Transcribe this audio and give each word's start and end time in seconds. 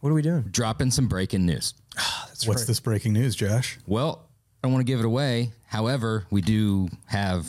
What 0.00 0.10
are 0.10 0.14
we 0.14 0.22
doing? 0.22 0.42
Dropping 0.50 0.90
some 0.90 1.08
breaking 1.08 1.44
news. 1.46 1.74
Ah, 1.98 2.24
that's 2.28 2.46
What's 2.46 2.62
right. 2.62 2.66
this 2.68 2.80
breaking 2.80 3.12
news, 3.12 3.34
Josh? 3.36 3.78
Well, 3.86 4.26
I 4.62 4.66
don't 4.66 4.72
want 4.72 4.86
to 4.86 4.90
give 4.90 5.00
it 5.00 5.04
away. 5.04 5.52
However, 5.66 6.26
we 6.30 6.40
do 6.40 6.88
have 7.06 7.46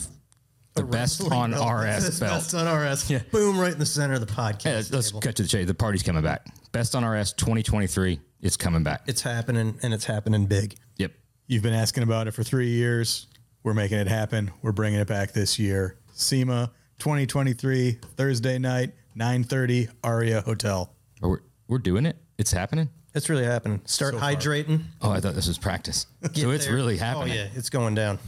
the 0.74 0.82
best 0.84 1.22
on 1.30 1.52
RS 1.52 2.04
This 2.04 2.20
belt. 2.20 2.32
Best 2.42 2.54
on 2.54 2.66
RS. 2.66 3.10
Boom, 3.30 3.58
right 3.58 3.72
in 3.72 3.78
the 3.78 3.86
center 3.86 4.14
of 4.14 4.20
the 4.20 4.32
podcast. 4.32 4.64
Yeah, 4.64 4.74
let's, 4.74 4.92
let's 4.92 5.08
table. 5.10 5.20
cut 5.20 5.36
to 5.36 5.42
the 5.42 5.48
chase. 5.48 5.66
The 5.66 5.74
party's 5.74 6.02
coming 6.02 6.22
back. 6.22 6.46
Best 6.72 6.94
on 6.94 7.04
RS 7.04 7.32
2023. 7.34 8.18
It's 8.40 8.56
coming 8.56 8.82
back. 8.82 9.02
It's 9.06 9.20
happening, 9.22 9.78
and 9.82 9.92
it's 9.94 10.04
happening 10.04 10.46
big. 10.46 10.76
Yep. 10.96 11.12
You've 11.46 11.62
been 11.62 11.74
asking 11.74 12.02
about 12.04 12.26
it 12.26 12.32
for 12.32 12.42
three 12.42 12.70
years. 12.70 13.26
We're 13.62 13.74
making 13.74 13.98
it 13.98 14.08
happen. 14.08 14.50
We're 14.62 14.72
bringing 14.72 15.00
it 15.00 15.06
back 15.08 15.32
this 15.32 15.58
year. 15.58 15.98
SEMA 16.14 16.72
2023 16.98 17.98
Thursday 18.16 18.58
night 18.58 18.92
9:30 19.16 19.88
Aria 20.02 20.40
Hotel. 20.40 20.92
We're, 21.20 21.40
we're 21.68 21.78
doing 21.78 22.06
it. 22.06 22.16
It's 22.42 22.50
happening. 22.50 22.88
It's 23.14 23.28
really 23.28 23.44
happening. 23.44 23.80
Start 23.84 24.14
So 24.14 24.18
far. 24.20 24.32
hydrating. 24.32 24.82
Oh, 25.00 25.12
I 25.12 25.20
thought 25.20 25.36
this 25.36 25.46
was 25.46 25.58
practice. 25.58 26.08
So 26.34 26.50
it's 26.50 26.66
there. 26.66 26.74
really 26.74 26.96
happening. 26.96 27.30
Oh 27.30 27.34
yeah, 27.36 27.46
it's 27.54 27.70
going 27.70 27.94
down. 27.94 28.18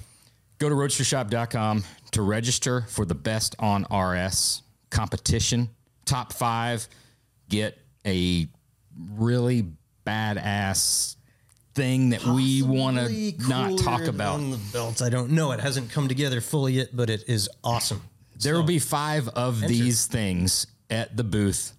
Go 0.60 0.68
to 0.68 0.74
roadstershop.com 0.76 1.82
to 2.12 2.22
register 2.22 2.82
for 2.88 3.04
the 3.04 3.14
best 3.16 3.56
on 3.58 3.82
RS 3.92 4.62
competition. 4.90 5.68
Top 6.04 6.32
five 6.32 6.86
get 7.48 7.76
a 8.06 8.46
really 9.16 9.66
badass 10.06 11.16
thing 11.74 12.10
that 12.10 12.22
we 12.24 12.62
want 12.62 12.96
to 12.98 13.32
not 13.48 13.70
cooler 13.70 13.82
talk 13.82 14.02
about. 14.06 14.36
than 14.36 14.52
the 14.52 14.60
belts. 14.72 15.02
I 15.02 15.08
don't 15.08 15.32
know. 15.32 15.50
It 15.50 15.58
hasn't 15.58 15.90
come 15.90 16.06
together 16.06 16.40
fully 16.40 16.74
yet, 16.74 16.90
but 16.94 17.10
it 17.10 17.24
is 17.26 17.48
awesome. 17.64 18.00
There 18.40 18.54
will 18.54 18.62
be 18.62 18.78
five 18.78 19.26
of 19.30 19.60
these 19.60 20.06
things 20.06 20.68
at 20.88 21.16
the 21.16 21.24
booth 21.24 21.72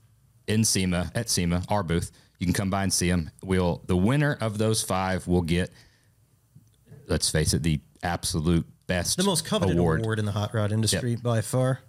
in 0.48 0.66
SEMA, 0.66 1.12
at 1.16 1.30
SEMA, 1.30 1.64
our 1.70 1.82
booth. 1.82 2.12
You 2.40 2.46
can 2.48 2.54
come 2.54 2.70
by 2.70 2.84
and 2.84 2.92
see 2.94 3.10
them. 3.10 3.32
We'll 3.44 3.82
the 3.86 3.96
winner 3.98 4.38
of 4.42 4.58
those 4.58 4.82
five 4.84 5.28
will 5.28 5.42
get, 5.42 5.72
let's 7.08 7.30
face 7.30 7.54
it, 7.54 7.64
the 7.64 7.80
absolute 8.04 8.66
best 8.88 9.18
The 9.18 9.24
most 9.24 9.46
coveted 9.46 9.78
award. 9.78 10.02
award, 10.02 10.20
in 10.20 10.26
the 10.26 10.32
hot 10.32 10.54
rod 10.54 10.72
industry 10.72 11.16
by 11.16 11.42
far. 11.42 11.80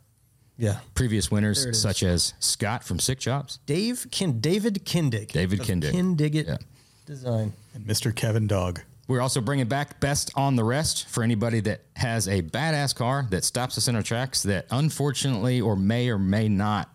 Yeah, 0.58 0.78
Previous 0.94 1.30
winners 1.30 1.58
There 1.60 1.68
it 1.68 1.72
is. 1.72 1.82
such 1.82 2.02
as 2.02 2.32
Scott 2.40 2.82
from 2.82 2.98
Sick 2.98 3.18
Jobs, 3.18 3.58
Dave 3.66 4.06
Kin 4.10 4.40
David 4.40 4.86
Kindig. 4.86 5.28
David 5.32 5.60
of 5.60 5.66
Kindig. 5.66 5.92
Kindig 5.92 6.46
Yeah. 6.46 6.56
Design. 7.04 7.52
And 7.74 7.84
Mr. 7.86 8.14
Kevin 8.14 8.46
Dog. 8.46 8.80
We're 9.06 9.20
also 9.20 9.40
bringing 9.42 9.66
back 9.68 10.00
Best 10.00 10.32
on 10.34 10.56
the 10.56 10.64
Rest 10.64 11.06
for 11.08 11.22
anybody 11.22 11.60
that 11.60 11.82
has 11.96 12.26
a 12.26 12.40
badass 12.42 12.94
car 12.94 13.26
that 13.30 13.44
stops 13.44 13.76
us 13.78 13.86
in 13.86 13.94
our 13.94 14.02
tracks 14.02 14.42
that 14.44 14.66
unfortunately 14.70 15.60
or 15.60 15.76
may 15.76 16.08
or 16.08 16.18
may 16.18 16.48
not 16.48 16.88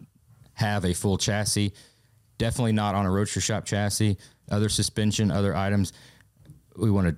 have 0.54 0.84
a 0.84 0.94
full 0.94 1.18
chassis. 1.18 1.72
Definitely 2.42 2.72
not 2.74 2.96
on 2.96 3.06
a 3.06 3.12
Roadster 3.12 3.40
Shop 3.40 3.66
chassis, 3.66 4.18
other 4.50 4.68
suspension, 4.68 5.30
other 5.30 5.56
items. 5.56 5.94
We 6.76 6.90
want 6.90 7.08
to, 7.10 7.16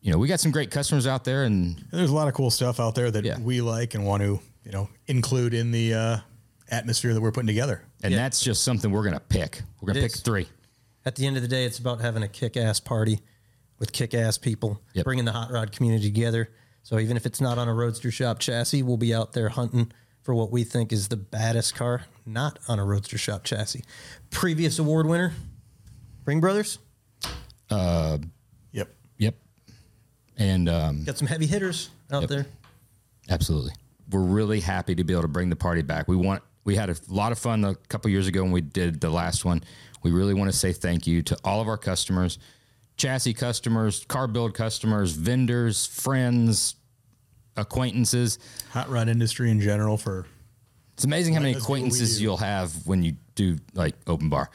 you 0.00 0.12
know, 0.12 0.18
we 0.18 0.28
got 0.28 0.38
some 0.38 0.52
great 0.52 0.70
customers 0.70 1.08
out 1.08 1.24
there 1.24 1.42
and 1.42 1.76
And 1.76 1.86
there's 1.90 2.10
a 2.10 2.14
lot 2.14 2.28
of 2.28 2.34
cool 2.34 2.52
stuff 2.52 2.78
out 2.78 2.94
there 2.94 3.10
that 3.10 3.24
Yeah. 3.24 3.38
we 3.40 3.60
like 3.62 3.94
and 3.94 4.06
want 4.06 4.22
to, 4.22 4.38
you 4.64 4.70
know, 4.70 4.88
include 5.08 5.54
in 5.54 5.72
the 5.72 5.94
uh, 5.94 6.16
atmosphere 6.70 7.12
that 7.14 7.20
we're 7.20 7.32
putting 7.32 7.48
together. 7.48 7.82
and 8.04 8.14
that's 8.14 8.40
just 8.40 8.62
something 8.62 8.92
we're 8.92 9.02
going 9.02 9.14
to 9.14 9.18
pick. 9.20 9.60
We're 9.80 9.86
going 9.86 9.94
to 9.94 10.00
It 10.00 10.04
pick 10.04 10.14
is. 10.14 10.20
three. 10.20 10.46
At 11.04 11.16
the 11.16 11.26
end 11.26 11.34
of 11.36 11.42
the 11.42 11.48
day, 11.48 11.64
it's 11.64 11.80
about 11.80 12.00
having 12.00 12.22
a 12.22 12.28
kick-ass 12.28 12.78
party 12.78 13.20
with 13.80 13.90
kick-ass 13.92 14.38
people, 14.38 14.80
Yep. 14.94 15.04
bringing 15.04 15.24
the 15.24 15.32
hot 15.32 15.50
rod 15.50 15.72
community 15.72 16.04
together. 16.04 16.48
So 16.84 17.00
even 17.00 17.16
if 17.16 17.26
it's 17.26 17.40
not 17.40 17.58
on 17.58 17.66
a 17.66 17.74
Roadster 17.74 18.12
Shop 18.12 18.38
chassis, 18.38 18.84
we'll 18.84 18.96
be 18.98 19.12
out 19.12 19.32
there 19.32 19.48
hunting 19.48 19.90
for 20.22 20.34
what 20.34 20.50
we 20.50 20.64
think 20.64 20.92
is 20.92 21.08
the 21.08 21.16
baddest 21.16 21.74
car, 21.74 22.04
not 22.26 22.58
on 22.68 22.78
a 22.78 22.84
Roadster 22.84 23.18
Shop 23.18 23.44
chassis. 23.44 23.82
Previous 24.30 24.78
award 24.78 25.06
winner, 25.06 25.32
Ring 26.24 26.40
Brothers, 26.40 26.78
Uh, 27.70 28.18
Yep. 28.72 28.88
Yep. 29.18 29.34
And 30.38 30.68
um, 30.68 31.04
got 31.04 31.18
some 31.18 31.28
heavy 31.28 31.46
hitters 31.46 31.90
out 32.12 32.28
there. 32.28 32.46
Absolutely. 33.28 33.72
We're 34.10 34.20
really 34.20 34.60
happy 34.60 34.94
to 34.94 35.04
be 35.04 35.12
able 35.12 35.22
to 35.22 35.28
bring 35.28 35.50
the 35.50 35.56
party 35.56 35.82
back. 35.82 36.08
We 36.08 36.16
want 36.16 36.42
we 36.64 36.74
had 36.76 36.90
a 36.90 36.96
lot 37.08 37.32
of 37.32 37.38
fun 37.38 37.64
a 37.64 37.74
couple 37.88 38.10
years 38.10 38.26
ago 38.26 38.42
when 38.42 38.52
we 38.52 38.60
did 38.60 39.00
the 39.00 39.10
last 39.10 39.44
one. 39.44 39.62
We 40.02 40.10
really 40.10 40.34
want 40.34 40.50
to 40.50 40.56
say 40.56 40.72
thank 40.72 41.06
you 41.06 41.22
to 41.22 41.36
all 41.44 41.60
of 41.60 41.68
our 41.68 41.76
customers, 41.78 42.38
chassis 42.96 43.34
customers, 43.34 44.04
car 44.08 44.26
build 44.26 44.54
customers, 44.54 45.12
vendors, 45.12 45.86
friends, 45.86 46.74
acquaintances. 47.60 48.38
Hot 48.70 48.88
rod 48.88 49.08
industry 49.08 49.50
in 49.50 49.60
general 49.60 49.96
for 49.96 50.26
It's 50.94 51.04
amazing 51.04 51.34
how 51.34 51.40
many 51.40 51.54
us 51.54 51.62
what 51.62 51.74
we 51.74 51.78
acquaintances 51.78 52.18
do. 52.18 52.24
you'll 52.24 52.36
have 52.38 52.86
when 52.86 53.02
you 53.02 53.16
do 53.34 53.58
like 53.74 53.94
open 54.06 54.28
bar. 54.28 54.50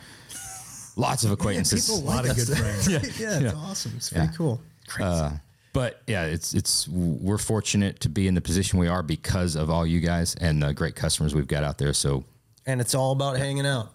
Lots 0.97 1.23
of 1.23 1.31
acquaintances. 1.31 1.87
People 1.87 2.03
a 2.03 2.09
lot 2.09 2.29
of 2.29 2.35
good 2.35 2.47
friends. 2.47 2.87
yeah, 3.19 3.39
it's 3.39 3.53
awesome. 3.53 3.93
It's 3.97 4.09
pretty 4.09 4.33
cool. 4.35 4.61
Crazy. 4.87 5.35
but 5.73 6.01
yeah, 6.07 6.25
it's 6.25 6.53
it's 6.53 6.87
we're 6.87 7.37
fortunate 7.37 7.99
to 8.01 8.09
be 8.09 8.27
in 8.27 8.35
the 8.35 8.41
position 8.41 8.79
we 8.79 8.87
are 8.87 9.03
because 9.03 9.55
of 9.55 9.69
all 9.69 9.85
you 9.85 9.99
guys 9.99 10.35
and 10.35 10.61
the 10.61 10.73
great 10.73 10.95
customers 10.95 11.35
we've 11.35 11.47
got 11.47 11.63
out 11.63 11.77
there. 11.77 11.93
So 11.93 12.23
and 12.65 12.81
it's 12.81 12.95
all 12.95 13.11
about 13.11 13.37
hanging 13.37 13.65
out. 13.65 13.91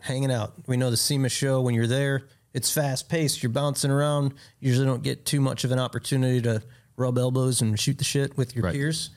Hanging 0.00 0.32
out. 0.32 0.54
We 0.66 0.76
know 0.76 0.90
the 0.90 0.96
SEMA 0.96 1.28
show 1.28 1.60
when 1.60 1.74
you're 1.74 1.86
there, 1.86 2.24
it's 2.54 2.70
fast 2.70 3.08
paced. 3.08 3.42
You're 3.42 3.50
bouncing 3.50 3.90
around. 3.90 4.32
You 4.60 4.68
Usually 4.68 4.86
don't 4.86 5.02
get 5.02 5.24
too 5.24 5.40
much 5.40 5.64
of 5.64 5.72
an 5.72 5.78
opportunity 5.78 6.40
to 6.42 6.62
rub 6.96 7.18
elbows 7.18 7.60
and 7.62 7.78
shoot 7.78 7.98
the 7.98 8.04
shit 8.04 8.36
with 8.36 8.54
your 8.54 8.64
Right. 8.64 8.74
peers. 8.74 9.10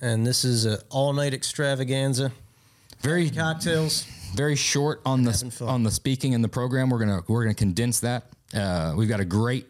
And 0.00 0.26
this 0.26 0.44
is 0.44 0.64
an 0.64 0.78
all 0.90 1.12
night 1.12 1.32
extravaganza. 1.34 2.32
very 3.00 3.30
Cocktails. 3.30 4.04
very 4.34 4.56
short 4.56 5.00
on 5.04 5.22
the 5.24 5.64
on 5.66 5.82
the 5.82 5.90
speaking 5.90 6.32
in 6.32 6.42
the 6.42 6.48
program. 6.48 6.90
We're 6.90 6.98
gonna 6.98 7.22
we're 7.28 7.44
gonna 7.44 7.54
condense 7.54 8.00
that. 8.00 8.24
Uh, 8.54 8.94
we've 8.96 9.08
got 9.08 9.20
a 9.20 9.24
great, 9.24 9.66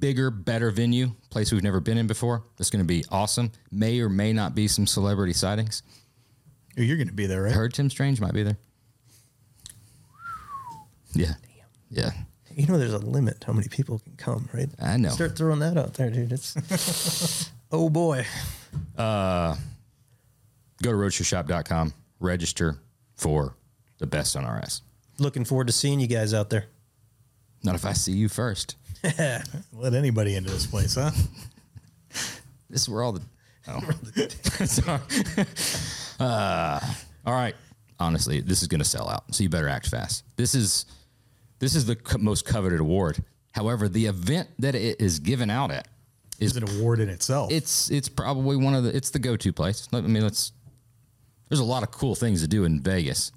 bigger, 0.00 0.30
better 0.30 0.70
venue, 0.70 1.12
place 1.30 1.52
we've 1.52 1.62
never 1.62 1.80
been 1.80 1.98
in 1.98 2.06
before. 2.06 2.42
It's 2.58 2.70
gonna 2.70 2.84
be 2.84 3.04
awesome. 3.10 3.52
May 3.70 4.00
or 4.00 4.08
may 4.08 4.32
not 4.32 4.54
be 4.54 4.68
some 4.68 4.86
celebrity 4.86 5.32
sightings. 5.32 5.82
You're 6.76 6.96
going 6.96 7.06
to 7.06 7.14
be 7.14 7.26
there, 7.26 7.46
I 7.46 7.50
heard 7.52 7.72
Tim 7.72 7.88
Strange 7.88 8.20
might 8.20 8.32
be 8.34 8.42
there. 8.42 8.56
Yeah, 11.14 11.34
yeah. 11.88 12.10
You 12.56 12.66
know, 12.66 12.78
there's 12.78 12.92
a 12.92 12.98
limit 12.98 13.44
how 13.46 13.52
many 13.52 13.68
people 13.68 13.98
can 13.98 14.14
come, 14.16 14.48
right? 14.52 14.68
I 14.80 14.96
know. 14.96 15.08
Start 15.10 15.36
throwing 15.36 15.58
that 15.60 15.76
out 15.76 15.94
there, 15.94 16.10
dude. 16.10 16.32
It's 16.32 17.50
oh 17.72 17.88
boy. 17.90 18.26
Uh, 18.96 19.56
Go 20.82 20.90
to 20.90 20.96
roadstershop.com, 20.98 21.94
register 22.20 22.78
for 23.16 23.56
the 23.98 24.06
best 24.06 24.36
on 24.36 24.44
RS. 24.44 24.82
Looking 25.18 25.44
forward 25.44 25.68
to 25.68 25.72
seeing 25.72 26.00
you 26.00 26.06
guys 26.06 26.34
out 26.34 26.50
there. 26.50 26.66
Not 27.62 27.74
if 27.74 27.86
I 27.86 27.92
see 27.92 28.12
you 28.12 28.28
first. 28.28 28.76
Let 29.72 29.94
anybody 29.94 30.34
into 30.34 30.50
this 30.50 30.66
place, 30.66 30.94
huh? 30.96 31.10
This 32.70 32.82
is 32.82 32.88
where 32.88 33.02
all 33.04 33.12
the. 33.12 33.20
Oh. 33.68 33.80
Sorry. 34.64 35.00
uh, 36.18 36.80
all 37.24 37.32
right. 37.34 37.54
Honestly, 38.00 38.40
this 38.40 38.62
is 38.62 38.68
going 38.68 38.80
to 38.80 38.84
sell 38.84 39.08
out, 39.08 39.32
so 39.32 39.44
you 39.44 39.48
better 39.48 39.68
act 39.68 39.88
fast. 39.88 40.24
This 40.36 40.56
is 40.56 40.86
this 41.64 41.74
is 41.74 41.86
the 41.86 41.96
co- 41.96 42.18
most 42.18 42.44
coveted 42.44 42.80
award. 42.80 43.22
However, 43.52 43.88
the 43.88 44.06
event 44.06 44.48
that 44.58 44.74
it 44.74 45.00
is 45.00 45.18
given 45.18 45.48
out 45.50 45.70
at 45.70 45.88
is 46.38 46.56
It's 46.56 46.70
an 46.70 46.78
award 46.78 47.00
in 47.00 47.08
itself. 47.08 47.50
it's 47.52 47.90
it's 47.90 48.08
probably 48.08 48.56
one 48.56 48.74
of 48.74 48.84
the 48.84 48.94
it's 48.94 49.10
the 49.10 49.18
go 49.18 49.36
to 49.36 49.52
place. 49.52 49.88
I 49.92 50.00
mean, 50.00 50.22
let's. 50.22 50.52
There's 51.48 51.60
a 51.60 51.64
lot 51.64 51.82
of 51.82 51.90
cool 51.90 52.14
things 52.14 52.42
to 52.42 52.48
do 52.48 52.64
in 52.64 52.80
Vegas. 52.80 53.30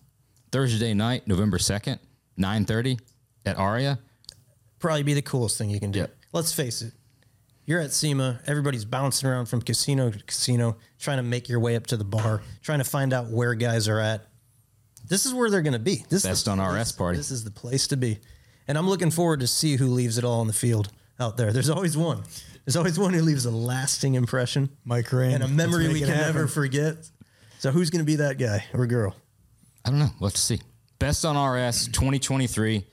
Thursday 0.52 0.94
night, 0.94 1.28
November 1.28 1.60
second, 1.60 2.00
nine 2.36 2.66
thirty, 2.66 2.98
at 3.46 3.58
Aria. 3.58 4.00
probably 4.80 5.04
be 5.04 5.14
the 5.14 5.22
coolest 5.22 5.58
thing 5.58 5.70
you 5.70 5.80
can 5.80 5.92
do. 5.92 6.00
Yep. 6.00 6.16
Let's 6.34 6.54
face 6.54 6.82
it. 6.82 6.94
You're 7.66 7.82
at 7.82 7.92
SEMA, 7.92 8.40
everybody's 8.48 8.86
bouncing 8.86 9.28
around 9.30 9.48
from 9.48 9.62
casino 9.62 10.10
to 10.10 10.24
casino, 10.24 10.78
trying 11.00 11.18
to 11.18 11.24
make 11.24 11.50
your 11.50 11.60
way 11.60 11.76
up 11.76 11.86
to 11.88 11.98
the 11.98 12.06
bar, 12.06 12.42
trying 12.62 12.80
to 12.80 12.86
find 12.86 13.12
out 13.12 13.30
where 13.30 13.54
guys 13.56 13.88
are 13.90 14.00
at. 14.00 14.26
This 15.08 15.26
is 15.26 15.34
where 15.34 15.50
they're 15.50 15.62
going 15.62 15.74
to 15.74 15.80
be. 15.80 16.04
This 16.10 16.24
is 16.24 16.30
Best 16.30 16.46
the 16.46 16.52
on 16.52 16.58
place- 16.60 16.82
RS 16.82 16.92
party. 16.94 17.18
This 17.18 17.32
is 17.32 17.44
the 17.44 17.52
place 17.52 17.88
to 17.88 17.98
be. 17.98 18.20
And 18.68 18.78
I'm 18.78 18.90
looking 18.90 19.12
forward 19.12 19.40
to 19.40 19.48
see 19.48 19.78
who 19.78 19.88
leaves 19.88 20.18
it 20.18 20.24
all 20.26 20.42
on 20.42 20.48
the 20.48 20.54
field 20.54 20.90
out 21.20 21.38
there. 21.38 21.54
There's 21.54 21.70
always 21.70 21.96
one. 21.96 22.24
There's 22.66 22.76
always 22.76 23.00
one 23.00 23.14
who 23.14 23.22
leaves 23.22 23.46
a 23.46 23.52
lasting 23.52 24.16
impression 24.16 24.70
Mike 24.84 25.12
Rain. 25.14 25.32
and 25.36 25.44
a 25.44 25.48
memory 25.48 25.88
we 25.88 26.00
can 26.02 26.10
never 26.10 26.48
forget. 26.48 27.10
So 27.60 27.72
who's 27.72 27.90
going 27.90 28.02
to 28.02 28.06
be 28.06 28.18
that 28.18 28.38
guy 28.38 28.66
or 28.74 28.86
girl? 28.86 29.16
I 29.86 29.90
don't 29.90 30.00
know. 30.00 30.10
We'll 30.20 30.28
have 30.30 30.36
to 30.36 30.42
see. 30.42 30.60
Best 31.00 31.24
on 31.24 31.38
RS 31.38 31.88
2023, 31.88 32.86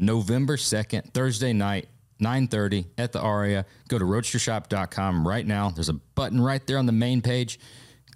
November 0.00 0.56
2nd, 0.56 1.14
Thursday 1.14 1.52
night, 1.52 1.88
9.30 2.20 2.86
at 2.98 3.12
the 3.12 3.20
Aria. 3.20 3.66
Go 3.88 3.98
to 3.98 4.04
roadstershop.com 4.04 5.26
right 5.28 5.46
now. 5.46 5.70
There's 5.70 5.88
a 5.88 5.94
button 5.94 6.40
right 6.40 6.66
there 6.66 6.78
on 6.78 6.86
the 6.86 6.92
main 6.92 7.22
page. 7.22 7.60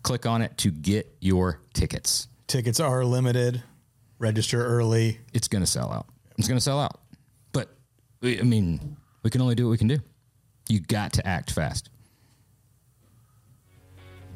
Click 0.02 0.26
on 0.26 0.42
it 0.42 0.56
to 0.58 0.70
get 0.70 1.14
your 1.20 1.60
tickets. 1.74 2.26
Tickets 2.48 2.80
are 2.80 3.04
limited. 3.04 3.62
Register 4.18 4.64
early. 4.66 5.20
It's 5.32 5.46
going 5.48 5.62
to 5.62 5.70
sell 5.70 5.92
out. 5.92 6.06
It's 6.38 6.48
going 6.48 6.58
to 6.58 6.64
sell 6.64 6.80
out. 6.80 7.00
But, 7.52 7.68
we- 8.20 8.40
I 8.40 8.42
mean, 8.42 8.96
we 9.22 9.30
can 9.30 9.40
only 9.40 9.54
do 9.54 9.66
what 9.66 9.70
we 9.72 9.78
can 9.78 9.86
do. 9.88 9.98
You 10.68 10.80
got 10.80 11.12
to 11.14 11.26
act 11.26 11.52
fast. 11.52 11.90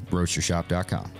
roadstershop.com. 0.09 1.11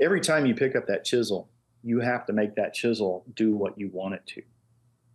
every 0.00 0.20
time 0.20 0.46
you 0.46 0.54
pick 0.54 0.76
up 0.76 0.86
that 0.86 1.04
chisel, 1.04 1.48
you 1.82 2.00
have 2.00 2.26
to 2.26 2.32
make 2.32 2.54
that 2.56 2.74
chisel 2.74 3.24
do 3.34 3.54
what 3.54 3.78
you 3.78 3.88
want 3.92 4.14
it 4.14 4.26
to. 4.26 4.42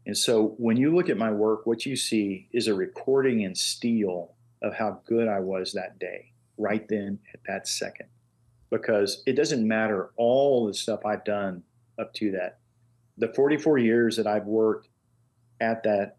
And 0.06 0.18
so 0.18 0.56
when 0.58 0.78
you 0.78 0.94
look 0.96 1.10
at 1.10 1.18
my 1.18 1.32
work, 1.32 1.66
what 1.66 1.86
you 1.86 1.96
see 1.96 2.48
is 2.52 2.68
a 2.68 2.74
recording 2.74 3.42
in 3.42 3.56
steel 3.56 4.34
of 4.62 4.74
how 4.74 5.02
good 5.06 5.28
I 5.28 5.40
was 5.40 5.74
that 5.74 6.00
day, 6.00 6.32
right 6.58 6.88
then 6.88 7.20
at 7.34 7.40
that 7.48 7.68
second. 7.68 8.08
Because 8.70 9.24
it 9.26 9.34
doesn't 9.34 9.68
matter 9.68 10.12
all 10.16 10.68
the 10.68 10.74
stuff 10.74 11.06
I've 11.06 11.26
done 11.26 11.64
up 12.00 12.14
to 12.16 12.32
that. 12.32 12.60
The 13.18 13.34
44 13.34 13.78
years 13.78 14.16
that 14.18 14.28
I've 14.28 14.46
worked 14.46 14.88
at 15.60 15.84
that 15.84 16.18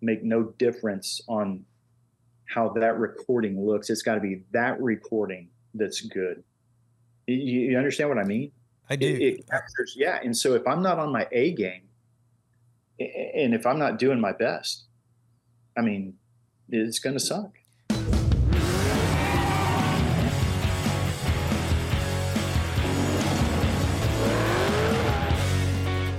make 0.00 0.22
no 0.22 0.44
difference 0.58 1.20
on 1.28 1.64
how 2.46 2.68
that 2.70 2.98
recording 2.98 3.64
looks. 3.64 3.90
It's 3.90 4.02
got 4.02 4.14
to 4.14 4.20
be 4.20 4.42
that 4.52 4.80
recording 4.80 5.48
that's 5.74 6.00
good. 6.00 6.42
You, 7.26 7.36
you 7.36 7.78
understand 7.78 8.08
what 8.08 8.18
I 8.18 8.24
mean? 8.24 8.50
I 8.88 8.96
do. 8.96 9.06
It, 9.06 9.22
it 9.22 9.48
captures, 9.48 9.94
yeah. 9.96 10.18
And 10.22 10.36
so 10.36 10.54
if 10.54 10.66
I'm 10.66 10.82
not 10.82 10.98
on 10.98 11.12
my 11.12 11.28
A 11.32 11.52
game, 11.52 11.82
and 12.98 13.54
if 13.54 13.66
I'm 13.66 13.78
not 13.78 13.98
doing 13.98 14.20
my 14.20 14.32
best, 14.32 14.84
I 15.78 15.82
mean, 15.82 16.14
it's 16.72 16.98
going 16.98 17.14
to 17.14 17.20
suck. 17.20 17.56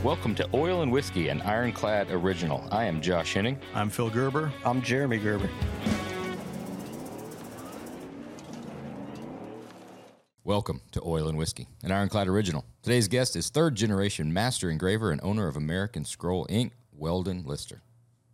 Welcome 0.04 0.34
to 0.36 0.50
Oil 0.54 0.82
and 0.82 0.92
Whiskey, 0.92 1.30
an 1.30 1.42
Ironclad 1.42 2.10
original. 2.10 2.68
I 2.72 2.86
am 2.86 3.02
Josh 3.02 3.34
Henning. 3.34 3.60
I'm 3.74 3.90
Phil 3.90 4.10
Gerber. 4.10 4.52
I'm 4.66 4.82
Jeremy 4.82 5.20
Gerber. 5.20 5.50
Welcome 10.44 10.82
to 10.92 11.02
Oil 11.06 11.28
and 11.28 11.38
Whiskey, 11.38 11.68
an 11.84 11.92
Ironclad 11.92 12.28
original. 12.28 12.66
Today's 12.82 13.08
guest 13.08 13.36
is 13.36 13.50
third 13.50 13.76
generation 13.76 14.34
master 14.34 14.72
engraver 14.72 15.12
and 15.12 15.22
owner 15.24 15.48
of 15.48 15.56
American 15.56 16.04
Scroll 16.04 16.48
Inc., 16.48 16.72
Weldon 16.92 17.44
Lister. 17.46 17.84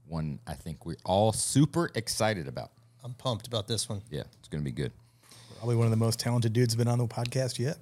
One 0.08 0.40
I 0.48 0.54
think 0.54 0.86
we're 0.86 0.96
all 1.04 1.34
super 1.34 1.92
excited 1.96 2.48
about. 2.48 2.72
I'm 3.04 3.14
pumped 3.14 3.48
about 3.48 3.68
this 3.68 3.90
one. 3.90 4.02
Yeah, 4.10 4.24
it's 4.40 4.48
going 4.48 4.64
to 4.64 4.66
be 4.66 4.72
good. 4.72 4.92
Probably 5.58 5.76
one 5.76 5.86
of 5.86 5.92
the 5.92 5.98
most 5.98 6.20
talented 6.20 6.54
dudes 6.54 6.76
been 6.76 6.88
on 6.88 6.98
the 6.98 7.08
podcast 7.08 7.60
yet. 7.60 7.78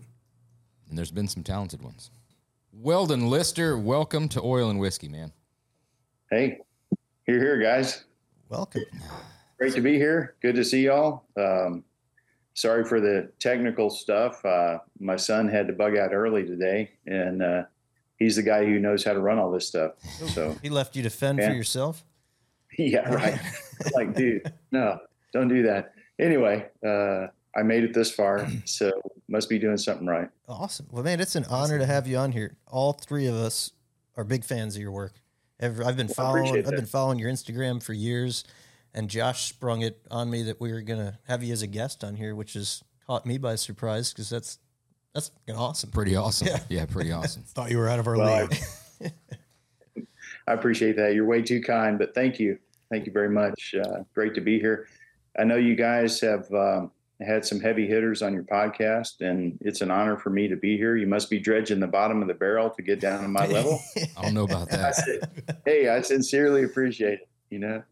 And 0.89 0.98
there's 0.98 1.12
been 1.12 1.27
some 1.27 1.44
talented 1.44 1.81
ones. 1.81 2.10
Weldon 2.74 3.30
Lister, 3.30 3.77
welcome 3.77 4.27
to 4.30 4.42
Oil 4.42 4.69
and 4.69 4.80
Whiskey, 4.80 5.07
man. 5.07 5.31
Hey, 6.30 6.60
here, 7.25 7.39
here, 7.39 7.57
guys. 7.60 8.06
Welcome. 8.50 8.83
Great 9.57 9.74
to 9.74 9.81
be 9.81 9.94
here. 9.94 10.36
Good 10.42 10.56
to 10.56 10.63
see 10.63 10.86
y'all. 10.86 11.24
Um, 11.38 11.83
sorry 12.54 12.83
for 12.86 13.00
the 13.00 13.31
technical 13.39 13.89
stuff. 13.89 14.44
Uh, 14.44 14.80
my 15.00 15.16
son 15.16 15.48
had 15.48 15.68
to 15.68 15.74
bug 15.74 15.95
out 15.98 16.13
early 16.13 16.44
today, 16.45 16.92
and 17.06 17.42
uh, 17.42 17.63
he's 18.18 18.36
the 18.36 18.44
guy 18.44 18.66
who 18.66 18.80
knows 18.80 19.04
how 19.04 19.13
to 19.13 19.22
run 19.22 19.38
all 19.39 19.51
this 19.51 19.68
stuff. 19.68 19.92
So, 20.33 20.56
He 20.62 20.69
left 20.69 20.95
you 20.95 21.04
to 21.04 21.10
fend 21.10 21.39
Yeah. 21.39 21.50
for 21.50 21.56
yourself. 21.56 22.04
yeah, 22.80 23.10
right. 23.13 23.39
like, 23.94 24.16
dude, 24.16 24.51
no, 24.72 25.00
don't 25.33 25.48
do 25.48 25.63
that. 25.63 25.94
Anyway, 26.19 26.66
uh, 26.86 27.27
I 27.56 27.63
made 27.63 27.83
it 27.83 27.94
this 27.94 28.12
far, 28.12 28.48
so 28.66 28.92
must 29.27 29.50
be 29.50 29.60
doing 29.60 29.77
something 29.77 30.07
right. 30.07 30.30
Awesome. 30.48 30.88
Well, 30.92 31.04
man, 31.04 31.19
it's 31.19 31.36
an 31.36 31.45
honor 31.50 31.80
to 31.80 31.86
have 31.86 32.07
you 32.07 32.18
on 32.18 32.31
here. 32.31 32.57
All 32.68 32.94
three 32.94 33.27
of 33.27 33.36
us 33.36 33.72
are 34.16 34.24
big 34.24 34.44
fans 34.44 34.75
of 34.75 34.81
your 34.81 34.92
work. 34.92 35.13
Ever, 35.60 35.83
I've 35.86 35.98
been 35.98 36.10
I 36.10 36.13
following. 36.13 36.48
appreciate 36.48 36.68
I've 36.68 36.75
been 36.75 36.86
following 36.86 37.18
your 37.19 37.31
Instagram 37.31 37.81
for 37.81 37.94
years, 37.94 38.44
and 38.94 39.10
Josh 39.10 39.48
sprung 39.48 39.81
it 39.81 40.01
on 40.12 40.30
me 40.30 40.44
that 40.44 40.60
we 40.60 40.72
were 40.74 40.81
gonna 40.81 41.19
have 41.27 41.44
you 41.44 41.54
as 41.54 41.62
a 41.62 41.68
guest 41.68 42.04
on 42.04 42.16
here, 42.16 42.36
which 42.36 42.54
has 42.54 42.83
caught 43.07 43.25
me 43.25 43.38
by 43.38 43.56
surprise 43.56 44.12
because 44.12 44.30
that's 44.30 44.60
that's 45.13 45.30
fucking 45.30 45.56
awesome. 45.56 45.92
Pretty 45.92 46.16
awesome. 46.18 46.50
Yeah, 46.69 46.86
pretty 46.86 47.13
awesome. 47.13 47.44
Thought 47.48 47.72
you 47.72 47.77
were 47.77 47.88
out 47.88 48.00
of 48.00 48.07
our 48.07 48.18
Well, 48.18 48.48
league. 49.01 49.13
I 50.48 50.54
appreciate 50.54 50.98
that. 50.98 51.13
You're 51.16 51.25
way 51.25 51.42
too 51.42 51.62
kind, 51.62 51.98
but 51.98 52.13
thank 52.13 52.38
you. 52.39 52.60
Thank 52.92 53.06
you 53.06 53.12
very 53.12 53.30
much. 53.30 53.76
Uh, 53.76 54.04
great 54.14 54.36
to 54.36 54.42
be 54.42 54.60
here. 54.60 54.88
I 55.38 55.44
know 55.44 55.56
you 55.56 55.76
guys 55.76 56.20
have 56.22 56.52
um, 56.54 56.92
had 57.22 57.46
some 57.46 57.60
heavy 57.60 57.88
hitters 57.88 58.22
on 58.22 58.34
your 58.34 58.44
podcast, 58.44 59.22
and 59.22 59.58
it's 59.62 59.82
an 59.82 59.92
honor 59.92 60.18
for 60.18 60.30
me 60.30 60.48
to 60.48 60.56
be 60.56 60.78
here. 60.78 60.96
You 60.96 61.08
must 61.08 61.30
be 61.30 61.40
dredging 61.40 61.80
the 61.80 61.88
bottom 61.88 62.22
of 62.22 62.28
the 62.28 62.34
barrel 62.34 62.70
to 62.70 62.82
get 62.82 63.00
down 63.00 63.22
to 63.22 63.28
my 63.28 63.48
level. 63.48 63.80
I 64.18 64.22
don't 64.22 64.34
know 64.34 64.44
about 64.44 64.72
I 64.74 64.78
that. 64.78 64.96
said, 64.96 65.62
hey, 65.66 65.90
I 65.90 66.02
sincerely 66.02 66.64
appreciate 66.64 67.20
it, 67.22 67.30
you 67.50 67.60
know? 67.60 67.84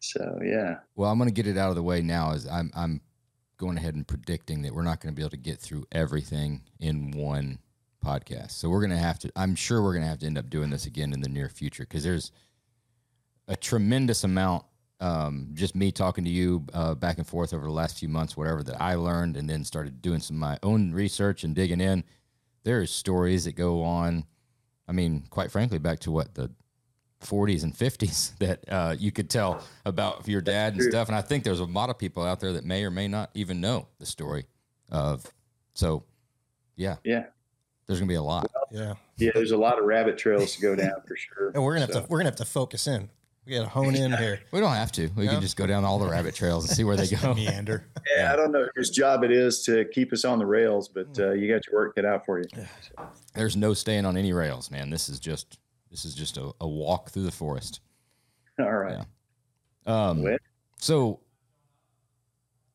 So, 0.00 0.38
yeah. 0.44 0.78
Well, 0.96 1.10
I'm 1.10 1.18
going 1.18 1.28
to 1.28 1.34
get 1.34 1.46
it 1.46 1.56
out 1.56 1.70
of 1.70 1.76
the 1.76 1.82
way 1.82 2.02
now. 2.02 2.32
Is 2.32 2.46
I'm 2.46 2.70
I'm 2.76 3.00
going 3.56 3.78
ahead 3.78 3.94
and 3.94 4.06
predicting 4.06 4.62
that 4.62 4.74
we're 4.74 4.82
not 4.82 5.00
going 5.00 5.14
to 5.14 5.16
be 5.16 5.22
able 5.22 5.30
to 5.30 5.36
get 5.36 5.58
through 5.58 5.86
everything 5.92 6.62
in 6.78 7.12
one 7.12 7.58
podcast. 8.04 8.50
So 8.52 8.68
we're 8.68 8.80
going 8.80 8.90
to 8.90 8.98
have 8.98 9.18
to. 9.20 9.32
I'm 9.34 9.54
sure 9.54 9.82
we're 9.82 9.94
going 9.94 10.02
to 10.02 10.08
have 10.08 10.18
to 10.18 10.26
end 10.26 10.36
up 10.36 10.50
doing 10.50 10.70
this 10.70 10.84
again 10.84 11.12
in 11.12 11.22
the 11.22 11.28
near 11.28 11.48
future 11.48 11.84
because 11.84 12.04
there's 12.04 12.32
a 13.48 13.56
tremendous 13.56 14.24
amount. 14.24 14.64
Um, 15.00 15.50
just 15.54 15.74
me 15.74 15.90
talking 15.92 16.24
to 16.24 16.30
you 16.30 16.64
uh, 16.72 16.94
back 16.94 17.18
and 17.18 17.26
forth 17.26 17.52
over 17.52 17.64
the 17.66 17.72
last 17.72 17.98
few 17.98 18.08
months, 18.08 18.36
whatever 18.36 18.62
that 18.62 18.80
I 18.80 18.94
learned, 18.94 19.36
and 19.36 19.50
then 19.50 19.64
started 19.64 20.00
doing 20.00 20.20
some 20.20 20.36
of 20.36 20.40
my 20.40 20.58
own 20.62 20.92
research 20.92 21.44
and 21.44 21.54
digging 21.54 21.80
in. 21.80 22.04
There's 22.62 22.90
stories 22.90 23.44
that 23.44 23.52
go 23.52 23.82
on. 23.82 24.24
I 24.88 24.92
mean, 24.92 25.24
quite 25.28 25.50
frankly, 25.50 25.78
back 25.78 25.98
to 26.00 26.10
what 26.10 26.34
the 26.34 26.50
40s 27.22 27.64
and 27.64 27.74
50s 27.74 28.38
that 28.38 28.64
uh, 28.68 28.94
you 28.98 29.12
could 29.12 29.28
tell 29.28 29.62
about 29.84 30.26
your 30.28 30.40
dad 30.40 30.74
and 30.74 30.80
true. 30.82 30.90
stuff. 30.90 31.08
And 31.08 31.16
I 31.16 31.20
think 31.22 31.44
there's 31.44 31.60
a 31.60 31.64
lot 31.64 31.90
of 31.90 31.98
people 31.98 32.22
out 32.22 32.40
there 32.40 32.52
that 32.54 32.64
may 32.64 32.84
or 32.84 32.90
may 32.90 33.08
not 33.08 33.30
even 33.34 33.60
know 33.60 33.88
the 33.98 34.06
story 34.06 34.46
of. 34.90 35.26
So, 35.74 36.04
yeah, 36.76 36.96
Yeah. 37.04 37.24
there's 37.86 37.98
gonna 37.98 38.08
be 38.08 38.14
a 38.14 38.22
lot. 38.22 38.50
yeah, 38.70 38.94
Yeah, 39.16 39.32
there's 39.34 39.50
a 39.50 39.56
lot 39.56 39.78
of 39.78 39.84
rabbit 39.84 40.16
trails 40.16 40.54
to 40.56 40.62
go 40.62 40.74
down 40.76 41.02
for 41.06 41.16
sure. 41.16 41.50
and 41.50 41.62
we're 41.62 41.74
gonna 41.74 41.86
have 41.92 42.04
to 42.04 42.06
we're 42.08 42.18
gonna 42.18 42.30
have 42.30 42.36
to 42.36 42.44
focus 42.46 42.86
in. 42.86 43.10
We 43.46 43.52
got 43.54 43.62
to 43.64 43.68
hone 43.68 43.94
in 43.94 44.12
here. 44.12 44.40
We 44.52 44.60
don't 44.60 44.72
have 44.72 44.90
to. 44.92 45.08
We 45.16 45.26
No? 45.26 45.32
can 45.32 45.40
just 45.42 45.56
go 45.56 45.66
down 45.66 45.84
all 45.84 45.98
the 45.98 46.08
rabbit 46.08 46.34
trails 46.34 46.66
and 46.66 46.74
see 46.74 46.82
where 46.84 46.96
they 46.96 47.06
go. 47.06 47.34
Meander. 47.34 47.84
yeah, 48.16 48.32
I 48.32 48.36
don't 48.36 48.52
know 48.52 48.66
whose 48.74 48.90
job 48.90 49.22
it 49.24 49.30
is 49.30 49.62
to 49.64 49.84
keep 49.86 50.12
us 50.12 50.24
on 50.24 50.38
the 50.38 50.46
rails, 50.46 50.88
but 50.88 51.18
uh, 51.18 51.32
you 51.32 51.52
got 51.52 51.66
your 51.66 51.74
work 51.80 51.94
cut 51.96 52.04
out 52.06 52.24
for 52.24 52.38
you. 52.38 52.44
There's 53.34 53.56
no 53.56 53.74
staying 53.74 54.06
on 54.06 54.16
any 54.16 54.32
rails, 54.32 54.70
man. 54.70 54.88
This 54.90 55.08
is 55.08 55.18
just 55.20 55.58
this 55.90 56.04
is 56.04 56.14
just 56.14 56.36
a, 56.38 56.52
a 56.60 56.66
walk 56.68 57.10
through 57.10 57.24
the 57.24 57.32
forest. 57.32 57.80
All 58.58 58.72
right. 58.72 59.04
Yeah. 59.86 60.08
Um, 60.08 60.22
Well- 60.22 60.38
so 60.78 61.20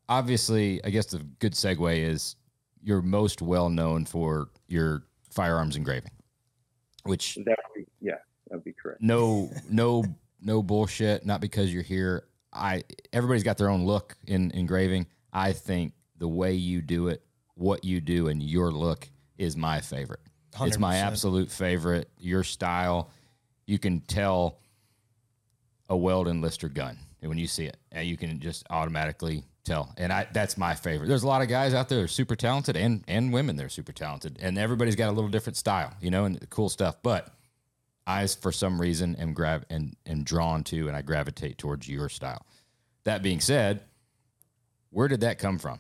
obviously, 0.08 0.84
I 0.84 0.90
guess 0.90 1.08
the 1.08 1.20
good 1.40 1.54
segue 1.54 1.98
is 1.98 2.36
you're 2.82 3.02
most 3.02 3.42
well 3.42 3.70
known 3.70 4.06
for 4.06 4.50
your 4.68 5.04
firearms 5.32 5.76
engraving, 5.76 6.12
which 7.04 7.36
That 7.46 7.58
would 7.76 7.86
be, 7.86 7.92
yeah, 8.02 8.14
that 8.50 8.56
would 8.58 8.64
be 8.64 8.74
correct. 8.74 9.02
no 9.02 9.50
no 9.70 10.04
no 10.42 10.62
bullshit 10.64 11.26
not 11.26 11.42
because 11.42 11.74
you're 11.74 11.84
here. 11.84 12.26
I 12.52 12.84
everybody's 13.14 13.44
got 13.44 13.58
their 13.58 13.70
own 13.70 13.86
look 13.86 14.16
in 14.26 14.52
engraving. 14.52 15.08
I 15.32 15.54
think 15.54 15.94
the 16.18 16.28
way 16.28 16.54
you 16.54 16.82
do 16.82 17.08
it 17.08 17.24
what 17.56 17.84
you 17.84 18.02
do 18.02 18.28
and 18.30 18.42
your 18.42 18.72
look 18.72 19.08
is 19.38 19.56
my 19.56 19.82
favorite. 19.82 20.22
It's 20.62 20.80
my 20.80 20.98
absolute 20.98 21.52
favorite. 21.52 22.10
Your 22.18 22.44
style 22.44 23.12
you 23.66 23.78
can 23.78 24.00
tell 24.02 24.60
a 25.90 25.96
weldon 25.96 26.42
lister 26.42 26.70
gun 26.70 26.98
when 27.22 27.38
you 27.38 27.48
see 27.48 27.66
it. 27.66 27.78
And 27.92 28.08
you 28.08 28.18
can 28.18 28.40
just 28.40 28.66
automatically 28.70 29.44
tell. 29.64 29.94
And 29.98 30.12
i 30.12 30.28
that's 30.32 30.58
my 30.58 30.74
favorite. 30.74 31.08
There's 31.08 31.24
a 31.24 31.28
lot 31.28 31.42
of 31.42 31.50
guys 31.50 31.74
out 31.74 31.90
there 31.90 32.00
that 32.00 32.06
are 32.06 32.08
super 32.08 32.36
talented 32.36 32.76
and 32.76 33.04
and 33.08 33.32
women 33.32 33.56
they're 33.56 33.70
super 33.70 33.92
talented. 33.92 34.38
And 34.42 34.58
everybody's 34.58 34.96
got 34.96 35.10
a 35.10 35.12
little 35.12 35.30
different 35.30 35.58
style 35.58 35.94
you 36.02 36.10
know 36.10 36.26
and 36.26 36.50
cool 36.50 36.70
stuff. 36.70 36.98
But 37.04 37.34
I, 38.10 38.26
for 38.26 38.52
some 38.52 38.82
reason, 38.82 39.16
am 39.18 39.34
grav 39.34 39.66
and 39.70 39.96
am 40.08 40.24
drawn 40.24 40.64
to, 40.66 40.88
and 40.88 40.98
I 40.98 41.04
gravitate 41.04 41.60
towards 41.60 41.88
your 41.88 42.10
style. 42.10 42.44
That 43.04 43.22
being 43.22 43.40
said, 43.40 43.84
where 44.90 45.08
did 45.08 45.22
that 45.22 45.38
come 45.38 45.60
from? 45.60 45.80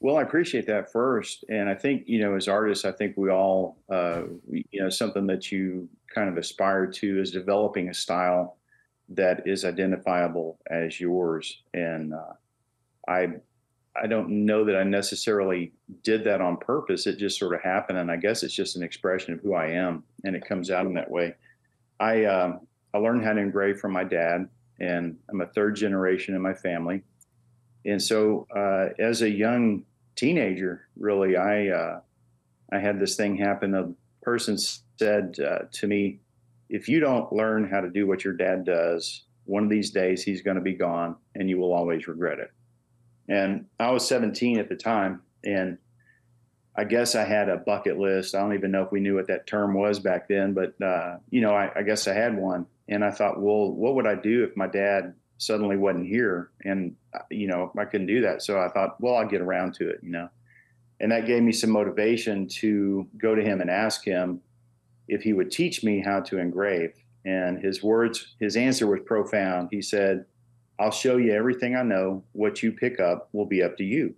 Well, 0.00 0.16
I 0.16 0.22
appreciate 0.22 0.66
that 0.68 0.90
first, 0.90 1.44
and 1.50 1.68
I 1.68 1.74
think 1.74 2.04
you 2.06 2.20
know, 2.20 2.34
as 2.34 2.48
artists, 2.48 2.86
I 2.86 2.92
think 2.92 3.18
we 3.18 3.28
all, 3.28 3.76
uh, 3.92 4.22
we, 4.46 4.64
you 4.70 4.80
know, 4.80 4.88
something 4.88 5.26
that 5.26 5.52
you 5.52 5.86
kind 6.14 6.30
of 6.30 6.38
aspire 6.38 6.86
to 6.86 7.20
is 7.20 7.30
developing 7.30 7.90
a 7.90 7.94
style 7.94 8.56
that 9.10 9.46
is 9.46 9.66
identifiable 9.66 10.58
as 10.70 10.98
yours. 10.98 11.62
And 11.74 12.14
uh, 12.14 12.32
I, 13.06 13.28
I 13.96 14.06
don't 14.06 14.46
know 14.46 14.64
that 14.64 14.76
I 14.76 14.84
necessarily 14.84 15.72
did 16.02 16.24
that 16.24 16.40
on 16.40 16.56
purpose. 16.56 17.06
It 17.06 17.18
just 17.18 17.38
sort 17.38 17.54
of 17.54 17.60
happened, 17.60 17.98
and 17.98 18.10
I 18.10 18.16
guess 18.16 18.42
it's 18.42 18.54
just 18.54 18.76
an 18.76 18.82
expression 18.82 19.34
of 19.34 19.40
who 19.40 19.54
I 19.54 19.68
am, 19.68 20.04
and 20.24 20.36
it 20.36 20.46
comes 20.46 20.70
out 20.70 20.86
in 20.86 20.94
that 20.94 21.10
way. 21.10 21.34
I, 21.98 22.24
um, 22.24 22.60
I 22.94 22.98
learned 22.98 23.24
how 23.24 23.32
to 23.32 23.40
engrave 23.40 23.78
from 23.78 23.92
my 23.92 24.04
dad, 24.04 24.48
and 24.78 25.16
I'm 25.28 25.40
a 25.40 25.46
third 25.46 25.76
generation 25.76 26.34
in 26.34 26.40
my 26.40 26.54
family. 26.54 27.02
And 27.84 28.00
so, 28.00 28.46
uh, 28.54 28.90
as 28.98 29.22
a 29.22 29.30
young 29.30 29.84
teenager, 30.16 30.86
really, 30.96 31.36
I 31.36 31.68
uh, 31.68 32.00
I 32.72 32.78
had 32.78 33.00
this 33.00 33.16
thing 33.16 33.36
happen. 33.36 33.74
A 33.74 33.92
person 34.22 34.56
said 34.98 35.36
uh, 35.40 35.60
to 35.72 35.86
me, 35.86 36.20
"If 36.68 36.88
you 36.88 37.00
don't 37.00 37.32
learn 37.32 37.68
how 37.68 37.80
to 37.80 37.90
do 37.90 38.06
what 38.06 38.24
your 38.24 38.34
dad 38.34 38.64
does, 38.64 39.24
one 39.44 39.64
of 39.64 39.70
these 39.70 39.90
days 39.90 40.22
he's 40.22 40.42
going 40.42 40.56
to 40.56 40.62
be 40.62 40.74
gone, 40.74 41.16
and 41.34 41.48
you 41.48 41.58
will 41.58 41.72
always 41.72 42.06
regret 42.06 42.38
it." 42.38 42.50
And 43.30 43.66
I 43.78 43.92
was 43.92 44.06
17 44.08 44.58
at 44.58 44.68
the 44.68 44.74
time, 44.74 45.22
and 45.44 45.78
I 46.76 46.84
guess 46.84 47.14
I 47.14 47.24
had 47.24 47.48
a 47.48 47.58
bucket 47.58 47.96
list. 47.96 48.34
I 48.34 48.40
don't 48.40 48.54
even 48.54 48.72
know 48.72 48.82
if 48.82 48.90
we 48.90 48.98
knew 48.98 49.14
what 49.14 49.28
that 49.28 49.46
term 49.46 49.72
was 49.72 50.00
back 50.00 50.28
then, 50.28 50.52
but 50.52 50.74
uh, 50.82 51.18
you 51.30 51.40
know, 51.40 51.54
I, 51.54 51.70
I, 51.76 51.82
guess 51.82 52.08
I 52.08 52.12
had 52.12 52.36
one. 52.36 52.66
And 52.88 53.04
I 53.04 53.12
thought, 53.12 53.40
well, 53.40 53.70
what 53.70 53.94
would 53.94 54.06
I 54.06 54.16
do 54.16 54.42
if 54.42 54.56
my 54.56 54.66
dad 54.66 55.14
suddenly 55.38 55.76
wasn't 55.76 56.08
here? 56.08 56.50
And 56.64 56.96
uh, 57.14 57.20
you 57.30 57.46
know, 57.46 57.72
I 57.78 57.84
couldn't 57.84 58.08
do 58.08 58.20
that. 58.22 58.42
So 58.42 58.60
I 58.60 58.68
thought, 58.68 59.00
well, 59.00 59.14
I'll 59.14 59.28
get 59.28 59.40
around 59.40 59.74
to 59.74 59.88
it, 59.88 60.00
you 60.02 60.10
know. 60.10 60.28
And 60.98 61.12
that 61.12 61.26
gave 61.26 61.42
me 61.42 61.52
some 61.52 61.70
motivation 61.70 62.48
to 62.48 63.06
go 63.16 63.36
to 63.36 63.42
him 63.42 63.60
and 63.60 63.70
ask 63.70 64.04
him 64.04 64.40
if 65.06 65.22
he 65.22 65.32
would 65.32 65.52
teach 65.52 65.84
me 65.84 66.00
how 66.00 66.20
to 66.20 66.38
engrave. 66.38 66.92
And 67.24 67.62
his 67.62 67.82
words, 67.82 68.34
his 68.40 68.56
answer 68.56 68.86
was 68.88 69.00
profound. 69.06 69.68
He 69.70 69.82
said, 69.82 70.24
I'll 70.80 70.90
show 70.90 71.18
you 71.18 71.32
everything 71.34 71.76
I 71.76 71.82
know. 71.82 72.24
What 72.32 72.62
you 72.62 72.72
pick 72.72 72.98
up 73.00 73.28
will 73.32 73.44
be 73.44 73.62
up 73.62 73.76
to 73.76 73.84
you. 73.84 74.14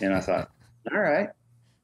And 0.00 0.14
I 0.14 0.20
thought, 0.20 0.50
all 0.92 1.00
right, 1.00 1.30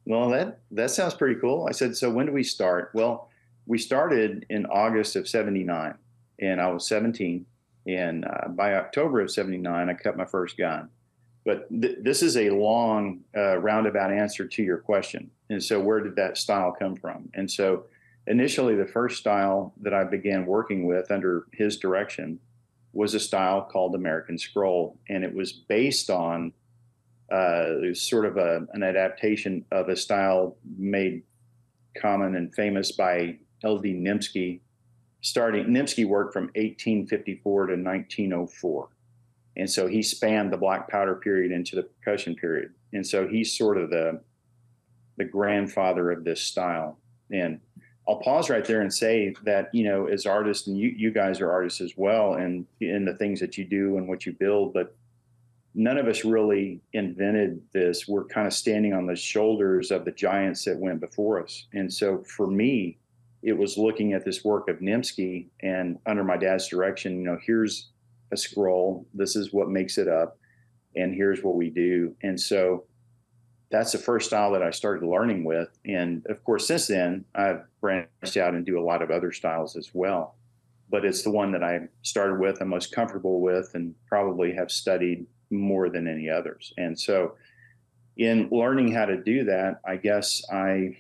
well, 0.07 0.31
that, 0.31 0.61
that 0.71 0.93
sounds 0.93 1.15
pretty 1.15 1.41
cool. 1.41 1.67
I 1.69 1.73
said, 1.73 1.97
so 1.97 2.09
when 2.09 2.27
do 2.27 2.33
we 2.33 2.45
start? 2.45 2.93
Well, 2.95 3.29
we 3.67 3.79
started 3.79 4.47
in 4.49 4.65
August 4.67 5.17
of 5.17 5.29
79 5.29 5.95
and 6.41 6.61
I 6.61 6.71
was 6.71 6.87
17. 6.87 7.45
And 7.89 8.25
uh, 8.25 8.49
by 8.49 8.75
October 8.75 9.21
of 9.21 9.31
79, 9.31 9.91
I 9.91 9.95
cut 9.95 10.17
my 10.17 10.25
first 10.25 10.57
gun. 10.57 10.89
But 11.45 11.69
th- 11.71 11.99
this 12.03 12.23
is 12.23 12.37
a 12.37 12.51
long, 12.51 13.21
uh, 13.37 13.59
roundabout 13.59 14.13
answer 14.13 14.47
to 14.47 14.63
your 14.63 14.79
question. 14.79 15.31
And 15.51 15.63
so, 15.63 15.79
where 15.79 16.01
did 16.01 16.17
that 16.17 16.37
style 16.37 16.75
come 16.77 16.97
from? 16.97 17.29
And 17.35 17.49
so, 17.49 17.85
initially, 18.27 18.75
the 18.75 18.87
first 18.87 19.21
style 19.21 19.73
that 19.83 19.95
I 19.95 20.03
began 20.03 20.47
working 20.47 20.87
with 20.87 21.13
under 21.13 21.47
his 21.53 21.79
direction 21.79 22.41
was 22.97 23.15
a 23.15 23.21
style 23.21 23.63
called 23.63 23.95
American 23.95 24.39
Scroll. 24.39 24.99
And 25.09 25.25
it 25.25 25.35
was 25.35 25.53
based 25.53 26.11
on 26.11 26.53
uh, 27.31 27.93
sort 27.93 28.25
of 28.25 28.37
a, 28.37 28.67
an 28.73 28.83
adaptation 28.83 29.65
of 29.71 29.89
a 29.89 29.97
style 29.97 30.57
made 30.79 31.23
common 32.01 32.37
and 32.37 32.55
famous 32.55 32.93
by 32.93 33.37
L.D. 33.63 33.95
Nimschke. 33.95 34.61
Starting, 35.21 35.67
Nimschke 35.67 36.07
worked 36.07 36.33
from 36.33 36.45
1854 36.55 37.67
to 37.67 37.73
1904. 37.75 38.89
And 39.57 39.71
so 39.71 39.87
he 39.87 40.03
spanned 40.03 40.53
the 40.53 40.57
black 40.57 40.89
powder 40.89 41.17
period 41.17 41.51
into 41.51 41.77
the 41.77 41.83
percussion 41.83 42.37
period. 42.37 42.73
And 42.93 43.07
so 43.07 43.27
he's 43.27 43.57
sort 43.57 43.79
of 43.79 43.91
the 43.91 44.21
the 45.19 45.25
grandfather 45.25 46.11
of 46.11 46.25
this 46.25 46.43
style. 46.43 46.99
And 47.31 47.61
I'll 48.09 48.21
pause 48.21 48.49
right 48.51 48.65
there 48.65 48.83
and 48.83 48.93
say 48.93 49.35
that, 49.43 49.69
you 49.75 49.85
know, 49.85 50.07
as 50.07 50.27
artists, 50.27 50.69
and 50.69 50.79
you, 50.79 50.91
you 50.97 51.11
guys 51.11 51.41
are 51.41 51.51
artists 51.51 51.81
as 51.81 51.95
well, 51.97 52.35
and 52.35 52.67
in 52.81 53.05
the 53.05 53.15
things 53.15 53.41
that 53.41 53.59
you 53.59 53.65
do 53.65 53.97
and 53.97 54.07
what 54.09 54.27
you 54.27 54.33
build, 54.33 54.73
but 54.73 54.95
none 55.75 55.99
of 55.99 56.07
us 56.07 56.25
really 56.25 56.81
invented 56.93 57.61
this. 57.73 58.09
We're 58.09 58.25
kind 58.25 58.47
of 58.47 58.53
standing 58.53 58.95
on 58.95 59.07
the 59.07 59.17
shoulders 59.17 59.91
of 59.91 60.05
the 60.05 60.13
giants 60.13 60.65
that 60.65 60.79
went 60.79 61.01
before 61.01 61.43
us. 61.43 61.67
And 61.75 61.93
so 61.93 62.25
for 62.25 62.47
me, 62.47 62.99
it 63.43 63.53
was 63.53 63.77
looking 63.77 64.13
at 64.13 64.25
this 64.25 64.45
work 64.45 64.69
of 64.69 64.79
Nimschke 64.79 65.47
and 65.61 65.99
under 66.07 66.25
my 66.25 66.37
dad's 66.37 66.69
direction, 66.69 67.19
you 67.19 67.25
know, 67.25 67.39
here's 67.45 67.91
a 68.33 68.37
scroll. 68.37 69.07
This 69.15 69.37
is 69.37 69.53
what 69.53 69.69
makes 69.69 69.99
it 69.99 70.09
up. 70.09 70.39
And 70.97 71.15
here's 71.15 71.43
what 71.43 71.57
we 71.57 71.69
do. 71.69 72.15
And 72.23 72.41
so 72.41 72.85
that's 73.71 73.93
the 73.93 73.99
first 73.99 74.29
style 74.29 74.53
that 74.53 74.63
I 74.63 74.71
started 74.71 75.07
learning 75.07 75.45
with. 75.45 75.77
And 75.85 76.25
of 76.27 76.43
course, 76.45 76.67
since 76.67 76.87
then, 76.87 77.25
I've 77.35 77.63
branched 77.81 78.37
out 78.37 78.55
and 78.55 78.65
do 78.65 78.79
a 78.79 78.85
lot 78.85 79.03
of 79.03 79.11
other 79.11 79.33
styles 79.33 79.77
as 79.77 79.91
well. 79.93 80.37
But 80.89 81.05
it's 81.05 81.23
the 81.23 81.33
one 81.33 81.51
that 81.53 81.65
I 81.65 81.81
started 82.03 82.39
with, 82.39 82.61
I'm 82.61 82.69
most 82.69 82.95
comfortable 82.95 83.41
with, 83.41 83.73
and 83.75 83.95
probably 84.07 84.53
have 84.55 84.71
studied 84.71 85.27
more 85.51 85.89
than 85.89 86.07
any 86.07 86.31
others. 86.31 86.73
And 86.77 86.99
so, 86.99 87.35
in 88.17 88.49
learning 88.51 88.93
how 88.93 89.05
to 89.05 89.23
do 89.23 89.45
that, 89.45 89.81
I 89.85 89.97
guess 89.97 90.43
I 90.51 90.97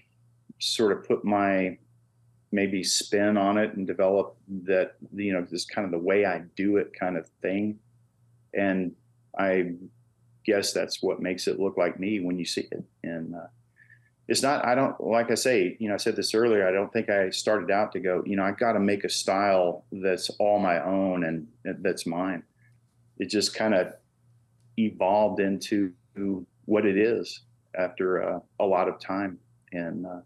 sort 0.59 0.93
of 0.93 1.07
put 1.07 1.25
my 1.25 1.79
maybe 2.53 2.83
spin 2.83 3.37
on 3.37 3.59
it 3.59 3.75
and 3.75 3.87
develop 3.87 4.37
that 4.65 4.97
you 5.15 5.33
know 5.33 5.47
this 5.51 5.65
kind 5.65 5.85
of 5.85 5.93
the 5.93 5.99
way 5.99 6.25
I 6.25 6.43
do 6.57 6.79
it 6.79 6.93
kind 6.99 7.17
of 7.17 7.29
thing. 7.41 7.79
And 8.55 8.93
I 9.39 9.75
guess 10.47 10.73
that's 10.73 11.03
what 11.03 11.21
makes 11.21 11.47
it 11.47 11.61
look 11.61 11.77
like 11.77 11.99
me 11.99 12.21
when 12.21 12.39
you 12.39 12.45
see 12.45 12.69
it. 12.71 12.85
And 13.03 13.35
uh, 13.35 13.49
it's 14.29 14.43
not. 14.43 14.65
I 14.65 14.75
don't 14.75 14.99
like 15.01 15.31
I 15.31 15.35
say. 15.35 15.77
You 15.79 15.89
know, 15.89 15.95
I 15.95 15.99
said 15.99 16.17
this 16.17 16.35
earlier. 16.35 16.67
I 16.67 16.73
don't 16.73 16.93
think 16.93 17.11
I 17.11 17.31
started 17.31 17.71
out 17.71 17.93
to 17.93 18.01
go. 18.01 18.23
You 18.25 18.37
know, 18.37 18.45
I 18.45 18.53
got 18.53 18.73
to 18.73 18.81
make 18.81 19.05
a 19.05 19.09
style 19.09 19.85
that's 19.93 20.31
all 20.39 20.59
my 20.59 20.83
own 20.83 21.25
and 21.25 21.49
that's 21.65 22.07
mine. 22.07 22.43
It 23.19 23.31
just 23.31 23.55
kind 23.55 23.75
of 23.75 23.95
evolved 24.79 25.41
into 25.41 25.93
what 26.65 26.87
it 26.87 26.97
is 26.97 27.41
after 27.75 28.23
uh, 28.23 28.41
a 28.61 28.65
lot 28.65 28.89
of 28.89 29.01
time 29.01 29.39
and. 29.73 30.07
Uh, 30.07 30.21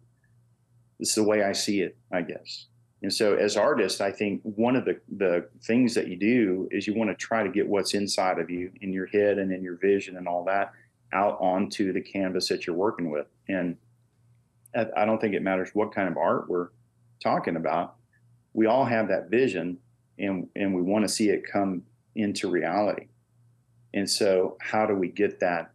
it's 1.01 1.15
the 1.15 1.25
way 1.25 1.43
I 1.43 1.53
see 1.53 1.81
it, 1.81 1.97
I 2.13 2.23
guess. 2.23 2.67
And 3.03 3.13
so, 3.13 3.35
as 3.35 3.57
artists, 3.57 4.01
I 4.01 4.13
think 4.13 4.43
one 4.43 4.77
of 4.77 4.85
the, 4.85 5.01
the 5.17 5.49
things 5.63 5.95
that 5.95 6.09
you 6.09 6.17
do 6.17 6.69
is 6.71 6.87
you 6.87 6.95
want 6.95 7.11
to 7.11 7.17
try 7.17 7.43
to 7.43 7.49
get 7.49 7.67
what's 7.67 7.95
inside 7.95 8.39
of 8.39 8.51
you, 8.51 8.71
in 8.83 8.93
your 8.93 9.07
head 9.07 9.39
and 9.39 9.51
in 9.53 9.63
your 9.63 9.77
vision 9.77 10.17
and 10.17 10.29
all 10.29 10.45
that, 10.45 10.73
out 11.13 11.39
onto 11.41 11.93
the 11.93 12.01
canvas 12.01 12.49
that 12.49 12.67
you're 12.67 12.77
working 12.77 13.11
with. 13.11 13.27
And 13.49 13.77
I 14.75 15.05
don't 15.05 15.21
think 15.21 15.35
it 15.35 15.43
matters 15.43 15.71
what 15.73 15.95
kind 15.95 16.09
of 16.09 16.17
art 16.17 16.49
we're 16.49 16.69
talking 17.23 17.57
about. 17.57 17.97
We 18.53 18.67
all 18.67 18.85
have 18.85 19.09
that 19.09 19.31
vision, 19.31 19.79
and 20.19 20.49
and 20.55 20.75
we 20.75 20.83
want 20.83 21.05
to 21.05 21.09
see 21.09 21.31
it 21.31 21.45
come 21.51 21.83
into 22.15 22.51
reality. 22.51 23.07
And 23.95 24.09
so, 24.09 24.57
how 24.61 24.87
do 24.87 24.95
we 24.95 25.09
get 25.09 25.41
that 25.41 25.73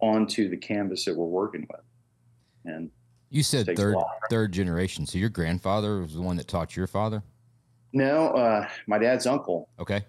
onto 0.00 0.48
the 0.48 0.56
canvas 0.56 1.04
that 1.04 1.16
we're 1.16 1.26
working 1.26 1.66
with? 1.70 1.82
And 2.64 2.90
you 3.30 3.42
said 3.42 3.76
third 3.76 3.96
third 4.28 4.52
generation. 4.52 5.06
So 5.06 5.18
your 5.18 5.28
grandfather 5.28 6.00
was 6.00 6.14
the 6.14 6.22
one 6.22 6.36
that 6.36 6.48
taught 6.48 6.76
your 6.76 6.86
father? 6.86 7.22
No, 7.92 8.28
uh, 8.28 8.68
my 8.86 8.98
dad's 8.98 9.26
uncle. 9.26 9.68
Okay. 9.78 10.04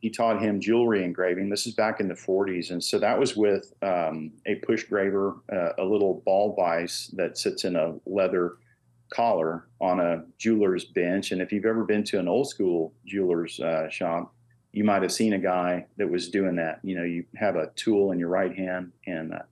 He 0.00 0.08
taught 0.08 0.40
him 0.40 0.60
jewelry 0.60 1.04
engraving. 1.04 1.50
This 1.50 1.66
is 1.66 1.74
back 1.74 2.00
in 2.00 2.08
the 2.08 2.14
40s. 2.14 2.70
And 2.70 2.82
so 2.82 2.98
that 2.98 3.18
was 3.18 3.36
with 3.36 3.74
um, 3.82 4.32
a 4.46 4.54
push 4.56 4.84
graver, 4.84 5.36
uh, 5.52 5.72
a 5.78 5.84
little 5.84 6.22
ball 6.24 6.54
vise 6.54 7.10
that 7.14 7.36
sits 7.36 7.64
in 7.64 7.76
a 7.76 7.96
leather 8.06 8.54
collar 9.10 9.66
on 9.80 10.00
a 10.00 10.24
jeweler's 10.38 10.86
bench. 10.86 11.32
And 11.32 11.42
if 11.42 11.52
you've 11.52 11.66
ever 11.66 11.84
been 11.84 12.04
to 12.04 12.18
an 12.18 12.28
old 12.28 12.48
school 12.48 12.94
jeweler's 13.04 13.60
uh, 13.60 13.90
shop, 13.90 14.32
you 14.72 14.84
might 14.84 15.02
have 15.02 15.12
seen 15.12 15.32
a 15.32 15.38
guy 15.38 15.86
that 15.96 16.08
was 16.08 16.30
doing 16.30 16.56
that. 16.56 16.78
You 16.82 16.96
know, 16.96 17.04
you 17.04 17.24
have 17.36 17.56
a 17.56 17.70
tool 17.74 18.12
in 18.12 18.18
your 18.18 18.28
right 18.28 18.56
hand, 18.56 18.92
and 19.06 19.34
uh, 19.34 19.42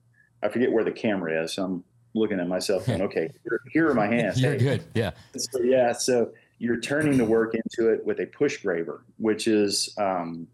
I 0.43 0.49
forget 0.49 0.71
where 0.71 0.85
the 0.85 0.93
camera 0.93 1.43
is. 1.43 1.59
I'm 1.59 1.83
looking 2.15 2.41
at 2.41 2.49
myself 2.49 2.87
going, 2.87 3.03
okay, 3.09 3.31
here, 3.45 3.61
here 3.73 3.89
are 3.89 3.95
my 3.95 4.07
hands. 4.07 4.41
You're 4.41 4.53
hey. 4.53 4.59
good. 4.59 4.85
Yeah. 4.95 5.11
So, 5.37 5.61
yeah. 5.61 5.93
So 5.93 6.33
you're 6.59 6.81
turning 6.81 7.17
the 7.17 7.25
work 7.25 7.55
into 7.55 7.91
it 7.91 8.05
with 8.05 8.21
a 8.21 8.27
push 8.27 8.59
graver, 8.59 9.05
which 9.19 9.47
is 9.47 9.95
um, 9.99 10.47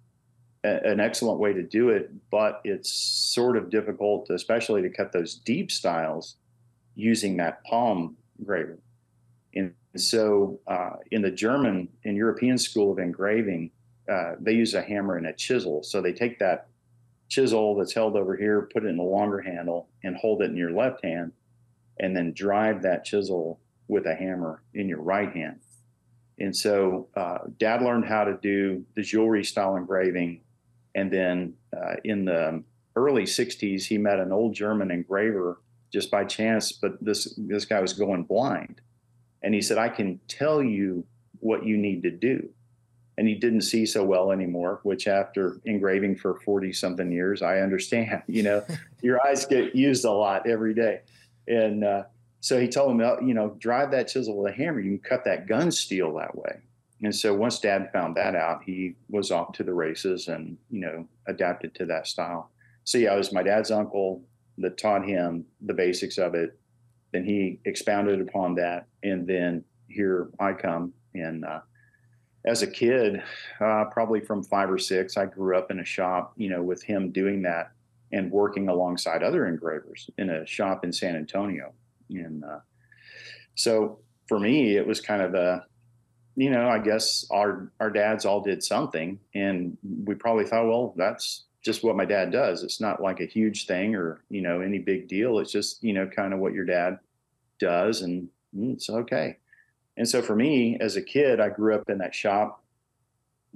a, 0.64 0.80
an 0.84 1.00
excellent 1.00 1.40
way 1.40 1.52
to 1.52 1.62
do 1.62 1.90
it, 1.90 2.11
but 2.30 2.61
it's 2.64 2.90
sort 2.92 3.56
of 3.56 3.70
difficult, 3.70 4.30
especially 4.30 4.82
to 4.82 4.90
cut 4.90 5.12
those 5.12 5.37
deep 5.37 5.70
styles 5.70 6.37
using 6.94 7.37
that 7.38 7.64
palm 7.64 8.16
graver. 8.44 8.78
And 9.54 9.73
so 9.96 10.58
uh, 10.66 10.96
in 11.11 11.23
the 11.23 11.30
German 11.30 11.88
and 12.04 12.16
European 12.16 12.58
school 12.58 12.92
of 12.92 12.99
engraving, 12.99 13.70
uh, 14.11 14.34
they 14.40 14.52
use 14.52 14.75
a 14.75 14.82
hammer 14.82 15.16
and 15.16 15.26
a 15.26 15.32
chisel. 15.32 15.82
So 15.82 16.02
they 16.02 16.12
take 16.12 16.38
that 16.40 16.66
chisel 17.28 17.75
that's 17.76 17.94
held 17.94 18.16
over 18.16 18.37
here, 18.37 18.68
put 18.73 18.84
it 18.84 18.88
in 18.88 18.99
a 18.99 19.02
longer 19.02 19.40
handle, 19.40 19.88
and 20.02 20.16
hold 20.16 20.42
it 20.42 20.50
in 20.50 20.56
your 20.56 20.73
left 20.73 21.02
hand 21.04 21.32
and 21.99 22.17
then 22.17 22.33
drive 22.33 22.83
that 22.83 23.05
chisel 23.05 23.61
with 23.89 24.07
a 24.07 24.15
hammer 24.15 24.63
in 24.75 24.89
your 24.89 25.01
right 25.01 25.33
hand. 25.33 25.61
And 26.39 26.55
so, 26.57 27.09
uh, 27.17 27.39
dad 27.59 27.83
learned 27.83 28.07
how 28.07 28.25
to 28.25 28.37
do 28.43 28.85
the 28.97 29.03
jewelry 29.03 29.45
style 29.45 29.77
engraving. 29.77 30.41
And 30.95 31.13
then 31.13 31.55
uh, 31.77 31.95
in 32.05 32.25
the 32.25 32.63
early 32.97 33.23
60s, 33.23 33.85
he 33.85 33.99
met 33.99 34.19
an 34.19 34.33
old 34.33 34.55
German 34.55 34.91
engraver 34.91 35.61
just 35.93 36.11
by 36.11 36.25
chance, 36.25 36.73
but 36.73 37.03
this, 37.05 37.35
this 37.37 37.65
guy 37.65 37.81
was 37.81 37.93
going 37.93 38.25
blind. 38.25 38.81
And 39.43 39.55
he 39.55 39.63
said, 39.63 39.79
I 39.79 39.89
can 39.89 40.19
tell 40.27 40.63
you 40.63 41.05
what 41.39 41.65
you 41.65 41.77
need 41.77 42.03
to 42.03 42.11
do. 42.11 42.49
And 43.17 43.29
he 43.29 43.35
didn't 43.35 43.61
see 43.61 43.87
so 43.87 44.03
well 44.03 44.33
anymore, 44.33 44.81
which 44.83 45.07
after 45.07 45.61
engraving 45.67 46.17
for 46.17 46.41
40 46.41 46.73
something 46.73 47.13
years, 47.13 47.43
I 47.43 47.59
understand. 47.59 48.23
You 48.27 48.43
know, 48.43 48.65
your 49.03 49.25
eyes 49.25 49.47
get 49.47 49.77
used 49.77 50.05
a 50.05 50.11
lot 50.11 50.49
every 50.49 50.75
day. 50.75 51.03
And 51.49 51.85
uh, 51.85 52.05
so 52.41 52.61
he 52.61 52.69
told 52.69 52.93
him, 52.93 53.27
you 53.27 53.35
know, 53.35 53.57
drive 53.59 53.91
that 53.93 54.09
chisel 54.09 54.37
with 54.37 54.53
a 54.53 54.57
hammer. 54.57 54.81
You 54.81 54.99
can 54.99 55.09
cut 55.09 55.25
that 55.25 55.47
gun 55.47 55.71
steel 55.71 56.15
that 56.17 56.37
way. 56.37 56.61
And 57.03 57.15
so 57.15 57.35
once 57.35 57.59
dad 57.59 57.91
found 57.93 58.17
that 58.17 58.35
out, 58.35 58.63
he 58.65 58.95
was 59.11 59.31
off 59.31 59.53
to 59.55 59.63
the 59.63 59.75
races 59.75 60.29
and, 60.29 60.57
you 60.71 60.81
know, 60.81 61.07
adapted 61.27 61.75
to 61.77 61.87
that 61.87 62.07
style. 62.07 62.51
So 62.85 62.99
yeah, 62.99 63.15
it 63.15 63.19
was 63.19 63.33
my 63.33 63.43
dad's 63.43 63.71
uncle 63.71 64.23
that 64.59 64.79
taught 64.79 65.07
him 65.07 65.45
the 65.63 65.75
basics 65.75 66.19
of 66.19 66.35
it. 66.35 66.59
Then 67.13 67.25
he 67.25 67.61
expounded 67.65 68.21
upon 68.21 68.55
that. 68.57 68.87
And 69.03 69.27
then 69.27 69.65
here 69.89 70.31
I 70.39 70.53
come. 70.53 70.93
And 71.15 71.45
uh, 71.45 71.61
as 72.45 72.63
a 72.63 72.67
kid, 72.67 73.23
uh, 73.61 73.85
probably 73.87 74.21
from 74.21 74.43
five 74.43 74.71
or 74.71 74.79
six, 74.79 75.17
I 75.17 75.27
grew 75.27 75.57
up 75.57 75.71
in 75.71 75.81
a 75.81 75.85
shop, 75.85 76.35
you 76.37 76.49
know, 76.49 76.63
with 76.63 76.83
him 76.83 77.11
doing 77.11 77.43
that 77.43 77.73
and 78.14 78.30
working 78.30 78.68
alongside 78.68 79.25
other 79.25 79.44
engravers 79.44 80.09
in 80.16 80.30
a 80.30 80.47
shop 80.47 80.85
in 80.85 80.92
San 80.92 81.16
Antonio. 81.16 81.73
And 82.11 82.44
uh, 82.44 82.61
so 83.56 83.99
for 84.28 84.38
me, 84.38 84.76
it 84.76 84.87
was 84.87 85.00
kind 85.00 85.21
of 85.21 85.35
a, 85.35 85.66
you 86.37 86.49
know, 86.49 86.68
I 86.68 86.78
guess 86.78 87.26
our 87.30 87.73
our 87.80 87.90
dads 87.90 88.25
all 88.25 88.40
did 88.40 88.62
something, 88.62 89.18
and 89.35 89.76
we 90.04 90.14
probably 90.14 90.44
thought, 90.44 90.66
well, 90.66 90.94
that's 90.97 91.44
just 91.64 91.83
what 91.83 91.97
my 91.97 92.04
dad 92.04 92.30
does. 92.30 92.62
It's 92.62 92.80
not 92.80 93.02
like 93.02 93.21
a 93.21 93.26
huge 93.26 93.66
thing 93.66 93.94
or 93.94 94.23
you 94.30 94.42
know 94.42 94.61
any 94.61 94.78
big 94.78 95.09
deal. 95.09 95.38
It's 95.38 95.52
just 95.52 95.83
you 95.83 95.92
know 95.92 96.06
kind 96.06 96.33
of 96.33 96.40
what 96.40 96.52
your 96.52 96.64
dad 96.64 96.99
does, 97.59 98.02
and 98.02 98.28
mm, 98.56 98.75
it's 98.75 98.90
okay. 98.90 99.38
And 99.97 100.09
so 100.09 100.23
for 100.23 100.35
me, 100.35 100.76
as 100.80 100.97
a 100.97 101.02
kid, 101.02 101.38
I 101.38 101.50
grew 101.50 101.75
up 101.75 101.88
in 101.88 101.99
that 101.99 102.14
shop, 102.14 102.63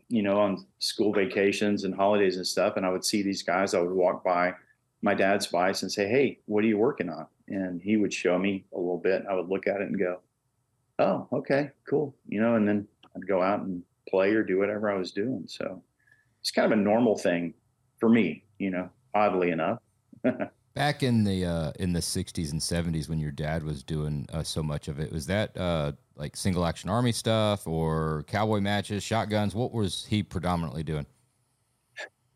you 0.09 0.23
know, 0.23 0.41
on 0.41 0.67
school 0.79 1.13
vacations 1.13 1.85
and 1.85 1.95
holidays 1.95 2.37
and 2.37 2.47
stuff, 2.47 2.77
and 2.77 2.87
I 2.87 2.91
would 2.91 3.05
see 3.05 3.23
these 3.23 3.43
guys. 3.43 3.75
I 3.75 3.81
would 3.81 3.93
walk 3.93 4.25
by 4.25 4.55
my 5.03 5.15
dad's 5.15 5.47
vise 5.47 5.83
and 5.83 5.93
say, 5.93 6.09
"Hey, 6.09 6.39
what 6.47 6.65
are 6.65 6.69
you 6.69 6.79
working 6.79 7.11
on?" 7.11 7.27
And 7.49 7.81
he 7.81 7.97
would 7.97 8.13
show 8.13 8.39
me 8.39 8.65
a 8.75 8.79
little 8.79 8.99
bit. 8.99 9.21
And 9.21 9.29
I 9.29 9.35
would 9.35 9.49
look 9.49 9.67
at 9.67 9.81
it 9.81 9.89
and 9.89 9.99
go, 9.99 10.21
"Oh, 10.99 11.29
okay, 11.33 11.71
cool," 11.89 12.15
you 12.27 12.41
know. 12.41 12.55
And 12.55 12.67
then 12.67 12.89
I'd 13.15 13.29
go 13.29 13.43
out 13.43 13.61
and 13.61 13.83
play 14.09 14.31
or 14.33 14.43
do 14.43 14.59
whatever 14.59 14.91
I 14.91 14.97
was 14.97 15.13
doing. 15.13 15.45
So 15.47 15.83
it's 16.41 16.51
kind 16.51 16.73
of 16.73 16.79
a 16.79 16.83
normal 16.83 17.17
thing 17.17 17.55
for 17.99 18.09
me, 18.09 18.45
you 18.59 18.71
know, 18.71 18.89
oddly 19.15 19.51
enough. 19.51 19.81
Back 20.75 21.03
in 21.03 21.25
the 21.25 21.45
uh, 21.45 21.73
in 21.79 21.93
the 21.93 22.01
'60s 22.01 22.53
and 22.53 22.61
'70s, 22.61 23.09
when 23.09 23.19
your 23.19 23.33
dad 23.33 23.63
was 23.63 23.83
doing 23.83 24.27
uh, 24.33 24.43
so 24.43 24.63
much 24.63 24.89
of 24.89 25.01
it, 25.01 25.13
was 25.13 25.27
that 25.27 25.57
uh, 25.57 25.93
like 26.19 26.37
single 26.37 26.67
action 26.67 26.91
army 26.91 27.13
stuff 27.13 27.67
or 27.67 28.25
cowboy 28.27 28.61
matches, 28.61 29.03
shotguns? 29.03 29.55
What 29.55 29.73
was 29.73 30.05
he 30.09 30.23
predominantly 30.23 30.83
doing? 30.83 31.07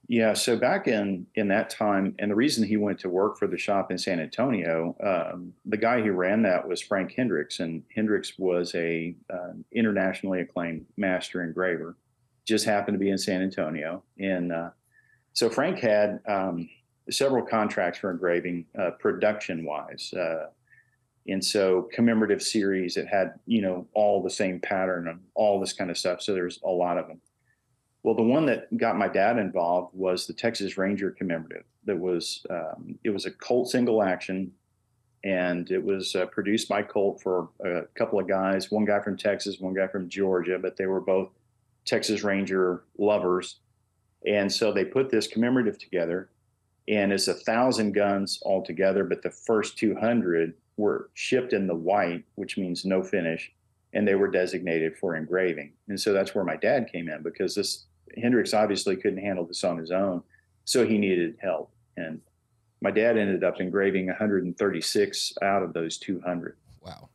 Yeah, 0.08 0.34
so 0.34 0.56
back 0.56 0.88
in 0.88 1.26
in 1.36 1.48
that 1.48 1.70
time, 1.70 2.14
and 2.18 2.30
the 2.30 2.34
reason 2.34 2.66
he 2.66 2.76
went 2.76 2.98
to 3.00 3.08
work 3.08 3.38
for 3.38 3.46
the 3.46 3.56
shop 3.56 3.90
in 3.90 3.98
San 3.98 4.20
Antonio, 4.20 4.96
um, 5.02 5.52
the 5.64 5.76
guy 5.76 6.02
who 6.02 6.12
ran 6.12 6.42
that 6.42 6.66
was 6.66 6.82
Frank 6.82 7.14
Hendricks, 7.16 7.60
and 7.60 7.82
Hendricks 7.94 8.38
was 8.38 8.74
a 8.74 9.14
uh, 9.32 9.52
internationally 9.72 10.40
acclaimed 10.40 10.84
master 10.96 11.42
engraver. 11.42 11.96
Just 12.44 12.64
happened 12.64 12.96
to 12.96 12.98
be 12.98 13.10
in 13.10 13.18
San 13.18 13.42
Antonio, 13.42 14.02
and 14.18 14.52
uh, 14.52 14.70
so 15.32 15.48
Frank 15.48 15.78
had 15.78 16.20
um, 16.28 16.68
several 17.08 17.44
contracts 17.46 17.98
for 17.98 18.10
engraving, 18.10 18.66
uh, 18.78 18.90
production 18.98 19.64
wise. 19.64 20.12
And 21.28 21.44
so 21.44 21.88
commemorative 21.92 22.42
series 22.42 22.94
that 22.94 23.06
had, 23.06 23.34
you 23.46 23.62
know, 23.62 23.86
all 23.94 24.22
the 24.22 24.30
same 24.30 24.58
pattern 24.58 25.08
and 25.08 25.20
all 25.34 25.60
this 25.60 25.72
kind 25.72 25.90
of 25.90 25.98
stuff. 25.98 26.20
So 26.20 26.34
there's 26.34 26.58
a 26.64 26.68
lot 26.68 26.98
of 26.98 27.06
them. 27.06 27.20
Well, 28.02 28.16
the 28.16 28.22
one 28.22 28.46
that 28.46 28.76
got 28.76 28.98
my 28.98 29.06
dad 29.06 29.38
involved 29.38 29.94
was 29.94 30.26
the 30.26 30.32
Texas 30.32 30.76
Ranger 30.76 31.12
commemorative. 31.12 31.64
That 31.84 31.98
was 31.98 32.44
um, 32.50 32.98
it 33.04 33.10
was 33.10 33.26
a 33.26 33.30
Colt 33.30 33.70
single 33.70 34.02
action, 34.02 34.50
and 35.22 35.70
it 35.70 35.82
was 35.82 36.16
uh, 36.16 36.26
produced 36.26 36.68
by 36.68 36.82
Colt 36.82 37.20
for 37.22 37.50
a 37.64 37.82
couple 37.94 38.18
of 38.18 38.26
guys. 38.26 38.72
One 38.72 38.84
guy 38.84 39.00
from 39.00 39.16
Texas, 39.16 39.60
one 39.60 39.74
guy 39.74 39.86
from 39.86 40.08
Georgia, 40.08 40.58
but 40.60 40.76
they 40.76 40.86
were 40.86 41.00
both 41.00 41.30
Texas 41.84 42.24
Ranger 42.24 42.84
lovers. 42.98 43.60
And 44.26 44.52
so 44.52 44.72
they 44.72 44.84
put 44.84 45.10
this 45.10 45.26
commemorative 45.26 45.78
together, 45.78 46.30
and 46.88 47.12
it's 47.12 47.28
a 47.28 47.34
thousand 47.34 47.92
guns 47.92 48.40
altogether, 48.44 49.04
but 49.04 49.22
the 49.22 49.30
first 49.30 49.78
200 49.78 50.54
were 50.76 51.10
shipped 51.14 51.52
in 51.52 51.66
the 51.66 51.74
white, 51.74 52.24
which 52.34 52.56
means 52.56 52.84
no 52.84 53.02
finish, 53.02 53.52
and 53.92 54.06
they 54.06 54.14
were 54.14 54.28
designated 54.28 54.96
for 54.96 55.16
engraving. 55.16 55.72
And 55.88 56.00
so 56.00 56.12
that's 56.12 56.34
where 56.34 56.44
my 56.44 56.56
dad 56.56 56.90
came 56.90 57.08
in 57.08 57.22
because 57.22 57.54
this 57.54 57.86
Hendricks 58.16 58.54
obviously 58.54 58.96
couldn't 58.96 59.22
handle 59.22 59.46
this 59.46 59.64
on 59.64 59.78
his 59.78 59.90
own, 59.90 60.22
so 60.64 60.86
he 60.86 60.98
needed 60.98 61.36
help. 61.40 61.70
And 61.96 62.20
my 62.80 62.90
dad 62.90 63.16
ended 63.16 63.44
up 63.44 63.60
engraving 63.60 64.06
136 64.06 65.34
out 65.42 65.62
of 65.62 65.72
those 65.72 65.98
200. 65.98 66.56
Wow. 66.80 67.08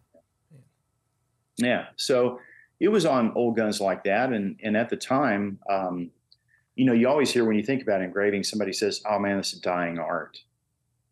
Yeah. 1.57 1.87
So 1.97 2.39
it 2.79 2.87
was 2.89 3.05
on 3.05 3.31
old 3.33 3.55
guns 3.55 3.81
like 3.81 4.03
that, 4.03 4.31
and 4.31 4.59
and 4.63 4.77
at 4.77 4.89
the 4.89 4.95
time, 4.95 5.59
um, 5.69 6.11
you 6.75 6.85
know, 6.85 6.93
you 6.93 7.07
always 7.07 7.31
hear 7.31 7.43
when 7.43 7.57
you 7.57 7.63
think 7.63 7.81
about 7.81 8.01
engraving, 8.01 8.43
somebody 8.43 8.71
says, 8.71 9.01
"Oh 9.09 9.17
man, 9.17 9.37
this 9.37 9.53
is 9.53 9.59
dying 9.59 9.97
art." 9.97 10.39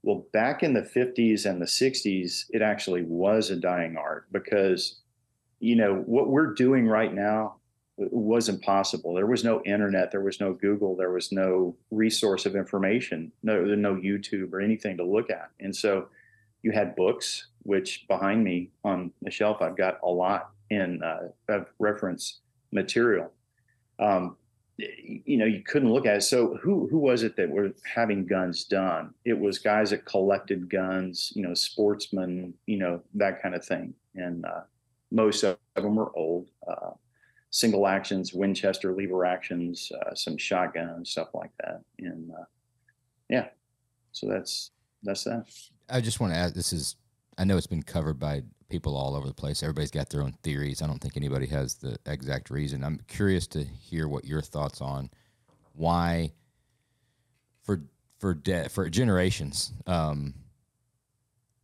Well, 0.06 0.28
back 0.34 0.62
in 0.62 0.74
the 0.74 0.84
50s 0.84 1.50
and 1.50 1.60
the 1.60 1.66
60s, 1.66 2.46
it 2.52 2.62
actually 2.62 3.02
was 3.02 3.50
a 3.50 3.56
dying 3.56 3.98
art 3.98 4.28
because, 4.32 5.00
you 5.60 5.76
know, 5.76 5.96
what 6.06 6.30
we're 6.30 6.54
doing 6.54 6.88
right 6.88 7.12
now 7.12 7.56
wasn't 7.98 8.62
possible. 8.62 9.16
There 9.16 9.26
was 9.26 9.44
no 9.44 9.64
internet, 9.64 10.12
there 10.12 10.22
was 10.22 10.40
no 10.40 10.54
Google, 10.54 10.96
there 10.96 11.10
was 11.10 11.32
no 11.32 11.76
resource 11.90 12.46
of 12.46 12.56
information, 12.56 13.32
no, 13.42 13.66
no 13.66 13.96
YouTube 13.96 14.54
or 14.54 14.62
anything 14.62 14.96
to 14.98 15.04
look 15.04 15.32
at. 15.32 15.50
And 15.60 15.76
so 15.76 16.10
you 16.62 16.72
had 16.72 16.96
books, 16.96 17.48
which 17.64 18.06
behind 18.08 18.44
me 18.44 18.70
on 18.84 19.12
the 19.24 19.32
shelf, 19.32 19.60
I've 19.60 19.76
got 19.76 19.98
a 20.04 20.08
lot 20.08 20.52
in 20.70 21.02
uh, 21.02 21.30
of 21.50 21.66
reference 21.80 22.42
material. 22.72 23.32
Um, 23.98 24.38
you 24.78 25.38
know 25.38 25.46
you 25.46 25.62
couldn't 25.64 25.92
look 25.92 26.06
at 26.06 26.18
it. 26.18 26.22
So 26.22 26.58
who 26.58 26.88
who 26.90 27.00
was 27.00 27.24
it 27.24 27.36
that 27.38 27.50
were 27.50 27.72
having 27.94 28.26
guns 28.26 28.66
done? 28.66 29.14
It 29.24 29.38
was 29.38 29.58
guys 29.58 29.92
that 29.92 30.06
collected 30.06 30.70
guns 30.70 31.32
you 31.36 31.44
know 31.44 31.54
sportsmen 31.54 32.54
you 32.66 32.78
know 32.78 33.02
that 33.16 33.42
kind 33.42 33.56
of 33.56 33.66
thing. 33.66 33.94
And 34.16 34.46
uh, 34.46 34.62
most 35.12 35.44
of 35.44 35.58
them 35.76 35.96
were 35.96 36.16
old 36.16 36.50
uh, 36.68 36.92
single 37.52 37.88
actions 37.88 38.34
winchester 38.34 38.94
lever 38.94 39.26
actions 39.26 39.92
uh, 40.02 40.14
some 40.14 40.38
shotguns 40.38 41.12
stuff 41.12 41.30
like 41.34 41.52
that. 41.62 41.82
And 42.00 42.32
uh, 42.32 42.46
yeah. 43.30 43.48
So 44.12 44.28
that's 44.28 44.72
that's 45.04 45.24
that. 45.24 45.46
I 45.90 46.02
just 46.02 46.20
want 46.20 46.34
to 46.34 46.38
add 46.38 46.54
this 46.54 46.74
is 46.74 46.96
i 47.38 47.44
know 47.44 47.58
it's 47.58 47.68
been 47.68 47.84
covered 47.84 48.20
by 48.20 48.42
people 48.70 48.98
all 48.98 49.16
over 49.16 49.28
the 49.28 49.34
place. 49.34 49.64
Everybody's 49.64 49.92
got 49.92 50.10
their 50.10 50.22
own 50.22 50.34
theories. 50.44 50.82
I 50.82 50.88
don't 50.88 51.00
think 51.00 51.18
anybody 51.18 51.46
has 51.48 51.76
the 51.76 51.98
exact 52.06 52.50
reason. 52.50 52.84
I'm 52.84 53.00
curious 53.08 53.48
to 53.48 53.64
hear 53.64 54.08
what 54.08 54.26
your 54.26 54.42
thoughts 54.42 54.82
on 54.82 55.10
why 55.74 56.32
for 57.64 57.84
for 58.18 58.34
de- 58.34 58.70
for 58.70 58.90
generations 58.90 59.74
um, 59.86 60.34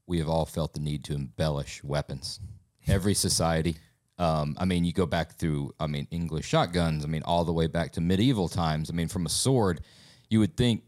we 0.05 0.19
have 0.19 0.27
all 0.29 0.45
felt 0.45 0.73
the 0.73 0.79
need 0.79 1.03
to 1.05 1.13
embellish 1.13 1.83
weapons. 1.83 2.39
Every 2.87 3.13
society. 3.13 3.77
Um, 4.17 4.55
I 4.59 4.65
mean, 4.65 4.83
you 4.83 4.91
go 4.91 5.05
back 5.05 5.37
through. 5.37 5.73
I 5.79 5.87
mean, 5.87 6.07
English 6.11 6.45
shotguns. 6.45 7.05
I 7.05 7.07
mean, 7.07 7.23
all 7.23 7.45
the 7.45 7.53
way 7.53 7.67
back 7.67 7.93
to 7.93 8.01
medieval 8.01 8.49
times. 8.49 8.89
I 8.89 8.93
mean, 8.93 9.07
from 9.07 9.25
a 9.25 9.29
sword, 9.29 9.81
you 10.29 10.39
would 10.39 10.57
think 10.57 10.83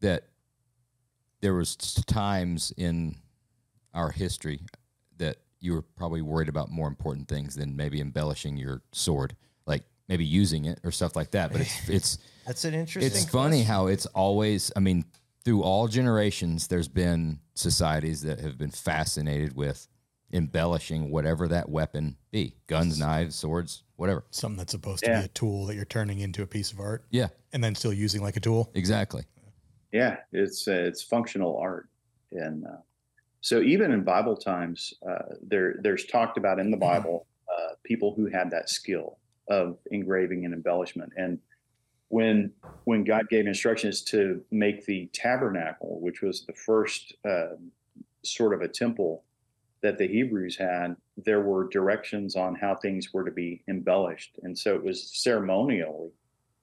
that 0.00 0.24
there 1.40 1.54
was 1.54 1.76
times 1.76 2.72
in 2.76 3.16
our 3.92 4.10
history 4.10 4.62
that 5.18 5.36
you 5.64 5.72
were 5.72 5.82
probably 5.82 6.20
worried 6.20 6.48
about 6.48 6.70
more 6.70 6.86
important 6.86 7.26
things 7.26 7.56
than 7.56 7.74
maybe 7.74 8.00
embellishing 8.00 8.56
your 8.56 8.82
sword, 8.92 9.34
like 9.66 9.82
maybe 10.08 10.24
using 10.24 10.66
it 10.66 10.78
or 10.84 10.90
stuff 10.90 11.16
like 11.16 11.30
that. 11.30 11.50
But 11.50 11.62
it's 11.62 11.88
it's 11.88 12.18
that's 12.46 12.64
an 12.64 12.74
interesting. 12.74 13.10
It's 13.10 13.28
funny 13.28 13.62
how 13.62 13.86
it's 13.86 14.06
always. 14.06 14.70
I 14.76 14.80
mean, 14.80 15.04
through 15.44 15.62
all 15.62 15.88
generations, 15.88 16.68
there's 16.68 16.88
been 16.88 17.40
societies 17.54 18.22
that 18.22 18.40
have 18.40 18.58
been 18.58 18.70
fascinated 18.70 19.56
with 19.56 19.88
embellishing 20.32 21.10
whatever 21.10 21.46
that 21.46 21.68
weapon 21.68 22.16
be 22.32 22.56
guns 22.66 22.98
knives 22.98 23.36
swords 23.36 23.84
whatever 23.94 24.24
something 24.30 24.56
that's 24.56 24.72
supposed 24.72 25.04
yeah. 25.04 25.16
to 25.16 25.20
be 25.20 25.24
a 25.26 25.28
tool 25.28 25.66
that 25.66 25.76
you're 25.76 25.84
turning 25.84 26.18
into 26.18 26.42
a 26.42 26.46
piece 26.46 26.72
of 26.72 26.80
art 26.80 27.04
yeah 27.10 27.28
and 27.52 27.62
then 27.62 27.72
still 27.72 27.92
using 27.92 28.20
like 28.20 28.36
a 28.36 28.40
tool 28.40 28.68
exactly 28.74 29.22
yeah 29.92 30.16
it's 30.32 30.66
uh, 30.66 30.72
it's 30.72 31.02
functional 31.02 31.56
art 31.58 31.88
and 32.32 32.64
uh, 32.66 32.70
so 33.44 33.60
even 33.60 33.92
in 33.92 34.04
Bible 34.04 34.38
times, 34.38 34.94
uh, 35.06 35.34
there 35.42 35.74
there's 35.82 36.06
talked 36.06 36.38
about 36.38 36.58
in 36.58 36.70
the 36.70 36.78
mm-hmm. 36.78 37.02
Bible 37.02 37.26
uh, 37.54 37.74
people 37.82 38.14
who 38.14 38.24
had 38.24 38.50
that 38.50 38.70
skill 38.70 39.18
of 39.50 39.76
engraving 39.90 40.46
and 40.46 40.54
embellishment. 40.54 41.12
And 41.18 41.38
when 42.08 42.52
when 42.84 43.04
God 43.04 43.28
gave 43.28 43.46
instructions 43.46 44.00
to 44.04 44.42
make 44.50 44.86
the 44.86 45.10
tabernacle, 45.12 46.00
which 46.00 46.22
was 46.22 46.46
the 46.46 46.54
first 46.54 47.16
uh, 47.28 47.56
sort 48.22 48.54
of 48.54 48.62
a 48.62 48.68
temple 48.68 49.24
that 49.82 49.98
the 49.98 50.08
Hebrews 50.08 50.56
had, 50.56 50.96
there 51.18 51.42
were 51.42 51.68
directions 51.68 52.36
on 52.36 52.54
how 52.54 52.74
things 52.76 53.12
were 53.12 53.26
to 53.26 53.30
be 53.30 53.62
embellished, 53.68 54.38
and 54.42 54.58
so 54.58 54.74
it 54.74 54.82
was 54.82 55.10
ceremonially 55.22 56.12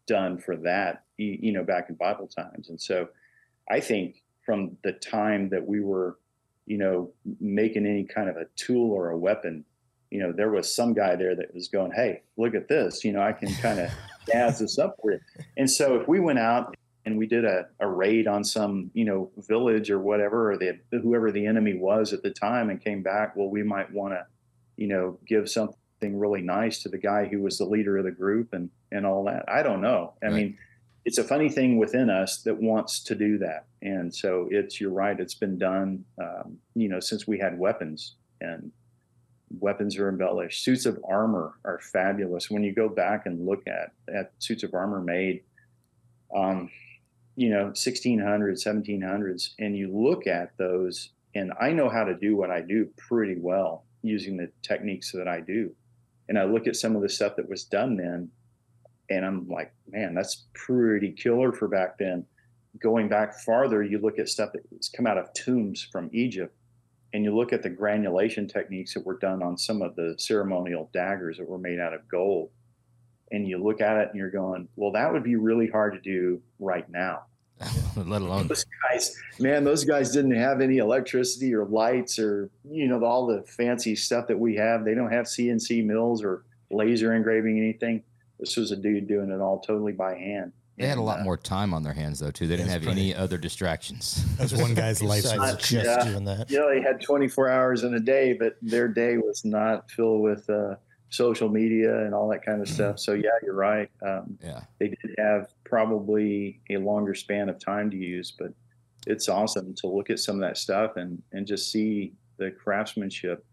done 0.08 0.40
for 0.40 0.58
that. 0.58 1.04
You 1.20 1.52
know, 1.52 1.64
back 1.64 1.90
in 1.90 1.96
Bible 1.96 2.26
times, 2.26 2.70
and 2.70 2.82
so 2.82 3.10
I 3.70 3.80
think 3.80 4.24
from 4.44 4.78
the 4.84 4.94
time 4.94 5.48
that 5.50 5.64
we 5.64 5.82
were 5.82 6.18
you 6.66 6.78
know, 6.78 7.12
making 7.40 7.86
any 7.86 8.04
kind 8.04 8.30
of 8.30 8.38
a 8.38 8.46
tool 8.56 8.92
or 8.92 9.10
a 9.10 9.18
weapon, 9.18 9.66
you 10.10 10.20
know, 10.20 10.32
there 10.32 10.52
was 10.52 10.74
some 10.74 10.94
guy 10.94 11.16
there 11.16 11.36
that 11.36 11.54
was 11.54 11.68
going, 11.68 11.92
Hey, 11.92 12.22
look 12.38 12.56
at 12.56 12.68
this, 12.68 13.04
you 13.04 13.12
know, 13.14 13.22
I 13.22 13.34
can 13.34 13.54
kind 13.56 13.80
of 13.80 13.92
jazz 14.32 14.60
this 14.60 14.78
up 14.78 14.96
for 15.02 15.14
you. 15.14 15.20
And 15.58 15.70
so 15.70 16.00
if 16.00 16.08
we 16.08 16.20
went 16.20 16.40
out 16.40 16.76
and 17.06 17.18
we 17.18 17.26
did 17.26 17.46
a, 17.46 17.66
a 17.80 17.88
raid 17.88 18.28
on 18.28 18.44
some, 18.44 18.92
you 18.94 19.06
know, 19.06 19.32
village 19.38 19.90
or 19.90 20.00
whatever, 20.00 20.52
or 20.52 20.58
the, 20.58 20.80
whoever 20.92 21.32
the 21.32 21.46
enemy 21.46 21.74
was 21.74 22.14
at 22.14 22.22
the 22.22 22.30
time 22.30 22.70
and 22.70 22.84
came 22.84 23.02
back, 23.02 23.36
well, 23.36 23.50
we 23.50 23.64
might 23.64 23.92
want 23.92 24.14
to, 24.14 24.26
you 24.78 24.88
know, 24.88 25.18
give 25.26 25.50
something 25.50 25.78
really 26.18 26.42
nice 26.42 26.84
to 26.84 26.90
the 26.90 26.98
guy 26.98 27.26
who 27.26 27.42
was 27.42 27.58
the 27.58 27.66
leader 27.66 27.98
of 27.98 28.06
the 28.06 28.12
group 28.12 28.54
and, 28.54 28.70
and 28.92 29.06
all 29.06 29.24
that. 29.26 29.46
I 29.48 29.64
don't 29.64 29.82
know. 29.82 30.14
I 30.22 30.28
right. 30.28 30.36
mean, 30.36 30.58
it's 31.06 31.18
a 31.18 31.24
funny 31.24 31.50
thing 31.50 31.78
within 31.78 32.10
us 32.10 32.42
that 32.44 32.62
wants 32.62 33.00
to 33.04 33.16
do 33.16 33.38
that. 33.40 33.66
And 33.82 34.14
so 34.14 34.48
it's, 34.52 34.80
you're 34.80 34.92
right. 34.92 35.20
It's 35.20 35.34
been 35.34 35.58
done, 35.58 36.06
um, 36.22 36.58
you 36.76 36.90
know, 36.90 37.00
since 37.00 37.28
we 37.28 37.40
had 37.40 37.58
weapons 37.58 38.16
and 38.40 38.72
weapons 39.60 39.98
are 39.98 40.10
embellished. 40.10 40.64
Suits 40.64 40.86
of 40.86 41.00
armor 41.08 41.54
are 41.66 41.80
fabulous. 41.80 42.50
When 42.50 42.64
you 42.64 42.74
go 42.74 42.88
back 42.88 43.26
and 43.26 43.46
look 43.46 43.68
at, 43.68 43.92
at 44.14 44.32
suits 44.40 44.64
of 44.64 44.74
armor 44.74 45.02
made, 45.02 45.42
um, 46.36 46.70
you 47.36 47.50
know, 47.50 47.72
1600s, 47.72 48.66
1700s, 48.66 49.50
and 49.60 49.76
you 49.76 49.92
look 49.92 50.28
at 50.28 50.56
those, 50.58 51.10
and 51.34 51.52
I 51.60 51.72
know 51.72 51.90
how 51.90 52.04
to 52.04 52.16
do 52.16 52.36
what 52.36 52.52
I 52.52 52.62
do 52.62 52.88
pretty 52.98 53.36
well 53.38 53.86
using 54.04 54.38
the 54.38 54.52
techniques 54.62 55.12
that 55.14 55.28
I 55.28 55.42
do. 55.42 55.72
And 56.30 56.38
I 56.38 56.44
look 56.44 56.68
at 56.68 56.76
some 56.76 56.96
of 56.96 57.02
the 57.02 57.10
stuff 57.10 57.36
that 57.38 57.50
was 57.50 57.64
done 57.64 57.98
then, 57.98 58.30
and 59.12 59.26
I'm 59.26 59.48
like, 59.50 59.74
man, 59.92 60.16
that's 60.16 60.46
pretty 60.54 61.12
killer 61.12 61.52
for 61.52 61.68
back 61.68 61.98
then. 61.98 62.26
Going 62.82 63.10
back 63.10 63.38
farther, 63.40 63.84
you 63.84 64.00
look 64.00 64.18
at 64.18 64.30
stuff 64.30 64.52
that's 64.54 64.88
come 64.88 65.06
out 65.06 65.18
of 65.18 65.34
tombs 65.34 65.88
from 65.92 66.10
Egypt, 66.14 66.56
and 67.14 67.24
you 67.26 67.36
look 67.36 67.52
at 67.52 67.62
the 67.62 67.70
granulation 67.70 68.48
techniques 68.48 68.94
that 68.94 69.06
were 69.06 69.18
done 69.18 69.44
on 69.44 69.58
some 69.58 69.82
of 69.82 69.96
the 69.98 70.16
ceremonial 70.18 70.90
daggers 70.94 71.38
that 71.38 71.48
were 71.48 71.58
made 71.58 71.80
out 71.80 71.94
of 71.94 72.08
gold. 72.08 72.50
And 73.34 73.48
you 73.48 73.62
look 73.62 73.82
at 73.82 73.98
it 73.98 74.10
and 74.10 74.18
you're 74.18 74.32
going, 74.32 74.70
well, 74.78 74.92
that 74.94 75.12
would 75.12 75.24
be 75.24 75.36
really 75.36 75.68
hard 75.68 75.94
to 75.94 76.00
do 76.00 76.42
right 76.60 76.90
now. 76.90 77.24
Let 77.96 78.22
alone 78.22 78.48
Those 78.48 78.66
guys, 78.90 79.16
man, 79.40 79.64
those 79.64 79.84
guys 79.84 80.12
didn't 80.12 80.36
have 80.36 80.62
any 80.62 80.78
electricity 80.78 81.54
or 81.54 81.66
lights 81.66 82.18
or, 82.18 82.50
you 82.70 82.88
know, 82.88 83.04
all 83.04 83.28
the 83.28 83.44
fancy 83.44 83.96
stuff 83.96 84.28
that 84.28 84.40
we 84.40 84.56
have. 84.56 84.86
They 84.86 84.96
don't 84.96 85.12
have 85.12 85.26
CNC 85.26 85.86
mills 85.86 86.24
or 86.24 86.44
laser 86.72 87.14
engraving 87.14 87.58
anything. 87.58 88.04
This 88.42 88.58
was 88.58 88.72
a 88.72 88.76
dude 88.76 89.08
doing 89.08 89.30
it 89.32 89.40
all 89.40 89.60
totally 89.62 89.94
by 89.94 90.16
hand. 90.18 90.52
they 90.78 90.88
had 90.88 90.98
a 90.98 91.02
lot 91.02 91.20
uh, 91.22 91.24
more 91.24 91.38
time 91.38 91.74
on 91.74 91.84
their 91.84 91.94
hands 91.94 92.20
though 92.20 92.32
too. 92.32 92.48
They 92.48 92.58
didn't 92.58 92.70
That's 92.70 92.84
have 92.86 92.92
any 92.92 93.16
other 93.16 93.38
distractions. 93.38 94.26
That's 94.38 94.52
one 94.54 94.74
guy's 94.74 95.02
life. 95.14 95.24
Besides 95.24 95.70
just 95.70 95.86
Yeah. 95.86 96.04
doing 96.12 96.26
that. 96.26 96.50
you 96.52 96.58
know, 96.60 96.70
they 96.70 96.82
had 96.82 97.00
24 97.02 97.50
hours 97.50 97.84
in 97.84 97.94
a 97.94 98.00
day, 98.00 98.34
but 98.34 98.58
their 98.62 98.88
day 98.88 99.18
was 99.18 99.46
not 99.46 99.90
filled 99.92 100.22
with 100.22 100.50
uh, 100.50 100.76
social 101.10 101.50
media 101.50 102.04
and 102.06 102.14
all 102.16 102.28
that 102.30 102.44
kind 102.44 102.62
of 102.62 102.68
stuff. 102.68 102.98
So 103.00 103.14
yeah, 103.14 103.30
you're 103.44 103.54
right. 103.54 103.90
Um, 104.06 104.38
yeah. 104.44 104.62
they 104.80 104.88
did 104.88 105.16
have 105.20 105.50
probably 105.66 106.62
a 106.70 106.78
longer 106.78 107.14
span 107.14 107.48
of 107.50 107.60
time 107.60 107.90
to 107.92 107.98
use, 107.98 108.34
but 108.38 108.52
it's 109.08 109.28
awesome 109.30 109.74
to 109.76 109.88
look 109.88 110.10
at 110.10 110.20
some 110.20 110.36
of 110.36 110.42
that 110.42 110.58
stuff 110.58 110.96
and 110.96 111.22
and 111.32 111.46
just 111.46 111.72
see 111.72 112.14
the 112.38 112.50
craftsmanship 112.52 113.46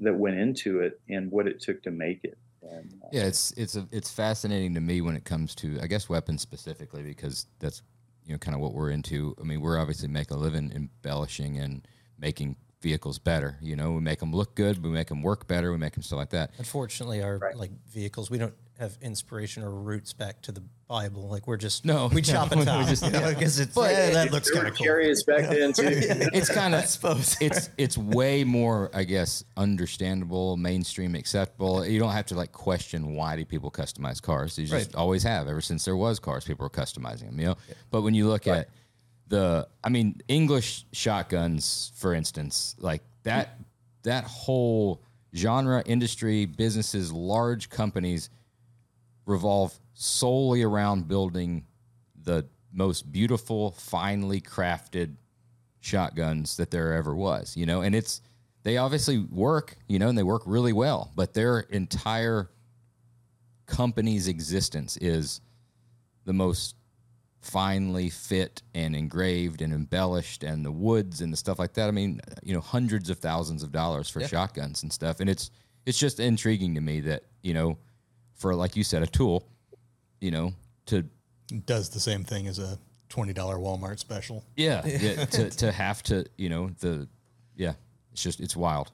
that 0.00 0.14
went 0.14 0.36
into 0.38 0.80
it 0.80 1.00
and 1.08 1.30
what 1.32 1.46
it 1.48 1.60
took 1.60 1.82
to 1.82 1.90
make 1.90 2.20
it. 2.24 2.38
And, 2.70 3.00
uh, 3.02 3.08
Yeah, 3.12 3.24
it's 3.24 3.52
it's 3.52 3.76
a, 3.76 3.86
it's 3.90 4.10
fascinating 4.10 4.74
to 4.74 4.80
me 4.80 5.00
when 5.00 5.16
it 5.16 5.24
comes 5.24 5.54
to 5.56 5.78
I 5.80 5.86
guess 5.86 6.08
weapons 6.08 6.42
specifically 6.42 7.02
because 7.02 7.46
that's 7.58 7.82
you 8.24 8.32
know 8.32 8.38
kind 8.38 8.54
of 8.54 8.60
what 8.60 8.74
we're 8.74 8.90
into. 8.90 9.34
I 9.40 9.44
mean, 9.44 9.60
we're 9.60 9.78
obviously 9.78 10.08
make 10.08 10.30
a 10.30 10.36
living 10.36 10.70
embellishing 10.74 11.58
and 11.58 11.86
making 12.18 12.56
vehicles 12.80 13.18
better. 13.18 13.58
You 13.60 13.74
know, 13.76 13.92
we 13.92 14.00
make 14.00 14.20
them 14.20 14.32
look 14.32 14.54
good, 14.54 14.82
we 14.84 14.90
make 14.90 15.08
them 15.08 15.22
work 15.22 15.48
better, 15.48 15.72
we 15.72 15.78
make 15.78 15.94
them 15.94 16.02
stuff 16.02 16.18
like 16.18 16.30
that. 16.30 16.52
Unfortunately, 16.58 17.22
our 17.22 17.38
Right. 17.38 17.56
like 17.56 17.70
vehicles, 17.88 18.30
we 18.30 18.38
don't 18.38 18.54
have 18.78 18.96
inspiration 19.02 19.64
or 19.64 19.70
roots 19.70 20.12
back 20.12 20.40
to 20.42 20.52
the 20.52 20.62
Bible. 20.88 21.28
Like 21.28 21.46
we're 21.48 21.56
just 21.56 21.84
No, 21.84 22.06
we 22.12 22.22
chop 22.22 22.50
we 22.52 22.58
and 22.58 22.66
top. 22.66 22.86
just- 22.86 23.04
you 23.04 23.10
know, 23.12 23.28
because 23.28 23.58
it's 23.58 23.74
But 23.74 23.90
eh, 23.90 24.06
yeah, 24.08 24.10
that 24.12 24.22
There 24.24 24.32
looks 24.32 24.50
kind 24.50 24.68
of 24.68 24.74
cool. 24.76 24.84
chariots 24.86 25.22
back 25.24 25.48
then 25.50 25.72
too. 25.72 25.84
It's 26.32 26.48
kind 26.48 26.74
I 26.74 26.80
of 26.80 26.86
suppose. 26.86 27.36
it's 27.40 27.70
it's 27.76 27.98
way 27.98 28.44
more 28.44 28.90
I 28.94 29.02
guess 29.04 29.42
understandable, 29.56 30.56
mainstream, 30.56 31.14
acceptable. 31.14 31.84
You 31.84 31.98
don't 31.98 32.12
have 32.12 32.26
to 32.26 32.34
like 32.36 32.52
question 32.52 33.14
why 33.14 33.36
do 33.36 33.44
people 33.44 33.70
customize 33.70 34.22
cars. 34.22 34.56
You 34.58 34.66
just 34.66 34.88
Right. 34.88 34.94
always 34.94 35.22
have 35.24 35.48
ever 35.48 35.60
since 35.60 35.84
there 35.84 35.96
was 35.96 36.18
cars. 36.20 36.44
People 36.44 36.64
were 36.64 36.70
customizing 36.70 37.26
them. 37.26 37.40
You 37.40 37.46
know, 37.46 37.56
but 37.90 38.02
when 38.02 38.14
you 38.14 38.28
look 38.28 38.46
at 38.46 38.68
the 39.26 39.68
I 39.82 39.88
mean 39.88 40.20
English 40.28 40.84
shotguns, 40.92 41.92
for 41.96 42.14
instance, 42.14 42.76
like 42.78 43.02
that 43.24 43.58
that 44.04 44.24
whole 44.24 45.02
genre, 45.34 45.82
industry, 45.84 46.46
businesses, 46.46 47.12
large 47.12 47.68
companies 47.68 48.30
revolve 49.28 49.78
solely 49.94 50.62
around 50.62 51.06
building 51.06 51.64
the 52.22 52.46
most 52.72 53.10
beautiful, 53.12 53.72
finely 53.72 54.40
crafted 54.40 55.14
shotguns 55.80 56.56
that 56.56 56.70
there 56.70 56.94
ever 56.94 57.14
was, 57.14 57.56
you 57.56 57.66
know, 57.66 57.82
and 57.82 57.94
it's 57.94 58.20
they 58.64 58.76
obviously 58.76 59.18
work, 59.18 59.76
you 59.86 59.98
know, 59.98 60.08
and 60.08 60.18
they 60.18 60.22
work 60.22 60.42
really 60.46 60.72
well, 60.72 61.12
but 61.14 61.34
their 61.34 61.60
entire 61.60 62.50
company's 63.66 64.28
existence 64.28 64.96
is 64.96 65.40
the 66.24 66.32
most 66.32 66.74
finely 67.40 68.10
fit 68.10 68.62
and 68.74 68.96
engraved 68.96 69.62
and 69.62 69.72
embellished 69.72 70.42
and 70.42 70.64
the 70.64 70.72
woods 70.72 71.20
and 71.20 71.32
the 71.32 71.36
stuff 71.36 71.58
like 71.58 71.74
that. 71.74 71.88
I 71.88 71.92
mean, 71.92 72.20
you 72.42 72.54
know, 72.54 72.60
hundreds 72.60 73.10
of 73.10 73.18
thousands 73.18 73.62
of 73.62 73.72
dollars 73.72 74.10
for 74.10 74.20
shotguns 74.26 74.82
and 74.82 74.92
stuff. 74.92 75.20
And 75.20 75.30
it's 75.30 75.50
it's 75.86 75.98
just 75.98 76.20
intriguing 76.20 76.74
to 76.74 76.80
me 76.80 77.00
that, 77.00 77.22
you 77.42 77.54
know, 77.54 77.78
for 78.38 78.54
like 78.54 78.76
you 78.76 78.84
said, 78.84 79.02
a 79.02 79.06
tool, 79.06 79.46
you 80.20 80.30
know, 80.30 80.54
to 80.86 81.04
Does 81.66 81.90
the 81.90 82.00
same 82.00 82.24
thing 82.24 82.46
as 82.46 82.58
a 82.58 82.78
twenty 83.08 83.32
dollar 83.32 83.56
Walmart 83.56 83.98
special. 83.98 84.44
yeah, 84.56 84.86
yeah 84.86 85.24
to 85.26 85.50
to 85.50 85.72
have 85.72 86.02
to, 86.04 86.24
you 86.36 86.48
know, 86.48 86.70
the 86.80 87.06
yeah, 87.56 87.74
it's 88.12 88.22
just 88.22 88.40
it's 88.40 88.56
wild. 88.56 88.90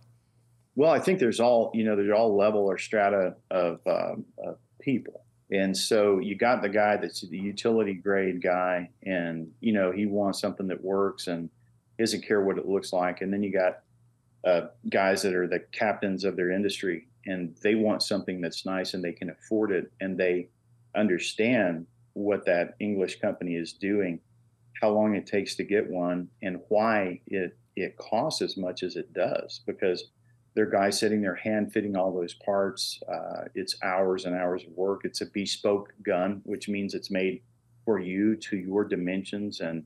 Well, 0.77 0.91
I 0.91 0.99
think 0.99 1.21
there's 1.21 1.39
all 1.39 1.71
you 1.75 1.85
know. 1.85 1.95
There's 1.95 2.11
all 2.11 2.37
level 2.37 2.67
or 2.67 2.79
strata 2.79 3.37
of, 3.51 3.79
um, 3.87 4.25
of 4.45 4.59
people, 4.81 5.23
and 5.53 5.77
so 5.77 6.19
you 6.19 6.35
got 6.35 6.63
the 6.63 6.69
guy 6.69 6.97
that's 6.97 7.21
the 7.21 7.39
utility 7.39 7.95
grade 7.95 8.43
guy, 8.43 8.91
and 9.05 9.53
you 9.61 9.73
know 9.73 9.93
he 9.93 10.07
wants 10.07 10.41
something 10.41 10.67
that 10.69 10.83
works 10.83 11.29
and 11.29 11.49
doesn't 11.97 12.27
care 12.27 12.41
what 12.41 12.59
it 12.59 12.67
looks 12.67 12.93
like, 12.93 13.21
and 13.21 13.33
then 13.33 13.43
you 13.43 13.53
got 13.53 13.81
uh, 14.45 14.67
guys 14.91 15.23
that 15.23 15.33
are 15.35 15.47
the 15.47 15.61
captains 15.71 16.25
of 16.25 16.35
their 16.35 16.51
industry, 16.51 17.07
and 17.27 17.57
they 17.63 17.75
want 17.75 18.03
something 18.03 18.41
that's 18.41 18.67
nice 18.67 18.95
and 18.95 19.03
they 19.03 19.13
can 19.13 19.31
afford 19.31 19.73
it, 19.73 19.91
and 20.01 20.19
they 20.19 20.49
understand 20.95 21.87
what 22.13 22.47
that 22.47 22.75
English 22.81 23.21
company 23.21 23.57
is 23.57 23.73
doing, 23.73 24.21
how 24.81 24.91
long 24.91 25.15
it 25.15 25.27
takes 25.27 25.55
to 25.57 25.65
get 25.65 25.89
one, 25.89 26.29
and 26.43 26.61
why 26.69 27.21
it 27.27 27.57
it 27.77 27.97
costs 27.97 28.41
as 28.41 28.57
much 28.57 28.85
as 28.85 28.95
it 28.95 29.13
does 29.13 29.63
because 29.67 30.11
they're 30.55 30.71
guys 30.71 30.99
sitting 30.99 31.21
there 31.21 31.35
hand 31.35 31.73
fitting 31.73 31.97
all 31.97 32.13
those 32.13 32.35
parts. 32.35 33.01
Uh, 33.13 33.45
it's 33.55 33.77
hours 33.83 34.25
and 34.25 34.37
hours 34.37 34.63
of 34.65 34.73
work. 34.77 35.01
It's 35.05 35.21
a 35.21 35.27
bespoke 35.27 35.93
gun, 36.05 36.41
which 36.45 36.69
means 36.69 36.95
it's 36.95 37.11
made 37.11 37.43
for 37.85 37.99
you 37.99 38.37
to 38.37 38.57
your 38.57 38.85
dimensions 38.85 39.61
and 39.61 39.85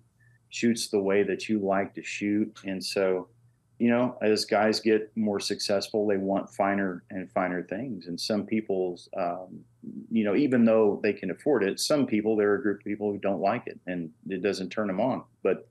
shoots 0.51 0.89
the 0.89 1.01
way 1.01 1.23
that 1.23 1.49
you 1.49 1.59
like 1.59 1.95
to 1.95 2.03
shoot. 2.03 2.59
And 2.65 2.85
so, 2.85 3.29
you 3.79 3.91
know, 3.91 4.17
as 4.21 4.45
guys 4.45 4.81
get 4.81 5.11
more 5.17 5.39
successful, 5.39 6.07
they 6.07 6.17
want 6.17 6.51
finer 6.51 7.05
and 7.11 7.31
finer 7.31 7.63
things. 7.63 8.07
And 8.07 8.21
some 8.21 8.45
people's, 8.45 9.09
um, 9.17 9.61
you 10.11 10.25
know, 10.25 10.35
even 10.35 10.65
though 10.65 10.99
they 11.03 11.13
can 11.13 11.31
afford 11.31 11.63
it, 11.63 11.79
some 11.79 12.07
people, 12.07 12.37
there 12.37 12.51
are 12.51 12.57
a 12.57 12.63
group 12.63 12.81
of 12.81 12.85
people 12.85 13.13
who 13.13 13.19
don't 13.19 13.41
like 13.41 13.67
it 13.67 13.79
and 13.87 14.11
it 14.29 14.43
doesn't 14.43 14.71
turn 14.71 14.89
them 14.89 15.01
on. 15.01 15.23
But 15.43 15.69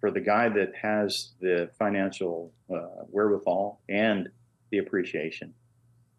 for 0.00 0.10
the 0.10 0.20
guy 0.20 0.48
that 0.48 0.74
has 0.80 1.30
the 1.40 1.70
financial 1.78 2.52
uh, 2.72 3.04
wherewithal 3.10 3.80
and 3.88 4.28
the 4.70 4.78
appreciation, 4.78 5.52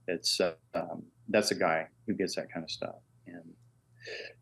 it's 0.08 0.39
uh, 0.39 0.54
um, 0.74 1.04
that's 1.30 1.52
a 1.52 1.56
guy 1.56 1.88
who 2.06 2.13
gets 2.13 2.36
that 2.36 2.52
kind 2.52 2.63
of 2.63 2.70
stuff, 2.70 2.96
and 3.26 3.51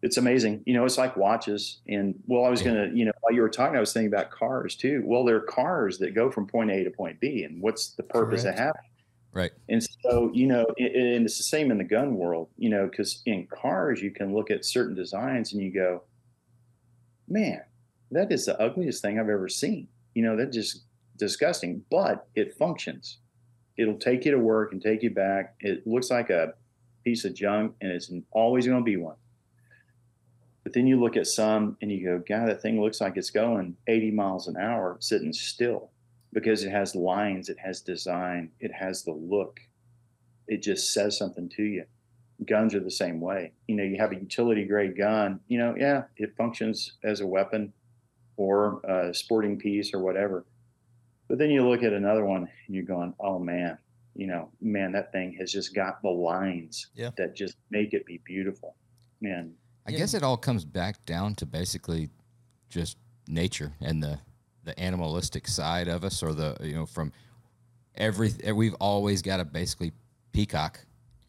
it's 0.02 0.18
amazing. 0.18 0.62
You 0.66 0.74
know, 0.74 0.86
it's 0.86 0.98
like 0.98 1.18
watches. 1.18 1.82
And 1.88 2.16
well, 2.28 2.46
I 2.46 2.50
was 2.50 2.62
gonna, 2.62 2.90
you 2.94 3.06
know, 3.06 3.12
while 3.22 3.34
you 3.34 3.42
were 3.42 3.50
talking, 3.50 3.76
I 3.76 3.80
was 3.80 3.94
thinking 3.94 4.14
about 4.14 4.32
cars 4.32 4.76
too. 4.76 5.04
Well, 5.06 5.26
there 5.26 5.36
are 5.36 5.42
cars 5.42 5.98
that 6.00 6.16
go 6.16 6.32
from 6.32 6.48
point 6.48 6.72
A 6.72 6.84
to 6.84 6.92
point 6.92 7.20
B, 7.20 7.44
and 7.44 7.62
what's 7.62 7.90
the 7.90 8.04
purpose 8.04 8.44
Correct. 8.44 8.60
of 8.60 8.66
having? 8.66 8.82
Right. 9.32 9.52
And 9.70 9.86
so, 10.04 10.32
you 10.34 10.48
know, 10.48 10.66
it, 10.78 10.96
and 10.96 11.26
it's 11.26 11.38
the 11.38 11.44
same 11.44 11.72
in 11.72 11.78
the 11.78 11.84
gun 11.84 12.16
world, 12.16 12.50
you 12.58 12.70
know, 12.70 12.88
because 12.88 13.22
in 13.26 13.48
cars, 13.48 14.02
you 14.02 14.12
can 14.12 14.34
look 14.34 14.50
at 14.50 14.66
certain 14.66 14.96
designs 14.96 15.54
and 15.54 15.62
you 15.62 15.72
go, 15.72 16.04
man, 17.28 17.62
that 18.12 18.32
is 18.32 18.46
the 18.46 18.60
ugliest 18.60 19.02
thing 19.02 19.20
I've 19.20 19.30
ever 19.30 19.48
seen. 19.48 19.88
You 20.16 20.24
know, 20.24 20.36
that's 20.36 20.56
just 20.56 20.84
disgusting, 21.18 21.84
but 21.92 22.28
it 22.36 22.58
functions. 22.58 23.20
It'll 23.78 24.00
take 24.00 24.26
you 24.26 24.32
to 24.32 24.40
work 24.40 24.72
and 24.72 24.82
take 24.82 25.04
you 25.04 25.12
back. 25.12 25.56
It 25.60 25.86
looks 25.86 26.10
like 26.10 26.32
a 26.32 26.54
piece 27.04 27.24
of 27.24 27.34
junk 27.34 27.76
and 27.82 27.92
it's 27.92 28.12
always 28.32 28.66
going 28.66 28.80
to 28.80 28.84
be 28.84 28.98
one. 28.98 29.16
But 30.64 30.74
then 30.74 30.88
you 30.88 31.00
look 31.00 31.16
at 31.18 31.28
some 31.28 31.78
and 31.82 31.92
you 31.92 32.04
go, 32.06 32.24
God, 32.28 32.48
that 32.50 32.62
thing 32.62 32.82
looks 32.82 33.02
like 33.02 33.18
it's 33.18 33.30
going 33.32 33.76
80 33.88 34.12
miles 34.12 34.48
an 34.48 34.58
hour 34.58 34.98
sitting 35.00 35.34
still 35.34 35.92
because 36.34 36.64
it 36.64 36.70
has 36.72 36.96
lines, 36.96 37.50
it 37.50 37.58
has 37.60 37.82
design, 37.82 38.52
it 38.60 38.72
has 38.74 39.04
the 39.04 39.12
look. 39.14 39.60
It 40.48 40.62
just 40.62 40.94
says 40.94 41.18
something 41.18 41.50
to 41.50 41.64
you. 41.64 41.86
Guns 42.46 42.74
are 42.76 42.80
the 42.80 42.92
same 42.92 43.20
way. 43.20 43.54
You 43.68 43.76
know, 43.76 43.84
you 43.84 43.98
have 44.00 44.12
a 44.12 44.16
utility 44.16 44.66
grade 44.66 44.98
gun, 44.98 45.40
you 45.48 45.58
know, 45.58 45.76
yeah, 45.78 46.04
it 46.18 46.36
functions 46.38 46.94
as 47.04 47.22
a 47.22 47.28
weapon 47.28 47.74
or 48.38 48.80
a 48.82 49.14
sporting 49.14 49.58
piece 49.58 49.94
or 49.94 50.00
whatever. 50.00 50.46
But 51.28 51.38
then 51.38 51.50
you 51.50 51.68
look 51.68 51.84
at 51.84 51.94
another 51.94 52.26
one 52.26 52.50
and 52.68 52.76
you're 52.76 52.86
going, 52.86 53.14
oh 53.20 53.40
man, 53.40 53.78
you 54.16 54.28
know, 54.28 54.50
man, 54.62 54.92
that 54.94 55.12
thing 55.12 55.36
has 55.40 55.52
just 55.52 55.74
got 55.76 56.02
the 56.02 56.10
lines 56.10 56.88
Yeah. 56.96 57.12
that 57.18 57.36
just 57.36 57.56
make 57.70 57.94
it 57.94 58.06
be 58.06 58.20
beautiful. 58.26 58.76
Man, 59.22 59.54
I 59.90 59.98
guess 59.98 60.14
it 60.14 60.24
all 60.24 60.38
comes 60.38 60.66
back 60.66 61.06
down 61.06 61.36
to 61.36 61.46
basically 61.46 62.10
just 62.70 62.98
nature 63.28 63.74
and 63.82 64.02
the 64.02 64.20
the 64.64 64.78
animalistic 64.80 65.48
side 65.48 65.88
of 65.88 66.04
us, 66.04 66.22
or 66.22 66.34
the 66.34 66.58
you 66.62 66.74
know 66.74 66.86
from 66.86 67.12
every 67.96 68.32
eh, 68.44 68.52
we've 68.52 68.76
always 68.76 69.22
got 69.22 69.38
to 69.38 69.46
basically 69.46 69.92
peacock, 70.32 70.80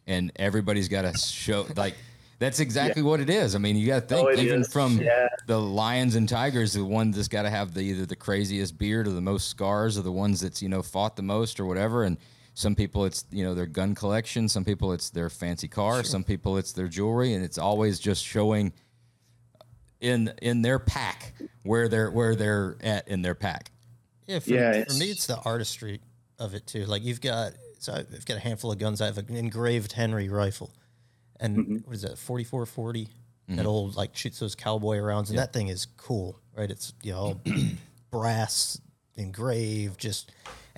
and 0.07 0.33
everybody's 0.37 0.89
got 0.89 1.03
to 1.03 1.17
show 1.19 1.67
like. 1.77 1.95
That's 2.39 2.59
exactly 2.67 3.03
what 3.03 3.21
it 3.21 3.29
is. 3.29 3.55
I 3.55 3.59
mean, 3.59 3.77
you 3.77 3.87
got 3.87 4.09
to 4.09 4.15
oh, 4.15 4.25
think 4.27 4.39
Oh, 4.39 4.43
even 4.43 4.61
is. 4.63 4.73
from 4.73 4.99
Yeah. 4.99 5.29
the 5.47 5.61
lions 5.61 6.15
and 6.17 6.27
tigers, 6.27 6.73
the 6.73 6.83
one 6.85 7.11
that's 7.11 7.29
got 7.29 7.43
to 7.43 7.51
have 7.51 7.75
the 7.75 7.83
either 7.83 8.07
the 8.07 8.17
craziest 8.17 8.79
beard 8.79 9.07
or 9.07 9.11
the 9.11 9.21
most 9.21 9.49
scars, 9.49 9.99
or 9.99 10.03
the 10.03 10.13
ones 10.13 10.41
that's 10.41 10.63
you 10.63 10.69
know 10.71 10.83
fought 10.83 11.17
the 11.17 11.23
most 11.23 11.61
or 11.61 11.67
whatever. 11.67 12.03
And 12.03 12.17
some 12.61 12.75
people 12.75 13.05
it's 13.05 13.25
you 13.31 13.43
know 13.45 13.55
their 13.55 13.67
gun 13.67 13.95
collection, 13.95 14.49
some 14.49 14.65
people 14.65 14.93
it's 14.93 15.11
their 15.11 15.31
fancy 15.31 15.69
car, 15.69 16.05
some 16.05 16.23
people 16.25 16.57
it's 16.59 16.73
their 16.73 16.89
jewelry, 16.89 17.33
and 17.35 17.45
it's 17.45 17.59
always 17.59 17.99
just 17.99 18.25
showing 18.25 18.73
in 20.01 20.33
in 20.41 20.63
their 20.63 20.79
pack 20.79 21.35
where 21.63 21.89
they're 21.89 22.11
where 22.11 22.35
they're 22.37 22.77
at 22.83 23.09
in 23.09 23.23
their 23.23 23.35
pack. 23.35 23.71
Yeah, 24.27 24.39
for, 24.39 24.51
Yeah, 24.51 24.85
for 24.85 24.95
me, 24.95 25.11
it's 25.11 25.27
the 25.27 25.39
artistry 25.39 26.01
of 26.39 26.55
it 26.55 26.67
too. 26.67 26.85
Like 26.87 27.03
you've 27.03 27.21
got, 27.21 27.53
so 27.79 27.93
I've 27.95 28.25
got 28.25 28.37
a 28.37 28.41
handful 28.41 28.71
of 28.73 28.79
guns. 28.79 29.01
I 29.01 29.07
have 29.07 29.19
an 29.19 29.35
engraved 29.35 29.93
Henry 29.93 30.29
rifle, 30.29 30.71
and 31.39 31.57
Mm-hmm. 31.57 31.77
what 31.87 31.95
is 31.97 32.03
that, 32.03 32.19
forty 32.19 32.45
four 32.45 32.65
forty? 32.67 33.09
That 33.49 33.67
old 33.67 33.97
like 33.97 34.15
shoots 34.17 34.39
those 34.39 34.55
cowboy 34.55 34.99
rounds, 34.99 35.29
and 35.31 35.39
that 35.41 35.53
thing 35.53 35.67
is 35.67 35.85
cool, 35.97 36.39
right? 36.57 36.71
It's 36.71 36.93
you 37.03 37.11
know 37.11 37.41
brass 38.13 38.81
engraved, 39.17 39.99
just 39.99 40.31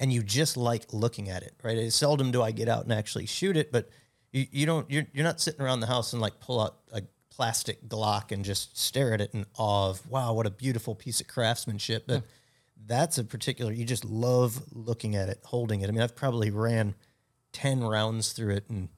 and 0.03 0.13
you 0.13 0.21
just 0.25 0.57
like 0.57 0.93
looking 0.93 1.31
at 1.31 1.45
it, 1.45 1.55
right? 1.63 1.79
It's 1.79 1.95
seldom 1.95 2.33
do 2.33 2.43
I 2.43 2.51
get 2.51 2.69
out 2.69 2.83
and 2.83 2.93
actually 2.93 3.27
shoot 3.27 3.57
it, 3.57 3.71
but 3.71 3.89
you, 4.33 4.47
you 4.51 4.67
don't 4.67 4.91
you're 4.91 5.07
you're 5.15 5.25
not 5.25 5.41
sitting 5.41 5.63
around 5.63 5.79
the 5.79 5.87
house 5.87 6.13
and 6.13 6.21
like 6.21 6.41
pull 6.41 6.61
out 6.61 6.79
a 6.93 7.03
plastic 7.31 7.89
Glock 7.89 8.33
and 8.33 8.45
just 8.45 8.77
stare 8.77 9.15
at 9.15 9.21
it 9.21 9.33
in 9.33 9.47
awe 9.57 9.91
of 9.91 10.05
wow, 10.11 10.35
what 10.35 10.45
a 10.45 10.51
beautiful 10.51 10.97
piece 10.97 11.21
of 11.21 11.29
craftsmanship. 11.29 12.09
But 12.09 12.25
that's 12.85 13.17
a 13.17 13.23
particular 13.23 13.71
you 13.73 13.85
just 13.85 14.05
love 14.05 14.61
looking 14.73 15.15
at 15.15 15.29
it, 15.29 15.39
holding 15.45 15.83
it. 15.83 15.89
I 15.89 15.93
mean, 15.93 16.03
I've 16.03 16.17
probably 16.17 16.51
ran 16.51 16.97
ten 17.53 17.85
rounds 17.85 18.33
through 18.33 18.57
it 18.57 18.65
in 18.69 18.89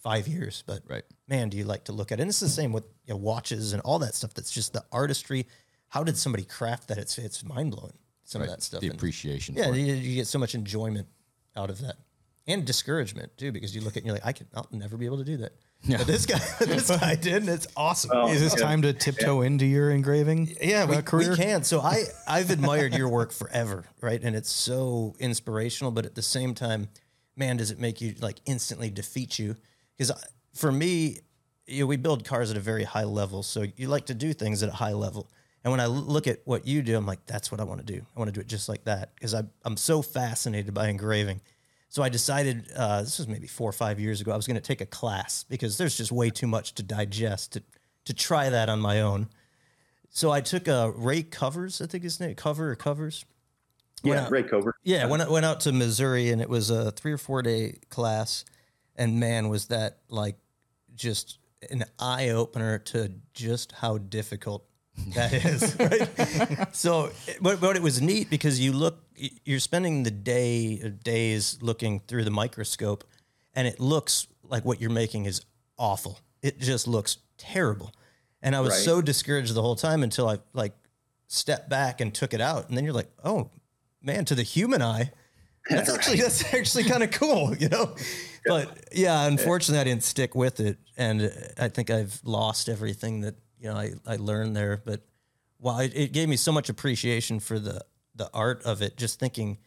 five 0.00 0.28
years, 0.28 0.62
but 0.66 0.82
Right. 0.86 1.02
man, 1.26 1.48
do 1.48 1.56
you 1.56 1.64
like 1.64 1.84
to 1.86 1.92
look 1.92 2.12
at 2.12 2.20
it? 2.20 2.22
And 2.22 2.28
it's 2.28 2.38
the 2.38 2.48
same 2.48 2.72
with 2.72 2.84
you 3.06 3.14
know, 3.14 3.18
watches 3.18 3.72
and 3.72 3.82
all 3.82 3.98
that 3.98 4.14
stuff. 4.14 4.34
That's 4.34 4.52
just 4.52 4.72
the 4.72 4.84
artistry. 4.92 5.46
How 5.88 6.04
did 6.04 6.16
somebody 6.16 6.44
craft 6.44 6.86
that? 6.88 6.98
It's 6.98 7.18
it's 7.18 7.42
mind 7.42 7.72
blowing. 7.72 7.94
Some 8.28 8.42
of 8.42 8.48
that 8.48 8.62
stuff. 8.62 8.82
The 8.82 8.88
And- 8.88 8.94
appreciation. 8.96 9.54
yeah, 9.56 9.70
you, 9.72 9.94
you 9.94 10.14
get 10.16 10.26
so 10.26 10.38
much 10.38 10.54
enjoyment 10.54 11.08
out 11.56 11.70
of 11.70 11.80
that, 11.80 11.96
and 12.46 12.64
discouragement 12.66 13.34
too, 13.38 13.52
because 13.52 13.74
you 13.74 13.80
look 13.80 13.94
at 13.94 13.96
it 13.96 14.00
and 14.00 14.06
you're 14.08 14.14
like, 14.16 14.26
I 14.26 14.32
can, 14.32 14.46
I'll 14.54 14.68
never 14.70 14.98
be 14.98 15.06
able 15.06 15.16
to 15.16 15.24
do 15.24 15.38
that. 15.38 15.52
But 15.88 16.06
this 16.06 16.26
guy, 16.26 16.38
this 16.66 16.90
guy 16.90 17.14
did, 17.14 17.36
and 17.44 17.48
it's 17.48 17.66
awesome. 17.74 18.10
Is 18.28 18.40
this 18.42 18.54
time 18.54 18.82
to 18.82 18.92
tiptoe 18.92 19.40
into 19.40 19.64
your 19.64 19.90
engraving? 19.90 20.54
Yeah, 20.60 20.84
we, 20.84 20.96
uh, 20.96 21.00
career? 21.02 21.30
we 21.30 21.36
can. 21.36 21.62
So 21.64 21.80
I 21.80 22.04
I've 22.28 22.50
admired 22.50 22.94
your 22.94 23.08
work 23.08 23.32
forever, 23.32 23.86
right? 24.02 24.20
And 24.22 24.36
it's 24.36 24.50
so 24.50 25.14
inspirational, 25.20 25.90
but 25.90 26.04
at 26.04 26.14
the 26.14 26.22
same 26.22 26.52
time, 26.54 26.88
man, 27.34 27.56
does 27.56 27.70
it 27.70 27.78
make 27.78 28.00
you 28.02 28.14
like 28.20 28.40
instantly 28.44 28.90
defeat 28.90 29.38
you? 29.38 29.56
Because 29.96 30.12
for 30.52 30.70
me, 30.70 31.20
you 31.66 31.80
know, 31.80 31.86
we 31.86 31.96
build 31.96 32.24
cars 32.26 32.50
at 32.50 32.56
a 32.58 32.60
very 32.60 32.84
high 32.84 33.04
level, 33.04 33.42
so 33.42 33.64
you 33.76 33.88
like 33.88 34.06
to 34.06 34.14
do 34.14 34.32
things 34.34 34.62
at 34.62 34.68
a 34.68 34.72
high 34.74 34.92
level. 34.94 35.30
And 35.64 35.70
when 35.70 35.80
I 35.80 35.86
look 35.86 36.26
at 36.26 36.40
what 36.44 36.66
you 36.66 36.82
do, 36.82 36.96
I'm 36.96 37.06
like, 37.06 37.26
that's 37.26 37.50
what 37.50 37.60
I 37.60 37.64
want 37.64 37.84
to 37.84 37.92
do. 37.92 38.00
I 38.14 38.18
want 38.18 38.28
to 38.28 38.32
do 38.32 38.40
it 38.40 38.46
just 38.46 38.68
like 38.68 38.84
that 38.84 39.14
because 39.14 39.34
I'm 39.34 39.50
I'm 39.64 39.76
so 39.76 40.02
fascinated 40.02 40.72
by 40.72 40.88
engraving. 40.88 41.40
So 41.88 42.02
I 42.02 42.10
decided 42.10 42.66
uh, 42.76 43.00
this 43.00 43.18
was 43.18 43.28
maybe 43.28 43.46
four 43.46 43.68
or 43.68 43.72
five 43.72 43.98
years 43.98 44.20
ago. 44.20 44.30
I 44.32 44.36
was 44.36 44.46
going 44.46 44.56
to 44.56 44.62
take 44.62 44.80
a 44.80 44.86
class 44.86 45.44
because 45.44 45.78
there's 45.78 45.96
just 45.96 46.12
way 46.12 46.30
too 46.30 46.46
much 46.46 46.74
to 46.74 46.82
digest 46.82 47.54
to 47.54 47.62
to 48.04 48.14
try 48.14 48.48
that 48.50 48.68
on 48.68 48.80
my 48.80 49.00
own. 49.00 49.28
So 50.10 50.30
I 50.30 50.40
took 50.40 50.68
a 50.68 50.90
Ray 50.90 51.22
Covers, 51.22 51.82
I 51.82 51.86
think 51.86 52.02
his 52.04 52.18
name, 52.20 52.34
Cover 52.34 52.70
or 52.70 52.76
Covers. 52.76 53.24
Yeah, 54.02 54.24
out- 54.24 54.30
Ray 54.30 54.44
Cover. 54.44 54.74
Yeah, 54.82 55.06
went 55.06 55.28
went 55.30 55.44
out 55.44 55.60
to 55.60 55.72
Missouri 55.72 56.30
and 56.30 56.40
it 56.40 56.48
was 56.48 56.70
a 56.70 56.92
three 56.92 57.12
or 57.12 57.18
four 57.18 57.42
day 57.42 57.78
class, 57.90 58.44
and 58.96 59.18
man, 59.18 59.48
was 59.48 59.66
that 59.66 59.98
like 60.08 60.36
just 60.94 61.38
an 61.70 61.84
eye 61.98 62.28
opener 62.30 62.78
to 62.78 63.12
just 63.34 63.72
how 63.72 63.98
difficult 63.98 64.64
that 65.14 65.32
is. 65.32 65.76
Right. 65.78 66.74
so, 66.74 67.10
but 67.40 67.60
but 67.60 67.76
it 67.76 67.82
was 67.82 68.00
neat 68.00 68.30
because 68.30 68.60
you 68.60 68.72
look, 68.72 68.98
you're 69.44 69.60
spending 69.60 70.02
the 70.02 70.10
day 70.10 70.76
days 71.02 71.58
looking 71.60 72.00
through 72.00 72.24
the 72.24 72.30
microscope, 72.30 73.04
and 73.54 73.66
it 73.66 73.80
looks 73.80 74.26
like 74.42 74.64
what 74.64 74.80
you're 74.80 74.90
making 74.90 75.26
is 75.26 75.40
awful. 75.78 76.18
It 76.42 76.58
just 76.60 76.86
looks 76.86 77.18
terrible, 77.36 77.92
and 78.42 78.54
I 78.56 78.60
was 78.60 78.70
Right. 78.74 78.80
so 78.84 79.02
discouraged 79.02 79.54
the 79.54 79.62
whole 79.62 79.76
time 79.76 80.02
until 80.02 80.28
I 80.28 80.38
like 80.52 80.74
stepped 81.26 81.68
back 81.68 82.00
and 82.00 82.14
took 82.14 82.34
it 82.34 82.40
out, 82.40 82.68
and 82.68 82.76
then 82.76 82.84
you're 82.84 82.94
like, 82.94 83.10
oh 83.24 83.50
man, 84.02 84.24
to 84.26 84.34
the 84.34 84.42
human 84.42 84.82
eye, 84.82 85.10
that's 85.70 85.90
actually 85.92 86.20
that's 86.20 86.52
actually 86.54 86.84
kind 86.84 87.02
of 87.02 87.10
cool, 87.10 87.54
you 87.60 87.68
know. 87.68 87.94
But 88.46 88.88
yeah, 88.92 89.26
unfortunately, 89.26 89.80
I 89.80 89.84
didn't 89.84 90.04
stick 90.04 90.34
with 90.34 90.60
it, 90.60 90.78
and 90.96 91.30
I 91.58 91.68
think 91.68 91.90
I've 91.90 92.20
lost 92.24 92.68
everything 92.68 93.20
that 93.22 93.34
you 93.60 93.68
know 93.68 93.76
I, 93.76 93.92
I 94.06 94.16
learned 94.16 94.56
there. 94.56 94.82
But 94.84 95.02
wow, 95.58 95.78
it, 95.80 95.92
it 95.94 96.12
gave 96.12 96.28
me 96.28 96.36
so 96.36 96.52
much 96.52 96.68
appreciation 96.68 97.40
for 97.40 97.58
the 97.58 97.84
the 98.14 98.30
art 98.32 98.62
of 98.64 98.82
it. 98.82 98.96
Just 98.96 99.18
thinking, 99.18 99.58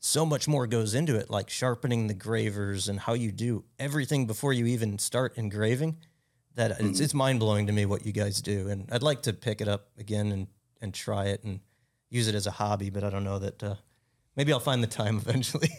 so 0.00 0.24
much 0.24 0.48
more 0.48 0.66
goes 0.66 0.94
into 0.94 1.16
it, 1.16 1.30
like 1.30 1.50
sharpening 1.50 2.06
the 2.06 2.14
gravers 2.14 2.88
and 2.88 3.00
how 3.00 3.14
you 3.14 3.32
do 3.32 3.64
everything 3.78 4.26
before 4.26 4.52
you 4.52 4.66
even 4.66 4.98
start 4.98 5.36
engraving. 5.36 5.98
That 6.54 6.80
it's, 6.80 6.98
it's 6.98 7.14
mind 7.14 7.38
blowing 7.38 7.68
to 7.68 7.72
me 7.72 7.86
what 7.86 8.04
you 8.04 8.12
guys 8.12 8.42
do, 8.42 8.68
and 8.68 8.88
I'd 8.90 9.02
like 9.02 9.22
to 9.22 9.32
pick 9.32 9.60
it 9.60 9.68
up 9.68 9.88
again 9.98 10.32
and 10.32 10.46
and 10.80 10.92
try 10.92 11.26
it 11.26 11.44
and 11.44 11.60
use 12.10 12.28
it 12.28 12.34
as 12.34 12.46
a 12.46 12.50
hobby. 12.50 12.90
But 12.90 13.04
I 13.04 13.10
don't 13.10 13.24
know 13.24 13.38
that. 13.38 13.62
Uh, 13.62 13.74
maybe 14.34 14.52
I'll 14.52 14.60
find 14.60 14.82
the 14.82 14.88
time 14.88 15.16
eventually. 15.26 15.70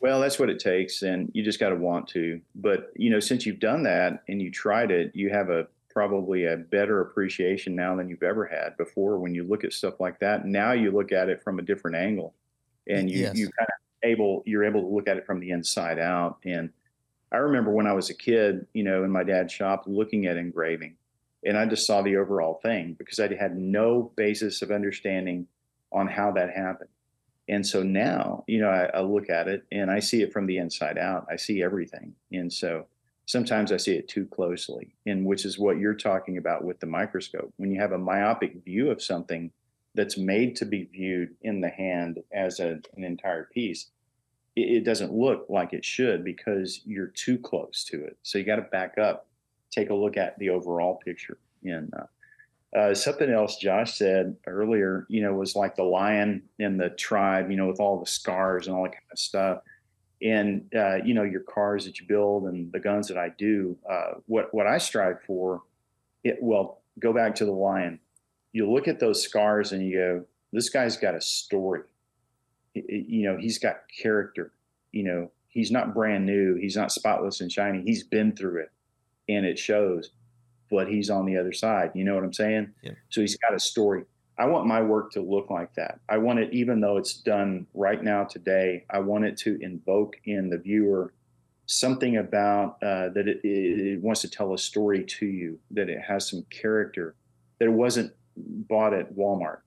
Well, 0.00 0.20
that's 0.20 0.38
what 0.38 0.50
it 0.50 0.58
takes, 0.58 1.00
and 1.00 1.30
you 1.34 1.42
just 1.42 1.58
got 1.58 1.70
to 1.70 1.76
want 1.76 2.08
to. 2.08 2.40
But 2.54 2.92
you 2.94 3.10
know, 3.10 3.20
since 3.20 3.46
you've 3.46 3.58
done 3.58 3.82
that 3.84 4.22
and 4.28 4.40
you 4.40 4.50
tried 4.50 4.90
it, 4.90 5.12
you 5.14 5.30
have 5.30 5.50
a 5.50 5.66
probably 5.94 6.46
a 6.46 6.56
better 6.56 7.00
appreciation 7.00 7.74
now 7.76 7.96
than 7.96 8.08
you've 8.08 8.22
ever 8.22 8.44
had 8.46 8.76
before. 8.76 9.18
When 9.18 9.34
you 9.34 9.44
look 9.44 9.64
at 9.64 9.72
stuff 9.72 10.00
like 10.00 10.20
that, 10.20 10.44
now 10.44 10.72
you 10.72 10.90
look 10.90 11.12
at 11.12 11.28
it 11.28 11.42
from 11.42 11.58
a 11.58 11.62
different 11.62 11.96
angle, 11.96 12.34
and 12.88 13.10
you 13.10 13.20
Yes. 13.20 13.32
you 13.32 13.48
kind 13.58 13.68
of 13.68 14.08
able 14.10 14.42
you're 14.46 14.64
able 14.64 14.82
to 14.82 14.88
look 14.88 15.08
at 15.08 15.16
it 15.16 15.26
from 15.26 15.40
the 15.40 15.50
inside 15.50 15.98
out. 15.98 16.38
And 16.44 16.70
I 17.32 17.38
remember 17.38 17.70
when 17.72 17.86
I 17.86 17.92
was 17.92 18.10
a 18.10 18.14
kid, 18.14 18.66
you 18.74 18.84
know, 18.84 19.04
in 19.04 19.10
my 19.10 19.24
dad's 19.24 19.52
shop, 19.52 19.84
looking 19.86 20.26
at 20.26 20.36
engraving, 20.36 20.96
and 21.44 21.56
I 21.56 21.66
just 21.66 21.86
saw 21.86 22.02
the 22.02 22.16
overall 22.16 22.60
thing 22.62 22.94
because 22.98 23.20
I 23.20 23.32
had 23.34 23.56
no 23.56 24.12
basis 24.16 24.62
of 24.62 24.70
understanding 24.70 25.46
on 25.92 26.08
how 26.08 26.32
that 26.32 26.50
happened. 26.50 26.90
And 27.48 27.66
so 27.66 27.82
now, 27.82 28.44
you 28.46 28.60
know, 28.60 28.70
I, 28.70 28.86
I 28.98 29.00
look 29.02 29.28
at 29.30 29.48
it 29.48 29.64
and 29.70 29.90
I 29.90 30.00
see 30.00 30.22
it 30.22 30.32
from 30.32 30.46
the 30.46 30.58
inside 30.58 30.96
out. 30.98 31.26
I 31.30 31.36
see 31.36 31.62
everything. 31.62 32.14
And 32.32 32.52
so 32.52 32.86
sometimes 33.26 33.72
I 33.72 33.76
see 33.76 33.94
it 33.94 34.08
too 34.08 34.26
closely, 34.26 34.94
and 35.06 35.24
which 35.24 35.44
is 35.44 35.58
what 35.58 35.78
you're 35.78 35.94
talking 35.94 36.38
about 36.38 36.64
with 36.64 36.80
the 36.80 36.86
microscope. 36.86 37.52
When 37.56 37.70
you 37.70 37.80
have 37.80 37.92
a 37.92 37.98
myopic 37.98 38.64
view 38.64 38.90
of 38.90 39.02
something 39.02 39.50
that's 39.94 40.18
made 40.18 40.56
to 40.56 40.64
be 40.64 40.84
viewed 40.84 41.34
in 41.42 41.60
the 41.60 41.68
hand 41.68 42.22
as 42.32 42.60
a, 42.60 42.80
an 42.96 43.04
entire 43.04 43.44
piece, 43.44 43.90
it, 44.56 44.60
it 44.60 44.84
doesn't 44.84 45.12
look 45.12 45.46
like 45.48 45.72
it 45.72 45.84
should 45.84 46.24
because 46.24 46.80
you're 46.84 47.08
too 47.08 47.38
close 47.38 47.84
to 47.84 48.04
it. 48.04 48.16
So 48.22 48.38
you 48.38 48.44
got 48.44 48.56
to 48.56 48.62
back 48.62 48.98
up, 48.98 49.26
take 49.70 49.90
a 49.90 49.94
look 49.94 50.16
at 50.16 50.38
the 50.38 50.50
overall 50.50 50.96
picture. 50.96 51.38
And 51.62 51.92
uh, 51.94 52.78
uh, 52.78 52.94
something 52.94 53.30
else 53.30 53.56
Josh 53.56 53.94
said 53.94 54.36
earlier, 54.46 55.06
you 55.08 55.22
know, 55.22 55.32
was 55.32 55.54
like 55.54 55.76
the 55.76 55.84
lion 55.84 56.42
in 56.58 56.76
the 56.76 56.90
tribe, 56.90 57.50
you 57.50 57.56
know, 57.56 57.68
with 57.68 57.80
all 57.80 58.00
the 58.00 58.06
scars 58.06 58.66
and 58.66 58.76
all 58.76 58.82
that 58.82 58.92
kind 58.92 59.04
of 59.12 59.18
stuff. 59.18 59.58
And 60.22 60.70
uh, 60.74 60.96
you 61.04 61.12
know, 61.14 61.22
your 61.24 61.40
cars 61.42 61.84
that 61.84 62.00
you 62.00 62.06
build 62.06 62.44
and 62.44 62.72
the 62.72 62.80
guns 62.80 63.08
that 63.08 63.18
I 63.18 63.30
do, 63.30 63.76
uh, 63.88 64.14
what 64.26 64.52
what 64.54 64.66
I 64.66 64.78
strive 64.78 65.22
for, 65.26 65.62
it 66.22 66.38
well, 66.40 66.82
go 66.98 67.12
back 67.12 67.34
to 67.36 67.44
the 67.44 67.52
lion. 67.52 67.98
You 68.52 68.70
look 68.70 68.88
at 68.88 69.00
those 69.00 69.22
scars 69.22 69.72
and 69.72 69.84
you 69.84 69.96
go, 69.96 70.24
this 70.52 70.68
guy's 70.70 70.96
got 70.96 71.14
a 71.14 71.20
story. 71.20 71.82
It- 72.74 72.84
it- 72.88 73.06
you 73.06 73.24
know, 73.24 73.36
he's 73.36 73.58
got 73.58 73.82
character. 74.00 74.52
You 74.92 75.02
know, 75.02 75.30
he's 75.48 75.70
not 75.72 75.92
brand 75.92 76.24
new. 76.24 76.54
He's 76.54 76.76
not 76.76 76.92
spotless 76.92 77.40
and 77.40 77.50
shiny. 77.50 77.82
He's 77.82 78.04
been 78.04 78.34
through 78.34 78.62
it, 78.62 78.70
and 79.28 79.44
it 79.44 79.58
shows 79.58 80.10
but 80.70 80.88
he's 80.88 81.10
on 81.10 81.26
the 81.26 81.36
other 81.36 81.52
side. 81.52 81.92
You 81.94 82.04
know 82.04 82.14
what 82.14 82.24
I'm 82.24 82.32
saying? 82.32 82.72
Yeah. 82.82 82.92
So 83.10 83.20
he's 83.20 83.36
got 83.36 83.54
a 83.54 83.60
story. 83.60 84.04
I 84.36 84.46
want 84.46 84.66
my 84.66 84.82
work 84.82 85.12
to 85.12 85.20
look 85.20 85.50
like 85.50 85.74
that. 85.74 86.00
I 86.08 86.18
want 86.18 86.40
it, 86.40 86.52
even 86.52 86.80
though 86.80 86.96
it's 86.96 87.14
done 87.14 87.66
right 87.72 88.02
now 88.02 88.24
today, 88.24 88.84
I 88.90 88.98
want 88.98 89.24
it 89.24 89.36
to 89.38 89.58
invoke 89.60 90.16
in 90.24 90.50
the 90.50 90.58
viewer 90.58 91.12
something 91.66 92.16
about 92.16 92.76
uh, 92.82 93.08
that 93.10 93.28
it, 93.28 93.40
it 93.44 94.02
wants 94.02 94.20
to 94.22 94.28
tell 94.28 94.52
a 94.52 94.58
story 94.58 95.04
to 95.04 95.26
you, 95.26 95.58
that 95.70 95.88
it 95.88 96.00
has 96.00 96.28
some 96.28 96.44
character, 96.50 97.14
that 97.58 97.66
it 97.66 97.72
wasn't 97.72 98.12
bought 98.36 98.92
at 98.92 99.14
Walmart 99.14 99.58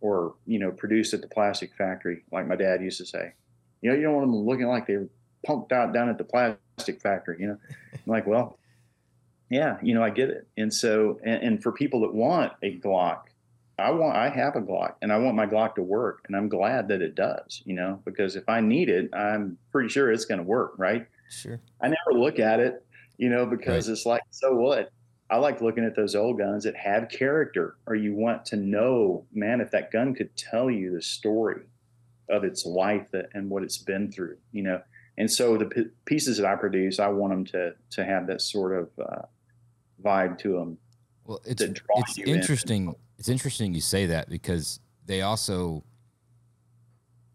or, 0.00 0.34
you 0.46 0.58
know, 0.58 0.70
produced 0.70 1.14
at 1.14 1.20
the 1.20 1.28
plastic 1.28 1.74
factory, 1.74 2.24
like 2.32 2.46
my 2.46 2.56
dad 2.56 2.82
used 2.82 2.98
to 2.98 3.06
say. 3.06 3.32
You 3.82 3.90
know, 3.90 3.96
you 3.96 4.02
don't 4.02 4.14
want 4.14 4.26
them 4.26 4.36
looking 4.36 4.66
like 4.66 4.86
they 4.86 4.96
were 4.96 5.08
pumped 5.46 5.72
out 5.72 5.92
down 5.92 6.08
at 6.08 6.18
the 6.18 6.24
plastic 6.24 7.00
factory, 7.00 7.36
you 7.38 7.46
know? 7.46 7.58
I'm 7.92 8.00
like, 8.06 8.26
well, 8.26 8.58
yeah, 9.50 9.76
you 9.82 9.94
know, 9.94 10.02
I 10.02 10.10
get 10.10 10.30
it. 10.30 10.48
And 10.56 10.72
so, 10.72 11.20
and, 11.22 11.42
and 11.42 11.62
for 11.62 11.70
people 11.70 12.00
that 12.00 12.14
want 12.14 12.52
a 12.62 12.78
Glock, 12.78 13.24
I 13.78 13.90
want, 13.90 14.16
I 14.16 14.28
have 14.28 14.56
a 14.56 14.60
Glock 14.60 14.94
and 15.02 15.12
I 15.12 15.18
want 15.18 15.36
my 15.36 15.46
Glock 15.46 15.74
to 15.76 15.82
work. 15.82 16.24
And 16.26 16.36
I'm 16.36 16.48
glad 16.48 16.88
that 16.88 17.02
it 17.02 17.14
does, 17.14 17.62
you 17.64 17.74
know, 17.74 18.00
because 18.04 18.36
if 18.36 18.48
I 18.48 18.60
need 18.60 18.88
it, 18.88 19.10
I'm 19.14 19.58
pretty 19.72 19.88
sure 19.88 20.12
it's 20.12 20.24
going 20.24 20.38
to 20.38 20.44
work. 20.44 20.74
Right. 20.78 21.06
Sure. 21.30 21.60
I 21.80 21.88
never 21.88 22.18
look 22.18 22.38
at 22.38 22.60
it, 22.60 22.84
you 23.16 23.28
know, 23.28 23.46
because 23.46 23.88
right. 23.88 23.92
it's 23.92 24.06
like, 24.06 24.22
so 24.30 24.54
what? 24.54 24.90
I 25.30 25.38
like 25.38 25.62
looking 25.62 25.84
at 25.84 25.96
those 25.96 26.14
old 26.14 26.38
guns 26.38 26.64
that 26.64 26.76
have 26.76 27.08
character, 27.08 27.76
or 27.86 27.94
you 27.94 28.14
want 28.14 28.44
to 28.46 28.56
know, 28.56 29.24
man, 29.32 29.60
if 29.60 29.70
that 29.70 29.90
gun 29.90 30.14
could 30.14 30.36
tell 30.36 30.70
you 30.70 30.92
the 30.92 31.02
story 31.02 31.62
of 32.28 32.44
its 32.44 32.66
life 32.66 33.06
and 33.32 33.50
what 33.50 33.62
it's 33.62 33.78
been 33.78 34.12
through, 34.12 34.36
you 34.52 34.62
know. 34.62 34.82
And 35.16 35.30
so 35.30 35.56
the 35.56 35.64
p- 35.64 35.90
pieces 36.04 36.36
that 36.36 36.46
I 36.46 36.56
produce, 36.56 36.98
I 37.00 37.08
want 37.08 37.32
them 37.32 37.44
to 37.46 37.74
to 37.90 38.04
have 38.04 38.26
that 38.26 38.42
sort 38.42 38.78
of 38.78 38.90
uh, 38.98 39.22
vibe 40.02 40.38
to 40.40 40.52
them. 40.52 40.78
Well, 41.24 41.40
it's 41.44 41.62
it's 41.62 42.18
interesting. 42.18 42.88
In. 42.88 42.94
It's 43.24 43.30
interesting 43.30 43.72
you 43.72 43.80
say 43.80 44.04
that 44.08 44.28
because 44.28 44.80
they 45.06 45.22
also, 45.22 45.82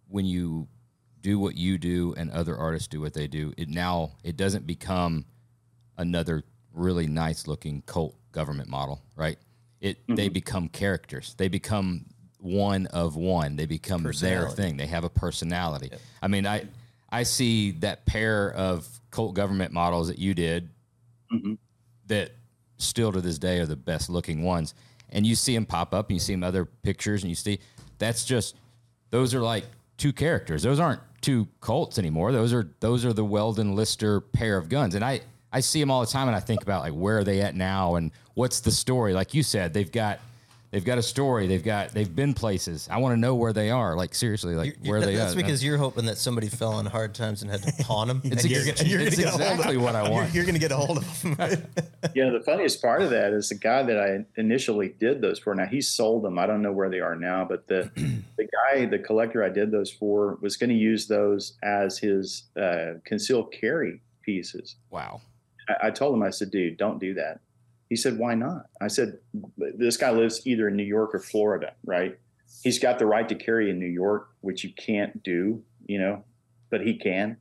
when 0.07 0.23
you 0.23 0.67
do 1.19 1.39
what 1.39 1.55
you 1.55 1.79
do 1.79 2.13
and 2.15 2.29
other 2.29 2.55
artists 2.55 2.87
do 2.87 3.01
what 3.01 3.15
they 3.15 3.25
do, 3.25 3.55
it 3.57 3.69
now 3.69 4.11
it 4.23 4.37
doesn't 4.37 4.67
become 4.67 5.25
another 5.97 6.43
really 6.75 7.07
nice 7.07 7.47
looking 7.47 7.81
Colt 7.87 8.15
Government 8.31 8.69
model, 8.69 9.01
right? 9.15 9.39
It 9.81 9.97
mm-hmm. 10.03 10.13
they 10.13 10.29
become 10.29 10.69
characters. 10.69 11.33
They 11.39 11.47
become 11.47 12.05
one 12.37 12.85
of 12.85 13.15
one. 13.15 13.55
They 13.55 13.65
become 13.65 14.03
their 14.03 14.47
thing. 14.47 14.77
They 14.77 14.85
have 14.85 15.05
a 15.05 15.09
personality. 15.09 15.89
I 16.21 16.27
mean, 16.27 16.45
I 16.45 16.67
I 17.09 17.23
see 17.23 17.71
that 17.79 18.05
pair 18.05 18.53
of 18.53 18.87
Colt 19.09 19.33
Government 19.33 19.73
models 19.73 20.09
that 20.09 20.19
you 20.19 20.35
did 20.35 20.69
mm-hmm. 21.33 21.55
that 22.05 22.29
still 22.77 23.11
to 23.11 23.21
this 23.21 23.39
day 23.39 23.57
are 23.57 23.65
the 23.65 23.75
best 23.75 24.11
looking 24.11 24.43
ones. 24.43 24.75
And 25.11 25.25
you 25.25 25.35
see 25.35 25.53
them 25.53 25.65
pop 25.65 25.93
up 25.93 26.09
and 26.09 26.15
you 26.15 26.19
see 26.19 26.33
them 26.33 26.43
other 26.43 26.65
pictures 26.65 27.23
and 27.23 27.29
you 27.29 27.35
see 27.35 27.59
that's 27.97 28.25
just 28.25 28.55
those 29.11 29.33
are 29.33 29.41
like 29.41 29.65
two 29.97 30.13
characters. 30.13 30.63
Those 30.63 30.79
aren't 30.79 31.01
two 31.21 31.47
Colts 31.59 31.97
anymore. 31.99 32.31
Those 32.31 32.53
are 32.53 32.69
those 32.79 33.05
are 33.05 33.13
the 33.13 33.25
Weldon 33.25 33.75
Lister 33.75 34.21
pair 34.21 34.57
of 34.57 34.69
guns. 34.69 34.95
And 34.95 35.03
I 35.03 35.21
I 35.51 35.61
see 35.61 35.79
them 35.79 35.89
all 35.89 36.01
the 36.01 36.07
time, 36.07 36.27
and 36.27 36.35
I 36.35 36.39
think 36.39 36.61
about 36.61 36.83
like 36.83 36.93
where 36.93 37.19
are 37.19 37.23
they 37.23 37.41
at 37.41 37.55
now, 37.55 37.95
and 37.95 38.11
what's 38.35 38.59
the 38.59 38.71
story? 38.71 39.13
Like 39.13 39.33
you 39.33 39.43
said, 39.43 39.73
they've 39.73 39.91
got 39.91 40.19
they've 40.71 40.85
got 40.85 40.97
a 40.97 41.03
story. 41.03 41.47
They've 41.47 41.63
got 41.63 41.89
they've 41.89 42.13
been 42.13 42.33
places. 42.33 42.87
I 42.91 42.97
want 42.97 43.13
to 43.13 43.19
know 43.19 43.35
where 43.35 43.53
they 43.53 43.69
are. 43.69 43.95
Like 43.95 44.13
seriously, 44.13 44.55
like 44.55 44.77
you're, 44.81 44.91
where 44.91 44.99
you're, 44.99 45.05
they 45.07 45.15
that's 45.15 45.33
are. 45.33 45.35
That's 45.35 45.47
because 45.47 45.63
you're 45.63 45.77
hoping 45.77 46.05
that 46.05 46.17
somebody 46.17 46.47
fell 46.47 46.73
on 46.73 46.85
hard 46.85 47.13
times 47.13 47.41
and 47.41 47.51
had 47.51 47.63
to 47.63 47.83
pawn 47.83 48.07
them. 48.07 48.21
it's, 48.23 48.45
you're, 48.45 48.65
gonna, 48.65 48.87
you're 48.87 49.01
it's 49.01 49.17
gonna 49.17 49.31
exactly 49.31 49.77
what 49.77 49.95
I 49.95 50.09
want. 50.09 50.33
You're, 50.33 50.35
you're 50.35 50.45
going 50.45 50.55
to 50.55 50.59
get 50.59 50.71
a 50.71 50.77
hold 50.77 50.97
of 50.97 51.21
them. 51.21 51.35
you 52.15 52.25
know, 52.25 52.37
the 52.37 52.43
funniest 52.43 52.81
part 52.81 53.01
of 53.01 53.09
that 53.09 53.33
is 53.33 53.49
the 53.49 53.55
guy 53.55 53.83
that 53.83 53.99
I 53.99 54.25
initially 54.39 54.89
did 54.99 55.21
those 55.21 55.39
for. 55.39 55.53
Now 55.55 55.65
he 55.65 55.81
sold 55.81 56.23
them. 56.23 56.37
I 56.37 56.45
don't 56.45 56.61
know 56.61 56.71
where 56.71 56.89
they 56.89 56.99
are 56.99 57.15
now, 57.15 57.45
but 57.45 57.67
the 57.67 57.89
the 58.37 58.47
guy, 58.47 58.85
the 58.85 58.99
collector 58.99 59.43
I 59.43 59.49
did 59.49 59.71
those 59.71 59.91
for, 59.91 60.37
was 60.41 60.57
going 60.57 60.69
to 60.69 60.75
use 60.75 61.07
those 61.07 61.53
as 61.63 61.97
his 61.97 62.43
uh, 62.59 62.93
concealed 63.05 63.51
carry 63.51 64.01
pieces. 64.21 64.75
Wow. 64.89 65.21
I, 65.67 65.87
I 65.87 65.91
told 65.91 66.15
him, 66.15 66.23
I 66.23 66.29
said, 66.29 66.51
dude, 66.51 66.77
don't 66.77 66.99
do 66.99 67.13
that. 67.15 67.39
He 67.89 67.95
said, 67.95 68.17
why 68.17 68.35
not? 68.35 68.67
I 68.79 68.87
said, 68.87 69.17
this 69.57 69.97
guy 69.97 70.11
lives 70.11 70.45
either 70.45 70.67
in 70.67 70.75
New 70.75 70.83
York 70.83 71.13
or 71.13 71.19
Florida, 71.19 71.73
right? 71.85 72.17
He's 72.63 72.77
got 72.77 72.99
the 72.99 73.05
right 73.05 73.27
to 73.27 73.35
carry 73.35 73.69
in 73.69 73.79
New 73.79 73.87
York, 73.87 74.29
which 74.41 74.63
you 74.63 74.71
can't 74.73 75.21
do, 75.23 75.63
you 75.87 75.99
know, 75.99 76.23
but 76.69 76.81
he 76.81 76.95
can. 76.95 77.37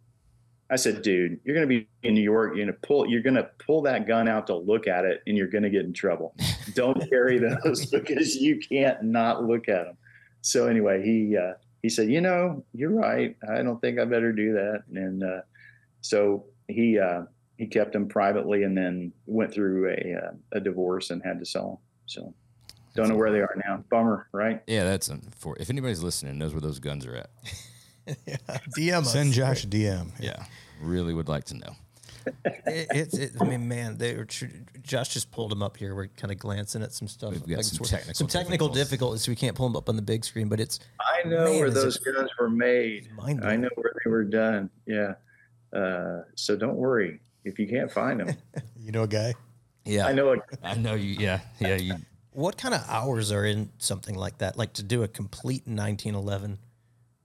I 0.71 0.77
said, 0.77 1.03
dude, 1.03 1.41
you're 1.45 1.55
going 1.55 1.69
to 1.69 1.81
be 1.81 1.89
in 2.03 2.15
New 2.15 2.23
York. 2.23 2.55
You're 2.55 2.67
going 2.67 2.79
to 2.81 2.87
pull, 2.87 3.07
you're 3.07 3.23
going 3.23 3.37
to 3.37 3.49
pull 3.65 3.83
that 3.83 4.07
gun 4.07 4.29
out 4.29 4.47
to 4.49 4.57
look 4.57 4.87
at 4.87 5.05
it 5.05 5.23
and 5.27 5.37
you're 5.37 5.49
going 5.49 5.65
to 5.65 5.71
get 5.71 5.85
in 5.85 5.93
trouble. 5.93 6.35
Don't 6.75 7.09
carry 7.11 7.39
those 7.39 7.87
because 7.87 8.37
you 8.37 8.59
can't 8.59 9.03
not 9.03 9.45
look 9.45 9.69
at 9.69 9.85
them. 9.85 9.97
So 10.43 10.67
anyway, 10.67 11.03
he, 11.03 11.37
uh, 11.37 11.55
he 11.83 11.89
said, 11.89 12.11
you 12.11 12.21
know, 12.21 12.65
you're 12.75 12.95
right. 12.95 13.37
I 13.51 13.63
don't 13.63 13.81
think 13.81 13.99
I 13.99 14.05
better 14.05 14.33
do 14.33 14.53
that. 14.53 14.83
And, 14.95 15.23
uh, 15.23 15.41
so 16.01 16.45
he, 16.69 16.99
uh, 16.99 17.23
he 17.59 17.67
kept 17.67 17.93
them 17.93 18.09
privately 18.09 18.63
and 18.63 18.77
then 18.77 19.13
went 19.27 19.53
through 19.53 19.91
a 19.91 20.15
uh, 20.17 20.31
a 20.53 20.61
divorce 20.61 21.11
and 21.11 21.23
had 21.23 21.41
to 21.41 21.45
sell 21.45 21.69
them. 21.69 21.79
So 22.07 22.35
don't 22.95 23.09
know 23.09 23.17
where 23.17 23.33
they 23.33 23.41
are 23.41 23.55
now. 23.67 23.85
Bummer, 23.91 24.29
right? 24.33 24.63
Yeah, 24.67 24.85
that's 24.85 25.11
for 25.37 25.57
if 25.59 25.69
anybody's 25.69 26.03
listening 26.03 26.39
knows 26.39 26.55
where 26.55 26.61
those 26.61 26.79
guns 26.79 27.05
are 27.05 27.17
at. 27.17 27.31
yeah. 28.27 28.37
DM 28.77 29.01
us. 29.01 29.13
Send 29.13 29.33
Josh 29.33 29.65
a 29.65 29.67
DM. 29.67 30.13
Yeah, 30.21 30.45
really 30.81 31.13
would 31.13 31.29
like 31.29 31.45
to 31.47 31.55
know. 31.55 31.77
it's, 32.67 33.17
it, 33.17 33.33
I 33.41 33.45
mean, 33.45 33.69
man, 33.69 33.97
they 33.97 34.15
were. 34.15 34.27
Josh 34.83 35.09
just 35.09 35.33
pulled 35.33 35.51
them 35.51 35.63
up 35.63 35.77
here. 35.77 35.95
We're 35.95 36.09
kind 36.09 36.31
of 36.31 36.39
glancing 36.39 36.83
at 36.83 36.93
some 36.93 37.09
stuff. 37.09 37.33
We've 37.33 37.57
got 37.57 37.65
some 37.65 37.85
technical, 37.85 38.15
some 38.15 38.27
technical 38.27 38.69
difficulties. 38.69 39.23
So 39.25 39.33
we 39.33 39.37
can't 39.37 39.57
pull 39.57 39.67
them 39.67 39.77
up 39.77 39.89
on 39.89 39.97
the 39.97 40.03
big 40.03 40.25
screen, 40.25 40.49
but 40.49 40.61
it's. 40.61 40.79
I 41.01 41.27
know 41.27 41.45
man, 41.45 41.59
where 41.59 41.71
those 41.71 41.97
guns 41.97 42.31
were 42.39 42.51
made. 42.51 43.09
I 43.43 43.57
know 43.57 43.71
where 43.75 43.93
they 44.05 44.11
were 44.11 44.25
done. 44.25 44.71
Yeah. 44.87 45.15
Uh, 45.73 46.23
so 46.35 46.57
don't 46.57 46.77
worry 46.77 47.21
if 47.45 47.59
you 47.59 47.67
can't 47.69 47.91
find 47.91 48.21
them. 48.21 48.37
you 48.77 48.93
know 48.93 49.03
a 49.03 49.09
guy? 49.09 49.35
Yeah, 49.85 50.07
I 50.07 50.13
know. 50.13 50.35
A, 50.35 50.39
I 50.63 50.75
know 50.75 50.95
you. 50.95 51.17
Yeah, 51.19 51.41
yeah. 51.59 51.77
You. 51.77 51.95
What 52.33 52.57
kind 52.57 52.73
of 52.73 52.85
hours 52.89 53.33
are 53.33 53.45
in 53.45 53.71
something 53.79 54.15
like 54.15 54.39
that? 54.39 54.57
Like 54.57 54.75
to 54.75 54.85
do 54.85 55.03
a 55.03 55.09
complete 55.09 55.67
1911? 55.67 56.59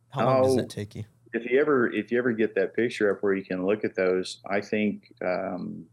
How 0.09 0.25
long 0.25 0.43
does 0.43 0.55
that 0.55 0.71
take 0.71 0.95
you? 0.95 1.03
If 1.33 1.45
you 1.45 1.61
ever, 1.61 1.91
if 1.91 2.11
you 2.11 2.17
ever 2.17 2.31
get 2.31 2.55
that 2.55 2.75
picture 2.75 3.11
up 3.11 3.21
where 3.21 3.35
you 3.35 3.43
can 3.43 3.63
look 3.63 3.83
at 3.83 3.93
those, 3.95 4.39
I 4.49 4.59
think 4.59 5.13
um, 5.23 5.85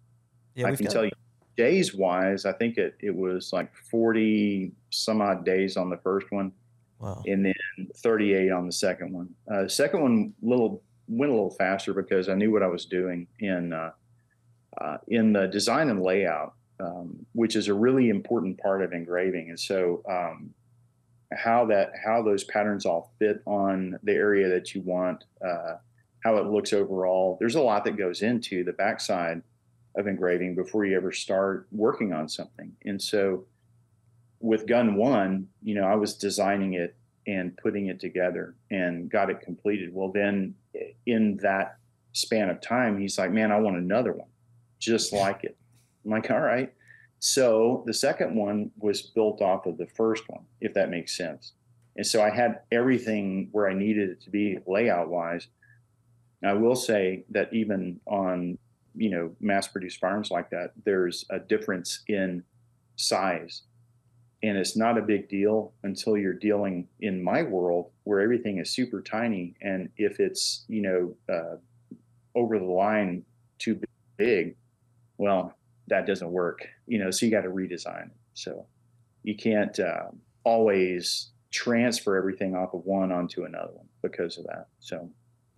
yeah, 0.55 0.69
I 0.69 0.75
can 0.75 0.87
tell 0.87 1.05
you 1.05 1.11
days 1.57 1.95
wise. 1.95 2.47
I 2.47 2.53
think 2.53 2.79
it 2.79 2.97
it 3.01 3.15
was 3.15 3.53
like 3.53 3.75
40 3.91 4.73
some 4.89 5.21
odd 5.21 5.45
days 5.45 5.77
on 5.77 5.91
the 5.91 5.99
first 5.99 6.31
one. 6.31 6.53
Wow. 6.99 7.23
And 7.27 7.45
then 7.45 7.89
38 7.97 8.51
on 8.51 8.67
the 8.67 8.73
second 8.73 9.13
one. 9.13 9.29
Uh, 9.53 9.69
second 9.69 10.03
one, 10.03 10.33
little 10.41 10.83
went 11.09 11.31
a 11.31 11.35
little 11.35 11.51
faster 11.51 11.93
because 11.93 12.29
I 12.29 12.35
knew 12.35 12.53
what 12.53 12.63
I 12.63 12.67
was 12.67 12.85
doing 12.87 13.27
in 13.41 13.73
uh, 13.73 13.91
uh, 14.79 14.99
in 15.09 15.33
the 15.33 15.47
design 15.47 15.89
and 15.89 16.03
layout, 16.03 16.55
um, 16.79 17.27
which 17.33 17.57
is 17.57 17.69
a 17.69 17.75
really 17.75 18.09
important 18.09 18.59
part 18.59 18.83
of 18.83 18.93
engraving. 18.93 19.49
And 19.51 19.59
so, 19.59 20.03
um, 20.09 20.55
how 21.33 21.65
that 21.67 21.93
how 22.05 22.23
those 22.23 22.45
patterns 22.45 22.85
all 22.85 23.13
fit 23.19 23.41
on 23.47 23.99
the 24.03 24.13
area 24.13 24.49
that 24.49 24.75
you 24.75 24.81
want, 24.83 25.25
uh, 25.47 25.77
how 26.25 26.37
it 26.37 26.47
looks 26.47 26.73
overall. 26.73 27.37
There's 27.39 27.55
a 27.55 27.63
lot 27.63 27.85
that 27.85 27.97
goes 27.97 28.23
into 28.23 28.65
the 28.65 28.73
backside 28.73 29.43
of 29.97 30.07
engraving 30.07 30.55
before 30.55 30.85
you 30.85 30.97
ever 30.97 31.13
start 31.13 31.67
working 31.73 32.13
on 32.13 32.29
something. 32.29 32.73
And 32.85 33.01
so, 33.01 33.45
with 34.41 34.67
Gun 34.67 34.97
One, 34.97 35.49
you 35.63 35.75
know, 35.75 35.85
I 35.85 35.95
was 35.95 36.15
designing 36.15 36.75
it 36.75 36.97
and 37.27 37.57
putting 37.57 37.87
it 37.87 38.01
together 38.01 38.55
and 38.71 39.11
got 39.11 39.31
it 39.31 39.41
completed. 39.41 39.95
Well, 39.95 40.11
then 40.11 40.55
in 41.07 41.37
that 41.39 41.77
span 42.13 42.51
of 42.51 42.61
time, 42.61 42.99
he's 42.99 43.19
like, 43.19 43.31
"Man, 43.31 43.53
I 43.53 43.59
want 43.59 43.77
another 43.77 44.13
one." 44.13 44.30
Just 44.81 45.13
like 45.13 45.45
it. 45.45 45.57
I'm 46.05 46.11
like, 46.11 46.31
all 46.31 46.41
right. 46.41 46.73
So 47.21 47.85
the 47.87 47.95
second 47.95 48.35
one 48.35 48.71
was 48.79 49.03
built 49.03 49.43
off 49.43 49.67
of 49.67 49.77
the 49.77 49.87
first 49.87 50.25
one, 50.29 50.45
if 50.61 50.75
that 50.75 50.91
makes 50.91 51.17
sense. 51.17 51.53
And 51.97 52.07
so 52.07 52.23
I 52.23 52.31
had 52.31 52.61
everything 52.73 53.49
where 53.53 53.69
I 53.69 53.75
needed 53.75 54.09
it 54.09 54.23
to 54.23 54.31
be 54.31 54.59
layout 54.67 55.11
wise. 55.11 55.49
I 56.43 56.55
will 56.55 56.77
say 56.77 57.25
that 57.31 57.53
even 57.53 58.01
on, 58.07 58.57
you 58.95 59.11
know, 59.11 59.37
mass 59.41 59.69
produced 59.69 60.01
farms 60.01 60.31
like 60.31 60.49
that, 60.51 60.73
there's 60.85 61.27
a 61.31 61.39
difference 61.39 62.03
in 62.09 62.43
size. 62.97 63.63
And 64.43 64.57
it's 64.57 64.75
not 64.75 64.97
a 64.97 65.03
big 65.03 65.29
deal 65.29 65.75
until 65.83 66.17
you're 66.17 66.33
dealing 66.33 66.89
in 67.01 67.23
my 67.23 67.43
world 67.43 67.91
where 68.05 68.21
everything 68.21 68.59
is 68.59 68.71
super 68.71 69.03
tiny. 69.03 69.55
And 69.61 69.91
if 69.99 70.19
it's, 70.19 70.65
you 70.69 70.81
know, 70.81 71.15
uh, 71.29 71.57
over 72.35 72.59
the 72.59 72.65
line 72.65 73.25
too 73.59 73.79
big, 74.17 74.57
well, 75.21 75.55
that 75.89 76.07
doesn't 76.07 76.33
work, 76.33 76.67
you 76.87 76.99
know, 76.99 77.11
so 77.11 77.27
you 77.27 77.33
got 77.33 77.43
to 77.43 77.51
redesign 77.51 78.07
it. 78.07 78.17
So 78.33 78.65
you 79.23 79.37
can't 79.37 79.79
uh, 79.79 80.07
always 80.45 81.29
transfer 81.51 82.17
everything 82.17 82.57
off 82.57 82.73
of 82.73 82.87
one 82.87 83.13
onto 83.13 83.45
another 83.45 83.73
one 83.75 83.87
because 84.01 84.39
of 84.39 84.45
that. 84.45 84.69
So. 84.79 85.11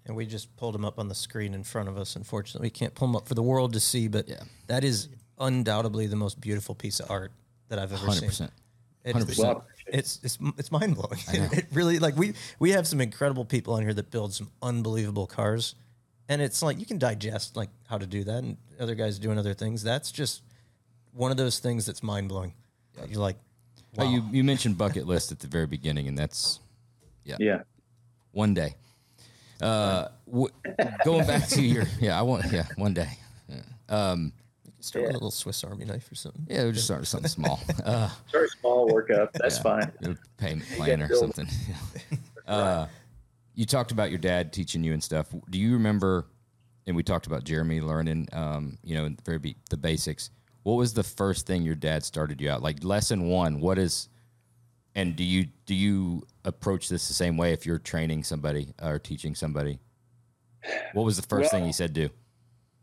And 0.05 0.17
we 0.17 0.27
just 0.27 0.55
pulled 0.57 0.75
them 0.75 0.85
up 0.85 0.99
on 0.99 1.07
the 1.07 1.15
screen 1.15 1.55
in 1.55 1.63
front 1.63 1.89
of 1.89 1.97
us. 1.97 2.17
Unfortunately, 2.17 2.67
we 2.67 2.71
can't 2.71 2.93
pull 2.93 3.07
them 3.07 3.15
up 3.15 3.29
for 3.29 3.35
the 3.35 3.43
world 3.43 3.73
to 3.75 3.81
see, 3.81 4.09
but 4.09 4.29
yeah. 4.29 4.43
that 4.67 4.83
is 4.83 5.09
undoubtedly 5.39 6.09
the 6.09 6.17
most 6.17 6.41
beautiful 6.41 6.75
piece 6.75 6.99
of 6.99 7.09
art 7.09 7.31
that 7.69 7.79
I've 7.79 7.93
ever 7.93 8.07
100%. 8.09 8.33
seen. 8.33 8.49
Hundred 9.13 9.27
percent. 9.27 9.59
It's 9.89 10.21
it's 10.23 10.39
it's 10.57 10.71
mind 10.71 10.95
blowing. 10.95 11.19
It 11.53 11.67
really 11.73 11.99
like 11.99 12.17
we 12.17 12.35
we 12.61 12.71
have 12.71 12.87
some 12.87 13.01
incredible 13.01 13.45
people 13.45 13.75
on 13.75 13.83
here 13.83 13.93
that 13.95 14.13
build 14.13 14.33
some 14.33 14.53
unbelievable 14.63 15.27
cars, 15.27 15.75
and 16.29 16.41
it's 16.43 16.63
like 16.63 16.79
you 16.79 16.87
can 16.87 16.99
digest 16.99 17.57
like 17.57 17.69
how 17.89 17.99
to 17.99 18.07
do 18.07 18.25
that 18.25 18.39
and 18.45 18.57
other 18.81 18.95
guys 18.95 19.19
doing 19.19 19.39
other 19.39 19.55
things 19.55 19.83
that's 19.83 20.11
just 20.13 20.43
one 21.13 21.31
of 21.31 21.37
those 21.37 21.59
things 21.59 21.85
that's 21.87 22.03
mind-blowing 22.03 22.53
you're 23.09 23.21
like 23.21 23.37
wow. 23.97 24.05
oh, 24.05 24.11
you, 24.11 24.23
you 24.31 24.45
mentioned 24.45 24.77
bucket 24.79 25.07
list 25.07 25.33
at 25.33 25.39
the 25.41 25.47
very 25.47 25.67
beginning 25.67 26.09
and 26.09 26.17
that's 26.19 26.61
yeah 27.25 27.37
yeah 27.39 27.63
one 28.33 28.55
day 28.55 28.75
uh 29.61 30.09
w- 30.27 30.49
going 31.05 31.27
back 31.27 31.47
to 31.49 31.63
your 31.63 31.85
yeah 32.01 32.19
i 32.19 32.23
want 32.23 32.45
yeah 32.53 32.67
one 32.77 32.95
day 32.95 33.09
yeah. 33.49 33.61
um 33.89 34.33
Start 34.81 35.05
with 35.05 35.11
a 35.11 35.15
little 35.15 35.31
Swiss 35.31 35.63
Army 35.63 35.85
knife 35.85 36.11
or 36.11 36.17
something. 36.17 36.45
Yeah, 36.51 36.65
we 36.65 36.73
just 36.73 36.87
started 36.87 37.07
something 37.07 37.29
small. 37.39 37.61
Uh, 37.85 38.11
Very 38.33 38.49
small 38.49 38.89
work 38.93 39.11
up. 39.13 39.33
That's 39.35 39.59
Yeah. 39.59 39.63
fine. 39.63 39.93
a 40.03 40.17
payment 40.39 40.69
plan 40.71 41.03
or 41.03 41.07
build- 41.07 41.21
something. 41.37 41.47
uh, 42.49 42.89
you 43.55 43.67
talked 43.67 43.93
about 43.93 44.11
your 44.11 44.19
dad 44.19 44.53
teaching 44.53 44.83
you 44.83 44.93
and 44.93 45.03
stuff. 45.03 45.29
Do 45.51 45.59
you 45.59 45.75
remember? 45.75 46.27
And 46.87 46.97
we 46.97 47.03
talked 47.03 47.27
about 47.27 47.45
Jeremy 47.45 47.81
learning, 47.81 48.29
um, 48.33 48.79
you 48.83 48.97
know, 48.97 49.15
very 49.25 49.39
be, 49.39 49.57
the 49.71 49.77
basics. 49.77 50.31
What 50.65 50.75
was 50.75 50.95
the 50.95 51.03
first 51.03 51.47
thing 51.47 51.63
your 51.63 51.77
dad 51.77 52.05
started 52.05 52.41
you 52.41 52.51
out 52.51 52.63
like? 52.63 52.83
Lesson 52.83 53.29
one. 53.29 53.61
What 53.61 53.79
is? 53.79 54.09
And 54.95 55.17
do 55.17 55.25
you 55.25 55.47
do 55.65 55.75
you 55.75 56.27
approach 56.45 56.89
this 56.89 57.09
the 57.09 57.15
same 57.15 57.37
way 57.37 57.53
if 57.53 57.65
you're 57.65 57.79
training 57.79 58.25
somebody 58.25 58.75
or 58.83 58.99
teaching 58.99 59.35
somebody? 59.35 59.79
What 60.93 61.05
was 61.05 61.17
the 61.17 61.27
first 61.27 61.51
thing 61.51 61.65
he 61.65 61.73
said 61.73 61.93
do? 61.93 62.11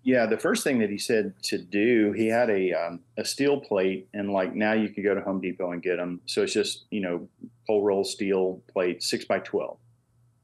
Yeah, 0.03 0.25
the 0.25 0.37
first 0.37 0.63
thing 0.63 0.79
that 0.79 0.89
he 0.89 0.97
said 0.97 1.33
to 1.43 1.57
do, 1.57 2.13
he 2.13 2.27
had 2.27 2.49
a 2.49 2.73
um, 2.73 3.01
a 3.17 3.25
steel 3.25 3.59
plate, 3.59 4.07
and 4.13 4.31
like 4.31 4.55
now 4.55 4.73
you 4.73 4.89
can 4.89 5.03
go 5.03 5.13
to 5.13 5.21
Home 5.21 5.41
Depot 5.41 5.71
and 5.71 5.81
get 5.81 5.97
them. 5.97 6.21
So 6.25 6.43
it's 6.43 6.53
just 6.53 6.85
you 6.89 7.01
know 7.01 7.27
cold 7.67 7.85
roll 7.85 8.03
steel 8.03 8.61
plate, 8.71 9.03
six 9.03 9.25
by 9.25 9.39
twelve, 9.39 9.77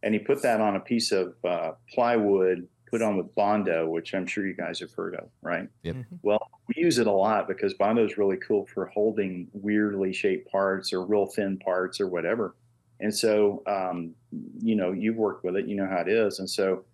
and 0.06 0.14
he 0.14 0.20
put 0.20 0.42
that 0.44 0.62
on 0.62 0.76
a 0.76 0.80
piece 0.80 1.12
of 1.12 1.34
uh, 1.44 1.72
plywood, 1.92 2.68
put 2.90 3.02
on 3.02 3.18
with 3.18 3.34
bondo, 3.34 3.90
which 3.90 4.14
I'm 4.14 4.28
sure 4.28 4.46
you 4.46 4.54
guys 4.54 4.80
have 4.80 4.92
heard 4.94 5.16
of, 5.16 5.28
right? 5.42 5.68
Yep. 5.82 5.96
Well, 6.22 6.48
we 6.68 6.82
use 6.82 7.00
it 7.00 7.08
a 7.08 7.12
lot 7.12 7.48
because 7.48 7.74
bondo 7.74 8.06
is 8.06 8.18
really 8.18 8.38
cool 8.38 8.68
for 8.68 8.86
holding 8.86 9.48
weirdly 9.52 10.14
shaped 10.14 10.50
parts 10.50 10.94
or 10.94 11.04
real 11.04 11.26
thin 11.26 11.58
parts 11.58 12.00
or 12.00 12.08
whatever. 12.08 12.56
And 13.00 13.14
so, 13.14 13.64
um, 13.68 14.14
you 14.62 14.76
know, 14.76 14.92
you've 14.92 15.18
worked 15.18 15.44
with 15.44 15.58
it, 15.58 15.68
you 15.68 15.76
know 15.76 15.88
how 15.88 15.98
it 15.98 16.08
is, 16.08 16.40
and 16.40 16.50
so 16.50 16.86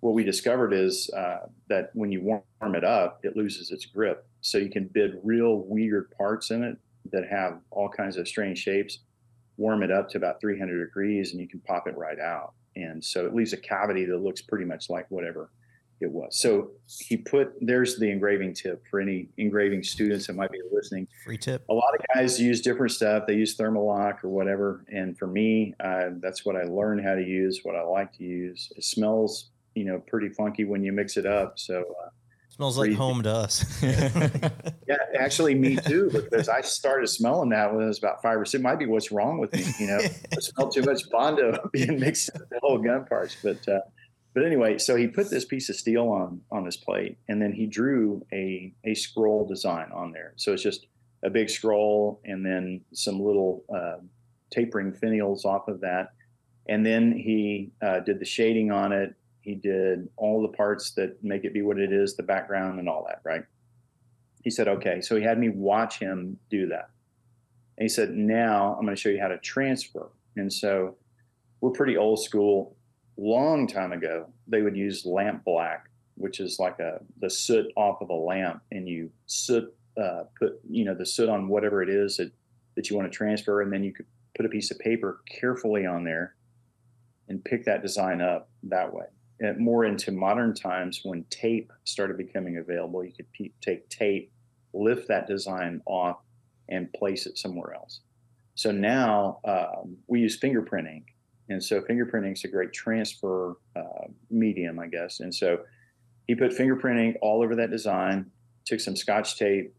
what 0.00 0.12
we 0.14 0.24
discovered 0.24 0.72
is 0.72 1.08
uh, 1.16 1.46
that 1.68 1.90
when 1.94 2.12
you 2.12 2.20
warm 2.22 2.74
it 2.74 2.84
up, 2.84 3.20
it 3.22 3.36
loses 3.36 3.70
its 3.70 3.86
grip. 3.86 4.26
So 4.40 4.58
you 4.58 4.70
can 4.70 4.88
bid 4.88 5.18
real 5.22 5.60
weird 5.60 6.10
parts 6.10 6.50
in 6.50 6.62
it 6.62 6.76
that 7.12 7.26
have 7.28 7.60
all 7.70 7.88
kinds 7.88 8.16
of 8.16 8.28
strange 8.28 8.58
shapes. 8.58 8.98
Warm 9.56 9.82
it 9.82 9.90
up 9.90 10.08
to 10.10 10.18
about 10.18 10.40
300 10.40 10.84
degrees, 10.84 11.32
and 11.32 11.40
you 11.40 11.48
can 11.48 11.60
pop 11.60 11.86
it 11.86 11.96
right 11.96 12.18
out. 12.18 12.52
And 12.76 13.02
so 13.02 13.26
it 13.26 13.34
leaves 13.34 13.52
a 13.52 13.56
cavity 13.56 14.04
that 14.04 14.18
looks 14.18 14.42
pretty 14.42 14.66
much 14.66 14.90
like 14.90 15.06
whatever 15.10 15.50
it 16.00 16.10
was. 16.10 16.36
So 16.36 16.72
he 16.86 17.16
put 17.16 17.54
there's 17.60 17.98
the 17.98 18.10
engraving 18.10 18.52
tip 18.54 18.82
for 18.90 19.00
any 19.00 19.28
engraving 19.38 19.82
students 19.82 20.26
that 20.26 20.34
might 20.36 20.52
be 20.52 20.60
listening 20.70 21.08
Free 21.24 21.38
tip. 21.38 21.64
a 21.70 21.74
lot 21.74 21.94
of 21.98 22.04
guys 22.14 22.38
use 22.38 22.60
different 22.60 22.92
stuff. 22.92 23.24
They 23.26 23.34
use 23.34 23.56
Thermoloc 23.56 24.22
or 24.22 24.28
whatever. 24.28 24.84
And 24.92 25.16
for 25.18 25.26
me, 25.26 25.74
uh, 25.80 26.10
that's 26.20 26.44
what 26.44 26.54
I 26.54 26.64
learned 26.64 27.02
how 27.02 27.14
to 27.14 27.24
use, 27.24 27.60
what 27.62 27.76
I 27.76 27.82
like 27.82 28.12
to 28.18 28.24
use. 28.24 28.70
It 28.76 28.84
smells, 28.84 29.50
you 29.74 29.84
know, 29.84 29.98
pretty 30.06 30.28
funky 30.28 30.64
when 30.64 30.84
you 30.84 30.92
mix 30.92 31.16
it 31.16 31.24
up. 31.24 31.58
So, 31.58 31.80
uh, 31.80 32.10
Smells 32.56 32.78
like 32.78 32.94
home 32.94 33.22
to 33.22 33.30
us. 33.30 33.82
yeah, 33.82 34.96
actually, 35.18 35.54
me 35.54 35.76
too, 35.76 36.08
because 36.10 36.48
I 36.48 36.62
started 36.62 37.06
smelling 37.08 37.50
that 37.50 37.74
when 37.74 37.84
I 37.84 37.86
was 37.86 37.98
about 37.98 38.22
five 38.22 38.38
or 38.38 38.46
six. 38.46 38.60
It 38.60 38.62
Might 38.62 38.78
be 38.78 38.86
what's 38.86 39.12
wrong 39.12 39.38
with 39.38 39.52
me, 39.52 39.64
you 39.78 39.86
know. 39.86 39.98
I 39.98 40.40
smelled 40.40 40.72
too 40.72 40.82
much 40.82 41.02
Bondo 41.10 41.68
being 41.72 42.00
mixed 42.00 42.30
with 42.32 42.48
the 42.48 42.58
whole 42.62 42.78
gun 42.78 43.04
parts. 43.04 43.36
But, 43.42 43.68
uh, 43.68 43.80
but 44.32 44.46
anyway, 44.46 44.78
so 44.78 44.96
he 44.96 45.06
put 45.06 45.28
this 45.28 45.44
piece 45.44 45.68
of 45.68 45.76
steel 45.76 46.08
on 46.08 46.40
on 46.50 46.64
this 46.64 46.78
plate, 46.78 47.18
and 47.28 47.42
then 47.42 47.52
he 47.52 47.66
drew 47.66 48.24
a 48.32 48.72
a 48.84 48.94
scroll 48.94 49.46
design 49.46 49.90
on 49.92 50.12
there. 50.12 50.32
So 50.36 50.54
it's 50.54 50.62
just 50.62 50.86
a 51.22 51.28
big 51.28 51.50
scroll, 51.50 52.22
and 52.24 52.44
then 52.44 52.80
some 52.94 53.20
little 53.20 53.64
uh, 53.74 53.98
tapering 54.50 54.92
finials 54.92 55.44
off 55.44 55.68
of 55.68 55.80
that, 55.82 56.12
and 56.70 56.86
then 56.86 57.12
he 57.12 57.72
uh, 57.82 58.00
did 58.00 58.18
the 58.18 58.24
shading 58.24 58.70
on 58.70 58.92
it. 58.92 59.14
He 59.46 59.54
did 59.54 60.08
all 60.16 60.42
the 60.42 60.56
parts 60.56 60.90
that 60.96 61.22
make 61.22 61.44
it 61.44 61.54
be 61.54 61.62
what 61.62 61.78
it 61.78 61.92
is, 61.92 62.16
the 62.16 62.24
background 62.24 62.80
and 62.80 62.88
all 62.88 63.06
that, 63.08 63.20
right? 63.22 63.44
He 64.42 64.50
said, 64.50 64.66
okay. 64.66 65.00
So 65.00 65.14
he 65.14 65.22
had 65.22 65.38
me 65.38 65.50
watch 65.50 66.00
him 66.00 66.36
do 66.50 66.66
that. 66.66 66.90
And 67.78 67.84
he 67.84 67.88
said, 67.88 68.10
now 68.10 68.74
I'm 68.74 68.84
going 68.84 68.96
to 68.96 69.00
show 69.00 69.08
you 69.08 69.20
how 69.20 69.28
to 69.28 69.38
transfer. 69.38 70.08
And 70.34 70.52
so 70.52 70.96
we're 71.60 71.70
pretty 71.70 71.96
old 71.96 72.24
school. 72.24 72.76
Long 73.16 73.68
time 73.68 73.92
ago, 73.92 74.26
they 74.48 74.62
would 74.62 74.76
use 74.76 75.06
lamp 75.06 75.44
black, 75.44 75.90
which 76.16 76.40
is 76.40 76.58
like 76.58 76.80
a 76.80 76.98
the 77.20 77.30
soot 77.30 77.66
off 77.76 78.02
of 78.02 78.10
a 78.10 78.14
lamp, 78.14 78.62
and 78.72 78.88
you 78.88 79.10
soot 79.26 79.72
uh, 79.96 80.24
put 80.38 80.60
you 80.68 80.84
know 80.84 80.94
the 80.94 81.06
soot 81.06 81.28
on 81.28 81.48
whatever 81.48 81.82
it 81.82 81.88
is 81.88 82.18
that 82.18 82.30
that 82.74 82.90
you 82.90 82.96
want 82.96 83.10
to 83.10 83.16
transfer, 83.16 83.62
and 83.62 83.72
then 83.72 83.82
you 83.82 83.92
could 83.92 84.04
put 84.36 84.44
a 84.44 84.50
piece 84.50 84.70
of 84.70 84.78
paper 84.78 85.22
carefully 85.26 85.86
on 85.86 86.04
there 86.04 86.34
and 87.28 87.42
pick 87.42 87.64
that 87.64 87.80
design 87.80 88.20
up 88.20 88.50
that 88.64 88.92
way. 88.92 89.06
And 89.40 89.58
more 89.58 89.84
into 89.84 90.12
modern 90.12 90.54
times 90.54 91.00
when 91.04 91.24
tape 91.30 91.72
started 91.84 92.16
becoming 92.16 92.56
available, 92.58 93.04
you 93.04 93.12
could 93.12 93.30
pe- 93.32 93.52
take 93.60 93.88
tape, 93.88 94.32
lift 94.72 95.08
that 95.08 95.26
design 95.26 95.82
off, 95.86 96.18
and 96.68 96.92
place 96.92 97.26
it 97.26 97.38
somewhere 97.38 97.74
else. 97.74 98.00
So 98.54 98.72
now 98.72 99.40
um, 99.44 99.98
we 100.06 100.20
use 100.20 100.40
fingerprinting. 100.40 101.04
And 101.48 101.62
so 101.62 101.80
fingerprinting 101.80 102.32
is 102.32 102.44
a 102.44 102.48
great 102.48 102.72
transfer 102.72 103.58
uh, 103.76 104.08
medium, 104.30 104.78
I 104.78 104.86
guess. 104.86 105.20
And 105.20 105.34
so 105.34 105.60
he 106.26 106.34
put 106.34 106.52
fingerprinting 106.52 107.16
all 107.22 107.42
over 107.42 107.54
that 107.56 107.70
design, 107.70 108.30
took 108.64 108.80
some 108.80 108.96
scotch 108.96 109.38
tape, 109.38 109.74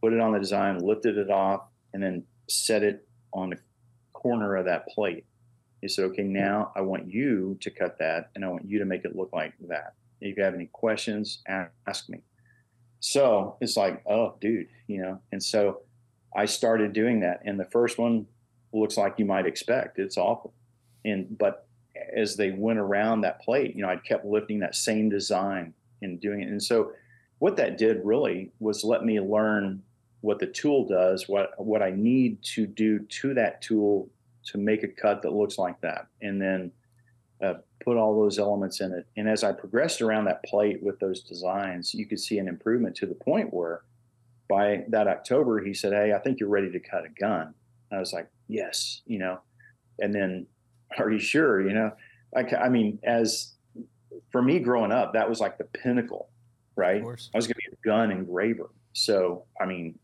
put 0.00 0.12
it 0.12 0.20
on 0.20 0.32
the 0.32 0.38
design, 0.38 0.78
lifted 0.78 1.18
it 1.18 1.30
off, 1.30 1.62
and 1.92 2.02
then 2.02 2.24
set 2.48 2.82
it 2.82 3.06
on 3.34 3.50
the 3.50 3.58
corner 4.12 4.56
of 4.56 4.64
that 4.66 4.86
plate. 4.88 5.26
He 5.82 5.88
said, 5.88 6.04
okay, 6.06 6.22
now 6.22 6.70
I 6.76 6.80
want 6.80 7.12
you 7.12 7.58
to 7.60 7.70
cut 7.70 7.98
that 7.98 8.30
and 8.34 8.44
I 8.44 8.48
want 8.48 8.64
you 8.64 8.78
to 8.78 8.84
make 8.84 9.04
it 9.04 9.16
look 9.16 9.30
like 9.32 9.52
that. 9.68 9.94
If 10.20 10.36
you 10.36 10.44
have 10.44 10.54
any 10.54 10.66
questions, 10.66 11.42
ask 11.48 12.08
me. 12.08 12.22
So 13.00 13.56
it's 13.60 13.76
like, 13.76 14.00
oh, 14.06 14.36
dude, 14.40 14.68
you 14.86 15.02
know, 15.02 15.18
and 15.32 15.42
so 15.42 15.80
I 16.34 16.44
started 16.44 16.92
doing 16.92 17.20
that. 17.20 17.42
And 17.44 17.58
the 17.58 17.64
first 17.64 17.98
one 17.98 18.26
looks 18.72 18.96
like 18.96 19.18
you 19.18 19.24
might 19.24 19.44
expect. 19.44 19.98
It's 19.98 20.16
awful. 20.16 20.54
And, 21.04 21.36
but 21.36 21.66
as 22.16 22.36
they 22.36 22.52
went 22.52 22.78
around 22.78 23.22
that 23.22 23.42
plate, 23.42 23.74
you 23.74 23.82
know, 23.82 23.88
I 23.88 23.96
kept 23.96 24.24
lifting 24.24 24.60
that 24.60 24.76
same 24.76 25.08
design 25.08 25.74
and 26.00 26.20
doing 26.20 26.42
it. 26.42 26.48
And 26.48 26.62
so 26.62 26.92
what 27.40 27.56
that 27.56 27.76
did 27.76 28.04
really 28.04 28.52
was 28.60 28.84
let 28.84 29.04
me 29.04 29.20
learn 29.20 29.82
what 30.20 30.38
the 30.38 30.46
tool 30.46 30.86
does, 30.86 31.28
what, 31.28 31.60
what 31.60 31.82
I 31.82 31.90
need 31.90 32.40
to 32.54 32.68
do 32.68 33.00
to 33.00 33.34
that 33.34 33.60
tool 33.60 34.08
to 34.46 34.58
make 34.58 34.82
a 34.82 34.88
cut 34.88 35.22
that 35.22 35.32
looks 35.32 35.58
like 35.58 35.80
that. 35.80 36.06
And 36.20 36.40
then 36.40 36.72
uh, 37.42 37.54
put 37.84 37.96
all 37.96 38.20
those 38.20 38.38
elements 38.38 38.80
in 38.80 38.92
it. 38.92 39.06
And 39.16 39.28
as 39.28 39.42
I 39.44 39.52
progressed 39.52 40.00
around 40.00 40.24
that 40.26 40.42
plate 40.44 40.82
with 40.82 40.98
those 41.00 41.22
designs, 41.22 41.92
you 41.92 42.06
could 42.06 42.20
see 42.20 42.38
an 42.38 42.48
improvement 42.48 42.94
to 42.96 43.06
the 43.06 43.14
point 43.14 43.52
where 43.52 43.82
by 44.48 44.84
that 44.88 45.08
October, 45.08 45.60
he 45.64 45.74
said, 45.74 45.92
Hey, 45.92 46.12
I 46.12 46.18
think 46.18 46.38
you're 46.38 46.48
ready 46.48 46.70
to 46.70 46.80
cut 46.80 47.04
a 47.04 47.08
gun. 47.08 47.54
I 47.90 47.98
was 47.98 48.12
like, 48.12 48.28
Yes, 48.48 49.02
you 49.06 49.18
know, 49.18 49.40
and 49.98 50.14
then, 50.14 50.46
Are 50.98 51.10
you 51.10 51.18
sure? 51.18 51.66
You 51.66 51.74
know, 51.74 51.92
like, 52.34 52.52
I 52.52 52.68
mean, 52.68 52.98
as 53.02 53.52
for 54.30 54.42
me 54.42 54.58
growing 54.58 54.92
up, 54.92 55.14
that 55.14 55.28
was 55.28 55.40
like 55.40 55.58
the 55.58 55.64
pinnacle, 55.64 56.28
right? 56.76 57.02
Of. 57.02 57.30
I 57.34 57.38
was 57.38 57.46
going 57.46 57.54
to 57.54 57.70
be 57.70 57.76
a 57.82 57.88
gun 57.88 58.10
engraver. 58.10 58.70
So, 58.94 59.44
I 59.60 59.64
mean, 59.64 59.98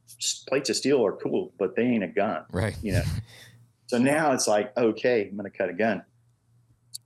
plates 0.49 0.71
of 0.71 0.77
steel 0.77 1.05
are 1.05 1.13
cool, 1.13 1.53
but 1.59 1.77
they 1.77 1.83
ain't 1.83 2.05
a 2.05 2.09
gun 2.09 2.45
Right. 2.51 2.75
you 2.83 2.93
know. 2.93 3.03
so 3.89 3.97
now 3.97 4.33
it's 4.33 4.47
like, 4.47 4.77
okay, 4.77 5.29
I'm 5.29 5.37
going 5.37 5.51
to 5.51 5.57
cut 5.57 5.71
a 5.71 5.73
gun. 5.73 6.03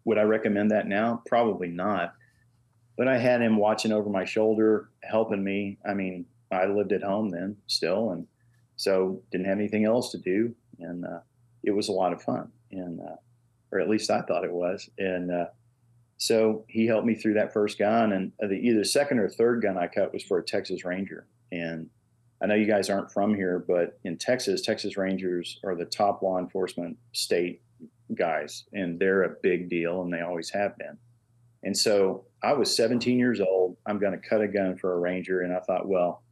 Would 0.04 0.18
I 0.18 0.22
recommend 0.22 0.72
that 0.72 0.88
now? 0.88 1.22
Probably 1.26 1.68
not. 1.68 2.14
But 2.98 3.06
I 3.06 3.18
had 3.18 3.40
him 3.40 3.56
watching 3.56 3.92
over 3.92 4.10
my 4.10 4.24
shoulder, 4.24 4.90
helping 5.04 5.44
me. 5.44 5.78
I 5.88 5.94
mean, 5.94 6.26
I 6.50 6.66
lived 6.66 6.92
at 6.92 7.04
home 7.04 7.30
then 7.30 7.56
still, 7.68 8.10
and 8.10 8.26
so 8.74 9.22
didn't 9.30 9.46
have 9.46 9.58
anything 9.58 9.84
else 9.84 10.10
to 10.10 10.18
do, 10.18 10.56
and 10.80 11.04
uh, 11.04 11.20
it 11.62 11.70
was 11.70 11.88
a 11.88 11.92
lot 11.92 12.12
of 12.12 12.20
fun, 12.20 12.50
and 12.72 13.00
uh, 13.00 13.16
or 13.70 13.78
at 13.78 13.88
least 13.88 14.10
I 14.10 14.22
thought 14.22 14.44
it 14.44 14.52
was. 14.52 14.90
And 14.98 15.30
uh, 15.30 15.46
so 16.16 16.64
he 16.66 16.86
helped 16.86 17.06
me 17.06 17.14
through 17.14 17.34
that 17.34 17.52
first 17.52 17.78
gun, 17.78 18.12
and 18.12 18.32
the 18.40 18.56
either 18.56 18.82
second 18.82 19.20
or 19.20 19.28
third 19.28 19.62
gun 19.62 19.78
I 19.78 19.86
cut 19.86 20.12
was 20.12 20.24
for 20.24 20.38
a 20.38 20.44
Texas 20.44 20.84
Ranger, 20.84 21.28
and 21.52 21.88
I 22.42 22.46
know 22.46 22.54
you 22.54 22.66
guys 22.66 22.90
aren't 22.90 23.12
from 23.12 23.34
here, 23.34 23.64
but 23.66 23.98
in 24.04 24.16
Texas, 24.18 24.62
Texas 24.62 24.96
Rangers 24.96 25.60
are 25.64 25.76
the 25.76 25.84
top 25.84 26.22
law 26.22 26.38
enforcement 26.38 26.96
state 27.12 27.62
guys, 28.14 28.64
and 28.72 28.98
they're 28.98 29.22
a 29.22 29.36
big 29.42 29.68
deal, 29.70 30.02
and 30.02 30.12
they 30.12 30.20
always 30.20 30.50
have 30.50 30.76
been. 30.76 30.98
And 31.62 31.76
so 31.76 32.24
I 32.42 32.52
was 32.54 32.74
17 32.74 33.18
years 33.18 33.40
old. 33.40 33.76
I'm 33.86 33.98
going 33.98 34.12
to 34.12 34.28
cut 34.28 34.40
a 34.40 34.48
gun 34.48 34.76
for 34.76 34.94
a 34.94 34.98
Ranger, 34.98 35.42
and 35.42 35.54
I 35.54 35.60
thought, 35.60 35.86
well, 35.86 36.22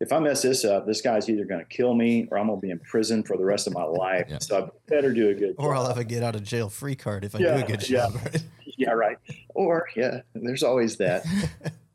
if 0.00 0.12
I 0.12 0.18
mess 0.20 0.42
this 0.42 0.64
up, 0.64 0.86
this 0.86 1.00
guy's 1.02 1.28
either 1.28 1.44
going 1.44 1.60
to 1.60 1.66
kill 1.66 1.92
me 1.92 2.28
or 2.30 2.38
I'm 2.38 2.46
going 2.46 2.60
to 2.60 2.66
be 2.66 2.70
in 2.70 2.78
prison 2.78 3.22
for 3.24 3.36
the 3.36 3.44
rest 3.44 3.66
of 3.66 3.74
my 3.74 3.82
life. 3.82 4.26
Yeah. 4.30 4.38
So 4.38 4.64
I 4.64 4.68
better 4.86 5.12
do 5.12 5.28
a 5.30 5.34
good 5.34 5.56
Or 5.58 5.74
I'll 5.74 5.88
have 5.88 5.98
a 5.98 6.04
get 6.04 6.22
out 6.22 6.36
of 6.36 6.44
jail 6.44 6.68
free 6.70 6.94
card 6.94 7.24
if 7.24 7.34
I 7.34 7.40
Yeah, 7.40 7.58
do 7.58 7.64
a 7.64 7.66
good 7.66 7.90
yeah. 7.90 8.06
job. 8.06 8.14
Right? 8.24 8.44
yeah, 8.78 8.90
right. 8.92 9.18
Or 9.56 9.88
yeah, 9.96 10.20
there's 10.34 10.62
always 10.62 10.96
that. 10.98 11.24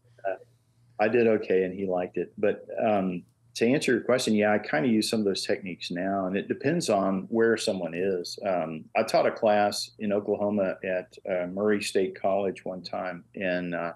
I 1.04 1.10
did 1.10 1.28
okay, 1.28 1.64
and 1.64 1.74
he 1.78 1.86
liked 1.86 2.18
it. 2.18 2.32
But 2.38 2.66
um, 2.82 3.24
to 3.56 3.68
answer 3.68 3.92
your 3.92 4.02
question, 4.02 4.34
yeah, 4.34 4.54
I 4.54 4.58
kind 4.58 4.86
of 4.86 4.92
use 4.92 5.10
some 5.10 5.20
of 5.20 5.26
those 5.26 5.46
techniques 5.46 5.92
now, 5.92 6.28
and 6.28 6.38
it 6.38 6.48
depends 6.48 6.90
on 6.90 7.28
where 7.30 7.58
someone 7.58 7.94
is. 7.94 8.40
Um, 8.46 8.86
I 8.96 9.04
taught 9.04 9.28
a 9.28 9.32
class 9.32 9.92
in 10.00 10.14
Oklahoma 10.14 10.78
at 10.84 11.18
uh, 11.30 11.48
Murray 11.48 11.82
State 11.82 12.20
College 12.20 12.64
one 12.64 12.82
time, 12.82 13.26
and 13.36 13.76
uh, 13.76 13.94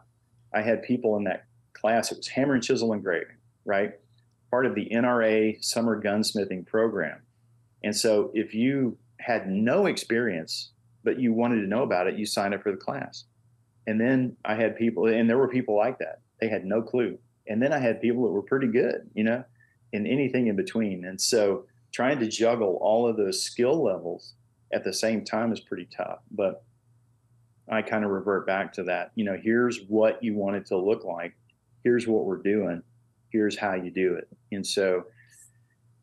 I 0.54 0.62
had 0.62 0.84
people 0.84 1.16
in 1.16 1.24
that 1.24 1.46
class. 1.74 2.12
It 2.12 2.18
was 2.18 2.28
hammer 2.28 2.56
and 2.56 2.64
chisel 2.64 2.92
and 2.92 3.00
engraving, 3.00 3.38
right? 3.64 3.94
Part 4.52 4.66
of 4.66 4.76
the 4.76 4.90
NRA 4.92 5.64
summer 5.64 6.02
gunsmithing 6.02 6.68
program. 6.68 7.22
And 7.84 7.96
so 7.96 8.32
if 8.34 8.54
you 8.54 8.98
had 9.20 9.50
no 9.50 9.86
experience, 9.86 10.72
but 11.06 11.20
you 11.20 11.32
wanted 11.32 11.62
to 11.62 11.68
know 11.68 11.84
about 11.84 12.08
it, 12.08 12.16
you 12.16 12.26
signed 12.26 12.54
up 12.54 12.64
for 12.64 12.72
the 12.72 12.78
class. 12.78 13.24
And 13.88 14.00
then 14.02 14.36
I 14.44 14.56
had 14.56 14.76
people, 14.76 15.06
and 15.08 15.30
there 15.30 15.38
were 15.38 15.48
people 15.48 15.78
like 15.78 16.00
that. 16.00 16.20
They 16.40 16.50
had 16.50 16.66
no 16.66 16.82
clue. 16.82 17.18
And 17.48 17.62
then 17.62 17.74
I 17.74 17.80
had 17.80 18.02
people 18.02 18.24
that 18.24 18.32
were 18.32 18.42
pretty 18.42 18.68
good, 18.68 19.10
you 19.14 19.24
know, 19.24 19.44
in 19.94 20.06
anything 20.06 20.48
in 20.48 20.56
between. 20.56 21.06
And 21.06 21.20
so 21.20 21.66
trying 21.92 22.20
to 22.20 22.28
juggle 22.28 22.78
all 22.82 23.08
of 23.08 23.18
those 23.18 23.42
skill 23.42 23.82
levels 23.82 24.34
at 24.72 24.84
the 24.84 24.94
same 24.94 25.24
time 25.24 25.52
is 25.54 25.60
pretty 25.60 25.88
tough. 25.96 26.20
But 26.30 26.64
I 27.70 27.82
kind 27.82 28.04
of 28.04 28.12
revert 28.12 28.46
back 28.46 28.74
to 28.74 28.84
that. 28.84 29.12
You 29.16 29.26
know, 29.26 29.38
here's 29.42 29.80
what 29.88 30.24
you 30.24 30.36
want 30.36 30.58
it 30.58 30.66
to 30.68 30.78
look 30.78 31.04
like. 31.04 31.36
Here's 31.84 32.08
what 32.08 32.26
we're 32.26 32.42
doing. 32.42 32.84
Here's 33.30 33.58
how 33.58 33.76
you 33.76 33.92
do 33.92 34.16
it. 34.16 34.28
And 34.52 34.66
so 34.66 35.06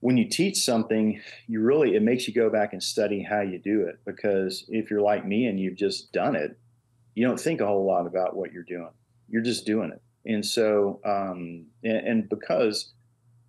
when 0.01 0.17
you 0.17 0.29
teach 0.29 0.59
something, 0.59 1.21
you 1.47 1.61
really, 1.61 1.95
it 1.95 2.03
makes 2.03 2.29
you 2.29 2.35
go 2.35 2.51
back 2.51 2.73
and 2.73 2.83
study 2.83 3.23
how 3.23 3.41
you 3.41 3.59
do 3.59 3.83
it. 3.83 3.99
Because 4.05 4.65
if 4.69 4.91
you're 4.91 5.01
like 5.01 5.27
me 5.27 5.47
and 5.47 5.59
you've 5.59 5.77
just 5.77 6.13
done 6.13 6.37
it, 6.37 6.59
you 7.15 7.27
don't 7.27 7.41
think 7.41 7.61
a 7.61 7.67
whole 7.67 7.87
lot 7.87 8.07
about 8.07 8.37
what 8.37 8.53
you're 8.53 8.63
doing. 8.63 8.91
You're 9.29 9.43
just 9.43 9.65
doing 9.65 9.91
it. 9.93 10.03
And 10.27 10.45
so, 10.45 11.01
um, 11.05 11.67
and, 11.83 12.09
and 12.09 12.29
because 12.29 12.93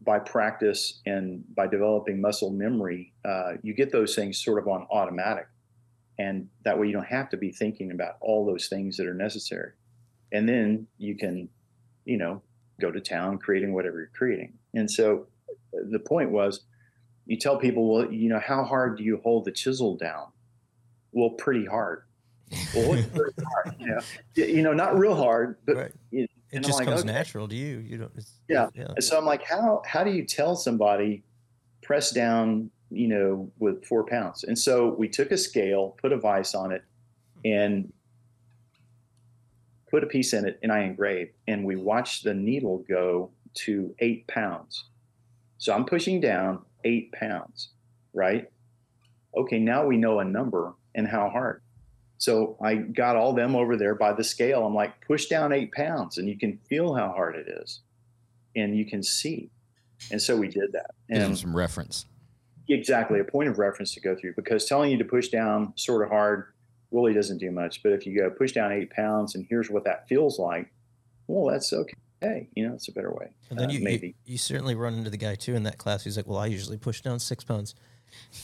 by 0.01 0.19
practice 0.19 1.01
and 1.05 1.43
by 1.55 1.67
developing 1.67 2.21
muscle 2.21 2.51
memory, 2.51 3.13
uh, 3.25 3.53
you 3.63 3.73
get 3.73 3.91
those 3.91 4.15
things 4.15 4.43
sort 4.43 4.59
of 4.59 4.67
on 4.67 4.87
automatic. 4.91 5.47
And 6.17 6.47
that 6.63 6.79
way 6.79 6.87
you 6.87 6.93
don't 6.93 7.07
have 7.07 7.29
to 7.29 7.37
be 7.37 7.51
thinking 7.51 7.91
about 7.91 8.15
all 8.21 8.45
those 8.45 8.67
things 8.67 8.97
that 8.97 9.07
are 9.07 9.13
necessary. 9.13 9.71
And 10.31 10.47
then 10.47 10.87
you 10.97 11.17
can, 11.17 11.49
you 12.05 12.17
know, 12.17 12.41
go 12.79 12.91
to 12.91 13.01
town 13.01 13.37
creating 13.37 13.73
whatever 13.73 13.97
you're 13.99 14.11
creating. 14.13 14.53
And 14.73 14.89
so 14.89 15.27
the 15.73 15.99
point 15.99 16.31
was 16.31 16.61
you 17.25 17.37
tell 17.37 17.57
people, 17.57 17.91
well, 17.93 18.11
you 18.11 18.29
know, 18.29 18.39
how 18.39 18.63
hard 18.63 18.97
do 18.97 19.03
you 19.03 19.19
hold 19.23 19.45
the 19.45 19.51
chisel 19.51 19.97
down? 19.97 20.27
Well, 21.11 21.31
pretty 21.31 21.65
hard. 21.65 22.03
Well, 22.75 23.01
hard? 23.13 23.75
You 23.79 23.87
know, 23.87 24.01
you 24.35 24.61
know, 24.61 24.73
not 24.73 24.97
real 24.97 25.15
hard, 25.15 25.57
but 25.65 25.75
Right. 25.75 26.24
It, 26.51 26.57
and 26.57 26.65
just 26.65 26.79
like, 26.79 26.87
comes 26.87 27.01
okay. 27.01 27.11
natural 27.11 27.47
to 27.47 27.55
you. 27.55 27.79
You 27.79 27.97
don't. 27.97 28.11
Yeah. 28.47 28.69
Yeah. 28.75 28.87
So 28.99 29.17
I'm 29.17 29.25
like, 29.25 29.43
how 29.43 29.81
how 29.85 30.03
do 30.03 30.11
you 30.11 30.25
tell 30.25 30.55
somebody 30.55 31.23
press 31.81 32.11
down, 32.11 32.69
you 32.89 33.07
know, 33.07 33.51
with 33.59 33.85
four 33.85 34.05
pounds? 34.05 34.43
And 34.43 34.57
so 34.57 34.89
we 34.89 35.07
took 35.07 35.31
a 35.31 35.37
scale, 35.37 35.97
put 36.01 36.11
a 36.11 36.17
vise 36.17 36.53
on 36.53 36.71
it, 36.71 36.83
and 37.43 37.91
put 39.89 40.03
a 40.03 40.07
piece 40.07 40.33
in 40.33 40.47
it, 40.47 40.59
and 40.61 40.71
I 40.71 40.81
engraved. 40.81 41.31
And 41.47 41.65
we 41.65 41.75
watched 41.75 42.23
the 42.23 42.33
needle 42.33 42.83
go 42.87 43.31
to 43.65 43.95
eight 43.99 44.27
pounds. 44.27 44.85
So 45.57 45.73
I'm 45.73 45.85
pushing 45.85 46.19
down 46.19 46.63
eight 46.83 47.11
pounds, 47.13 47.69
right? 48.13 48.49
Okay, 49.37 49.59
now 49.59 49.85
we 49.85 49.97
know 49.97 50.19
a 50.19 50.25
number 50.25 50.73
and 50.93 51.07
how 51.07 51.29
hard. 51.29 51.61
So 52.17 52.57
I 52.63 52.75
got 52.75 53.15
all 53.15 53.33
them 53.33 53.55
over 53.55 53.75
there 53.75 53.95
by 53.95 54.13
the 54.13 54.23
scale. 54.23 54.65
I'm 54.65 54.73
like, 54.73 55.05
push 55.05 55.25
down 55.25 55.51
eight 55.51 55.71
pounds, 55.73 56.17
and 56.17 56.27
you 56.29 56.37
can 56.37 56.57
feel 56.69 56.93
how 56.93 57.11
hard 57.11 57.35
it 57.35 57.47
is 57.47 57.81
and 58.55 58.77
you 58.77 58.85
can 58.85 59.03
see. 59.03 59.49
And 60.11 60.21
so 60.21 60.35
we 60.37 60.47
did 60.47 60.71
that. 60.73 60.91
Gives 61.09 61.23
And 61.25 61.37
some 61.37 61.55
reference. 61.55 62.05
exactly 62.69 63.19
a 63.19 63.23
point 63.23 63.49
of 63.49 63.59
reference 63.59 63.93
to 63.93 63.99
go 63.99 64.15
through 64.15 64.33
because 64.35 64.65
telling 64.65 64.91
you 64.91 64.97
to 64.97 65.05
push 65.05 65.29
down 65.29 65.73
sort 65.75 66.03
of 66.03 66.09
hard 66.09 66.53
really 66.91 67.13
doesn't 67.13 67.37
do 67.37 67.51
much. 67.51 67.83
But 67.83 67.91
if 67.91 68.05
you 68.05 68.17
go 68.17 68.29
push 68.29 68.53
down 68.53 68.71
eight 68.71 68.91
pounds 68.91 69.35
and 69.35 69.45
here's 69.49 69.69
what 69.69 69.83
that 69.83 70.07
feels 70.07 70.39
like, 70.39 70.71
well, 71.27 71.51
that's 71.51 71.71
okay. 71.73 71.93
Hey, 72.21 72.47
you 72.55 72.67
know, 72.67 72.73
it's 72.73 72.87
a 72.87 72.91
better 72.93 73.11
way. 73.11 73.31
And 73.49 73.59
then 73.59 73.69
uh, 73.69 73.73
you, 73.73 73.81
maybe. 73.81 74.07
you 74.07 74.13
you 74.33 74.37
certainly 74.37 74.73
run 74.73 74.93
into 74.95 75.09
the 75.09 75.17
guy 75.17 75.35
too 75.35 75.53
in 75.53 75.63
that 75.63 75.77
class. 75.77 76.03
He's 76.03 76.15
like, 76.17 76.27
"Well, 76.27 76.39
I 76.39 76.45
usually 76.45 76.77
push 76.77 77.01
down 77.01 77.19
six 77.19 77.43
pounds." 77.43 77.75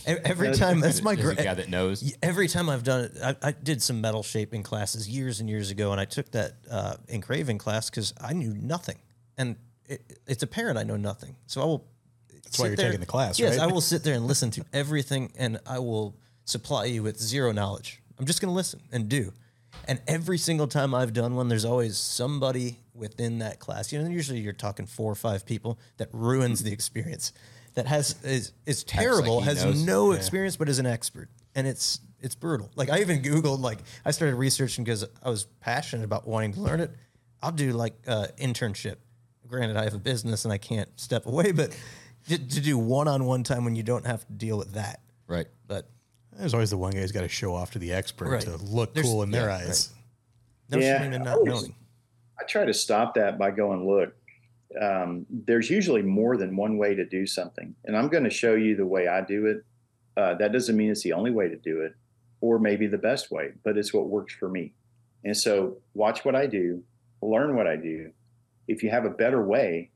Every 0.06 0.54
time 0.54 0.80
that's 0.80 1.02
my 1.02 1.14
a 1.14 1.36
guy 1.36 1.54
that 1.54 1.70
knows. 1.70 2.16
Every 2.22 2.48
time 2.48 2.70
I've 2.70 2.84
done 2.84 3.06
it, 3.06 3.18
I, 3.24 3.36
I 3.50 3.52
did 3.52 3.82
some 3.82 4.02
metal 4.02 4.24
shaping 4.24 4.64
classes 4.64 5.08
years 5.08 5.40
and 5.40 5.50
years 5.50 5.70
ago, 5.70 5.92
and 5.92 6.02
I 6.02 6.06
took 6.06 6.32
that 6.32 6.54
uh, 6.70 6.96
engraving 7.08 7.58
class 7.58 7.90
because 7.90 8.14
I 8.20 8.34
knew 8.34 8.54
nothing, 8.54 8.98
and 9.38 9.56
it, 9.86 10.20
it's 10.28 10.44
apparent 10.44 10.78
I 10.78 10.84
know 10.84 10.98
nothing. 10.98 11.36
So 11.48 11.62
I 11.62 11.66
will. 11.66 11.86
That's 12.44 12.60
why 12.60 12.68
you're 12.68 12.76
taking 12.76 13.00
the 13.00 13.06
class, 13.06 13.40
yes, 13.40 13.58
right? 13.58 13.70
I 13.70 13.72
will 13.72 13.82
sit 13.94 14.04
there 14.04 14.16
and 14.16 14.26
listen 14.26 14.52
to 14.52 14.66
everything, 14.74 15.32
and 15.38 15.60
I 15.66 15.80
will 15.80 16.16
supply 16.46 16.86
you 16.86 17.04
with 17.04 17.20
zero 17.20 17.52
knowledge. 17.52 18.02
I'm 18.20 18.26
just 18.26 18.42
going 18.42 18.52
to 18.52 18.56
listen 18.56 18.82
and 18.92 19.08
do. 19.08 19.34
And 19.88 20.02
every 20.08 20.38
single 20.38 20.68
time 20.68 20.94
I've 20.94 21.14
done 21.14 21.36
one, 21.36 21.48
there's 21.48 21.66
always 21.66 21.98
somebody 21.98 22.78
within 22.94 23.40
that 23.40 23.60
class. 23.60 23.92
You 23.92 24.02
know, 24.02 24.10
usually 24.10 24.40
you're 24.40 24.54
talking 24.54 24.86
four 24.86 25.12
or 25.12 25.16
five 25.16 25.46
people 25.46 25.80
that 25.98 26.10
ruins 26.12 26.64
the 26.64 26.72
experience. 26.72 27.32
That 27.76 27.88
has 27.88 28.22
is 28.24 28.52
is 28.66 28.84
terrible, 28.84 29.40
he 29.40 29.46
has 29.46 29.64
knows. 29.64 29.86
no 29.86 30.12
experience, 30.12 30.58
but 30.58 30.68
is 30.68 30.80
an 30.80 30.86
expert, 30.86 31.30
and 31.56 31.66
it's 31.66 32.02
it's 32.20 32.36
brutal. 32.36 32.70
Like 32.76 32.90
I 32.90 33.00
even 33.00 33.22
googled, 33.22 33.60
like 33.62 33.80
I 34.04 34.12
started 34.12 34.36
researching 34.36 34.84
because 34.84 35.06
I 35.24 35.30
was 35.30 35.46
passionate 35.62 36.04
about 36.04 36.28
wanting 36.28 36.54
to 36.54 36.60
learn 36.62 36.82
it. 36.82 36.92
I'll 37.42 37.52
do 37.54 37.72
like 37.72 37.94
uh, 38.08 38.28
internship. 38.38 38.98
Granted, 39.48 39.78
I 39.78 39.84
have 39.86 39.94
a 39.94 40.00
business 40.00 40.44
and 40.46 40.54
I 40.54 40.58
can't 40.58 40.90
step 41.00 41.26
away, 41.26 41.52
but 41.54 41.76
to, 42.30 42.38
to 42.38 42.62
do 42.62 42.78
one-on-one 42.78 43.44
time 43.44 43.66
when 43.66 43.76
you 43.76 43.84
don't 43.84 44.06
have 44.06 44.26
to 44.28 44.34
deal 44.34 44.58
with 44.58 44.74
that. 44.74 45.00
Right. 45.28 45.48
But 45.68 45.90
There's 46.38 46.54
always 46.54 46.70
the 46.70 46.78
one 46.78 46.92
guy 46.92 47.00
who's 47.00 47.12
got 47.12 47.22
to 47.22 47.28
show 47.30 47.54
off 47.56 47.72
to 47.72 47.80
the 47.80 47.92
expert 47.94 48.30
Right. 48.30 48.42
to 48.44 48.58
look 48.58 48.94
There's- 48.94 49.08
cool 49.10 49.24
in 49.24 49.32
their 49.32 49.48
yeah, 49.50 49.56
eyes. 49.58 49.90
no 50.70 50.78
Yeah, 50.78 51.02
shame 51.02 51.14
in 51.14 51.24
not 51.24 51.38
always- 51.40 51.54
knowing. 51.54 51.76
I 52.40 52.44
try 52.46 52.64
to 52.66 52.74
stop 52.74 53.16
that 53.16 53.38
by 53.38 53.52
going, 53.52 53.86
look, 53.88 54.14
um, 54.80 55.26
there's 55.30 55.70
usually 55.70 56.02
more 56.02 56.38
than 56.38 56.56
one 56.56 56.78
way 56.78 56.94
to 56.96 57.06
do 57.06 57.26
something. 57.26 57.76
And 57.86 57.96
I'm 57.98 58.08
going 58.10 58.24
to 58.24 58.30
show 58.30 58.56
you 58.56 58.76
the 58.76 58.86
way 58.86 59.08
I 59.08 59.22
do 59.22 59.46
it. 59.48 59.64
Uh, 60.16 60.36
that 60.36 60.52
doesn't 60.52 60.76
mean 60.78 60.92
it's 60.92 61.04
the 61.04 61.14
only 61.14 61.32
way 61.32 61.48
to 61.50 61.56
do 61.56 61.82
it 61.82 61.96
or 62.42 62.60
maybe 62.60 62.88
the 62.88 62.98
best 62.98 63.32
way, 63.32 63.52
but 63.64 63.78
it's 63.78 63.94
what 63.94 64.08
works 64.08 64.34
for 64.34 64.50
me. 64.50 64.74
And 65.24 65.36
so 65.38 65.78
watch 65.94 66.26
what 66.26 66.36
I 66.36 66.48
do, 66.48 66.84
learn 67.22 67.56
what 67.56 67.68
I 67.68 67.76
do. 67.76 68.12
If 68.68 68.82
you 68.84 68.90
have 68.90 69.06
a 69.06 69.10
better 69.10 69.44
way, 69.46 69.92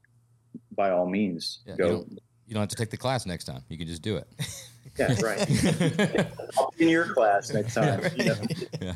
by 0.75 0.91
all 0.91 1.07
means, 1.07 1.59
Yeah, 1.65 1.73
you, 1.73 1.77
go. 1.77 1.89
don't, 1.89 2.19
you 2.47 2.53
don't 2.53 2.61
have 2.61 2.69
to 2.69 2.75
take 2.75 2.91
the 2.91 2.97
class 2.97 3.25
next 3.25 3.45
time. 3.45 3.63
You 3.69 3.77
can 3.77 3.87
just 3.87 4.01
do 4.01 4.17
it. 4.17 4.27
Yeah, 4.97 5.13
right. 5.21 5.39
I'll 6.57 6.71
be 6.77 6.85
in 6.85 6.89
your 6.89 7.13
class 7.13 7.51
next 7.51 7.73
time. 7.73 8.01
you 8.15 8.25
know? 8.27 8.35
yeah. 8.79 8.93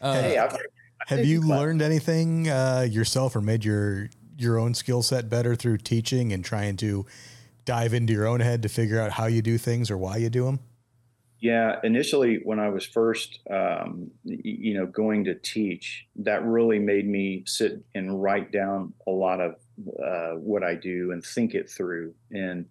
hey, 0.00 0.38
I've, 0.38 0.52
Have 0.52 1.18
take 1.18 1.26
you 1.26 1.42
class. 1.42 1.60
learned 1.60 1.82
anything 1.82 2.48
uh, 2.48 2.86
yourself 2.88 3.36
or 3.36 3.42
made 3.42 3.62
your 3.62 4.08
your 4.42 4.58
own 4.58 4.74
skill 4.74 5.02
set 5.02 5.28
better 5.28 5.54
through 5.54 5.78
teaching 5.78 6.32
and 6.32 6.44
trying 6.44 6.76
to 6.78 7.06
dive 7.64 7.94
into 7.94 8.12
your 8.12 8.26
own 8.26 8.40
head 8.40 8.62
to 8.62 8.68
figure 8.68 9.00
out 9.00 9.12
how 9.12 9.26
you 9.26 9.42
do 9.42 9.58
things 9.58 9.90
or 9.90 9.96
why 9.96 10.16
you 10.16 10.30
do 10.30 10.44
them? 10.44 10.60
Yeah, 11.40 11.80
initially 11.82 12.40
when 12.44 12.60
I 12.60 12.68
was 12.68 12.86
first, 12.86 13.40
um, 13.50 14.12
you 14.24 14.74
know, 14.74 14.86
going 14.86 15.24
to 15.24 15.34
teach, 15.34 16.06
that 16.16 16.44
really 16.44 16.78
made 16.78 17.08
me 17.08 17.42
sit 17.46 17.82
and 17.96 18.22
write 18.22 18.52
down 18.52 18.94
a 19.08 19.10
lot 19.10 19.40
of 19.40 19.56
uh, 20.00 20.36
what 20.36 20.62
I 20.62 20.76
do 20.76 21.10
and 21.10 21.24
think 21.24 21.54
it 21.54 21.68
through. 21.68 22.14
And 22.30 22.66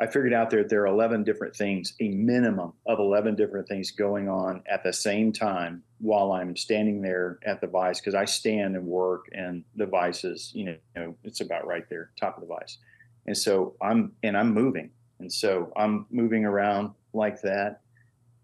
I 0.00 0.06
figured 0.06 0.32
out 0.32 0.50
there 0.50 0.62
there 0.62 0.82
are 0.82 0.86
11 0.86 1.24
different 1.24 1.56
things, 1.56 1.94
a 2.00 2.08
minimum 2.08 2.72
of 2.86 3.00
11 3.00 3.34
different 3.34 3.66
things 3.66 3.90
going 3.90 4.28
on 4.28 4.62
at 4.70 4.84
the 4.84 4.92
same 4.92 5.32
time 5.32 5.82
while 5.98 6.32
I'm 6.32 6.56
standing 6.56 7.02
there 7.02 7.38
at 7.44 7.60
the 7.60 7.66
vise 7.66 8.00
because 8.00 8.14
I 8.14 8.24
stand 8.24 8.76
and 8.76 8.86
work 8.86 9.26
and 9.32 9.64
the 9.74 9.86
vise 9.86 10.22
is, 10.24 10.52
you 10.54 10.78
know, 10.94 11.14
it's 11.24 11.40
about 11.40 11.66
right 11.66 11.88
there, 11.90 12.10
top 12.18 12.36
of 12.36 12.42
the 12.42 12.46
vise. 12.46 12.78
And 13.26 13.36
so 13.36 13.74
I'm 13.82 14.12
and 14.22 14.36
I'm 14.36 14.54
moving. 14.54 14.90
And 15.18 15.32
so 15.32 15.72
I'm 15.76 16.06
moving 16.10 16.44
around 16.44 16.92
like 17.12 17.40
that 17.42 17.80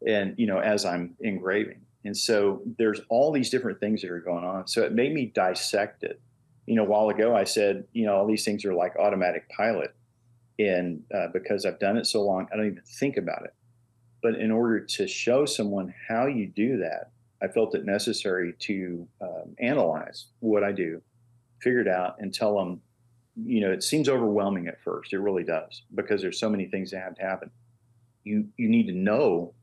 and 0.06 0.34
you 0.36 0.46
know 0.46 0.58
as 0.58 0.84
i'm 0.84 1.14
engraving 1.20 1.80
and 2.04 2.16
so 2.16 2.60
there's 2.78 3.00
all 3.08 3.32
these 3.32 3.50
different 3.50 3.80
things 3.80 4.02
that 4.02 4.10
are 4.10 4.20
going 4.20 4.44
on 4.44 4.66
so 4.66 4.82
it 4.82 4.92
made 4.92 5.12
me 5.12 5.26
dissect 5.26 6.02
it 6.02 6.20
you 6.66 6.74
know 6.74 6.82
a 6.82 6.88
while 6.88 7.08
ago 7.08 7.34
i 7.34 7.44
said 7.44 7.84
you 7.92 8.04
know 8.04 8.14
all 8.14 8.26
these 8.26 8.44
things 8.44 8.64
are 8.64 8.74
like 8.74 8.96
automatic 8.96 9.48
pilot 9.48 9.94
and 10.58 11.02
uh, 11.14 11.28
because 11.32 11.64
i've 11.66 11.78
done 11.78 11.96
it 11.96 12.06
so 12.06 12.22
long 12.22 12.46
i 12.52 12.56
don't 12.56 12.66
even 12.66 12.82
think 12.98 13.16
about 13.16 13.44
it. 13.44 13.54
But 14.22 14.36
in 14.36 14.50
order 14.50 14.80
to 14.80 15.06
show 15.06 15.44
someone 15.44 15.92
how 16.08 16.26
you 16.26 16.46
do 16.46 16.78
that 16.78 17.10
i 17.42 17.48
felt 17.48 17.74
it 17.74 17.84
necessary 17.84 18.54
to 18.60 19.06
um, 19.20 19.54
analyze 19.58 20.26
what 20.40 20.62
i 20.64 20.72
do 20.72 21.02
figure 21.60 21.80
it 21.80 21.88
out 21.88 22.16
and 22.18 22.32
tell 22.32 22.56
them 22.56 22.80
you 23.36 23.60
know 23.60 23.72
it 23.72 23.82
seems 23.82 24.08
overwhelming 24.08 24.68
at 24.68 24.80
first 24.82 25.12
it 25.12 25.18
really 25.18 25.44
does 25.44 25.82
because 25.94 26.22
there's 26.22 26.38
so 26.38 26.48
many 26.48 26.66
things 26.66 26.90
that 26.90 27.02
have 27.02 27.16
to 27.16 27.22
happen. 27.22 27.50
You 28.22 28.48
you 28.56 28.68
need 28.68 28.86
to 28.86 28.92
know 28.92 29.54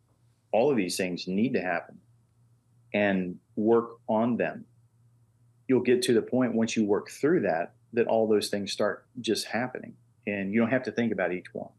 all 0.52 0.70
of 0.70 0.78
these 0.78 0.98
things 0.98 1.28
need 1.28 1.54
to 1.54 1.62
happen 1.62 2.00
and 2.94 3.38
work 3.56 4.00
on 4.10 4.36
them. 4.36 4.66
You'll 5.68 5.82
get 5.82 6.02
to 6.04 6.14
the 6.14 6.22
point 6.22 6.54
once 6.54 6.76
you 6.76 6.84
work 6.84 7.10
through 7.10 7.42
that 7.42 7.74
that 7.94 8.08
all 8.08 8.28
those 8.28 8.50
things 8.50 8.72
start 8.72 9.06
just 9.22 9.48
happening 9.48 9.94
and 10.28 10.54
you 10.54 10.60
don't 10.60 10.70
have 10.70 10.84
to 10.84 10.92
think 10.92 11.12
about 11.12 11.34
each 11.34 11.54
one. 11.54 11.72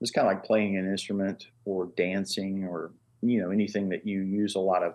It's 0.00 0.10
kind 0.10 0.26
of 0.26 0.34
like 0.34 0.44
playing 0.44 0.76
an 0.76 0.90
instrument 0.90 1.46
or 1.64 1.86
dancing 1.96 2.64
or 2.64 2.92
you 3.20 3.40
know 3.40 3.50
anything 3.50 3.88
that 3.90 4.06
you 4.06 4.20
use 4.22 4.54
a 4.54 4.60
lot 4.60 4.82
of 4.82 4.94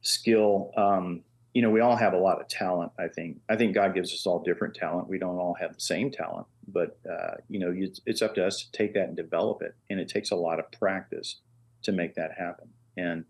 skill. 0.00 0.70
Um, 0.76 1.22
you 1.52 1.62
know, 1.62 1.70
we 1.70 1.80
all 1.80 1.96
have 1.96 2.12
a 2.12 2.18
lot 2.18 2.40
of 2.40 2.48
talent. 2.48 2.92
I 2.98 3.08
think. 3.08 3.38
I 3.48 3.56
think 3.56 3.74
God 3.74 3.94
gives 3.94 4.12
us 4.12 4.26
all 4.26 4.42
different 4.42 4.74
talent. 4.74 5.08
We 5.08 5.18
don't 5.18 5.38
all 5.38 5.56
have 5.60 5.74
the 5.74 5.80
same 5.80 6.10
talent, 6.10 6.46
but 6.68 6.98
uh, 7.10 7.34
you 7.48 7.58
know, 7.58 7.74
it's, 7.76 8.00
it's 8.06 8.22
up 8.22 8.34
to 8.36 8.46
us 8.46 8.64
to 8.64 8.72
take 8.72 8.94
that 8.94 9.08
and 9.08 9.16
develop 9.16 9.62
it. 9.62 9.74
And 9.90 10.00
it 10.00 10.08
takes 10.08 10.30
a 10.30 10.36
lot 10.36 10.58
of 10.58 10.70
practice 10.72 11.40
to 11.82 11.92
make 11.92 12.14
that 12.14 12.32
happen. 12.36 12.68
And 12.96 13.24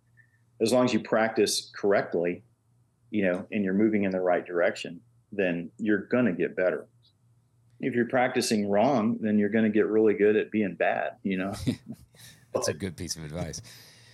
as 0.61 0.72
long 0.72 0.84
as 0.84 0.92
you 0.92 1.00
practice 1.00 1.70
correctly, 1.74 2.42
you 3.11 3.22
know, 3.24 3.46
and 3.52 3.64
you're 3.64 3.74
moving 3.74 4.04
in 4.04 4.11
the 4.11 4.20
right 4.20 4.44
direction, 4.44 5.00
then 5.32 5.70
you're 5.78 6.07
going 6.07 6.24
to 6.24 6.32
get 6.32 6.57
better. 6.57 6.86
If 7.81 7.95
you're 7.95 8.09
practicing 8.09 8.68
wrong, 8.68 9.18
then 9.20 9.39
you're 9.39 9.51
going 9.51 9.64
to 9.64 9.70
get 9.70 9.87
really 9.87 10.14
good 10.14 10.37
at 10.37 10.51
being 10.51 10.74
bad, 10.74 11.12
you 11.22 11.37
know. 11.37 11.55
That's 12.55 12.68
a 12.68 12.74
good 12.74 12.97
piece 12.97 13.16
of 13.16 13.24
advice. 13.24 13.61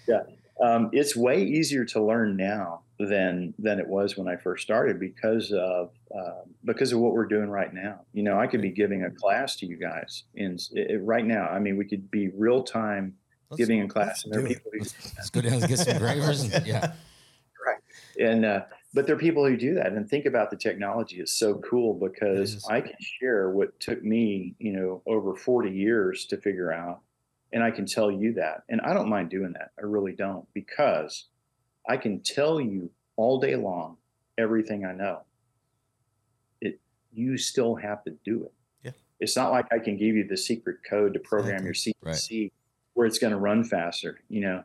Yeah. 0.08 0.22
Um, 0.62 0.90
it's 0.92 1.16
way 1.16 1.42
easier 1.42 1.84
to 1.86 2.02
learn 2.02 2.36
now 2.36 2.82
than 2.98 3.54
than 3.58 3.80
it 3.80 3.86
was 3.86 4.16
when 4.16 4.28
I 4.28 4.36
first 4.36 4.62
started 4.62 5.00
because 5.00 5.50
of 5.52 5.90
uh, 6.14 6.42
because 6.64 6.92
of 6.92 7.00
what 7.00 7.12
we're 7.12 7.26
doing 7.26 7.48
right 7.48 7.72
now. 7.72 8.00
You 8.12 8.22
know, 8.22 8.38
I 8.38 8.46
could 8.46 8.62
be 8.62 8.70
giving 8.70 9.04
a 9.04 9.10
class 9.10 9.56
to 9.56 9.66
you 9.66 9.76
guys 9.76 10.24
in 10.34 10.58
it, 10.72 11.00
right 11.02 11.24
now. 11.24 11.46
I 11.48 11.58
mean, 11.58 11.76
we 11.76 11.84
could 11.84 12.10
be 12.10 12.28
real 12.28 12.62
time 12.62 13.14
giving 13.56 13.82
a 13.82 13.88
class, 13.88 14.24
and 14.24 14.32
there 14.32 14.40
who 14.42 14.54
let's 14.80 15.30
go 15.30 15.40
down 15.40 15.54
and 15.54 15.68
get 15.68 15.78
some 15.78 15.98
gravers. 15.98 16.42
And, 16.42 16.66
yeah, 16.66 16.92
right. 17.66 17.80
And 18.20 18.44
uh, 18.44 18.60
but 18.94 19.06
there 19.06 19.16
are 19.16 19.18
people 19.18 19.46
who 19.46 19.56
do 19.56 19.74
that 19.74 19.92
and 19.92 20.08
think 20.08 20.26
about 20.26 20.50
the 20.50 20.56
technology. 20.56 21.20
It's 21.20 21.32
so 21.32 21.54
cool 21.56 21.94
because 21.94 22.64
I 22.68 22.80
can 22.82 22.96
share 23.00 23.50
what 23.50 23.78
took 23.80 24.02
me, 24.04 24.54
you 24.58 24.72
know, 24.72 25.02
over 25.06 25.34
40 25.34 25.70
years 25.70 26.26
to 26.26 26.36
figure 26.36 26.72
out. 26.72 27.00
And 27.54 27.62
I 27.62 27.70
can 27.70 27.86
tell 27.86 28.10
you 28.10 28.34
that. 28.34 28.64
And 28.68 28.80
I 28.82 28.92
don't 28.94 29.08
mind 29.08 29.30
doing 29.30 29.52
that. 29.54 29.70
I 29.78 29.82
really 29.82 30.12
don't 30.12 30.46
because 30.54 31.26
I 31.88 31.96
can 31.96 32.20
tell 32.20 32.60
you 32.60 32.90
all 33.16 33.40
day 33.40 33.56
long 33.56 33.96
everything 34.38 34.84
I 34.84 34.92
know. 34.92 35.22
It 36.60 36.78
you 37.12 37.36
still 37.38 37.74
have 37.74 38.04
to 38.04 38.10
do 38.24 38.44
it. 38.44 38.52
Yeah. 38.84 38.92
It's 39.20 39.36
not 39.36 39.52
like 39.52 39.66
I 39.72 39.78
can 39.78 39.96
give 39.96 40.16
you 40.16 40.26
the 40.26 40.36
secret 40.36 40.78
code 40.88 41.14
to 41.14 41.20
program 41.20 41.64
your 41.64 41.74
CNC 41.74 42.52
where 42.94 43.06
it's 43.06 43.18
going 43.18 43.32
to 43.32 43.38
run 43.38 43.64
faster, 43.64 44.20
you 44.28 44.42
know. 44.42 44.64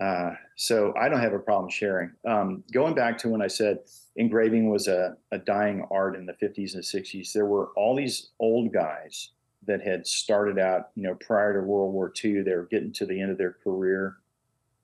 Uh, 0.00 0.30
so 0.54 0.94
I 1.00 1.08
don't 1.08 1.20
have 1.20 1.32
a 1.32 1.38
problem 1.38 1.70
sharing. 1.70 2.12
Um, 2.26 2.62
going 2.72 2.94
back 2.94 3.18
to 3.18 3.28
when 3.28 3.42
I 3.42 3.48
said 3.48 3.80
engraving 4.16 4.70
was 4.70 4.86
a, 4.86 5.16
a 5.32 5.38
dying 5.38 5.86
art 5.90 6.14
in 6.14 6.26
the 6.26 6.34
50s 6.34 6.74
and 6.74 6.82
60s, 6.82 7.32
there 7.32 7.46
were 7.46 7.70
all 7.76 7.96
these 7.96 8.30
old 8.38 8.72
guys 8.72 9.30
that 9.66 9.82
had 9.82 10.06
started 10.06 10.58
out, 10.58 10.90
you 10.94 11.02
know, 11.02 11.14
prior 11.14 11.54
to 11.54 11.66
World 11.66 11.92
War 11.92 12.12
II. 12.24 12.42
They 12.42 12.54
were 12.54 12.68
getting 12.70 12.92
to 12.94 13.06
the 13.06 13.20
end 13.20 13.30
of 13.30 13.38
their 13.38 13.56
career, 13.64 14.16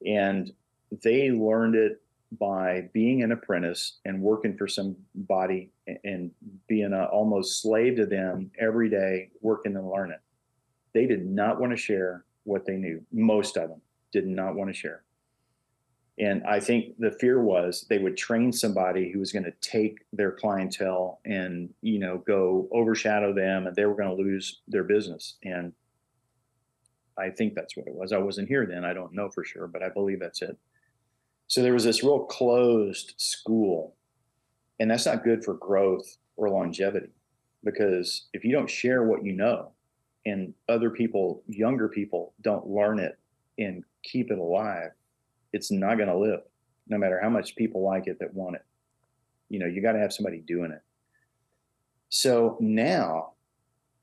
and 0.05 0.53
they 1.03 1.31
learned 1.31 1.77
it 1.77 2.01
by 2.39 2.89
being 2.93 3.23
an 3.23 3.31
apprentice 3.31 3.99
and 4.05 4.21
working 4.21 4.57
for 4.57 4.67
somebody 4.67 5.71
and 6.03 6.33
being 6.67 6.93
a, 6.93 7.05
almost 7.05 7.63
slave 7.63 7.97
to 7.97 8.07
them 8.07 8.51
every 8.59 8.91
day, 8.91 9.31
working 9.41 9.77
and 9.77 9.89
learning. 9.89 10.19
They 10.93 11.07
did 11.07 11.25
not 11.25 11.61
want 11.61 11.73
to 11.73 11.77
share 11.77 12.25
what 12.43 12.67
they 12.67 12.77
knew. 12.77 13.01
Most 13.13 13.57
of 13.57 13.69
them 13.69 13.81
did 14.15 14.27
not 14.27 14.55
want 14.55 14.71
to 14.71 14.75
share. 14.75 15.03
And 16.19 16.45
I 16.45 16.61
think 16.61 16.97
the 16.99 17.11
fear 17.11 17.43
was 17.43 17.85
they 17.91 17.99
would 17.99 18.17
train 18.17 18.53
somebody 18.53 19.11
who 19.11 19.19
was 19.19 19.33
going 19.33 19.45
to 19.45 19.55
take 19.61 19.99
their 20.13 20.31
clientele 20.31 21.21
and, 21.25 21.75
you 21.83 21.99
know, 21.99 22.19
go 22.19 22.69
overshadow 22.71 23.35
them 23.35 23.67
and 23.67 23.75
they 23.75 23.85
were 23.85 23.97
going 23.97 24.17
to 24.17 24.23
lose 24.23 24.61
their 24.69 24.85
business. 24.85 25.35
And 25.43 25.73
I 27.19 27.31
think 27.31 27.55
that's 27.55 27.77
what 27.77 27.89
it 27.89 27.95
was. 27.95 28.13
I 28.13 28.19
wasn't 28.19 28.49
here 28.49 28.65
then. 28.65 28.85
I 28.85 28.95
don't 28.95 29.13
know 29.13 29.29
for 29.29 29.45
sure, 29.45 29.67
but 29.67 29.83
I 29.83 29.89
believe 29.89 30.21
that's 30.21 30.41
it. 30.41 30.57
So 31.49 31.63
there 31.63 31.75
was 31.75 31.85
this 31.85 32.05
real 32.05 32.21
closed 32.21 33.15
school. 33.17 33.97
And 34.79 34.89
that's 34.89 35.07
not 35.07 35.25
good 35.25 35.45
for 35.45 35.55
growth 35.55 36.17
or 36.37 36.49
longevity 36.49 37.11
because 37.65 38.27
if 38.33 38.45
you 38.45 38.53
don't 38.53 38.71
share 38.71 39.03
what 39.03 39.25
you 39.25 39.33
know 39.33 39.73
and 40.27 40.55
other 40.69 40.91
people, 40.91 41.43
younger 41.49 41.89
people, 41.89 42.35
don't 42.41 42.69
learn 42.69 43.01
it 43.01 43.19
and 43.59 43.85
keep 44.05 44.31
it 44.31 44.39
alive, 44.39 44.91
it's 45.53 45.71
not 45.71 45.97
going 45.97 46.09
to 46.09 46.17
live 46.17 46.41
no 46.89 46.99
matter 46.99 47.19
how 47.21 47.31
much 47.31 47.57
people 47.57 47.83
like 47.83 48.07
it 48.07 48.19
that 48.21 48.35
want 48.35 48.57
it. 48.57 48.65
You 49.49 49.59
know, 49.59 49.67
you 49.67 49.83
got 49.83 49.93
to 49.93 49.99
have 49.99 50.13
somebody 50.13 50.39
doing 50.39 50.71
it. 50.71 50.83
So 52.09 52.57
now, 52.61 53.33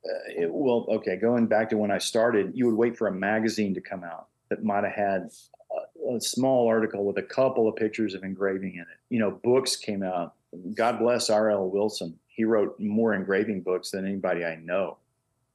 uh, 0.05 0.43
it, 0.43 0.51
well, 0.51 0.85
okay, 0.89 1.15
going 1.15 1.47
back 1.47 1.69
to 1.69 1.77
when 1.77 1.91
I 1.91 1.99
started, 1.99 2.51
you 2.55 2.65
would 2.65 2.75
wait 2.75 2.97
for 2.97 3.07
a 3.07 3.11
magazine 3.11 3.73
to 3.75 3.81
come 3.81 4.03
out 4.03 4.27
that 4.49 4.63
might 4.63 4.83
have 4.83 4.93
had 4.93 5.29
a, 5.71 6.15
a 6.15 6.21
small 6.21 6.67
article 6.67 7.05
with 7.05 7.17
a 7.17 7.23
couple 7.23 7.67
of 7.67 7.75
pictures 7.75 8.13
of 8.13 8.23
engraving 8.23 8.75
in 8.75 8.81
it. 8.81 8.87
You 9.09 9.19
know, 9.19 9.31
books 9.31 9.75
came 9.75 10.03
out. 10.03 10.33
God 10.73 10.99
bless 10.99 11.29
R.L. 11.29 11.69
Wilson. 11.69 12.17
He 12.27 12.43
wrote 12.43 12.79
more 12.79 13.13
engraving 13.13 13.61
books 13.61 13.91
than 13.91 14.05
anybody 14.05 14.43
I 14.43 14.55
know. 14.55 14.97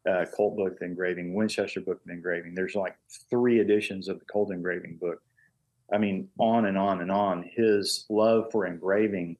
Uh, 0.08 0.24
Colt 0.36 0.56
book 0.56 0.76
of 0.76 0.82
engraving, 0.82 1.34
Winchester 1.34 1.80
book 1.80 2.00
of 2.04 2.10
engraving. 2.10 2.54
There's 2.54 2.76
like 2.76 2.96
three 3.28 3.60
editions 3.60 4.08
of 4.08 4.20
the 4.20 4.24
Colt 4.26 4.52
engraving 4.52 4.98
book. 5.00 5.20
I 5.92 5.98
mean, 5.98 6.28
on 6.38 6.66
and 6.66 6.78
on 6.78 7.00
and 7.00 7.10
on. 7.10 7.48
His 7.54 8.06
love 8.08 8.50
for 8.52 8.66
engraving 8.66 9.36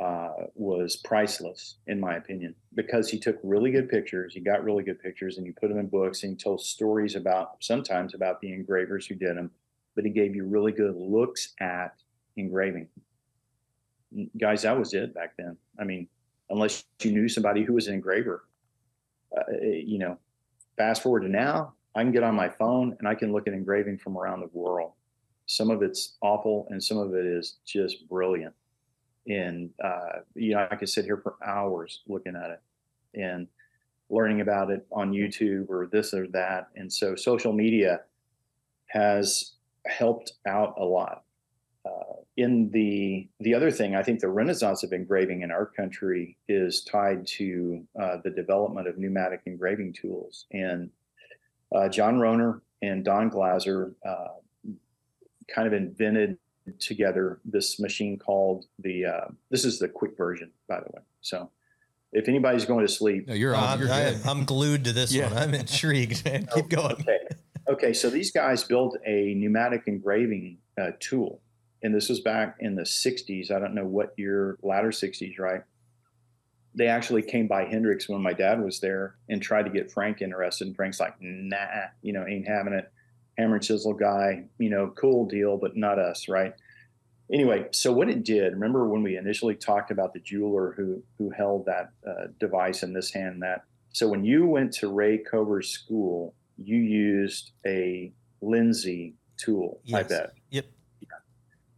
uh, 0.00 0.30
was 0.54 0.96
priceless, 0.96 1.76
in 1.86 2.00
my 2.00 2.16
opinion, 2.16 2.54
because 2.74 3.08
he 3.08 3.18
took 3.18 3.38
really 3.42 3.70
good 3.70 3.88
pictures. 3.88 4.32
He 4.34 4.40
got 4.40 4.64
really 4.64 4.82
good 4.82 5.00
pictures, 5.00 5.38
and 5.38 5.46
he 5.46 5.52
put 5.52 5.68
them 5.68 5.78
in 5.78 5.86
books, 5.86 6.22
and 6.22 6.32
he 6.32 6.36
told 6.36 6.60
stories 6.62 7.14
about 7.14 7.56
sometimes 7.60 8.14
about 8.14 8.40
the 8.40 8.52
engravers 8.52 9.06
who 9.06 9.14
did 9.14 9.36
them. 9.36 9.50
But 9.94 10.04
he 10.04 10.10
gave 10.10 10.34
you 10.34 10.44
really 10.44 10.72
good 10.72 10.96
looks 10.96 11.52
at 11.60 11.94
engraving. 12.36 12.88
Guys, 14.38 14.62
that 14.62 14.78
was 14.78 14.94
it 14.94 15.14
back 15.14 15.34
then. 15.36 15.56
I 15.78 15.84
mean, 15.84 16.08
unless 16.48 16.84
you 17.02 17.12
knew 17.12 17.28
somebody 17.28 17.62
who 17.62 17.74
was 17.74 17.88
an 17.88 17.94
engraver, 17.94 18.44
uh, 19.36 19.52
you 19.60 19.98
know. 19.98 20.18
Fast 20.78 21.02
forward 21.02 21.20
to 21.20 21.28
now, 21.28 21.74
I 21.94 22.02
can 22.02 22.12
get 22.12 22.22
on 22.22 22.34
my 22.34 22.48
phone 22.48 22.96
and 22.98 23.06
I 23.06 23.14
can 23.14 23.32
look 23.32 23.46
at 23.46 23.52
engraving 23.52 23.98
from 23.98 24.16
around 24.16 24.40
the 24.40 24.48
world. 24.52 24.92
Some 25.46 25.70
of 25.70 25.82
it's 25.82 26.16
awful 26.22 26.66
and 26.70 26.82
some 26.82 26.96
of 26.96 27.14
it 27.14 27.26
is 27.26 27.58
just 27.66 28.08
brilliant. 28.08 28.54
And 29.28 29.70
uh, 29.84 30.20
you 30.34 30.54
know 30.54 30.66
i 30.68 30.74
could 30.74 30.88
sit 30.88 31.04
here 31.04 31.18
for 31.18 31.36
hours 31.46 32.00
looking 32.08 32.34
at 32.34 32.50
it 32.50 32.60
and 33.14 33.46
learning 34.10 34.40
about 34.40 34.68
it 34.70 34.84
on 34.90 35.12
youtube 35.12 35.68
or 35.68 35.88
this 35.92 36.12
or 36.12 36.26
that. 36.28 36.68
And 36.74 36.92
so 36.92 37.14
social 37.14 37.52
media 37.52 38.00
has 38.88 39.52
helped 39.86 40.32
out 40.46 40.74
a 40.78 40.84
lot 40.84 41.24
in 42.36 42.70
the 42.70 43.28
the 43.40 43.54
other 43.54 43.70
thing 43.70 43.94
i 43.94 44.02
think 44.02 44.20
the 44.20 44.28
renaissance 44.28 44.82
of 44.82 44.92
engraving 44.92 45.42
in 45.42 45.50
our 45.50 45.66
country 45.66 46.36
is 46.48 46.82
tied 46.84 47.26
to 47.26 47.84
uh, 48.00 48.16
the 48.24 48.30
development 48.30 48.88
of 48.88 48.96
pneumatic 48.98 49.42
engraving 49.46 49.92
tools 49.92 50.46
and 50.52 50.90
uh, 51.74 51.88
john 51.88 52.16
rohner 52.16 52.60
and 52.80 53.04
don 53.04 53.28
glaser 53.28 53.94
uh, 54.06 54.28
kind 55.54 55.66
of 55.66 55.74
invented 55.74 56.38
together 56.78 57.40
this 57.44 57.78
machine 57.78 58.18
called 58.18 58.64
the 58.78 59.04
uh, 59.04 59.28
this 59.50 59.64
is 59.64 59.78
the 59.78 59.88
quick 59.88 60.16
version 60.16 60.50
by 60.68 60.76
the 60.78 60.86
way 60.94 61.02
so 61.20 61.50
if 62.12 62.28
anybody's 62.28 62.64
going 62.64 62.86
to 62.86 62.92
sleep 62.92 63.26
no, 63.28 63.34
you're 63.34 63.54
on. 63.54 63.64
I'm, 63.64 63.80
You're 63.80 63.90
I, 63.90 64.14
am 64.26 64.44
glued 64.44 64.84
to 64.84 64.92
this 64.92 65.14
Yeah. 65.14 65.32
one. 65.32 65.38
I'm 65.38 65.54
intrigued, 65.54 66.26
man. 66.26 66.46
Keep 66.54 66.68
going. 66.68 66.92
okay 66.92 67.18
okay 67.68 67.92
so 67.92 68.10
these 68.10 68.30
guys 68.30 68.64
built 68.64 68.96
a 69.06 69.34
pneumatic 69.34 69.84
engraving 69.86 70.58
uh, 70.80 70.90
tool 71.00 71.40
and 71.82 71.94
this 71.94 72.08
was 72.08 72.20
back 72.20 72.56
in 72.60 72.74
the 72.74 72.82
60s 72.82 73.50
i 73.50 73.58
don't 73.58 73.74
know 73.74 73.86
what 73.86 74.14
year 74.16 74.58
latter 74.62 74.90
60s 74.90 75.38
right 75.38 75.62
they 76.74 76.86
actually 76.86 77.20
came 77.20 77.46
by 77.46 77.66
Hendricks 77.66 78.08
when 78.08 78.22
my 78.22 78.32
dad 78.32 78.58
was 78.64 78.80
there 78.80 79.16
and 79.28 79.42
tried 79.42 79.64
to 79.64 79.70
get 79.70 79.92
frank 79.92 80.22
interested 80.22 80.66
and 80.66 80.76
frank's 80.76 81.00
like 81.00 81.14
nah 81.20 81.56
you 82.00 82.12
know 82.12 82.26
ain't 82.26 82.48
having 82.48 82.72
it 82.72 82.90
hammer 83.38 83.54
and 83.54 83.64
chisel 83.64 83.94
guy, 83.94 84.44
you 84.58 84.70
know, 84.70 84.92
cool 84.96 85.26
deal, 85.26 85.56
but 85.56 85.76
not 85.76 85.98
us, 85.98 86.28
right? 86.28 86.54
Anyway, 87.32 87.66
so 87.72 87.92
what 87.92 88.10
it 88.10 88.24
did, 88.24 88.52
remember 88.52 88.88
when 88.88 89.02
we 89.02 89.16
initially 89.16 89.54
talked 89.54 89.90
about 89.90 90.12
the 90.12 90.20
jeweler 90.20 90.74
who 90.76 91.02
who 91.18 91.30
held 91.30 91.64
that 91.66 91.90
uh, 92.06 92.26
device 92.38 92.82
in 92.82 92.92
this 92.92 93.10
hand, 93.10 93.42
that 93.42 93.64
so 93.90 94.08
when 94.08 94.24
you 94.24 94.46
went 94.46 94.72
to 94.74 94.88
Ray 94.88 95.18
Cover's 95.18 95.68
school, 95.68 96.34
you 96.58 96.76
used 96.76 97.52
a 97.66 98.12
Lindsay 98.40 99.14
tool, 99.38 99.80
I 99.94 100.02
bet. 100.02 100.32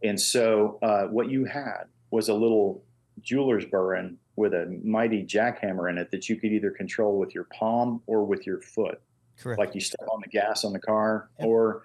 And 0.07 0.19
so 0.19 0.77
uh, 0.81 1.03
what 1.05 1.29
you 1.29 1.45
had 1.45 1.83
was 2.11 2.29
a 2.29 2.33
little 2.33 2.83
jeweler's 3.21 3.65
burin 3.65 4.17
with 4.35 4.53
a 4.53 4.65
mighty 4.83 5.23
jackhammer 5.23 5.89
in 5.89 5.97
it 5.97 6.11
that 6.11 6.27
you 6.27 6.35
could 6.35 6.51
either 6.51 6.69
control 6.69 7.17
with 7.17 7.33
your 7.33 7.45
palm 7.45 8.01
or 8.07 8.25
with 8.25 8.45
your 8.45 8.59
foot 8.59 9.01
Correct. 9.39 9.57
like 9.57 9.73
you 9.73 9.79
step 9.81 10.05
on 10.11 10.19
the 10.21 10.27
gas 10.29 10.65
on 10.65 10.73
the 10.73 10.79
car 10.79 11.29
Yep. 11.39 11.47
or 11.47 11.83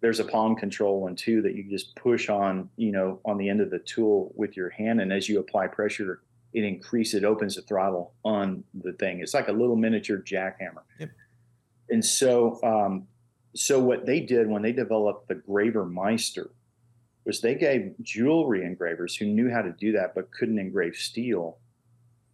there's 0.00 0.18
a 0.18 0.24
palm 0.24 0.56
control 0.56 1.00
one 1.00 1.14
too 1.14 1.40
that 1.42 1.54
you 1.54 1.62
just 1.70 1.94
push 1.94 2.28
on 2.28 2.68
you 2.76 2.90
know 2.90 3.20
on 3.24 3.38
the 3.38 3.48
end 3.48 3.60
of 3.60 3.70
the 3.70 3.78
tool 3.78 4.32
with 4.34 4.56
your 4.56 4.70
hand 4.70 5.00
and 5.00 5.12
as 5.12 5.28
you 5.28 5.38
apply 5.38 5.68
pressure 5.68 6.22
it 6.52 6.64
increases 6.64 7.14
it 7.14 7.24
opens 7.24 7.54
the 7.54 7.62
throttle 7.62 8.12
on 8.24 8.64
the 8.82 8.92
thing 8.94 9.20
it's 9.20 9.34
like 9.34 9.46
a 9.46 9.52
little 9.52 9.76
miniature 9.76 10.18
jackhammer 10.18 10.82
Yep. 10.98 11.10
and 11.90 12.04
so 12.04 12.58
um, 12.64 13.06
so 13.54 13.78
what 13.78 14.04
they 14.04 14.18
did 14.18 14.48
when 14.48 14.62
they 14.62 14.72
developed 14.72 15.28
the 15.28 15.36
GraverMeister 15.36 16.48
was 17.24 17.40
they 17.40 17.54
gave 17.54 17.94
jewelry 18.02 18.64
engravers 18.64 19.16
who 19.16 19.26
knew 19.26 19.50
how 19.50 19.62
to 19.62 19.72
do 19.72 19.92
that 19.92 20.14
but 20.14 20.32
couldn't 20.32 20.58
engrave 20.58 20.96
steel. 20.96 21.58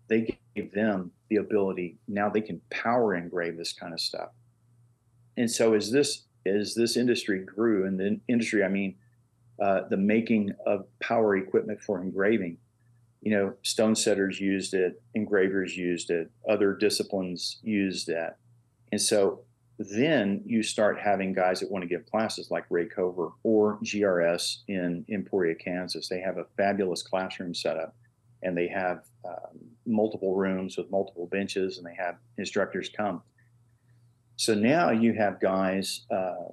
They 0.09 0.39
gave 0.55 0.73
them 0.73 1.13
the 1.29 1.37
ability 1.37 1.99
now 2.09 2.31
they 2.31 2.41
can 2.41 2.61
power 2.71 3.15
engrave 3.15 3.57
this 3.57 3.73
kind 3.73 3.93
of 3.93 4.01
stuff. 4.01 4.31
And 5.37 5.51
so 5.51 5.75
as 5.75 5.91
this 5.91 6.23
as 6.47 6.75
this 6.75 6.97
industry 6.97 7.45
grew, 7.45 7.87
and 7.87 8.01
the 8.01 8.21
industry 8.29 8.65
I 8.65 8.69
mean 8.69 8.97
uh, 9.63 9.83
the 9.89 9.97
making 9.97 10.55
of 10.67 10.87
power 11.01 11.37
equipment 11.37 11.81
for 11.83 12.01
engraving, 12.01 12.57
you 13.21 13.33
know, 13.33 13.53
stone 13.63 13.95
setters 13.95 14.41
used 14.41 14.73
it, 14.73 15.03
engravers 15.15 15.77
used 15.77 16.11
it, 16.11 16.31
other 16.49 16.75
disciplines 16.75 17.59
used 17.63 18.07
that. 18.07 18.39
And 18.93 19.01
so 19.01 19.41
then 19.79 20.43
you 20.45 20.63
start 20.63 20.99
having 20.99 21.33
guys 21.33 21.61
that 21.61 21.71
want 21.71 21.83
to 21.83 21.89
give 21.89 22.05
classes 22.07 22.51
like 22.51 22.65
Ray 22.69 22.87
Cover 22.87 23.31
or 23.45 23.79
GRS 23.85 24.59
in 24.67 25.05
Emporia, 25.09 25.55
Kansas. 25.55 26.09
They 26.09 26.21
have 26.21 26.37
a 26.39 26.47
fabulous 26.57 27.03
classroom 27.03 27.55
setup 27.55 27.95
and 28.43 28.57
they 28.57 28.67
have 28.69 29.05
um, 29.25 29.59
multiple 29.87 30.35
rooms 30.35 30.77
with 30.77 30.91
multiple 30.91 31.27
benches 31.27 31.79
and 31.79 31.87
they 31.87 31.95
have 31.95 32.17
instructors 32.39 32.89
come. 32.89 33.23
So 34.37 34.55
now 34.55 34.91
you 34.91 35.13
have 35.15 35.41
guys, 35.41 36.03
uh, 36.11 36.53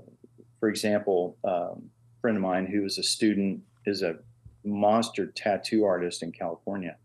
for 0.59 0.69
example, 0.69 1.37
um, 1.43 1.89
a 2.17 2.21
friend 2.21 2.37
of 2.37 2.43
mine 2.43 2.67
who 2.67 2.85
is 2.85 2.97
a 2.97 3.03
student 3.03 3.61
is 3.85 4.03
a 4.03 4.17
monster 4.63 5.27
tattoo 5.27 5.83
artist 5.83 6.21
in 6.21 6.31
California. 6.31 6.97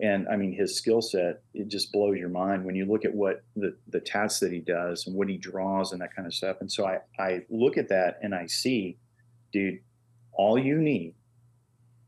And 0.00 0.28
I 0.28 0.36
mean, 0.36 0.52
his 0.52 0.76
skill 0.76 1.02
set, 1.02 1.42
it 1.54 1.68
just 1.68 1.92
blows 1.92 2.18
your 2.18 2.28
mind 2.28 2.64
when 2.64 2.76
you 2.76 2.86
look 2.86 3.04
at 3.04 3.14
what 3.14 3.42
the, 3.56 3.76
the 3.88 4.00
tats 4.00 4.38
that 4.40 4.52
he 4.52 4.60
does 4.60 5.06
and 5.06 5.16
what 5.16 5.28
he 5.28 5.36
draws 5.36 5.92
and 5.92 6.00
that 6.00 6.14
kind 6.14 6.26
of 6.26 6.34
stuff. 6.34 6.58
And 6.60 6.70
so 6.70 6.86
I, 6.86 6.98
I 7.18 7.40
look 7.50 7.76
at 7.76 7.88
that 7.88 8.18
and 8.22 8.34
I 8.34 8.46
see, 8.46 8.96
dude, 9.52 9.80
all 10.32 10.56
you 10.56 10.76
need 10.76 11.14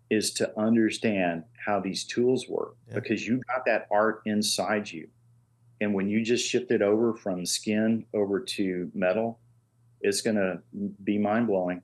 is 0.08 0.32
to 0.34 0.58
understand 0.58 1.44
how 1.64 1.80
these 1.80 2.04
tools 2.04 2.48
work 2.48 2.76
yeah. 2.88 2.94
because 2.94 3.26
you 3.26 3.40
got 3.48 3.64
that 3.66 3.86
art 3.90 4.22
inside 4.24 4.90
you. 4.90 5.08
And 5.80 5.94
when 5.94 6.08
you 6.08 6.22
just 6.22 6.46
shift 6.46 6.70
it 6.70 6.82
over 6.82 7.14
from 7.14 7.44
skin 7.46 8.04
over 8.14 8.40
to 8.40 8.90
metal, 8.94 9.40
it's 10.00 10.20
going 10.20 10.36
to 10.36 10.60
be 11.02 11.18
mind 11.18 11.46
blowing. 11.46 11.82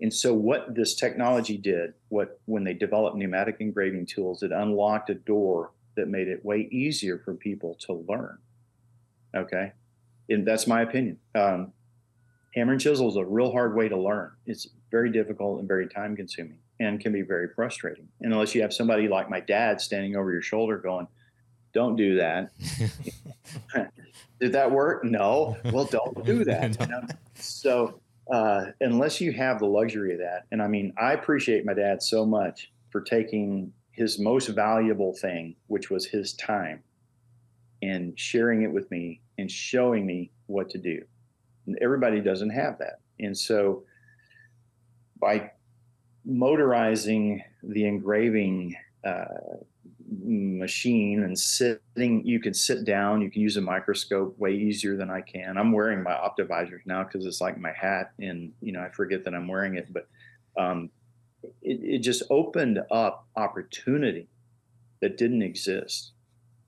And 0.00 0.12
so, 0.12 0.34
what 0.34 0.74
this 0.74 0.94
technology 0.94 1.56
did, 1.56 1.94
what 2.08 2.40
when 2.44 2.64
they 2.64 2.74
developed 2.74 3.16
pneumatic 3.16 3.56
engraving 3.60 4.06
tools, 4.06 4.42
it 4.42 4.52
unlocked 4.52 5.10
a 5.10 5.14
door 5.14 5.70
that 5.96 6.08
made 6.08 6.28
it 6.28 6.44
way 6.44 6.68
easier 6.70 7.18
for 7.18 7.34
people 7.34 7.76
to 7.86 8.04
learn. 8.08 8.38
Okay, 9.34 9.72
and 10.28 10.46
that's 10.46 10.66
my 10.66 10.82
opinion. 10.82 11.18
Um, 11.34 11.72
hammer 12.54 12.72
and 12.72 12.80
chisel 12.80 13.08
is 13.08 13.16
a 13.16 13.24
real 13.24 13.50
hard 13.50 13.74
way 13.74 13.88
to 13.88 13.96
learn. 13.96 14.32
It's 14.44 14.68
very 14.90 15.10
difficult 15.10 15.60
and 15.60 15.68
very 15.68 15.88
time 15.88 16.14
consuming, 16.14 16.58
and 16.78 17.00
can 17.00 17.12
be 17.12 17.22
very 17.22 17.48
frustrating. 17.48 18.08
And 18.20 18.32
unless 18.32 18.54
you 18.54 18.60
have 18.62 18.74
somebody 18.74 19.08
like 19.08 19.30
my 19.30 19.40
dad 19.40 19.80
standing 19.80 20.14
over 20.14 20.30
your 20.30 20.42
shoulder, 20.42 20.76
going, 20.76 21.08
"Don't 21.72 21.96
do 21.96 22.16
that." 22.16 22.52
Did 24.40 24.52
that 24.52 24.70
work? 24.70 25.04
No. 25.04 25.56
Well, 25.72 25.86
don't 25.86 26.24
do 26.24 26.44
that. 26.44 26.78
You 26.80 26.86
know? 26.86 27.02
So 27.36 28.00
uh, 28.30 28.66
unless 28.80 29.20
you 29.20 29.32
have 29.32 29.58
the 29.58 29.66
luxury 29.66 30.12
of 30.12 30.18
that. 30.18 30.46
And 30.50 30.62
I 30.62 30.68
mean, 30.68 30.92
I 30.98 31.12
appreciate 31.12 31.64
my 31.64 31.74
dad 31.74 32.02
so 32.02 32.26
much 32.26 32.72
for 32.90 33.00
taking 33.00 33.72
his 33.92 34.18
most 34.18 34.48
valuable 34.48 35.14
thing, 35.14 35.56
which 35.68 35.90
was 35.90 36.06
his 36.06 36.34
time, 36.34 36.82
and 37.82 38.18
sharing 38.18 38.62
it 38.62 38.72
with 38.72 38.90
me 38.90 39.20
and 39.38 39.50
showing 39.50 40.04
me 40.06 40.30
what 40.46 40.68
to 40.70 40.78
do. 40.78 41.02
And 41.66 41.78
everybody 41.80 42.20
doesn't 42.20 42.50
have 42.50 42.78
that. 42.78 43.00
And 43.18 43.36
so 43.36 43.84
by 45.20 45.50
motorizing 46.24 47.42
the 47.62 47.86
engraving 47.86 48.76
uh, 49.04 49.24
machine 50.08 51.24
and 51.24 51.38
sitting 51.38 52.24
you 52.24 52.38
can 52.38 52.54
sit 52.54 52.84
down 52.84 53.20
you 53.20 53.30
can 53.30 53.42
use 53.42 53.56
a 53.56 53.60
microscope 53.60 54.38
way 54.38 54.52
easier 54.54 54.96
than 54.96 55.10
i 55.10 55.20
can. 55.20 55.58
I'm 55.58 55.72
wearing 55.72 56.02
my 56.02 56.12
Optivisors 56.12 56.86
now 56.86 57.02
because 57.04 57.26
it's 57.26 57.40
like 57.40 57.58
my 57.58 57.72
hat 57.72 58.12
and 58.20 58.52
you 58.60 58.72
know 58.72 58.80
i 58.80 58.88
forget 58.90 59.24
that 59.24 59.34
i'm 59.34 59.48
wearing 59.48 59.76
it 59.76 59.92
but 59.92 60.08
um, 60.58 60.90
it, 61.62 61.80
it 61.82 61.98
just 61.98 62.22
opened 62.30 62.80
up 62.90 63.26
opportunity 63.36 64.28
that 65.00 65.18
didn't 65.18 65.42
exist 65.42 66.12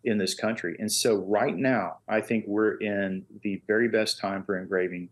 in 0.05 0.18
this 0.18 0.34
country. 0.34 0.76
And 0.78 0.91
so 0.91 1.16
right 1.16 1.57
now 1.57 1.99
i 2.09 2.20
think 2.20 2.45
we're 2.47 2.76
in 2.76 3.24
the 3.43 3.62
very 3.66 3.89
best 3.89 4.18
time 4.18 4.43
for 4.45 4.59
engraving 4.59 5.11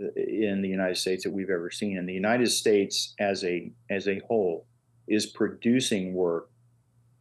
uh, 0.00 0.06
in 0.16 0.62
the 0.62 0.68
united 0.68 0.96
states 0.96 1.24
that 1.24 1.32
we've 1.32 1.50
ever 1.50 1.70
seen. 1.70 1.98
And 1.98 2.08
the 2.08 2.14
united 2.14 2.50
states 2.50 3.14
as 3.18 3.42
a 3.44 3.72
as 3.90 4.06
a 4.06 4.20
whole 4.28 4.66
is 5.08 5.26
producing 5.26 6.14
work 6.14 6.50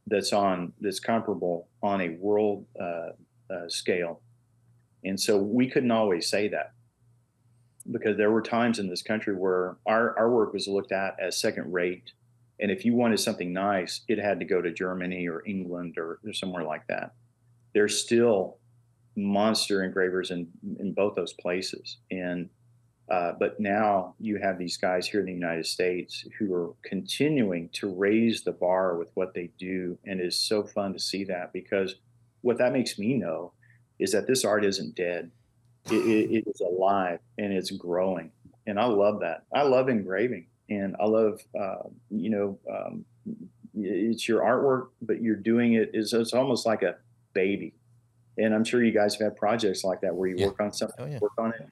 that's 0.07 0.33
on 0.33 0.73
that's 0.81 0.99
comparable 0.99 1.67
on 1.83 2.01
a 2.01 2.09
world 2.19 2.65
uh, 2.79 3.09
uh, 3.53 3.67
scale. 3.67 4.21
And 5.03 5.19
so 5.19 5.37
we 5.37 5.69
couldn't 5.69 5.91
always 5.91 6.29
say 6.29 6.47
that 6.49 6.73
because 7.91 8.17
there 8.17 8.31
were 8.31 8.41
times 8.41 8.79
in 8.79 8.89
this 8.89 9.01
country 9.01 9.35
where 9.35 9.77
our, 9.85 10.17
our 10.17 10.29
work 10.29 10.53
was 10.53 10.67
looked 10.67 10.91
at 10.91 11.17
as 11.19 11.39
second 11.39 11.71
rate. 11.71 12.11
And 12.59 12.71
if 12.71 12.83
you 12.83 12.95
wanted 12.95 13.19
something 13.19 13.53
nice, 13.53 14.01
it 14.07 14.17
had 14.17 14.39
to 14.39 14.45
go 14.45 14.61
to 14.61 14.73
Germany 14.73 15.27
or 15.27 15.43
England 15.45 15.95
or, 15.97 16.19
or 16.25 16.33
somewhere 16.33 16.63
like 16.63 16.87
that. 16.87 17.13
There's 17.73 18.01
still 18.01 18.57
monster 19.15 19.83
engravers 19.83 20.31
in, 20.31 20.47
in 20.79 20.93
both 20.93 21.15
those 21.15 21.33
places. 21.33 21.97
And 22.11 22.49
uh, 23.09 23.31
but 23.39 23.59
now 23.59 24.15
you 24.19 24.37
have 24.37 24.57
these 24.57 24.75
guys 24.75 25.07
here 25.07 25.21
in 25.21 25.25
the 25.25 25.31
United 25.33 25.65
States 25.65 26.25
who 26.37 26.53
are 26.53 26.73
continuing 26.83 27.69
to 27.69 27.93
raise 27.93 28.43
the 28.43 28.51
bar 28.51 28.97
with 28.97 29.09
what 29.13 29.33
they 29.33 29.49
do. 29.57 29.97
And 30.05 30.19
it 30.19 30.25
is 30.25 30.37
so 30.37 30.63
fun 30.63 30.93
to 30.93 30.99
see 30.99 31.23
that 31.25 31.53
because 31.53 31.95
what 32.41 32.57
that 32.57 32.73
makes 32.73 32.99
me 32.99 33.13
know 33.13 33.53
is 33.97 34.11
that 34.11 34.27
this 34.27 34.43
art 34.43 34.65
isn't 34.65 34.95
dead. 34.95 35.31
it, 35.85 35.93
it, 35.93 36.31
it 36.31 36.47
is 36.47 36.59
alive 36.59 37.19
and 37.37 37.53
it's 37.53 37.71
growing. 37.71 38.31
And 38.65 38.77
I 38.77 38.85
love 38.85 39.21
that. 39.21 39.43
I 39.53 39.61
love 39.61 39.87
engraving 39.87 40.47
and 40.69 40.95
I 40.99 41.05
love, 41.05 41.39
uh, 41.57 41.87
you 42.09 42.29
know, 42.29 42.59
um, 42.69 43.05
it's 43.73 44.27
your 44.27 44.41
artwork, 44.41 44.87
but 45.01 45.21
you're 45.21 45.35
doing 45.35 45.73
it 45.73 45.91
is 45.93 46.11
it's 46.11 46.33
almost 46.33 46.65
like 46.65 46.83
a 46.83 46.97
baby. 47.33 47.73
And 48.37 48.53
I'm 48.53 48.65
sure 48.65 48.83
you 48.83 48.91
guys 48.91 49.15
have 49.15 49.21
had 49.21 49.35
projects 49.37 49.83
like 49.85 50.01
that 50.01 50.13
where 50.13 50.27
you 50.27 50.35
yeah. 50.37 50.47
work 50.47 50.59
on 50.59 50.73
something, 50.73 51.05
oh, 51.05 51.09
yeah. 51.09 51.19
work 51.19 51.31
on 51.37 51.53
it, 51.53 51.69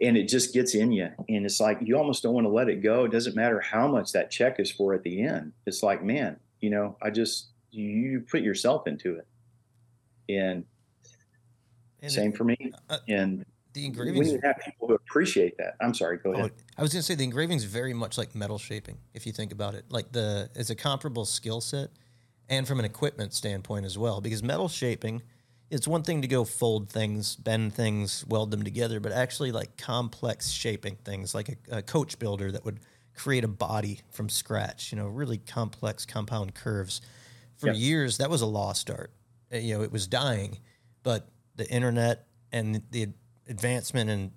and 0.00 0.16
it 0.16 0.28
just 0.28 0.54
gets 0.54 0.74
in 0.74 0.92
you 0.92 1.10
and 1.28 1.44
it's 1.44 1.60
like 1.60 1.78
you 1.82 1.96
almost 1.96 2.22
don't 2.22 2.34
want 2.34 2.46
to 2.46 2.50
let 2.50 2.68
it 2.68 2.82
go. 2.82 3.04
It 3.04 3.12
doesn't 3.12 3.36
matter 3.36 3.60
how 3.60 3.86
much 3.86 4.12
that 4.12 4.30
check 4.30 4.58
is 4.58 4.70
for 4.70 4.94
at 4.94 5.02
the 5.02 5.22
end. 5.22 5.52
It's 5.66 5.82
like 5.82 6.02
man 6.02 6.38
you 6.60 6.68
know 6.68 6.94
i 7.00 7.08
just 7.08 7.48
you 7.70 8.24
put 8.30 8.42
yourself 8.42 8.86
into 8.86 9.16
it. 9.16 9.26
And, 10.28 10.64
and 12.02 12.12
same 12.12 12.32
it, 12.32 12.36
for 12.36 12.44
me. 12.44 12.72
uh, 12.88 12.98
and 13.08 13.44
the 13.72 13.86
engraving 13.86 14.24
you 14.24 14.40
have 14.42 14.58
people 14.64 14.88
who 14.88 14.94
appreciate 14.94 15.56
that. 15.58 15.76
I'm 15.80 15.94
sorry 15.94 16.18
go 16.18 16.32
ahead. 16.32 16.50
Oh, 16.52 16.62
i 16.78 16.82
was 16.82 16.92
going 16.92 17.00
to 17.00 17.06
say 17.06 17.14
the 17.14 17.24
engraving 17.24 17.56
is 17.56 17.64
very 17.64 17.94
much 17.94 18.18
like 18.18 18.34
metal 18.34 18.58
shaping 18.58 18.98
if 19.14 19.26
you 19.26 19.32
think 19.32 19.52
about 19.52 19.74
it. 19.74 19.84
Like 19.88 20.12
the 20.12 20.50
it's 20.54 20.70
a 20.70 20.74
comparable 20.74 21.24
skill 21.24 21.60
set 21.60 21.90
and 22.48 22.66
from 22.66 22.78
an 22.78 22.84
equipment 22.84 23.32
standpoint 23.32 23.86
as 23.86 23.96
well 23.96 24.20
because 24.20 24.42
metal 24.42 24.68
shaping 24.68 25.22
it's 25.70 25.86
one 25.86 26.02
thing 26.02 26.22
to 26.22 26.28
go 26.28 26.44
fold 26.44 26.90
things, 26.90 27.36
bend 27.36 27.74
things, 27.74 28.24
weld 28.26 28.50
them 28.50 28.64
together, 28.64 28.98
but 28.98 29.12
actually 29.12 29.52
like 29.52 29.76
complex 29.76 30.50
shaping 30.50 30.96
things, 31.04 31.34
like 31.34 31.60
a, 31.70 31.78
a, 31.78 31.82
coach 31.82 32.18
builder 32.18 32.50
that 32.50 32.64
would 32.64 32.80
create 33.14 33.44
a 33.44 33.48
body 33.48 34.00
from 34.10 34.28
scratch. 34.28 34.90
You 34.90 34.98
know, 34.98 35.06
really 35.06 35.38
complex 35.38 36.04
compound 36.04 36.54
curves. 36.54 37.00
For 37.58 37.70
years, 37.70 38.18
that 38.18 38.30
was 38.30 38.40
a 38.40 38.46
lost 38.46 38.90
art. 38.90 39.12
Uh, 39.52 39.58
you 39.58 39.76
know, 39.76 39.82
it 39.82 39.92
was 39.92 40.06
dying, 40.06 40.58
but 41.02 41.28
the 41.56 41.70
internet 41.70 42.26
and 42.50 42.82
the 42.90 43.08
advancement 43.48 44.08
in 44.08 44.32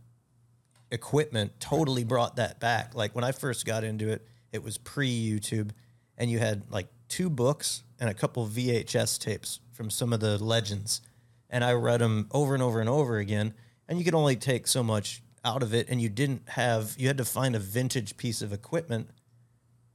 equipment 0.91 1.59
totally 1.59 2.03
brought 2.03 2.35
that 2.35 2.59
back. 2.59 2.93
Like 2.95 3.15
when 3.15 3.23
I 3.23 3.31
first 3.31 3.65
got 3.65 3.83
into 3.83 4.09
it, 4.09 4.27
it 4.51 4.61
was 4.61 4.77
pre 4.77 5.09
YouTube, 5.09 5.71
and 6.17 6.29
you 6.29 6.37
had 6.37 6.63
like 6.69 6.87
two 7.07 7.29
books 7.29 7.83
and 7.99 8.09
a 8.09 8.13
couple 8.13 8.45
VHS 8.45 9.17
tapes 9.19 9.61
from 9.71 9.89
some 9.89 10.11
of 10.11 10.19
the 10.19 10.37
legends 10.43 11.01
and 11.53 11.63
I 11.63 11.73
read 11.73 12.01
them 12.01 12.27
over 12.31 12.55
and 12.55 12.63
over 12.63 12.81
and 12.81 12.89
over 12.89 13.19
again. 13.19 13.53
And 13.87 13.99
you 13.99 14.03
could 14.03 14.15
only 14.15 14.35
take 14.35 14.67
so 14.67 14.83
much 14.83 15.21
out 15.45 15.61
of 15.61 15.73
it, 15.73 15.87
and 15.87 16.01
you 16.01 16.09
didn't 16.09 16.49
have 16.49 16.95
you 16.97 17.07
had 17.07 17.17
to 17.19 17.25
find 17.25 17.55
a 17.55 17.59
vintage 17.59 18.17
piece 18.17 18.41
of 18.41 18.51
equipment 18.51 19.09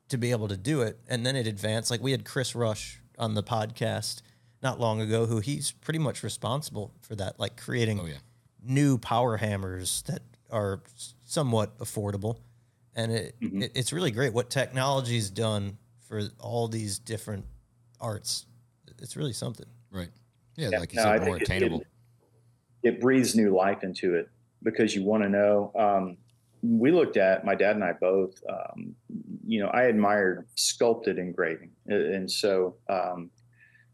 to 0.08 0.16
be 0.16 0.30
able 0.30 0.48
to 0.48 0.56
do 0.56 0.82
it, 0.82 0.98
and 1.08 1.26
then 1.26 1.36
it 1.36 1.46
advanced. 1.46 1.90
Like 1.90 2.00
we 2.00 2.12
had 2.12 2.24
Chris 2.24 2.54
Rush 2.54 3.00
on 3.18 3.34
the 3.34 3.42
podcast 3.42 4.22
not 4.62 4.78
long 4.78 5.00
ago, 5.00 5.26
who 5.26 5.40
he's 5.40 5.72
pretty 5.72 5.98
much 5.98 6.22
responsible 6.22 6.92
for 7.00 7.16
that, 7.16 7.40
like 7.40 7.56
creating 7.56 8.00
oh, 8.00 8.06
yeah. 8.06 8.18
new 8.62 8.96
power 8.96 9.36
hammers 9.36 10.02
that 10.02 10.22
are 10.50 10.80
somewhat 11.24 11.76
affordable, 11.78 12.38
and 12.94 13.10
it, 13.10 13.40
mm-hmm. 13.40 13.62
it 13.62 13.72
it's 13.74 13.92
really 13.92 14.12
great 14.12 14.32
what 14.32 14.48
technology's 14.48 15.28
done 15.28 15.76
for 16.06 16.22
all 16.38 16.68
these 16.68 17.00
different 17.00 17.46
arts. 18.00 18.46
It's 19.00 19.16
really 19.16 19.32
something. 19.32 19.66
Right. 19.90 20.10
Yeah, 20.58 20.70
yeah 20.72 20.78
like 20.80 20.92
you 20.92 20.96
no, 20.96 21.04
said, 21.04 21.24
more 21.24 21.36
attainable. 21.36 21.80
It, 22.82 22.94
it, 22.94 23.00
breathes 23.00 23.34
new 23.34 23.54
life 23.54 23.84
into 23.84 24.14
it 24.16 24.28
because 24.62 24.94
you 24.94 25.04
want 25.04 25.22
to 25.22 25.28
know. 25.28 25.72
Um, 25.78 26.16
we 26.62 26.90
looked 26.90 27.16
at 27.16 27.44
my 27.44 27.54
dad 27.54 27.76
and 27.76 27.84
I 27.84 27.92
both. 27.92 28.34
Um, 28.50 28.96
you 29.46 29.60
know, 29.60 29.68
I 29.68 29.84
admired 29.84 30.46
sculpted 30.56 31.16
engraving, 31.16 31.70
and 31.86 32.28
so 32.30 32.74
um, 32.90 33.30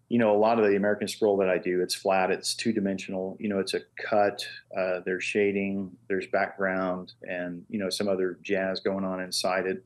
you 0.09 0.19
know, 0.19 0.35
a 0.35 0.39
lot 0.39 0.59
of 0.59 0.67
the 0.67 0.77
American 0.77 1.07
scroll 1.07 1.37
that 1.39 1.51
I 1.51 1.59
do, 1.59 1.83
it's 1.83 1.95
flat, 1.95 2.31
it's 2.31 2.55
two 2.55 2.73
dimensional. 2.73 3.37
You 3.41 3.49
know, 3.51 3.59
it's 3.59 3.75
a 3.75 3.81
cut. 4.03 4.47
Uh, 4.77 5.01
there's 5.05 5.25
shading, 5.25 5.91
there's 6.09 6.27
background, 6.29 7.13
and 7.23 7.65
you 7.69 7.79
know 7.79 7.91
some 7.91 8.09
other 8.09 8.39
jazz 8.43 8.81
going 8.81 9.05
on 9.05 9.21
inside 9.21 9.67
it. 9.67 9.85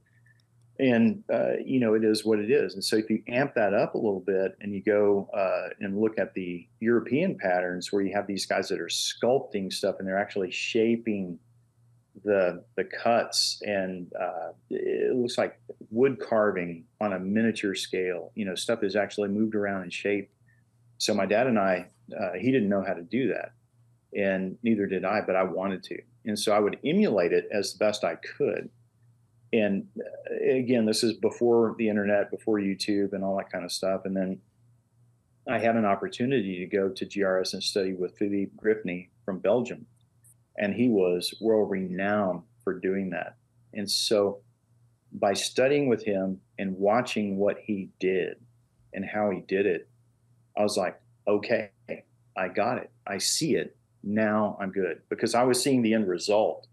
And 0.81 1.25
uh, 1.33 1.55
you 1.65 1.81
know, 1.81 1.95
it 1.95 2.05
is 2.05 2.25
what 2.25 2.39
it 2.39 2.51
is. 2.51 2.75
And 2.75 2.85
so 2.85 2.97
if 2.97 3.11
you 3.11 3.23
amp 3.27 3.55
that 3.55 3.75
up 3.75 3.95
a 3.95 3.99
little 3.99 4.21
bit, 4.21 4.57
and 4.61 4.73
you 4.73 4.83
go 4.83 5.29
uh, 5.35 5.75
and 5.81 6.01
look 6.01 6.19
at 6.19 6.35
the 6.35 6.69
European 6.79 7.37
patterns, 7.37 7.93
where 7.93 8.03
you 8.03 8.15
have 8.15 8.29
these 8.29 8.47
guys 8.47 8.69
that 8.69 8.81
are 8.81 8.87
sculpting 8.87 9.73
stuff, 9.73 9.97
and 9.99 10.07
they're 10.07 10.19
actually 10.19 10.53
shaping 10.53 11.39
the 12.25 12.65
the 12.77 12.85
cuts 12.85 13.61
and 13.65 14.13
uh, 14.19 14.51
it 14.71 15.15
looks 15.17 15.39
like 15.39 15.61
wood 15.91 16.19
carving 16.21 16.85
on 17.01 17.13
a 17.13 17.19
miniature 17.19 17.75
scale. 17.75 18.33
You 18.35 18.45
know, 18.45 18.55
stuff 18.55 18.83
is 18.83 18.97
actually 18.97 19.29
moved 19.29 19.55
around 19.55 19.83
and 19.83 19.93
shaped. 19.93 20.33
So 20.99 21.15
my 21.15 21.27
dad 21.27 21.47
and 21.47 21.59
I, 21.59 21.87
uh, 22.19 22.33
he 22.39 22.51
didn't 22.51 22.69
know 22.69 22.83
how 22.87 22.95
to 22.95 23.03
do 23.03 23.29
that, 23.29 23.53
and 24.17 24.59
neither 24.63 24.87
did 24.87 25.05
I, 25.05 25.21
but 25.21 25.37
I 25.37 25.45
wanted 25.45 25.83
to, 25.85 25.99
and 26.25 26.39
so 26.39 26.53
I 26.53 26.59
would 26.59 26.79
emulate 26.85 27.33
it 27.33 27.49
as 27.53 27.75
best 27.75 28.05
I 28.05 28.17
could. 28.17 28.69
And 29.53 29.87
uh, 29.99 30.57
again, 30.57 30.85
this 30.85 31.03
is 31.03 31.15
before 31.15 31.75
the 31.79 31.89
internet, 31.89 32.31
before 32.31 32.59
YouTube, 32.59 33.13
and 33.13 33.25
all 33.25 33.37
that 33.39 33.51
kind 33.51 33.65
of 33.65 33.73
stuff. 33.73 34.03
And 34.05 34.17
then 34.17 34.41
I 35.49 35.59
had 35.59 35.77
an 35.77 35.87
opportunity 35.87 36.59
to 36.59 36.67
go 36.67 36.91
to 36.91 37.07
GRS 37.07 37.55
and 37.55 37.63
study 37.63 37.95
with 37.95 38.19
Philippe 38.19 38.53
Grifnée 38.63 39.09
from 39.25 39.39
Belgium 39.39 39.87
and 40.59 40.75
he 40.75 40.89
was 40.89 41.33
world 41.41 41.71
renowned 41.71 42.43
for 42.65 42.75
doing 42.79 43.11
that. 43.11 43.37
And 43.73 43.91
so 43.91 44.41
by 45.13 45.33
studying 45.33 45.89
with 45.89 46.05
him 46.05 46.41
and 46.59 46.77
watching 46.77 47.39
what 47.39 47.59
he 47.63 47.91
did 48.01 48.37
and 48.93 49.05
how 49.05 49.31
he 49.31 49.41
did 49.41 49.65
it, 49.65 49.89
I 50.57 50.63
was 50.63 50.77
like, 50.77 51.01
okay, 51.27 51.71
I 52.37 52.49
got 52.49 52.79
it. 52.79 52.91
I 53.07 53.19
see 53.19 53.55
it. 53.55 53.77
Now 54.03 54.59
I'm 54.61 54.73
good 54.73 55.01
because 55.09 55.35
I 55.35 55.45
was 55.45 55.63
seeing 55.63 55.83
the 55.83 55.95
end 55.95 56.09
result. 56.09 56.67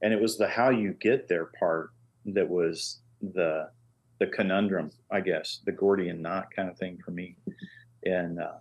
And 0.00 0.12
it 0.12 0.20
was 0.20 0.38
the 0.38 0.46
how 0.46 0.70
you 0.70 0.92
get 0.92 1.28
there 1.28 1.46
part 1.58 1.90
that 2.34 2.48
was 2.48 3.00
the 3.20 3.70
the 4.18 4.26
conundrum, 4.26 4.90
I 5.10 5.20
guess, 5.20 5.60
the 5.66 5.72
Gordian 5.72 6.22
knot 6.22 6.48
kind 6.54 6.70
of 6.70 6.78
thing 6.78 6.98
for 7.04 7.10
me. 7.10 7.36
And 8.04 8.40
uh, 8.40 8.58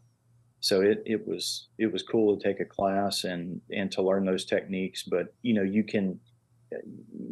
so 0.65 0.81
it 0.81 1.03
it 1.05 1.27
was 1.27 1.67
it 1.77 1.93
was 1.93 2.01
cool 2.01 2.35
to 2.35 2.43
take 2.43 2.59
a 2.59 2.65
class 2.65 3.23
and 3.23 3.61
and 3.69 3.91
to 3.91 4.01
learn 4.01 4.25
those 4.25 4.45
techniques 4.45 5.03
but 5.03 5.31
you 5.43 5.53
know 5.53 5.61
you 5.61 5.83
can 5.83 6.19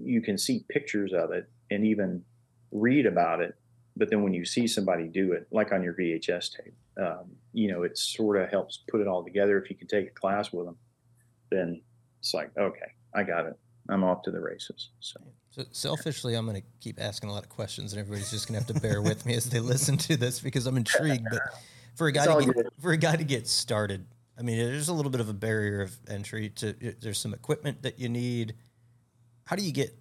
you 0.04 0.22
can 0.22 0.38
see 0.38 0.64
pictures 0.70 1.14
of 1.14 1.32
it 1.32 1.50
and 1.72 1.84
even 1.84 2.24
read 2.72 3.08
about 3.08 3.42
it 3.42 3.56
but 3.98 4.12
then 4.12 4.22
when 4.22 4.36
you 4.36 4.46
see 4.46 4.68
somebody 4.68 5.08
do 5.08 5.32
it 5.32 5.48
like 5.50 5.72
on 5.72 5.82
your 5.82 5.96
vhs 5.96 6.56
tape 6.56 6.76
um, 7.02 7.26
you 7.54 7.72
know 7.72 7.82
it 7.82 7.98
sort 7.98 8.38
of 8.38 8.48
helps 8.52 8.84
put 8.88 9.02
it 9.02 9.08
all 9.08 9.24
together. 9.24 9.58
If 9.60 9.68
you 9.72 9.76
can 9.76 9.88
take 9.88 10.06
a 10.06 10.12
class 10.12 10.54
with 10.54 10.68
them 10.68 10.78
then 11.50 11.82
it's 12.20 12.36
like 12.36 12.52
okay 12.56 12.92
i 13.16 13.24
got 13.24 13.48
it. 13.48 13.58
I'm 13.90 14.04
off 14.04 14.22
to 14.24 14.32
the 14.32 14.40
races 14.40 14.92
so 15.00 15.20
so 15.56 15.64
selfishly, 15.72 16.34
I'm 16.34 16.48
going 16.48 16.60
to 16.60 16.68
keep 16.80 17.00
asking 17.00 17.30
a 17.30 17.32
lot 17.32 17.44
of 17.44 17.50
questions, 17.50 17.94
and 17.94 18.00
everybody's 18.00 18.32
just 18.32 18.48
going 18.48 18.60
to 18.60 18.66
have 18.66 18.76
to 18.76 18.82
bear 18.82 19.04
with 19.04 19.24
me 19.26 19.36
as 19.36 19.46
they 19.46 19.60
listen 19.60 19.98
to 19.98 20.18
this 20.18 20.40
because 20.40 20.66
I'm 20.66 20.78
intrigued. 20.78 21.28
But 21.30 21.42
for 21.96 22.08
a 22.08 22.12
guy 22.12 22.26
to 22.26 22.54
get, 22.54 22.66
for 22.82 22.92
a 22.92 22.98
guy 22.98 23.16
to 23.16 23.24
get 23.24 23.48
started. 23.48 24.06
I 24.38 24.42
mean, 24.42 24.58
there's 24.58 24.88
a 24.88 24.94
little 24.94 25.12
bit 25.12 25.22
of 25.22 25.30
a 25.30 25.34
barrier 25.34 25.84
of 25.84 25.96
entry. 26.10 26.50
To 26.50 26.74
there's 27.00 27.20
some 27.20 27.36
equipment 27.36 27.84
that 27.84 28.00
you 28.00 28.10
need. 28.10 28.56
How 29.46 29.56
do 29.56 29.64
you 29.64 29.72
get 29.72 29.96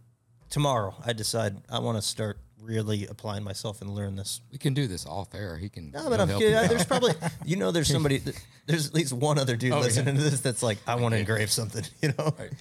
tomorrow? 0.49 0.95
I 1.05 1.13
decide 1.13 1.59
I 1.69 1.81
want 1.81 1.99
to 1.99 2.03
start 2.03 2.39
really 2.59 3.07
applying 3.07 3.45
myself 3.45 3.83
and 3.83 3.95
learn 3.95 4.17
this. 4.17 4.41
We 4.51 4.57
can 4.57 4.73
do 4.73 4.87
this 4.87 5.05
off 5.05 5.35
air. 5.35 5.59
He 5.59 5.69
can. 5.69 5.91
No, 5.91 6.09
but 6.09 6.19
I'm 6.19 6.29
kidding. 6.29 6.55
Uh, 6.55 6.67
there's 6.67 6.87
probably 6.87 7.13
you 7.45 7.57
know 7.57 7.73
there's 7.73 7.89
somebody 7.93 8.23
there's 8.65 8.87
at 8.87 8.95
least 8.95 9.13
one 9.13 9.39
other 9.39 9.57
dude 9.57 9.73
oh, 9.73 9.81
listening 9.81 10.15
yeah. 10.15 10.23
to 10.23 10.31
this 10.31 10.41
that's 10.41 10.63
like 10.63 10.79
I 10.87 10.95
want 10.95 11.13
to 11.13 11.19
engrave 11.19 11.51
something. 11.51 11.85
You 12.01 12.15
know. 12.17 12.35
Right. 12.39 12.53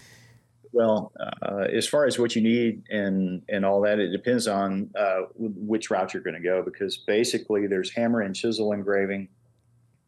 Well, 0.73 1.11
uh, 1.41 1.65
as 1.73 1.87
far 1.87 2.05
as 2.05 2.17
what 2.17 2.35
you 2.35 2.41
need 2.41 2.83
and 2.89 3.43
and 3.49 3.65
all 3.65 3.81
that, 3.81 3.99
it 3.99 4.11
depends 4.11 4.47
on 4.47 4.89
uh, 4.97 5.23
which 5.35 5.89
route 5.91 6.13
you're 6.13 6.23
going 6.23 6.35
to 6.35 6.41
go 6.41 6.61
because 6.63 6.97
basically 6.97 7.67
there's 7.67 7.91
hammer 7.91 8.21
and 8.21 8.35
chisel 8.35 8.71
engraving 8.71 9.27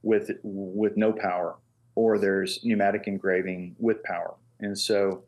with 0.03 0.31
with 0.43 0.95
no 0.95 1.11
power, 1.11 1.57
or 1.95 2.17
there's 2.17 2.63
pneumatic 2.63 3.07
engraving 3.07 3.75
with 3.77 4.01
power, 4.03 4.35
and 4.59 4.77
so 4.77 5.23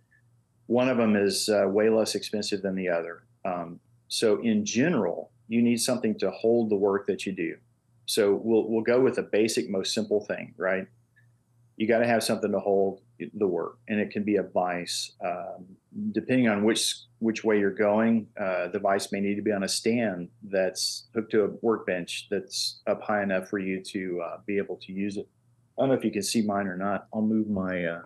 one 0.68 0.90
of 0.90 0.98
them 0.98 1.16
is 1.16 1.50
uh, 1.50 1.68
way 1.68 1.90
less 1.90 2.16
expensive 2.16 2.62
than 2.62 2.76
the 2.76 2.90
other. 2.90 3.24
Um, 3.44 3.80
so 4.08 4.42
in 4.42 4.66
general, 4.66 5.32
you 5.48 5.62
need 5.62 5.78
something 5.78 6.18
to 6.20 6.32
hold 6.32 6.70
the 6.70 6.76
work 6.76 7.06
that 7.08 7.26
you 7.26 7.32
do. 7.34 7.58
So 8.06 8.40
we'll 8.44 8.68
we'll 8.70 8.84
go 8.84 9.00
with 9.00 9.16
the 9.16 9.24
basic, 9.24 9.70
most 9.70 9.94
simple 9.94 10.24
thing, 10.26 10.54
right? 10.58 10.88
You 11.78 11.88
got 11.88 12.00
to 12.00 12.08
have 12.08 12.24
something 12.24 12.52
to 12.52 12.60
hold 12.60 13.02
the 13.34 13.48
work, 13.48 13.78
and 13.88 14.00
it 14.00 14.12
can 14.12 14.24
be 14.24 14.38
a 14.38 14.44
vise. 14.44 15.12
Um, 15.24 15.66
depending 16.12 16.48
on 16.48 16.64
which 16.64 16.96
which 17.20 17.44
way 17.44 17.60
you're 17.60 17.72
going, 17.72 18.28
uh, 18.40 18.68
the 18.70 18.80
vise 18.80 19.12
may 19.12 19.20
need 19.20 19.36
to 19.36 19.42
be 19.42 19.52
on 19.52 19.64
a 19.64 19.68
stand 19.68 20.30
that's 20.44 21.08
hooked 21.14 21.32
to 21.32 21.44
a 21.44 21.48
workbench 21.62 22.28
that's 22.30 22.82
up 22.88 23.02
high 23.02 23.24
enough 23.24 23.50
for 23.50 23.60
you 23.60 23.82
to 23.82 24.22
uh, 24.22 24.38
be 24.46 24.58
able 24.58 24.78
to 24.84 24.94
use 24.94 25.18
it. 25.18 25.28
I 25.78 25.82
don't 25.82 25.90
know 25.90 25.96
if 25.96 26.06
you 26.06 26.12
can 26.12 26.24
see 26.24 26.42
mine 26.42 26.68
or 26.68 26.78
not. 26.78 27.08
I'll 27.14 27.22
move 27.22 27.50
my 27.50 27.86
uh, 27.86 28.02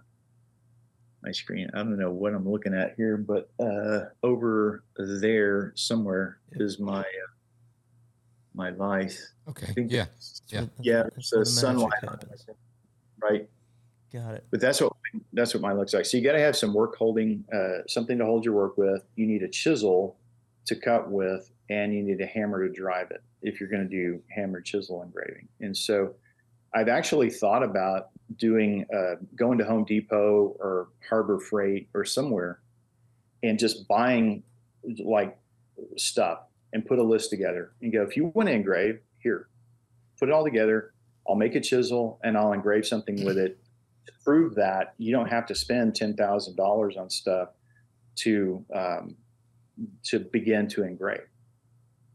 my 1.24 1.32
screen. 1.32 1.70
I 1.74 1.78
don't 1.78 1.97
know 1.97 2.11
what 2.11 2.34
I'm 2.34 2.49
looking 2.49 2.74
at 2.74 2.95
here, 2.97 3.17
but 3.17 3.49
uh, 3.59 4.05
over 4.24 4.84
there 4.97 5.74
somewhere 5.76 6.39
is 6.53 6.80
my 6.80 7.01
uh, 7.01 7.32
my 8.53 8.72
vise. 8.72 9.34
Okay. 9.47 9.74
Yeah. 9.78 10.05
Yeah. 10.47 10.65
Yeah. 10.82 11.03
So 11.20 11.43
sunlight. 11.43 11.91
Right. 13.22 13.49
Got 14.12 14.36
it. 14.36 14.45
But 14.49 14.60
that's 14.60 14.82
what 14.82 14.93
that's 15.34 15.53
what 15.53 15.62
mine 15.62 15.78
looks 15.78 15.93
like. 15.93 16.05
So 16.05 16.18
you 16.18 16.24
got 16.24 16.34
to 16.34 16.39
have 16.39 16.55
some 16.55 16.74
work 16.74 16.95
holding, 16.95 17.43
uh, 17.53 17.88
something 17.88 18.18
to 18.18 18.26
hold 18.26 18.43
your 18.43 18.55
work 18.55 18.78
with. 18.78 19.03
You 19.16 19.28
need 19.28 19.43
a 19.43 19.47
chisel 19.47 20.18
to 20.66 20.76
cut 20.76 21.10
with, 21.10 21.51
and 21.70 21.93
you 21.93 22.03
need 22.03 22.20
a 22.22 22.26
hammer 22.26 22.68
to 22.68 22.74
drive 22.74 23.12
it 23.12 23.22
if 23.41 23.60
you're 23.60 23.70
going 23.70 23.88
to 23.88 23.89
do 23.89 24.22
hammer 24.30 24.62
chisel 24.62 25.03
engraving. 25.03 25.47
And 25.62 25.76
so, 25.76 26.16
I've 26.74 26.88
actually 26.88 27.30
thought 27.30 27.64
about 27.64 28.10
doing 28.38 28.86
uh, 28.93 29.16
going 29.36 29.57
to 29.60 29.66
Home 29.66 29.86
Depot 29.86 30.55
or 30.60 30.89
Harbor 31.07 31.39
Freight 31.39 31.89
or 31.93 32.03
somewhere, 32.03 32.62
and 33.43 33.60
just 33.60 33.88
buying 33.88 34.43
like 35.03 35.38
stuff 35.97 36.39
and 36.74 36.86
put 36.86 36.99
a 36.99 37.03
list 37.03 37.30
together 37.30 37.74
and 37.82 37.91
go. 37.91 38.01
If 38.01 38.18
you 38.18 38.32
want 38.34 38.49
to 38.49 38.53
engrave, 38.53 38.99
here, 39.20 39.49
put 40.20 40.30
it 40.30 40.32
all 40.32 40.43
together. 40.43 40.93
I'll 41.28 41.36
make 41.36 41.53
a 41.53 41.62
chisel 41.62 42.20
and 42.24 42.36
I'll 42.36 42.53
engrave 42.53 42.88
something 42.88 43.24
with 43.24 43.38
it 43.38 43.60
prove 44.24 44.55
that, 44.55 44.93
you 44.97 45.12
don't 45.12 45.30
have 45.30 45.45
to 45.47 45.55
spend 45.55 45.95
ten 45.95 46.16
thousand 46.16 46.55
dollars 46.55 46.97
on 46.97 47.10
stuff 47.10 47.49
to 48.18 48.66
um, 48.74 49.16
to 50.03 50.20
begin 50.20 50.68
to 50.70 50.84
engrave. 50.84 51.22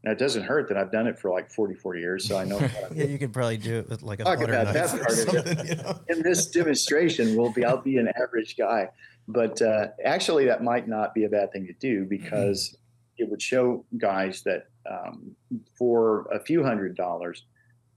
Now 0.03 0.11
it 0.11 0.19
doesn't 0.19 0.43
hurt 0.43 0.67
that 0.67 0.77
I've 0.77 0.91
done 0.91 1.07
it 1.07 1.17
for 1.17 1.31
like 1.31 1.49
44 1.49 1.95
years, 1.95 2.27
so 2.27 2.37
I 2.37 2.45
know. 2.45 2.59
yeah, 2.93 3.05
you 3.05 3.17
could 3.17 3.33
probably 3.33 3.57
do 3.57 3.79
it 3.79 3.89
with 3.89 4.03
like 4.03 4.19
a 4.19 4.23
talk 4.23 4.39
about 4.39 4.71
that 4.71 4.89
part 4.91 5.47
of. 5.47 5.67
You 5.67 5.75
know? 5.75 5.99
In 6.09 6.21
this 6.21 6.47
demonstration, 6.47 7.35
will 7.35 7.51
be 7.51 7.65
I'll 7.65 7.81
be 7.81 7.97
an 7.97 8.09
average 8.21 8.55
guy, 8.55 8.89
but 9.27 9.59
uh, 9.63 9.87
actually 10.03 10.45
that 10.45 10.63
might 10.63 10.87
not 10.87 11.15
be 11.15 11.23
a 11.23 11.29
bad 11.29 11.51
thing 11.51 11.65
to 11.65 11.73
do 11.73 12.05
because 12.05 12.69
mm-hmm. 12.69 13.23
it 13.23 13.31
would 13.31 13.41
show 13.41 13.83
guys 13.97 14.43
that 14.43 14.67
um, 14.87 15.35
for 15.75 16.27
a 16.31 16.39
few 16.39 16.63
hundred 16.63 16.95
dollars, 16.95 17.43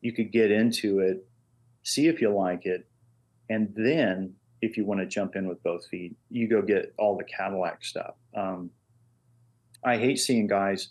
you 0.00 0.14
could 0.14 0.32
get 0.32 0.50
into 0.50 1.00
it, 1.00 1.28
see 1.82 2.06
if 2.06 2.22
you 2.22 2.30
like 2.30 2.64
it, 2.64 2.87
and 3.48 3.72
then 3.76 4.34
if 4.60 4.76
you 4.76 4.84
want 4.84 5.00
to 5.00 5.06
jump 5.06 5.36
in 5.36 5.46
with 5.46 5.62
both 5.62 5.86
feet, 5.86 6.16
you 6.30 6.48
go 6.48 6.62
get 6.62 6.92
all 6.98 7.16
the 7.16 7.24
Cadillac 7.24 7.84
stuff. 7.84 8.14
Um, 8.36 8.70
I 9.84 9.96
hate 9.96 10.18
seeing 10.18 10.46
guys 10.46 10.88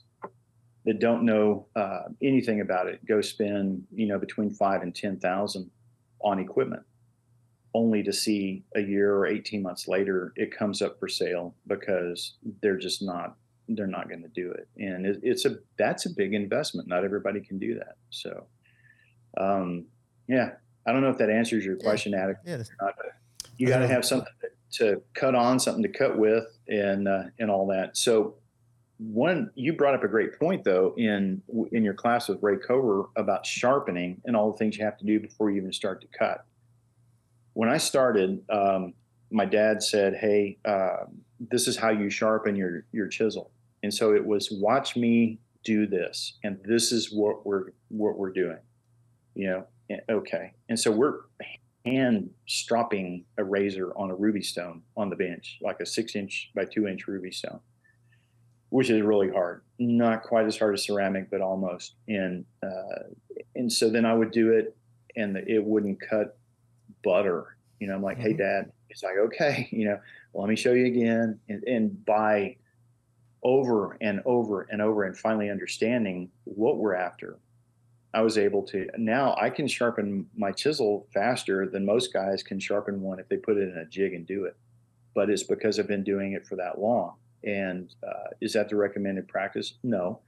that 0.85 0.99
don't 0.99 1.23
know 1.23 1.67
uh, 1.75 2.03
anything 2.21 2.61
about 2.61 2.87
it 2.87 3.05
go 3.05 3.19
spend 3.19 3.83
you 3.93 4.07
know 4.07 4.17
between 4.17 4.49
five 4.49 4.81
and 4.81 4.95
ten 4.95 5.19
thousand 5.19 5.69
on 6.21 6.39
equipment, 6.39 6.83
only 7.73 8.01
to 8.03 8.13
see 8.13 8.63
a 8.75 8.79
year 8.81 9.13
or 9.13 9.27
eighteen 9.27 9.61
months 9.61 9.87
later 9.87 10.31
it 10.35 10.57
comes 10.57 10.81
up 10.81 10.97
for 10.99 11.09
sale 11.09 11.53
because 11.67 12.35
they're 12.61 12.77
just 12.77 13.01
not 13.03 13.35
they're 13.69 13.85
not 13.85 14.07
going 14.07 14.21
to 14.21 14.29
do 14.29 14.51
it, 14.51 14.69
and 14.77 15.05
it, 15.05 15.19
it's 15.23 15.45
a 15.45 15.57
that's 15.77 16.05
a 16.05 16.09
big 16.09 16.33
investment. 16.33 16.87
Not 16.87 17.03
everybody 17.03 17.41
can 17.41 17.59
do 17.59 17.75
that. 17.75 17.95
So, 18.09 18.45
um, 19.37 19.85
yeah, 20.29 20.51
I 20.87 20.93
don't 20.93 21.01
know 21.01 21.09
if 21.09 21.17
that 21.17 21.29
answers 21.29 21.65
your 21.65 21.75
question 21.75 22.13
yeah. 22.13 22.23
adequately. 22.23 22.53
Yeah. 22.79 22.87
You 23.57 23.67
got 23.67 23.79
to 23.79 23.87
have 23.87 24.05
something 24.05 24.31
to 24.73 25.01
cut 25.13 25.35
on, 25.35 25.59
something 25.59 25.83
to 25.83 25.89
cut 25.89 26.17
with, 26.17 26.45
and 26.67 27.07
uh, 27.07 27.23
and 27.39 27.51
all 27.51 27.67
that. 27.67 27.97
So, 27.97 28.35
one 28.97 29.51
you 29.55 29.73
brought 29.73 29.93
up 29.93 30.03
a 30.03 30.07
great 30.07 30.39
point 30.39 30.63
though 30.63 30.93
in 30.97 31.41
in 31.71 31.83
your 31.83 31.93
class 31.93 32.27
with 32.27 32.41
Ray 32.41 32.57
Cover 32.57 33.05
about 33.15 33.45
sharpening 33.45 34.21
and 34.25 34.35
all 34.35 34.51
the 34.51 34.57
things 34.57 34.77
you 34.77 34.85
have 34.85 34.97
to 34.97 35.05
do 35.05 35.19
before 35.19 35.51
you 35.51 35.57
even 35.57 35.73
start 35.73 36.01
to 36.01 36.07
cut. 36.17 36.45
When 37.53 37.69
I 37.69 37.77
started, 37.77 38.43
um, 38.49 38.93
my 39.31 39.45
dad 39.45 39.83
said, 39.83 40.15
"Hey, 40.15 40.57
uh, 40.63 41.05
this 41.39 41.67
is 41.67 41.77
how 41.77 41.89
you 41.89 42.09
sharpen 42.09 42.55
your 42.55 42.85
your 42.91 43.07
chisel. 43.07 43.51
And 43.83 43.93
so 43.93 44.13
it 44.13 44.25
was 44.25 44.49
watch 44.51 44.95
me 44.95 45.39
do 45.63 45.85
this, 45.85 46.37
and 46.43 46.59
this 46.63 46.91
is 46.91 47.13
what 47.13 47.45
we're 47.45 47.71
what 47.89 48.17
we're 48.17 48.31
doing. 48.31 48.59
You 49.35 49.47
know, 49.47 49.67
okay. 50.09 50.53
And 50.69 50.79
so 50.79 50.91
we're 50.91 51.19
hand 51.85 52.29
stropping 52.47 53.25
a 53.37 53.43
razor 53.43 53.93
on 53.95 54.11
a 54.11 54.15
ruby 54.15 54.41
stone 54.41 54.81
on 54.95 55.09
the 55.09 55.15
bench, 55.15 55.57
like 55.61 55.79
a 55.79 55.85
six 55.85 56.15
inch 56.15 56.51
by 56.55 56.65
two 56.65 56.87
inch 56.87 57.07
ruby 57.07 57.31
stone, 57.31 57.59
which 58.69 58.89
is 58.89 59.01
really 59.01 59.29
hard. 59.29 59.61
Not 59.79 60.23
quite 60.23 60.45
as 60.45 60.57
hard 60.57 60.73
as 60.73 60.85
ceramic, 60.85 61.29
but 61.29 61.41
almost. 61.41 61.95
And 62.07 62.45
uh, 62.63 63.03
and 63.55 63.71
so 63.71 63.89
then 63.89 64.05
I 64.05 64.13
would 64.13 64.31
do 64.31 64.51
it, 64.51 64.75
and 65.15 65.37
it 65.37 65.63
wouldn't 65.63 65.99
cut 66.01 66.37
butter. 67.03 67.57
You 67.79 67.87
know, 67.87 67.95
I'm 67.95 68.03
like, 68.03 68.17
mm-hmm. 68.17 68.27
hey, 68.27 68.33
Dad. 68.33 68.71
It's 68.89 69.03
like, 69.03 69.17
okay, 69.17 69.67
you 69.71 69.85
know, 69.85 69.99
well, 70.33 70.43
let 70.43 70.49
me 70.49 70.55
show 70.55 70.73
you 70.73 70.85
again. 70.85 71.39
And, 71.49 71.63
and 71.63 72.05
by 72.05 72.57
over 73.43 73.97
and 74.01 74.21
over 74.25 74.67
and 74.71 74.81
over 74.81 75.03
and 75.03 75.17
finally 75.17 75.49
understanding 75.49 76.29
what 76.45 76.77
we're 76.77 76.95
after, 76.95 77.37
I 78.17 78.21
was 78.21 78.39
able 78.39 78.63
to 78.63 78.87
now 78.97 79.35
I 79.39 79.51
can 79.51 79.67
sharpen 79.67 80.25
my 80.35 80.51
chisel 80.51 81.05
faster 81.13 81.67
than 81.67 81.85
most 81.85 82.11
guys 82.11 82.41
can 82.41 82.59
sharpen 82.59 82.99
one 82.99 83.19
if 83.19 83.29
they 83.29 83.37
put 83.37 83.57
it 83.57 83.69
in 83.69 83.77
a 83.77 83.85
jig 83.85 84.15
and 84.15 84.25
do 84.25 84.45
it. 84.45 84.57
But 85.13 85.29
it's 85.29 85.43
because 85.43 85.77
I've 85.77 85.87
been 85.87 86.03
doing 86.03 86.33
it 86.33 86.47
for 86.47 86.55
that 86.55 86.79
long. 86.79 87.13
And 87.43 87.93
uh, 88.01 88.31
is 88.41 88.53
that 88.53 88.69
the 88.69 88.75
recommended 88.75 89.27
practice? 89.27 89.75
No, 89.83 90.21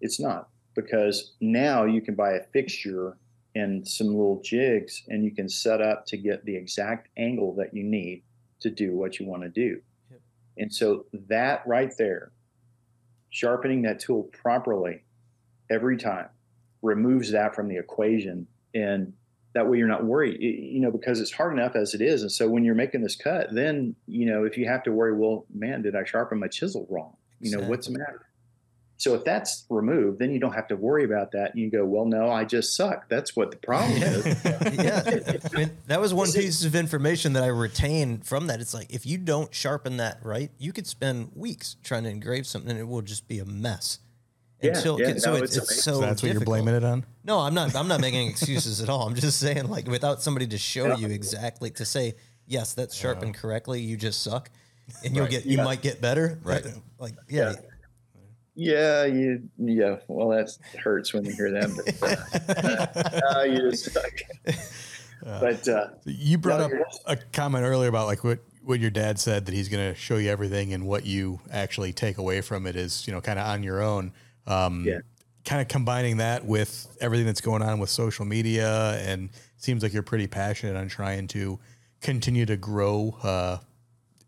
it's 0.00 0.18
not 0.18 0.48
because 0.74 1.34
now 1.40 1.84
you 1.84 2.00
can 2.00 2.16
buy 2.16 2.32
a 2.32 2.42
fixture 2.52 3.16
and 3.54 3.86
some 3.86 4.08
little 4.08 4.42
jigs 4.42 5.04
and 5.06 5.22
you 5.22 5.30
can 5.30 5.48
set 5.48 5.80
up 5.80 6.06
to 6.06 6.16
get 6.16 6.44
the 6.44 6.56
exact 6.56 7.06
angle 7.16 7.54
that 7.54 7.72
you 7.72 7.84
need 7.84 8.24
to 8.58 8.68
do 8.68 8.96
what 8.96 9.20
you 9.20 9.26
want 9.26 9.44
to 9.44 9.48
do. 9.48 9.80
Yep. 10.10 10.20
And 10.58 10.74
so 10.74 11.06
that 11.28 11.62
right 11.68 11.92
there, 11.96 12.32
sharpening 13.30 13.82
that 13.82 14.00
tool 14.00 14.24
properly 14.24 15.04
every 15.70 15.96
time 15.96 16.30
removes 16.82 17.32
that 17.32 17.54
from 17.54 17.68
the 17.68 17.76
equation 17.76 18.46
and 18.74 19.12
that 19.54 19.68
way 19.68 19.78
you're 19.78 19.88
not 19.88 20.04
worried 20.04 20.40
you 20.40 20.80
know 20.80 20.90
because 20.90 21.20
it's 21.20 21.32
hard 21.32 21.52
enough 21.52 21.74
as 21.74 21.94
it 21.94 22.00
is. 22.00 22.22
And 22.22 22.30
so 22.30 22.48
when 22.48 22.64
you're 22.64 22.74
making 22.74 23.02
this 23.02 23.16
cut 23.16 23.52
then 23.52 23.94
you 24.06 24.26
know 24.26 24.44
if 24.44 24.56
you 24.56 24.68
have 24.68 24.82
to 24.84 24.92
worry 24.92 25.14
well 25.14 25.46
man 25.52 25.82
did 25.82 25.96
i 25.96 26.04
sharpen 26.04 26.38
my 26.38 26.48
chisel 26.48 26.86
wrong? 26.90 27.16
You 27.40 27.56
know 27.56 27.68
what's 27.68 27.86
the 27.86 27.98
matter? 27.98 28.26
So 28.98 29.14
if 29.14 29.24
that's 29.24 29.64
removed 29.68 30.18
then 30.18 30.30
you 30.32 30.38
don't 30.38 30.52
have 30.52 30.68
to 30.68 30.76
worry 30.76 31.04
about 31.04 31.32
that. 31.32 31.52
And 31.52 31.60
you 31.60 31.70
go 31.70 31.84
well 31.84 32.04
no 32.04 32.30
i 32.30 32.44
just 32.44 32.76
suck. 32.76 33.08
That's 33.08 33.34
what 33.34 33.50
the 33.50 33.56
problem 33.56 33.92
is. 34.02 34.26
Yeah. 34.44 35.02
I 35.52 35.56
mean, 35.56 35.70
that 35.86 36.00
was 36.00 36.14
one 36.14 36.30
piece 36.30 36.64
of 36.64 36.76
information 36.76 37.32
that 37.32 37.42
i 37.42 37.48
retain 37.48 38.18
from 38.18 38.46
that. 38.48 38.60
It's 38.60 38.74
like 38.74 38.92
if 38.92 39.06
you 39.06 39.18
don't 39.18 39.52
sharpen 39.52 39.96
that 39.96 40.18
right 40.22 40.50
you 40.58 40.72
could 40.72 40.86
spend 40.86 41.32
weeks 41.34 41.76
trying 41.82 42.04
to 42.04 42.10
engrave 42.10 42.46
something 42.46 42.70
and 42.70 42.78
it 42.78 42.86
will 42.86 43.02
just 43.02 43.26
be 43.26 43.40
a 43.40 43.44
mess 43.44 43.98
yeah, 44.60 44.76
until 44.76 45.00
yeah, 45.00 45.16
so 45.16 45.34
no, 45.34 45.42
it's, 45.42 45.56
it's, 45.56 45.82
so, 45.82 45.92
so 45.92 46.00
that's 46.00 46.22
what 46.22 46.32
you're 46.32 46.40
blaming 46.40 46.74
it 46.74 46.82
on. 46.82 47.04
No, 47.24 47.38
I'm 47.38 47.54
not. 47.54 47.76
I'm 47.76 47.86
not 47.86 48.00
making 48.00 48.28
excuses 48.28 48.80
at 48.80 48.88
all. 48.88 49.06
I'm 49.06 49.14
just 49.14 49.38
saying, 49.38 49.68
like, 49.68 49.86
without 49.86 50.20
somebody 50.20 50.46
to 50.48 50.58
show 50.58 50.96
you 50.96 51.08
exactly 51.08 51.70
to 51.70 51.84
say, 51.84 52.14
yes, 52.46 52.74
that's 52.74 52.94
sharpened 52.96 53.36
uh, 53.36 53.38
correctly. 53.38 53.80
You 53.80 53.96
just 53.96 54.22
suck, 54.22 54.50
and 55.04 55.14
you'll 55.14 55.24
right. 55.24 55.30
get. 55.30 55.46
You 55.46 55.58
yeah. 55.58 55.64
might 55.64 55.80
get 55.80 56.00
better. 56.00 56.40
Right. 56.42 56.66
Like, 56.98 57.14
yeah. 57.28 57.54
yeah. 58.56 59.04
you, 59.04 59.48
yeah. 59.58 59.98
Well, 60.08 60.30
that 60.30 60.56
hurts 60.82 61.14
when 61.14 61.24
you 61.24 61.32
hear 61.32 61.52
that. 61.52 61.96
But, 62.00 62.64
uh, 62.64 63.38
uh, 63.38 63.42
you 63.44 63.70
just 63.70 63.92
suck. 63.92 64.12
Uh, 65.24 65.40
but 65.40 65.68
uh, 65.68 65.88
you 66.04 66.38
brought 66.38 66.70
no, 66.70 66.78
up 66.78 66.88
a 67.06 67.16
comment 67.32 67.64
earlier 67.64 67.88
about 67.88 68.06
like 68.06 68.24
what 68.24 68.40
what 68.62 68.80
your 68.80 68.90
dad 68.90 69.18
said 69.18 69.46
that 69.46 69.54
he's 69.54 69.68
going 69.68 69.92
to 69.92 69.98
show 69.98 70.16
you 70.16 70.30
everything 70.30 70.72
and 70.74 70.86
what 70.86 71.06
you 71.06 71.40
actually 71.50 71.92
take 71.92 72.18
away 72.18 72.40
from 72.40 72.66
it 72.66 72.76
is 72.76 73.06
you 73.06 73.12
know 73.12 73.20
kind 73.20 73.38
of 73.38 73.46
on 73.46 73.62
your 73.62 73.82
own. 73.82 74.12
Um, 74.48 74.84
yeah. 74.84 74.98
Kind 75.44 75.62
of 75.62 75.68
combining 75.68 76.16
that 76.16 76.44
with 76.44 76.96
everything 77.00 77.26
that's 77.26 77.40
going 77.40 77.62
on 77.62 77.78
with 77.78 77.90
social 77.90 78.24
media, 78.24 78.98
and 79.06 79.30
seems 79.56 79.82
like 79.82 79.92
you're 79.92 80.02
pretty 80.02 80.26
passionate 80.26 80.76
on 80.76 80.88
trying 80.88 81.28
to 81.28 81.58
continue 82.00 82.44
to 82.46 82.56
grow 82.56 83.16
uh, 83.22 83.58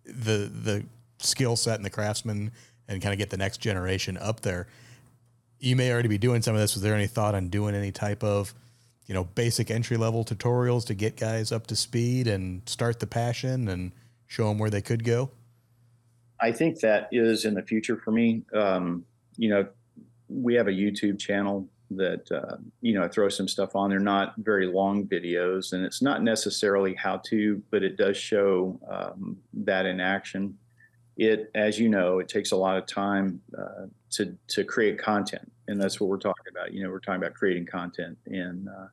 the 0.05 0.51
the 0.53 0.85
skill 1.18 1.57
set 1.57 1.77
and 1.77 1.85
the 1.85 1.91
craftsman, 1.91 2.53
and 2.89 3.03
kind 3.03 3.12
of 3.12 3.18
get 3.18 3.31
the 3.31 3.37
next 3.37 3.59
generation 3.59 4.16
up 4.16 4.41
there. 4.41 4.66
You 5.59 5.77
may 5.77 5.93
already 5.93 6.09
be 6.09 6.16
doing 6.16 6.41
some 6.41 6.55
of 6.55 6.61
this. 6.61 6.75
Was 6.75 6.83
there 6.83 6.95
any 6.95 7.07
thought 7.07 7.35
on 7.35 7.49
doing 7.49 7.75
any 7.75 7.93
type 7.93 8.25
of 8.25 8.55
you 9.07 9.14
know 9.14 9.25
basic 9.25 9.71
entry 9.71 9.99
level 9.99 10.25
tutorials 10.25 10.87
to 10.87 10.95
get 10.95 11.16
guys 11.16 11.53
up 11.53 11.66
to 11.66 11.77
speed 11.77 12.29
and 12.29 12.62
start 12.66 13.01
the 13.01 13.07
passion 13.07 13.68
and 13.68 13.93
show 14.27 14.49
them 14.49 14.59
where 14.59 14.71
they 14.71 14.81
could 14.81 15.05
go? 15.05 15.31
I 16.41 16.53
think 16.53 16.81
that 16.81 17.09
is 17.12 17.45
in 17.45 17.55
the 17.55 17.62
future 17.62 17.99
for 17.99 18.11
me. 18.11 18.43
Um, 18.55 19.05
you 19.37 19.51
know, 19.51 19.66
we 20.31 20.55
have 20.55 20.68
a 20.68 20.72
YouTube 20.72 21.18
channel 21.18 21.68
that 21.91 22.31
uh, 22.31 22.57
you 22.81 22.95
know 22.95 23.05
I 23.05 23.09
throw 23.09 23.28
some 23.28 23.49
stuff 23.49 23.74
on. 23.74 23.91
They're 23.91 23.99
not 23.99 24.35
very 24.39 24.66
long 24.66 25.07
videos, 25.07 25.72
and 25.72 25.85
it's 25.85 26.01
not 26.01 26.22
necessarily 26.22 26.95
how 26.95 27.18
to, 27.26 27.62
but 27.70 27.83
it 27.83 27.97
does 27.97 28.16
show 28.16 28.78
um, 28.89 29.37
that 29.53 29.87
in 29.87 30.01
action. 30.01 30.57
It, 31.16 31.51
as 31.55 31.78
you 31.78 31.89
know, 31.89 32.18
it 32.18 32.28
takes 32.28 32.53
a 32.53 32.57
lot 32.57 32.76
of 32.78 32.87
time 32.87 33.41
uh, 33.59 33.87
to 34.12 34.37
to 34.49 34.64
create 34.64 34.99
content, 34.99 35.51
and 35.68 35.81
that's 35.81 36.01
what 36.01 36.09
we're 36.09 36.18
talking 36.18 36.47
about. 36.51 36.72
You 36.72 36.85
know, 36.85 36.91
we're 36.91 37.01
talking 37.01 37.22
about 37.22 37.35
creating 37.35 37.66
content, 37.66 38.16
and 38.26 38.68
uh, 38.68 38.87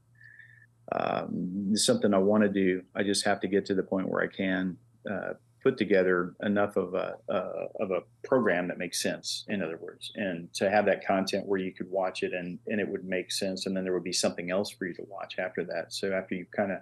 um, 0.93 1.69
it's 1.71 1.85
something 1.85 2.13
I 2.13 2.19
want 2.19 2.43
to 2.43 2.49
do. 2.49 2.81
I 2.95 3.03
just 3.03 3.23
have 3.25 3.39
to 3.41 3.47
get 3.47 3.65
to 3.67 3.75
the 3.75 3.83
point 3.83 4.09
where 4.09 4.23
I 4.23 4.27
can 4.27 4.77
uh, 5.09 5.33
put 5.67 5.77
together 5.77 6.33
enough 6.43 6.77
of 6.77 6.93
a 6.93 7.17
uh, 7.27 7.67
of 7.81 7.91
a 7.91 7.99
program 8.23 8.69
that 8.69 8.77
makes 8.77 9.01
sense. 9.01 9.43
In 9.49 9.61
other 9.61 9.77
words, 9.77 10.13
and 10.15 10.53
to 10.53 10.69
have 10.69 10.85
that 10.85 11.05
content 11.05 11.45
where 11.45 11.59
you 11.59 11.73
could 11.73 11.91
watch 11.91 12.23
it 12.23 12.31
and 12.33 12.57
and 12.67 12.79
it 12.79 12.87
would 12.87 13.03
make 13.03 13.33
sense, 13.33 13.65
and 13.65 13.75
then 13.75 13.83
there 13.83 13.93
would 13.93 14.03
be 14.03 14.13
something 14.13 14.49
else 14.49 14.69
for 14.69 14.85
you 14.87 14.93
to 14.93 15.03
watch 15.09 15.35
after 15.39 15.65
that. 15.65 15.91
So 15.91 16.13
after 16.13 16.35
you 16.35 16.45
kind 16.55 16.71
of 16.71 16.77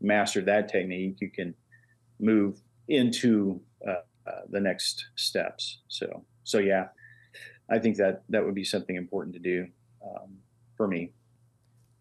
mastered 0.00 0.46
that 0.46 0.68
technique, 0.68 1.16
you 1.20 1.30
can 1.30 1.52
move 2.20 2.60
into 2.86 3.60
uh, 3.84 4.02
uh, 4.24 4.42
the 4.50 4.60
next 4.60 5.06
steps. 5.16 5.80
So 5.88 6.24
so 6.44 6.58
yeah, 6.58 6.88
I 7.68 7.80
think 7.80 7.96
that 7.96 8.22
that 8.28 8.44
would 8.44 8.54
be 8.54 8.64
something 8.64 8.94
important 8.94 9.34
to 9.34 9.40
do 9.40 9.66
um, 10.04 10.36
for 10.76 10.86
me. 10.86 11.10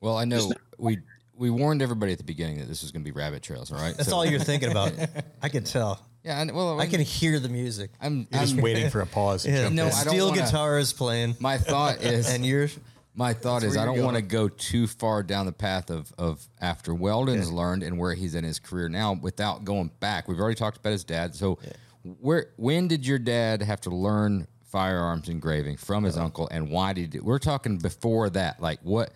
Well, 0.02 0.18
I 0.18 0.26
know 0.26 0.52
we 0.78 1.00
we 1.38 1.50
warned 1.50 1.82
everybody 1.82 2.12
at 2.12 2.18
the 2.18 2.24
beginning 2.24 2.58
that 2.60 2.68
this 2.68 2.82
was 2.82 2.92
going 2.92 3.04
to 3.04 3.12
be 3.12 3.18
rabbit 3.18 3.44
trails, 3.44 3.72
all 3.72 3.80
right? 3.80 3.96
That's 3.96 4.10
so, 4.10 4.16
all 4.16 4.26
you're 4.26 4.40
thinking 4.40 4.72
about. 4.72 4.94
I 5.42 5.50
can 5.50 5.64
tell. 5.64 6.02
Yeah, 6.28 6.40
I, 6.42 6.52
well, 6.52 6.78
I 6.78 6.88
can 6.88 7.00
hear 7.00 7.40
the 7.40 7.48
music. 7.48 7.90
I'm, 8.02 8.28
I'm 8.34 8.42
just 8.42 8.58
waiting 8.58 8.90
for 8.90 9.00
a 9.00 9.06
pause. 9.06 9.46
Yeah, 9.46 9.70
no, 9.70 9.90
steel 9.90 10.28
wanna, 10.28 10.42
guitar 10.42 10.78
is 10.78 10.92
playing. 10.92 11.38
My 11.40 11.58
thought 11.58 12.02
is, 12.04 12.30
and 12.30 12.46
you're. 12.46 12.68
My 13.16 13.34
thought 13.34 13.64
is, 13.64 13.78
I 13.78 13.86
don't 13.86 14.04
want 14.04 14.18
to 14.18 14.22
go 14.22 14.48
too 14.48 14.86
far 14.86 15.24
down 15.24 15.48
the 15.48 15.52
path 15.52 15.90
of, 15.90 16.14
of 16.20 16.46
after 16.62 16.94
Weldon's 16.94 17.50
yeah. 17.50 17.56
learned 17.56 17.82
and 17.82 17.98
where 17.98 18.14
he's 18.14 18.36
in 18.36 18.44
his 18.44 18.60
career 18.60 18.90
now 18.90 19.14
without 19.14 19.64
going 19.64 19.90
back. 20.00 20.28
We've 20.28 20.40
already 20.40 20.54
talked 20.54 20.78
about 20.78 20.92
his 20.92 21.04
dad. 21.04 21.34
So, 21.34 21.58
yeah. 21.64 22.12
where 22.20 22.48
when 22.58 22.88
did 22.88 23.08
your 23.08 23.18
dad 23.18 23.64
have 23.64 23.82
to 23.82 23.90
learn 23.90 24.48
firearms 24.66 25.30
engraving 25.30 25.78
from 25.78 26.04
his 26.04 26.16
uh-huh. 26.16 26.26
uncle, 26.26 26.48
and 26.52 26.70
why 26.70 26.92
did 26.94 27.14
he, 27.14 27.20
we're 27.22 27.40
talking 27.40 27.78
before 27.78 28.30
that? 28.32 28.62
Like 28.62 28.82
what 28.84 29.14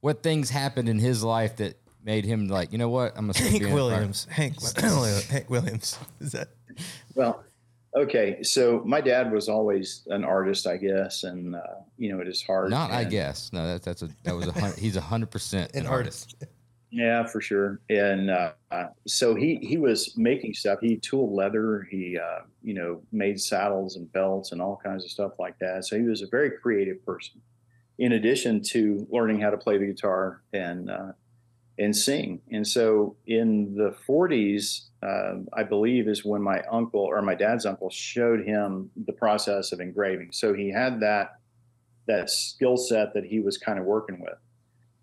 what 0.00 0.22
things 0.22 0.50
happened 0.50 0.90
in 0.90 0.98
his 0.98 1.24
life 1.24 1.56
that 1.56 1.78
made 2.04 2.24
him 2.24 2.48
like, 2.48 2.72
you 2.72 2.78
know 2.78 2.88
what? 2.88 3.16
I'm 3.16 3.30
gonna 3.30 3.38
Hank 3.38 3.62
Williams. 3.74 4.26
Hank, 4.30 4.60
Hank 4.76 5.50
Williams. 5.50 5.98
Is 6.20 6.32
that? 6.32 6.48
Well, 7.14 7.42
okay. 7.96 8.42
So 8.42 8.82
my 8.84 9.00
dad 9.00 9.32
was 9.32 9.48
always 9.48 10.02
an 10.08 10.24
artist, 10.24 10.66
I 10.66 10.76
guess, 10.76 11.24
and 11.24 11.56
uh, 11.56 11.60
you 11.96 12.12
know 12.12 12.20
it 12.20 12.28
is 12.28 12.42
hard. 12.42 12.70
Not, 12.70 12.90
and, 12.90 12.98
I 12.98 13.04
guess. 13.04 13.52
No, 13.52 13.66
that, 13.66 13.82
that's 13.82 14.02
a 14.02 14.08
that 14.24 14.34
was 14.34 14.46
a 14.46 14.52
hundred, 14.52 14.78
he's 14.78 14.96
a 14.96 15.00
hundred 15.00 15.30
percent 15.30 15.74
an 15.74 15.86
artist. 15.86 16.34
artist. 16.40 16.52
Yeah, 16.90 17.26
for 17.26 17.40
sure. 17.40 17.80
And 17.90 18.30
uh, 18.30 18.52
so 19.06 19.34
he 19.34 19.56
he 19.56 19.78
was 19.78 20.16
making 20.16 20.54
stuff. 20.54 20.78
He 20.80 20.96
tooled 20.96 21.32
leather. 21.32 21.88
He 21.90 22.16
uh, 22.18 22.42
you 22.62 22.74
know 22.74 23.02
made 23.10 23.40
saddles 23.40 23.96
and 23.96 24.12
belts 24.12 24.52
and 24.52 24.62
all 24.62 24.80
kinds 24.84 25.04
of 25.04 25.10
stuff 25.10 25.32
like 25.40 25.58
that. 25.58 25.84
So 25.86 25.98
he 25.98 26.04
was 26.04 26.22
a 26.22 26.28
very 26.28 26.52
creative 26.52 27.04
person. 27.04 27.40
In 27.98 28.12
addition 28.12 28.62
to 28.70 29.06
learning 29.10 29.40
how 29.40 29.50
to 29.50 29.56
play 29.56 29.78
the 29.78 29.86
guitar 29.86 30.42
and 30.52 30.90
uh, 30.90 31.12
and 31.78 31.96
sing. 31.96 32.40
And 32.50 32.66
so 32.66 33.16
in 33.26 33.74
the 33.74 33.94
40s, 34.08 34.82
uh, 35.02 35.40
I 35.52 35.64
believe, 35.64 36.08
is 36.08 36.24
when 36.24 36.42
my 36.42 36.62
uncle 36.70 37.00
or 37.00 37.20
my 37.22 37.34
dad's 37.34 37.66
uncle 37.66 37.90
showed 37.90 38.44
him 38.44 38.90
the 39.06 39.12
process 39.12 39.72
of 39.72 39.80
engraving. 39.80 40.30
So 40.32 40.54
he 40.54 40.70
had 40.70 41.00
that 41.00 41.38
that 42.06 42.28
skill 42.28 42.76
set 42.76 43.14
that 43.14 43.24
he 43.24 43.40
was 43.40 43.56
kind 43.56 43.78
of 43.78 43.86
working 43.86 44.20
with, 44.20 44.38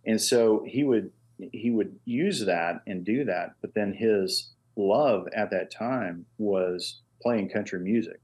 and 0.06 0.22
so 0.22 0.64
he 0.68 0.84
would 0.84 1.12
he 1.52 1.72
would 1.72 2.00
use 2.06 2.46
that 2.46 2.82
and 2.88 3.04
do 3.04 3.26
that. 3.26 3.54
But 3.62 3.74
then 3.74 3.94
his 3.94 4.52
love 4.76 5.28
at 5.36 5.50
that 5.50 5.72
time 5.72 6.26
was 6.38 7.02
playing 7.22 7.50
country 7.50 7.80
music, 7.80 8.20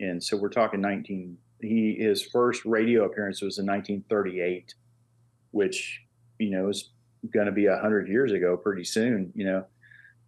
and 0.00 0.22
so 0.22 0.36
we're 0.36 0.48
talking 0.48 0.80
19. 0.80 1.36
He 1.60 1.96
his 1.98 2.22
first 2.22 2.64
radio 2.64 3.04
appearance 3.04 3.40
was 3.40 3.58
in 3.58 3.66
1938, 3.66 4.74
which 5.52 6.02
you 6.38 6.50
know 6.50 6.68
is 6.68 6.90
going 7.32 7.46
to 7.46 7.52
be 7.52 7.66
a 7.66 7.78
hundred 7.78 8.08
years 8.08 8.32
ago 8.32 8.56
pretty 8.56 8.84
soon, 8.84 9.32
you 9.34 9.44
know. 9.44 9.64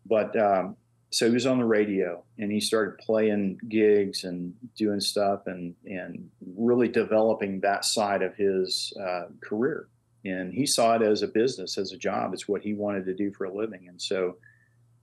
But 0.05 0.38
um, 0.38 0.76
so 1.11 1.26
he 1.26 1.32
was 1.32 1.47
on 1.47 1.59
the 1.59 1.64
radio 1.64 2.22
and 2.38 2.51
he 2.51 2.61
started 2.61 2.99
playing 2.99 3.59
gigs 3.68 4.24
and 4.24 4.55
doing 4.76 5.01
stuff 5.01 5.47
and 5.47 5.74
and 5.84 6.30
really 6.57 6.88
developing 6.88 7.61
that 7.61 7.84
side 7.84 8.22
of 8.22 8.34
his 8.36 8.92
uh, 9.01 9.26
career. 9.42 9.88
And 10.24 10.53
he 10.53 10.66
saw 10.66 10.94
it 10.94 11.03
as 11.03 11.22
a 11.22 11.28
business 11.28 11.78
as 11.78 11.92
a 11.92 11.97
job. 11.97 12.34
It's 12.34 12.49
what 12.49 12.62
he 12.62 12.74
wanted 12.74 13.05
to 13.07 13.14
do 13.14 13.32
for 13.32 13.44
a 13.44 13.55
living. 13.55 13.86
And 13.88 14.01
so 14.03 14.36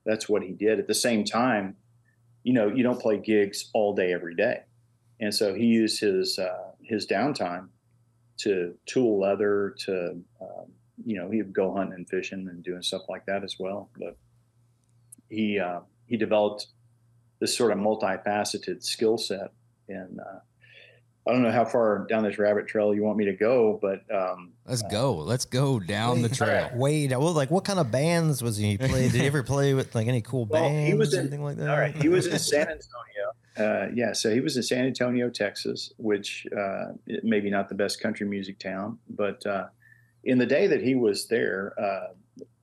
that's 0.05 0.27
what 0.27 0.43
he 0.43 0.51
did. 0.51 0.79
At 0.79 0.87
the 0.87 0.93
same 0.93 1.23
time 1.23 1.77
you 2.43 2.53
know 2.53 2.67
you 2.67 2.83
don't 2.83 3.01
play 3.01 3.17
gigs 3.17 3.69
all 3.73 3.95
day 3.95 4.13
every 4.13 4.35
day. 4.35 4.61
And 5.19 5.33
so 5.33 5.53
he 5.53 5.65
used 5.65 5.99
his 5.99 6.37
uh, 6.37 6.71
his 6.81 7.07
downtime 7.07 7.69
to 8.39 8.75
tool 8.85 9.19
leather 9.19 9.75
to 9.85 10.21
um, 10.41 10.71
you 11.05 11.15
know 11.15 11.29
he 11.29 11.37
would 11.37 11.53
go 11.53 11.73
hunting 11.73 11.95
and 11.95 12.09
fishing 12.09 12.47
and 12.49 12.63
doing 12.63 12.81
stuff 12.81 13.03
like 13.09 13.25
that 13.25 13.43
as 13.43 13.55
well 13.59 13.89
but 13.97 14.15
he 15.29 15.59
uh, 15.59 15.79
he 16.07 16.17
developed 16.17 16.67
this 17.39 17.57
sort 17.57 17.71
of 17.71 17.77
multifaceted 17.77 18.83
skill 18.83 19.17
set. 19.17 19.51
And 19.89 20.19
uh, 20.19 20.39
I 21.27 21.31
don't 21.33 21.43
know 21.43 21.51
how 21.51 21.65
far 21.65 22.05
down 22.09 22.23
this 22.23 22.37
rabbit 22.37 22.67
trail 22.67 22.95
you 22.95 23.03
want 23.03 23.17
me 23.17 23.25
to 23.25 23.33
go, 23.33 23.79
but 23.81 24.03
um, 24.13 24.53
let's 24.65 24.83
uh, 24.83 24.87
go. 24.87 25.15
Let's 25.15 25.43
go 25.43 25.79
down 25.79 26.21
the 26.21 26.29
trail. 26.29 26.69
Wade, 26.75 27.11
well, 27.11 27.33
like 27.33 27.51
what 27.51 27.65
kind 27.65 27.79
of 27.79 27.91
bands 27.91 28.41
was 28.41 28.55
he 28.57 28.77
play? 28.77 29.09
Did 29.09 29.21
he 29.21 29.27
ever 29.27 29.43
play 29.43 29.73
with 29.73 29.93
like 29.93 30.07
any 30.07 30.21
cool 30.21 30.45
well, 30.45 30.61
bands? 30.61 30.87
He 30.87 30.97
was 30.97 31.13
in, 31.13 31.21
anything 31.21 31.43
like 31.43 31.57
that. 31.57 31.69
All 31.69 31.77
right, 31.77 31.95
he 31.95 32.07
was 32.07 32.27
in 32.27 32.39
San 32.39 32.61
Antonio. 32.61 32.79
Uh, 33.55 33.89
yeah, 33.93 34.13
so 34.13 34.33
he 34.33 34.39
was 34.39 34.55
in 34.55 34.63
San 34.63 34.85
Antonio, 34.85 35.29
Texas, 35.29 35.91
which 35.97 36.47
uh, 36.57 36.93
maybe 37.23 37.49
not 37.49 37.69
the 37.69 37.75
best 37.75 37.99
country 37.99 38.25
music 38.25 38.57
town, 38.57 38.97
but 39.09 39.45
uh, 39.45 39.65
in 40.23 40.37
the 40.37 40.45
day 40.45 40.67
that 40.67 40.81
he 40.81 40.95
was 40.95 41.27
there, 41.27 41.73
uh, 41.79 42.13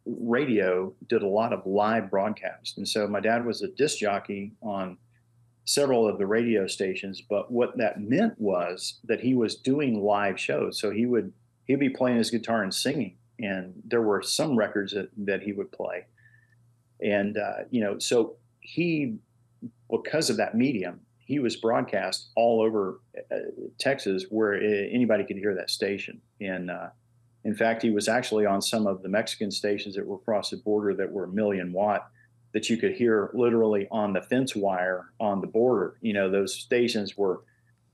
radio 0.07 0.93
did 1.09 1.23
a 1.23 1.29
lot 1.29 1.53
of 1.53 1.67
live 1.67 2.11
broadcasts. 2.11 2.77
And 2.77 2.89
so 2.89 3.07
my 3.07 3.21
dad 3.21 3.45
was 3.45 3.63
a 3.63 3.69
disc 3.69 3.99
jockey 3.99 4.53
on 4.63 4.97
several 5.65 6.09
of 6.09 6.19
the 6.19 6.27
radio 6.27 6.67
stations, 6.67 7.21
but 7.21 7.51
what 7.51 7.77
that 7.79 8.01
meant 8.01 8.39
was 8.41 8.99
that 9.05 9.21
he 9.21 9.35
was 9.35 9.55
doing 9.57 10.03
live 10.03 10.41
shows. 10.41 10.81
So 10.81 10.91
he 10.91 11.07
would 11.07 11.33
he'd 11.67 11.79
be 11.79 11.91
playing 11.91 12.19
his 12.19 12.31
guitar 12.31 12.63
and 12.63 12.75
singing, 12.75 13.17
and 13.39 13.75
there 13.85 14.03
were 14.03 14.23
some 14.23 14.57
records 14.57 14.93
that, 14.95 15.11
that 15.17 15.43
he 15.43 15.53
would 15.53 15.71
play. 15.71 16.07
And 17.01 17.37
uh, 17.37 17.65
you 17.71 17.81
know, 17.81 17.99
so 17.99 18.37
he 18.61 19.19
because 19.91 20.31
of 20.31 20.37
that 20.39 20.55
medium, 20.57 21.01
he 21.19 21.39
was 21.39 21.57
broadcast 21.57 22.31
all 22.35 22.61
over 22.61 23.01
uh, 23.31 23.37
Texas 23.79 24.25
where 24.31 24.55
uh, 24.55 24.89
anybody 24.91 25.25
could 25.25 25.37
hear 25.37 25.55
that 25.55 25.71
station. 25.71 26.21
And 26.41 26.71
uh, 26.71 26.89
in 27.45 27.55
fact, 27.55 27.83
he 27.83 27.91
was 27.91 28.09
actually 28.09 28.47
on 28.47 28.61
some 28.61 28.87
of 28.87 29.03
the 29.03 29.09
Mexican 29.09 29.51
stations 29.51 29.95
that 29.95 30.07
were 30.07 30.17
across 30.17 30.51
the 30.51 30.59
border 30.59 30.95
that 30.95 31.11
were 31.11 31.25
a 31.25 31.29
million 31.29 31.73
watt 31.73 32.11
that 32.53 32.69
you 32.69 32.77
could 32.77 32.93
hear 32.93 33.31
literally 33.33 33.87
on 33.91 34.13
the 34.13 34.23
fence 34.23 34.55
wire 34.55 35.13
on 35.21 35.41
the 35.41 35.47
border. 35.47 35.97
You 36.01 36.13
know, 36.13 36.31
those 36.31 36.55
stations 36.55 37.17
were 37.17 37.43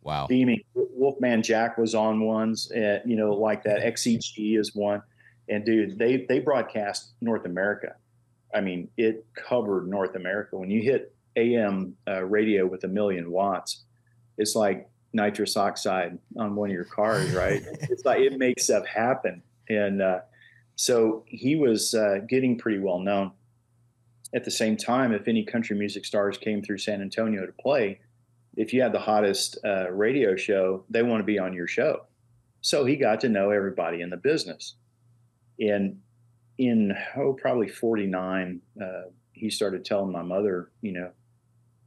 wow 0.02 0.26
beaming. 0.26 0.62
Wolfman 0.74 1.42
Jack 1.42 1.78
was 1.78 1.94
on 1.94 2.20
ones, 2.20 2.72
uh, 2.72 3.00
you 3.04 3.16
know, 3.16 3.34
like 3.34 3.62
that. 3.64 3.82
XEG 3.82 4.58
is 4.58 4.74
one, 4.74 5.02
and 5.48 5.64
dude, 5.64 5.98
they 5.98 6.26
they 6.28 6.40
broadcast 6.40 7.12
North 7.20 7.44
America. 7.44 7.94
I 8.54 8.60
mean, 8.60 8.88
it 8.96 9.26
covered 9.34 9.88
North 9.88 10.16
America. 10.16 10.56
When 10.56 10.70
you 10.70 10.82
hit 10.82 11.14
AM 11.36 11.94
uh, 12.08 12.24
radio 12.24 12.66
with 12.66 12.84
a 12.84 12.88
million 12.88 13.30
watts, 13.30 13.84
it's 14.38 14.56
like 14.56 14.88
nitrous 15.16 15.56
oxide 15.56 16.18
on 16.38 16.54
one 16.54 16.68
of 16.68 16.74
your 16.74 16.84
cars, 16.84 17.34
right? 17.34 17.64
it's 17.80 18.04
like 18.04 18.20
it 18.20 18.38
makes 18.38 18.64
stuff 18.64 18.86
happen. 18.86 19.42
And 19.68 20.00
uh, 20.00 20.20
so 20.76 21.24
he 21.26 21.56
was 21.56 21.94
uh, 21.94 22.18
getting 22.28 22.56
pretty 22.56 22.78
well 22.78 23.00
known. 23.00 23.32
At 24.34 24.44
the 24.44 24.50
same 24.50 24.76
time, 24.76 25.12
if 25.12 25.26
any 25.26 25.44
country 25.44 25.76
music 25.76 26.04
stars 26.04 26.36
came 26.36 26.62
through 26.62 26.78
San 26.78 27.00
Antonio 27.00 27.46
to 27.46 27.52
play, 27.52 28.00
if 28.56 28.72
you 28.72 28.82
had 28.82 28.92
the 28.92 29.00
hottest 29.00 29.58
uh, 29.64 29.90
radio 29.90 30.36
show, 30.36 30.84
they 30.90 31.02
want 31.02 31.20
to 31.20 31.24
be 31.24 31.38
on 31.38 31.52
your 31.52 31.66
show. 31.66 32.02
So 32.60 32.84
he 32.84 32.96
got 32.96 33.20
to 33.20 33.28
know 33.28 33.50
everybody 33.50 34.02
in 34.02 34.10
the 34.10 34.16
business. 34.16 34.74
And 35.58 36.00
in, 36.58 36.94
oh, 37.16 37.32
probably 37.32 37.68
49, 37.68 38.60
uh, 38.80 38.86
he 39.32 39.48
started 39.48 39.84
telling 39.84 40.12
my 40.12 40.22
mother, 40.22 40.70
you 40.82 40.92
know, 40.92 41.10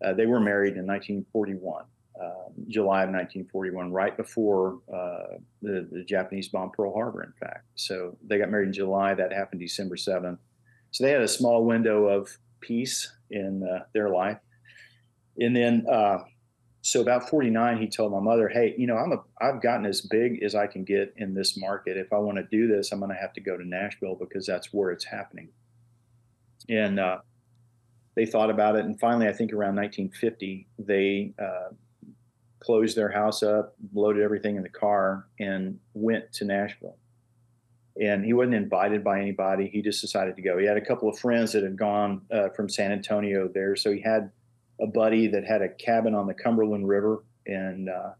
uh, 0.03 0.13
they 0.13 0.25
were 0.25 0.39
married 0.39 0.77
in 0.77 0.87
1941 0.87 1.83
uh, 2.21 2.49
July 2.67 3.03
of 3.03 3.09
1941, 3.11 3.91
right 3.91 4.17
before 4.17 4.79
uh, 4.93 5.37
the, 5.61 5.87
the, 5.91 6.03
Japanese 6.03 6.49
bombed 6.49 6.73
Pearl 6.73 6.93
Harbor, 6.93 7.23
in 7.23 7.33
fact. 7.39 7.65
So 7.75 8.17
they 8.27 8.37
got 8.37 8.49
married 8.49 8.67
in 8.67 8.73
July. 8.73 9.13
That 9.13 9.31
happened 9.31 9.61
December 9.61 9.95
7th. 9.95 10.37
So 10.91 11.03
they 11.05 11.11
had 11.11 11.21
a 11.21 11.27
small 11.27 11.65
window 11.65 12.05
of 12.05 12.37
peace 12.59 13.11
in 13.29 13.63
uh, 13.63 13.85
their 13.93 14.09
life. 14.09 14.39
And 15.37 15.55
then, 15.55 15.85
uh, 15.89 16.19
so 16.81 17.01
about 17.01 17.29
49, 17.29 17.77
he 17.77 17.87
told 17.87 18.11
my 18.11 18.19
mother, 18.19 18.47
"Hey, 18.49 18.73
you 18.77 18.87
know, 18.87 18.97
I'm 18.97 19.11
a, 19.11 19.17
I've 19.41 19.61
gotten 19.61 19.85
as 19.85 20.01
big 20.01 20.43
as 20.43 20.55
I 20.55 20.65
can 20.65 20.83
get 20.83 21.13
in 21.17 21.33
this 21.33 21.57
market. 21.57 21.97
If 21.97 22.11
I 22.11 22.17
want 22.17 22.37
to 22.37 22.43
do 22.43 22.67
this, 22.67 22.91
I'm 22.91 22.99
going 22.99 23.11
to 23.11 23.17
have 23.17 23.33
to 23.33 23.41
go 23.41 23.57
to 23.57 23.67
Nashville 23.67 24.15
because 24.15 24.45
that's 24.45 24.73
where 24.73 24.91
it's 24.91 25.05
happening." 25.05 25.49
And 26.69 26.99
uh, 26.99 27.19
they 28.15 28.25
thought 28.25 28.49
about 28.49 28.75
it, 28.75 28.85
and 28.85 28.99
finally, 28.99 29.27
I 29.27 29.33
think 29.33 29.51
around 29.51 29.75
1950, 29.75 30.67
they 30.79 31.33
uh, 31.37 31.69
closed 32.59 32.97
their 32.97 33.09
house 33.09 33.41
up, 33.43 33.75
loaded 33.93 34.21
everything 34.21 34.55
in 34.55 34.63
the 34.63 34.69
car, 34.69 35.27
and 35.39 35.79
went 35.93 36.31
to 36.33 36.45
Nashville. 36.45 36.97
And 38.01 38.23
he 38.23 38.33
wasn't 38.33 38.55
invited 38.55 39.03
by 39.03 39.19
anybody. 39.19 39.67
He 39.67 39.81
just 39.81 40.01
decided 40.01 40.35
to 40.35 40.41
go. 40.41 40.57
He 40.57 40.65
had 40.65 40.77
a 40.77 40.85
couple 40.85 41.09
of 41.09 41.19
friends 41.19 41.51
that 41.53 41.63
had 41.63 41.77
gone 41.77 42.21
uh, 42.31 42.49
from 42.49 42.69
San 42.69 42.91
Antonio 42.91 43.49
there. 43.53 43.75
So 43.75 43.91
he 43.91 44.01
had 44.01 44.31
a 44.79 44.87
buddy 44.87 45.27
that 45.27 45.43
had 45.43 45.61
a 45.61 45.69
cabin 45.69 46.15
on 46.15 46.27
the 46.27 46.33
Cumberland 46.33 46.87
River. 46.87 47.23
And 47.45 47.89
uh, 47.89 48.11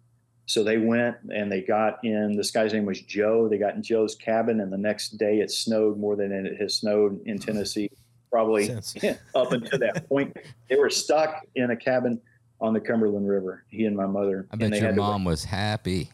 so 0.45 0.63
they 0.63 0.77
went 0.77 1.15
and 1.33 1.49
they 1.49 1.61
got 1.61 2.03
in, 2.03 2.35
this 2.35 2.51
guy's 2.51 2.73
name 2.73 2.85
was 2.85 3.01
Joe. 3.01 3.47
They 3.47 3.57
got 3.57 3.75
in 3.75 3.83
Joe's 3.83 4.15
cabin. 4.15 4.59
And 4.59 4.71
the 4.71 4.77
next 4.77 5.17
day 5.17 5.39
it 5.39 5.51
snowed 5.51 5.97
more 5.97 6.17
than 6.17 6.33
it 6.33 6.59
has 6.59 6.75
snowed 6.75 7.21
in 7.25 7.39
Tennessee, 7.39 7.89
probably 8.29 8.69
up 9.35 9.53
until 9.53 9.79
that 9.79 10.09
point. 10.09 10.35
They 10.69 10.75
were 10.75 10.89
stuck 10.89 11.45
in 11.55 11.71
a 11.71 11.77
cabin 11.77 12.19
on 12.61 12.73
the 12.73 12.79
Cumberland 12.79 13.27
River. 13.27 13.63
He 13.69 13.85
and 13.85 13.95
my 13.95 14.05
mother. 14.05 14.47
I 14.51 14.55
bet 14.57 14.79
your 14.79 14.93
mom 14.93 15.23
was 15.23 15.43
happy. 15.43 16.09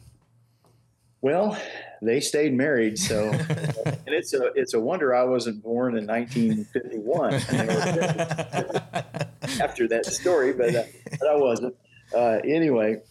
Well, 1.22 1.58
they 2.04 2.20
stayed 2.20 2.54
married, 2.54 3.00
so 3.00 3.30
and 3.32 3.98
it's 4.06 4.34
a 4.36 4.52
it's 4.54 4.76
a 4.76 4.80
wonder 4.80 5.16
I 5.16 5.24
wasn't 5.24 5.64
born 5.64 5.98
in 5.98 6.06
1951 6.06 7.34
after 9.60 9.88
that 9.88 10.06
story, 10.06 10.54
but, 10.54 10.76
uh, 10.76 10.84
but 11.20 11.28
I 11.28 11.36
wasn't. 11.36 11.76
Uh, 12.16 12.40
anyway, 12.44 13.02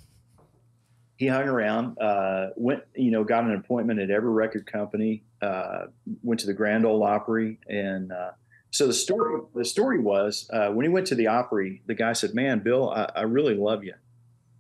he 1.17 1.27
hung 1.27 1.49
around, 1.49 1.99
uh, 1.99 2.51
went 2.57 2.85
you 2.95 3.11
know 3.11 3.25
got 3.25 3.45
an 3.45 3.57
appointment 3.57 3.99
at 3.99 4.11
every 4.11 4.31
record 4.31 4.65
company, 4.65 5.25
uh, 5.43 5.87
went 6.23 6.39
to 6.41 6.47
the 6.47 6.55
Grand 6.55 6.87
Ole 6.87 7.03
Opry, 7.03 7.59
and 7.69 8.13
uh, 8.13 8.31
so 8.75 8.89
the 8.89 8.93
story 8.93 9.41
the 9.55 9.65
story 9.65 10.01
was 10.01 10.51
uh, 10.53 10.67
when 10.71 10.85
he 10.85 10.91
went 10.91 11.07
to 11.07 11.15
the 11.15 11.29
Opry, 11.29 11.81
the 11.87 11.95
guy 11.95 12.13
said, 12.13 12.35
"Man, 12.35 12.59
Bill, 12.59 12.91
I, 12.91 13.09
I, 13.15 13.23
really 13.23 13.55
love 13.55 13.85
you. 13.85 13.95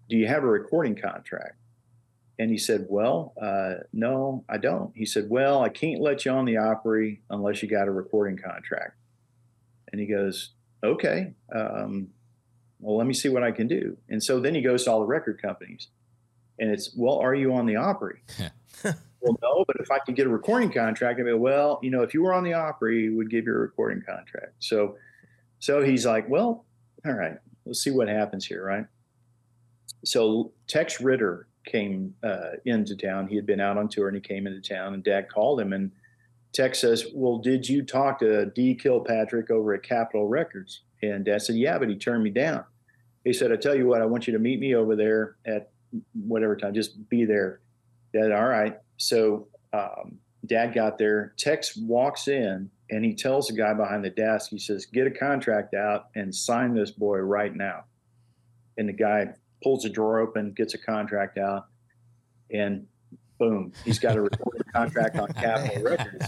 Do 0.08 0.16
you 0.16 0.28
have 0.28 0.44
a 0.44 0.46
recording 0.46 0.94
contract?" 0.94 1.56
And 2.38 2.48
he 2.48 2.56
said, 2.56 2.86
"Well, 2.88 3.32
uh, 3.42 3.82
no, 3.92 4.44
I 4.48 4.58
don't." 4.58 4.92
He 4.94 5.04
said, 5.04 5.28
"Well, 5.28 5.62
I 5.62 5.68
can't 5.68 6.00
let 6.00 6.24
you 6.24 6.30
on 6.30 6.44
the 6.44 6.58
Opry 6.58 7.22
unless 7.28 7.60
you 7.60 7.68
got 7.68 7.88
a 7.88 7.90
recording 7.90 8.38
contract." 8.38 8.94
And 9.90 10.00
he 10.00 10.06
goes, 10.06 10.50
"Okay, 10.84 11.32
um, 11.52 12.10
well, 12.78 12.96
let 12.96 13.08
me 13.08 13.14
see 13.14 13.30
what 13.30 13.42
I 13.42 13.50
can 13.50 13.66
do." 13.66 13.96
And 14.08 14.22
so 14.22 14.38
then 14.38 14.54
he 14.54 14.62
goes 14.62 14.84
to 14.84 14.92
all 14.92 15.00
the 15.00 15.06
record 15.06 15.42
companies, 15.42 15.88
and 16.60 16.70
it's, 16.70 16.94
"Well, 16.96 17.18
are 17.18 17.34
you 17.34 17.52
on 17.52 17.66
the 17.66 17.74
Opry?" 17.74 18.22
well, 19.24 19.38
no, 19.42 19.64
but 19.66 19.76
if 19.80 19.90
I 19.90 19.98
could 20.00 20.16
get 20.16 20.26
a 20.26 20.30
recording 20.30 20.70
contract, 20.70 21.18
I'd 21.18 21.24
be, 21.24 21.32
well, 21.32 21.80
you 21.82 21.90
know, 21.90 22.02
if 22.02 22.12
you 22.12 22.22
were 22.22 22.34
on 22.34 22.44
the 22.44 22.52
Opry, 22.52 23.08
we 23.08 23.16
would 23.16 23.30
give 23.30 23.46
you 23.46 23.54
a 23.54 23.58
recording 23.58 24.02
contract. 24.06 24.52
So, 24.58 24.96
so 25.60 25.82
he's 25.82 26.04
like, 26.04 26.28
well, 26.28 26.66
all 27.06 27.12
right, 27.12 27.36
let's 27.64 27.82
see 27.82 27.90
what 27.90 28.08
happens 28.08 28.44
here, 28.44 28.64
right? 28.64 28.84
So 30.04 30.52
Tex 30.66 31.00
Ritter 31.00 31.48
came 31.64 32.14
uh, 32.22 32.52
into 32.66 32.96
town. 32.96 33.26
He 33.26 33.36
had 33.36 33.46
been 33.46 33.60
out 33.60 33.78
on 33.78 33.88
tour 33.88 34.08
and 34.08 34.14
he 34.14 34.20
came 34.20 34.46
into 34.46 34.60
town, 34.60 34.92
and 34.92 35.02
Dad 35.02 35.30
called 35.30 35.58
him, 35.58 35.72
and 35.72 35.90
Tex 36.52 36.80
says, 36.80 37.06
"Well, 37.14 37.38
did 37.38 37.66
you 37.66 37.82
talk 37.82 38.18
to 38.18 38.46
Dee 38.46 38.74
Kilpatrick 38.74 39.50
over 39.50 39.72
at 39.72 39.82
Capitol 39.82 40.28
Records?" 40.28 40.82
And 41.02 41.24
Dad 41.24 41.40
said, 41.42 41.56
"Yeah, 41.56 41.78
but 41.78 41.88
he 41.88 41.96
turned 41.96 42.22
me 42.22 42.30
down." 42.30 42.64
He 43.24 43.32
said, 43.32 43.50
"I 43.50 43.56
tell 43.56 43.74
you 43.74 43.86
what, 43.86 44.02
I 44.02 44.06
want 44.06 44.26
you 44.26 44.34
to 44.34 44.38
meet 44.38 44.60
me 44.60 44.74
over 44.74 44.94
there 44.94 45.36
at 45.46 45.70
whatever 46.12 46.54
time. 46.56 46.74
Just 46.74 47.08
be 47.08 47.24
there." 47.24 47.60
Dad, 48.14 48.32
all 48.32 48.46
right. 48.46 48.76
So 48.96 49.48
um, 49.74 50.18
dad 50.46 50.72
got 50.74 50.96
there. 50.98 51.34
Tex 51.36 51.76
walks 51.76 52.28
in 52.28 52.70
and 52.90 53.04
he 53.04 53.14
tells 53.14 53.48
the 53.48 53.54
guy 53.54 53.74
behind 53.74 54.04
the 54.04 54.10
desk, 54.10 54.50
he 54.50 54.58
says, 54.58 54.86
Get 54.86 55.06
a 55.06 55.10
contract 55.10 55.74
out 55.74 56.06
and 56.14 56.34
sign 56.34 56.74
this 56.74 56.90
boy 56.90 57.18
right 57.18 57.54
now. 57.54 57.84
And 58.78 58.88
the 58.88 58.92
guy 58.92 59.28
pulls 59.62 59.82
the 59.82 59.90
drawer 59.90 60.20
open, 60.20 60.52
gets 60.52 60.74
a 60.74 60.78
contract 60.78 61.38
out, 61.38 61.66
and 62.52 62.86
boom, 63.38 63.72
he's 63.84 63.98
got 63.98 64.16
a 64.16 64.20
recorded 64.22 64.64
contract 64.72 65.16
on 65.16 65.32
Capitol 65.32 65.82
Records. 65.82 66.26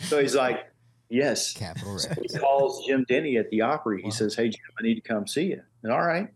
So 0.00 0.20
he's 0.20 0.34
like, 0.34 0.66
Yes. 1.10 1.52
Capitol 1.52 1.98
So 1.98 2.08
Records. 2.08 2.32
he 2.32 2.38
calls 2.40 2.86
Jim 2.86 3.04
Denny 3.08 3.36
at 3.36 3.48
the 3.50 3.60
Opry. 3.60 4.02
He 4.02 4.10
says, 4.10 4.34
"Hey 4.34 4.48
Jim, 4.48 4.60
I 4.78 4.82
need 4.82 4.94
to 4.96 5.00
come 5.00 5.26
see 5.28 5.44
you." 5.44 5.60
And 5.82 5.92
all 5.92 6.04
right. 6.04 6.28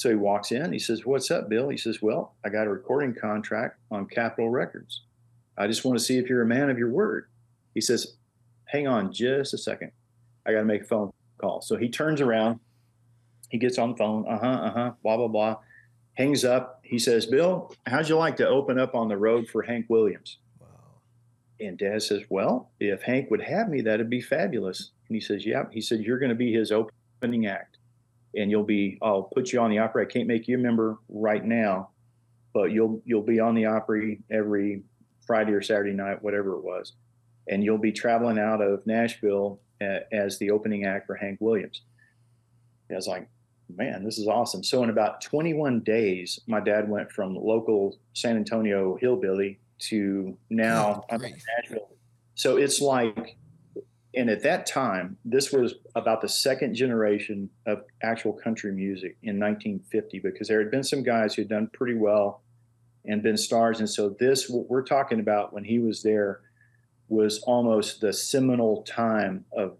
So 0.00 0.08
he 0.08 0.14
walks 0.14 0.50
in. 0.50 0.72
He 0.72 0.78
says, 0.78 1.04
"What's 1.04 1.30
up, 1.30 1.50
Bill?" 1.50 1.68
He 1.68 1.76
says, 1.76 2.00
"Well, 2.00 2.34
I 2.42 2.48
got 2.48 2.66
a 2.66 2.70
recording 2.70 3.14
contract 3.14 3.78
on 3.90 4.06
Capitol 4.06 4.48
Records. 4.48 5.02
I 5.58 5.66
just 5.66 5.84
want 5.84 5.98
to 5.98 6.02
see 6.02 6.16
if 6.16 6.26
you're 6.26 6.40
a 6.40 6.46
man 6.46 6.70
of 6.70 6.78
your 6.78 6.88
word." 6.88 7.26
He 7.74 7.82
says, 7.82 8.16
"Hang 8.64 8.88
on 8.88 9.12
just 9.12 9.52
a 9.52 9.58
second. 9.58 9.92
I 10.46 10.52
got 10.52 10.60
to 10.60 10.64
make 10.64 10.84
a 10.84 10.86
phone 10.86 11.12
call." 11.36 11.60
So 11.60 11.76
he 11.76 11.90
turns 11.90 12.22
around. 12.22 12.60
He 13.50 13.58
gets 13.58 13.76
on 13.76 13.90
the 13.90 13.96
phone. 13.98 14.26
Uh 14.26 14.38
huh. 14.38 14.46
Uh 14.46 14.72
huh. 14.72 14.92
Blah 15.02 15.18
blah 15.18 15.28
blah. 15.28 15.56
Hangs 16.14 16.46
up. 16.46 16.80
He 16.82 16.98
says, 16.98 17.26
"Bill, 17.26 17.70
how'd 17.86 18.08
you 18.08 18.16
like 18.16 18.38
to 18.38 18.48
open 18.48 18.78
up 18.78 18.94
on 18.94 19.08
the 19.08 19.18
road 19.18 19.50
for 19.50 19.60
Hank 19.60 19.84
Williams?" 19.90 20.38
And 21.60 21.76
Dad 21.76 22.02
says, 22.02 22.22
Well, 22.30 22.70
if 22.80 23.02
Hank 23.02 23.30
would 23.30 23.42
have 23.42 23.68
me, 23.68 23.82
that'd 23.82 24.08
be 24.08 24.22
fabulous. 24.22 24.92
And 25.08 25.14
he 25.14 25.20
says, 25.20 25.44
Yep. 25.44 25.72
He 25.74 25.82
said, 25.82 26.00
You're 26.00 26.18
going 26.18 26.30
to 26.30 26.34
be 26.34 26.54
his 26.54 26.72
opening 26.72 27.46
act. 27.46 27.76
And 28.36 28.50
you'll 28.50 28.64
be, 28.64 28.98
I'll 29.02 29.24
put 29.24 29.52
you 29.52 29.60
on 29.60 29.70
the 29.70 29.78
Opry. 29.78 30.04
I 30.04 30.08
can't 30.08 30.28
make 30.28 30.46
you 30.46 30.56
a 30.56 30.60
member 30.60 30.98
right 31.08 31.44
now, 31.44 31.90
but 32.54 32.70
you'll 32.70 33.02
you'll 33.04 33.22
be 33.22 33.40
on 33.40 33.54
the 33.54 33.66
Opry 33.66 34.20
every 34.30 34.82
Friday 35.26 35.52
or 35.52 35.62
Saturday 35.62 35.92
night, 35.92 36.22
whatever 36.22 36.54
it 36.54 36.64
was. 36.64 36.92
And 37.48 37.64
you'll 37.64 37.78
be 37.78 37.92
traveling 37.92 38.38
out 38.38 38.60
of 38.60 38.86
Nashville 38.86 39.60
as 40.12 40.38
the 40.38 40.50
opening 40.50 40.84
act 40.84 41.06
for 41.06 41.16
Hank 41.16 41.38
Williams. 41.40 41.82
And 42.88 42.96
I 42.96 42.98
was 42.98 43.06
like, 43.08 43.28
man, 43.76 44.04
this 44.04 44.18
is 44.18 44.26
awesome. 44.28 44.62
So 44.62 44.82
in 44.82 44.90
about 44.90 45.20
21 45.20 45.80
days, 45.80 46.40
my 46.46 46.60
dad 46.60 46.88
went 46.88 47.10
from 47.10 47.34
local 47.34 47.98
San 48.12 48.36
Antonio 48.36 48.96
hillbilly 49.00 49.58
to 49.78 50.36
now 50.50 51.04
Good 51.08 51.14
I'm 51.14 51.24
in. 51.24 51.38
Nashville. 51.58 51.88
So 52.34 52.56
it's 52.56 52.80
like, 52.80 53.36
and 54.14 54.28
at 54.28 54.42
that 54.42 54.66
time, 54.66 55.16
this 55.24 55.52
was 55.52 55.74
about 55.94 56.20
the 56.20 56.28
second 56.28 56.74
generation 56.74 57.48
of 57.66 57.82
actual 58.02 58.32
country 58.32 58.72
music 58.72 59.16
in 59.22 59.38
1950 59.38 60.18
because 60.18 60.48
there 60.48 60.58
had 60.58 60.70
been 60.70 60.82
some 60.82 61.02
guys 61.02 61.34
who 61.34 61.42
had 61.42 61.48
done 61.48 61.70
pretty 61.72 61.94
well 61.94 62.42
and 63.04 63.22
been 63.22 63.36
stars. 63.36 63.78
And 63.78 63.88
so 63.88 64.10
this, 64.18 64.48
what 64.48 64.68
we're 64.68 64.82
talking 64.82 65.20
about 65.20 65.52
when 65.52 65.64
he 65.64 65.78
was 65.78 66.02
there, 66.02 66.40
was 67.08 67.40
almost 67.40 68.00
the 68.00 68.12
seminal 68.12 68.82
time 68.82 69.44
of 69.56 69.76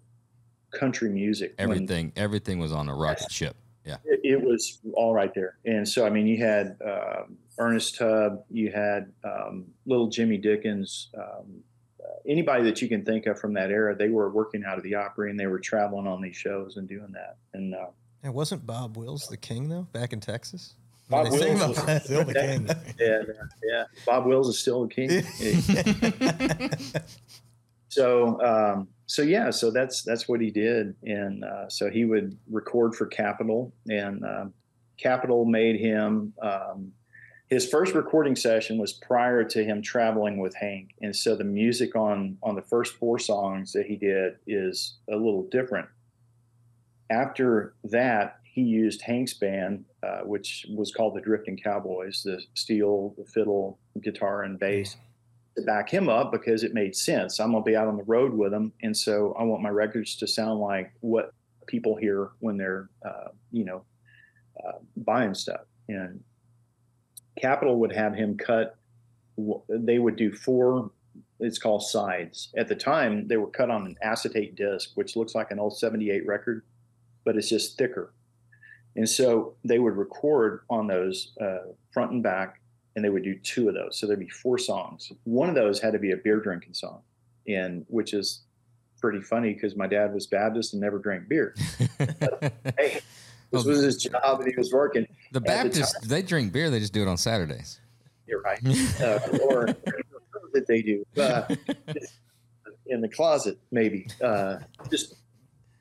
country 0.73 1.09
music. 1.11 1.55
when- 1.59 1.71
Everything, 1.71 2.13
everything 2.17 2.59
was 2.59 2.73
on 2.73 2.89
a 2.89 2.95
rocket 2.95 3.31
ship. 3.31 3.57
Yeah. 3.85 3.97
it, 4.05 4.21
it 4.23 4.41
was 4.43 4.79
all 4.95 5.15
right 5.15 5.33
there. 5.35 5.57
And 5.65 5.89
so, 5.89 6.07
I 6.07 6.11
mean, 6.11 6.27
you 6.27 6.45
had 6.45 6.77
um, 6.85 7.37
Ernest 7.59 7.97
Tubb, 7.97 8.45
you 8.51 8.71
had 8.71 9.11
um, 9.25 9.67
little 9.87 10.09
Jimmy 10.09 10.37
Dickens, 10.37 11.09
um, 11.17 11.63
anybody 12.27 12.65
that 12.65 12.81
you 12.83 12.89
can 12.89 13.05
think 13.05 13.27
of 13.27 13.39
from 13.39 13.55
that 13.55 13.71
era, 13.71 13.95
they 13.97 14.09
were 14.09 14.31
working 14.31 14.65
out 14.67 14.77
of 14.79 14.85
the 14.85 14.95
Opry 14.95 15.31
and 15.31 15.39
they 15.39 15.47
were 15.47 15.59
traveling 15.61 16.07
on 16.07 16.21
these 16.21 16.37
shows 16.37 16.77
and 16.77 16.89
doing 16.89 17.13
that. 17.13 17.37
And 17.55 17.75
uh, 17.75 17.87
And 18.23 18.35
wasn't 18.35 18.67
Bob 18.67 18.97
Wills 18.97 19.27
the 19.29 19.37
king 19.37 19.69
though 19.69 19.87
back 19.93 20.13
in 20.13 20.21
Texas? 20.21 20.75
Bob 21.09 21.31
Wills 21.31 21.43
was- 21.61 22.05
Still 22.05 22.25
the 22.25 22.35
king. 22.47 22.69
yeah, 23.01 23.23
yeah, 23.65 23.85
Bob 24.07 24.27
Wills 24.27 24.49
is 24.49 24.59
still 24.61 24.87
the 24.87 24.95
king. 24.95 25.23
so 27.89 28.41
um, 28.43 28.89
so 29.07 29.23
yeah 29.23 29.51
so 29.51 29.71
that's 29.71 30.03
that's 30.03 30.29
what 30.29 30.41
he 30.41 30.51
did 30.51 30.95
and 31.03 31.45
uh, 31.45 31.69
so 31.69 31.91
he 31.91 32.05
would 32.05 32.37
record 32.49 32.95
for 32.95 33.07
Capitol 33.07 33.73
and 33.89 34.25
um, 34.25 34.55
Capitol 34.99 35.45
made 35.45 35.81
him 35.81 36.33
um, 36.43 36.93
his 37.51 37.69
first 37.69 37.95
recording 37.95 38.37
session 38.37 38.79
was 38.79 38.93
prior 38.93 39.45
to 39.45 39.65
him 39.65 39.83
traveling 39.83 40.39
with 40.39 40.55
Hank 40.55 40.95
and 41.03 41.15
so 41.15 41.37
the 41.37 41.45
music 41.45 41.95
on 41.97 42.39
on 42.43 42.55
the 42.55 42.63
first 42.63 42.95
four 42.97 43.19
songs 43.19 43.73
that 43.73 43.87
he 43.87 43.97
did 43.97 44.37
is 44.47 44.99
a 45.11 45.17
little 45.17 45.49
different 45.51 45.89
after 47.11 47.75
that 47.85 48.39
he 48.45 48.63
used 48.63 49.03
Hank's 49.03 49.35
band 49.35 49.85
uh, 50.03 50.21
which 50.21 50.67
was 50.71 50.93
called 50.93 51.15
the 51.15 51.21
Drifting 51.21 51.57
Cowboys 51.57 52.23
the 52.25 52.41
steel 52.55 53.15
the 53.19 53.25
fiddle 53.25 53.79
guitar 54.01 54.43
and 54.45 54.59
bass 54.59 54.97
to 55.57 55.63
back 55.63 55.89
him 55.89 56.09
up 56.09 56.33
because 56.33 56.63
it 56.63 56.75
made 56.75 56.95
sense. 56.95 57.41
I'm 57.41 57.53
gonna 57.53 57.65
be 57.65 57.77
out 57.77 57.89
on 57.89 57.97
the 57.97 58.05
road 58.05 58.33
with 58.33 58.53
him, 58.53 58.73
and 58.83 58.97
so 58.97 59.35
I 59.39 59.43
want 59.45 59.63
my 59.63 59.71
records 59.71 60.17
to 60.17 60.27
sound 60.27 60.61
like 60.61 60.93
what 61.01 61.33
people 61.67 61.97
hear 61.97 62.31
when 62.41 62.57
they're, 62.57 62.89
uh, 63.05 63.29
you 63.51 63.65
know, 63.65 63.85
uh, 64.65 64.79
buying 64.97 65.35
stuff. 65.35 65.63
And 65.89 66.23
Capitol 67.41 67.77
would 67.81 67.93
have 67.93 68.15
him 68.15 68.37
cut. 68.37 68.77
They 69.69 69.99
would 69.99 70.17
do 70.17 70.33
four. 70.33 70.91
It's 71.39 71.59
called 71.59 71.83
sides. 71.83 72.53
At 72.57 72.69
the 72.69 72.75
time, 72.75 73.27
they 73.29 73.39
were 73.39 73.47
cut 73.47 73.71
on 73.71 73.87
an 73.87 73.97
acetate 74.03 74.57
disc, 74.57 74.91
which 74.95 75.17
looks 75.17 75.35
like 75.35 75.51
an 75.51 75.59
old 75.59 75.77
'78 75.79 76.27
record, 76.27 76.65
but 77.25 77.37
it's 77.37 77.49
just 77.49 77.79
thicker. 77.79 78.13
And 78.97 79.09
so 79.09 79.55
they 79.65 79.79
would 79.79 79.97
record 79.97 80.61
on 80.69 80.87
those 80.87 81.33
uh, 81.41 81.73
front 81.93 82.13
and 82.13 82.23
back 82.23 82.61
and 82.97 83.05
they 83.05 83.09
would 83.09 83.23
do 83.23 83.35
two 83.37 83.69
of 83.69 83.75
those. 83.75 83.99
So 83.99 84.07
there'd 84.07 84.19
be 84.19 84.29
four 84.29 84.59
songs. 84.59 85.13
One 85.25 85.49
of 85.49 85.55
those 85.55 85.81
had 85.81 85.93
to 85.93 85.99
be 85.99 86.13
a 86.13 86.17
beer 86.17 86.41
drinking 86.41 86.75
song, 86.75 87.03
and 87.47 87.85
which 87.89 88.13
is 88.13 88.43
pretty 89.01 89.21
funny 89.21 89.55
because 89.55 89.77
my 89.77 89.87
dad 89.87 90.13
was 90.13 90.27
Baptist 90.27 90.75
and 90.75 90.83
never 90.83 90.99
drank 90.99 91.29
beer. 91.29 91.55
Hey, 92.79 93.01
this 93.51 93.65
was 93.65 93.83
his 93.83 93.97
job 93.97 94.41
and 94.41 94.49
he 94.49 94.55
was 94.57 94.73
working. 94.73 95.07
The 95.33 95.41
the 95.41 95.47
Baptists, 95.47 96.07
they 96.07 96.23
drink 96.23 96.53
beer. 96.53 96.71
They 96.71 96.81
just 96.81 96.93
do 96.93 97.03
it 97.03 97.09
on 97.09 97.17
Saturdays. 97.17 97.81
You're 98.27 98.41
right. 98.43 98.61
Uh, 99.01 99.19
or 99.45 99.67
that 100.53 100.67
they 100.67 100.83
do 100.83 101.05
uh, 101.17 101.43
in 102.87 103.01
the 103.01 103.09
closet, 103.09 103.59
maybe. 103.71 104.07
Uh, 104.23 104.59
just 104.91 105.15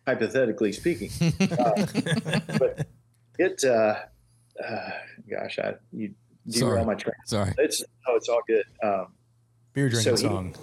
hypothetically 0.08 0.72
speaking. 0.72 1.10
Uh, 1.42 1.86
but 2.60 2.88
it, 3.40 3.64
uh, 3.64 3.96
uh, 4.64 4.90
gosh, 5.30 5.58
I 5.60 5.76
you 5.92 6.14
Sorry. 6.50 6.72
derail 6.72 6.86
my 6.86 6.94
train. 6.96 7.16
Sorry. 7.26 7.54
It's 7.58 7.84
oh, 8.08 8.16
it's 8.16 8.30
all 8.30 8.42
good. 8.48 8.64
Um, 8.84 9.08
Beer 9.74 9.90
drinking 9.90 10.18
So 10.18 10.22
he- 10.22 10.34
song. 10.34 10.56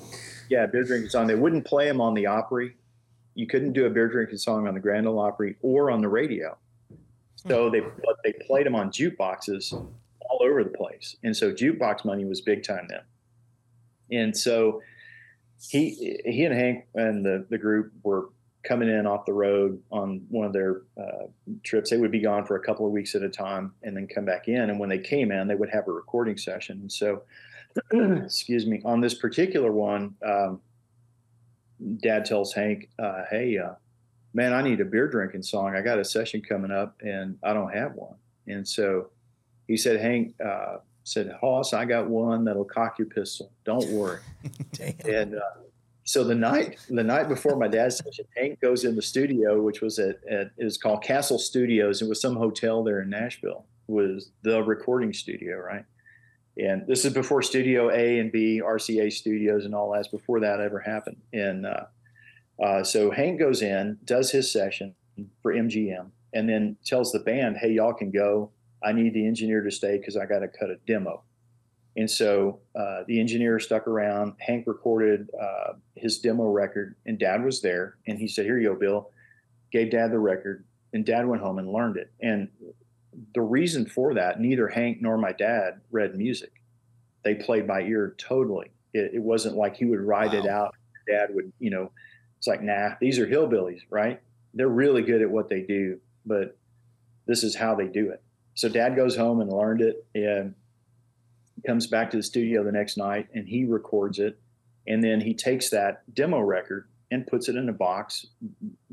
Yeah, 0.49 0.67
beer 0.67 0.85
drinking 0.85 1.11
song. 1.11 1.27
They 1.27 1.35
wouldn't 1.35 1.65
play 1.65 1.87
them 1.89 2.01
on 2.01 2.15
the 2.15 2.27
Opry. 2.27 2.77
You 3.35 3.49
couldn't 3.49 3.73
do 3.73 3.87
a 3.87 3.91
beer 3.91 4.07
drinking 4.09 4.39
song 4.39 4.69
on 4.69 4.75
the 4.75 4.81
Grand 4.81 5.07
Ole 5.09 5.19
Opry 5.19 5.57
or 5.61 5.91
on 5.91 6.01
the 6.01 6.09
radio. 6.09 6.57
So 7.49 7.71
they 7.71 7.81
but 7.81 8.17
they 8.25 8.33
played 8.47 8.67
them 8.67 8.75
on 8.75 8.91
jukeboxes 8.91 9.73
all 9.73 10.39
over 10.43 10.65
the 10.65 10.71
place, 10.71 11.17
and 11.23 11.37
so 11.37 11.53
jukebox 11.53 12.05
money 12.05 12.25
was 12.25 12.41
big 12.41 12.63
time 12.63 12.87
then. 12.89 13.03
And 14.11 14.37
so 14.37 14.83
he 15.71 16.21
he 16.25 16.45
and 16.45 16.55
Hank 16.55 16.87
and 16.95 17.25
the 17.25 17.47
the 17.51 17.59
group 17.59 17.93
were 18.03 18.31
coming 18.63 18.89
in 18.89 19.07
off 19.07 19.25
the 19.25 19.33
road 19.33 19.81
on 19.93 20.27
one 20.29 20.45
of 20.45 20.53
their 20.53 20.83
uh, 21.01 21.27
trips. 21.63 21.91
They 21.91 21.99
would 21.99 22.11
be 22.11 22.21
gone 22.21 22.45
for 22.45 22.57
a 22.57 22.61
couple 22.61 22.85
of 22.85 22.93
weeks 22.93 23.15
at 23.15 23.23
a 23.23 23.29
time 23.29 23.73
and 23.85 23.97
then 23.97 24.09
come 24.09 24.25
back 24.25 24.49
in. 24.49 24.71
And 24.71 24.81
when 24.81 24.89
they 24.89 24.99
came 24.99 25.31
in, 25.31 25.47
they 25.47 25.55
would 25.55 25.71
have 25.71 25.87
a 25.87 25.93
recording 25.93 26.37
session. 26.37 26.81
And 26.81 26.91
so 26.91 27.23
excuse 27.93 28.67
me, 28.67 28.83
on 28.85 29.01
this 29.01 29.15
particular 29.15 29.71
one, 29.71 30.15
um, 30.25 30.61
Dad 31.99 32.25
tells 32.25 32.55
Hank, 32.55 32.89
uh, 32.99 33.25
"Hey, 33.31 33.59
uh, 33.59 33.75
man, 34.37 34.53
I 34.53 34.61
need 34.61 34.81
a 34.81 34.85
beer 34.85 35.09
drinking 35.09 35.43
song. 35.43 35.75
I 35.75 35.81
got 35.81 35.99
a 35.99 36.05
session 36.05 36.43
coming 36.43 36.71
up, 36.71 36.95
and 37.01 37.39
I 37.43 37.55
don't 37.55 37.73
have 37.73 37.95
one." 37.95 38.17
And 38.47 38.69
so 38.69 39.09
he 39.67 39.77
said, 39.77 39.99
"Hank 39.99 40.35
uh, 40.45 40.77
said, 41.05 41.35
Hoss, 41.41 41.73
I 41.73 41.87
got 41.87 42.09
one 42.09 42.45
that'll 42.45 42.67
cock 42.67 42.99
your 42.99 43.09
pistol. 43.09 43.51
Don't 43.65 43.89
worry." 43.89 44.21
And 45.09 45.35
uh, 45.35 45.41
so 46.05 46.23
the 46.23 46.35
night 46.35 46.79
the 46.91 47.03
night 47.03 47.29
before 47.29 47.57
my 47.57 47.67
dad's 47.67 47.97
session, 47.97 48.27
Hank 48.37 48.61
goes 48.61 48.85
in 48.85 48.95
the 48.95 49.03
studio, 49.03 49.63
which 49.63 49.81
was 49.81 49.99
at, 49.99 50.17
at 50.31 50.51
it 50.59 50.65
was 50.65 50.77
called 50.77 51.03
Castle 51.03 51.39
Studios. 51.39 52.03
It 52.03 52.09
was 52.09 52.21
some 52.21 52.37
hotel 52.37 52.85
there 52.85 53.01
in 53.01 53.09
Nashville. 53.09 53.65
It 53.89 53.93
was 53.93 54.31
the 54.43 54.63
recording 54.63 55.13
studio, 55.13 55.57
right? 55.57 55.85
And 56.59 56.87
this 56.87 57.05
is 57.05 57.13
before 57.13 57.43
Studio 57.43 57.91
A 57.91 58.19
and 58.19 58.31
B, 58.31 58.63
RCA 58.65 59.13
Studios, 59.13 59.65
and 59.65 59.75
all 59.75 59.93
that's 59.93 60.09
before 60.09 60.41
that 60.41 60.61
ever 60.61 60.79
happened. 60.79 61.19
And 61.33 61.67
uh, 61.67 61.85
uh, 62.63 62.83
so 62.83 63.11
Hank 63.11 63.39
goes 63.39 63.63
in, 63.63 63.99
does 64.05 64.31
his 64.31 64.51
session 64.51 64.95
for 65.43 65.53
MGM, 65.53 66.11
and 66.33 66.49
then 66.49 66.77
tells 66.85 67.13
the 67.13 67.21
band, 67.21 67.57
"Hey, 67.57 67.73
y'all 67.73 67.95
can 67.95 68.11
go. 68.11 68.51
I 68.83 68.93
need 68.93 69.15
the 69.15 69.27
engineer 69.27 69.63
to 69.63 69.71
stay 69.71 69.99
because 69.99 70.17
I 70.17 70.27
got 70.27 70.41
to 70.41 70.49
cut 70.49 70.71
a 70.71 70.77
demo." 70.87 71.23
And 71.97 72.11
so 72.11 72.61
uh, 72.79 73.05
the 73.07 73.21
engineer 73.21 73.59
stuck 73.59 73.87
around. 73.87 74.35
Hank 74.39 74.67
recorded 74.67 75.31
uh, 75.41 75.75
his 75.95 76.19
demo 76.19 76.45
record, 76.51 76.95
and 77.07 77.19
Dad 77.19 77.45
was 77.45 77.63
there. 77.63 77.97
And 78.07 78.19
he 78.19 78.29
said, 78.29 78.45
"Here 78.45 78.59
you 78.59 78.71
go, 78.71 78.79
Bill." 78.79 79.11
Gave 79.73 79.91
Dad 79.91 80.13
the 80.13 80.19
record, 80.19 80.65
and 80.93 81.05
Dad 81.05 81.27
went 81.27 81.43
home 81.43 81.59
and 81.59 81.73
learned 81.73 81.97
it. 81.97 82.13
And 82.21 82.49
the 83.35 83.41
reason 83.41 83.87
for 83.87 84.15
that, 84.15 84.41
neither 84.41 84.69
Hank 84.69 84.99
nor 85.01 85.19
my 85.19 85.33
dad 85.33 85.81
read 85.91 86.17
music. 86.17 86.53
They 87.25 87.35
played 87.35 87.67
by 87.67 87.83
ear 87.83 88.15
totally. 88.19 88.71
It, 88.93 89.15
it 89.15 89.23
wasn't 89.23 89.57
like 89.57 89.77
he 89.77 89.85
would 89.85 90.01
write 90.01 90.35
it 90.35 90.47
out. 90.47 90.75
Dad 91.09 91.35
would, 91.35 91.53
you 91.59 91.71
know, 91.71 91.91
it's 92.47 92.61
like, 92.61 92.63
nah, 92.63 92.95
these 93.01 93.19
are 93.19 93.27
hillbillies, 93.27 93.81
right? 93.91 94.21
They're 94.55 94.69
really 94.69 95.03
good 95.03 95.21
at 95.21 95.31
what 95.31 95.49
they 95.49 95.63
do, 95.63 95.99
but 96.25 96.57
this 97.27 97.43
is 97.43 97.57
how 97.57 97.75
they 97.75 97.89
do 97.89 98.11
it. 98.11 98.23
So 98.55 98.69
Dad 98.69 98.95
goes 98.95 99.17
home 99.17 99.41
and 99.41 99.53
learned 99.53 99.81
it, 99.81 100.07
and 100.15 100.55
comes 101.67 101.87
back 101.87 102.11
to 102.11 102.17
the 102.17 102.23
studio 102.23 102.63
the 102.63 102.73
next 102.73 102.97
night 102.97 103.29
and 103.35 103.49
he 103.49 103.65
records 103.65 104.19
it 104.19 104.39
and 104.87 105.03
then 105.03 105.21
he 105.21 105.35
takes 105.35 105.71
that 105.71 106.03
demo 106.15 106.39
record 106.39 106.89
and 107.11 107.27
puts 107.27 107.49
it 107.49 107.57
in 107.57 107.69
a 107.69 107.73
box 107.73 108.27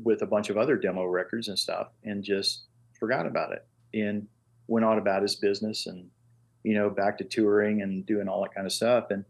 with 0.02 0.22
a 0.22 0.26
bunch 0.26 0.48
of 0.48 0.56
other 0.56 0.76
demo 0.76 1.04
records 1.04 1.48
and 1.48 1.58
stuff 1.58 1.88
and 2.04 2.24
just 2.24 2.62
forgot 2.98 3.26
about 3.26 3.52
it 3.52 3.66
and 3.92 4.26
went 4.66 4.84
on 4.84 4.98
about 4.98 5.22
his 5.22 5.36
business 5.36 5.86
and 5.86 6.08
you 6.62 6.74
know 6.74 6.88
back 6.88 7.18
to 7.18 7.24
touring 7.24 7.82
and 7.82 8.06
doing 8.06 8.28
all 8.28 8.42
that 8.42 8.54
kind 8.54 8.66
of 8.66 8.72
stuff 8.72 9.10
and 9.10 9.24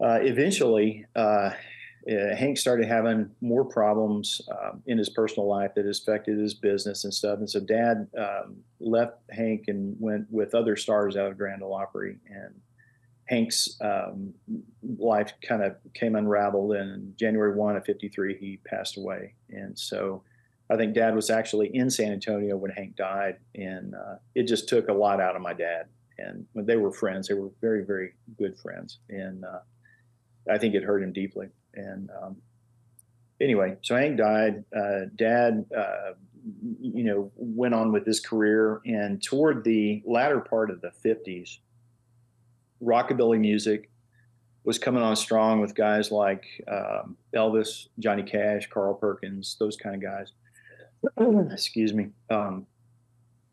uh, 0.00 0.18
eventually 0.22 1.04
uh, 1.14 1.50
uh, 2.08 2.34
Hank 2.34 2.56
started 2.56 2.86
having 2.86 3.30
more 3.40 3.64
problems 3.64 4.40
um, 4.50 4.82
in 4.86 4.96
his 4.96 5.10
personal 5.10 5.46
life 5.46 5.72
that 5.74 5.86
affected 5.86 6.38
his 6.38 6.54
business 6.54 7.04
and 7.04 7.12
stuff. 7.12 7.38
And 7.38 7.50
so 7.50 7.60
Dad 7.60 8.08
um, 8.16 8.56
left 8.78 9.18
Hank 9.30 9.64
and 9.68 9.96
went 9.98 10.26
with 10.30 10.54
other 10.54 10.76
stars 10.76 11.16
out 11.16 11.30
of 11.30 11.36
Grand 11.36 11.62
Ole 11.62 11.74
Opry. 11.74 12.16
And 12.26 12.54
Hank's 13.26 13.76
um, 13.82 14.32
life 14.98 15.32
kind 15.46 15.62
of 15.62 15.76
came 15.94 16.16
unraveled. 16.16 16.72
And 16.72 17.16
January 17.18 17.54
1 17.54 17.76
of 17.76 17.84
53, 17.84 18.36
he 18.38 18.58
passed 18.66 18.96
away. 18.96 19.34
And 19.50 19.78
so 19.78 20.22
I 20.70 20.76
think 20.76 20.94
Dad 20.94 21.14
was 21.14 21.28
actually 21.28 21.74
in 21.74 21.90
San 21.90 22.12
Antonio 22.12 22.56
when 22.56 22.70
Hank 22.70 22.96
died. 22.96 23.36
And 23.54 23.94
uh, 23.94 24.16
it 24.34 24.44
just 24.44 24.68
took 24.68 24.88
a 24.88 24.94
lot 24.94 25.20
out 25.20 25.36
of 25.36 25.42
my 25.42 25.52
dad. 25.52 25.86
And 26.16 26.46
when 26.54 26.64
they 26.64 26.76
were 26.76 26.92
friends, 26.92 27.28
they 27.28 27.34
were 27.34 27.50
very, 27.60 27.84
very 27.84 28.12
good 28.38 28.58
friends. 28.58 28.98
And 29.10 29.44
uh, 29.44 29.60
I 30.50 30.56
think 30.56 30.74
it 30.74 30.82
hurt 30.82 31.02
him 31.02 31.12
deeply. 31.12 31.48
And 31.74 32.10
um, 32.22 32.36
anyway, 33.40 33.76
so 33.82 33.96
Hank 33.96 34.18
died. 34.18 34.64
Uh, 34.76 35.06
Dad, 35.16 35.64
uh, 35.76 36.12
you 36.80 37.04
know, 37.04 37.30
went 37.36 37.74
on 37.74 37.92
with 37.92 38.06
his 38.06 38.20
career, 38.20 38.80
and 38.86 39.22
toward 39.22 39.64
the 39.64 40.02
latter 40.06 40.40
part 40.40 40.70
of 40.70 40.80
the 40.80 40.90
'50s, 41.04 41.58
rockabilly 42.82 43.38
music 43.38 43.90
was 44.64 44.78
coming 44.78 45.02
on 45.02 45.16
strong 45.16 45.60
with 45.60 45.74
guys 45.74 46.10
like 46.10 46.44
um, 46.68 47.16
Elvis, 47.34 47.88
Johnny 47.98 48.22
Cash, 48.22 48.68
Carl 48.68 48.94
Perkins, 48.94 49.56
those 49.58 49.76
kind 49.76 49.96
of 49.96 50.02
guys. 50.02 50.32
Excuse 51.52 51.94
me. 51.94 52.08
Um, 52.28 52.66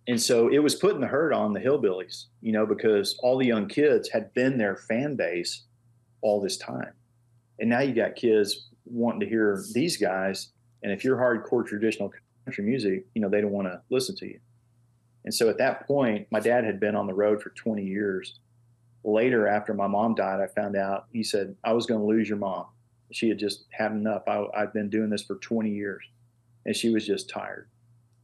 and 0.07 0.21
so 0.21 0.47
it 0.49 0.59
was 0.59 0.75
putting 0.75 1.01
the 1.01 1.07
hurt 1.07 1.33
on 1.33 1.53
the 1.53 1.59
hillbillies, 1.59 2.25
you 2.41 2.51
know, 2.51 2.65
because 2.65 3.17
all 3.21 3.37
the 3.37 3.45
young 3.45 3.67
kids 3.67 4.09
had 4.09 4.33
been 4.33 4.57
their 4.57 4.75
fan 4.75 5.15
base 5.15 5.63
all 6.21 6.41
this 6.41 6.57
time. 6.57 6.93
And 7.59 7.69
now 7.69 7.79
you 7.79 7.93
got 7.93 8.15
kids 8.15 8.69
wanting 8.85 9.21
to 9.21 9.27
hear 9.27 9.63
these 9.73 9.97
guys. 9.97 10.49
And 10.83 10.91
if 10.91 11.03
you're 11.03 11.17
hardcore 11.17 11.65
traditional 11.65 12.11
country 12.45 12.63
music, 12.63 13.05
you 13.13 13.21
know, 13.21 13.29
they 13.29 13.41
don't 13.41 13.51
want 13.51 13.67
to 13.67 13.81
listen 13.89 14.15
to 14.17 14.27
you. 14.27 14.39
And 15.25 15.33
so 15.33 15.49
at 15.49 15.57
that 15.57 15.85
point, 15.87 16.27
my 16.31 16.39
dad 16.39 16.63
had 16.63 16.79
been 16.79 16.95
on 16.95 17.07
the 17.07 17.13
road 17.13 17.41
for 17.41 17.49
20 17.49 17.83
years. 17.83 18.39
Later, 19.03 19.47
after 19.47 19.73
my 19.73 19.87
mom 19.87 20.15
died, 20.15 20.39
I 20.39 20.47
found 20.47 20.75
out 20.75 21.07
he 21.11 21.23
said, 21.23 21.55
I 21.63 21.73
was 21.73 21.85
going 21.85 21.99
to 21.99 22.05
lose 22.05 22.29
your 22.29 22.37
mom. 22.37 22.67
She 23.11 23.29
had 23.29 23.39
just 23.39 23.65
had 23.71 23.91
enough. 23.91 24.23
I, 24.27 24.45
I've 24.55 24.73
been 24.73 24.89
doing 24.89 25.09
this 25.09 25.23
for 25.23 25.35
20 25.35 25.69
years. 25.69 26.03
And 26.65 26.75
she 26.75 26.89
was 26.89 27.05
just 27.05 27.29
tired. 27.29 27.69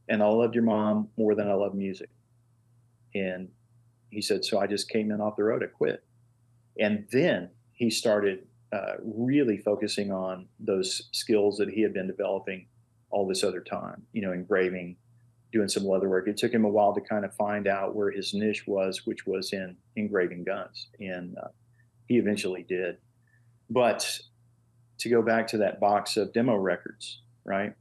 And 0.08 0.22
I 0.22 0.26
loved 0.26 0.54
your 0.54 0.64
mom 0.64 1.08
more 1.16 1.34
than 1.34 1.48
I 1.48 1.54
love 1.54 1.74
music. 1.74 2.10
And 3.14 3.48
he 4.10 4.20
said, 4.20 4.44
So 4.44 4.58
I 4.58 4.66
just 4.66 4.88
came 4.88 5.10
in 5.10 5.20
off 5.20 5.36
the 5.36 5.44
road. 5.44 5.62
I 5.62 5.66
quit. 5.66 6.04
And 6.78 7.06
then 7.10 7.50
he 7.72 7.90
started 7.90 8.46
uh, 8.74 8.94
really 9.04 9.58
focusing 9.58 10.10
on 10.10 10.48
those 10.58 11.08
skills 11.12 11.58
that 11.58 11.70
he 11.70 11.82
had 11.82 11.94
been 11.94 12.08
developing 12.08 12.66
all 13.10 13.26
this 13.26 13.44
other 13.44 13.60
time, 13.60 14.02
you 14.12 14.20
know, 14.20 14.32
engraving, 14.32 14.96
doing 15.52 15.68
some 15.68 15.84
leather 15.84 16.08
work. 16.08 16.26
It 16.26 16.36
took 16.36 16.52
him 16.52 16.64
a 16.64 16.68
while 16.68 16.92
to 16.94 17.00
kind 17.00 17.24
of 17.24 17.32
find 17.34 17.68
out 17.68 17.94
where 17.94 18.10
his 18.10 18.34
niche 18.34 18.66
was, 18.66 19.06
which 19.06 19.26
was 19.26 19.52
in 19.52 19.76
engraving 19.94 20.42
guns. 20.42 20.88
And 20.98 21.36
uh, 21.38 21.48
he 22.08 22.16
eventually 22.16 22.64
did. 22.68 22.96
But 23.70 24.18
to 24.98 25.08
go 25.08 25.22
back 25.22 25.46
to 25.48 25.58
that 25.58 25.78
box 25.78 26.16
of 26.16 26.32
demo 26.32 26.56
records, 26.56 27.22
right? 27.44 27.74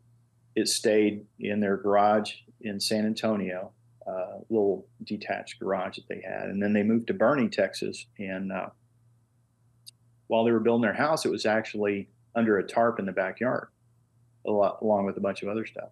It 0.56 0.68
stayed 0.68 1.26
in 1.40 1.60
their 1.60 1.78
garage 1.78 2.34
in 2.61 2.80
San 2.80 3.07
Antonio, 3.07 3.72
uh, 4.06 4.40
little 4.49 4.86
detached 5.03 5.60
garage 5.60 5.95
that 5.95 6.07
they 6.07 6.22
had. 6.22 6.49
And 6.49 6.61
then 6.61 6.74
they 6.74 6.84
moved 6.84 7.07
to 7.07 7.15
Boerne, 7.15 7.52
Texas. 7.52 8.06
And 8.20 8.52
uh, 8.52 8.68
while 10.27 10.43
they 10.43 10.51
were 10.51 10.59
building 10.59 10.83
their 10.83 10.93
house, 10.93 11.25
it 11.25 11.31
was 11.31 11.45
actually 11.45 12.09
under 12.35 12.57
a 12.57 12.67
tarp 12.67 12.99
in 12.99 13.05
the 13.05 13.11
backyard, 13.11 13.67
lot, 14.45 14.79
along 14.81 15.05
with 15.05 15.17
a 15.17 15.21
bunch 15.21 15.43
of 15.43 15.49
other 15.49 15.65
stuff. 15.65 15.89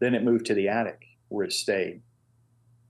Then 0.00 0.14
it 0.14 0.24
moved 0.24 0.46
to 0.46 0.54
the 0.54 0.68
attic 0.68 1.04
where 1.28 1.44
it 1.44 1.52
stayed. 1.52 2.02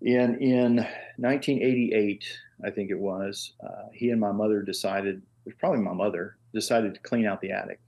In 0.01 0.41
in 0.41 0.77
1988, 1.17 2.25
I 2.65 2.71
think 2.71 2.91
it 2.91 2.99
was, 2.99 3.53
uh, 3.63 3.89
he 3.93 4.11
and 4.11 4.21
my 4.21 4.33
mother 4.33 4.63
decided. 4.63 5.23
It 5.45 5.49
was 5.49 5.55
probably 5.59 5.81
my 5.81 5.93
mother 5.93 6.37
decided 6.55 6.95
to 6.95 7.01
clean 7.01 7.27
out 7.27 7.41
the 7.41 7.51
attic. 7.51 7.81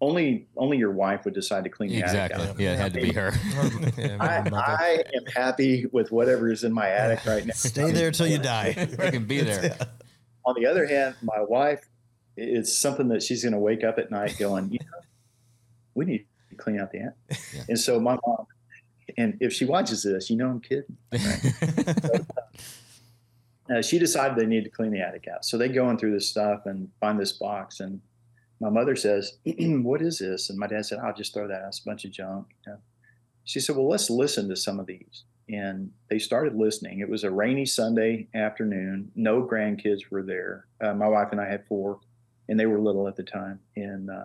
Only 0.00 0.48
only 0.56 0.78
your 0.78 0.90
wife 0.90 1.24
would 1.24 1.34
decide 1.34 1.64
to 1.64 1.70
clean 1.70 1.90
the 1.90 2.00
exactly. 2.00 2.42
attic 2.42 2.54
out. 2.54 2.60
Yeah, 2.60 2.72
it 2.72 2.78
had 2.78 2.94
to 2.94 3.00
be 3.00 3.12
her. 3.12 3.32
I, 4.20 4.42
I 4.52 5.04
am 5.14 5.26
happy 5.26 5.86
with 5.92 6.10
whatever 6.10 6.50
is 6.50 6.64
in 6.64 6.72
my 6.72 6.88
attic 6.88 7.24
right 7.24 7.46
now. 7.46 7.52
Stay 7.54 7.92
there 7.92 8.10
till 8.10 8.26
you 8.26 8.38
die. 8.38 8.74
you 8.90 8.96
can 8.96 9.24
be 9.24 9.40
there. 9.42 9.76
On 10.44 10.54
the 10.60 10.66
other 10.66 10.86
hand, 10.86 11.14
my 11.22 11.40
wife 11.40 11.88
it's 12.36 12.76
something 12.76 13.08
that 13.08 13.22
she's 13.22 13.42
going 13.42 13.52
to 13.52 13.58
wake 13.58 13.84
up 13.84 13.98
at 13.98 14.10
night 14.10 14.36
going, 14.38 14.70
you 14.70 14.78
know, 14.80 15.00
we 15.94 16.04
need 16.04 16.26
to 16.50 16.56
clean 16.56 16.80
out 16.80 16.90
the 16.90 17.00
attic. 17.00 17.40
Yeah. 17.54 17.62
And 17.68 17.78
so 17.78 18.00
my 18.00 18.18
mom, 18.26 18.46
and 19.16 19.36
if 19.40 19.52
she 19.52 19.64
watches 19.64 20.02
this, 20.02 20.30
you 20.30 20.36
know 20.36 20.48
I'm 20.48 20.60
kidding. 20.60 20.96
Right? 21.12 22.20
uh, 23.78 23.82
she 23.82 23.98
decided 23.98 24.38
they 24.38 24.46
need 24.46 24.64
to 24.64 24.70
clean 24.70 24.92
the 24.92 25.00
attic 25.00 25.28
out. 25.32 25.44
So 25.44 25.58
they 25.58 25.68
go 25.68 25.90
in 25.90 25.98
through 25.98 26.12
this 26.12 26.28
stuff 26.28 26.66
and 26.66 26.88
find 27.00 27.18
this 27.18 27.32
box. 27.32 27.80
And 27.80 28.00
my 28.60 28.70
mother 28.70 28.96
says, 28.96 29.38
"What 29.44 30.02
is 30.02 30.18
this?" 30.18 30.50
And 30.50 30.58
my 30.58 30.66
dad 30.66 30.86
said, 30.86 30.98
"I'll 30.98 31.14
just 31.14 31.34
throw 31.34 31.48
that 31.48 31.62
out. 31.62 31.68
It's 31.68 31.80
a 31.80 31.84
bunch 31.84 32.04
of 32.04 32.12
junk." 32.12 32.46
You 32.66 32.72
know? 32.72 32.78
She 33.44 33.60
said, 33.60 33.76
"Well, 33.76 33.88
let's 33.88 34.08
listen 34.08 34.48
to 34.48 34.56
some 34.56 34.80
of 34.80 34.86
these." 34.86 35.24
And 35.48 35.90
they 36.08 36.18
started 36.18 36.54
listening. 36.54 37.00
It 37.00 37.08
was 37.08 37.24
a 37.24 37.30
rainy 37.30 37.66
Sunday 37.66 38.28
afternoon. 38.34 39.10
No 39.16 39.42
grandkids 39.42 40.10
were 40.10 40.22
there. 40.22 40.66
Uh, 40.80 40.94
my 40.94 41.08
wife 41.08 41.28
and 41.32 41.40
I 41.40 41.48
had 41.48 41.66
four 41.66 42.00
and 42.48 42.58
they 42.58 42.66
were 42.66 42.78
little 42.78 43.08
at 43.08 43.16
the 43.16 43.22
time, 43.22 43.60
and 43.76 44.10
uh, 44.10 44.24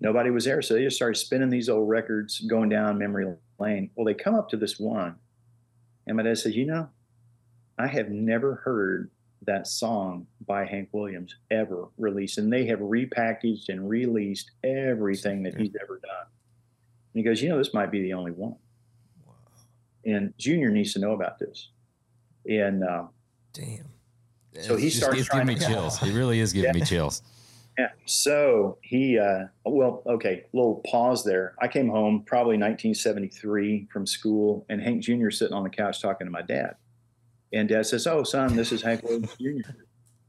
nobody 0.00 0.30
was 0.30 0.44
there. 0.44 0.62
So 0.62 0.74
they 0.74 0.82
just 0.82 0.96
started 0.96 1.18
spinning 1.18 1.50
these 1.50 1.68
old 1.68 1.88
records, 1.88 2.40
going 2.40 2.68
down 2.68 2.98
memory 2.98 3.32
lane. 3.58 3.90
Well, 3.94 4.04
they 4.04 4.14
come 4.14 4.34
up 4.34 4.48
to 4.50 4.56
this 4.56 4.78
one, 4.78 5.16
and 6.06 6.16
my 6.16 6.22
dad 6.22 6.38
says, 6.38 6.56
"You 6.56 6.66
know, 6.66 6.88
I 7.78 7.86
have 7.86 8.10
never 8.10 8.56
heard 8.56 9.10
that 9.42 9.66
song 9.66 10.26
by 10.46 10.64
Hank 10.64 10.88
Williams 10.92 11.36
ever 11.50 11.88
released, 11.98 12.38
and 12.38 12.52
they 12.52 12.66
have 12.66 12.80
repackaged 12.80 13.68
and 13.68 13.88
released 13.88 14.50
everything 14.64 15.42
that 15.44 15.56
he's 15.56 15.74
ever 15.80 16.00
done." 16.02 16.26
And 17.14 17.20
he 17.20 17.22
goes, 17.22 17.42
"You 17.42 17.48
know, 17.48 17.58
this 17.58 17.74
might 17.74 17.90
be 17.90 18.02
the 18.02 18.12
only 18.12 18.32
one." 18.32 18.56
And 20.04 20.32
Junior 20.38 20.70
needs 20.70 20.92
to 20.92 21.00
know 21.00 21.12
about 21.12 21.38
this. 21.40 21.70
And 22.48 22.84
uh, 22.84 23.06
damn. 23.52 23.88
So 24.60 24.76
he 24.76 24.88
starts 24.88 25.28
giving 25.28 25.46
me 25.46 25.56
chills. 25.56 26.02
It 26.02 26.14
really 26.14 26.40
is 26.40 26.52
giving 26.52 26.68
yeah. 26.74 26.80
me 26.80 26.86
chills. 26.86 27.22
Yeah. 27.78 27.88
So 28.06 28.78
he, 28.82 29.18
uh, 29.18 29.46
well, 29.64 30.02
okay, 30.06 30.44
little 30.52 30.82
pause 30.90 31.24
there. 31.24 31.54
I 31.60 31.68
came 31.68 31.88
home 31.88 32.22
probably 32.26 32.56
1973 32.56 33.88
from 33.92 34.06
school, 34.06 34.64
and 34.68 34.80
Hank 34.80 35.02
Jr. 35.02 35.30
sitting 35.30 35.54
on 35.54 35.62
the 35.62 35.70
couch 35.70 36.00
talking 36.00 36.26
to 36.26 36.30
my 36.30 36.42
dad. 36.42 36.76
And 37.52 37.68
dad 37.68 37.86
says, 37.86 38.06
"Oh, 38.06 38.22
son, 38.22 38.56
this 38.56 38.72
is 38.72 38.82
Hank 38.82 39.02
Williams 39.02 39.34
Jr." 39.38 39.70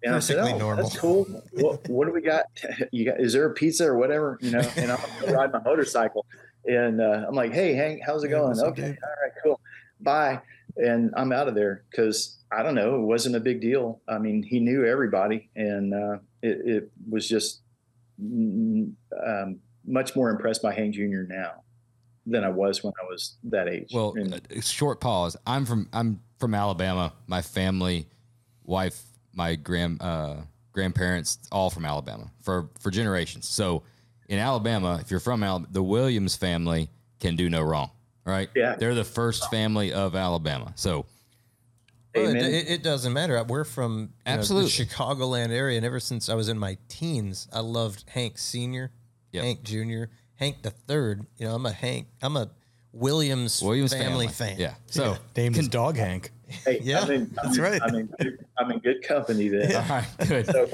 And 0.03 0.15
I 0.15 0.19
said, 0.19 0.37
"Oh, 0.37 0.57
normal. 0.57 0.83
that's 0.83 0.97
cool. 0.97 1.25
What, 1.53 1.87
what 1.89 2.05
do 2.05 2.13
we 2.13 2.21
got? 2.21 2.45
You 2.91 3.05
got? 3.05 3.19
Is 3.19 3.33
there 3.33 3.45
a 3.45 3.53
pizza 3.53 3.85
or 3.85 3.97
whatever? 3.97 4.37
You 4.41 4.51
know?" 4.51 4.71
And 4.75 4.91
I'm 4.91 4.99
gonna 5.21 5.33
ride 5.33 5.51
my 5.53 5.61
motorcycle, 5.63 6.25
and 6.65 7.01
uh, 7.01 7.25
I'm 7.27 7.33
like, 7.33 7.53
"Hey, 7.53 7.73
Hank, 7.73 8.01
how's 8.05 8.23
it 8.23 8.29
going? 8.29 8.59
okay, 8.59 8.97
all 9.03 9.23
right, 9.23 9.31
cool, 9.43 9.59
bye." 10.01 10.41
And 10.75 11.11
I'm 11.17 11.31
out 11.31 11.47
of 11.47 11.55
there 11.55 11.83
because 11.89 12.37
I 12.51 12.61
don't 12.61 12.75
know, 12.75 12.95
it 12.95 13.05
wasn't 13.05 13.35
a 13.35 13.39
big 13.39 13.61
deal. 13.61 13.99
I 14.07 14.19
mean, 14.19 14.43
he 14.43 14.59
knew 14.59 14.85
everybody, 14.85 15.49
and 15.55 15.93
uh, 15.93 16.17
it, 16.41 16.57
it, 16.65 16.91
was 17.09 17.27
just 17.27 17.61
um, 18.19 19.59
much 19.85 20.15
more 20.15 20.29
impressed 20.29 20.61
by 20.61 20.73
Hank 20.73 20.95
Jr. 20.95 21.23
now 21.27 21.63
than 22.25 22.43
I 22.43 22.49
was 22.49 22.83
when 22.83 22.93
I 23.01 23.05
was 23.05 23.37
that 23.45 23.67
age. 23.67 23.89
Well, 23.93 24.13
and, 24.15 24.41
short 24.63 24.99
pause. 24.99 25.37
I'm 25.45 25.65
from 25.65 25.87
I'm 25.93 26.19
from 26.39 26.53
Alabama. 26.53 27.13
My 27.25 27.41
family, 27.41 28.07
wife, 28.63 29.01
my 29.33 29.55
grand 29.55 30.01
uh, 30.01 30.37
grandparents, 30.73 31.39
all 31.51 31.69
from 31.69 31.85
Alabama 31.85 32.31
for 32.41 32.69
for 32.79 32.91
generations. 32.91 33.47
So 33.47 33.83
in 34.27 34.39
Alabama, 34.39 34.99
if 35.01 35.09
you're 35.09 35.19
from 35.19 35.43
Alabama, 35.43 35.71
the 35.71 35.83
Williams 35.83 36.35
family 36.35 36.89
can 37.19 37.35
do 37.35 37.49
no 37.49 37.61
wrong, 37.61 37.91
right? 38.25 38.49
Yeah, 38.55 38.75
they're 38.75 38.95
the 38.95 39.03
first 39.03 39.49
family 39.49 39.93
of 39.93 40.15
Alabama. 40.15 40.73
So 40.75 41.05
well, 42.23 42.35
it, 42.35 42.43
it, 42.43 42.69
it, 42.69 42.83
doesn't 42.83 43.13
matter. 43.13 43.43
We're 43.43 43.63
from 43.63 44.13
absolutely 44.25 44.71
know, 44.71 44.77
the 44.77 44.85
Chicagoland 44.85 45.49
area, 45.49 45.77
and 45.77 45.85
ever 45.85 45.99
since 45.99 46.29
I 46.29 46.35
was 46.35 46.49
in 46.49 46.57
my 46.57 46.77
teens, 46.87 47.47
I 47.53 47.59
loved 47.59 48.05
Hank 48.09 48.37
Senior, 48.37 48.91
yep. 49.31 49.43
Hank 49.43 49.63
Junior, 49.63 50.09
Hank 50.35 50.61
the 50.61 50.71
Third. 50.71 51.25
You 51.37 51.47
know, 51.47 51.55
I'm 51.55 51.65
a 51.65 51.71
Hank. 51.71 52.07
I'm 52.21 52.37
a 52.37 52.49
Williams, 52.93 53.61
Williams 53.61 53.93
family, 53.93 54.27
family. 54.27 54.55
fan. 54.55 54.55
Yeah. 54.59 54.73
So 54.87 55.11
yeah. 55.11 55.17
named 55.35 55.55
his 55.55 55.67
dog 55.67 55.97
Hank. 55.97 56.31
Hey, 56.65 56.79
yeah, 56.81 57.01
I'm 57.01 57.11
in, 57.11 57.31
that's 57.35 57.57
I'm 57.57 57.63
right. 57.63 57.81
I'm 57.83 57.95
in, 57.95 58.09
good, 58.21 58.45
I'm 58.57 58.71
in 58.71 58.79
good 58.79 59.03
company 59.03 59.49
then. 59.49 59.69
Yeah. 59.69 59.79
All 59.89 59.97
right, 59.97 60.29
good. 60.29 60.45
So, 60.45 60.69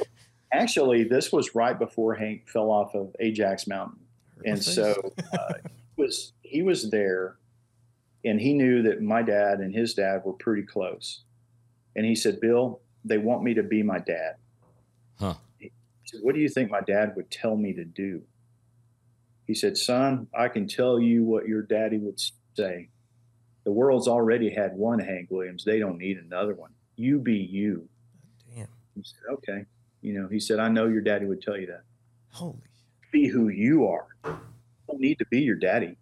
actually, 0.52 1.04
this 1.04 1.32
was 1.32 1.56
right 1.56 1.78
before 1.78 2.14
Hank 2.14 2.48
fell 2.48 2.70
off 2.70 2.94
of 2.94 3.16
Ajax 3.20 3.66
Mountain, 3.66 4.00
and 4.46 4.64
so 4.64 5.14
uh, 5.34 5.54
he 5.64 6.02
was 6.04 6.34
he 6.44 6.62
was 6.62 6.92
there, 6.92 7.38
and 8.24 8.40
he 8.40 8.54
knew 8.54 8.84
that 8.84 9.02
my 9.02 9.24
dad 9.24 9.62
and 9.62 9.74
his 9.74 9.96
dad 9.96 10.22
were 10.24 10.34
pretty 10.34 10.62
close, 10.62 11.24
and 11.96 12.06
he 12.06 12.16
said, 12.16 12.40
"Bill, 12.40 12.82
they 13.04 13.18
want 13.18 13.44
me 13.44 13.54
to 13.54 13.64
be 13.64 13.84
my 13.84 14.00
dad." 14.00 14.36
Huh. 15.20 15.36
He 15.60 15.72
said, 16.06 16.22
"What 16.22 16.36
do 16.36 16.42
you 16.42 16.50
think 16.50 16.72
my 16.72 16.82
dad 16.82 17.16
would 17.16 17.30
tell 17.32 17.56
me 17.56 17.74
to 17.74 17.86
do?" 17.86 18.24
He 19.46 19.54
said, 19.54 19.78
"Son, 19.78 20.28
I 20.34 20.48
can 20.48 20.68
tell 20.68 21.00
you 21.00 21.24
what 21.24 21.48
your 21.48 21.62
daddy 21.62 21.98
would 21.98 22.22
say. 22.56 22.90
The 23.64 23.72
world's 23.72 24.08
already 24.08 24.50
had 24.50 24.76
one 24.76 25.00
Hank 25.00 25.30
Williams. 25.32 25.64
They 25.64 25.80
don't 25.80 25.98
need 25.98 26.18
another 26.18 26.54
one. 26.54 26.72
You 26.96 27.20
be 27.20 27.38
you." 27.38 27.88
Damn. 28.54 28.68
He 28.96 29.04
said, 29.04 29.22
"Okay." 29.32 29.66
You 30.02 30.14
know, 30.14 30.28
he 30.28 30.40
said, 30.40 30.60
"I 30.60 30.70
know 30.70 30.88
your 30.88 31.02
daddy 31.02 31.26
would 31.26 31.42
tell 31.42 31.58
you 31.58 31.68
that." 31.68 31.84
Holy. 32.32 32.58
be 33.12 33.28
who 33.28 33.48
you 33.48 33.86
are. 33.86 34.08
You 34.26 34.38
don't 34.88 35.00
need 35.00 35.20
to 35.20 35.26
be 35.28 35.42
your 35.42 35.56
daddy. 35.56 35.98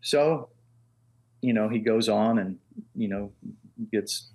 So, 0.00 0.48
you 1.42 1.52
know, 1.52 1.68
he 1.68 1.78
goes 1.78 2.08
on 2.08 2.38
and, 2.38 2.58
you 2.94 3.08
know, 3.08 3.32
gets 3.92 4.32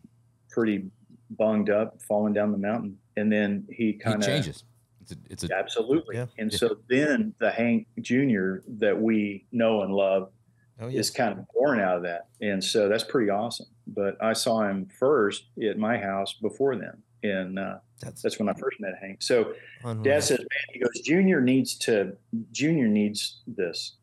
pretty 0.49 0.89
bunged 1.31 1.69
up, 1.69 2.01
falling 2.01 2.33
down 2.33 2.51
the 2.51 2.57
mountain. 2.57 2.97
And 3.15 3.31
then 3.31 3.65
he 3.69 3.87
He 3.87 3.93
kind 3.93 4.15
of 4.21 4.25
changes. 4.27 4.63
It's 5.01 5.11
a, 5.11 5.15
it's 5.29 5.43
a 5.45 5.55
Absolutely. 5.57 6.15
Yeah. 6.17 6.25
And 6.37 6.51
Yeah. 6.51 6.57
so 6.57 6.77
then 6.89 7.33
the 7.39 7.49
Hank 7.51 7.87
Jr. 8.01 8.57
that 8.79 8.99
we 8.99 9.45
know 9.51 9.81
and 9.83 9.93
love 9.93 10.31
Oh 10.79 10.87
is 10.89 11.09
kind 11.09 11.37
of 11.39 11.45
born 11.55 11.79
out 11.79 11.97
of 11.97 12.03
that. 12.03 12.27
And 12.41 12.63
so 12.63 12.87
that's 12.87 13.03
pretty 13.03 13.29
awesome. 13.31 13.65
But 13.87 14.15
I 14.21 14.33
saw 14.33 14.67
him 14.67 14.85
first 14.99 15.45
at 15.67 15.77
my 15.77 15.97
house 15.97 16.33
before 16.33 16.75
then. 16.75 17.01
And 17.23 17.57
uh, 17.57 17.77
That's 17.99 18.21
that's 18.21 18.37
when 18.37 18.47
I 18.47 18.53
first 18.53 18.79
met 18.79 18.93
Hank. 19.01 19.23
So 19.23 19.53
unreal. 19.83 20.03
Dad 20.03 20.23
says, 20.23 20.37
"Man, 20.37 20.47
he 20.73 20.79
goes. 20.79 21.01
Junior 21.03 21.41
needs 21.41 21.75
to. 21.79 22.15
Junior 22.51 22.87
needs 22.87 23.41
this." 23.47 23.95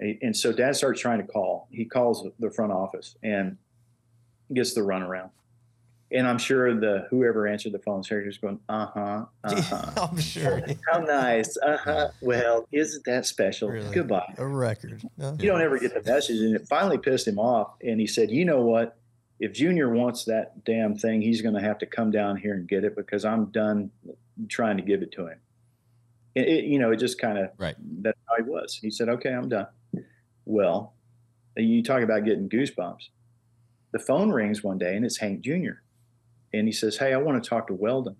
And 0.00 0.18
and 0.20 0.36
so 0.36 0.52
Dad 0.52 0.76
starts 0.76 1.00
trying 1.00 1.20
to 1.24 1.26
call. 1.26 1.66
He 1.70 1.86
calls 1.86 2.28
the 2.38 2.50
front 2.50 2.72
office 2.72 3.16
and 3.22 3.56
gets 4.52 4.74
the 4.74 4.80
runaround. 4.82 5.30
And 6.12 6.28
I'm 6.28 6.38
sure 6.38 6.72
the 6.78 7.08
whoever 7.10 7.48
answered 7.48 7.72
the 7.72 7.80
phone 7.80 8.00
is 8.08 8.38
going, 8.38 8.60
"Uh 8.68 8.86
huh, 8.86 9.24
uh 9.42 9.60
huh." 9.62 10.08
I'm 10.12 10.18
sure. 10.20 10.62
How 10.90 11.00
nice. 11.00 11.56
Uh 11.56 11.76
huh. 11.76 12.08
Well, 12.20 12.68
isn't 12.70 13.04
that 13.06 13.26
special? 13.26 13.70
Really? 13.70 13.92
Goodbye. 13.92 14.32
A 14.38 14.46
record. 14.46 15.02
You 15.18 15.48
don't 15.48 15.60
ever 15.62 15.78
get 15.80 15.94
the 15.94 16.08
message, 16.08 16.38
and 16.38 16.54
it 16.54 16.68
finally 16.68 16.96
pissed 16.98 17.26
him 17.26 17.40
off. 17.40 17.74
And 17.82 17.98
he 18.00 18.06
said, 18.06 18.30
"You 18.30 18.44
know 18.44 18.60
what? 18.62 18.96
If 19.40 19.52
Junior 19.52 19.90
wants 19.90 20.24
that 20.26 20.64
damn 20.64 20.96
thing, 20.96 21.22
he's 21.22 21.42
going 21.42 21.56
to 21.56 21.60
have 21.60 21.78
to 21.78 21.86
come 21.86 22.12
down 22.12 22.36
here 22.36 22.54
and 22.54 22.68
get 22.68 22.84
it 22.84 22.94
because 22.94 23.24
I'm 23.24 23.46
done 23.46 23.90
trying 24.48 24.76
to 24.76 24.84
give 24.84 25.02
it 25.02 25.10
to 25.12 25.26
him." 25.26 25.38
It, 26.36 26.46
it- 26.46 26.64
you 26.66 26.78
know, 26.78 26.92
it 26.92 26.98
just 26.98 27.18
kind 27.20 27.36
of 27.36 27.50
Right. 27.58 27.74
That's 28.00 28.18
how 28.28 28.36
he 28.36 28.48
was. 28.48 28.78
He 28.80 28.92
said, 28.92 29.08
"Okay, 29.08 29.32
I'm 29.32 29.48
done." 29.48 29.66
Well, 30.44 30.94
you 31.56 31.82
talk 31.82 32.02
about 32.02 32.24
getting 32.24 32.48
goosebumps. 32.48 33.08
The 33.96 34.02
phone 34.02 34.30
rings 34.30 34.62
one 34.62 34.76
day, 34.76 34.94
and 34.94 35.06
it's 35.06 35.16
Hank 35.16 35.40
Junior, 35.40 35.80
and 36.52 36.68
he 36.68 36.72
says, 36.72 36.98
"Hey, 36.98 37.14
I 37.14 37.16
want 37.16 37.42
to 37.42 37.48
talk 37.48 37.66
to 37.68 37.72
Weldon." 37.72 38.16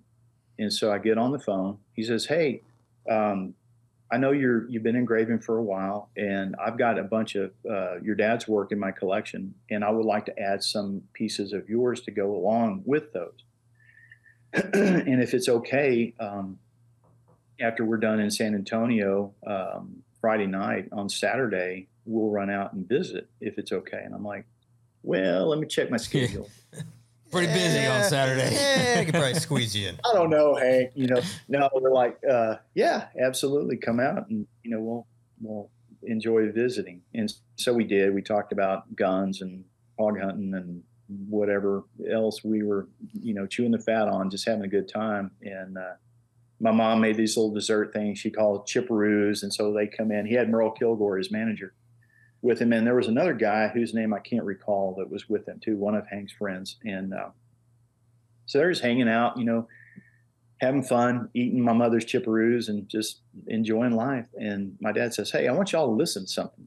And 0.58 0.72
so 0.72 0.90
I 0.90 0.96
get 0.96 1.18
on 1.18 1.32
the 1.32 1.38
phone. 1.38 1.80
He 1.92 2.02
says, 2.02 2.24
"Hey." 2.24 2.62
Um, 3.06 3.52
I 4.10 4.16
know 4.16 4.32
you're 4.32 4.66
you've 4.70 4.82
been 4.82 4.96
engraving 4.96 5.40
for 5.40 5.58
a 5.58 5.62
while, 5.62 6.08
and 6.16 6.56
I've 6.56 6.78
got 6.78 6.98
a 6.98 7.02
bunch 7.02 7.34
of 7.34 7.52
uh, 7.70 8.00
your 8.00 8.14
dad's 8.14 8.48
work 8.48 8.72
in 8.72 8.78
my 8.78 8.90
collection, 8.90 9.54
and 9.70 9.84
I 9.84 9.90
would 9.90 10.06
like 10.06 10.24
to 10.26 10.38
add 10.38 10.64
some 10.64 11.02
pieces 11.12 11.52
of 11.52 11.68
yours 11.68 12.00
to 12.04 12.10
go 12.10 12.34
along 12.34 12.80
with 12.86 13.12
those. 13.12 13.44
and 14.54 15.22
if 15.22 15.34
it's 15.34 15.50
okay, 15.50 16.14
um, 16.18 16.58
after 17.60 17.84
we're 17.84 17.98
done 17.98 18.18
in 18.18 18.30
San 18.30 18.54
Antonio 18.54 19.34
um, 19.46 20.02
Friday 20.22 20.46
night 20.46 20.88
on 20.90 21.10
Saturday, 21.10 21.88
we'll 22.06 22.30
run 22.30 22.48
out 22.48 22.72
and 22.72 22.88
visit 22.88 23.28
if 23.42 23.58
it's 23.58 23.72
okay. 23.72 24.00
And 24.02 24.14
I'm 24.14 24.24
like, 24.24 24.46
well, 25.06 25.48
let 25.48 25.60
me 25.60 25.66
check 25.66 25.90
my 25.90 25.96
schedule. 25.96 26.50
pretty 27.30 27.46
busy 27.52 27.86
on 27.86 28.02
Saturday. 28.04 28.52
Yeah, 28.52 29.00
I 29.00 29.04
could 29.04 29.14
probably 29.14 29.34
squeeze 29.34 29.74
you 29.76 29.88
in. 29.88 30.00
I 30.04 30.12
don't 30.12 30.30
know, 30.30 30.54
Hank. 30.56 30.90
You 30.94 31.06
know, 31.06 31.20
no, 31.48 31.70
we're 31.74 31.92
like, 31.92 32.18
uh, 32.28 32.56
yeah, 32.74 33.06
absolutely, 33.20 33.76
come 33.76 34.00
out 34.00 34.28
and 34.28 34.46
you 34.62 34.70
know 34.70 34.80
we'll 34.80 35.06
we'll 35.40 35.70
enjoy 36.02 36.50
visiting. 36.50 37.02
And 37.14 37.32
so 37.54 37.72
we 37.72 37.84
did. 37.84 38.14
We 38.14 38.22
talked 38.22 38.52
about 38.52 38.94
guns 38.96 39.42
and 39.42 39.64
hog 39.98 40.20
hunting 40.20 40.54
and 40.54 40.82
whatever 41.28 41.84
else 42.10 42.42
we 42.42 42.64
were, 42.64 42.88
you 43.12 43.32
know, 43.32 43.46
chewing 43.46 43.70
the 43.70 43.78
fat 43.78 44.08
on, 44.08 44.28
just 44.28 44.46
having 44.46 44.64
a 44.64 44.68
good 44.68 44.88
time. 44.88 45.30
And 45.42 45.78
uh, 45.78 45.94
my 46.58 46.72
mom 46.72 47.00
made 47.00 47.16
these 47.16 47.36
little 47.36 47.54
dessert 47.54 47.92
things 47.92 48.18
she 48.18 48.30
called 48.30 48.66
chipperoos, 48.66 49.42
and 49.42 49.54
so 49.54 49.72
they 49.72 49.86
come 49.86 50.10
in. 50.10 50.26
He 50.26 50.34
had 50.34 50.50
Merle 50.50 50.72
Kilgore 50.72 51.18
as 51.18 51.30
manager 51.30 51.74
with 52.46 52.60
him, 52.60 52.72
and 52.72 52.86
there 52.86 52.94
was 52.94 53.08
another 53.08 53.34
guy 53.34 53.68
whose 53.68 53.92
name 53.92 54.14
I 54.14 54.20
can't 54.20 54.44
recall 54.44 54.94
that 54.98 55.10
was 55.10 55.28
with 55.28 55.46
him 55.46 55.60
too, 55.60 55.76
one 55.76 55.94
of 55.94 56.06
Hank's 56.06 56.32
friends, 56.32 56.76
and. 56.84 57.12
Uh, 57.12 57.30
so 58.46 58.58
they're 58.58 58.70
just 58.70 58.82
hanging 58.82 59.08
out, 59.08 59.36
you 59.36 59.44
know, 59.44 59.68
having 60.60 60.82
fun, 60.82 61.28
eating 61.34 61.60
my 61.60 61.72
mother's 61.72 62.06
chipperoos 62.06 62.68
and 62.68 62.88
just 62.88 63.20
enjoying 63.48 63.92
life. 63.92 64.26
And 64.40 64.76
my 64.80 64.92
dad 64.92 65.12
says, 65.12 65.30
Hey, 65.30 65.48
I 65.48 65.52
want 65.52 65.72
y'all 65.72 65.88
to 65.88 65.92
listen 65.92 66.24
to 66.24 66.30
something. 66.30 66.66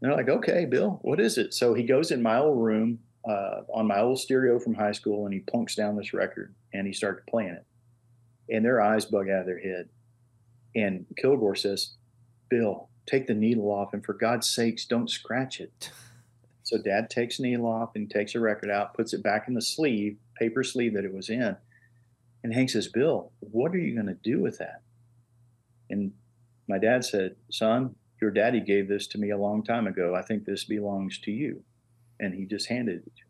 And 0.00 0.10
they're 0.10 0.16
like, 0.16 0.28
Okay, 0.28 0.64
Bill, 0.64 1.00
what 1.02 1.20
is 1.20 1.36
it? 1.36 1.52
So 1.52 1.74
he 1.74 1.82
goes 1.82 2.10
in 2.10 2.22
my 2.22 2.38
old 2.38 2.62
room 2.62 3.00
uh, 3.28 3.62
on 3.74 3.86
my 3.86 4.00
old 4.00 4.18
stereo 4.18 4.58
from 4.58 4.74
high 4.74 4.92
school 4.92 5.26
and 5.26 5.34
he 5.34 5.40
plunks 5.40 5.74
down 5.74 5.96
this 5.96 6.14
record 6.14 6.54
and 6.72 6.86
he 6.86 6.92
started 6.92 7.26
playing 7.28 7.54
it. 7.54 7.66
And 8.48 8.64
their 8.64 8.80
eyes 8.80 9.04
bug 9.04 9.28
out 9.28 9.40
of 9.40 9.46
their 9.46 9.60
head. 9.60 9.88
And 10.74 11.04
Kilgore 11.16 11.54
says, 11.54 11.94
Bill, 12.48 12.88
take 13.06 13.26
the 13.26 13.34
needle 13.34 13.70
off 13.70 13.92
and 13.94 14.04
for 14.04 14.14
God's 14.14 14.48
sakes, 14.48 14.84
don't 14.84 15.10
scratch 15.10 15.60
it. 15.60 15.90
So 16.64 16.78
dad 16.80 17.10
takes 17.10 17.36
the 17.38 17.42
needle 17.42 17.66
off 17.66 17.96
and 17.96 18.08
takes 18.08 18.36
a 18.36 18.40
record 18.40 18.70
out, 18.70 18.94
puts 18.94 19.12
it 19.12 19.22
back 19.22 19.48
in 19.48 19.52
the 19.54 19.60
sleeve, 19.60 20.16
paper 20.38 20.62
sleeve 20.62 20.94
that 20.94 21.04
it 21.04 21.12
was 21.12 21.28
in. 21.28 21.56
And 22.44 22.54
Hank 22.54 22.70
says, 22.70 22.86
Bill, 22.86 23.32
what 23.40 23.72
are 23.72 23.78
you 23.78 23.94
going 23.94 24.06
to 24.06 24.14
do 24.14 24.40
with 24.40 24.58
that? 24.58 24.80
And 25.90 26.12
my 26.68 26.78
dad 26.78 27.04
said, 27.04 27.34
Son, 27.50 27.96
your 28.20 28.30
daddy 28.30 28.60
gave 28.60 28.88
this 28.88 29.08
to 29.08 29.18
me 29.18 29.30
a 29.30 29.36
long 29.36 29.64
time 29.64 29.88
ago. 29.88 30.14
I 30.14 30.22
think 30.22 30.44
this 30.44 30.62
belongs 30.64 31.18
to 31.22 31.32
you. 31.32 31.64
And 32.20 32.32
he 32.32 32.44
just 32.46 32.68
handed 32.68 32.98
it 33.06 33.12
to 33.16 33.22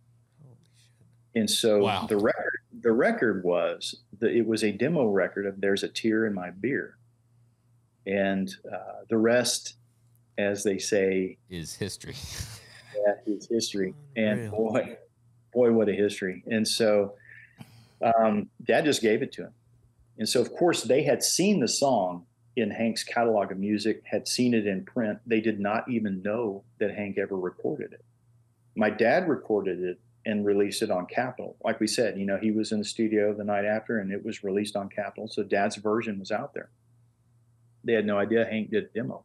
Holy 0.45 0.57
shit. 0.77 1.41
and 1.41 1.51
so 1.51 1.85
Wow. 1.85 2.07
the 2.07 2.19
record, 2.19 2.59
the 2.81 2.93
record 2.93 3.43
was 3.45 4.03
the, 4.21 4.29
it 4.31 4.47
was 4.47 4.63
a 4.63 4.71
demo 4.73 5.07
record 5.07 5.47
of 5.47 5.61
"There's 5.63 5.83
a 5.83 5.89
Tear 5.89 6.27
in 6.27 6.35
My 6.35 6.51
Beer," 6.51 6.99
and 8.07 8.55
uh, 8.71 9.05
the 9.09 9.17
rest, 9.17 9.75
as 10.39 10.63
they 10.65 10.79
say, 10.79 11.39
Is 11.51 11.75
history. 11.75 12.15
that 13.05 13.23
is 13.27 13.49
history. 13.49 13.95
And 14.17 14.41
Unreal. 14.41 14.51
boy, 14.51 14.99
boy, 15.53 15.73
what 15.73 15.89
a 15.89 15.93
history! 15.93 16.43
And 16.47 16.67
so, 16.67 17.15
um, 18.03 18.49
Dad 18.65 18.85
just 18.85 19.03
gave 19.03 19.23
it 19.23 19.33
to 19.33 19.43
him, 19.43 19.55
and 20.19 20.29
so 20.29 20.41
of 20.41 20.53
course 20.53 20.83
they 20.83 21.03
had 21.03 21.23
seen 21.23 21.61
the 21.61 21.69
song 21.69 22.27
in 22.57 22.71
Hank's 22.71 23.03
catalog 23.03 23.51
of 23.51 23.59
music, 23.59 24.03
had 24.05 24.29
seen 24.29 24.55
it 24.55 24.67
in 24.67 24.85
print. 24.85 25.19
They 25.27 25.41
did 25.41 25.59
not 25.59 25.89
even 25.89 26.23
know 26.23 26.65
that 26.79 26.95
Hank 26.95 27.17
ever 27.19 27.37
recorded 27.37 27.93
it. 27.93 28.05
My 28.75 28.91
dad 28.91 29.29
recorded 29.29 29.81
it 29.81 30.01
and 30.25 30.45
released 30.45 30.83
it 30.83 30.91
on 30.91 31.07
Capitol. 31.07 31.57
Like 31.65 31.81
we 31.81 31.87
said, 31.87 32.19
you 32.19 32.27
know, 32.27 32.39
he 32.39 32.51
was 32.51 32.73
in 32.73 32.79
the 32.79 32.85
studio 32.85 33.35
the 33.35 33.45
night 33.45 33.65
after 33.65 33.99
and 33.99 34.13
it 34.13 34.25
was 34.25 34.45
released 34.45 34.77
on 34.77 34.89
Capitol. 34.89 35.29
So 35.29 35.43
dad's 35.43 35.77
version 35.77 36.19
was 36.19 36.31
out 36.31 36.55
there. 36.55 36.71
They 37.85 37.93
had 37.93 38.07
no 38.07 38.19
idea 38.19 38.45
Hank 38.45 38.71
did 38.71 38.85
a 38.85 38.89
demo. 38.89 39.25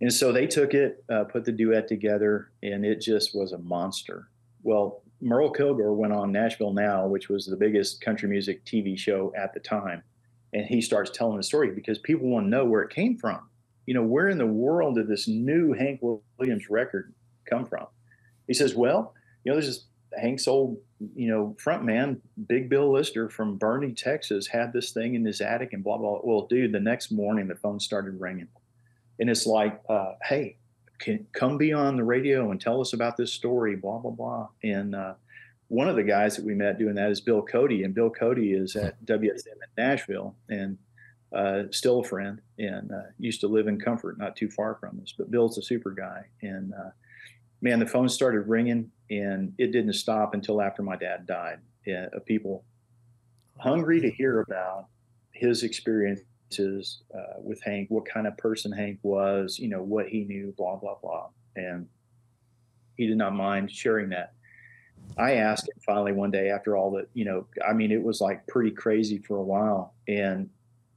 And 0.00 0.12
so 0.12 0.32
they 0.32 0.46
took 0.46 0.74
it, 0.74 1.04
uh, 1.08 1.24
put 1.24 1.44
the 1.44 1.52
duet 1.52 1.88
together, 1.88 2.50
and 2.62 2.84
it 2.84 3.00
just 3.00 3.34
was 3.34 3.52
a 3.52 3.58
monster. 3.58 4.28
Well, 4.62 5.02
Merle 5.20 5.50
Kilgore 5.50 5.94
went 5.94 6.12
on 6.12 6.32
Nashville 6.32 6.72
Now, 6.72 7.06
which 7.06 7.28
was 7.28 7.46
the 7.46 7.56
biggest 7.56 8.00
country 8.00 8.28
music 8.28 8.64
TV 8.64 8.98
show 8.98 9.32
at 9.36 9.54
the 9.54 9.60
time. 9.60 10.02
And 10.52 10.66
he 10.66 10.80
starts 10.80 11.10
telling 11.10 11.36
the 11.36 11.42
story 11.42 11.70
because 11.70 11.98
people 11.98 12.28
want 12.28 12.46
to 12.46 12.50
know 12.50 12.64
where 12.64 12.82
it 12.82 12.90
came 12.90 13.16
from. 13.16 13.48
You 13.86 13.94
know, 13.94 14.02
where 14.02 14.28
in 14.28 14.38
the 14.38 14.46
world 14.46 14.96
did 14.96 15.08
this 15.08 15.28
new 15.28 15.72
Hank 15.72 16.00
Williams 16.02 16.70
record 16.70 17.12
come 17.48 17.64
from? 17.66 17.86
He 18.46 18.54
says, 18.54 18.74
well, 18.74 19.14
you 19.44 19.50
know, 19.50 19.56
there's 19.56 19.66
this 19.66 19.84
Hank's 20.16 20.46
old, 20.46 20.78
you 21.14 21.28
know, 21.28 21.56
front 21.58 21.84
man, 21.84 22.20
Big 22.48 22.68
Bill 22.68 22.92
Lister 22.92 23.28
from 23.28 23.58
Boerne, 23.58 23.96
Texas, 23.96 24.46
had 24.46 24.72
this 24.72 24.92
thing 24.92 25.14
in 25.14 25.24
his 25.24 25.40
attic 25.40 25.72
and 25.72 25.82
blah, 25.82 25.98
blah. 25.98 26.20
Well, 26.22 26.46
dude, 26.46 26.72
the 26.72 26.80
next 26.80 27.10
morning 27.10 27.48
the 27.48 27.54
phone 27.54 27.80
started 27.80 28.20
ringing. 28.20 28.48
And 29.18 29.30
it's 29.30 29.46
like, 29.46 29.80
uh, 29.88 30.12
hey, 30.22 30.56
can 30.98 31.26
come 31.32 31.58
be 31.58 31.72
on 31.72 31.96
the 31.96 32.04
radio 32.04 32.50
and 32.50 32.60
tell 32.60 32.80
us 32.80 32.92
about 32.92 33.16
this 33.16 33.32
story, 33.32 33.76
blah, 33.76 33.98
blah, 33.98 34.10
blah. 34.10 34.48
And 34.62 34.94
uh, 34.94 35.14
one 35.68 35.88
of 35.88 35.96
the 35.96 36.02
guys 36.02 36.36
that 36.36 36.44
we 36.44 36.54
met 36.54 36.78
doing 36.78 36.94
that 36.94 37.10
is 37.10 37.20
Bill 37.20 37.42
Cody. 37.42 37.82
And 37.82 37.94
Bill 37.94 38.10
Cody 38.10 38.52
is 38.52 38.76
at 38.76 39.04
WSM 39.04 39.46
in 39.46 39.68
Nashville 39.76 40.34
and 40.48 40.78
uh, 41.34 41.64
still 41.70 42.00
a 42.00 42.04
friend 42.04 42.40
and 42.58 42.92
uh, 42.92 43.10
used 43.18 43.40
to 43.40 43.48
live 43.48 43.66
in 43.66 43.80
Comfort, 43.80 44.18
not 44.18 44.36
too 44.36 44.50
far 44.50 44.76
from 44.76 45.00
us. 45.02 45.12
But 45.16 45.30
Bill's 45.30 45.58
a 45.58 45.62
super 45.62 45.90
guy. 45.90 46.26
And 46.42 46.72
uh, 46.72 46.90
man, 47.64 47.78
the 47.78 47.86
phone 47.86 48.10
started 48.10 48.40
ringing 48.40 48.90
and 49.10 49.54
it 49.58 49.72
didn't 49.72 49.94
stop 49.94 50.34
until 50.34 50.60
after 50.60 50.82
my 50.82 50.96
dad 50.96 51.26
died. 51.26 51.58
Yeah, 51.86 52.06
of 52.12 52.24
people 52.24 52.64
hungry 53.58 54.00
to 54.00 54.10
hear 54.10 54.40
about 54.40 54.86
his 55.32 55.62
experiences 55.62 57.02
uh, 57.14 57.40
with 57.42 57.62
Hank, 57.62 57.90
what 57.90 58.06
kind 58.06 58.26
of 58.26 58.36
person 58.36 58.70
Hank 58.70 58.98
was, 59.02 59.58
you 59.58 59.68
know, 59.68 59.82
what 59.82 60.08
he 60.08 60.24
knew, 60.24 60.54
blah 60.56 60.76
blah 60.76 60.96
blah, 61.02 61.28
and 61.56 61.88
he 62.96 63.06
did 63.06 63.16
not 63.16 63.34
mind 63.34 63.70
sharing 63.70 64.10
that. 64.10 64.34
I 65.18 65.32
asked 65.34 65.68
him 65.68 65.74
finally 65.84 66.12
one 66.12 66.30
day 66.30 66.50
after 66.50 66.76
all 66.76 66.90
that, 66.92 67.08
you 67.12 67.24
know, 67.24 67.46
I 67.66 67.72
mean, 67.72 67.92
it 67.92 68.02
was 68.02 68.20
like 68.20 68.46
pretty 68.46 68.70
crazy 68.70 69.18
for 69.18 69.36
a 69.36 69.42
while, 69.42 69.94
and 70.06 70.48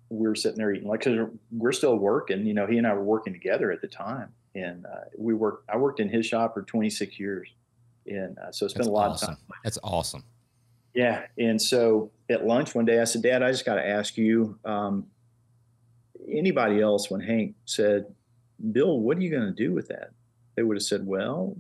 we 0.10 0.28
were 0.28 0.36
sitting 0.36 0.58
there 0.58 0.74
eating 0.74 0.88
like 0.88 1.06
we 1.06 1.20
we're 1.52 1.72
still 1.72 1.98
working. 1.98 2.46
You 2.46 2.54
know, 2.54 2.68
he 2.68 2.78
and 2.78 2.88
I 2.88 2.94
were 2.94 3.04
working 3.04 3.34
together 3.34 3.72
at 3.72 3.82
the 3.82 3.88
time, 3.88 4.34
and 4.58 4.86
uh, 4.86 5.06
we 5.18 5.34
worked. 5.34 5.70
I 5.70 5.78
worked 5.78 6.00
in 6.00 6.10
his 6.10 6.26
shop 6.26 6.54
for 6.54 6.64
26 6.64 7.20
years, 7.20 7.48
and 8.08 8.38
uh, 8.40 8.52
so 8.52 8.66
it's 8.66 8.74
been 8.74 8.88
a 8.88 8.92
lot 8.92 9.12
awesome. 9.12 9.34
of 9.34 9.38
time. 9.40 9.48
That's 9.64 9.80
awesome. 9.84 10.24
Yeah, 10.94 11.26
and 11.38 11.62
so 11.62 12.12
at 12.30 12.46
lunch 12.46 12.74
one 12.74 12.86
day, 12.86 13.00
I 13.00 13.04
said, 13.04 13.22
"Dad, 13.22 13.44
I 13.44 13.52
just 13.52 13.66
got 13.66 13.76
to 13.76 13.88
ask 13.88 14.18
you. 14.18 14.58
Um, 14.66 15.08
anybody 16.28 16.82
else, 16.82 17.10
when 17.10 17.22
Hank 17.22 17.56
said, 17.66 18.06
Bill, 18.72 19.00
what 19.00 19.18
are 19.18 19.22
you 19.22 19.30
going 19.30 19.46
to 19.46 19.52
do 19.52 19.74
with 19.74 19.88
that?" 19.90 20.12
They 20.56 20.64
would 20.64 20.76
have 20.78 20.84
said, 20.84 21.06
"Well, 21.06 21.56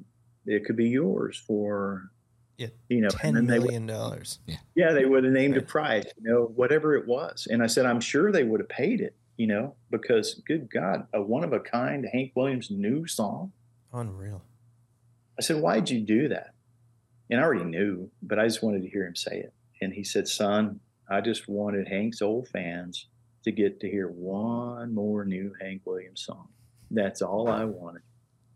it 0.46 0.66
could 0.66 0.76
be 0.76 0.90
yours 0.90 1.38
for 1.38 2.10
Yeah, 2.58 2.68
you 2.90 3.02
know, 3.02 3.10
ten 3.10 3.36
and 3.36 3.38
then 3.38 3.46
they 3.48 3.60
would- 3.60 3.66
million 3.68 3.86
dollars. 3.86 4.40
yeah, 4.48 4.56
yeah, 4.76 4.92
they 4.94 5.06
would 5.06 5.24
have 5.24 5.34
named 5.34 5.58
a 5.58 5.62
price, 5.62 6.06
you 6.20 6.32
know, 6.32 6.46
whatever 6.56 6.96
it 6.96 7.06
was. 7.08 7.48
And 7.52 7.62
I 7.62 7.68
said, 7.68 7.86
I'm 7.86 8.00
sure 8.00 8.32
they 8.32 8.44
would 8.44 8.60
have 8.60 8.70
paid 8.70 9.02
it, 9.02 9.14
you 9.38 9.48
know, 9.48 9.76
because 9.92 10.42
good 10.46 10.70
God, 10.70 11.08
a 11.14 11.22
one 11.22 11.44
of 11.44 11.54
a 11.54 11.60
kind 11.60 12.06
Hank 12.12 12.32
Williams 12.36 12.70
new 12.70 13.08
song. 13.08 13.54
Unreal. 13.94 14.42
I 15.40 15.44
said, 15.44 15.62
Why'd 15.62 15.90
you 15.90 16.02
do 16.02 16.28
that? 16.30 16.54
And 17.30 17.40
I 17.40 17.44
already 17.44 17.66
knew, 17.66 18.10
but 18.22 18.40
I 18.40 18.46
just 18.46 18.64
wanted 18.64 18.82
to 18.84 18.90
hear 18.90 19.06
him 19.06 19.16
say 19.16 19.40
it. 19.40 19.54
And 19.82 19.94
he 19.94 20.04
said, 20.04 20.28
Son, 20.28 20.80
I 21.10 21.22
just 21.22 21.48
wanted 21.48 21.88
Hank's 21.88 22.22
old 22.22 22.48
fans 22.50 23.08
to 23.44 23.52
get 23.52 23.80
to 23.82 23.90
hear 23.90 24.08
one 24.08 24.94
more 24.94 25.24
new 25.24 25.54
Hank 25.62 25.82
Williams 25.86 26.26
song. 26.26 26.50
That's 26.90 27.22
all 27.22 27.50
I 27.50 27.66
wanted. 27.66 28.02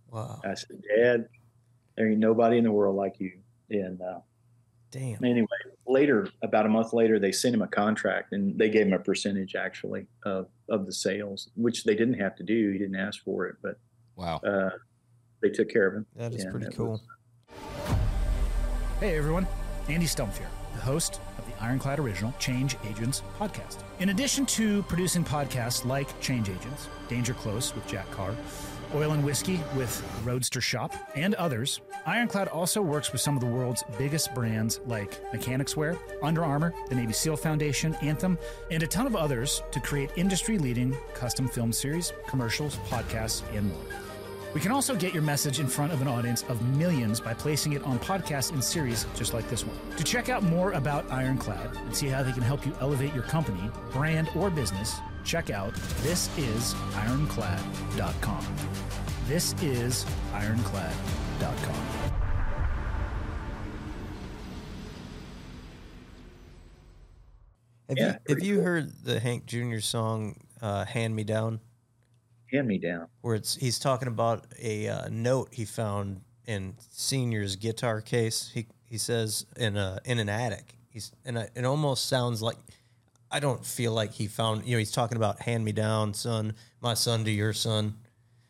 Wow. 0.10 0.42
I 0.44 0.56
said, 0.56 0.82
Dad, 0.96 1.28
there 1.96 2.10
ain't 2.10 2.20
nobody 2.20 2.58
in 2.58 2.64
the 2.64 2.72
world 2.72 2.96
like 2.96 3.16
you. 3.20 3.40
And 3.70 4.02
uh, 4.02 4.20
Damn. 4.92 5.24
anyway, 5.24 5.48
later, 5.88 6.28
about 6.44 6.66
a 6.66 6.70
month 6.70 6.92
later, 6.94 7.18
they 7.18 7.32
sent 7.32 7.56
him 7.56 7.62
a 7.62 7.68
contract 7.68 8.34
and 8.34 8.58
they 8.60 8.70
gave 8.70 8.88
him 8.88 8.94
a 8.94 9.00
percentage 9.00 9.56
actually 9.56 10.06
of, 10.26 10.48
of 10.70 10.86
the 10.86 10.92
sales, 10.92 11.50
which 11.56 11.86
they 11.86 11.96
didn't 11.96 12.20
have 12.20 12.36
to 12.36 12.44
do. 12.44 12.72
He 12.72 12.78
didn't 12.78 12.98
ask 12.98 13.24
for 13.24 13.48
it, 13.48 13.56
but 13.64 13.78
Wow. 14.18 14.38
uh, 14.46 14.70
they 15.42 15.50
took 15.50 15.70
care 15.70 15.88
of 15.88 15.96
him. 15.96 16.06
That 16.18 16.34
is 16.34 16.44
Yeah, 16.44 16.52
pretty 16.52 16.66
that 16.66 16.76
cool. 16.76 16.92
was- 16.92 17.02
Hey 19.00 19.18
everyone, 19.18 19.48
Andy 19.90 20.06
Stumpf 20.06 20.38
here, 20.38 20.50
the 20.76 20.82
host 20.82 21.20
of 21.40 21.46
the 21.48 21.64
Ironclad 21.64 21.98
Original 22.00 22.34
Change 22.38 22.78
Agents 22.88 23.24
podcast. 23.40 23.78
In 24.00 24.10
addition 24.10 24.46
to 24.48 24.84
producing 24.84 25.24
podcasts 25.24 25.86
like 25.86 26.20
Change 26.22 26.50
Agents, 26.50 26.88
Danger 27.08 27.34
Close 27.34 27.74
with 27.74 27.88
Jack 27.88 28.10
Carr, 28.12 28.36
Oil 28.94 29.12
and 29.12 29.24
Whiskey 29.24 29.60
with 29.76 30.04
Roadster 30.24 30.62
Shop, 30.62 30.94
and 31.16 31.36
others, 31.36 31.82
Ironclad 32.06 32.48
also 32.50 32.82
works 32.82 33.12
with 33.12 33.22
some 33.22 33.36
of 33.36 33.42
the 33.42 33.48
world's 33.48 33.84
biggest 33.98 34.34
brands 34.34 34.80
like 34.86 35.22
Mechanix 35.32 35.76
Wear, 35.76 35.98
Under 36.22 36.44
Armour, 36.44 36.74
the 36.90 36.96
Navy 36.96 37.14
SEAL 37.14 37.38
Foundation, 37.38 37.96
Anthem, 38.02 38.38
and 38.70 38.84
a 38.84 38.88
ton 38.88 39.08
of 39.08 39.16
others 39.16 39.62
to 39.72 39.80
create 39.80 40.12
industry 40.16 40.58
leading 40.58 40.96
custom 41.14 41.48
film 41.48 41.72
series, 41.72 42.12
commercials, 42.28 42.78
podcasts, 42.90 43.44
and 43.56 43.70
more. 43.70 44.02
We 44.54 44.60
can 44.60 44.74
also 44.74 44.96
get 44.96 45.14
your 45.14 45.24
message 45.24 45.62
in 45.62 45.68
front 45.68 45.94
of 45.94 46.02
an 46.02 46.10
audience 46.10 46.44
of 46.50 46.62
millions 46.76 47.22
by 47.22 47.34
placing 47.34 47.72
it 47.72 47.84
on 47.84 48.00
podcasts 48.00 48.52
and 48.52 48.62
series 48.62 49.06
just 49.16 49.34
like 49.34 49.50
this 49.50 49.66
one. 49.66 49.78
To 49.96 50.04
check 50.04 50.28
out 50.28 50.44
more 50.44 50.74
about 50.74 51.10
Ironclad 51.10 51.74
and 51.78 51.96
see 51.96 52.08
how 52.08 52.22
they 52.22 52.34
can 52.34 52.42
help 52.42 52.66
you 52.66 52.74
elevate 52.82 53.14
your 53.14 53.24
company, 53.24 53.72
brand, 53.94 54.30
or 54.36 54.50
business, 54.50 55.00
check 55.24 55.50
out 55.50 55.74
thisisironclad.com. 56.04 58.46
This 59.28 59.54
is 59.62 60.06
ironclad.com. 60.34 62.12
Have 67.90 67.98
Yeah, 67.98 68.04
you 68.06 68.12
have 68.12 68.26
pretty 68.26 68.46
you 68.48 68.56
cool. 68.56 68.64
heard 68.64 68.92
the 69.04 69.20
Hank 69.20 69.46
Jr. 69.46 69.80
song 69.80 70.40
uh, 70.62 70.86
"Hand 70.86 71.16
Me 71.16 71.24
Down"? 71.24 71.60
Hand 72.52 72.68
me 72.68 72.78
down. 72.78 73.08
where 73.22 73.36
it's 73.36 73.56
he's 73.56 73.80
talking 73.80 74.10
about 74.10 74.46
a 74.62 74.88
uh, 74.90 75.08
note 75.10 75.50
he 75.54 75.64
found 75.64 76.22
in 76.46 76.76
senior's 76.90 77.56
guitar 77.56 78.02
case. 78.02 78.52
He 78.54 78.68
he 78.86 78.98
says 78.98 79.46
in 79.56 79.78
a 79.78 80.00
in 80.06 80.20
an 80.20 80.30
attic. 80.30 80.78
He's 80.90 81.12
and 81.26 81.38
it 81.38 81.66
almost 81.66 82.08
sounds 82.08 82.42
like 82.42 82.58
I 83.32 83.40
don't 83.40 83.66
feel 83.66 83.94
like 83.94 84.12
he 84.14 84.28
found. 84.28 84.66
You 84.66 84.74
know, 84.74 84.80
he's 84.80 84.92
talking 84.92 85.16
about 85.18 85.40
"Hand 85.42 85.64
Me 85.64 85.72
Down, 85.72 86.14
Son," 86.14 86.54
my 86.82 86.94
son 86.94 87.24
to 87.26 87.32
your 87.32 87.54
son. 87.54 87.96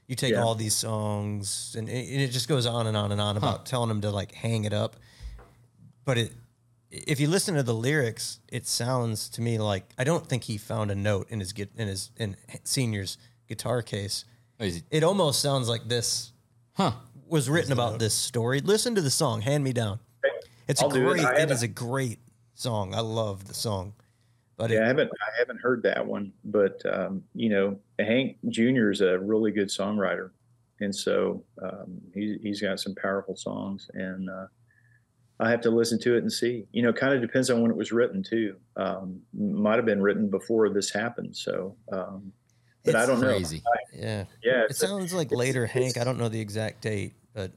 You 0.07 0.15
take 0.15 0.33
Yeah. 0.33 0.43
all 0.43 0.55
these 0.55 0.75
songs, 0.75 1.75
and 1.77 1.87
it, 1.87 2.09
and 2.11 2.21
it 2.21 2.29
just 2.31 2.47
goes 2.49 2.65
on 2.65 2.87
and 2.87 2.97
on 2.97 3.11
and 3.11 3.21
on 3.21 3.37
about 3.37 3.65
telling 3.65 3.89
him 3.89 4.01
to 4.01 4.09
like 4.11 4.33
hang 4.33 4.65
it 4.65 4.73
up. 4.73 4.95
But 6.03 6.17
it, 6.17 6.33
if 6.89 7.19
you 7.19 7.27
listen 7.27 7.55
to 7.55 7.63
the 7.63 7.73
lyrics, 7.75 8.39
it 8.49 8.67
sounds 8.67 9.29
to 9.29 9.41
me 9.41 9.57
like 9.59 9.93
I 9.97 10.03
don't 10.03 10.27
think 10.27 10.43
he 10.45 10.57
found 10.57 10.91
a 10.91 10.95
note 10.95 11.27
in 11.29 11.39
his 11.39 11.53
in 11.77 11.87
his 11.87 12.11
in 12.17 12.35
senior's 12.63 13.17
guitar 13.47 13.81
case 13.81 14.25
Oh, 14.59 14.65
he- 14.65 14.83
it 14.91 15.03
almost 15.03 15.41
sounds 15.41 15.67
like 15.69 15.87
this 15.87 16.31
Huh. 16.73 16.93
was 17.27 17.49
written 17.49 17.71
about 17.71 17.99
this 17.99 18.13
story. 18.13 18.61
Listen 18.61 18.95
to 18.95 19.01
the 19.01 19.11
song 19.11 19.41
"Hand 19.41 19.63
Me 19.63 19.73
Down." 19.73 19.99
It's 20.67 20.81
I'll 20.81 20.89
a 20.89 20.99
great. 20.99 21.23
I 21.25 21.33
it 21.35 21.39
haven't- 21.39 21.63
a 21.63 21.67
great 21.67 22.19
song. 22.53 22.93
I 22.95 22.99
love 22.99 23.47
the 23.47 23.53
song, 23.53 23.93
but 24.61 24.69
Yeah, 24.71 24.83
I 24.83 24.87
haven't 24.87 25.09
I 25.11 25.39
haven't 25.39 25.59
heard 25.61 25.83
that 25.83 26.05
one, 26.05 26.31
but 26.45 26.81
um, 26.85 27.23
you 27.33 27.49
know, 27.49 27.79
Hank 27.99 28.37
Jr. 28.49 28.89
is 28.91 29.01
a 29.01 29.19
really 29.19 29.51
good 29.51 29.67
songwriter, 29.69 30.29
and 30.79 30.95
so 30.95 31.43
um, 31.61 31.99
he, 32.13 32.37
he's 32.41 32.61
got 32.61 32.79
some 32.79 32.95
powerful 32.95 33.35
songs, 33.35 33.89
and 33.93 34.29
uh, 34.29 34.45
I 35.39 35.49
have 35.49 35.61
to 35.61 35.71
listen 35.71 35.99
to 36.01 36.15
it 36.15 36.19
and 36.19 36.31
see. 36.31 36.65
You 36.71 36.83
know, 36.83 36.93
kind 36.93 37.13
of 37.13 37.21
depends 37.21 37.49
on 37.49 37.61
when 37.61 37.71
it 37.71 37.77
was 37.77 37.91
written 37.91 38.21
too. 38.23 38.55
Um, 38.75 39.21
might 39.33 39.75
have 39.77 39.85
been 39.85 40.01
written 40.01 40.29
before 40.29 40.69
this 40.69 40.91
happened, 40.91 41.35
so. 41.35 41.75
Um, 41.91 42.31
but 42.83 42.95
I 42.95 43.05
don't 43.05 43.19
know. 43.21 43.27
Crazy. 43.27 43.61
yeah, 43.93 44.25
Yeah, 44.43 44.63
it 44.63 44.71
it's 44.71 44.81
a- 44.83 44.87
sounds 44.87 45.13
like 45.13 45.31
later 45.31 45.65
Hank. 45.67 45.97
I 45.97 46.03
don't 46.03 46.17
know 46.17 46.29
the 46.29 46.39
exact 46.41 46.81
date, 46.81 47.13
but 47.33 47.51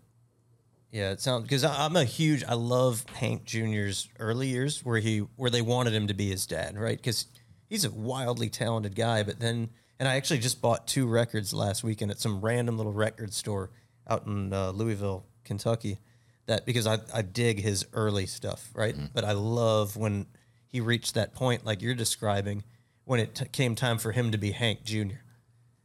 yeah, 0.94 1.10
it 1.10 1.20
sounds 1.20 1.42
because 1.42 1.64
I'm 1.64 1.96
a 1.96 2.04
huge. 2.04 2.44
I 2.44 2.54
love 2.54 3.04
Hank 3.16 3.42
Jr.'s 3.44 4.08
early 4.20 4.46
years 4.46 4.84
where 4.84 5.00
he 5.00 5.18
where 5.34 5.50
they 5.50 5.60
wanted 5.60 5.92
him 5.92 6.06
to 6.06 6.14
be 6.14 6.28
his 6.30 6.46
dad, 6.46 6.78
right? 6.78 6.96
Because 6.96 7.26
he's 7.68 7.84
a 7.84 7.90
wildly 7.90 8.48
talented 8.48 8.94
guy. 8.94 9.24
But 9.24 9.40
then, 9.40 9.70
and 9.98 10.08
I 10.08 10.14
actually 10.14 10.38
just 10.38 10.62
bought 10.62 10.86
two 10.86 11.08
records 11.08 11.52
last 11.52 11.82
weekend 11.82 12.12
at 12.12 12.20
some 12.20 12.40
random 12.40 12.76
little 12.76 12.92
record 12.92 13.34
store 13.34 13.70
out 14.08 14.26
in 14.26 14.52
uh, 14.52 14.70
Louisville, 14.70 15.26
Kentucky. 15.44 15.98
That 16.46 16.64
because 16.64 16.86
I 16.86 17.00
I 17.12 17.22
dig 17.22 17.60
his 17.60 17.84
early 17.92 18.26
stuff, 18.26 18.70
right? 18.72 18.94
But 19.12 19.24
I 19.24 19.32
love 19.32 19.96
when 19.96 20.26
he 20.68 20.80
reached 20.80 21.14
that 21.14 21.34
point, 21.34 21.66
like 21.66 21.82
you're 21.82 21.96
describing, 21.96 22.62
when 23.04 23.18
it 23.18 23.34
t- 23.34 23.46
came 23.46 23.74
time 23.74 23.98
for 23.98 24.12
him 24.12 24.30
to 24.30 24.38
be 24.38 24.52
Hank 24.52 24.84
Jr 24.84 25.24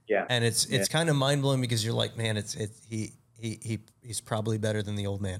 yeah, 0.10 0.26
and 0.28 0.44
it's 0.44 0.66
it's 0.66 0.88
kind 0.88 1.08
of 1.08 1.16
mind 1.16 1.44
blowing 1.44 1.62
because 1.62 1.86
you're 1.86 1.94
like, 1.94 2.18
man, 2.18 2.36
it's 2.36 2.56
it 2.56 2.72
he 2.90 3.12
he 3.40 3.60
he 3.62 3.80
he's 4.02 4.22
probably 4.22 4.58
better 4.58 4.82
than 4.82 4.96
the 4.96 5.08
old 5.08 5.22
man. 5.22 5.40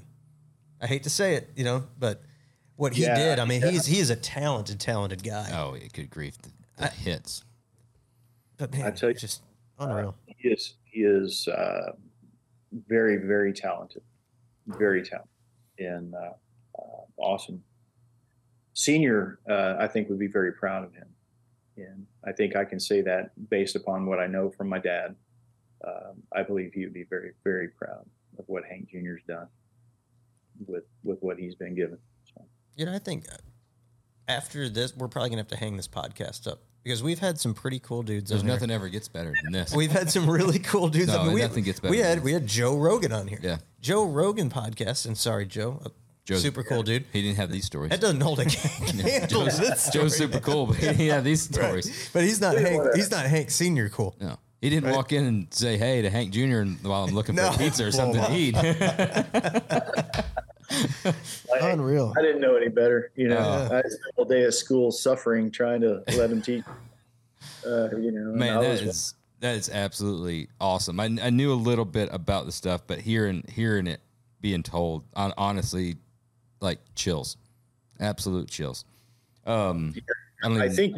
I 0.80 0.86
hate 0.86 1.02
to 1.04 1.10
say 1.10 1.34
it, 1.34 1.50
you 1.56 1.64
know, 1.64 1.84
but 1.98 2.22
what 2.76 2.94
he 2.94 3.02
Yeah, 3.02 3.14
did, 3.14 3.38
I 3.38 3.44
mean, 3.44 3.60
he's 3.62 3.86
he 3.86 3.98
is 3.98 4.10
a 4.10 4.16
talented, 4.16 4.80
talented 4.80 5.22
guy. 5.22 5.50
Oh, 5.52 5.74
yeah, 5.74 5.88
good 5.92 6.08
grief. 6.10 6.38
The, 6.40 6.50
the 6.78 6.88
hits. 6.88 7.44
But 8.56 8.72
man, 8.72 8.86
I 8.86 8.90
tell 8.90 9.10
you- 9.10 9.14
just 9.14 9.42
unreal. 9.78 10.14
he 10.26 10.48
is 10.48 10.74
he 10.84 11.00
is 11.00 11.46
uh, 11.48 11.92
very 12.88 13.16
very 13.18 13.52
talented, 13.52 14.02
very 14.66 15.02
talented, 15.02 15.28
and 15.78 16.14
uh, 16.14 16.32
uh, 16.78 17.04
awesome. 17.18 17.62
Senior, 18.72 19.40
uh, 19.48 19.76
I 19.78 19.86
think 19.88 20.08
would 20.08 20.18
be 20.18 20.26
very 20.28 20.52
proud 20.52 20.84
of 20.84 20.94
him, 20.94 21.08
and 21.76 22.06
I 22.24 22.32
think 22.32 22.56
I 22.56 22.64
can 22.64 22.80
say 22.80 23.02
that 23.02 23.32
based 23.50 23.76
upon 23.76 24.06
what 24.06 24.18
I 24.18 24.26
know 24.26 24.48
from 24.50 24.68
my 24.68 24.78
dad. 24.78 25.16
Um, 25.86 26.22
I 26.34 26.42
believe 26.42 26.72
he 26.74 26.84
would 26.84 26.94
be 26.94 27.04
very 27.04 27.32
very 27.44 27.68
proud 27.68 28.04
of 28.38 28.44
what 28.48 28.64
Hank 28.64 28.88
Jr.'s 28.90 29.22
done 29.26 29.48
with 30.66 30.84
with 31.04 31.18
what 31.20 31.38
he's 31.38 31.54
been 31.54 31.74
given. 31.74 31.98
So, 32.34 32.44
You 32.76 32.86
know, 32.86 32.92
I 32.94 32.98
think 32.98 33.26
uh, 33.32 33.36
after 34.28 34.68
this, 34.68 34.96
we're 34.96 35.08
probably 35.08 35.30
gonna 35.30 35.40
have 35.42 35.48
to 35.48 35.56
hang 35.56 35.76
this 35.76 35.88
podcast 35.88 36.46
up 36.46 36.60
because 36.84 37.02
we've 37.02 37.18
had 37.18 37.38
some 37.40 37.54
pretty 37.54 37.78
cool 37.78 38.02
dudes. 38.02 38.30
There's 38.30 38.42
on 38.42 38.46
here. 38.46 38.54
nothing 38.56 38.70
ever 38.70 38.88
gets 38.88 39.08
better 39.08 39.34
than 39.42 39.52
this. 39.52 39.74
We've 39.74 39.90
had 39.90 40.10
some 40.10 40.28
really 40.28 40.58
cool 40.58 40.88
dudes. 40.88 41.08
No, 41.08 41.20
I 41.20 41.24
mean, 41.24 41.34
we, 41.34 41.40
nothing 41.40 41.64
gets 41.64 41.80
better 41.80 41.90
We 41.92 41.98
had 41.98 42.18
this. 42.18 42.24
we 42.24 42.32
had 42.32 42.46
Joe 42.46 42.76
Rogan 42.76 43.12
on 43.12 43.26
here. 43.26 43.40
Yeah. 43.42 43.58
Joe 43.80 44.04
Rogan 44.06 44.50
podcast. 44.50 45.06
And 45.06 45.16
sorry, 45.16 45.46
Joe, 45.46 45.80
a 45.84 45.90
Joe's- 46.24 46.42
super 46.42 46.62
cool 46.62 46.82
dude. 46.82 47.06
he 47.12 47.22
didn't 47.22 47.36
have 47.38 47.50
these 47.50 47.64
stories. 47.64 47.90
That 47.90 48.00
doesn't 48.00 48.20
hold 48.20 48.38
a 48.40 48.44
candle 48.46 49.46
to 49.46 49.90
Joe's 49.92 50.16
super 50.16 50.40
cool, 50.40 50.66
but 50.66 50.76
he 50.76 50.86
didn't 50.86 51.10
have 51.10 51.24
these 51.24 51.42
stories. 51.42 51.88
Right. 51.88 52.10
But 52.12 52.22
he's 52.24 52.40
not 52.40 52.56
Hank. 52.58 52.94
He's 52.94 53.10
not 53.10 53.24
Hank 53.26 53.50
Senior 53.50 53.88
cool. 53.88 54.14
No. 54.20 54.38
He 54.60 54.68
didn't 54.68 54.90
walk 54.92 55.12
in 55.12 55.24
and 55.24 55.46
say 55.54 55.78
hey 55.78 56.02
to 56.02 56.10
Hank 56.10 56.32
Jr. 56.32 56.64
while 56.86 57.04
I'm 57.04 57.14
looking 57.14 57.34
No. 57.36 57.50
for 57.50 57.58
pizza 57.58 57.86
or 57.86 57.92
something 57.92 58.22
to 58.22 58.36
eat. 58.36 58.54
Unreal. 61.62 62.14
I 62.16 62.22
didn't 62.22 62.40
know 62.40 62.56
any 62.56 62.68
better. 62.68 63.10
You 63.16 63.28
know, 63.28 63.38
Oh. 63.38 63.76
I 63.76 63.80
spent 63.82 64.00
all 64.16 64.24
day 64.24 64.44
at 64.44 64.54
school 64.54 64.90
suffering 64.92 65.50
trying 65.50 65.80
to 65.82 66.02
let 66.16 66.30
him 66.30 66.40
teach. 66.42 66.64
Uh, 67.66 67.88
you 67.96 68.12
know, 68.12 68.32
Man, 68.32 68.58
I 68.58 68.62
that 68.62 68.70
was- 68.70 68.82
is 68.82 69.14
that 69.40 69.54
is 69.56 69.70
absolutely 69.70 70.48
awesome. 70.60 71.00
I, 71.00 71.04
I 71.22 71.30
knew 71.30 71.52
a 71.52 71.54
little 71.54 71.86
bit 71.86 72.10
about 72.12 72.44
the 72.44 72.52
stuff, 72.52 72.82
but 72.86 73.00
hearing 73.00 73.42
hearing 73.48 73.86
it 73.86 74.00
being 74.42 74.62
told, 74.62 75.04
on, 75.14 75.32
honestly, 75.38 75.96
like 76.60 76.78
chills, 76.94 77.38
absolute 77.98 78.50
chills. 78.50 78.84
Um, 79.46 79.94
I, 80.44 80.48
I 80.48 80.50
even- 80.66 80.76
think 80.76 80.96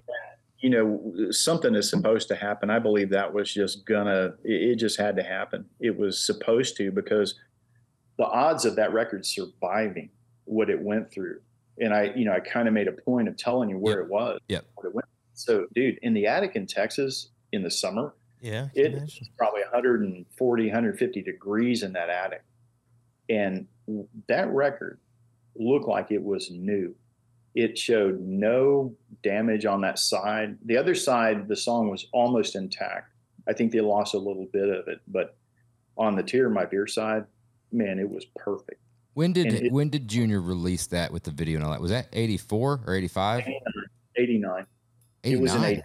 you 0.63 0.71
know 0.71 1.31
something 1.31 1.75
is 1.75 1.91
supposed 1.91 2.29
to 2.29 2.35
happen. 2.37 2.71
I 2.71 2.79
believe 2.79 3.11
that 3.11 3.33
was 3.33 3.53
just 3.53 3.85
gonna. 3.85 4.35
It, 4.45 4.77
just 4.77 4.99
had 4.99 5.17
to 5.17 5.23
happen. 5.23 5.67
It 5.81 5.99
was 5.99 6.19
supposed 6.19 6.77
to 6.79 6.91
because 6.91 7.35
the 8.19 8.25
odds 8.27 8.65
of 8.65 8.77
that 8.77 8.93
record 8.93 9.27
surviving 9.27 10.09
what 10.45 10.71
it 10.71 10.81
went 10.81 11.11
through, 11.11 11.41
and 11.79 11.93
I, 11.93 12.13
you 12.15 12.25
know, 12.25 12.33
I 12.33 12.41
kind 12.41 12.69
of 12.69 12.75
made 12.75 12.89
a 12.89 12.93
point 12.93 13.29
of 13.29 13.37
telling 13.37 13.69
you 13.69 13.79
where 13.79 13.99
Yep. 13.99 14.05
it 14.07 14.11
was. 14.11 14.41
Yep. 14.49 14.65
It 14.85 14.95
went. 14.95 15.07
So, 15.35 15.67
dude, 15.75 15.99
in 16.03 16.15
the 16.15 16.27
attic 16.27 16.57
in 16.57 16.67
Texas 16.67 17.29
in 17.53 17.63
the 17.63 17.71
summer, 17.71 18.15
Yeah. 18.41 18.69
it 18.75 18.93
was 18.93 19.21
probably 19.37 19.63
140 19.63 20.67
150 20.67 21.23
degrees 21.23 21.83
in 21.83 21.93
that 21.95 22.09
attic 22.09 22.43
and 23.29 23.67
that 24.29 24.49
record 24.51 24.99
looked 25.57 25.87
like 25.89 26.11
it 26.11 26.23
was 26.23 26.51
new 26.51 26.95
it 27.55 27.77
showed 27.77 28.21
no 28.21 28.95
damage 29.23 29.67
on 29.67 29.81
that 29.83 29.99
side. 29.99 30.57
The 30.65 30.77
other 30.77 30.95
side 30.95 31.49
the 31.49 31.57
song 31.57 31.89
was 31.91 32.07
almost 32.13 32.57
intact. 32.57 33.11
I 33.49 33.53
think 33.53 33.73
they 33.73 33.81
lost 33.81 34.15
a 34.15 34.19
little 34.19 34.47
bit 34.53 34.69
of 34.69 34.89
it 34.89 35.01
but 35.09 35.37
on 35.99 36.17
the 36.17 36.23
tear 36.23 36.49
my 36.49 36.65
beer 36.65 36.87
side 36.87 37.25
man 37.73 37.99
it 37.99 38.09
was 38.09 38.25
perfect. 38.37 38.81
When 39.15 39.33
did 39.33 39.53
it- 39.53 39.73
when 39.73 39.91
did 39.91 40.09
Junior 40.09 40.41
release 40.41 40.87
that 40.89 41.13
with 41.13 41.25
the 41.25 41.31
video 41.31 41.57
and 41.57 41.65
all 41.65 41.73
that? 41.73 41.81
Was 41.81 41.91
that 41.91 42.09
eighty 42.13 42.37
four 42.39 42.81
or 42.87 42.95
eighty 42.95 43.09
five? 43.09 43.47
89 44.17 44.67
Eighty 45.25 45.35
it 45.37 45.41
was 45.41 45.55
in 45.55 45.63
89 45.65 45.83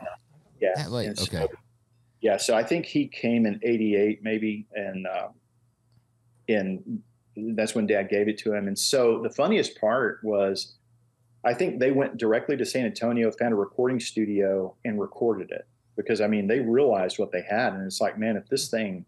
yeah. 0.59 0.69
That 0.75 0.91
late, 0.91 1.07
And 1.07 1.17
so- 1.19 1.23
okay. 1.37 1.47
yeah 2.21 2.37
so 2.37 2.55
i 2.55 2.63
think 2.63 2.85
he 2.85 3.07
came 3.07 3.45
in 3.45 3.59
88 3.63 4.23
maybe 4.23 4.65
and 4.73 5.05
uh 5.07 5.27
and 6.49 7.01
that's 7.55 7.75
when 7.75 7.85
dad 7.85 8.09
gave 8.09 8.27
it 8.27 8.37
to 8.39 8.53
him. 8.53 8.67
And 8.67 8.77
so 8.77 9.21
the 9.21 9.29
funniest 9.29 9.79
part 9.79 10.19
was 10.23 10.76
i 11.47 11.53
think 11.53 11.79
they 11.79 11.91
went 11.91 12.17
directly 12.17 12.55
to 12.57 12.65
san 12.65 12.85
antonio 12.85 13.31
found 13.31 13.53
a 13.53 13.55
recording 13.55 13.99
studio 13.99 14.75
and 14.85 14.99
recorded 14.99 15.49
it 15.51 15.65
because 15.95 16.19
i 16.21 16.27
mean 16.27 16.47
they 16.47 16.59
realized 16.59 17.17
what 17.19 17.31
they 17.31 17.41
had 17.41 17.73
and 17.73 17.83
it's 17.85 18.01
like 18.01 18.17
man 18.19 18.35
if 18.37 18.47
this 18.49 18.69
thing 18.69 19.05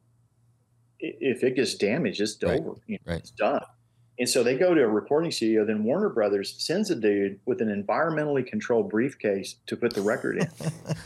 if 0.99 1.44
it 1.44 1.56
gets 1.56 1.76
damaged 1.76 2.20
it's 2.22 2.38
Right, 2.44 2.60
over 2.60 2.76
you 2.88 2.98
know, 3.06 3.11
right. 3.14 3.20
it's 3.20 3.32
done 3.32 3.61
and 4.20 4.28
so 4.28 4.44
they 4.44 4.57
go 4.57 4.74
to 4.74 4.82
a 4.84 4.88
recording 4.88 5.32
studio 5.32 5.66
then 5.66 5.84
warner 5.86 6.10
brothers 6.10 6.56
sends 6.57 6.90
a 6.91 6.95
dude 6.95 7.40
with 7.45 7.61
an 7.61 7.70
environmentally 7.84 8.45
controlled 8.45 8.90
briefcase 8.90 9.56
to 9.68 9.78
put 9.78 9.94
the 9.94 10.02
record 10.02 10.38
in 10.40 10.49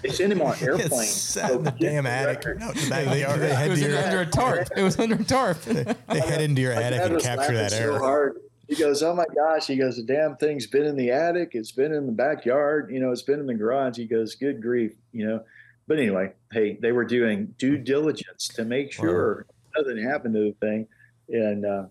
they 0.01 0.09
send 0.09 0.31
him 0.33 0.41
on 0.41 0.55
airplanes 0.61 1.09
Sat 1.11 1.51
in 1.51 1.63
the 1.63 1.71
damn 1.71 2.05
the 2.05 2.09
attic. 2.09 2.37
record. 2.39 2.59
No, 2.59 2.71
to 2.71 2.79
the 2.79 2.85
It 3.01 3.05
backyard. 3.05 3.39
They 3.41 3.53
head 3.53 3.69
was 3.69 3.81
your- 3.83 3.97
under 4.03 4.21
a 4.21 4.25
tarp. 4.25 4.67
It 4.75 4.81
was 4.81 4.97
under 4.99 5.15
a 5.15 5.23
tarp. 5.23 5.61
they 5.61 5.83
head 6.19 6.41
into 6.41 6.61
your 6.61 6.73
attic 6.73 7.01
and 7.01 7.21
capture 7.21 7.53
that 7.53 7.71
laughing 7.71 7.77
air. 7.87 7.93
So 7.93 7.99
hard. 7.99 8.37
He 8.73 8.79
goes, 8.79 9.03
"Oh 9.03 9.13
my 9.13 9.25
gosh!" 9.35 9.67
He 9.67 9.75
goes, 9.75 9.97
"The 9.97 10.03
damn 10.03 10.35
thing's 10.35 10.65
been 10.65 10.85
in 10.85 10.95
the 10.95 11.11
attic. 11.11 11.51
It's 11.53 11.71
been 11.71 11.93
in 11.93 12.07
the 12.07 12.11
backyard. 12.11 12.89
You 12.91 12.99
know, 12.99 13.11
it's 13.11 13.21
been 13.21 13.39
in 13.39 13.45
the 13.45 13.53
garage." 13.53 13.97
He 13.97 14.05
goes, 14.05 14.33
"Good 14.35 14.61
grief!" 14.61 14.93
You 15.11 15.27
know. 15.27 15.43
But 15.85 15.99
anyway, 15.99 16.33
hey, 16.51 16.77
they 16.81 16.91
were 16.91 17.05
doing 17.05 17.53
due 17.57 17.77
diligence 17.77 18.47
to 18.55 18.65
make 18.65 18.91
sure 18.91 19.45
nothing 19.77 20.01
happened 20.01 20.33
to 20.33 20.39
the 20.39 20.55
thing, 20.59 20.87
and 21.29 21.65
uh, 21.65 21.85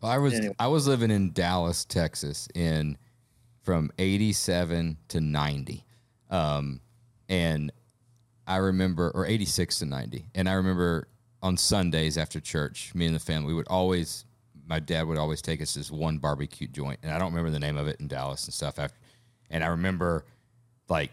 Well, 0.00 0.10
I 0.10 0.18
was 0.18 0.34
Anyway. 0.34 0.54
I 0.58 0.66
was 0.66 0.88
living 0.88 1.10
in 1.10 1.32
Dallas, 1.32 1.84
Texas, 1.84 2.48
in 2.54 2.98
from 3.62 3.92
'87 3.98 4.96
to 5.08 5.20
'90, 5.20 5.84
um, 6.30 6.80
and 7.28 7.70
I 8.48 8.56
remember, 8.56 9.12
or 9.14 9.26
'86 9.26 9.78
to 9.80 9.86
'90, 9.86 10.26
and 10.34 10.48
I 10.48 10.54
remember 10.54 11.06
on 11.42 11.56
Sundays 11.56 12.18
after 12.18 12.40
church, 12.40 12.94
me 12.94 13.06
and 13.06 13.14
the 13.14 13.20
family 13.20 13.54
would 13.54 13.68
always, 13.68 14.24
my 14.70 14.78
dad 14.78 15.06
would 15.08 15.18
always 15.18 15.42
take 15.42 15.60
us 15.60 15.72
to 15.72 15.80
this 15.80 15.90
one 15.90 16.18
barbecue 16.18 16.68
joint, 16.68 17.00
and 17.02 17.10
I 17.12 17.18
don't 17.18 17.30
remember 17.32 17.50
the 17.50 17.58
name 17.58 17.76
of 17.76 17.88
it 17.88 17.98
in 17.98 18.06
Dallas 18.06 18.44
and 18.44 18.54
stuff. 18.54 18.78
After, 18.78 18.96
and 19.50 19.64
I 19.64 19.66
remember, 19.66 20.24
like, 20.88 21.10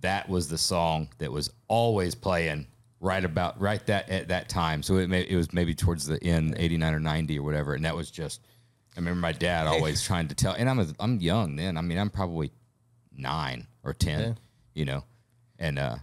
that 0.00 0.26
was 0.28 0.48
the 0.48 0.56
song 0.58 1.08
that 1.18 1.30
was 1.30 1.50
always 1.68 2.14
playing 2.14 2.66
right 3.00 3.22
about 3.24 3.60
right 3.60 3.84
that 3.86 4.08
at 4.08 4.28
that 4.28 4.48
time. 4.48 4.82
So 4.82 4.96
it 4.96 5.08
may, 5.10 5.20
it 5.20 5.36
was 5.36 5.52
maybe 5.52 5.74
towards 5.74 6.06
the 6.06 6.22
end, 6.24 6.54
eighty 6.58 6.78
nine 6.78 6.94
or 6.94 6.98
ninety 7.00 7.38
or 7.38 7.42
whatever, 7.42 7.74
and 7.74 7.84
that 7.84 7.94
was 7.94 8.10
just. 8.10 8.40
I 8.96 9.00
remember 9.00 9.20
my 9.20 9.32
dad 9.32 9.66
always 9.66 10.02
trying 10.06 10.28
to 10.28 10.34
tell, 10.34 10.54
and 10.54 10.70
I'm 10.70 10.78
a, 10.80 10.86
I'm 10.98 11.20
young 11.20 11.56
then. 11.56 11.76
I 11.76 11.82
mean, 11.82 11.98
I'm 11.98 12.10
probably 12.10 12.52
nine 13.12 13.66
or 13.82 13.92
ten, 13.92 14.20
Yeah. 14.20 14.32
you 14.74 14.84
know, 14.86 15.04
and 15.58 15.78
uh, 15.78 15.96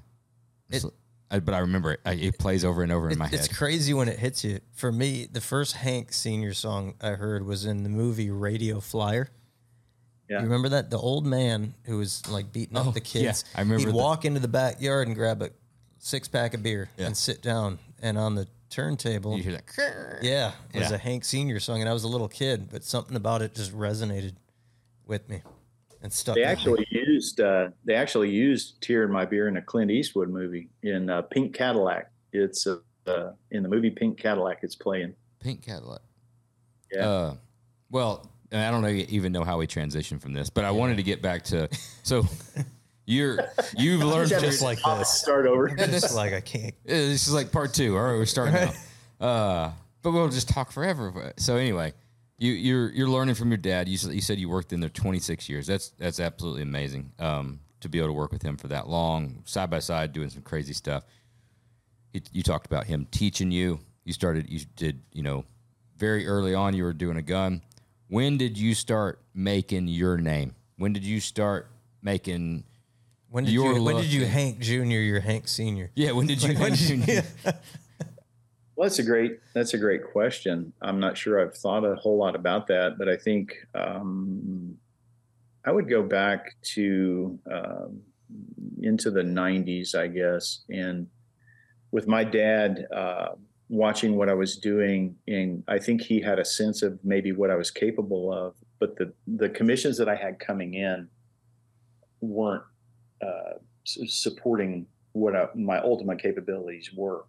so- 0.72 0.94
I- 1.32 1.40
but 1.40 1.54
I 1.56 1.60
remember 1.60 1.94
it. 1.94 2.00
I, 2.06 2.14
it 2.14 2.38
plays 2.38 2.64
over 2.66 2.84
and 2.84 2.92
over 2.92 3.08
in 3.08 3.14
It- 3.14 3.18
my 3.20 3.30
it's 3.32 3.48
crazy 3.48 3.94
when 3.94 4.08
it 4.10 4.20
hits 4.20 4.44
you. 4.44 4.60
For 4.74 4.92
me, 4.92 5.28
the 5.32 5.42
first 5.42 5.76
Hank 5.78 6.12
Senior 6.14 6.54
song 6.54 6.96
I 7.02 7.12
heard 7.12 7.46
was 7.46 7.66
in 7.66 7.84
the 7.84 7.90
movie 7.90 8.30
Radio 8.30 8.80
Flyer. 8.80 9.30
Yeah. 10.30 10.38
You 10.38 10.44
remember 10.46 10.70
that? 10.70 10.90
The 10.90 10.98
old 10.98 11.26
man 11.26 11.74
who 11.86 11.98
was 11.98 12.28
like 12.30 12.52
beating 12.54 12.78
Oh, 12.78 12.90
up 12.90 12.94
the 12.94 13.00
yeah, 13.02 13.04
kids. 13.32 13.46
I 13.56 13.62
remember 13.62 13.80
He'd 13.88 13.88
that. 13.90 13.96
walk 13.96 14.24
into 14.26 14.40
the 14.40 14.48
backyard 14.48 15.08
and 15.08 15.16
grab 15.16 15.42
a 15.42 15.50
six 16.00 16.28
pack 16.28 16.54
of 16.54 16.64
beer 16.64 16.90
Yeah. 16.98 17.08
and 17.08 17.18
sit 17.18 17.42
down. 17.42 17.80
And 18.02 18.18
on 18.18 18.36
the 18.36 18.48
turntable, 18.70 19.36
You 19.38 19.44
hear 19.44 19.52
that? 19.54 20.20
yeah, 20.24 20.54
it 20.74 20.80
was 20.80 20.90
Yeah. 20.90 20.96
a 20.96 21.00
Hank 21.00 21.26
Senior 21.26 21.60
song. 21.60 21.82
And 21.82 21.90
I 21.90 21.94
was 21.94 22.04
a 22.04 22.08
little 22.08 22.30
kid, 22.30 22.70
but 22.72 22.84
something 22.84 23.16
about 23.18 23.42
it 23.42 23.54
just 23.56 23.74
resonated 23.74 24.36
with 25.06 25.28
me 25.30 25.42
and 26.04 26.12
stuck. 26.12 26.36
they 26.36 26.42
with 26.42 26.48
me. 26.48 26.52
actually 26.52 26.88
used 26.92 27.40
uh, 27.40 27.70
they 27.86 27.94
actually 27.96 28.30
used 28.30 28.82
"Tear 28.82 29.04
in 29.04 29.12
My 29.12 29.26
Beer" 29.26 29.48
in 29.48 29.58
a 29.58 29.62
Clint 29.62 29.92
Eastwood 29.92 30.30
movie 30.30 30.70
in 30.84 31.10
uh, 31.10 31.22
Pink 31.24 31.54
Cadillac. 31.54 32.10
It's 32.34 32.66
uh, 32.68 32.78
uh, 33.08 33.32
in 33.52 33.64
the 33.64 33.70
movie 33.70 33.90
Pink 33.90 34.18
Cadillac. 34.18 34.60
It's 34.64 34.76
playing. 34.76 35.14
Pink 35.40 35.64
Cadillac. 35.66 36.02
Yeah. 36.92 37.08
Uh, 37.10 37.36
well, 37.90 38.30
I 38.52 38.70
don't 38.72 38.82
know, 38.82 38.90
even 38.90 39.32
know 39.32 39.44
how 39.44 39.58
we 39.58 39.68
transitioned 39.68 40.22
from 40.22 40.34
this, 40.34 40.50
but 40.50 40.66
I 40.66 40.72
wanted 40.72 40.98
to 40.98 41.04
get 41.04 41.22
back 41.22 41.44
to 41.46 41.70
so 42.04 42.26
you're 43.06 43.40
you've 43.78 44.02
learned 44.04 44.30
Just 44.30 44.60
from- 44.60 44.66
like 44.66 44.80
this. 45.00 45.10
start 45.10 45.46
over. 45.46 45.70
just 45.78 46.14
like 46.16 46.34
I 46.34 46.42
can't. 46.42 46.74
This 46.86 47.28
is 47.28 47.34
like 47.34 47.52
part 47.52 47.74
two. 47.74 47.96
All 47.98 48.04
right, 48.04 48.14
we're 48.18 48.26
starting 48.26 48.54
now. 48.56 49.26
Uh, 49.26 49.72
but 50.02 50.12
we'll 50.12 50.30
just 50.30 50.50
talk 50.50 50.72
forever. 50.72 51.34
So 51.38 51.58
anyway, 51.58 51.94
you, 52.42 52.54
you're 52.54 52.90
you're 52.92 53.08
learning 53.08 53.36
from 53.36 53.50
your 53.50 53.58
dad. 53.58 53.88
You, 53.88 53.98
said- 53.98 54.14
you 54.14 54.22
said 54.22 54.40
you 54.40 54.50
worked 54.50 54.74
in 54.74 54.80
there 54.80 54.90
26 54.90 55.48
years. 55.48 55.68
That's 55.68 55.90
that's 56.00 56.20
absolutely 56.20 56.64
amazing. 56.64 57.12
Um, 57.20 57.60
to 57.82 57.90
be 57.90 58.00
able 58.00 58.10
to 58.10 58.14
work 58.14 58.32
with 58.32 58.42
him 58.42 58.58
for 58.58 58.68
that 58.70 58.88
long, 58.88 59.44
side 59.46 59.70
by 59.70 59.80
side, 59.80 60.12
doing 60.12 60.30
some 60.30 60.42
crazy 60.42 60.74
stuff. 60.74 61.04
You 62.34 62.44
talked 62.44 62.66
about 62.66 62.86
him 62.88 63.08
teaching 63.12 63.52
you. 63.52 63.80
You 64.04 64.14
started. 64.14 64.50
You 64.50 64.60
did. 64.76 65.02
You 65.14 65.22
know, 65.24 65.46
very 65.98 66.28
early 66.28 66.54
on, 66.56 66.76
you 66.76 66.84
were 66.84 66.94
doing 66.94 67.18
a 67.18 67.22
gun. 67.22 67.62
When 68.08 68.38
did 68.38 68.58
you 68.58 68.74
start 68.74 69.22
making 69.34 69.88
your 69.88 70.18
name? 70.18 70.56
When 70.78 70.94
did 70.94 71.04
you 71.06 71.20
start 71.20 71.70
making? 72.02 72.64
When 73.30 73.46
did 73.46 73.54
Your 73.54 73.74
you? 73.74 73.84
When 73.84 73.98
did 73.98 74.12
you 74.12 74.26
Hank 74.26 74.60
Junior? 74.60 75.00
You're 75.00 75.22
Hank 75.22 75.48
Senior. 75.48 75.92
Yeah, 75.96 76.12
when 76.12 76.26
did 76.28 76.42
you? 76.44 76.56
when 76.58 76.72
did 76.74 77.08
you- 77.08 77.22
Well, 78.76 78.88
that's 78.88 79.00
a 79.00 79.04
great 79.04 79.40
that's 79.54 79.74
a 79.74 79.78
great 79.78 80.04
question. 80.12 80.74
I'm 80.82 81.00
not 81.00 81.18
sure 81.18 81.42
I've 81.42 81.56
thought 81.56 81.84
a 81.84 81.96
whole 81.96 82.18
lot 82.18 82.36
about 82.36 82.68
that, 82.68 82.98
but 82.98 83.10
I 83.10 83.18
think 83.18 83.54
um, 83.76 84.78
I 85.66 85.72
would 85.72 85.90
go 85.90 86.02
back 86.02 86.56
to 86.74 87.38
um, 87.52 88.02
into 88.82 89.12
the 89.12 89.22
90s, 89.22 89.94
I 89.94 90.08
guess, 90.08 90.64
and 90.70 91.08
with 91.92 92.08
my 92.08 92.24
dad 92.24 92.88
uh, 92.96 93.30
watching 93.70 94.16
what 94.16 94.30
I 94.30 94.34
was 94.34 94.58
doing, 94.58 95.16
and 95.28 95.64
I 95.68 95.78
think 95.78 96.02
he 96.02 96.22
had 96.22 96.40
a 96.40 96.46
sense 96.46 96.82
of 96.82 96.98
maybe 97.04 97.32
what 97.32 97.52
I 97.52 97.56
was 97.56 97.72
capable 97.72 98.32
of, 98.34 98.56
but 98.80 98.96
the 98.98 99.14
the 99.28 99.50
commissions 99.50 99.98
that 99.98 100.10
I 100.10 100.16
had 100.16 100.40
coming 100.40 100.74
in 100.76 101.08
weren't 102.22 102.64
uh, 103.22 103.60
supporting 103.84 104.88
what 105.14 105.36
I, 105.36 105.48
my 105.56 105.80
ultimate 105.80 106.22
capabilities 106.22 106.92
were. 106.96 107.26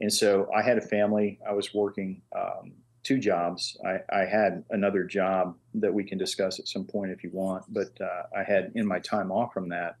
And 0.00 0.12
so 0.12 0.48
I 0.54 0.62
had 0.62 0.78
a 0.78 0.82
family. 0.82 1.38
I 1.46 1.52
was 1.52 1.74
working 1.74 2.22
um, 2.34 2.72
two 3.02 3.18
jobs. 3.18 3.76
I, 3.84 4.00
I 4.14 4.24
had 4.24 4.64
another 4.70 5.04
job 5.04 5.56
that 5.74 5.92
we 5.92 6.04
can 6.04 6.18
discuss 6.18 6.58
at 6.58 6.68
some 6.68 6.84
point 6.84 7.10
if 7.10 7.22
you 7.22 7.30
want. 7.32 7.64
But 7.68 7.88
uh, 8.00 8.22
I 8.36 8.42
had 8.42 8.72
in 8.74 8.86
my 8.86 8.98
time 8.98 9.30
off 9.30 9.52
from 9.52 9.68
that, 9.70 9.96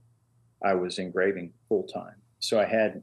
I 0.62 0.74
was 0.74 0.98
engraving 0.98 1.52
full 1.68 1.84
time. 1.84 2.14
So 2.38 2.60
I 2.60 2.64
had 2.64 3.02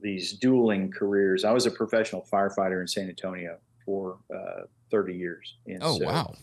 these 0.00 0.32
dueling 0.32 0.90
careers. 0.90 1.44
I 1.44 1.52
was 1.52 1.66
a 1.66 1.70
professional 1.70 2.26
firefighter 2.32 2.80
in 2.80 2.86
San 2.86 3.08
Antonio 3.08 3.58
for 3.84 4.18
uh, 4.34 4.62
30 4.90 5.14
years. 5.14 5.56
And 5.66 5.78
Oh 5.82 5.98
so, 5.98 6.06
wow! 6.06 6.34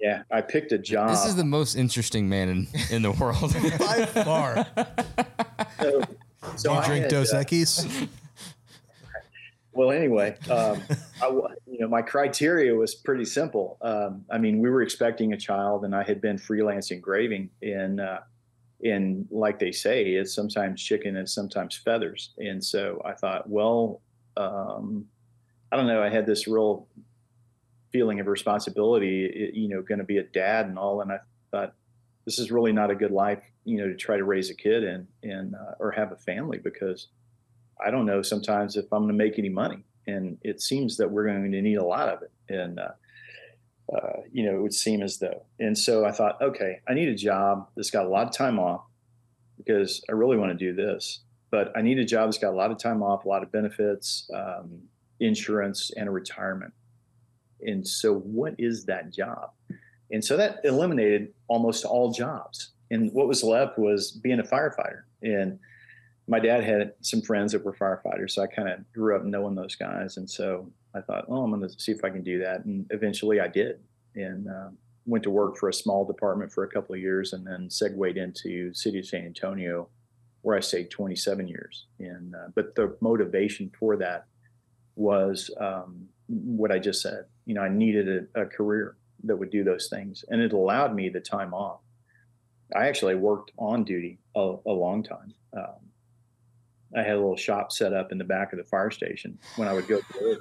Yeah, 0.00 0.22
I 0.30 0.42
picked 0.42 0.72
a 0.72 0.78
job. 0.78 1.08
This 1.08 1.24
is 1.24 1.36
the 1.36 1.44
most 1.44 1.74
interesting 1.74 2.28
man 2.28 2.48
in, 2.48 2.68
in 2.90 3.02
the 3.02 3.12
world. 3.12 3.54
By 3.78 4.06
far. 4.06 4.66
so, 5.80 6.00
Do 6.00 6.06
so 6.56 6.72
you 6.72 6.78
I 6.78 6.86
drink 6.86 7.02
had, 7.04 7.10
Dos 7.10 7.32
uh, 7.32 7.40
Equis? 7.40 8.08
Well, 9.76 9.90
anyway, 9.90 10.36
um, 10.50 10.80
I, 11.22 11.28
you 11.66 11.78
know, 11.80 11.88
my 11.88 12.00
criteria 12.00 12.74
was 12.74 12.94
pretty 12.94 13.26
simple. 13.26 13.76
Um, 13.82 14.24
I 14.30 14.38
mean, 14.38 14.58
we 14.58 14.70
were 14.70 14.80
expecting 14.80 15.34
a 15.34 15.36
child, 15.36 15.84
and 15.84 15.94
I 15.94 16.02
had 16.02 16.22
been 16.22 16.38
freelance 16.38 16.90
engraving, 16.90 17.50
in, 17.60 18.00
uh, 18.00 18.20
and 18.82 19.28
like 19.30 19.58
they 19.58 19.72
say, 19.72 20.12
it's 20.12 20.34
sometimes 20.34 20.82
chicken 20.82 21.16
and 21.18 21.28
sometimes 21.28 21.76
feathers. 21.76 22.30
And 22.38 22.64
so 22.64 23.02
I 23.04 23.12
thought, 23.12 23.50
well, 23.50 24.00
um, 24.38 25.04
I 25.70 25.76
don't 25.76 25.86
know. 25.86 26.02
I 26.02 26.08
had 26.08 26.24
this 26.24 26.48
real 26.48 26.88
feeling 27.92 28.18
of 28.18 28.28
responsibility, 28.28 29.50
you 29.52 29.68
know, 29.68 29.82
going 29.82 29.98
to 29.98 30.04
be 30.04 30.18
a 30.18 30.22
dad 30.22 30.66
and 30.66 30.78
all. 30.78 31.02
And 31.02 31.12
I 31.12 31.18
thought, 31.50 31.74
this 32.24 32.38
is 32.38 32.50
really 32.50 32.72
not 32.72 32.90
a 32.90 32.94
good 32.94 33.12
life, 33.12 33.42
you 33.64 33.76
know, 33.76 33.88
to 33.88 33.94
try 33.94 34.16
to 34.16 34.24
raise 34.24 34.48
a 34.48 34.54
kid 34.54 34.84
and, 34.84 35.06
and, 35.22 35.54
uh, 35.54 35.74
or 35.78 35.90
have 35.90 36.12
a 36.12 36.16
family 36.16 36.58
because 36.58 37.08
I 37.84 37.90
don't 37.90 38.06
know 38.06 38.22
sometimes 38.22 38.76
if 38.76 38.84
I'm 38.92 39.02
going 39.02 39.08
to 39.08 39.24
make 39.24 39.38
any 39.38 39.48
money. 39.48 39.84
And 40.06 40.38
it 40.42 40.60
seems 40.60 40.96
that 40.98 41.10
we're 41.10 41.26
going 41.26 41.50
to 41.50 41.62
need 41.62 41.76
a 41.76 41.84
lot 41.84 42.08
of 42.08 42.22
it. 42.22 42.30
And, 42.48 42.78
uh, 42.78 42.92
uh, 43.92 44.20
you 44.32 44.44
know, 44.44 44.56
it 44.56 44.62
would 44.62 44.74
seem 44.74 45.02
as 45.02 45.18
though. 45.18 45.42
And 45.58 45.76
so 45.76 46.04
I 46.04 46.12
thought, 46.12 46.40
okay, 46.40 46.80
I 46.88 46.94
need 46.94 47.08
a 47.08 47.14
job 47.14 47.68
that's 47.76 47.90
got 47.90 48.06
a 48.06 48.08
lot 48.08 48.26
of 48.26 48.32
time 48.32 48.58
off 48.58 48.82
because 49.56 50.04
I 50.08 50.12
really 50.12 50.36
want 50.36 50.52
to 50.52 50.58
do 50.58 50.74
this. 50.74 51.20
But 51.50 51.72
I 51.76 51.82
need 51.82 51.98
a 51.98 52.04
job 52.04 52.26
that's 52.26 52.38
got 52.38 52.52
a 52.52 52.56
lot 52.56 52.70
of 52.70 52.78
time 52.78 53.02
off, 53.02 53.24
a 53.24 53.28
lot 53.28 53.42
of 53.42 53.52
benefits, 53.52 54.28
um, 54.34 54.82
insurance, 55.20 55.90
and 55.96 56.08
a 56.08 56.10
retirement. 56.10 56.72
And 57.60 57.86
so, 57.86 58.14
what 58.14 58.54
is 58.58 58.84
that 58.86 59.12
job? 59.12 59.50
And 60.10 60.24
so 60.24 60.36
that 60.36 60.60
eliminated 60.64 61.32
almost 61.48 61.84
all 61.84 62.12
jobs. 62.12 62.72
And 62.90 63.12
what 63.12 63.28
was 63.28 63.42
left 63.42 63.78
was 63.78 64.12
being 64.12 64.40
a 64.40 64.44
firefighter. 64.44 65.02
And 65.22 65.58
my 66.28 66.40
dad 66.40 66.64
had 66.64 66.92
some 67.02 67.22
friends 67.22 67.52
that 67.52 67.64
were 67.64 67.72
firefighters. 67.72 68.32
So 68.32 68.42
I 68.42 68.46
kind 68.46 68.68
of 68.68 68.80
grew 68.92 69.14
up 69.14 69.24
knowing 69.24 69.54
those 69.54 69.76
guys. 69.76 70.16
And 70.16 70.28
so 70.28 70.70
I 70.94 71.00
thought, 71.00 71.26
oh, 71.28 71.42
I'm 71.42 71.50
going 71.50 71.62
to 71.62 71.80
see 71.80 71.92
if 71.92 72.04
I 72.04 72.10
can 72.10 72.22
do 72.22 72.38
that. 72.40 72.64
And 72.64 72.86
eventually 72.90 73.40
I 73.40 73.48
did. 73.48 73.80
And 74.16 74.48
uh, 74.48 74.68
went 75.04 75.22
to 75.24 75.30
work 75.30 75.56
for 75.56 75.68
a 75.68 75.74
small 75.74 76.04
department 76.04 76.52
for 76.52 76.64
a 76.64 76.68
couple 76.68 76.94
of 76.94 77.00
years 77.00 77.32
and 77.32 77.46
then 77.46 77.70
segued 77.70 78.16
into 78.16 78.74
city 78.74 78.98
of 78.98 79.06
San 79.06 79.24
Antonio, 79.24 79.88
where 80.42 80.56
I 80.56 80.60
stayed 80.60 80.90
27 80.90 81.46
years. 81.46 81.86
And, 82.00 82.34
uh, 82.34 82.48
but 82.54 82.74
the 82.74 82.96
motivation 83.00 83.70
for 83.78 83.96
that 83.96 84.26
was 84.96 85.50
um, 85.60 86.06
what 86.26 86.72
I 86.72 86.78
just 86.78 87.02
said. 87.02 87.26
You 87.44 87.54
know, 87.54 87.62
I 87.62 87.68
needed 87.68 88.28
a, 88.34 88.42
a 88.42 88.46
career 88.46 88.96
that 89.24 89.36
would 89.36 89.50
do 89.50 89.62
those 89.62 89.88
things. 89.88 90.24
And 90.28 90.40
it 90.40 90.52
allowed 90.52 90.94
me 90.94 91.08
the 91.08 91.20
time 91.20 91.54
off. 91.54 91.80
I 92.74 92.88
actually 92.88 93.14
worked 93.14 93.52
on 93.58 93.84
duty 93.84 94.18
a, 94.34 94.56
a 94.66 94.72
long 94.72 95.04
time. 95.04 95.34
Um, 95.56 95.85
I 96.94 97.02
had 97.02 97.12
a 97.14 97.16
little 97.20 97.36
shop 97.36 97.72
set 97.72 97.92
up 97.92 98.12
in 98.12 98.18
the 98.18 98.24
back 98.24 98.52
of 98.52 98.58
the 98.58 98.64
fire 98.64 98.90
station 98.90 99.38
when 99.56 99.68
I 99.68 99.72
would 99.72 99.88
go 99.88 99.98
to 100.00 100.20
work. 100.22 100.38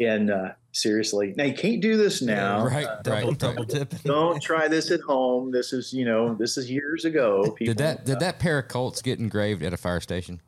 And 0.00 0.30
uh, 0.30 0.50
seriously, 0.70 1.34
now 1.36 1.42
you 1.44 1.54
can't 1.54 1.80
do 1.82 1.96
this 1.96 2.22
now. 2.22 2.64
right, 2.64 2.86
Uh, 2.86 3.02
Double, 3.02 3.28
right. 3.30 3.38
double 3.38 3.64
dipping. 3.64 3.98
don't 4.04 4.40
try 4.40 4.68
this 4.68 4.92
at 4.92 5.00
home. 5.00 5.50
This 5.50 5.72
is, 5.72 5.92
you 5.92 6.04
know, 6.04 6.34
this 6.34 6.56
is 6.56 6.70
years 6.70 7.04
ago. 7.04 7.42
People, 7.56 7.74
Did 7.74 7.78
that 7.78 8.04
did 8.04 8.20
that 8.20 8.38
pair 8.38 8.58
of 8.60 8.68
Colts 8.68 9.02
get 9.02 9.18
engraved 9.18 9.62
at 9.64 9.72
a 9.72 9.76
fire 9.76 10.00
station? 10.00 10.40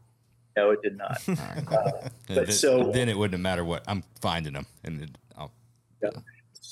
No, 0.56 0.70
it 0.70 0.80
did 0.82 0.96
not. 0.96 1.20
All 1.28 1.34
right. 1.34 1.64
but 1.68 2.12
then, 2.28 2.50
so- 2.52 2.92
then 2.92 3.08
it 3.08 3.18
wouldn't 3.18 3.42
matter 3.42 3.64
what 3.64 3.82
I'm 3.88 4.04
finding 4.20 4.52
them, 4.52 4.66
and 4.84 5.02
it, 5.02 5.10
I'll, 5.36 5.50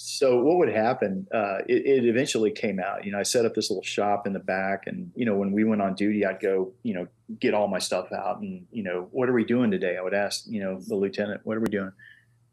so 0.01 0.41
what 0.41 0.59
would 0.59 0.69
happen? 0.69 1.27
Uh, 1.35 1.59
it, 1.69 1.85
it 1.85 2.05
eventually 2.05 2.53
came 2.53 2.79
out. 2.79 3.05
You 3.05 3.11
know, 3.11 3.19
I 3.19 3.25
set 3.25 3.45
up 3.45 3.55
this 3.57 3.69
little 3.69 3.83
shop 3.83 4.29
in 4.29 4.33
the 4.33 4.39
back, 4.39 4.85
and 4.87 5.11
you 5.17 5.27
know, 5.27 5.35
when 5.35 5.51
we 5.51 5.65
went 5.65 5.83
on 5.83 5.97
duty, 5.97 6.25
I'd 6.25 6.39
go, 6.39 6.73
you 6.85 6.95
know, 6.95 7.09
get 7.41 7.53
all 7.53 7.67
my 7.67 7.81
stuff 7.81 8.13
out, 8.13 8.39
and 8.41 8.65
you 8.71 8.85
know, 8.85 9.09
what 9.11 9.29
are 9.29 9.33
we 9.33 9.45
doing 9.45 9.73
today? 9.73 9.97
I 9.99 10.03
would 10.03 10.15
ask, 10.15 10.45
you 10.47 10.61
know, 10.63 10.79
the 10.79 10.95
lieutenant, 10.95 11.41
what 11.43 11.57
are 11.57 11.61
we 11.61 11.69
doing? 11.69 11.91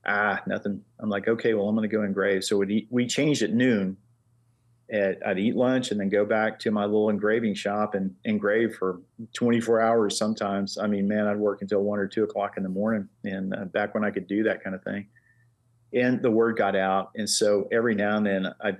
Ah, 0.07 0.41
nothing. 0.47 0.81
I'm 0.99 1.09
like, 1.09 1.27
okay, 1.27 1.53
well, 1.53 1.69
I'm 1.69 1.76
going 1.76 1.88
to 1.88 1.95
go 1.95 2.01
engrave. 2.01 2.43
So 2.43 2.63
eat, 2.63 2.88
we 2.89 3.05
changed 3.05 3.43
at 3.43 3.53
noon. 3.53 3.97
At, 4.91 5.17
I'd 5.26 5.38
eat 5.38 5.55
lunch 5.55 5.91
and 5.91 5.99
then 5.99 6.09
go 6.09 6.26
back 6.26 6.59
to 6.59 6.72
my 6.72 6.85
little 6.85 7.09
engraving 7.09 7.55
shop 7.55 7.93
and 7.93 8.15
engrave 8.23 8.76
for 8.76 9.01
24 9.34 9.81
hours. 9.81 10.17
Sometimes, 10.17 10.80
I 10.80 10.88
mean, 10.88 11.07
man, 11.07 11.27
I'd 11.27 11.38
work 11.38 11.61
until 11.61 11.81
one 11.81 11.99
or 11.99 12.07
two 12.07 12.23
o'clock 12.23 12.57
in 12.57 12.63
the 12.63 12.69
morning, 12.69 13.07
and 13.23 13.53
uh, 13.53 13.65
back 13.65 13.93
when 13.93 14.03
I 14.03 14.09
could 14.09 14.27
do 14.27 14.43
that 14.43 14.63
kind 14.63 14.76
of 14.76 14.84
thing 14.84 15.07
and 15.95 16.22
the 16.22 16.30
word 16.30 16.57
got 16.57 16.76
out. 16.76 17.11
And 17.15 17.27
so 17.27 17.67
every 17.72 17.95
now 17.95 18.17
and 18.17 18.26
then 18.26 18.53
i 18.63 18.73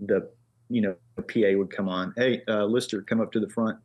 the 0.00 0.30
you 0.68 0.80
know 0.80 0.96
pa 1.16 1.56
would 1.56 1.70
come 1.70 1.88
on 1.88 2.12
hey 2.16 2.42
uh, 2.48 2.64
lister 2.64 3.02
come 3.02 3.20
up 3.20 3.32
to 3.32 3.40
the 3.40 3.50
front. 3.50 3.78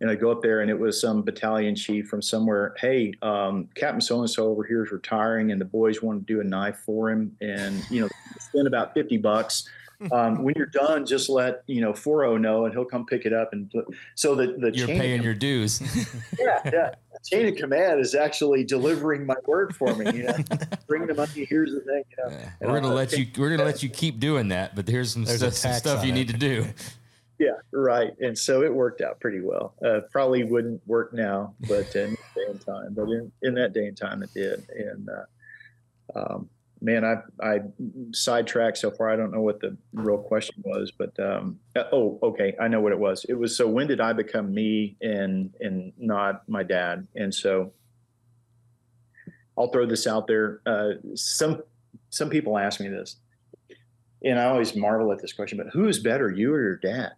And 0.00 0.10
i'd 0.10 0.20
go 0.20 0.32
up 0.32 0.42
there 0.42 0.62
and 0.62 0.70
it 0.70 0.78
was 0.78 1.00
some 1.00 1.22
battalion 1.22 1.76
chief 1.76 2.08
from 2.08 2.20
somewhere 2.20 2.74
hey 2.78 3.14
um, 3.22 3.68
captain 3.76 4.00
so 4.00 4.18
and 4.20 4.28
so 4.28 4.48
over 4.48 4.64
here 4.64 4.84
is 4.84 4.90
retiring 4.90 5.52
and 5.52 5.60
the 5.60 5.64
boys 5.64 6.02
want 6.02 6.26
to 6.26 6.32
do 6.34 6.40
a 6.40 6.44
knife 6.44 6.78
for 6.84 7.10
him. 7.10 7.36
And 7.40 7.88
you 7.90 8.00
know 8.00 8.08
spend 8.40 8.66
about 8.66 8.94
50 8.94 9.18
bucks 9.18 9.68
um, 10.12 10.42
when 10.42 10.54
you're 10.56 10.66
done 10.66 11.06
just 11.06 11.28
let 11.28 11.62
you 11.66 11.80
know 11.80 11.92
40 11.92 12.38
know 12.38 12.64
and 12.64 12.74
he'll 12.74 12.84
come 12.84 13.06
pick 13.06 13.24
it 13.26 13.32
up 13.32 13.52
and 13.52 13.70
put, 13.70 13.86
so 14.14 14.34
the 14.34 14.48
the 14.58 14.74
you're 14.74 14.86
chain 14.86 14.96
of 14.96 15.02
paying 15.02 15.22
your 15.22 15.34
dues. 15.34 15.80
yeah, 16.38 16.60
yeah. 16.64 16.94
Chain 17.24 17.46
of 17.48 17.56
command 17.56 18.00
is 18.00 18.14
actually 18.14 18.64
delivering 18.64 19.24
my 19.26 19.36
word 19.46 19.76
for 19.76 19.94
me. 19.94 20.06
You 20.12 20.24
know, 20.24 20.36
bring 20.88 21.06
the 21.06 21.14
money. 21.14 21.44
Here's 21.48 21.72
the 21.72 21.80
thing. 21.80 22.02
You 22.10 22.24
know, 22.24 22.36
And 22.60 22.70
we're 22.72 22.80
gonna 22.80 22.88
I'll 22.88 22.94
let 22.94 23.10
take- 23.10 23.36
you. 23.36 23.42
We're 23.42 23.50
gonna 23.50 23.64
let 23.64 23.82
you 23.82 23.88
keep 23.88 24.18
doing 24.18 24.48
that, 24.48 24.74
but 24.74 24.88
here's 24.88 25.12
some, 25.12 25.24
There's 25.24 25.38
stuff, 25.38 25.52
some 25.54 25.72
stuff 25.74 26.04
you 26.04 26.10
it. 26.12 26.14
need 26.16 26.28
to 26.28 26.36
do. 26.36 26.66
Yeah, 27.38 27.56
right. 27.72 28.12
And 28.20 28.38
so 28.38 28.62
it 28.62 28.72
worked 28.72 29.00
out 29.00 29.18
pretty 29.18 29.40
well. 29.40 29.74
Uh, 29.84 30.00
probably 30.12 30.44
wouldn't 30.44 30.80
work 30.86 31.12
now, 31.12 31.54
but 31.68 31.94
in 31.96 32.10
that 32.12 32.34
day 32.36 32.44
and 32.48 32.60
time, 32.64 32.94
but 32.94 33.02
in, 33.08 33.32
in 33.42 33.54
that 33.54 33.72
day 33.72 33.86
and 33.86 33.96
time, 33.96 34.22
it 34.22 34.32
did. 34.32 34.64
And 34.70 35.08
uh, 35.08 36.18
um, 36.34 36.48
man, 36.82 37.04
I 37.04 37.14
I 37.40 37.60
sidetracked 38.12 38.76
so 38.76 38.90
far. 38.90 39.10
I 39.10 39.16
don't 39.16 39.32
know 39.32 39.40
what 39.40 39.60
the 39.60 39.76
real 39.92 40.18
question 40.18 40.62
was, 40.64 40.90
but 40.90 41.18
um, 41.20 41.58
uh, 41.76 41.84
oh, 41.92 42.18
okay, 42.22 42.54
I 42.60 42.68
know 42.68 42.80
what 42.80 42.92
it 42.92 42.98
was. 42.98 43.24
It 43.28 43.34
was 43.34 43.56
so 43.56 43.66
when 43.68 43.86
did 43.86 44.00
I 44.00 44.12
become 44.12 44.52
me 44.52 44.96
and 45.00 45.54
and 45.60 45.92
not 45.96 46.46
my 46.48 46.62
dad? 46.62 47.06
And 47.14 47.34
so 47.34 47.72
I'll 49.56 49.68
throw 49.68 49.86
this 49.86 50.06
out 50.06 50.26
there. 50.26 50.60
Uh, 50.66 50.90
some 51.14 51.62
some 52.10 52.28
people 52.28 52.58
ask 52.58 52.80
me 52.80 52.88
this, 52.88 53.16
and 54.24 54.38
I 54.38 54.46
always 54.46 54.74
marvel 54.74 55.12
at 55.12 55.20
this 55.20 55.32
question. 55.32 55.58
But 55.58 55.68
who 55.68 55.88
is 55.88 56.00
better, 56.00 56.30
you 56.30 56.52
or 56.52 56.60
your 56.60 56.76
dad? 56.76 57.12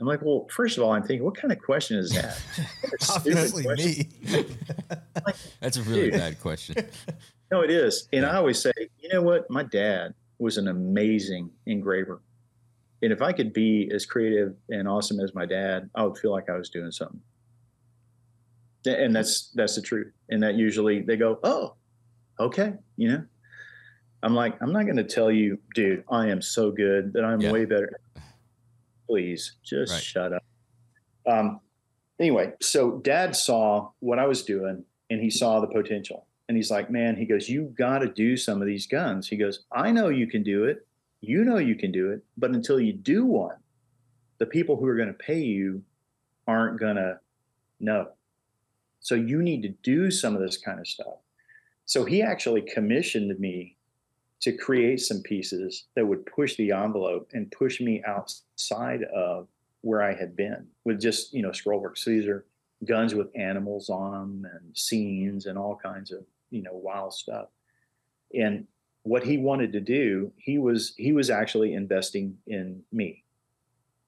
I'm 0.00 0.08
like, 0.08 0.22
well, 0.22 0.46
first 0.50 0.76
of 0.76 0.82
all, 0.82 0.92
I'm 0.92 1.02
thinking, 1.02 1.24
what 1.24 1.36
kind 1.36 1.52
of 1.52 1.60
question 1.62 1.98
is 1.98 2.10
that? 2.10 2.40
What 2.82 3.00
a 3.00 3.04
stupid 3.04 3.32
Obviously, 3.32 3.64
question. 3.64 4.06
me. 4.30 4.46
That's 5.60 5.76
a 5.76 5.82
really 5.82 6.10
Dude. 6.10 6.12
bad 6.14 6.40
question. 6.40 6.86
No, 7.54 7.60
it 7.60 7.70
is. 7.70 8.08
And 8.12 8.26
I 8.26 8.34
always 8.34 8.60
say, 8.60 8.72
you 8.98 9.08
know 9.12 9.22
what? 9.22 9.48
My 9.48 9.62
dad 9.62 10.12
was 10.40 10.58
an 10.58 10.66
amazing 10.66 11.50
engraver. 11.66 12.20
And 13.00 13.12
if 13.12 13.22
I 13.22 13.32
could 13.32 13.52
be 13.52 13.88
as 13.94 14.04
creative 14.06 14.56
and 14.70 14.88
awesome 14.88 15.20
as 15.20 15.36
my 15.36 15.46
dad, 15.46 15.88
I 15.94 16.02
would 16.02 16.18
feel 16.18 16.32
like 16.32 16.50
I 16.50 16.56
was 16.56 16.68
doing 16.68 16.90
something. 16.90 17.20
And 18.86 19.14
that's 19.14 19.52
that's 19.54 19.76
the 19.76 19.82
truth. 19.82 20.12
And 20.30 20.42
that 20.42 20.56
usually 20.56 21.02
they 21.02 21.16
go, 21.16 21.38
"Oh, 21.44 21.76
okay," 22.40 22.72
you 22.96 23.08
know. 23.08 23.24
I'm 24.24 24.34
like, 24.34 24.60
I'm 24.60 24.72
not 24.72 24.82
going 24.84 24.96
to 24.96 25.04
tell 25.04 25.30
you, 25.30 25.58
dude. 25.76 26.02
I 26.10 26.28
am 26.30 26.42
so 26.42 26.72
good 26.72 27.12
that 27.12 27.24
I'm 27.24 27.40
Yeah. 27.40 27.52
way 27.52 27.66
better. 27.66 28.00
Please, 29.08 29.56
just 29.62 29.92
Right. 29.92 30.02
shut 30.02 30.32
up. 30.32 30.42
Um. 31.24 31.60
Anyway, 32.18 32.54
so 32.60 32.98
Dad 32.98 33.36
saw 33.36 33.92
what 34.00 34.18
I 34.18 34.26
was 34.26 34.42
doing, 34.42 34.84
and 35.08 35.20
he 35.20 35.30
saw 35.30 35.60
the 35.60 35.68
potential. 35.68 36.26
And 36.48 36.56
he's 36.56 36.70
like, 36.70 36.90
man, 36.90 37.16
he 37.16 37.24
goes, 37.24 37.48
you 37.48 37.74
got 37.76 37.98
to 38.00 38.08
do 38.08 38.36
some 38.36 38.60
of 38.60 38.66
these 38.66 38.86
guns. 38.86 39.28
He 39.28 39.36
goes, 39.36 39.64
I 39.72 39.90
know 39.92 40.08
you 40.08 40.26
can 40.26 40.42
do 40.42 40.64
it. 40.64 40.86
You 41.20 41.42
know 41.44 41.56
you 41.56 41.74
can 41.74 41.90
do 41.90 42.10
it. 42.10 42.22
But 42.36 42.50
until 42.50 42.78
you 42.78 42.92
do 42.92 43.24
one, 43.24 43.56
the 44.38 44.46
people 44.46 44.76
who 44.76 44.86
are 44.86 44.96
going 44.96 45.08
to 45.08 45.14
pay 45.14 45.40
you 45.40 45.82
aren't 46.46 46.78
going 46.78 46.96
to 46.96 47.18
know. 47.80 48.08
So 49.00 49.14
you 49.14 49.42
need 49.42 49.62
to 49.62 49.68
do 49.68 50.10
some 50.10 50.34
of 50.34 50.42
this 50.42 50.58
kind 50.58 50.80
of 50.80 50.86
stuff. 50.86 51.16
So 51.86 52.04
he 52.04 52.22
actually 52.22 52.62
commissioned 52.62 53.38
me 53.38 53.76
to 54.40 54.52
create 54.52 55.00
some 55.00 55.22
pieces 55.22 55.84
that 55.94 56.06
would 56.06 56.26
push 56.26 56.56
the 56.56 56.72
envelope 56.72 57.30
and 57.32 57.50
push 57.50 57.80
me 57.80 58.02
outside 58.06 59.02
of 59.04 59.48
where 59.80 60.02
I 60.02 60.14
had 60.14 60.36
been 60.36 60.66
with 60.84 61.00
just, 61.00 61.32
you 61.32 61.42
know, 61.42 61.52
scroll 61.52 61.80
work. 61.80 61.96
So 61.96 62.10
these 62.10 62.26
are 62.26 62.44
guns 62.84 63.14
with 63.14 63.28
animals 63.34 63.88
on 63.88 64.12
them 64.12 64.50
and 64.52 64.76
scenes 64.76 65.46
and 65.46 65.58
all 65.58 65.76
kinds 65.76 66.10
of 66.10 66.24
you 66.54 66.62
know 66.62 66.72
wild 66.72 67.12
stuff. 67.12 67.48
And 68.32 68.66
what 69.02 69.24
he 69.24 69.36
wanted 69.36 69.72
to 69.72 69.80
do 69.80 70.32
he 70.36 70.56
was 70.58 70.94
he 70.96 71.12
was 71.12 71.28
actually 71.28 71.74
investing 71.74 72.38
in 72.46 72.82
me. 72.92 73.22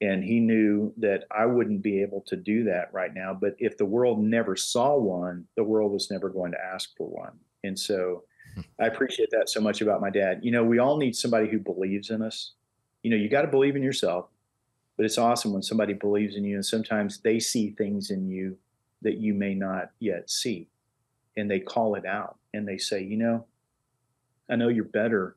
And 0.01 0.23
he 0.23 0.41
knew 0.41 0.93
that 0.99 1.25
i 1.31 1.45
wouldn't 1.47 1.83
be 1.83 2.03
able 2.03 2.23
to 2.27 2.37
do 2.37 2.65
that 2.65 2.93
right 2.93 3.15
now 3.15 3.33
but 3.33 3.57
if 3.59 3.79
the 3.79 3.87
world 3.87 4.23
never 4.23 4.55
saw 4.55 4.95
one 4.97 5.47
the 5.57 5.65
world 5.65 5.91
was 5.91 6.11
never 6.11 6.29
going 6.29 6.53
to 6.53 6.65
ask 6.65 6.97
for 6.97 7.09
one. 7.09 7.33
And 7.65 7.79
so 7.79 8.23
hmm. 8.55 8.61
i 8.81 8.87
appreciate 8.87 9.31
that 9.33 9.49
so 9.49 9.61
much 9.61 9.81
about 9.81 10.01
my 10.01 10.11
dad. 10.11 10.41
You 10.43 10.53
know 10.53 10.65
we 10.65 10.79
all 10.79 10.97
need 10.97 11.17
somebody 11.17 11.49
who 11.49 11.59
believes 11.59 12.11
in 12.11 12.23
us. 12.23 12.53
You 13.03 13.11
know 13.11 13.17
you 13.17 13.29
got 13.29 13.43
to 13.43 13.49
believe 13.49 13.77
in 13.77 13.83
yourself 13.83 14.29
but 14.97 15.05
it's 15.05 15.19
awesome 15.19 15.53
when 15.53 15.63
somebody 15.63 15.93
believes 15.93 16.37
in 16.37 16.45
you 16.45 16.55
and 16.55 16.65
sometimes 16.65 17.19
they 17.19 17.39
see 17.39 17.71
things 17.71 18.11
in 18.11 18.29
you 18.29 18.57
that 19.03 19.19
you 19.19 19.35
may 19.35 19.55
not 19.55 19.91
yet 19.99 20.31
see 20.31 20.69
and 21.37 21.51
they 21.51 21.61
call 21.61 21.95
it 21.95 22.07
out 22.07 22.39
and 22.55 22.67
they 22.67 22.79
say 22.79 23.03
you 23.03 23.17
know 23.17 23.45
i 24.51 24.57
know 24.57 24.69
you're 24.69 24.85
better 24.85 25.37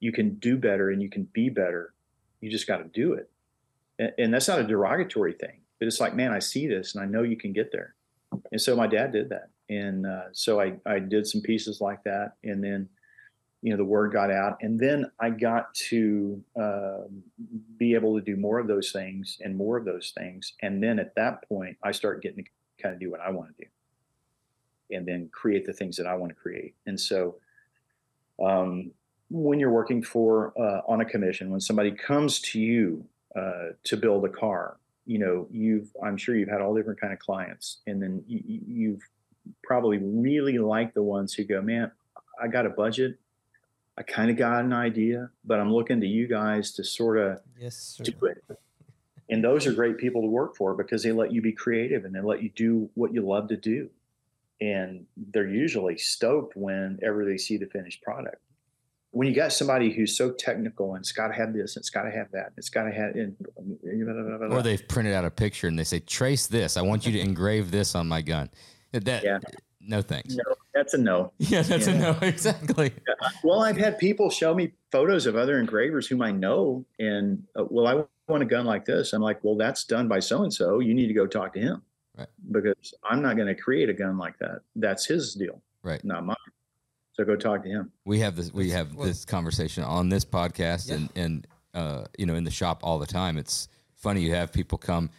you 0.00 0.12
can 0.12 0.34
do 0.34 0.56
better 0.56 0.90
and 0.90 1.02
you 1.02 1.08
can 1.08 1.24
be 1.32 1.48
better 1.48 1.94
you 2.40 2.50
just 2.50 2.66
got 2.66 2.78
to 2.78 2.84
do 2.84 3.14
it 3.14 3.30
and, 3.98 4.12
and 4.18 4.34
that's 4.34 4.48
not 4.48 4.60
a 4.60 4.64
derogatory 4.64 5.34
thing, 5.34 5.60
but 5.78 5.86
it's 5.86 6.00
like, 6.00 6.14
man, 6.14 6.32
I 6.32 6.38
see 6.38 6.66
this 6.66 6.94
and 6.94 7.02
I 7.02 7.06
know 7.06 7.22
you 7.22 7.36
can 7.36 7.52
get 7.52 7.72
there. 7.72 7.94
And 8.50 8.60
so 8.60 8.74
my 8.74 8.86
dad 8.86 9.12
did 9.12 9.28
that. 9.30 9.50
And 9.70 10.06
uh, 10.06 10.24
so 10.32 10.60
I, 10.60 10.74
I 10.84 10.98
did 10.98 11.26
some 11.26 11.40
pieces 11.40 11.80
like 11.80 12.02
that. 12.04 12.32
And 12.42 12.62
then, 12.62 12.88
you 13.62 13.70
know, 13.70 13.76
the 13.76 13.84
word 13.84 14.12
got 14.12 14.30
out. 14.30 14.58
And 14.60 14.78
then 14.78 15.10
I 15.20 15.30
got 15.30 15.72
to 15.74 16.42
uh, 16.60 17.02
be 17.78 17.94
able 17.94 18.18
to 18.18 18.24
do 18.24 18.36
more 18.36 18.58
of 18.58 18.66
those 18.66 18.92
things 18.92 19.38
and 19.40 19.56
more 19.56 19.76
of 19.76 19.84
those 19.84 20.12
things. 20.16 20.54
And 20.62 20.82
then 20.82 20.98
at 20.98 21.14
that 21.14 21.48
point, 21.48 21.78
I 21.82 21.92
start 21.92 22.22
getting 22.22 22.44
to 22.44 22.50
kind 22.82 22.94
of 22.94 23.00
do 23.00 23.10
what 23.10 23.20
I 23.20 23.30
want 23.30 23.56
to 23.56 23.64
do 23.64 23.70
and 24.94 25.06
then 25.06 25.28
create 25.32 25.66
the 25.66 25.72
things 25.72 25.96
that 25.96 26.06
I 26.06 26.14
want 26.14 26.30
to 26.30 26.34
create. 26.34 26.74
And 26.86 26.98
so, 26.98 27.36
um, 28.42 28.90
when 29.30 29.58
you're 29.58 29.70
working 29.70 30.02
for 30.02 30.52
uh, 30.58 30.82
on 30.86 31.00
a 31.00 31.04
commission, 31.04 31.50
when 31.50 31.60
somebody 31.60 31.90
comes 31.90 32.40
to 32.40 32.60
you 32.60 33.04
uh, 33.34 33.70
to 33.84 33.96
build 33.96 34.24
a 34.24 34.28
car, 34.28 34.76
you 35.06 35.18
know, 35.18 35.46
you've 35.50 35.90
I'm 36.02 36.16
sure 36.16 36.36
you've 36.36 36.48
had 36.48 36.60
all 36.60 36.74
different 36.74 37.00
kind 37.00 37.12
of 37.12 37.18
clients, 37.18 37.78
and 37.86 38.02
then 38.02 38.22
you, 38.26 38.42
you've 38.46 39.02
probably 39.62 39.98
really 39.98 40.58
like 40.58 40.94
the 40.94 41.02
ones 41.02 41.34
who 41.34 41.44
go, 41.44 41.60
man, 41.60 41.90
I 42.42 42.48
got 42.48 42.66
a 42.66 42.70
budget, 42.70 43.18
I 43.96 44.02
kind 44.02 44.30
of 44.30 44.36
got 44.36 44.64
an 44.64 44.72
idea, 44.72 45.30
but 45.44 45.60
I'm 45.60 45.72
looking 45.72 46.00
to 46.00 46.06
you 46.06 46.26
guys 46.26 46.72
to 46.72 46.84
sort 46.84 47.18
of 47.18 47.40
Yes, 47.58 48.00
do 48.02 48.12
it. 48.26 48.44
And 49.30 49.42
those 49.42 49.66
are 49.66 49.72
great 49.72 49.96
people 49.98 50.20
to 50.20 50.26
work 50.26 50.54
for 50.56 50.74
because 50.74 51.02
they 51.02 51.12
let 51.12 51.32
you 51.32 51.40
be 51.40 51.52
creative 51.52 52.04
and 52.04 52.14
they 52.14 52.20
let 52.20 52.42
you 52.42 52.50
do 52.50 52.90
what 52.94 53.14
you 53.14 53.22
love 53.22 53.48
to 53.48 53.56
do. 53.56 53.88
And 54.64 55.04
they're 55.32 55.46
usually 55.46 55.98
stoked 55.98 56.56
whenever 56.56 57.24
they 57.26 57.36
see 57.36 57.58
the 57.58 57.66
finished 57.66 58.02
product. 58.02 58.36
When 59.10 59.28
you 59.28 59.34
got 59.34 59.52
somebody 59.52 59.92
who's 59.92 60.16
so 60.16 60.32
technical 60.32 60.94
and 60.94 61.02
it's 61.02 61.12
got 61.12 61.28
to 61.28 61.34
have 61.34 61.52
this, 61.52 61.76
and 61.76 61.82
it's 61.82 61.90
got 61.90 62.02
to 62.04 62.10
have 62.10 62.30
that, 62.32 62.46
and 62.46 62.54
it's 62.56 62.70
got 62.70 62.84
to 62.84 62.90
have, 62.92 63.14
and, 63.14 63.36
Or 64.52 64.62
they've 64.62 64.86
printed 64.88 65.12
out 65.12 65.24
a 65.24 65.30
picture 65.30 65.68
and 65.68 65.78
they 65.78 65.84
say, 65.84 66.00
"Trace 66.00 66.46
this. 66.46 66.76
I 66.76 66.82
want 66.82 67.04
you 67.04 67.12
to 67.12 67.20
engrave 67.20 67.70
this 67.70 67.94
on 67.94 68.08
my 68.08 68.22
gun." 68.22 68.48
That 68.92 69.22
Yeah. 69.22 69.38
no 69.80 70.00
thanks. 70.00 70.34
no, 70.34 70.54
that's 70.72 70.94
a 70.94 70.98
no. 70.98 71.32
Yeah, 71.38 71.62
that's 71.62 71.86
a 71.86 71.96
no. 71.96 72.16
Exactly. 72.22 72.92
Well, 73.44 73.60
I've 73.60 73.76
had 73.76 73.98
people 73.98 74.30
show 74.30 74.54
me 74.54 74.72
photos 74.90 75.26
of 75.26 75.36
other 75.36 75.58
engravers 75.60 76.08
whom 76.08 76.22
I 76.22 76.32
know, 76.32 76.84
and 76.98 77.44
uh, 77.54 77.64
well, 77.68 77.86
I 77.86 78.04
want 78.32 78.42
a 78.42 78.46
gun 78.46 78.64
like 78.64 78.84
this. 78.84 79.12
I'm 79.12 79.22
like, 79.22 79.44
well, 79.44 79.56
that's 79.56 79.84
done 79.84 80.08
by 80.08 80.20
so 80.20 80.42
and 80.42 80.52
so. 80.52 80.80
You 80.80 80.94
need 80.94 81.08
to 81.08 81.14
go 81.14 81.26
talk 81.26 81.52
to 81.54 81.60
him 81.60 81.82
Right. 82.16 82.28
because 82.52 82.94
I'm 83.02 83.22
not 83.22 83.36
going 83.36 83.48
to 83.48 83.54
create 83.60 83.88
a 83.88 83.92
gun 83.92 84.16
like 84.18 84.38
that. 84.38 84.60
That's 84.76 85.04
his 85.06 85.34
deal, 85.34 85.60
Right. 85.82 86.04
not 86.04 86.24
mine. 86.24 86.36
So 87.12 87.24
go 87.24 87.36
talk 87.36 87.62
to 87.64 87.68
him. 87.68 87.92
We 88.04 88.20
have 88.20 88.36
this. 88.36 88.52
We 88.52 88.70
have 88.70 88.94
well- 88.94 89.06
this 89.06 89.24
conversation 89.24 89.82
on 89.84 90.08
this 90.08 90.24
podcast 90.24 90.88
Yeah. 90.88 90.94
and 90.96 91.08
and 91.16 91.46
uh, 91.74 92.04
you 92.18 92.26
know 92.26 92.34
in 92.34 92.44
the 92.44 92.50
shop 92.50 92.80
all 92.82 92.98
the 92.98 93.06
time. 93.06 93.36
It's 93.38 93.68
funny 93.96 94.20
you 94.22 94.34
have 94.34 94.52
people 94.52 94.78
come, 94.78 95.10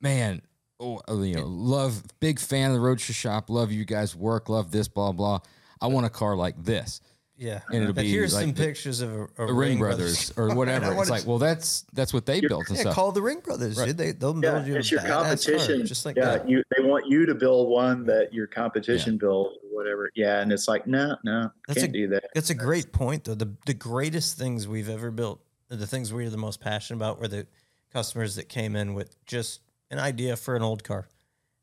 man. 0.00 0.42
Oh, 0.80 1.00
uh, 1.08 1.20
you 1.22 1.34
know, 1.34 1.46
love 1.46 2.02
big 2.20 2.38
fan 2.38 2.70
of 2.70 2.74
the 2.74 2.80
Roadster 2.80 3.12
shop. 3.12 3.50
Love 3.50 3.72
you 3.72 3.84
guys 3.84 4.14
work. 4.14 4.48
Love 4.48 4.70
this. 4.70 4.86
Blah 4.88 5.12
blah. 5.12 5.40
I 5.80 5.86
want 5.88 6.06
a 6.06 6.10
car 6.10 6.36
like 6.36 6.62
this. 6.64 7.00
Yeah. 7.40 7.60
And 7.68 7.82
it'll 7.82 7.94
But 7.94 8.02
be 8.02 8.10
here's 8.10 8.34
like 8.34 8.42
some 8.46 8.52
the- 8.52 8.64
pictures 8.64 9.00
of 9.00 9.12
a, 9.14 9.22
a 9.38 9.46
The 9.46 9.52
Ring 9.54 9.78
Brothers 9.78 10.32
or 10.36 10.54
whatever. 10.56 10.92
It's 11.00 11.08
like, 11.08 11.24
well, 11.24 11.38
that's 11.38 11.84
that's 11.92 12.12
what 12.12 12.26
they 12.26 12.40
built 12.40 12.66
and 12.68 12.76
Yeah, 12.76 12.82
stuff. 12.82 12.94
call 12.96 13.12
the 13.12 13.22
Ring 13.22 13.38
Brothers. 13.40 13.78
Right. 13.78 13.86
dude. 13.86 13.96
They 13.98 14.10
they'll 14.12 14.34
Yeah, 14.34 14.40
build 14.54 14.66
you 14.66 14.74
a 14.74 14.78
it's 14.80 14.90
your 14.90 15.00
badass 15.00 15.06
car, 15.06 15.24
competition. 15.24 15.86
just 15.86 16.04
like 16.04 16.16
yeah, 16.16 16.24
that. 16.38 16.48
you 16.48 16.64
they 16.76 16.82
want 16.84 17.06
you 17.06 17.26
to 17.26 17.34
build 17.36 17.68
one 17.68 18.04
that 18.06 18.34
your 18.34 18.48
competition 18.48 19.18
builds, 19.18 19.56
or 19.62 19.68
whatever. 19.76 20.10
Yeah, 20.16 20.40
and 20.40 20.52
it's 20.52 20.66
like, 20.66 20.88
no, 20.88 21.16
no, 21.24 21.50
That's 21.68 21.78
can't 21.80 21.90
a- 21.90 21.92
do 21.92 22.08
that. 22.08 22.24
That's 22.34 22.50
a 22.50 22.54
great 22.54 22.92
point, 22.92 23.22
though. 23.24 23.34
The 23.36 23.54
the 23.66 23.74
greatest 23.74 24.36
things 24.36 24.66
we've 24.66 24.88
ever 24.88 25.12
built, 25.12 25.40
the 25.68 25.86
things 25.86 26.12
we 26.12 26.26
are 26.26 26.30
the 26.30 26.36
most 26.36 26.60
passionate 26.60 26.96
about, 26.98 27.20
were 27.20 27.28
the 27.28 27.46
customers 27.92 28.34
that 28.34 28.48
came 28.48 28.74
in 28.74 28.94
with 28.94 29.14
just 29.26 29.60
an 29.92 30.00
idea 30.00 30.34
for 30.36 30.56
an 30.56 30.62
old 30.62 30.82
car, 30.82 31.06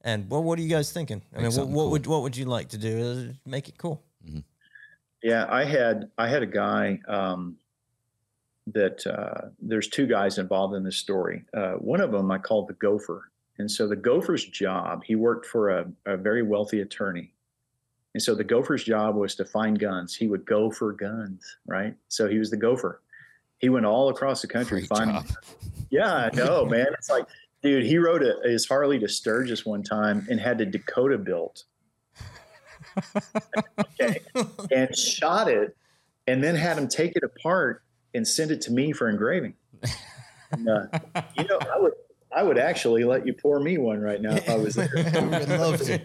and 0.01 0.29
well, 0.29 0.41
what 0.41 0.57
are 0.57 0.61
you 0.61 0.69
guys 0.69 0.93
thinking? 0.93 1.21
I 1.35 1.41
Make 1.41 1.51
mean, 1.51 1.57
what, 1.59 1.67
what 1.67 1.73
cool. 1.83 1.91
would 1.91 2.07
what 2.07 2.21
would 2.21 2.37
you 2.37 2.45
like 2.45 2.69
to 2.69 2.77
do? 2.77 3.31
Uh, 3.31 3.33
Make 3.45 3.67
it 3.67 3.77
cool. 3.77 4.01
Yeah, 5.25 5.47
I 5.49 5.63
had 5.63 6.11
I 6.19 6.27
had 6.27 6.43
a 6.43 6.45
guy 6.45 6.99
um, 7.07 7.55
that 8.67 9.07
uh, 9.07 9.49
there's 9.59 9.87
two 9.87 10.05
guys 10.05 10.37
involved 10.37 10.75
in 10.75 10.83
this 10.83 10.97
story. 10.97 11.43
Uh, 11.51 11.71
one 11.73 11.99
of 11.99 12.11
them 12.11 12.29
I 12.29 12.37
called 12.37 12.67
the 12.67 12.73
Gopher, 12.73 13.31
and 13.57 13.69
so 13.69 13.87
the 13.87 13.95
Gopher's 13.95 14.45
job 14.45 15.03
he 15.03 15.15
worked 15.15 15.47
for 15.47 15.71
a, 15.71 15.91
a 16.05 16.15
very 16.15 16.43
wealthy 16.43 16.81
attorney, 16.81 17.31
and 18.13 18.21
so 18.21 18.35
the 18.35 18.43
Gopher's 18.43 18.83
job 18.83 19.15
was 19.15 19.33
to 19.37 19.45
find 19.45 19.79
guns. 19.79 20.15
He 20.15 20.27
would 20.27 20.45
go 20.45 20.69
for 20.69 20.93
guns, 20.93 21.57
right? 21.65 21.95
So 22.07 22.27
he 22.27 22.37
was 22.37 22.51
the 22.51 22.57
Gopher. 22.57 23.01
He 23.57 23.69
went 23.69 23.87
all 23.87 24.09
across 24.09 24.43
the 24.43 24.47
country 24.47 24.81
Great 24.81 24.89
finding. 24.89 25.23
job. 25.23 25.25
Yeah, 25.89 26.13
I 26.13 26.29
know, 26.35 26.67
man. 26.67 26.87
It's 26.93 27.09
like, 27.09 27.25
dude, 27.63 27.83
he 27.83 27.97
rode 27.97 28.21
a, 28.21 28.47
his 28.47 28.67
Harley 28.67 28.99
to 28.99 29.07
Sturgis 29.07 29.65
one 29.65 29.81
time 29.81 30.27
and 30.29 30.39
had 30.39 30.59
the 30.59 30.67
Dakota 30.67 31.17
built. 31.17 31.63
okay. 33.79 34.19
And 34.71 34.95
shot 34.95 35.47
it 35.47 35.75
and 36.27 36.43
then 36.43 36.55
had 36.55 36.77
him 36.77 36.87
take 36.87 37.15
it 37.15 37.23
apart 37.23 37.83
and 38.13 38.27
send 38.27 38.51
it 38.51 38.61
to 38.61 38.71
me 38.71 38.91
for 38.91 39.09
engraving. 39.09 39.55
And, 40.51 40.69
uh, 40.69 40.87
you 41.37 41.45
know, 41.45 41.59
I 41.73 41.79
would 41.79 41.93
I 42.35 42.43
would 42.43 42.57
actually 42.57 43.05
let 43.05 43.25
you 43.25 43.33
pour 43.33 43.61
me 43.61 43.77
one 43.77 44.01
right 44.01 44.21
now 44.21 44.35
if 44.35 44.49
I 44.49 44.57
was 44.57 44.75
there. 44.75 44.89
Would 44.95 45.47
love 45.47 45.81
to. 45.83 46.01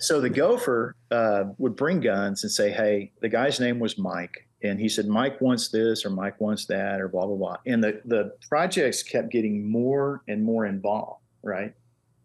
So 0.00 0.20
the 0.20 0.28
gopher 0.28 0.96
uh, 1.12 1.44
would 1.58 1.76
bring 1.76 2.00
guns 2.00 2.42
and 2.42 2.50
say, 2.50 2.70
"Hey, 2.70 3.12
the 3.20 3.28
guy's 3.28 3.60
name 3.60 3.78
was 3.78 3.96
Mike, 3.98 4.48
and 4.64 4.80
he 4.80 4.88
said 4.88 5.06
Mike 5.06 5.40
wants 5.40 5.68
this 5.68 6.04
or 6.04 6.10
Mike 6.10 6.40
wants 6.40 6.66
that 6.66 7.00
or 7.00 7.06
blah 7.06 7.24
blah 7.26 7.36
blah." 7.36 7.56
And 7.66 7.84
the 7.84 8.00
the 8.04 8.32
projects 8.48 9.04
kept 9.04 9.30
getting 9.30 9.70
more 9.70 10.22
and 10.26 10.42
more 10.42 10.66
involved, 10.66 11.22
right? 11.44 11.72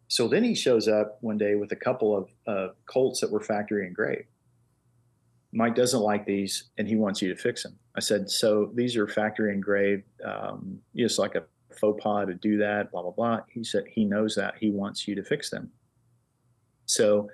So 0.08 0.28
then 0.28 0.44
he 0.44 0.54
shows 0.54 0.88
up 0.88 1.18
one 1.22 1.38
day 1.38 1.56
with 1.56 1.72
a 1.72 1.76
couple 1.76 2.16
of 2.16 2.30
uh, 2.48 2.74
Colts 2.86 3.22
that 3.22 3.32
were 3.32 3.42
factory 3.42 3.88
engraved. 3.88 4.28
Mike 5.54 5.76
doesn't 5.76 6.02
like 6.02 6.26
these, 6.26 6.66
and 6.78 6.88
he 6.88 6.96
wants 6.96 7.22
you 7.22 7.34
to 7.34 7.40
fix 7.40 7.64
them. 7.64 7.78
I 7.96 8.00
said, 8.00 8.30
"So 8.30 8.72
these 8.74 8.98
are 8.98 9.08
factory 9.08 9.54
engraved, 9.54 10.04
um, 10.26 10.80
just 10.96 11.20
like 11.20 11.36
a 11.36 11.44
faux 11.80 12.02
pas 12.04 12.26
to 12.28 12.34
do 12.34 12.58
that, 12.58 12.92
blah 12.92 13.04
blah 13.04 13.12
blah." 13.12 13.42
He 13.50 13.64
said 13.64 13.86
he 13.88 14.04
knows 14.04 14.36
that 14.36 14.56
he 14.60 14.72
wants 14.72 15.08
you 15.08 15.16
to 15.16 15.24
fix 15.24 15.50
them. 15.50 15.72
So, 16.86 17.30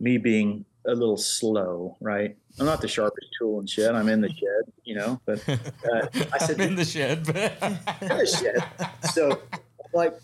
me 0.00 0.18
being 0.18 0.64
a 0.86 0.94
little 0.94 1.16
slow, 1.16 1.96
right? 2.00 2.36
I'm 2.58 2.66
not 2.66 2.80
the 2.80 2.88
sharpest 2.88 3.28
tool 3.38 3.60
in 3.60 3.66
shed. 3.66 3.94
I'm 3.94 4.08
in 4.08 4.20
the 4.20 4.28
shed, 4.28 4.72
you 4.84 4.94
know. 4.94 5.20
But 5.24 5.48
uh, 5.48 6.08
I 6.32 6.38
said, 6.44 6.60
I'm 6.60 6.68
in 6.68 6.74
the 6.76 6.84
shed. 6.84 7.18
in 7.28 8.08
the 8.08 8.26
shed. 8.26 8.90
So, 9.12 9.30
I'm 9.52 9.60
like, 9.92 10.18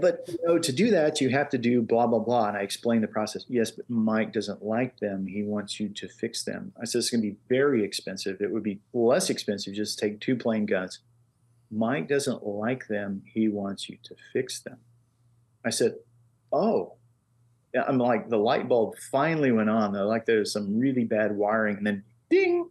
but 0.00 0.24
you 0.28 0.38
know, 0.44 0.58
to 0.58 0.72
do 0.72 0.90
that, 0.90 1.20
you 1.20 1.28
have 1.30 1.48
to 1.50 1.58
do 1.58 1.82
blah 1.82 2.06
blah 2.06 2.18
blah. 2.18 2.48
And 2.48 2.56
I 2.56 2.62
explained 2.62 3.02
the 3.02 3.08
process. 3.08 3.44
Yes, 3.48 3.70
but 3.70 3.88
Mike 3.88 4.32
doesn't 4.32 4.64
like 4.64 4.98
them. 4.98 5.26
He 5.26 5.42
wants 5.42 5.78
you 5.78 5.88
to 5.90 6.08
fix 6.08 6.44
them. 6.44 6.72
I 6.80 6.84
said 6.84 6.98
it's 6.98 7.10
going 7.10 7.22
to 7.22 7.28
be 7.28 7.36
very 7.48 7.84
expensive. 7.84 8.40
It 8.40 8.50
would 8.50 8.62
be 8.62 8.80
less 8.92 9.30
expensive 9.30 9.74
just 9.74 9.98
take 9.98 10.20
two 10.20 10.36
plain 10.36 10.66
guns. 10.66 11.00
Mike 11.70 12.08
doesn't 12.08 12.44
like 12.44 12.88
them. 12.88 13.22
He 13.32 13.48
wants 13.48 13.88
you 13.88 13.98
to 14.02 14.16
fix 14.32 14.60
them. 14.60 14.78
I 15.64 15.70
said, 15.70 15.94
oh. 16.52 16.94
I'm 17.86 17.98
like 17.98 18.28
the 18.28 18.36
light 18.36 18.68
bulb 18.68 18.96
finally 19.12 19.52
went 19.52 19.70
on. 19.70 19.92
Though, 19.92 20.08
like 20.08 20.26
there's 20.26 20.52
some 20.52 20.76
really 20.76 21.04
bad 21.04 21.36
wiring, 21.36 21.76
and 21.76 21.86
then 21.86 22.02
ding, 22.28 22.68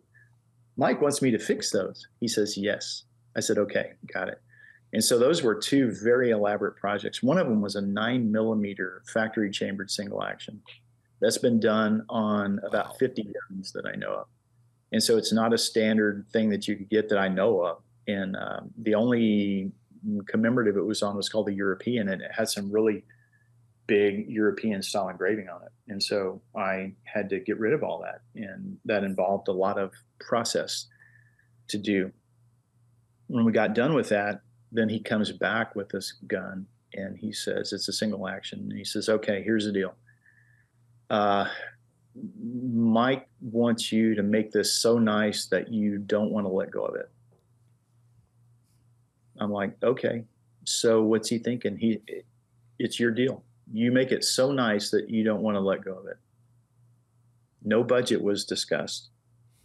Mike 0.75 1.01
wants 1.01 1.21
me 1.21 1.31
to 1.31 1.39
fix 1.39 1.71
those. 1.71 2.05
He 2.19 2.27
says 2.27 2.57
yes. 2.57 3.03
I 3.33 3.39
said 3.39 3.57
okay, 3.59 3.93
got 4.13 4.27
it. 4.27 4.41
And 4.93 5.03
so 5.03 5.19
those 5.19 5.43
were 5.43 5.55
two 5.55 5.91
very 5.91 6.31
elaborate 6.31 6.75
projects. 6.75 7.21
One 7.21 7.37
of 7.37 7.47
them 7.47 7.61
was 7.61 7.75
a 7.75 7.81
nine 7.81 8.31
millimeter 8.31 9.03
factory 9.13 9.51
chambered 9.51 9.91
single 9.91 10.23
action. 10.23 10.61
That's 11.21 11.37
been 11.37 11.59
done 11.59 12.05
on 12.09 12.59
about 12.65 12.89
Wow. 12.89 12.95
50 12.99 13.23
guns 13.23 13.71
that 13.73 13.85
I 13.85 13.95
know 13.95 14.13
of. 14.13 14.27
And 14.91 15.03
so 15.03 15.17
it's 15.17 15.31
not 15.31 15.53
a 15.53 15.57
standard 15.57 16.25
thing 16.31 16.49
that 16.49 16.67
you 16.67 16.75
could 16.75 16.89
get 16.89 17.09
that 17.09 17.19
I 17.19 17.27
know 17.27 17.63
of. 17.63 17.83
And 18.07 18.35
um, 18.35 18.71
the 18.81 18.95
only 18.95 19.71
commemorative 20.27 20.77
it 20.77 20.85
was 20.85 21.03
on 21.03 21.15
was 21.15 21.29
called 21.29 21.45
the 21.45 21.53
European, 21.53 22.09
and 22.09 22.21
it 22.21 22.31
had 22.31 22.49
some 22.49 22.71
really 22.71 23.03
big 23.85 24.27
European 24.29 24.81
style 24.81 25.09
engraving 25.09 25.49
on 25.49 25.61
it. 25.63 25.71
And 25.87 26.01
so 26.01 26.41
I 26.55 26.93
had 27.03 27.29
to 27.29 27.39
get 27.39 27.59
rid 27.59 27.73
of 27.73 27.83
all 27.83 28.01
that. 28.01 28.21
And 28.35 28.77
that 28.85 29.03
involved 29.03 29.47
a 29.47 29.51
lot 29.51 29.77
of 29.77 29.91
process 30.19 30.87
to 31.69 31.77
do. 31.77 32.11
When 33.27 33.45
we 33.45 33.51
got 33.51 33.75
done 33.75 33.93
with 33.93 34.09
that, 34.09 34.41
then 34.71 34.89
he 34.89 34.99
comes 34.99 35.31
back 35.31 35.75
with 35.75 35.89
this 35.89 36.13
gun 36.27 36.65
and 36.93 37.17
he 37.17 37.31
says, 37.31 37.73
It's 37.73 37.87
a 37.87 37.93
single 37.93 38.27
action. 38.27 38.59
And 38.59 38.73
he 38.73 38.83
says, 38.83 39.09
Okay, 39.09 39.41
here's 39.43 39.65
the 39.65 39.71
deal. 39.71 39.95
Uh, 41.09 41.47
Mike 42.41 43.27
wants 43.41 43.91
you 43.91 44.15
to 44.15 44.23
make 44.23 44.51
this 44.51 44.73
so 44.73 44.97
nice 44.97 45.45
that 45.47 45.71
you 45.71 45.97
don't 45.97 46.31
want 46.31 46.45
to 46.45 46.49
let 46.49 46.71
go 46.71 46.85
of 46.85 46.95
it. 46.95 47.09
I'm 49.39 49.51
like, 49.51 49.75
okay. 49.81 50.23
So 50.65 51.01
what's 51.01 51.29
he 51.29 51.39
thinking? 51.39 51.77
He, 51.77 52.01
it's 52.77 52.99
your 52.99 53.11
deal. 53.11 53.43
You 53.71 53.91
make 53.91 54.11
it 54.11 54.23
so 54.23 54.51
nice 54.51 54.89
that 54.91 55.09
you 55.09 55.23
don't 55.23 55.41
want 55.41 55.55
to 55.55 55.61
let 55.61 55.83
go 55.83 55.93
of 55.93 56.07
it. 56.07 56.17
No 57.63 57.83
budget 57.83 58.21
was 58.21 58.45
discussed. 58.45 59.09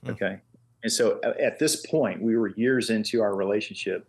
Hmm. 0.05 0.10
Okay. 0.10 0.40
And 0.82 0.93
so 0.93 1.20
at 1.22 1.59
this 1.59 1.85
point, 1.86 2.22
we 2.22 2.36
were 2.36 2.48
years 2.48 2.90
into 2.90 3.22
our 3.22 3.35
relationship. 3.35 4.06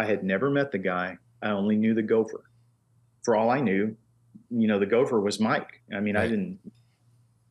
I 0.00 0.06
had 0.06 0.24
never 0.24 0.48
met 0.50 0.72
the 0.72 0.78
guy. 0.78 1.18
I 1.42 1.50
only 1.50 1.76
knew 1.76 1.92
the 1.92 2.02
gopher. 2.02 2.42
For 3.22 3.36
all 3.36 3.50
I 3.50 3.60
knew, 3.60 3.94
you 4.50 4.66
know, 4.66 4.78
the 4.78 4.86
gopher 4.86 5.20
was 5.20 5.38
Mike. 5.38 5.82
I 5.94 6.00
mean, 6.00 6.16
I 6.16 6.26
didn't. 6.26 6.58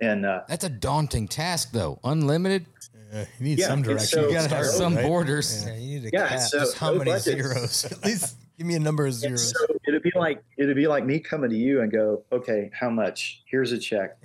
And 0.01 0.25
uh, 0.25 0.41
That's 0.47 0.63
a 0.63 0.69
daunting 0.69 1.27
task, 1.27 1.71
though. 1.73 1.99
Unlimited, 2.03 2.65
Uh, 3.13 3.25
you 3.39 3.43
need 3.45 3.59
Yeah, 3.59 3.67
some 3.67 3.81
direction. 3.83 4.19
so- 4.19 4.27
you 4.27 4.33
gotta 4.33 4.55
have 4.55 4.65
some 4.65 4.95
right? 4.95 5.05
borders. 5.05 5.65
Yeah, 5.65 5.75
you 5.75 5.99
need 5.99 6.05
a 6.07 6.09
Yeah, 6.13 6.27
cap. 6.29 6.39
so- 6.39 6.59
Just 6.59 6.77
how 6.79 6.93
many 6.93 7.11
budgets. 7.11 7.23
zeros? 7.25 7.85
At 7.91 8.03
least 8.05 8.37
give 8.57 8.65
me 8.65 8.75
a 8.75 8.79
number 8.79 9.05
of 9.05 9.13
zeros. 9.13 9.51
so 9.51 9.65
it'd 9.87 10.01
be 10.03 10.11
like 10.15 10.43
it'd 10.57 10.75
be 10.75 10.87
like 10.87 11.05
me 11.05 11.19
coming 11.19 11.49
to 11.51 11.55
you 11.55 11.81
and 11.81 11.91
go, 11.91 12.23
okay, 12.31 12.71
how 12.73 12.89
much? 12.89 13.43
Here's 13.45 13.71
a 13.71 13.77
check. 13.77 14.17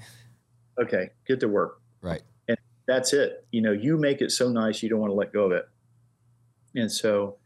Okay, 0.80 1.10
get 1.26 1.40
to 1.40 1.48
work. 1.48 1.80
Right. 2.02 2.22
And 2.48 2.56
that's 2.86 3.12
it. 3.12 3.46
You 3.52 3.60
know, 3.62 3.72
you 3.72 3.96
make 3.98 4.20
it 4.22 4.30
so 4.32 4.48
nice 4.50 4.82
you 4.82 4.88
don't 4.88 5.00
want 5.00 5.10
to 5.10 5.14
let 5.16 5.32
go 5.32 5.44
of 5.44 5.52
it. 5.52 5.66
And 6.74 6.90
so 6.90 7.36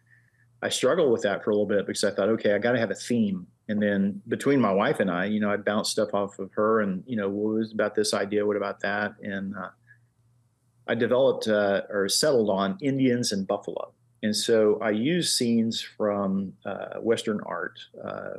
I 0.63 0.69
struggled 0.69 1.13
with 1.13 1.23
that 1.23 1.45
for 1.45 1.51
a 1.51 1.55
little 1.55 1.67
bit 1.67 1.87
because 1.87 2.05
I 2.05 2.11
thought, 2.11 2.29
okay, 2.31 2.55
I 2.55 2.59
got 2.59 2.73
to 2.73 2.79
have 2.79 2.91
a 2.91 2.95
theme. 2.95 3.47
And 3.69 3.81
then 3.81 4.21
between 4.29 4.61
my 4.61 4.73
wife 4.73 4.99
and 4.99 5.11
I, 5.11 5.27
you 5.27 5.41
know, 5.41 5.51
I'd 5.51 5.65
bounce 5.65 5.91
stuff 5.91 6.15
off 6.15 6.39
of 6.39 6.51
her 6.53 6.81
and, 6.81 7.05
you 7.07 7.17
know, 7.17 7.29
what 7.29 7.55
was 7.55 7.73
about 7.73 7.95
this 7.95 8.15
idea? 8.15 8.45
What 8.45 8.57
about 8.57 8.81
that? 8.81 9.15
And 9.23 9.55
uh, 9.55 9.69
I 10.89 10.95
developed 10.95 11.47
uh, 11.49 11.83
or 11.91 12.09
settled 12.09 12.51
on 12.51 12.79
Indians 12.81 13.33
and 13.33 13.47
buffalo. 13.47 13.93
And 14.23 14.35
so 14.35 14.79
I 14.83 14.91
use 14.91 15.33
scenes 15.33 15.81
from 15.81 16.55
uh, 16.65 16.99
Western 17.01 17.41
art. 17.47 17.79
Uh, 18.03 18.39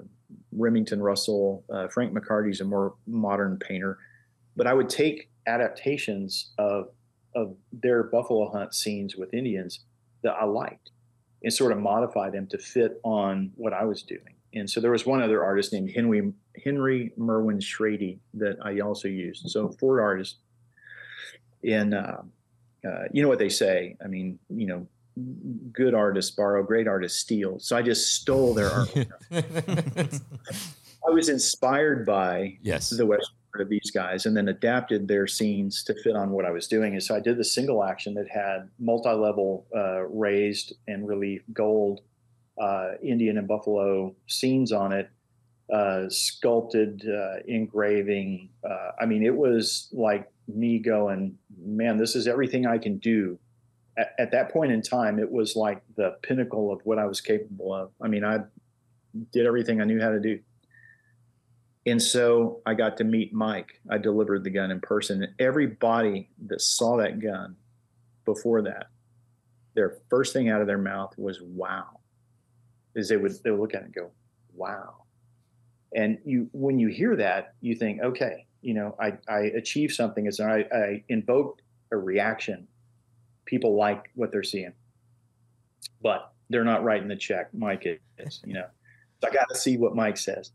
Remington 0.51 1.01
Russell, 1.01 1.63
uh, 1.71 1.87
Frank 1.87 2.11
McCarthy's 2.11 2.61
a 2.61 2.65
more 2.65 2.95
modern 3.07 3.57
painter, 3.57 3.97
but 4.55 4.67
I 4.67 4.73
would 4.73 4.89
take 4.89 5.29
adaptations 5.47 6.51
of 6.57 6.89
of 7.35 7.55
their 7.71 8.03
buffalo 8.03 8.49
hunt 8.51 8.73
scenes 8.73 9.15
with 9.15 9.33
Indians 9.33 9.81
that 10.23 10.33
I 10.33 10.45
liked 10.45 10.91
and 11.43 11.53
sort 11.53 11.71
of 11.71 11.79
modify 11.79 12.29
them 12.29 12.47
to 12.47 12.57
fit 12.57 12.99
on 13.03 13.51
what 13.55 13.73
I 13.73 13.85
was 13.85 14.03
doing. 14.03 14.35
And 14.53 14.69
so 14.69 14.81
there 14.81 14.91
was 14.91 15.05
one 15.05 15.21
other 15.21 15.43
artist 15.43 15.71
named 15.73 15.91
Henry 15.91 16.33
Henry 16.63 17.13
Merwin 17.17 17.59
Shrady 17.59 18.19
that 18.33 18.57
I 18.63 18.79
also 18.79 19.07
used. 19.07 19.49
So 19.49 19.69
four 19.79 20.01
artists. 20.01 20.37
And 21.63 21.93
uh, 21.93 22.17
uh, 22.87 23.03
you 23.11 23.21
know 23.21 23.27
what 23.27 23.39
they 23.39 23.49
say? 23.49 23.95
I 24.03 24.07
mean, 24.07 24.39
you 24.49 24.65
know, 24.65 24.87
good 25.71 25.93
artists 25.93 26.31
borrow, 26.31 26.63
great 26.63 26.87
artists 26.87 27.19
steal. 27.19 27.59
So 27.59 27.75
I 27.75 27.81
just 27.81 28.15
stole 28.15 28.53
their 28.53 28.69
art. 28.69 28.89
I 29.31 31.11
was 31.11 31.29
inspired 31.29 32.05
by 32.05 32.57
yes. 32.61 32.89
the 32.89 33.05
western 33.05 33.35
part 33.51 33.61
of 33.61 33.69
these 33.69 33.91
guys 33.91 34.25
and 34.25 34.35
then 34.35 34.47
adapted 34.47 35.07
their 35.07 35.27
scenes 35.27 35.83
to 35.83 35.93
fit 36.03 36.15
on 36.15 36.31
what 36.31 36.45
I 36.45 36.51
was 36.51 36.67
doing. 36.67 36.93
And 36.93 37.03
so 37.03 37.15
I 37.15 37.19
did 37.19 37.37
the 37.37 37.43
single 37.43 37.83
action 37.83 38.13
that 38.15 38.27
had 38.29 38.69
multi-level 38.79 39.65
uh, 39.75 40.01
raised 40.07 40.73
and 40.87 41.07
relief 41.07 41.41
gold 41.53 42.01
uh, 42.59 42.91
Indian 43.01 43.37
and 43.37 43.47
buffalo 43.47 44.13
scenes 44.27 44.71
on 44.71 44.91
it, 44.91 45.09
uh, 45.73 46.09
sculpted 46.09 47.07
uh, 47.07 47.37
engraving. 47.47 48.49
Uh, 48.69 48.91
I 48.99 49.05
mean, 49.05 49.23
it 49.23 49.35
was 49.35 49.87
like 49.93 50.29
me 50.47 50.79
going, 50.79 51.37
man, 51.63 51.97
this 51.97 52.15
is 52.15 52.27
everything 52.27 52.65
I 52.67 52.77
can 52.77 52.97
do. 52.97 53.39
At, 53.97 54.13
at 54.19 54.31
that 54.31 54.51
point 54.51 54.71
in 54.71 54.81
time, 54.81 55.19
it 55.19 55.31
was 55.31 55.55
like 55.55 55.81
the 55.95 56.17
pinnacle 56.21 56.71
of 56.71 56.81
what 56.83 56.99
I 56.99 57.05
was 57.05 57.21
capable 57.21 57.73
of. 57.73 57.91
I 58.01 58.07
mean, 58.07 58.25
I 58.25 58.39
did 59.31 59.45
everything 59.45 59.81
I 59.81 59.85
knew 59.85 60.01
how 60.01 60.09
to 60.09 60.19
do. 60.19 60.39
And 61.89 62.01
so 62.01 62.61
I 62.65 62.73
got 62.73 62.97
to 62.97 63.03
meet 63.03 63.33
Mike. 63.33 63.79
I 63.89 63.97
delivered 63.97 64.43
the 64.43 64.49
gun 64.49 64.71
in 64.71 64.79
person. 64.81 65.23
And 65.23 65.33
everybody 65.39 66.29
that 66.47 66.61
saw 66.61 66.97
that 66.97 67.19
gun 67.19 67.55
before 68.25 68.61
that, 68.63 68.87
their 69.75 69.97
first 70.09 70.33
thing 70.33 70.49
out 70.49 70.61
of 70.61 70.67
their 70.67 70.77
mouth 70.77 71.13
was 71.17 71.41
wow. 71.41 71.99
Is 72.95 73.07
they 73.07 73.17
would 73.17 73.31
they 73.43 73.51
would 73.51 73.59
look 73.59 73.75
at 73.75 73.81
it 73.81 73.85
and 73.85 73.93
go, 73.93 74.11
wow. 74.53 75.03
And 75.95 76.17
you 76.25 76.49
when 76.51 76.79
you 76.79 76.89
hear 76.89 77.15
that, 77.15 77.53
you 77.61 77.75
think, 77.75 78.01
okay, 78.01 78.45
you 78.61 78.73
know, 78.73 78.95
I, 78.99 79.13
I 79.27 79.39
achieved 79.55 79.93
something 79.93 80.27
as 80.27 80.39
I, 80.39 80.65
I 80.73 81.03
invoked 81.07 81.61
a 81.91 81.97
reaction. 81.97 82.67
People 83.45 83.75
like 83.75 84.09
what 84.15 84.31
they're 84.31 84.43
seeing. 84.43 84.73
But 86.01 86.33
they're 86.49 86.65
not 86.65 86.83
writing 86.83 87.07
the 87.07 87.15
check. 87.15 87.53
Mike 87.53 87.85
is, 88.17 88.41
you 88.45 88.53
know. 88.53 88.65
So 89.21 89.29
I 89.29 89.31
got 89.31 89.49
to 89.49 89.55
see 89.55 89.77
what 89.77 89.95
Mike 89.95 90.17
says. 90.17 90.51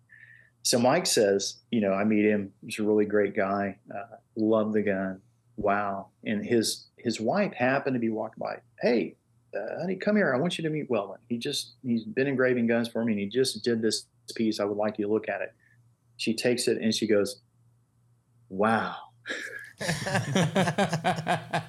So 0.64 0.78
Mike 0.78 1.06
says, 1.06 1.58
you 1.70 1.82
know, 1.82 1.92
I 1.92 2.04
meet 2.04 2.24
him. 2.24 2.50
He's 2.64 2.78
a 2.78 2.82
really 2.82 3.04
great 3.04 3.36
guy. 3.36 3.76
Uh, 3.94 4.16
love 4.34 4.72
the 4.72 4.82
gun. 4.82 5.20
Wow. 5.56 6.08
And 6.24 6.44
his 6.44 6.86
his 6.96 7.20
wife 7.20 7.52
happened 7.52 7.94
to 7.94 8.00
be 8.00 8.08
walking 8.08 8.40
by. 8.40 8.60
Hey, 8.80 9.16
uh, 9.54 9.80
honey, 9.80 9.96
come 9.96 10.16
here. 10.16 10.34
I 10.34 10.38
want 10.38 10.56
you 10.56 10.64
to 10.64 10.70
meet 10.70 10.88
Weldon. 10.88 11.18
He 11.28 11.36
just 11.36 11.74
he's 11.82 12.04
been 12.04 12.26
engraving 12.26 12.66
guns 12.66 12.88
for 12.88 13.04
me, 13.04 13.12
and 13.12 13.20
he 13.20 13.28
just 13.28 13.62
did 13.62 13.82
this 13.82 14.06
piece. 14.34 14.58
I 14.58 14.64
would 14.64 14.78
like 14.78 14.98
you 14.98 15.06
to 15.06 15.12
look 15.12 15.28
at 15.28 15.42
it. 15.42 15.52
She 16.16 16.34
takes 16.34 16.66
it 16.66 16.78
and 16.78 16.94
she 16.94 17.06
goes, 17.06 17.42
"Wow." 18.48 18.96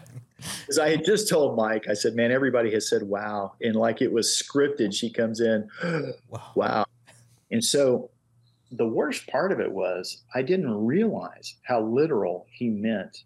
Because 0.59 0.77
I 0.77 0.89
had 0.89 1.03
just 1.03 1.27
told 1.27 1.55
Mike, 1.55 1.87
I 1.89 1.93
said, 1.93 2.13
"Man, 2.13 2.31
everybody 2.31 2.71
has 2.73 2.87
said 2.87 3.03
wow," 3.03 3.53
and 3.61 3.75
like 3.75 4.01
it 4.01 4.11
was 4.11 4.27
scripted. 4.27 4.93
She 4.93 5.09
comes 5.09 5.39
in, 5.39 5.69
Wow. 6.29 6.51
wow. 6.55 6.85
And 7.51 7.63
so 7.63 8.11
the 8.71 8.87
worst 8.87 9.27
part 9.27 9.51
of 9.51 9.59
it 9.59 9.71
was 9.71 10.23
I 10.33 10.41
didn't 10.41 10.85
realize 10.85 11.55
how 11.63 11.81
literal 11.81 12.47
he 12.51 12.69
meant 12.69 13.23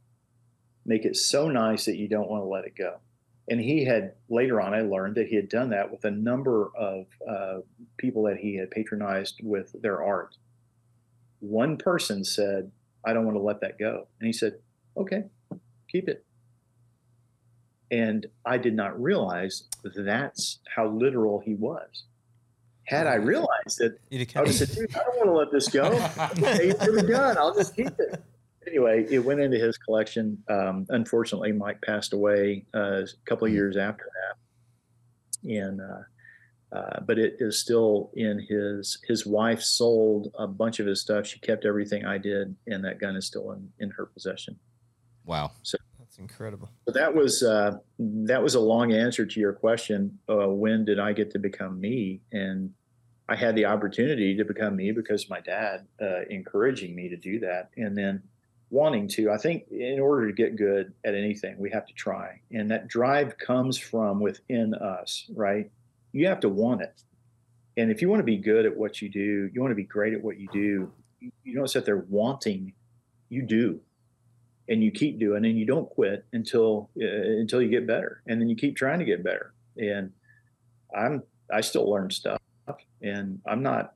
make 0.85 1.05
it 1.05 1.15
so 1.15 1.47
nice 1.47 1.85
that 1.85 1.97
you 1.97 2.07
don't 2.07 2.29
want 2.29 2.43
to 2.43 2.47
let 2.47 2.65
it 2.65 2.75
go. 2.75 2.97
And 3.49 3.59
he 3.59 3.85
had 3.85 4.13
later 4.29 4.61
on, 4.61 4.73
I 4.73 4.81
learned 4.81 5.15
that 5.15 5.27
he 5.27 5.35
had 5.35 5.49
done 5.49 5.69
that 5.69 5.91
with 5.91 6.03
a 6.05 6.11
number 6.11 6.71
of 6.77 7.05
uh, 7.27 7.59
people 7.97 8.23
that 8.23 8.37
he 8.37 8.55
had 8.55 8.71
patronized 8.71 9.39
with 9.43 9.75
their 9.81 10.03
art. 10.03 10.35
One 11.39 11.77
person 11.77 12.23
said, 12.23 12.71
I 13.05 13.13
don't 13.13 13.25
want 13.25 13.37
to 13.37 13.41
let 13.41 13.61
that 13.61 13.79
go. 13.79 14.07
And 14.19 14.27
he 14.27 14.33
said, 14.33 14.59
Okay, 14.97 15.23
keep 15.87 16.09
it. 16.09 16.25
And 17.91 18.27
I 18.45 18.57
did 18.57 18.75
not 18.75 19.01
realize 19.01 19.63
that's 19.95 20.59
how 20.75 20.87
literal 20.87 21.39
he 21.39 21.55
was. 21.55 22.03
Had 22.89 23.05
I 23.05 23.15
realized 23.15 23.81
it, 23.81 24.01
I 24.35 24.39
would 24.39 24.47
have 24.47 24.55
said, 24.55 24.71
dude, 24.71 24.95
I 24.95 25.03
don't 25.03 25.17
want 25.17 25.27
to 25.27 25.33
let 25.33 25.51
this 25.51 25.67
go. 25.67 25.91
Hey, 26.37 26.69
it's 26.69 26.87
really 26.87 27.07
done. 27.07 27.37
I'll 27.37 27.53
just 27.53 27.75
keep 27.75 27.87
it. 27.87 28.23
Anyway, 28.65 29.05
it 29.11 29.19
went 29.19 29.39
into 29.39 29.57
his 29.59 29.77
collection. 29.77 30.43
Um, 30.49 30.87
unfortunately, 30.89 31.51
Mike 31.51 31.81
passed 31.83 32.13
away 32.13 32.65
uh, 32.73 33.01
a 33.03 33.05
couple 33.25 33.45
of 33.45 33.53
years 33.53 33.77
after 33.77 34.05
that, 34.05 35.51
and 35.51 35.79
uh, 35.81 36.75
uh, 36.75 36.99
but 37.01 37.19
it 37.19 37.35
is 37.39 37.59
still 37.59 38.09
in 38.15 38.43
his. 38.49 38.99
His 39.07 39.23
wife 39.23 39.61
sold 39.61 40.31
a 40.37 40.47
bunch 40.47 40.79
of 40.79 40.87
his 40.87 40.99
stuff. 40.99 41.27
She 41.27 41.39
kept 41.39 41.65
everything 41.65 42.05
I 42.05 42.17
did, 42.17 42.55
and 42.65 42.83
that 42.85 42.99
gun 42.99 43.15
is 43.15 43.27
still 43.27 43.51
in 43.51 43.69
in 43.79 43.91
her 43.91 44.07
possession. 44.07 44.57
wow. 45.25 45.51
So 45.61 45.77
That's 45.99 46.17
incredible. 46.17 46.69
So 46.87 46.91
that 46.93 47.13
was 47.13 47.43
uh, 47.43 47.77
that 47.99 48.41
was 48.41 48.55
a 48.55 48.59
long 48.59 48.93
answer 48.93 49.25
to 49.27 49.39
your 49.39 49.53
question. 49.53 50.19
Uh, 50.27 50.47
when 50.47 50.85
did 50.85 50.99
I 50.99 51.13
get 51.13 51.31
to 51.31 51.39
become 51.39 51.79
me? 51.79 52.21
And 52.31 52.73
I 53.29 53.35
had 53.35 53.55
the 53.55 53.65
opportunity 53.65 54.35
to 54.35 54.43
become 54.43 54.75
me 54.75 54.91
because 54.91 55.29
my 55.29 55.39
dad 55.39 55.85
uh, 56.01 56.21
encouraging 56.31 56.95
me 56.95 57.09
to 57.09 57.15
do 57.15 57.39
that, 57.41 57.69
and 57.77 57.95
then 57.95 58.23
wanting 58.71 59.07
to. 59.09 59.29
I 59.29 59.37
think 59.37 59.65
in 59.69 59.99
order 59.99 60.25
to 60.25 60.33
get 60.33 60.55
good 60.55 60.93
at 61.05 61.13
anything, 61.13 61.55
we 61.59 61.69
have 61.69 61.85
to 61.85 61.93
try, 61.93 62.41
and 62.51 62.71
that 62.71 62.87
drive 62.87 63.37
comes 63.37 63.77
from 63.77 64.19
within 64.19 64.73
us. 64.73 65.29
Right? 65.35 65.69
You 66.11 66.27
have 66.27 66.39
to 66.39 66.49
want 66.49 66.81
it, 66.81 67.03
and 67.77 67.91
if 67.91 68.01
you 68.01 68.09
want 68.09 68.19
to 68.19 68.25
be 68.25 68.37
good 68.37 68.65
at 68.65 68.75
what 68.75 68.99
you 68.99 69.09
do, 69.09 69.47
you 69.53 69.61
want 69.61 69.71
to 69.71 69.75
be 69.75 69.83
great 69.83 70.13
at 70.13 70.23
what 70.23 70.39
you 70.39 70.47
do. 70.51 70.91
You, 71.43 71.53
don't 71.53 71.69
sit 71.69 71.85
there 71.85 72.05
wanting. 72.09 72.73
You 73.27 73.43
do 73.43 73.79
and 74.69 74.83
you 74.83 74.89
keep 74.89 75.19
doing 75.19 75.45
and 75.45 75.59
you 75.59 75.65
don't 75.65 75.89
quit 75.89 76.25
until 76.31 76.89
uh, 76.99 77.05
until 77.05 77.61
you 77.61 77.69
get 77.69 77.85
better 77.85 78.21
and 78.27 78.39
then 78.39 78.49
you 78.49 78.55
keep 78.55 78.75
trying 78.75 78.99
to 78.99 79.05
get 79.05 79.23
better 79.23 79.53
and 79.77 80.11
i'm 80.95 81.21
i 81.51 81.59
still 81.59 81.89
learn 81.89 82.09
stuff 82.09 82.39
and 83.01 83.39
i'm 83.47 83.63
not 83.63 83.93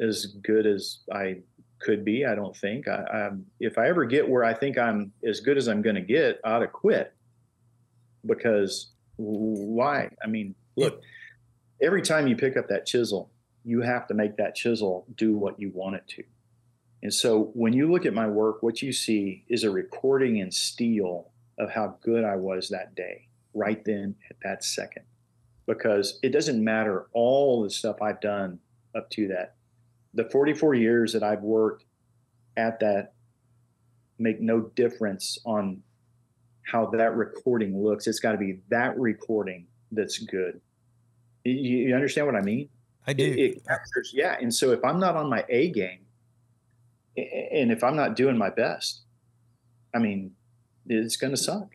as 0.00 0.26
good 0.42 0.66
as 0.66 0.98
i 1.12 1.36
could 1.80 2.04
be 2.04 2.24
i 2.24 2.34
don't 2.34 2.56
think. 2.56 2.88
I 2.88 3.30
if 3.60 3.78
i 3.78 3.88
ever 3.88 4.04
get 4.04 4.28
where 4.28 4.44
i 4.44 4.54
think 4.54 4.78
i'm 4.78 5.12
as 5.26 5.40
good 5.40 5.56
as 5.56 5.68
i'm 5.68 5.82
going 5.82 5.96
to 5.96 6.02
get 6.02 6.40
i 6.44 6.52
ought 6.52 6.58
to 6.60 6.68
quit. 6.68 7.12
Because 8.26 8.90
why? 9.16 10.10
I 10.22 10.26
mean 10.26 10.54
look 10.76 11.00
every 11.80 12.02
time 12.02 12.26
you 12.26 12.36
pick 12.36 12.56
up 12.56 12.68
that 12.68 12.84
chisel 12.86 13.30
you 13.64 13.82
have 13.82 14.06
to 14.08 14.14
make 14.14 14.36
that 14.36 14.54
chisel 14.54 15.06
do 15.16 15.36
what 15.36 15.60
you 15.60 15.70
want 15.74 15.96
it 15.96 16.06
to. 16.08 16.24
And 17.02 17.12
so 17.12 17.50
when 17.54 17.74
you 17.74 17.90
look 17.90 18.06
at 18.06 18.14
my 18.14 18.26
work, 18.26 18.62
what 18.62 18.80
you 18.82 18.92
see 18.92 19.44
is 19.48 19.62
a 19.62 19.70
recording 19.70 20.38
in 20.38 20.50
steel 20.50 21.30
of 21.58 21.70
how 21.70 21.96
good 22.02 22.24
I 22.24 22.36
was 22.36 22.70
that 22.70 22.94
day, 22.94 23.28
right 23.54 23.84
then 23.84 24.16
at 24.30 24.36
that 24.42 24.64
second. 24.64 25.04
Because 25.68 26.18
it 26.22 26.30
doesn't 26.30 26.64
matter 26.64 27.06
all 27.12 27.62
the 27.62 27.68
stuff 27.68 28.00
I've 28.00 28.20
done 28.22 28.58
up 28.96 29.10
to 29.10 29.28
that. 29.28 29.54
The 30.14 30.24
44 30.30 30.74
years 30.74 31.12
that 31.12 31.22
I've 31.22 31.42
worked 31.42 31.84
at 32.56 32.80
that 32.80 33.12
make 34.18 34.40
no 34.40 34.62
difference 34.74 35.38
on 35.44 35.82
how 36.62 36.86
that 36.86 37.14
recording 37.14 37.80
looks. 37.80 38.06
It's 38.06 38.18
got 38.18 38.32
to 38.32 38.38
be 38.38 38.60
that 38.70 38.98
recording 38.98 39.66
that's 39.92 40.18
good. 40.18 40.58
You, 41.44 41.52
you 41.52 41.94
understand 41.94 42.26
what 42.26 42.34
I 42.34 42.40
mean? 42.40 42.70
I 43.06 43.12
do. 43.12 43.24
It, 43.24 43.38
it 43.38 43.66
captures, 43.66 44.12
yeah. 44.14 44.36
And 44.40 44.52
so 44.52 44.72
if 44.72 44.82
I'm 44.82 44.98
not 44.98 45.16
on 45.16 45.28
my 45.28 45.44
A 45.50 45.70
game, 45.70 46.00
and 47.16 47.70
if 47.70 47.84
I'm 47.84 47.96
not 47.96 48.16
doing 48.16 48.38
my 48.38 48.48
best, 48.50 49.02
I 49.94 49.98
mean, 49.98 50.32
it's 50.86 51.16
going 51.16 51.32
to 51.32 51.36
suck. 51.36 51.68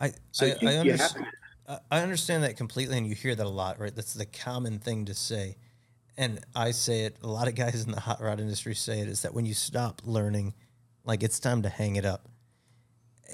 I, 0.00 0.12
So 0.30 0.46
I, 0.46 0.82
you- 0.82 0.92
I, 0.92 0.96
to- 0.96 1.26
I- 1.70 1.80
I 1.90 2.00
understand 2.02 2.42
that 2.42 2.56
completely, 2.56 2.98
and 2.98 3.06
you 3.06 3.14
hear 3.14 3.34
that 3.34 3.46
a 3.46 3.48
lot, 3.50 3.78
right? 3.78 3.94
That's 3.94 4.14
the 4.14 4.26
common 4.26 4.78
thing 4.80 5.04
to 5.06 5.14
say. 5.14 5.56
And 6.16 6.40
I 6.54 6.72
say 6.72 7.04
it, 7.04 7.16
a 7.22 7.28
lot 7.28 7.48
of 7.48 7.54
guys 7.54 7.84
in 7.84 7.92
the 7.92 8.00
hot 8.00 8.20
rod 8.20 8.40
industry 8.40 8.74
say 8.74 9.00
it, 9.00 9.08
is 9.08 9.22
that 9.22 9.32
when 9.34 9.46
you 9.46 9.54
stop 9.54 10.02
learning, 10.04 10.54
like 11.04 11.22
it's 11.22 11.38
time 11.38 11.62
to 11.62 11.68
hang 11.68 11.96
it 11.96 12.04
up. 12.04 12.28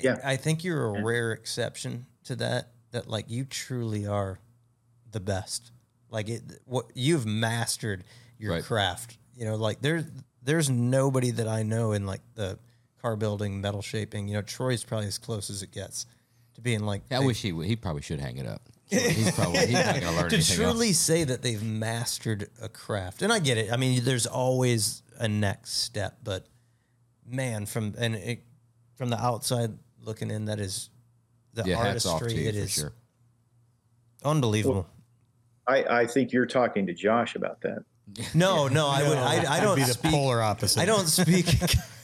Yeah. 0.00 0.18
I 0.22 0.36
think 0.36 0.62
you're 0.62 0.84
a 0.96 1.02
rare 1.02 1.32
exception 1.32 2.06
to 2.24 2.36
that, 2.36 2.72
that 2.92 3.08
like 3.08 3.30
you 3.30 3.44
truly 3.46 4.06
are 4.06 4.38
the 5.10 5.20
best. 5.20 5.72
Like 6.10 6.28
it, 6.28 6.42
what 6.66 6.86
you've 6.94 7.24
mastered 7.26 8.04
your 8.38 8.52
Right. 8.52 8.64
craft. 8.64 9.16
You 9.34 9.46
know, 9.46 9.56
like 9.56 9.80
there's 9.80 10.04
there's 10.42 10.70
nobody 10.70 11.30
that 11.32 11.48
I 11.48 11.62
know 11.64 11.92
in 11.92 12.06
like 12.06 12.20
the 12.34 12.58
car 13.02 13.16
building, 13.16 13.60
metal 13.60 13.82
shaping. 13.82 14.28
You 14.28 14.34
know, 14.34 14.42
Troy's 14.42 14.84
probably 14.84 15.08
as 15.08 15.18
close 15.18 15.50
as 15.50 15.62
it 15.62 15.72
gets 15.72 16.06
to 16.56 16.60
being 16.60 16.80
like. 16.80 17.02
I 17.10 17.20
they- 17.20 17.26
wish 17.26 17.40
he 17.40 17.52
would. 17.52 17.66
He 17.66 17.76
probably 17.76 18.02
should 18.02 18.20
hang 18.20 18.36
it 18.38 18.46
up. 18.46 18.62
He's 18.88 19.32
probably 19.32 19.60
he's 19.66 19.72
not 19.72 19.86
going 20.00 20.00
to 20.02 20.10
learn 20.12 20.28
to 20.30 20.36
anything 20.36 20.56
truly 20.56 20.88
else. 20.88 20.98
say 20.98 21.24
that 21.24 21.42
they've 21.42 21.60
mastered 21.62 22.48
a 22.62 22.68
craft, 22.68 23.22
and 23.22 23.32
I 23.32 23.40
get 23.40 23.58
it. 23.58 23.72
I 23.72 23.76
mean, 23.76 24.04
there's 24.04 24.26
always 24.26 25.02
a 25.18 25.26
next 25.26 25.78
step, 25.82 26.18
but 26.22 26.46
man, 27.28 27.66
from 27.66 27.94
and 27.98 28.14
it, 28.14 28.44
from 28.94 29.08
the 29.10 29.20
outside 29.20 29.72
looking 30.00 30.30
in, 30.30 30.44
that 30.44 30.60
is 30.60 30.90
the 31.54 31.64
Yeah, 31.66 31.82
hats 31.82 32.06
off 32.06 32.20
to 32.20 32.24
artistry. 32.26 32.44
you 32.44 32.48
It 32.50 32.54
for 32.54 32.60
is 32.60 32.70
sure. 32.72 32.92
unbelievable. 34.24 34.86
I, 35.66 35.82
I 36.02 36.06
think 36.06 36.32
you're 36.32 36.46
talking 36.46 36.86
to 36.86 36.92
Josh 36.94 37.34
about 37.34 37.60
that. 37.62 37.80
No, 38.34 38.68
no, 38.68 38.86
I 38.86 39.02
would. 39.08 39.18
I, 39.18 39.56
I 39.56 39.60
don't 39.60 39.74
be 39.76 39.82
the 39.82 39.94
speak. 39.94 40.12
polar 40.12 40.40
opposite. 40.40 40.80
I 40.80 40.84
don't 40.84 41.08
speak. 41.08 41.46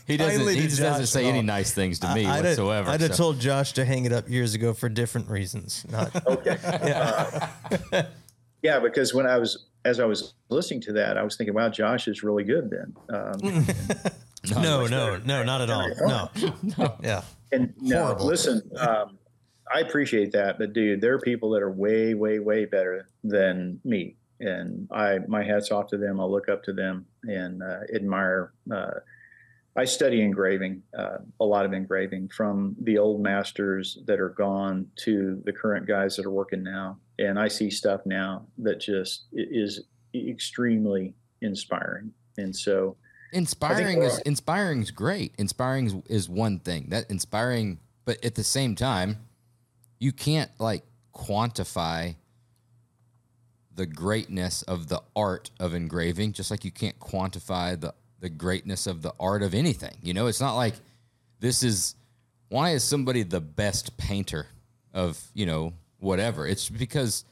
He 0.06 0.16
doesn't. 0.16 0.48
He 0.48 0.62
just 0.62 0.80
doesn't 0.80 1.06
say 1.06 1.26
any 1.26 1.42
nice 1.42 1.72
things 1.72 1.98
to 2.00 2.14
me 2.14 2.26
I'd 2.26 2.36
have- 2.36 2.44
whatsoever. 2.44 2.90
I'd 2.90 3.00
have 3.00 3.14
so. 3.14 3.22
told 3.24 3.40
Josh 3.40 3.72
to 3.74 3.84
hang 3.84 4.04
it 4.04 4.12
up 4.12 4.28
years 4.28 4.54
ago 4.54 4.72
for 4.74 4.88
different 4.88 5.28
reasons. 5.28 5.84
Not 5.90 6.26
Okay. 6.26 6.56
Uh, 7.92 8.02
yeah, 8.62 8.78
because 8.80 9.14
when 9.14 9.26
I 9.26 9.38
was 9.38 9.66
as 9.84 10.00
I 10.00 10.04
was 10.04 10.34
listening 10.48 10.80
to 10.82 10.92
that, 10.94 11.16
I 11.18 11.22
was 11.22 11.36
thinking, 11.36 11.54
wow, 11.54 11.68
Josh 11.68 12.06
is 12.08 12.22
really 12.22 12.44
good 12.44 12.70
then. 12.70 12.94
Um, 13.12 13.66
no, 14.62 14.86
no, 14.86 15.16
no, 15.18 15.42
not 15.42 15.60
at 15.60 15.70
all. 15.70 15.90
No, 16.00 16.28
yeah. 17.02 17.22
and 17.50 17.72
no, 17.80 18.04
Horrible. 18.04 18.26
listen, 18.26 18.62
um, 18.78 19.18
I 19.72 19.80
appreciate 19.80 20.32
that, 20.32 20.58
but 20.58 20.72
dude, 20.72 21.00
there 21.00 21.14
are 21.14 21.20
people 21.20 21.50
that 21.50 21.62
are 21.62 21.70
way, 21.70 22.14
way, 22.14 22.38
way 22.38 22.64
better 22.64 23.08
than 23.24 23.80
me, 23.84 24.16
and 24.40 24.88
I 24.92 25.18
my 25.28 25.42
hats 25.42 25.70
off 25.70 25.88
to 25.88 25.96
them. 25.96 26.20
I 26.20 26.24
look 26.24 26.48
up 26.48 26.62
to 26.64 26.72
them 26.72 27.06
and 27.24 27.62
uh, 27.62 27.80
admire. 27.94 28.52
Uh, 28.70 28.90
I 29.74 29.84
study 29.86 30.20
engraving, 30.20 30.82
uh, 30.96 31.18
a 31.40 31.44
lot 31.44 31.64
of 31.64 31.72
engraving 31.72 32.28
from 32.28 32.76
the 32.82 32.98
old 32.98 33.22
masters 33.22 33.98
that 34.04 34.20
are 34.20 34.28
gone 34.28 34.86
to 34.96 35.40
the 35.46 35.52
current 35.52 35.86
guys 35.86 36.16
that 36.16 36.26
are 36.26 36.30
working 36.30 36.62
now, 36.62 36.98
and 37.18 37.38
I 37.38 37.48
see 37.48 37.70
stuff 37.70 38.02
now 38.04 38.46
that 38.58 38.80
just 38.80 39.24
is 39.32 39.84
extremely 40.14 41.14
inspiring, 41.40 42.12
and 42.36 42.54
so. 42.54 42.96
Inspiring 43.32 44.02
is 44.02 44.18
inspiring 44.20 44.82
is 44.82 44.90
great. 44.90 45.32
Inspiring 45.38 45.86
is, 45.86 45.94
is 46.10 46.28
one 46.28 46.58
thing. 46.58 46.88
That 46.90 47.10
inspiring, 47.10 47.78
but 48.04 48.22
at 48.22 48.34
the 48.34 48.44
same 48.44 48.74
time, 48.74 49.16
you 49.98 50.12
can't 50.12 50.50
like 50.58 50.84
quantify 51.14 52.16
the 53.74 53.86
greatness 53.86 54.60
of 54.62 54.88
the 54.88 55.00
art 55.16 55.50
of 55.58 55.72
engraving, 55.72 56.34
just 56.34 56.50
like 56.50 56.62
you 56.62 56.70
can't 56.70 56.98
quantify 56.98 57.80
the 57.80 57.94
the 58.22 58.30
greatness 58.30 58.86
of 58.86 59.02
the 59.02 59.12
art 59.20 59.42
of 59.42 59.52
anything. 59.52 59.96
You 60.00 60.14
know, 60.14 60.28
it's 60.28 60.40
not 60.40 60.54
like 60.54 60.74
this 61.40 61.64
is 61.64 61.96
why 62.48 62.70
is 62.70 62.84
somebody 62.84 63.24
the 63.24 63.40
best 63.40 63.96
painter 63.98 64.46
of 64.94 65.20
you 65.34 65.44
know 65.44 65.74
whatever. 65.98 66.46
It's 66.46 66.70
because 66.70 67.24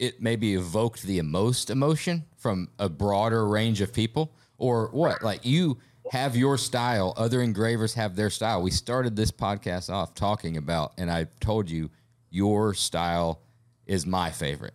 it 0.00 0.20
maybe 0.20 0.54
evoked 0.54 1.04
the 1.04 1.22
most 1.22 1.70
emotion 1.70 2.24
from 2.36 2.68
a 2.78 2.88
broader 2.88 3.46
range 3.46 3.80
of 3.80 3.92
people 3.92 4.32
or 4.58 4.88
what? 4.88 5.22
Like 5.22 5.46
you 5.46 5.78
have 6.10 6.36
your 6.36 6.58
style 6.58 7.14
other 7.16 7.40
engravers 7.40 7.94
have 7.94 8.16
their 8.16 8.30
style. 8.30 8.62
We 8.62 8.72
started 8.72 9.14
this 9.14 9.30
podcast 9.30 9.90
off 9.90 10.14
talking 10.14 10.56
about 10.56 10.92
and 10.98 11.10
i 11.10 11.28
told 11.40 11.70
you 11.70 11.88
your 12.30 12.74
style 12.74 13.40
is 13.86 14.04
my 14.04 14.32
favorite. 14.32 14.74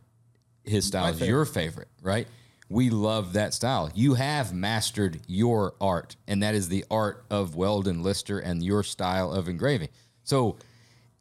His 0.63 0.85
style 0.85 1.07
is 1.07 1.19
your 1.19 1.43
favorite 1.43 1.89
right 2.01 2.27
we 2.69 2.89
love 2.89 3.33
that 3.33 3.53
style 3.53 3.91
you 3.95 4.13
have 4.13 4.53
mastered 4.53 5.19
your 5.27 5.73
art 5.81 6.15
and 6.27 6.41
that 6.43 6.55
is 6.55 6.69
the 6.69 6.85
art 6.89 7.25
of 7.29 7.55
weldon 7.55 8.01
lister 8.01 8.39
and 8.39 8.63
your 8.63 8.83
style 8.83 9.31
of 9.31 9.47
engraving 9.49 9.89
so 10.23 10.55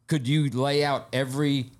could 0.06 0.26
you 0.28 0.48
lay 0.50 0.84
out 0.84 1.08
every 1.12 1.70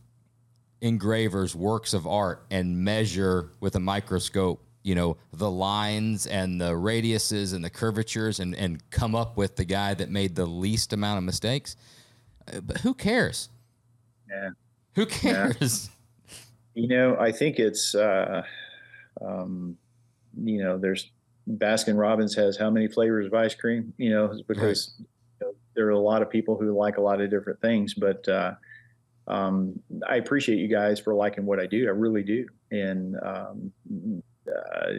engraver's 0.83 1.55
works 1.55 1.93
of 1.93 2.07
art 2.07 2.45
and 2.51 2.77
measure 2.85 3.51
with 3.61 3.75
a 3.75 3.81
microscope, 3.81 4.63
you 4.83 4.95
know, 4.95 5.17
the 5.33 5.51
lines 5.51 6.27
and 6.27 6.61
the 6.61 6.73
radiuses 6.73 7.55
and 7.55 7.65
the 7.65 7.71
curvatures 7.71 8.41
and, 8.41 8.55
and 8.55 8.89
come 8.91 9.15
up 9.15 9.37
with 9.37 9.57
the 9.57 9.65
guy 9.65 9.95
that 9.95 10.11
made 10.11 10.35
the 10.35 10.47
least 10.47 10.93
amount 10.93 11.19
of 11.19 11.25
mistakes. 11.25 11.77
Uh, 12.53 12.61
But 12.61 12.79
who 12.79 12.95
cares? 12.95 13.49
Yeah. 14.29 14.51
Who 14.95 15.07
cares? 15.07 15.91
You 16.75 16.89
know, 16.89 17.17
I 17.19 17.33
think 17.33 17.59
it's, 17.59 17.95
uh, 17.95 18.43
um, 19.25 19.77
you 20.43 20.63
know, 20.63 20.79
there's 20.79 21.11
Baskin 21.49 21.99
Robbins 21.99 22.35
has 22.35 22.57
how 22.57 22.71
many 22.71 22.89
flavors 22.89 23.27
of 23.27 23.35
ice 23.35 23.55
cream? 23.55 23.93
You 23.97 24.11
know, 24.11 24.41
because 24.47 24.95
you 24.99 25.07
know, 25.47 25.53
there 25.75 25.87
are 25.87 25.91
a 25.91 25.99
lot 25.99 26.23
of 26.23 26.31
people 26.31 26.57
who 26.57 26.77
like 26.77 26.97
a 26.97 27.01
lot 27.01 27.21
of 27.21 27.31
different 27.31 27.61
things. 27.61 27.95
But 27.95 28.29
uh, 28.29 28.55
um, 29.27 29.81
I 30.09 30.17
appreciate 30.17 30.59
you 30.59 30.69
guys 30.69 31.01
for 31.01 31.15
liking 31.15 31.47
what 31.47 31.61
I 31.61 31.67
do. 31.67 31.87
I 31.87 31.91
really 31.91 32.23
do. 32.23 32.47
And 32.71 33.17
um, 33.23 33.73
uh, 34.47 34.91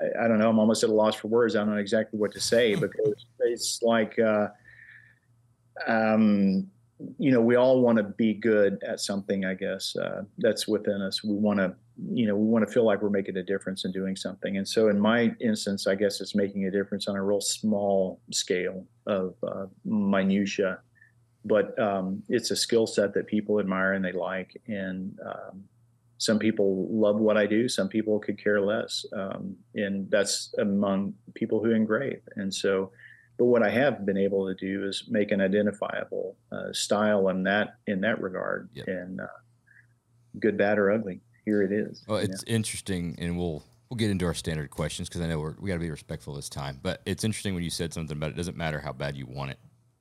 I, 0.00 0.24
I 0.24 0.28
don't 0.28 0.38
know. 0.38 0.50
I'm 0.50 0.58
almost 0.58 0.84
at 0.84 0.90
a 0.90 0.94
loss 0.94 1.14
for 1.14 1.28
words. 1.28 1.56
I 1.56 1.60
don't 1.60 1.70
know 1.70 1.76
exactly 1.76 2.18
what 2.18 2.32
to 2.32 2.40
say 2.40 2.74
because 2.74 3.26
it's 3.40 3.82
like. 3.82 4.18
Uh, 4.18 4.48
um, 5.86 6.68
you 7.18 7.30
know, 7.30 7.40
we 7.40 7.56
all 7.56 7.80
want 7.80 7.98
to 7.98 8.04
be 8.04 8.34
good 8.34 8.82
at 8.86 9.00
something. 9.00 9.44
I 9.44 9.54
guess 9.54 9.94
uh, 9.96 10.22
that's 10.38 10.66
within 10.66 11.00
us. 11.00 11.22
We 11.22 11.34
want 11.34 11.60
to, 11.60 11.74
you 12.12 12.26
know, 12.26 12.36
we 12.36 12.46
want 12.46 12.66
to 12.66 12.72
feel 12.72 12.84
like 12.84 13.02
we're 13.02 13.10
making 13.10 13.36
a 13.36 13.42
difference 13.42 13.84
in 13.84 13.92
doing 13.92 14.14
something. 14.16 14.56
And 14.56 14.66
so, 14.66 14.88
in 14.88 15.00
my 15.00 15.34
instance, 15.40 15.86
I 15.86 15.94
guess 15.94 16.20
it's 16.20 16.34
making 16.34 16.64
a 16.66 16.70
difference 16.70 17.08
on 17.08 17.16
a 17.16 17.22
real 17.22 17.40
small 17.40 18.20
scale 18.32 18.86
of 19.06 19.34
uh, 19.42 19.66
minutia, 19.84 20.80
but 21.44 21.78
um, 21.78 22.22
it's 22.28 22.50
a 22.50 22.56
skill 22.56 22.86
set 22.86 23.14
that 23.14 23.26
people 23.26 23.58
admire 23.58 23.94
and 23.94 24.04
they 24.04 24.12
like. 24.12 24.60
And 24.66 25.18
um, 25.24 25.64
some 26.18 26.38
people 26.38 26.88
love 26.90 27.16
what 27.16 27.36
I 27.36 27.46
do. 27.46 27.68
Some 27.68 27.88
people 27.88 28.18
could 28.18 28.42
care 28.42 28.60
less, 28.60 29.04
um, 29.12 29.56
and 29.74 30.10
that's 30.10 30.54
among 30.58 31.14
people 31.34 31.62
who 31.62 31.70
engrave. 31.70 32.20
And 32.36 32.52
so 32.54 32.92
but 33.38 33.44
what 33.44 33.62
I 33.62 33.70
have 33.70 34.04
been 34.04 34.18
able 34.18 34.48
to 34.48 34.54
do 34.54 34.86
is 34.86 35.04
make 35.08 35.30
an 35.30 35.40
identifiable 35.40 36.36
uh, 36.50 36.72
style 36.72 37.28
in 37.28 37.44
that 37.44 37.74
in 37.86 38.00
that 38.00 38.20
regard, 38.20 38.68
Yep. 38.74 38.88
and 38.88 39.20
uh, 39.20 39.26
good, 40.40 40.58
bad, 40.58 40.78
or 40.78 40.90
ugly. 40.90 41.20
Here 41.48 41.62
it 41.62 41.72
is. 41.72 42.04
Well, 42.06 42.18
it's 42.18 42.42
interesting, 42.42 43.16
and 43.18 43.38
we'll 43.38 43.64
we'll 43.88 43.96
get 43.96 44.10
into 44.10 44.26
our 44.26 44.34
standard 44.34 44.68
questions 44.68 45.08
because 45.08 45.22
I 45.22 45.28
know 45.28 45.38
we're, 45.38 45.54
we 45.58 45.68
got 45.68 45.76
to 45.76 45.80
be 45.80 45.90
respectful 45.90 46.34
of 46.34 46.36
this 46.36 46.50
time. 46.50 46.78
But 46.82 47.00
it's 47.06 47.24
interesting 47.24 47.54
when 47.54 47.64
you 47.64 47.70
said 47.70 47.94
something 47.94 48.14
about 48.14 48.28
it 48.28 48.36
doesn't 48.36 48.58
matter 48.58 48.80
how 48.80 48.92
bad 48.92 49.16
you 49.16 49.24
want 49.24 49.52
it, 49.52 49.58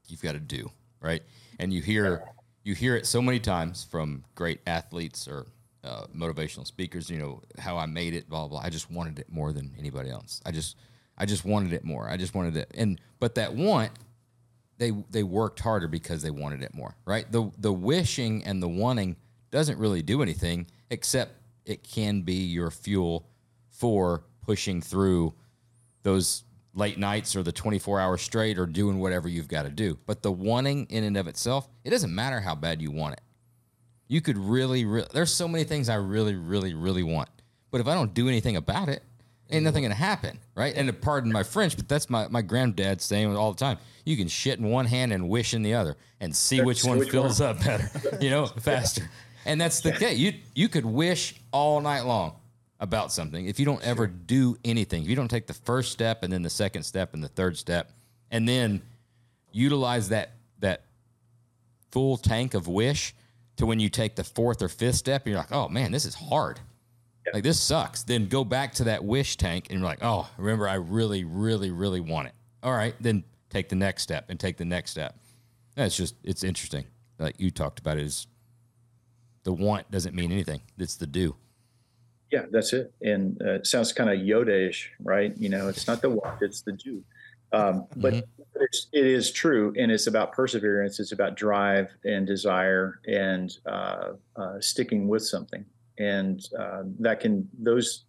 you've 0.10 0.22
got 0.22 0.34
to 0.34 0.42
do 0.42 0.70
right. 1.00 1.24
And 1.58 1.74
you 1.74 1.82
hear 1.82 2.26
you 2.66 2.76
hear 2.76 2.98
it 2.98 3.06
so 3.06 3.22
many 3.22 3.40
times 3.40 3.86
from 3.90 4.26
great 4.36 4.60
athletes 4.68 5.26
or 5.26 5.46
uh, 5.86 6.08
motivational 6.14 6.68
speakers. 6.68 7.10
You 7.10 7.20
know 7.20 7.42
how 7.58 7.78
I 7.78 7.86
made 7.86 8.14
it, 8.14 8.28
blah 8.28 8.50
blah. 8.50 8.60
I 8.60 8.70
just 8.70 8.92
wanted 8.92 9.18
it 9.18 9.32
more 9.32 9.54
than 9.54 9.74
anybody 9.80 10.10
else. 10.10 10.42
I 10.46 10.52
just 10.52 10.76
I 11.18 11.26
just 11.26 11.46
wanted 11.46 11.72
it 11.72 11.86
more. 11.86 12.10
I 12.10 12.18
just 12.18 12.36
wanted 12.36 12.58
it, 12.58 12.72
and 12.76 13.00
but 13.22 13.36
that 13.36 13.54
want 13.54 13.94
they 14.80 14.92
they 15.10 15.24
worked 15.24 15.62
harder 15.62 15.88
because 15.88 16.22
they 16.22 16.30
wanted 16.30 16.62
it 16.62 16.74
more, 16.74 16.98
right? 17.06 17.32
The 17.32 17.50
the 17.58 17.72
wishing 17.72 18.44
and 18.44 18.62
the 18.62 18.68
wanting 18.68 19.16
doesn't 19.50 19.80
really 19.80 20.02
do 20.02 20.22
anything 20.22 20.68
except 20.90 21.34
it 21.66 21.84
can 21.84 22.22
be 22.22 22.34
your 22.34 22.72
fuel 22.72 23.28
for 23.70 24.24
pushing 24.42 24.82
through 24.82 25.34
those 26.04 26.44
late 26.74 26.98
nights 26.98 27.36
or 27.36 27.44
the 27.44 27.52
24 27.52 28.00
hours 28.00 28.22
straight 28.22 28.58
or 28.58 28.66
doing 28.66 29.00
whatever 29.00 29.28
you've 29.28 29.48
got 29.48 29.64
to 29.64 29.70
do. 29.70 29.98
But 30.06 30.22
the 30.22 30.32
wanting 30.32 30.86
in 30.90 31.04
and 31.04 31.18
of 31.18 31.28
itself, 31.28 31.68
it 31.84 31.90
doesn't 31.90 32.14
matter 32.14 32.40
how 32.40 32.56
bad 32.56 32.82
you 32.82 32.92
want 32.92 33.14
it. 33.14 33.22
You 34.08 34.22
could 34.22 34.38
really, 34.38 34.86
really 34.86 35.08
there's 35.14 35.34
so 35.34 35.48
many 35.48 35.66
things 35.66 35.90
I 35.90 35.96
really, 35.96 36.36
really, 36.36 36.74
really 36.74 37.04
want. 37.04 37.30
But 37.72 37.82
if 37.82 37.88
I 37.88 37.94
don't 37.94 38.14
do 38.14 38.30
anything 38.30 38.56
about 38.56 38.88
it, 38.88 39.04
ain't 39.50 39.64
nothing 39.64 39.84
gonna 39.84 39.96
happen, 39.96 40.40
right? 40.56 40.74
And 40.76 41.02
pardon 41.02 41.32
my 41.32 41.44
French, 41.44 41.76
but 41.76 41.90
that's 41.90 42.10
my, 42.10 42.28
my 42.30 42.42
granddad 42.42 43.02
saying 43.02 43.36
all 43.36 43.52
the 43.52 43.60
time. 43.60 43.78
You 44.06 44.16
can 44.16 44.30
shit 44.30 44.60
in 44.60 44.70
one 44.70 44.86
hand 44.86 45.12
and 45.12 45.28
wish 45.28 45.54
in 45.54 45.64
the 45.64 45.74
other 45.74 45.98
and 46.22 46.34
see 46.34 46.62
which 46.62 46.86
one 46.86 47.00
which 47.00 47.10
fills 47.10 47.42
up 47.42 47.62
better, 47.64 47.90
you 48.22 48.30
know, 48.30 48.46
faster. 48.46 49.10
And 49.48 49.60
that's 49.60 49.80
the 49.80 49.94
case. 49.94 50.18
You 50.18 50.34
you 50.54 50.68
could 50.68 50.86
wish 50.86 51.36
all 51.52 51.80
night 51.82 52.02
long 52.02 52.34
about 52.80 53.12
something, 53.12 53.48
if 53.48 53.60
you 53.60 53.66
don't 53.66 53.84
ever 53.84 54.06
do 54.06 54.58
anything, 54.64 55.04
if 55.04 55.10
you 55.10 55.16
don't 55.16 55.30
take 55.30 55.48
the 55.48 55.54
first 55.54 55.92
step 55.92 56.24
and 56.24 56.32
then 56.32 56.44
the 56.44 56.50
second 56.50 56.84
step 56.84 57.14
and 57.14 57.24
the 57.24 57.30
third 57.30 57.58
step, 57.58 57.92
and 58.30 58.48
then 58.48 58.82
utilize 59.52 60.10
that 60.10 60.34
that 60.60 60.84
full 61.92 62.18
tank 62.18 62.54
of 62.54 62.68
wish 62.68 63.16
to 63.56 63.66
when 63.66 63.80
you 63.80 63.90
take 63.90 64.16
the 64.16 64.24
fourth 64.24 64.62
or 64.62 64.68
fifth 64.68 64.96
step 64.96 65.24
and 65.26 65.32
you're 65.32 65.40
like, 65.40 65.52
oh 65.52 65.68
man, 65.70 65.92
this 65.92 66.06
is 66.06 66.14
hard. 66.14 66.60
Like 67.34 67.44
this 67.44 67.60
sucks. 67.60 68.04
Then 68.04 68.28
go 68.28 68.46
back 68.46 68.74
to 68.76 68.86
that 68.86 69.04
wish 69.04 69.36
tank 69.36 69.68
and 69.70 69.80
you're 69.80 69.88
like, 69.88 70.00
oh, 70.02 70.30
remember 70.38 70.68
I 70.68 70.76
really, 70.76 71.24
really, 71.24 71.72
really 71.72 72.00
want 72.00 72.28
it. 72.28 72.34
All 72.64 72.74
right, 72.74 72.96
then 73.02 73.24
take 73.50 73.70
the 73.70 73.76
next 73.76 74.04
step 74.04 74.26
and 74.30 74.40
take 74.40 74.58
the 74.58 74.66
next 74.66 74.92
step. 74.92 75.18
That's 75.76 75.96
just 75.96 76.16
it's 76.24 76.44
interesting. 76.44 76.86
Like 77.18 77.40
you 77.40 77.50
talked 77.50 77.80
about 77.80 77.98
it 77.98 78.04
is 78.04 78.28
the 79.48 79.54
want 79.54 79.90
doesn't 79.90 80.14
mean 80.14 80.30
anything. 80.30 80.60
It's 80.78 80.98
the 80.98 81.08
do. 81.08 81.38
Yeah, 82.34 82.48
that's 82.52 82.74
it. 82.74 82.94
And 83.02 83.42
uh, 83.42 83.54
it 83.54 83.66
sounds 83.66 83.94
kind 83.94 84.10
of 84.10 84.18
Yoda-ish, 84.18 84.92
right? 85.00 85.34
You 85.38 85.48
know, 85.48 85.70
it's 85.70 85.88
not 85.88 86.02
the 86.02 86.10
want, 86.10 86.42
it's 86.42 86.64
the 86.64 86.74
do. 86.74 87.02
Um, 87.54 87.88
but 87.96 88.14
mm-hmm. 88.14 88.42
it's, 88.60 88.88
it 88.92 89.06
is 89.06 89.32
true, 89.32 89.74
and 89.78 89.90
it's 89.90 90.08
about 90.08 90.34
perseverance. 90.34 91.00
It's 91.00 91.14
about 91.14 91.38
drive 91.38 91.88
and 92.04 92.28
desire 92.28 93.00
and 93.08 93.58
uh, 93.66 94.16
uh, 94.36 94.60
sticking 94.60 95.08
with 95.08 95.24
something, 95.26 95.64
and 95.98 96.46
uh, 96.60 96.84
that 97.00 97.22
can 97.22 97.48
those 97.58 98.04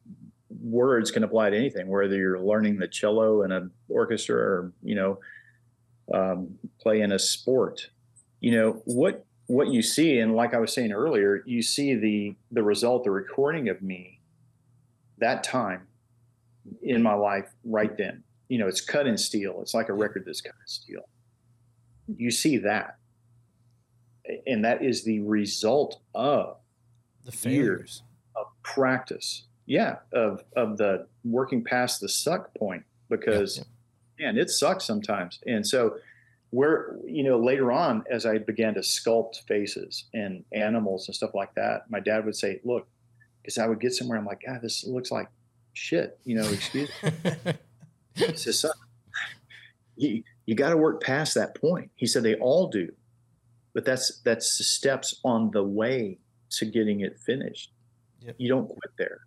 words 0.60 1.12
can 1.12 1.22
apply 1.22 1.50
to 1.50 1.56
anything. 1.56 1.86
Whether 1.86 2.16
you're 2.16 2.40
learning 2.40 2.78
the 2.78 2.88
cello 2.88 3.42
in 3.42 3.52
an 3.52 3.70
orchestra, 3.88 4.36
or 4.36 4.72
you 4.82 4.96
know, 4.96 5.20
um, 6.12 6.58
play 6.80 7.00
in 7.02 7.12
a 7.12 7.18
sport, 7.20 7.90
you 8.40 8.50
know 8.50 8.82
what 8.86 9.24
what 9.48 9.68
you 9.68 9.82
see, 9.82 10.20
and 10.20 10.34
like 10.34 10.54
I 10.54 10.58
was 10.58 10.72
saying 10.72 10.92
earlier, 10.92 11.42
you 11.44 11.62
see 11.62 11.94
the 11.94 12.36
the 12.52 12.62
result, 12.62 13.04
the 13.04 13.10
recording 13.10 13.68
of 13.68 13.82
me 13.82 14.20
that 15.18 15.42
time 15.42 15.88
in 16.82 17.02
my 17.02 17.14
life 17.14 17.50
right 17.64 17.96
then 17.96 18.22
you 18.48 18.58
know, 18.58 18.66
it's 18.66 18.80
cut 18.80 19.06
in 19.06 19.16
steel. 19.16 19.60
It's 19.60 19.74
like 19.74 19.88
a 19.88 19.92
record 19.92 20.24
that's 20.26 20.40
cut 20.40 20.54
in 20.60 20.66
steel. 20.66 21.08
You 22.16 22.30
see 22.30 22.56
that. 22.58 22.96
And 24.46 24.64
that 24.64 24.82
is 24.82 25.04
the 25.04 25.20
result 25.20 26.00
of 26.14 26.56
the 27.24 27.32
failures 27.32 28.02
of 28.36 28.46
practice. 28.62 29.44
Yeah, 29.66 29.96
of 30.12 30.42
of 30.56 30.78
the 30.78 31.06
working 31.24 31.62
past 31.62 32.00
the 32.00 32.08
suck 32.08 32.54
point 32.54 32.84
because 33.10 33.58
yeah, 33.58 33.64
yeah. 34.18 34.32
man, 34.32 34.38
it 34.38 34.50
sucks 34.50 34.84
sometimes. 34.84 35.40
And 35.46 35.66
so 35.66 35.96
where 36.50 36.96
you 37.04 37.22
know 37.22 37.38
later 37.38 37.70
on 37.72 38.04
as 38.10 38.26
I 38.26 38.38
began 38.38 38.74
to 38.74 38.80
sculpt 38.80 39.46
faces 39.46 40.04
and 40.14 40.44
animals 40.52 41.08
and 41.08 41.14
stuff 41.14 41.34
like 41.34 41.54
that, 41.54 41.90
my 41.90 42.00
dad 42.00 42.24
would 42.24 42.36
say, 42.36 42.60
"Look," 42.64 42.86
because 43.42 43.58
I 43.58 43.66
would 43.66 43.80
get 43.80 43.94
somewhere. 43.94 44.18
I'm 44.18 44.26
like, 44.26 44.42
"God, 44.46 44.60
this 44.62 44.84
looks 44.84 45.10
like 45.10 45.28
shit." 45.72 46.18
You 46.24 46.36
know, 46.36 46.48
excuse 46.48 46.90
me. 47.02 47.10
He 48.18 48.36
says, 48.36 48.60
son, 48.60 48.72
you, 49.96 50.22
you 50.46 50.54
got 50.54 50.70
to 50.70 50.76
work 50.76 51.02
past 51.02 51.34
that 51.34 51.54
point. 51.60 51.90
He 51.94 52.06
said, 52.06 52.22
they 52.22 52.34
all 52.36 52.68
do, 52.68 52.92
but 53.74 53.84
that's, 53.84 54.20
that's 54.24 54.58
the 54.58 54.64
steps 54.64 55.20
on 55.24 55.50
the 55.50 55.62
way 55.62 56.18
to 56.50 56.66
getting 56.66 57.00
it 57.00 57.18
finished. 57.20 57.72
Yep. 58.20 58.36
You 58.38 58.48
don't 58.48 58.68
quit 58.68 58.92
there. 58.96 59.20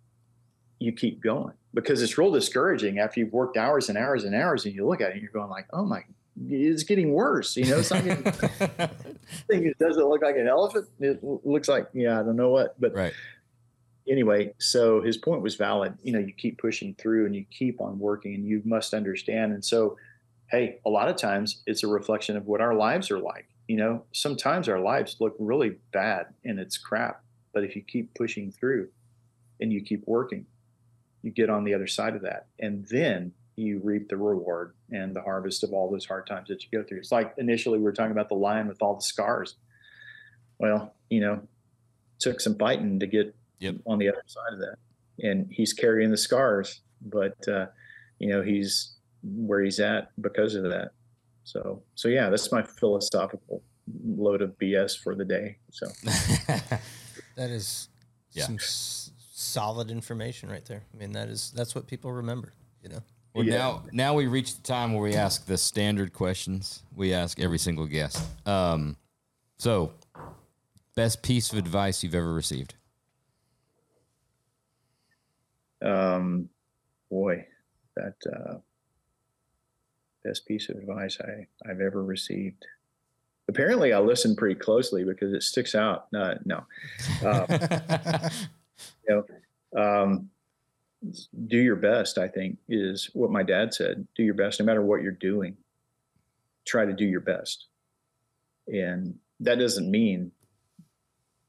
You 0.78 0.92
keep 0.92 1.22
going 1.22 1.54
because 1.74 2.02
it's 2.02 2.18
real 2.18 2.32
discouraging 2.32 2.98
after 2.98 3.20
you've 3.20 3.32
worked 3.32 3.56
hours 3.56 3.88
and 3.88 3.96
hours 3.96 4.24
and 4.24 4.34
hours 4.34 4.66
and 4.66 4.74
you 4.74 4.86
look 4.86 5.00
at 5.00 5.10
it 5.10 5.12
and 5.14 5.22
you're 5.22 5.30
going 5.30 5.48
like, 5.48 5.66
oh 5.72 5.84
my, 5.84 6.02
it's 6.48 6.82
getting 6.82 7.12
worse. 7.12 7.56
You 7.56 7.66
know, 7.66 7.78
it's 7.78 7.90
not 7.90 8.04
getting, 8.04 8.26
it 9.48 9.78
doesn't 9.78 10.08
look 10.08 10.22
like 10.22 10.36
an 10.36 10.48
elephant. 10.48 10.88
It 11.00 11.22
looks 11.22 11.68
like, 11.68 11.88
yeah, 11.92 12.20
I 12.20 12.22
don't 12.22 12.36
know 12.36 12.50
what, 12.50 12.80
but 12.80 12.94
right 12.94 13.12
anyway, 14.08 14.54
so 14.58 15.00
his 15.00 15.16
point 15.16 15.42
was 15.42 15.56
valid. 15.56 15.94
You 16.02 16.12
know, 16.12 16.18
you 16.18 16.32
keep 16.32 16.58
pushing 16.58 16.94
through 16.94 17.26
and 17.26 17.34
you 17.34 17.44
keep 17.50 17.80
on 17.80 17.98
working 17.98 18.34
and 18.34 18.46
you 18.46 18.62
must 18.64 18.94
understand. 18.94 19.52
And 19.52 19.64
so, 19.64 19.96
hey, 20.50 20.78
a 20.84 20.90
lot 20.90 21.08
of 21.08 21.16
times 21.16 21.62
it's 21.66 21.82
a 21.82 21.88
reflection 21.88 22.36
of 22.36 22.46
what 22.46 22.60
our 22.60 22.74
lives 22.74 23.10
are 23.10 23.18
like. 23.18 23.48
You 23.68 23.76
know, 23.76 24.04
sometimes 24.12 24.68
our 24.68 24.80
lives 24.80 25.16
look 25.20 25.34
really 25.38 25.76
bad 25.92 26.26
and 26.44 26.58
it's 26.58 26.76
crap. 26.76 27.22
But 27.54 27.64
if 27.64 27.76
you 27.76 27.82
keep 27.82 28.14
pushing 28.14 28.50
through 28.50 28.88
and 29.60 29.72
you 29.72 29.82
keep 29.82 30.06
working, 30.06 30.46
you 31.22 31.30
get 31.30 31.50
on 31.50 31.64
the 31.64 31.74
other 31.74 31.86
side 31.86 32.16
of 32.16 32.22
that. 32.22 32.46
And 32.58 32.86
then 32.86 33.32
you 33.56 33.80
reap 33.82 34.08
the 34.08 34.16
reward 34.16 34.74
and 34.90 35.14
the 35.14 35.22
harvest 35.22 35.62
of 35.62 35.72
all 35.72 35.90
those 35.90 36.06
hard 36.06 36.26
times 36.26 36.48
that 36.48 36.62
you 36.62 36.68
go 36.78 36.84
through. 36.84 36.98
It's 36.98 37.12
like 37.12 37.34
initially 37.38 37.78
we 37.78 37.84
were 37.84 37.92
talking 37.92 38.12
about 38.12 38.28
the 38.28 38.34
lion 38.34 38.68
with 38.68 38.80
all 38.82 38.94
the 38.94 39.02
scars. 39.02 39.56
Well, 40.58 40.94
you 41.10 41.20
know, 41.20 41.42
took 42.18 42.40
some 42.40 42.56
fighting 42.56 43.00
to 43.00 43.06
get 43.06 43.34
yep. 43.58 43.76
on 43.86 43.98
the 43.98 44.08
other 44.08 44.22
side 44.26 44.54
of 44.54 44.60
that. 44.60 44.76
And 45.22 45.48
he's 45.50 45.72
carrying 45.72 46.10
the 46.10 46.16
scars, 46.16 46.80
but 47.02 47.36
uh, 47.48 47.66
you 48.18 48.28
know 48.28 48.42
he's 48.42 48.94
where 49.22 49.62
he's 49.62 49.78
at 49.80 50.10
because 50.20 50.54
of 50.54 50.64
that. 50.64 50.92
So 51.44 51.82
so 51.94 52.08
yeah, 52.08 52.30
that's 52.30 52.50
my 52.50 52.62
philosophical 52.62 53.62
load 54.04 54.42
of 54.42 54.56
BS 54.58 54.98
for 54.98 55.14
the 55.14 55.24
day. 55.24 55.58
So 55.70 55.86
that 57.36 57.50
is 57.50 57.88
yeah. 58.32 58.44
some 58.44 58.54
s- 58.54 59.12
solid 59.18 59.90
information 59.90 60.48
right 60.48 60.64
there. 60.64 60.84
I 60.94 60.96
mean 60.96 61.12
that 61.12 61.28
is 61.28 61.52
that's 61.54 61.74
what 61.74 61.86
people 61.86 62.12
remember. 62.12 62.54
You 62.82 62.88
know. 62.90 63.02
Well, 63.34 63.46
yeah. 63.46 63.56
now 63.56 63.82
now 63.92 64.14
we 64.14 64.26
reach 64.26 64.56
the 64.56 64.62
time 64.62 64.92
where 64.92 65.02
we 65.02 65.14
ask 65.14 65.46
the 65.46 65.56
standard 65.56 66.12
questions 66.12 66.82
we 66.94 67.14
ask 67.14 67.40
every 67.40 67.58
single 67.58 67.86
guest. 67.86 68.22
Um, 68.46 68.96
so, 69.58 69.92
best 70.94 71.22
piece 71.22 71.52
of 71.52 71.58
advice 71.58 72.02
you've 72.02 72.14
ever 72.14 72.32
received? 72.32 72.74
Um, 75.80 76.48
boy, 77.10 77.46
that 77.96 78.14
uh, 78.30 78.54
best 80.24 80.46
piece 80.46 80.68
of 80.68 80.76
advice 80.76 81.18
I, 81.20 81.46
I've 81.68 81.80
ever 81.80 82.02
received. 82.04 82.66
Apparently, 83.48 83.92
I 83.92 83.98
listen 83.98 84.36
pretty 84.36 84.54
closely 84.54 85.04
because 85.04 85.32
it 85.32 85.42
sticks 85.42 85.74
out. 85.74 86.06
Uh, 86.14 86.34
no, 86.44 86.64
um, 87.26 87.46
you 89.08 89.24
know, 89.74 89.80
um, 89.80 90.30
do 91.46 91.58
your 91.58 91.76
best. 91.76 92.18
I 92.18 92.28
think 92.28 92.58
is 92.68 93.10
what 93.12 93.30
my 93.30 93.42
dad 93.42 93.74
said. 93.74 94.06
Do 94.14 94.22
your 94.22 94.34
best, 94.34 94.60
no 94.60 94.66
matter 94.66 94.82
what 94.82 95.02
you're 95.02 95.12
doing. 95.12 95.56
Try 96.64 96.84
to 96.84 96.92
do 96.92 97.04
your 97.04 97.20
best, 97.20 97.66
and 98.68 99.18
that 99.40 99.58
doesn't 99.58 99.90
mean, 99.90 100.30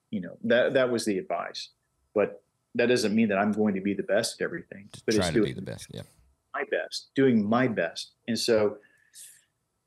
you 0.10 0.22
know, 0.22 0.38
that 0.46 0.74
that 0.74 0.92
was 0.92 1.06
the 1.06 1.20
advice. 1.20 1.70
But 2.16 2.42
that 2.76 2.88
doesn't 2.88 3.14
mean 3.14 3.30
that 3.30 3.38
I'm 3.38 3.52
going 3.52 3.76
to 3.76 3.82
be 3.82 3.94
the 3.94 4.04
best 4.04 4.42
at 4.42 4.46
everything. 4.46 4.90
But 5.06 5.16
try 5.16 5.26
it's 5.26 5.34
to 5.34 5.44
be 5.44 5.54
the 5.54 5.62
best. 5.62 5.88
Yeah. 5.92 6.02
My 6.56 6.64
best, 6.70 7.10
doing 7.16 7.48
my 7.48 7.68
best. 7.68 8.14
And 8.28 8.38
so 8.38 8.78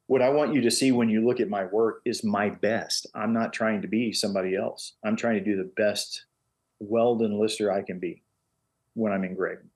what 0.07 0.23
I 0.23 0.29
want 0.29 0.55
you 0.55 0.61
to 0.63 0.71
see 0.71 0.93
when 0.93 1.09
you 1.09 1.27
look 1.27 1.41
at 1.41 1.49
my 1.49 1.65
work 1.65 2.03
is 2.05 2.23
my 2.23 2.51
best. 2.51 3.07
I'm 3.15 3.33
not 3.33 3.53
trying 3.53 3.83
to 3.83 3.89
be 3.89 4.13
somebody 4.13 4.57
else. 4.57 4.93
I'm 5.05 5.17
trying 5.17 5.35
to 5.35 5.45
do 5.45 5.57
the 5.57 5.71
best 5.77 6.27
Weldon 6.79 7.41
Lister 7.41 7.73
I 7.73 7.83
can 7.83 7.99
be 7.99 8.23
when 8.97 9.13
I'm 9.13 9.25
engraving. 9.25 9.71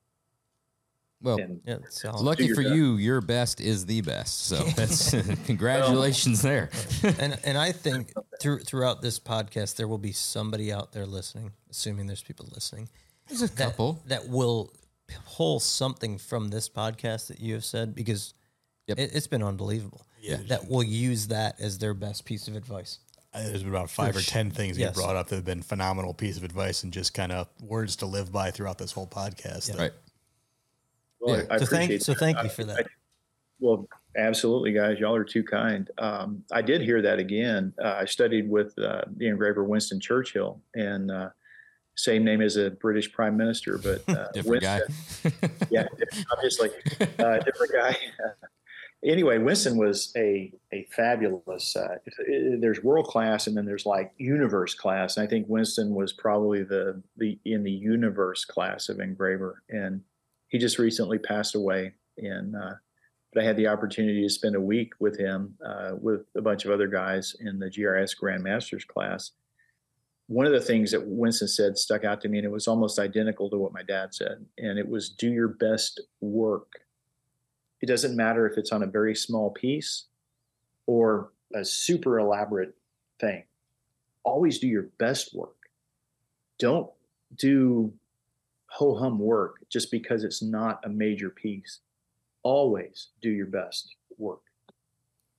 Well, 1.23 1.39
and 1.39 1.61
yeah, 1.67 1.77
lucky 2.15 2.49
for 2.55 2.63
best. 2.63 2.75
you, 2.75 2.95
your 2.95 3.21
best 3.21 3.61
is 3.61 3.85
the 3.85 4.01
best. 4.01 4.47
So 4.47 4.57
that's 4.77 5.11
congratulations 5.47 6.41
there. 6.41 6.71
and 7.03 7.39
and 7.45 7.59
I 7.59 7.73
think 7.73 8.13
through, 8.41 8.61
throughout 8.61 9.03
this 9.03 9.21
podcast, 9.21 9.77
there 9.77 9.87
will 9.87 9.99
be 9.99 10.13
somebody 10.13 10.73
out 10.73 10.93
there 10.93 11.07
listening, 11.07 11.53
assuming 11.71 12.07
there's 12.07 12.23
people 12.23 12.49
listening. 12.55 12.89
There's 13.29 13.43
a 13.43 13.55
that, 13.57 13.59
couple 13.59 14.03
that 14.07 14.29
will 14.29 14.73
pull 15.27 15.61
something 15.61 16.17
from 16.19 16.49
this 16.49 16.69
podcast 16.69 17.29
that 17.29 17.41
you 17.41 17.55
have 17.55 17.65
said 17.65 17.95
because 17.95 18.33
yep. 18.87 18.99
it, 18.99 19.13
has 19.13 19.27
been 19.27 19.43
unbelievable. 19.43 20.07
Yeah, 20.23 20.39
that 20.49 20.71
will 20.71 20.83
use 20.83 21.29
that 21.29 21.61
as 21.61 21.79
their 21.79 21.95
best 21.95 22.25
piece 22.25 22.49
of 22.49 22.57
advice. 22.57 22.99
There's 23.33 23.63
been 23.63 23.73
about 23.73 23.91
five 23.91 24.17
or 24.17 24.23
ten 24.23 24.51
things 24.51 24.77
yes. 24.77 24.95
you 24.95 25.03
brought 25.03 25.17
up 25.17 25.29
that 25.29 25.37
have 25.37 25.45
been 25.45 25.63
phenomenal 25.63 26.13
piece 26.15 26.37
of 26.37 26.43
advice 26.43 26.83
and 26.83 26.93
just 26.93 27.15
kind 27.15 27.31
of 27.31 27.49
words 27.61 27.97
to 27.97 28.07
live 28.07 28.33
by 28.33 28.51
throughout 28.51 28.79
this 28.79 28.93
whole 28.93 29.07
podcast. 29.07 29.73
Yeah. 29.73 29.83
Right. 29.83 29.93
Well, 31.21 31.37
yeah. 31.37 31.45
I, 31.51 31.55
I 31.55 31.59
so 31.59 31.67
thank, 31.67 32.03
so 32.03 32.15
thank 32.15 32.43
you 32.43 32.49
for 32.49 32.65
that. 32.65 32.79
I, 32.79 32.83
well, 33.61 33.87
absolutely, 34.17 34.73
guys. 34.73 34.99
Y'all 34.99 35.15
are 35.15 35.25
too 35.25 35.45
kind. 35.45 35.89
Um, 35.99 36.43
I 36.51 36.63
did 36.63 36.81
hear 36.81 37.03
that 37.03 37.19
again. 37.19 37.73
Uh, 37.83 37.99
I 38.01 38.05
studied 38.05 38.49
with 38.49 38.77
uh, 38.79 39.03
the 39.17 39.29
engraver 39.29 39.63
Winston 39.63 40.01
Churchill, 40.01 40.61
and 40.75 41.11
uh, 41.11 41.29
same 41.95 42.25
name 42.25 42.41
as 42.41 42.57
a 42.57 42.71
British 42.71 43.13
Prime 43.13 43.37
Minister, 43.37 43.79
but 43.79 44.03
uh, 44.09 44.29
different 44.35 44.65
Winston, 44.65 45.33
guy. 45.41 45.51
yeah, 45.71 45.87
obviously, 46.33 46.71
uh, 47.19 47.39
different 47.39 47.73
guy. 47.73 47.97
anyway, 49.05 49.39
Winston 49.39 49.77
was 49.77 50.13
a 50.17 50.53
a 50.73 50.87
fabulous. 50.91 51.77
Uh, 51.77 51.97
there's 52.61 52.83
world 52.83 53.07
class, 53.07 53.47
and 53.47 53.57
then 53.57 53.67
there's 53.67 53.87
like 53.87 54.13
universe 54.19 54.75
class. 54.75 55.17
And 55.17 55.27
I 55.27 55.31
think 55.31 55.47
Winston 55.49 55.95
was 55.95 56.13
probably 56.13 56.63
the 56.63 57.03
the 57.17 57.39
in 57.45 57.63
the 57.63 57.71
universe 57.71 58.45
class 58.45 58.89
of 58.89 59.01
engraver, 59.01 59.63
and 59.69 60.03
he 60.49 60.59
just 60.59 60.79
recently 60.79 61.19
passed 61.19 61.55
away, 61.55 61.95
and 62.19 62.55
uh, 62.57 62.75
but 63.33 63.43
I 63.43 63.47
had 63.47 63.57
the 63.57 63.69
opportunity 63.69 64.23
to 64.23 64.29
spend 64.29 64.57
a 64.57 64.61
week 64.61 64.93
with 64.99 65.19
him 65.19 65.57
uh, 65.65 65.93
with 66.01 66.23
a 66.37 66.43
bunch 66.43 66.65
of 66.65 66.71
other 66.71 66.89
guys 66.89 67.37
in 67.41 67.59
the 67.59 67.67
GRS 67.71 68.17
Grandmasters 68.21 68.87
class. 68.87 69.33
one 70.27 70.47
of 70.47 70.53
the 70.53 70.61
things 70.61 70.93
that 70.93 71.07
Winston 71.07 71.49
said 71.49 71.77
stuck 71.77 72.05
out 72.05 72.21
to 72.21 72.29
me, 72.29 72.39
and 72.39 72.45
it 72.45 72.51
was 72.51 72.69
almost 72.69 72.99
identical 72.99 73.51
to 73.51 73.59
what 73.59 73.73
my 73.73 73.83
dad 73.83 74.15
said, 74.15 74.45
and 74.59 74.79
it 74.79 74.89
was 74.89 75.11
do 75.11 75.31
your 75.31 75.49
best 75.49 76.01
work. 76.21 76.69
It 77.81 77.87
doesn't 77.87 78.17
matter 78.17 78.47
if 78.47 78.59
it's 78.59 78.73
on 78.73 78.83
a 78.83 78.87
very 78.87 79.15
small 79.15 79.51
piece 79.51 80.05
or 80.87 81.33
a 81.55 81.65
super 81.65 82.19
elaborate 82.19 82.77
thing. 83.21 83.45
Always 84.23 84.59
do 84.59 84.67
your 84.67 84.89
best 84.99 85.35
work. 85.35 85.57
Don't 86.59 86.91
do 87.37 87.93
ho 88.67 88.95
hum 88.95 89.19
work 89.19 89.65
just 89.69 89.91
because 89.91 90.25
it's 90.25 90.43
not 90.43 90.81
a 90.85 90.89
major 90.89 91.31
piece. 91.31 91.81
Always 92.43 93.09
do 93.21 93.31
your 93.31 93.47
best 93.47 93.97
work. 94.19 94.43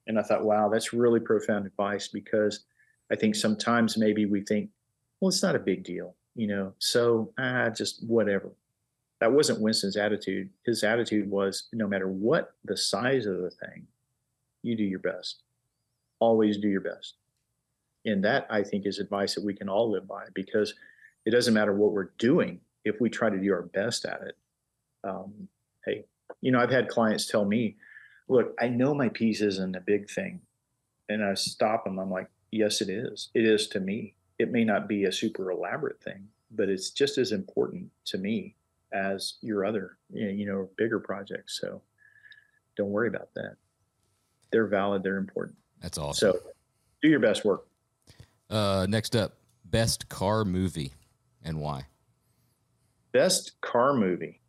And 0.07 0.19
I 0.19 0.23
thought, 0.23 0.43
wow, 0.43 0.69
that's 0.69 0.93
really 0.93 1.19
profound 1.19 1.65
advice 1.65 2.07
because 2.07 2.65
I 3.11 3.15
think 3.15 3.35
sometimes 3.35 3.97
maybe 3.97 4.25
we 4.25 4.41
think, 4.41 4.69
well, 5.19 5.29
it's 5.29 5.43
not 5.43 5.55
a 5.55 5.59
big 5.59 5.83
deal, 5.83 6.15
you 6.35 6.47
know, 6.47 6.73
so 6.79 7.31
ah, 7.37 7.69
just 7.69 8.03
whatever. 8.05 8.51
That 9.21 9.31
wasn't 9.31 9.61
Winston's 9.61 9.97
attitude. 9.97 10.49
His 10.65 10.83
attitude 10.83 11.29
was 11.29 11.67
no 11.71 11.87
matter 11.87 12.07
what 12.07 12.55
the 12.65 12.75
size 12.75 13.27
of 13.27 13.37
the 13.37 13.51
thing, 13.51 13.85
you 14.63 14.75
do 14.75 14.83
your 14.83 14.99
best. 14.99 15.43
Always 16.19 16.57
do 16.57 16.67
your 16.67 16.81
best. 16.81 17.13
And 18.03 18.23
that 18.25 18.47
I 18.49 18.63
think 18.63 18.87
is 18.87 18.97
advice 18.97 19.35
that 19.35 19.45
we 19.45 19.53
can 19.53 19.69
all 19.69 19.91
live 19.91 20.07
by 20.07 20.25
because 20.33 20.73
it 21.27 21.29
doesn't 21.29 21.53
matter 21.53 21.73
what 21.73 21.91
we're 21.91 22.09
doing 22.17 22.61
if 22.83 22.99
we 22.99 23.11
try 23.11 23.29
to 23.29 23.37
do 23.37 23.53
our 23.53 23.61
best 23.61 24.05
at 24.05 24.23
it. 24.23 24.37
Um, 25.03 25.47
hey, 25.85 26.05
you 26.41 26.51
know, 26.51 26.59
I've 26.59 26.71
had 26.71 26.89
clients 26.89 27.27
tell 27.27 27.45
me, 27.45 27.75
look, 28.27 28.55
I 28.59 28.69
know 28.69 28.95
my 28.95 29.09
piece 29.09 29.41
isn't 29.41 29.75
a 29.75 29.81
big 29.81 30.09
thing. 30.09 30.41
And 31.09 31.23
I 31.23 31.35
stop 31.35 31.83
them. 31.83 31.99
I'm 31.99 32.09
like, 32.09 32.29
yes, 32.51 32.81
it 32.81 32.89
is. 32.89 33.29
It 33.35 33.45
is 33.45 33.67
to 33.67 33.79
me. 33.79 34.15
It 34.39 34.51
may 34.51 34.63
not 34.63 34.87
be 34.87 35.03
a 35.03 35.11
super 35.11 35.51
elaborate 35.51 36.01
thing, 36.01 36.29
but 36.49 36.69
it's 36.69 36.89
just 36.89 37.19
as 37.19 37.31
important 37.31 37.91
to 38.05 38.17
me 38.17 38.55
as 38.93 39.35
your 39.41 39.65
other, 39.65 39.97
you 40.11 40.45
know, 40.45 40.69
bigger 40.77 40.99
projects. 40.99 41.59
So 41.59 41.81
don't 42.77 42.89
worry 42.89 43.07
about 43.07 43.33
that. 43.35 43.55
They're 44.51 44.67
valid. 44.67 45.03
They're 45.03 45.17
important. 45.17 45.57
That's 45.81 45.97
awesome. 45.97 46.33
So 46.33 46.39
do 47.01 47.09
your 47.09 47.19
best 47.19 47.45
work. 47.45 47.65
Uh, 48.49 48.85
next 48.89 49.15
up, 49.15 49.37
best 49.65 50.09
car 50.09 50.43
movie 50.43 50.93
and 51.43 51.59
why? 51.59 51.87
Best 53.13 53.59
car 53.61 53.93
movie. 53.93 54.39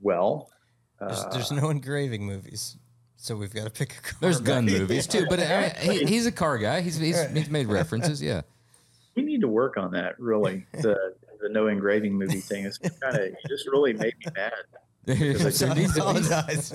Well, 0.00 0.50
There's, 0.98 1.18
uh, 1.18 1.28
there's 1.32 1.52
no 1.52 1.70
engraving 1.70 2.24
movies, 2.24 2.76
so 3.16 3.36
we've 3.36 3.52
got 3.52 3.64
to 3.64 3.70
pick 3.70 3.92
a 3.98 4.00
car. 4.00 4.18
There's 4.20 4.40
gun 4.40 4.66
right? 4.66 4.74
movies 4.78 5.06
too, 5.06 5.26
but 5.28 5.40
uh, 5.40 5.70
he, 5.78 6.04
he's 6.04 6.26
a 6.26 6.32
car 6.32 6.56
guy. 6.58 6.80
He's, 6.80 6.96
he's, 6.96 7.20
he's 7.30 7.50
made 7.50 7.66
references. 7.66 8.22
Yeah. 8.22 8.42
we 9.16 9.22
need 9.22 9.42
to 9.42 9.48
work 9.48 9.76
on 9.76 9.92
that. 9.92 10.18
Really, 10.18 10.66
the 10.72 10.80
the 11.20 11.29
no 11.52 11.66
engraving 11.68 12.14
movie 12.14 12.40
thing 12.40 12.64
is 12.64 12.78
kind 12.78 13.16
of 13.16 13.28
just 13.48 13.66
really 13.68 13.92
made 13.92 14.14
me 14.24 14.32
mad. 14.36 14.52
There 15.06 15.16
needs 15.16 15.58
to 15.60 15.66
I 15.68 15.82
apologize. 15.84 16.72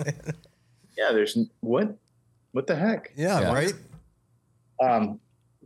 Yeah, 0.98 1.12
there's 1.12 1.38
what 1.62 1.96
what 2.52 2.68
the 2.68 2.76
heck. 2.76 3.12
Yeah, 3.16 3.42
Yeah. 3.42 3.54
right. 3.54 3.74
Um, 4.82 5.20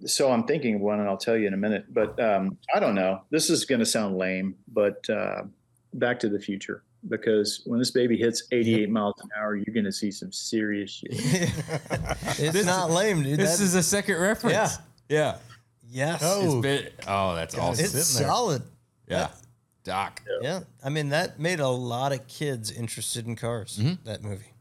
so 0.06 0.32
I'm 0.32 0.44
thinking 0.46 0.76
of 0.76 0.82
one, 0.82 1.00
and 1.00 1.10
I'll 1.10 1.18
tell 1.18 1.38
you 1.38 1.48
in 1.48 1.54
a 1.54 1.58
minute. 1.58 1.86
But 1.94 2.20
um, 2.20 2.58
I 2.74 2.80
don't 2.80 2.96
know. 2.96 3.22
This 3.32 3.50
is 3.50 3.66
going 3.66 3.80
to 3.80 3.86
sound 3.86 4.18
lame, 4.18 4.56
but 4.68 5.08
uh, 5.10 5.44
Back 5.94 6.20
to 6.22 6.30
the 6.30 6.40
Future, 6.40 6.84
because 7.10 7.62
when 7.66 7.80
this 7.80 7.92
baby 7.92 8.18
hits 8.18 8.44
88 8.52 8.90
miles 8.90 9.16
an 9.22 9.30
hour, 9.40 9.56
you're 9.56 9.74
going 9.74 9.86
to 9.86 9.92
see 9.92 10.12
some 10.12 10.32
serious 10.32 10.92
shit. 10.92 11.12
it's 11.14 12.38
This- 12.54 12.66
not 12.66 12.92
lame, 12.92 13.24
dude. 13.24 13.40
This 13.40 13.58
That- 13.58 13.64
is 13.64 13.76
a 13.76 13.84
second 13.84 14.18
reference. 14.20 14.54
Yeah. 14.54 14.70
Yeah. 15.10 15.38
yes. 15.90 16.22
Oh. 16.24 16.46
It's 16.46 16.62
been, 16.62 16.92
oh, 17.08 17.36
that's 17.36 17.58
awesome. 17.58 17.84
it's 17.84 17.94
sitting 17.94 18.28
solid. 18.28 18.62
Yeah. 19.10 19.30
Doc. 19.84 20.22
Yeah, 20.42 20.62
I 20.84 20.90
mean 20.90 21.10
that 21.10 21.40
made 21.40 21.60
a 21.60 21.68
lot 21.70 22.12
of 22.12 22.28
kids 22.28 22.70
interested 22.70 23.26
in 23.26 23.36
cars. 23.36 23.80
Mm-hmm. 23.80 24.04
That 24.06 24.24
movie. 24.24 24.54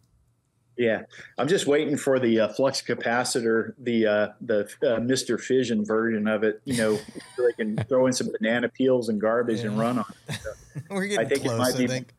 Yeah, 0.76 1.02
I'm 1.36 1.48
just 1.48 1.66
waiting 1.66 1.96
for 1.96 2.20
the 2.20 2.38
uh, 2.40 2.48
flux 2.48 2.80
capacitor, 2.80 3.72
the 3.78 4.06
uh, 4.06 4.28
the 4.40 4.60
uh, 4.82 5.00
Mr. 5.00 5.38
Fusion 5.40 5.84
version 5.84 6.28
of 6.28 6.44
it. 6.44 6.60
You 6.64 6.76
know, 6.76 6.96
so 7.36 7.42
they 7.42 7.52
can 7.52 7.76
throw 7.88 8.06
in 8.06 8.12
some 8.12 8.30
banana 8.38 8.68
peels 8.68 9.08
and 9.08 9.20
garbage 9.20 9.60
and 9.64 9.76
run 9.78 9.98
on 9.98 10.04
We're 10.90 11.04
I 11.04 11.06
getting 11.08 11.28
think 11.28 11.44
it 11.44 11.48
close. 11.48 11.58
might 11.58 11.74
I 11.74 11.78
be- 11.78 11.86
think. 11.88 12.14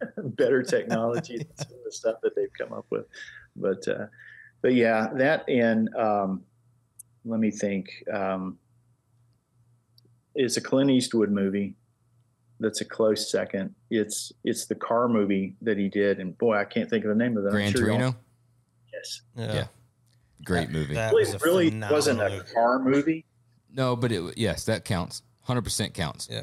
better 0.16 0.62
technology 0.62 1.36
than 1.38 1.56
some 1.58 1.76
of 1.76 1.84
the 1.84 1.92
stuff 1.92 2.16
that 2.22 2.34
they've 2.34 2.52
come 2.58 2.72
up 2.72 2.86
with. 2.88 3.04
But 3.54 3.86
uh, 3.86 4.06
but 4.62 4.72
yeah, 4.72 5.08
that 5.16 5.46
and 5.48 5.94
um, 5.94 6.42
let 7.26 7.38
me 7.38 7.50
think. 7.50 7.90
Um, 8.10 8.56
it's 10.34 10.56
a 10.56 10.60
Clint 10.60 10.90
Eastwood 10.90 11.30
movie. 11.30 11.74
That's 12.60 12.80
a 12.82 12.84
close 12.84 13.30
second. 13.30 13.74
It's 13.90 14.32
it's 14.44 14.66
the 14.66 14.74
car 14.74 15.08
movie 15.08 15.56
that 15.62 15.78
he 15.78 15.88
did, 15.88 16.18
and 16.18 16.36
boy, 16.36 16.56
I 16.58 16.64
can't 16.64 16.90
think 16.90 17.04
of 17.04 17.08
the 17.08 17.14
name 17.14 17.36
of 17.36 17.44
that. 17.44 17.48
I'm 17.50 17.54
Gran 17.54 17.72
sure 17.72 17.80
y'all- 17.86 17.96
Torino. 17.98 18.16
Yes, 18.92 19.20
Yeah, 19.36 19.54
Yeah. 19.54 19.66
Great 20.44 20.70
movie. 20.70 20.94
That 20.94 21.12
really, 21.14 21.32
was 21.32 21.42
really 21.42 21.80
wasn't 21.90 22.20
a 22.20 22.28
movie. 22.28 22.52
car 22.52 22.78
movie. 22.78 23.24
no, 23.72 23.96
but 23.96 24.10
it 24.12 24.36
yes, 24.36 24.64
that 24.66 24.84
counts. 24.84 25.22
Hundred 25.42 25.62
percent 25.62 25.94
counts. 25.94 26.28
Yeah. 26.30 26.42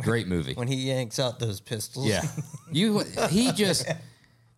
Great 0.00 0.28
movie. 0.28 0.54
When 0.54 0.68
he 0.68 0.76
yanks 0.76 1.18
out 1.18 1.40
those 1.40 1.60
pistols. 1.60 2.06
Yeah. 2.06 2.22
You 2.70 3.00
he 3.30 3.50
just 3.50 3.84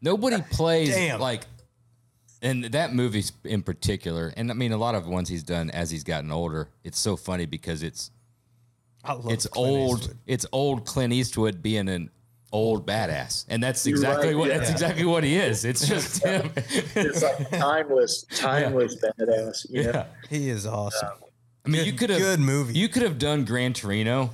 nobody 0.03 0.43
plays 0.51 0.91
Damn. 0.91 1.19
like 1.21 1.45
and 2.43 2.65
that 2.65 2.93
movie 2.95 3.25
in 3.45 3.63
particular, 3.63 4.33
and 4.37 4.51
I 4.51 4.55
mean 4.55 4.73
a 4.73 4.77
lot 4.77 4.95
of 4.95 5.07
ones 5.07 5.31
he's 5.31 5.43
done 5.43 5.71
as 5.71 5.91
he's 5.91 6.05
gotten 6.05 6.31
older. 6.31 6.69
It's 6.85 6.99
so 6.99 7.17
funny 7.17 7.47
because 7.47 7.83
it's 7.83 8.11
I 9.05 9.15
love 9.15 9.33
it's 9.33 9.47
Clint 9.47 9.69
old 9.69 10.01
Eastwood. 10.01 10.19
it's 10.27 10.47
old 10.53 10.85
Clint 10.87 11.13
Eastwood 11.13 11.63
being 11.63 11.89
an 11.89 12.11
old 12.53 12.87
badass. 12.87 13.45
And 13.49 13.63
that's 13.63 13.87
exactly 13.87 14.29
right, 14.29 14.37
what 14.37 14.49
yeah. 14.49 14.59
that's 14.59 14.71
exactly 14.71 15.05
what 15.05 15.25
he 15.25 15.37
is. 15.37 15.65
It's 15.65 15.87
just 15.87 16.23
him. 16.25 16.51
It's 16.57 17.23
like 17.23 17.51
timeless, 17.51 18.25
timeless 18.35 18.97
badass. 18.97 19.67
You 19.71 19.85
know? 19.85 19.91
yeah. 19.91 20.07
He 20.29 20.51
is 20.51 20.67
awesome. 20.67 21.11
I 21.65 21.69
mean, 21.69 21.85
you 21.85 21.93
could 21.93 22.11
have 22.11 22.19
good 22.19 22.41
movie. 22.41 22.79
You 22.79 22.89
could 22.89 23.03
have 23.03 23.19
done 23.19 23.45
Gran 23.45 23.73
Torino 23.73 24.31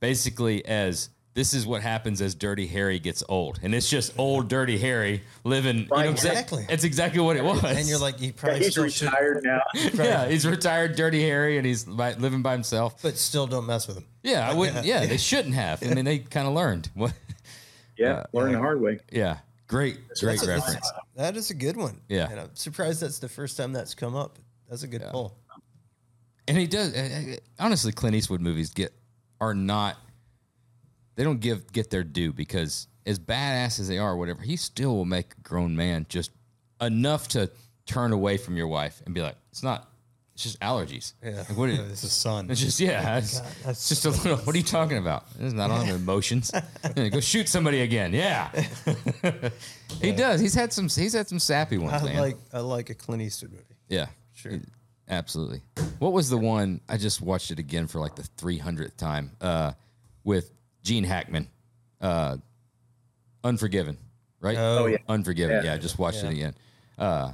basically 0.00 0.64
as 0.64 1.10
this 1.38 1.54
is 1.54 1.64
what 1.68 1.82
happens 1.82 2.20
as 2.20 2.34
Dirty 2.34 2.66
Harry 2.66 2.98
gets 2.98 3.22
old, 3.28 3.60
and 3.62 3.72
it's 3.72 3.88
just 3.88 4.12
old 4.18 4.48
Dirty 4.48 4.76
Harry 4.76 5.22
living. 5.44 5.76
You 5.76 5.82
know 5.84 5.88
what 5.90 6.06
I'm 6.08 6.16
saying? 6.16 6.32
Exactly. 6.32 6.66
It's 6.68 6.82
exactly 6.82 7.20
what 7.20 7.36
it 7.36 7.44
was. 7.44 7.62
and 7.62 7.86
you're 7.88 8.00
like, 8.00 8.20
you 8.20 8.26
Yeah, 8.26 8.32
probably 8.36 8.58
he's 8.58 8.72
still 8.72 8.88
should, 8.88 9.04
retired 9.12 9.44
now. 9.44 9.60
yeah, 9.94 10.26
he's 10.28 10.44
retired 10.44 10.96
Dirty 10.96 11.22
Harry, 11.22 11.56
and 11.56 11.64
he's 11.64 11.84
by, 11.84 12.14
living 12.14 12.42
by 12.42 12.54
himself. 12.54 13.00
but 13.02 13.16
still 13.16 13.46
don't 13.46 13.66
mess 13.66 13.86
with 13.86 13.98
him. 13.98 14.06
Yeah, 14.24 14.50
I 14.50 14.52
wouldn't. 14.52 14.84
Yeah, 14.84 15.06
they 15.06 15.16
shouldn't 15.16 15.54
have. 15.54 15.80
I 15.88 15.94
mean, 15.94 16.04
they 16.04 16.18
kind 16.18 16.48
of 16.48 16.54
learned. 16.54 16.90
What? 16.94 17.12
Yeah, 17.96 18.24
learn 18.32 18.50
the 18.50 18.58
hard 18.58 18.80
way. 18.80 18.98
Yeah, 19.12 19.38
great, 19.68 19.94
great 20.18 20.40
That's 20.40 20.42
a- 20.42 20.48
reference. 20.48 20.90
That 21.14 21.36
is 21.36 21.50
a 21.50 21.54
good 21.54 21.76
one. 21.76 22.00
Yeah. 22.08 22.28
And 22.28 22.40
I'm 22.40 22.50
surprised 22.56 23.00
that's 23.00 23.20
the 23.20 23.28
first 23.28 23.56
time 23.56 23.72
that's 23.72 23.94
come 23.94 24.16
up. 24.16 24.40
That's 24.68 24.82
a 24.82 24.88
good 24.88 25.02
pull. 25.12 25.36
And 26.48 26.58
he 26.58 26.66
does. 26.66 26.92
uh, 26.94 27.34
uh, 27.34 27.36
Honestly, 27.62 27.92
Clint 27.92 28.16
Eastwood 28.16 28.40
movies 28.40 28.70
get 28.70 28.92
are 29.40 29.54
not. 29.54 29.96
They 31.18 31.24
don't 31.24 31.40
give 31.40 31.72
get 31.72 31.90
their 31.90 32.04
due 32.04 32.32
because 32.32 32.86
as 33.04 33.18
badass 33.18 33.80
as 33.80 33.88
they 33.88 33.98
are, 33.98 34.12
or 34.12 34.16
whatever, 34.16 34.40
he 34.40 34.54
still 34.56 34.94
will 34.94 35.04
make 35.04 35.32
a 35.36 35.40
grown 35.42 35.74
man 35.74 36.06
just 36.08 36.30
enough 36.80 37.26
to 37.28 37.50
turn 37.86 38.12
away 38.12 38.36
from 38.36 38.56
your 38.56 38.68
wife 38.68 39.02
and 39.04 39.12
be 39.16 39.20
like, 39.20 39.34
"It's 39.50 39.64
not. 39.64 39.88
It's 40.34 40.44
just 40.44 40.60
allergies. 40.60 41.14
Yeah. 41.20 41.38
Like, 41.48 41.58
what 41.58 41.70
is, 41.70 41.78
It's 41.90 42.04
a 42.04 42.08
son. 42.08 42.48
it's 42.48 42.60
just 42.60 42.78
yeah. 42.78 43.18
It's, 43.18 43.40
it's 43.66 43.88
just 43.88 44.04
a 44.04 44.10
little. 44.10 44.36
What 44.36 44.54
are 44.54 44.58
you 44.58 44.62
talking 44.62 44.96
about? 44.98 45.24
It's 45.40 45.52
not 45.52 45.72
on 45.72 45.88
emotions. 46.02 46.52
Go 46.94 47.18
shoot 47.18 47.48
somebody 47.48 47.80
again. 47.80 48.12
Yeah. 48.12 48.50
he 50.00 50.12
does. 50.12 50.40
He's 50.40 50.54
had 50.54 50.72
some. 50.72 50.88
He's 50.88 51.14
had 51.14 51.28
some 51.28 51.40
sappy 51.40 51.78
ones, 51.78 52.00
I 52.00 52.04
man. 52.04 52.16
like 52.20 52.36
I 52.52 52.60
like 52.60 52.90
a 52.90 52.94
Clint 52.94 53.22
Eastwood 53.22 53.50
movie. 53.50 53.64
Yeah, 53.88 54.06
Sure. 54.34 54.52
It- 54.52 54.62
absolutely. 55.08 55.62
What 55.98 56.12
was 56.12 56.30
the 56.30 56.38
one 56.38 56.80
I 56.88 56.96
just 56.96 57.20
watched 57.20 57.50
it 57.50 57.58
again 57.58 57.88
for 57.88 57.98
like 57.98 58.14
the 58.14 58.22
three 58.36 58.58
hundredth 58.58 58.96
time 58.96 59.32
uh, 59.40 59.72
with 60.22 60.52
Gene 60.88 61.04
Hackman, 61.04 61.46
uh, 62.00 62.38
Unforgiven, 63.44 63.98
right? 64.40 64.56
Oh, 64.58 64.86
yeah. 64.86 64.96
Unforgiven. 65.06 65.56
Yeah, 65.56 65.62
Yeah. 65.64 65.74
I 65.74 65.78
just 65.78 65.98
watched 65.98 66.24
it 66.24 66.32
again. 66.32 66.54
Uh, 66.98 67.32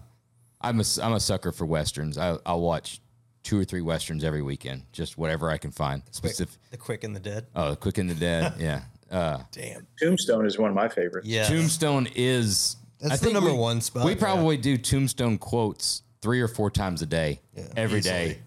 I'm 0.61 0.81
a 0.81 0.85
I'm 1.01 1.13
a 1.13 1.21
sucker 1.21 1.53
for 1.53 1.65
westerns. 1.65 2.19
I, 2.19 2.37
I'll 2.45 2.61
watch 2.61 3.01
two 3.45 3.57
or 3.61 3.65
three 3.65 3.81
westerns 3.81 4.25
every 4.25 4.43
weekend, 4.43 4.83
just 4.93 5.17
whatever 5.17 5.51
I 5.51 5.59
can 5.59 5.71
find. 5.71 6.03
Quick, 6.03 6.15
Specific. 6.15 6.55
the 6.73 6.77
Quick 6.77 7.05
and 7.05 7.15
the 7.15 7.21
Dead. 7.21 7.47
Oh, 7.55 7.71
the 7.71 7.77
Quick 7.77 7.99
and 7.99 8.11
the 8.11 8.15
Dead. 8.15 8.55
Yeah. 8.59 8.83
Uh, 9.09 9.39
Damn. 9.53 9.87
Tombstone 10.03 10.47
is 10.47 10.59
one 10.59 10.71
of 10.71 10.75
my 10.75 10.89
favorites. 10.89 11.29
Yeah. 11.29 11.45
Tombstone 11.47 12.09
is 12.17 12.75
That's 13.01 13.21
the 13.21 13.33
number 13.33 13.55
one 13.55 13.81
spot, 13.81 14.05
We 14.05 14.13
yeah. 14.13 14.19
probably 14.19 14.57
do 14.57 14.77
Tombstone 14.77 15.39
quotes 15.39 16.03
three 16.23 16.41
or 16.41 16.49
four 16.49 16.71
times 16.71 17.03
a 17.03 17.07
day, 17.07 17.41
every 17.77 18.01
day, 18.01 18.25
easily. 18.25 18.43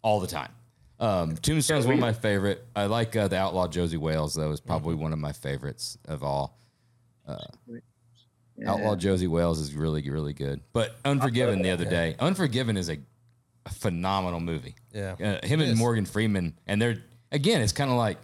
all 0.00 0.20
the 0.20 0.26
time. 0.28 0.50
Um, 0.98 1.36
Tombstone 1.36 1.78
is 1.78 1.84
one 1.86 1.94
of 1.94 2.00
my 2.00 2.12
favorite. 2.12 2.64
I 2.74 2.86
like 2.86 3.14
uh, 3.16 3.28
the 3.28 3.36
Outlaw 3.36 3.68
Josey 3.68 3.96
Wales 3.98 4.34
though. 4.34 4.50
Is 4.52 4.60
probably 4.60 4.94
Mm-hmm. 4.94 5.02
one 5.02 5.12
of 5.12 5.18
my 5.18 5.32
favorites 5.32 5.98
of 6.06 6.22
all. 6.22 6.56
Yeah. 8.58 8.72
Outlaw 8.72 8.96
Josey 8.96 9.26
Wales 9.26 9.58
is 9.60 9.74
really 9.74 10.08
really 10.08 10.32
good. 10.32 10.60
But 10.72 10.96
Unforgiven 11.04 11.60
the 11.62 11.70
other 11.70 11.84
day. 11.84 12.16
Unforgiven 12.18 12.76
is 12.78 12.88
a, 12.88 12.98
a 13.66 13.70
phenomenal 13.70 14.40
movie. 14.40 14.74
Yeah. 14.94 15.16
Uh, 15.42 15.46
him 15.46 15.60
and. 15.60 15.76
Morgan 15.78 16.06
Freeman, 16.06 16.58
and 16.66 16.80
they're 16.80 16.96
again, 17.32 17.60
it's 17.60 17.72
kind 17.72 17.90
of 17.90 17.98
like 17.98 18.16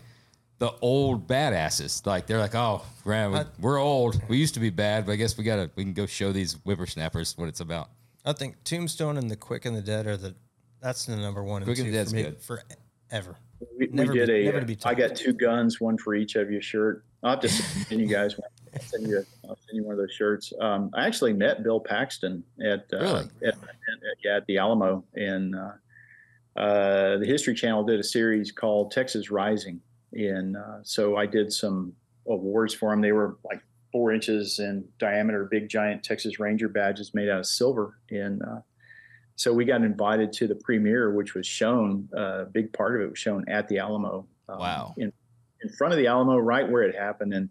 the 0.58 0.72
old 0.80 1.26
badasses. 1.28 2.06
Like 2.06 2.26
they're 2.26 2.38
like, 2.38 2.54
oh, 2.54 2.82
man, 3.04 3.32
we- 3.32 3.38
we're 3.60 3.78
old. 3.78 4.22
We 4.28 4.38
used 4.38 4.54
to 4.54 4.60
be 4.60 4.70
bad, 4.70 5.04
but 5.04 5.12
I 5.12 5.16
guess 5.16 5.36
we 5.36 5.44
gotta 5.44 5.70
we 5.76 5.82
can 5.84 5.92
go 5.92 6.06
show 6.06 6.32
these 6.32 6.54
whippersnappers 6.64 7.36
what 7.36 7.48
it's 7.48 7.60
about. 7.60 7.90
I 8.24 8.32
think 8.32 8.62
Tombstone 8.64 9.18
and 9.18 9.30
The 9.30 9.36
Quick 9.36 9.66
and 9.66 9.76
the 9.76 9.82
Dead 9.82 10.06
are 10.06 10.16
the 10.16 10.34
that's 10.82 11.06
the 11.06 11.16
number 11.16 11.42
one 11.44 11.62
and 11.62 11.66
Quick 11.66 11.78
and 11.78 11.86
two 11.86 11.92
the 11.92 11.98
Dead's 11.98 12.10
for 12.10 12.16
me 12.16 12.22
good. 12.24 12.40
forever. 12.42 13.36
We, 13.78 13.86
Never 13.92 14.12
we 14.12 14.18
did 14.18 14.28
be- 14.28 14.42
a. 14.42 14.44
never 14.46 14.60
to 14.60 14.66
be 14.66 14.76
I 14.84 14.94
got 14.94 15.14
two 15.14 15.32
guns, 15.32 15.80
one 15.80 15.96
for 15.96 16.14
each 16.14 16.34
of 16.36 16.50
your 16.50 16.62
shirt. 16.62 17.04
I'll 17.22 17.30
have 17.32 17.40
to 17.42 17.48
send 17.48 18.00
you 18.00 18.06
guys 18.08 18.36
one. 18.36 18.48
I'll 18.74 18.80
send 18.82 19.06
you, 19.06 19.24
I'll 19.48 19.56
send 19.66 19.76
you 19.76 19.84
one 19.84 19.92
of 19.92 19.98
those 19.98 20.12
shirts. 20.12 20.52
Um, 20.60 20.90
I 20.94 21.06
actually 21.06 21.32
met 21.34 21.62
Bill 21.62 21.78
Paxton 21.78 22.42
at, 22.64 22.86
uh, 22.92 22.98
Really? 22.98 23.24
at, 23.46 23.54
at, 23.54 23.56
yeah, 24.24 24.36
at 24.36 24.46
the 24.46 24.58
Alamo, 24.58 25.04
and 25.14 25.54
uh, 25.54 26.60
uh, 26.60 27.18
the 27.18 27.26
History 27.26 27.54
Channel 27.54 27.84
did 27.84 28.00
a 28.00 28.04
series 28.04 28.50
called 28.50 28.90
Texas 28.90 29.30
Rising, 29.30 29.80
and 30.12 30.56
uh, 30.56 30.78
so 30.82 31.16
I 31.16 31.26
did 31.26 31.52
some 31.52 31.92
awards 32.26 32.74
for 32.74 32.90
them. 32.90 33.00
They 33.00 33.12
were 33.12 33.36
like 33.44 33.60
four 33.92 34.12
inches 34.12 34.58
in 34.58 34.84
diameter, 34.98 35.44
big 35.50 35.68
giant 35.68 36.02
Texas 36.02 36.40
Ranger 36.40 36.68
badges 36.68 37.14
made 37.14 37.28
out 37.28 37.40
of 37.40 37.46
silver, 37.46 37.98
and 38.10 38.42
uh, 38.42 38.60
so 39.36 39.52
we 39.52 39.64
got 39.64 39.82
invited 39.82 40.32
to 40.34 40.46
the 40.46 40.54
premiere, 40.54 41.12
which 41.12 41.34
was 41.34 41.46
shown. 41.46 42.08
uh, 42.16 42.42
A 42.42 42.44
big 42.46 42.72
part 42.72 42.96
of 42.96 43.02
it 43.06 43.10
was 43.10 43.18
shown 43.18 43.44
at 43.48 43.68
the 43.68 43.78
Alamo. 43.78 44.26
um, 44.48 44.58
Wow. 44.58 44.94
In 44.96 45.12
in 45.62 45.68
front 45.70 45.92
of 45.92 45.98
the 45.98 46.08
Alamo, 46.08 46.38
right 46.38 46.68
where 46.68 46.82
it 46.82 46.94
happened, 46.96 47.32
and 47.32 47.48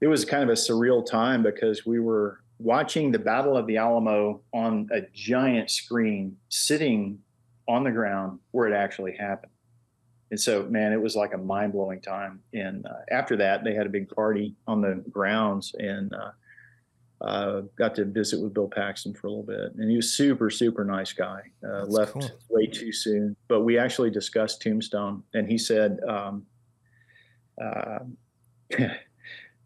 it 0.00 0.06
was 0.06 0.24
kind 0.24 0.42
of 0.42 0.48
a 0.48 0.52
surreal 0.54 1.04
time 1.04 1.42
because 1.42 1.84
we 1.84 2.00
were 2.00 2.40
watching 2.58 3.12
the 3.12 3.18
Battle 3.18 3.56
of 3.58 3.66
the 3.66 3.76
Alamo 3.76 4.40
on 4.54 4.88
a 4.90 5.02
giant 5.12 5.70
screen, 5.70 6.36
sitting 6.48 7.18
on 7.68 7.84
the 7.84 7.90
ground 7.90 8.38
where 8.52 8.66
it 8.66 8.74
actually 8.74 9.14
happened. 9.16 9.52
And 10.30 10.40
so, 10.40 10.62
man, 10.64 10.92
it 10.94 11.00
was 11.00 11.14
like 11.14 11.34
a 11.34 11.38
mind 11.38 11.72
blowing 11.72 12.00
time. 12.00 12.40
And 12.54 12.86
uh, 12.86 12.90
after 13.10 13.36
that, 13.36 13.62
they 13.64 13.74
had 13.74 13.86
a 13.86 13.90
big 13.90 14.08
party 14.08 14.56
on 14.66 14.80
the 14.80 15.04
grounds 15.10 15.74
and 15.78 16.14
uh, 16.14 16.30
uh, 17.20 17.62
got 17.76 17.94
to 17.96 18.04
visit 18.04 18.40
with 18.40 18.52
Bill 18.52 18.68
Paxton 18.68 19.14
for 19.14 19.26
a 19.26 19.30
little 19.30 19.42
bit. 19.42 19.74
And 19.78 19.90
he 19.90 19.96
was 19.96 20.12
super, 20.12 20.50
super 20.50 20.84
nice 20.84 21.12
guy. 21.12 21.40
Uh, 21.66 21.84
left 21.86 22.12
cool. 22.12 22.30
way 22.50 22.66
too 22.66 22.92
soon, 22.92 23.36
but 23.48 23.62
we 23.62 23.78
actually 23.78 24.10
discussed 24.10 24.62
Tombstone, 24.62 25.22
and 25.34 25.48
he 25.48 25.58
said, 25.58 25.98
um, 26.08 26.46
uh, 27.62 28.00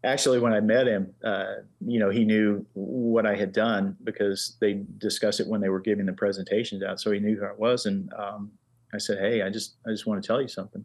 actually, 0.03 0.39
when 0.39 0.53
I 0.53 0.59
met 0.59 0.87
him, 0.87 1.13
uh, 1.23 1.55
you 1.85 1.99
know, 1.99 2.09
he 2.09 2.25
knew 2.25 2.65
what 2.73 3.25
I 3.25 3.35
had 3.35 3.51
done 3.51 3.97
because 4.03 4.57
they 4.59 4.83
discussed 4.97 5.39
it 5.39 5.47
when 5.47 5.61
they 5.61 5.69
were 5.69 5.79
giving 5.79 6.05
the 6.05 6.13
presentations 6.13 6.83
out. 6.83 6.99
So 6.99 7.11
he 7.11 7.19
knew 7.19 7.37
who 7.37 7.45
I 7.45 7.53
was. 7.53 7.85
And 7.85 8.11
um, 8.13 8.51
I 8.93 8.97
said, 8.97 9.19
Hey, 9.19 9.41
I 9.41 9.49
just, 9.49 9.75
I 9.85 9.91
just 9.91 10.05
want 10.05 10.21
to 10.21 10.27
tell 10.27 10.41
you 10.41 10.47
something. 10.47 10.83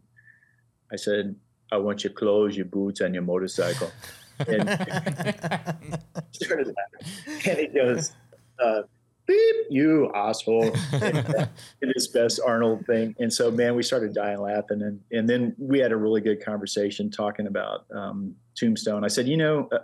I 0.91 0.95
said, 0.95 1.35
I 1.71 1.77
want 1.77 2.03
your 2.03 2.13
clothes, 2.13 2.55
your 2.55 2.65
boots, 2.65 3.01
and 3.01 3.13
your 3.13 3.23
motorcycle. 3.23 3.91
And 4.39 5.99
started 6.31 6.67
laughing. 6.67 7.41
And 7.45 7.57
he 7.59 7.67
goes, 7.67 8.11
uh, 8.59 8.81
beep, 9.25 9.55
you 9.69 10.11
asshole. 10.13 10.75
in 11.81 11.91
his 11.93 12.07
best 12.07 12.39
Arnold 12.45 12.85
thing. 12.85 13.15
And 13.19 13.31
so, 13.31 13.51
man, 13.51 13.75
we 13.75 13.83
started 13.83 14.13
dying 14.13 14.39
laughing. 14.39 14.81
And, 14.81 15.01
and 15.11 15.29
then 15.29 15.55
we 15.57 15.79
had 15.79 15.91
a 15.91 15.97
really 15.97 16.21
good 16.21 16.43
conversation 16.43 17.11
talking 17.11 17.47
about 17.47 17.85
um, 17.91 18.35
Tombstone. 18.55 19.03
I 19.03 19.07
said, 19.07 19.27
you 19.27 19.37
know, 19.37 19.69
uh, 19.71 19.79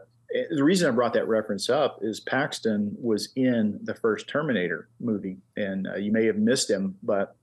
the 0.49 0.63
reason 0.63 0.87
I 0.87 0.91
brought 0.91 1.13
that 1.13 1.27
reference 1.27 1.69
up 1.69 1.99
is 2.01 2.19
Paxton 2.19 2.95
was 2.99 3.29
in 3.35 3.79
the 3.83 3.93
first 3.93 4.27
Terminator 4.27 4.89
movie. 4.99 5.37
And 5.55 5.87
uh, 5.87 5.95
you 5.95 6.11
may 6.11 6.25
have 6.25 6.37
missed 6.37 6.69
him, 6.69 6.95
but 7.03 7.35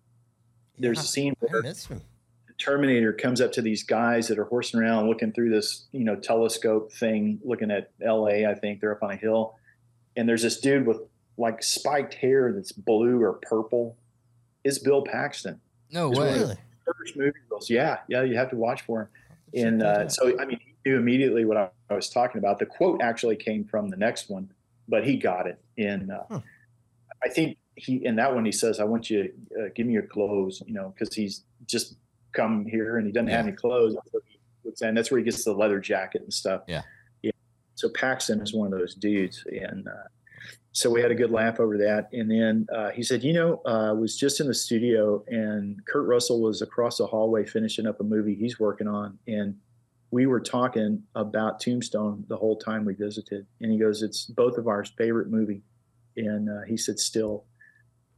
there's 0.78 0.98
a 0.98 1.04
scene 1.04 1.34
where 1.38 1.62
miss 1.62 1.86
him. 1.86 1.98
the 1.98 2.04
Terminator 2.60 3.12
comes 3.12 3.40
up 3.40 3.52
to 3.52 3.62
these 3.62 3.82
guys 3.82 4.28
that 4.28 4.38
are 4.38 4.44
horsing 4.44 4.80
around 4.80 5.08
looking 5.08 5.32
through 5.32 5.50
this, 5.50 5.86
you 5.92 6.04
know, 6.04 6.14
telescope 6.16 6.92
thing, 6.92 7.40
looking 7.42 7.70
at 7.70 7.90
LA. 8.00 8.48
I 8.48 8.54
think 8.54 8.80
they're 8.80 8.92
up 8.92 9.02
on 9.02 9.10
a 9.10 9.16
hill. 9.16 9.56
And 10.16 10.28
there's 10.28 10.42
this 10.42 10.60
dude 10.60 10.86
with 10.86 10.98
like 11.38 11.62
spiked 11.62 12.14
hair 12.14 12.52
that's 12.52 12.72
blue 12.72 13.22
or 13.22 13.34
purple. 13.42 13.96
It's 14.62 14.78
Bill 14.78 15.02
Paxton. 15.02 15.60
no 15.90 16.10
way. 16.10 16.34
Really? 16.38 16.56
First 16.84 17.16
movie 17.16 17.32
roles. 17.50 17.70
Yeah. 17.70 17.98
Yeah. 18.08 18.22
You 18.22 18.36
have 18.36 18.50
to 18.50 18.56
watch 18.56 18.82
for 18.82 19.02
him. 19.02 19.08
Check 19.54 19.64
And 19.64 19.82
uh, 19.82 20.08
so, 20.08 20.38
I 20.38 20.44
mean, 20.44 20.60
he 20.60 20.90
knew 20.90 20.96
immediately 20.98 21.44
what 21.44 21.56
I, 21.56 21.70
I 21.88 21.94
was 21.94 22.10
talking 22.10 22.38
about. 22.38 22.58
The 22.58 22.66
quote 22.66 23.00
actually 23.00 23.36
came 23.36 23.64
from 23.64 23.88
the 23.88 23.96
next 23.96 24.28
one, 24.28 24.52
but 24.86 25.04
he 25.06 25.16
got 25.16 25.46
it. 25.46 25.58
And 25.78 26.10
uh, 26.12 26.22
Hmm. 26.28 26.36
I 27.24 27.28
think 27.28 27.56
he, 27.76 28.04
in 28.04 28.16
that 28.16 28.34
one, 28.34 28.44
he 28.44 28.52
says, 28.52 28.80
I 28.80 28.84
want 28.84 29.08
you 29.10 29.22
to 29.24 29.64
uh, 29.64 29.68
give 29.74 29.86
me 29.86 29.92
your 29.94 30.02
clothes, 30.02 30.62
you 30.66 30.74
know, 30.74 30.92
because 30.96 31.14
he's 31.14 31.44
just 31.66 31.94
come 32.32 32.64
here 32.66 32.96
and 32.98 33.06
he 33.06 33.12
doesn't 33.12 33.28
have 33.28 33.46
any 33.46 33.56
clothes. 33.56 33.94
So 34.12 34.20
he 34.26 34.38
looks- 34.64 34.82
And 34.82 34.96
that's 34.96 35.10
where 35.10 35.18
he 35.18 35.24
gets 35.24 35.44
the 35.44 35.52
leather 35.52 35.80
jacket 35.80 36.22
and 36.22 36.32
stuff. 36.32 36.62
Yeah. 36.68 36.82
Yeah. 37.22 37.30
So 37.74 37.88
Paxton 37.90 38.40
is 38.40 38.52
one 38.54 38.72
of 38.72 38.78
those 38.78 38.94
dudes. 38.94 39.44
And 39.50 39.88
uh, 39.88 40.08
so 40.72 40.90
we 40.90 41.00
had 41.00 41.10
a 41.10 41.14
good 41.14 41.30
laugh 41.30 41.58
over 41.60 41.76
that. 41.78 42.08
And 42.12 42.30
then 42.30 42.66
uh, 42.72 42.90
he 42.90 43.02
said, 43.02 43.22
you 43.24 43.32
know, 43.32 43.60
uh, 43.66 43.88
I 43.88 43.92
was 43.92 44.16
just 44.18 44.40
in 44.40 44.46
the 44.46 44.54
studio 44.54 45.24
and 45.28 45.84
Kurt 45.86 46.06
Russell 46.06 46.40
was 46.40 46.62
across 46.62 46.98
the 46.98 47.06
hallway 47.06 47.44
finishing 47.44 47.86
up 47.86 48.00
a 48.00 48.04
movie 48.04 48.34
he's 48.34 48.60
working 48.60 48.86
on. 48.86 49.18
And 49.26 49.56
we 50.12 50.26
were 50.26 50.40
talking 50.40 51.02
about 51.14 51.60
Tombstone 51.60 52.24
the 52.28 52.36
whole 52.36 52.56
time 52.56 52.84
we 52.84 52.94
visited. 52.94 53.46
And 53.60 53.70
he 53.72 53.78
goes, 53.78 54.02
it's 54.02 54.24
both 54.26 54.58
of 54.58 54.66
our 54.68 54.84
favorite 54.84 55.28
movie. 55.30 55.62
And 56.16 56.48
uh, 56.50 56.62
he 56.66 56.76
said, 56.76 56.98
still. 56.98 57.44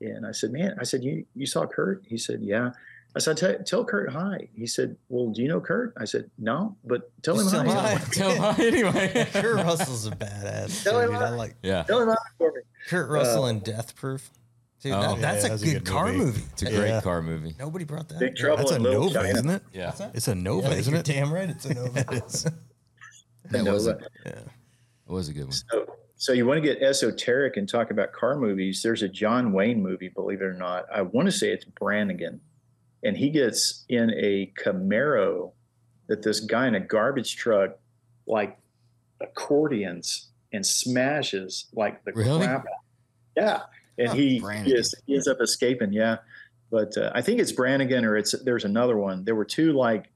And 0.01 0.27
I 0.27 0.33
said, 0.33 0.53
man, 0.53 0.77
I 0.81 0.85
said, 0.85 1.05
you, 1.05 1.25
you 1.35 1.47
saw 1.47 1.67
Kurt? 1.67 2.03
He 2.07 2.19
said, 2.19 2.41
yeah. 2.43 2.71
I 3.15 3.19
said, 3.19 3.37
tell, 3.37 3.59
tell 3.65 3.85
Kurt 3.85 4.11
hi. 4.11 4.49
He 4.55 4.67
said, 4.67 4.97
well, 5.11 5.31
do 5.33 5.43
you 5.43 5.49
know 5.49 5.61
Kurt? 5.61 5.93
I 5.99 6.05
said, 6.07 6.31
no, 6.39 6.77
but 6.85 7.11
tell 7.23 7.39
him 7.39 7.49
Tell 7.51 7.65
hi. 7.65 7.95
hi. 7.95 8.05
Tell- 8.13 8.61
anyway. 8.61 9.29
Kurt 9.33 9.57
Russell's 9.57 10.07
a 10.07 10.13
badass. 10.13 10.83
Tell 10.83 11.01
Dude, 11.01 11.11
him 11.11 11.17
I 11.17 11.27
I- 11.27 11.31
like 11.31 11.55
Yeah. 11.63 11.83
Tell 11.83 12.01
him 12.01 12.09
hi 12.09 12.15
for 12.39 12.53
me. 12.53 12.61
Kurt 12.89 13.11
uh, 13.11 13.13
Russell 13.13 13.47
and 13.47 13.63
Death 13.63 13.95
Proof. 13.97 14.31
Dude, 14.81 14.93
Oh. 14.95 15.01
that, 15.01 15.11
Yeah, 15.17 15.21
that's 15.21 15.43
yeah, 15.43 15.47
a 15.47 15.51
that's 15.51 15.63
a 15.63 15.65
good, 15.67 15.85
good 15.85 15.93
car 15.93 16.07
movie. 16.07 16.19
movie. 16.25 16.43
It's 16.53 16.63
a 16.63 16.71
great 16.71 16.89
Yeah. 16.89 17.01
car 17.03 17.23
movie. 17.23 17.55
Nobody 17.59 17.85
brought 17.85 18.09
that. 18.09 18.19
Big 18.19 18.31
up. 18.31 18.37
Trouble 18.37 18.57
That's 18.57 18.71
a 18.73 18.77
in 18.77 18.83
Little 18.83 19.03
Nova, 19.05 19.15
China. 19.15 19.29
isn't 19.29 19.51
it? 19.51 19.63
Yeah. 19.73 19.93
It's 20.15 20.29
a 20.29 20.35
Nova, 20.35 20.69
Yeah, 20.71 20.75
isn't 20.77 20.91
you're 20.93 21.01
it? 21.01 21.07
Damn 21.07 21.33
right, 21.33 21.51
it's 21.51 21.67
a 21.67 21.75
Nova. 21.75 21.93
That 21.93 22.55
Nova. 23.53 23.73
was 23.73 23.87
a, 23.87 23.99
yeah. 24.25 24.33
it 24.33 24.43
was 25.07 25.29
a 25.29 25.33
good 25.35 25.45
one. 25.45 25.53
So, 25.53 25.87
so 26.17 26.33
you 26.33 26.47
want 26.47 26.63
to 26.63 26.67
get 26.67 26.83
esoteric 26.83 27.57
and 27.57 27.69
talk 27.69 27.91
about 27.91 28.13
car 28.13 28.37
movies? 28.37 28.81
There's 28.83 29.03
a 29.03 29.09
John 29.09 29.53
Wayne 29.53 29.83
movie, 29.83 30.09
believe 30.09 30.41
it 30.41 30.45
or 30.45 30.55
not. 30.55 30.87
I 30.93 31.03
want 31.03 31.27
to 31.27 31.33
say 31.33 31.53
it's 31.53 31.65
Brannigan, 31.65 32.41
and 33.03 33.17
he 33.17 33.31
gets 33.31 33.85
in 33.89 34.11
a 34.11 34.53
Camaro 34.63 35.53
that 36.09 36.23
this 36.23 36.41
guy 36.41 36.67
in 36.69 36.75
a 36.75 36.81
garbage 36.81 37.37
truck 37.37 37.79
like 38.27 38.59
accordions 39.21 40.29
and 40.53 40.65
smashes 40.65 41.67
like 41.75 42.05
the 42.05 42.13
Really? 42.13 42.45
crap. 42.47 42.65
Yeah, 43.37 43.63
and 43.99 44.09
Oh, 44.11 44.13
he 44.13 44.41
Brannigan. 44.41 44.77
is 44.77 44.95
he 45.07 45.15
ends 45.15 45.27
up 45.29 45.39
escaping. 45.41 45.93
Yeah, 45.93 46.19
but 46.71 46.97
uh, 46.99 47.11
I 47.15 47.23
think 47.23 47.41
it's 47.41 47.53
Brannigan 47.53 48.05
or 48.05 48.17
it's 48.17 48.33
there's 48.45 48.65
another 48.65 48.97
one. 48.99 49.25
There 49.25 49.35
were 49.35 49.45
two 49.45 49.73
like 49.73 50.11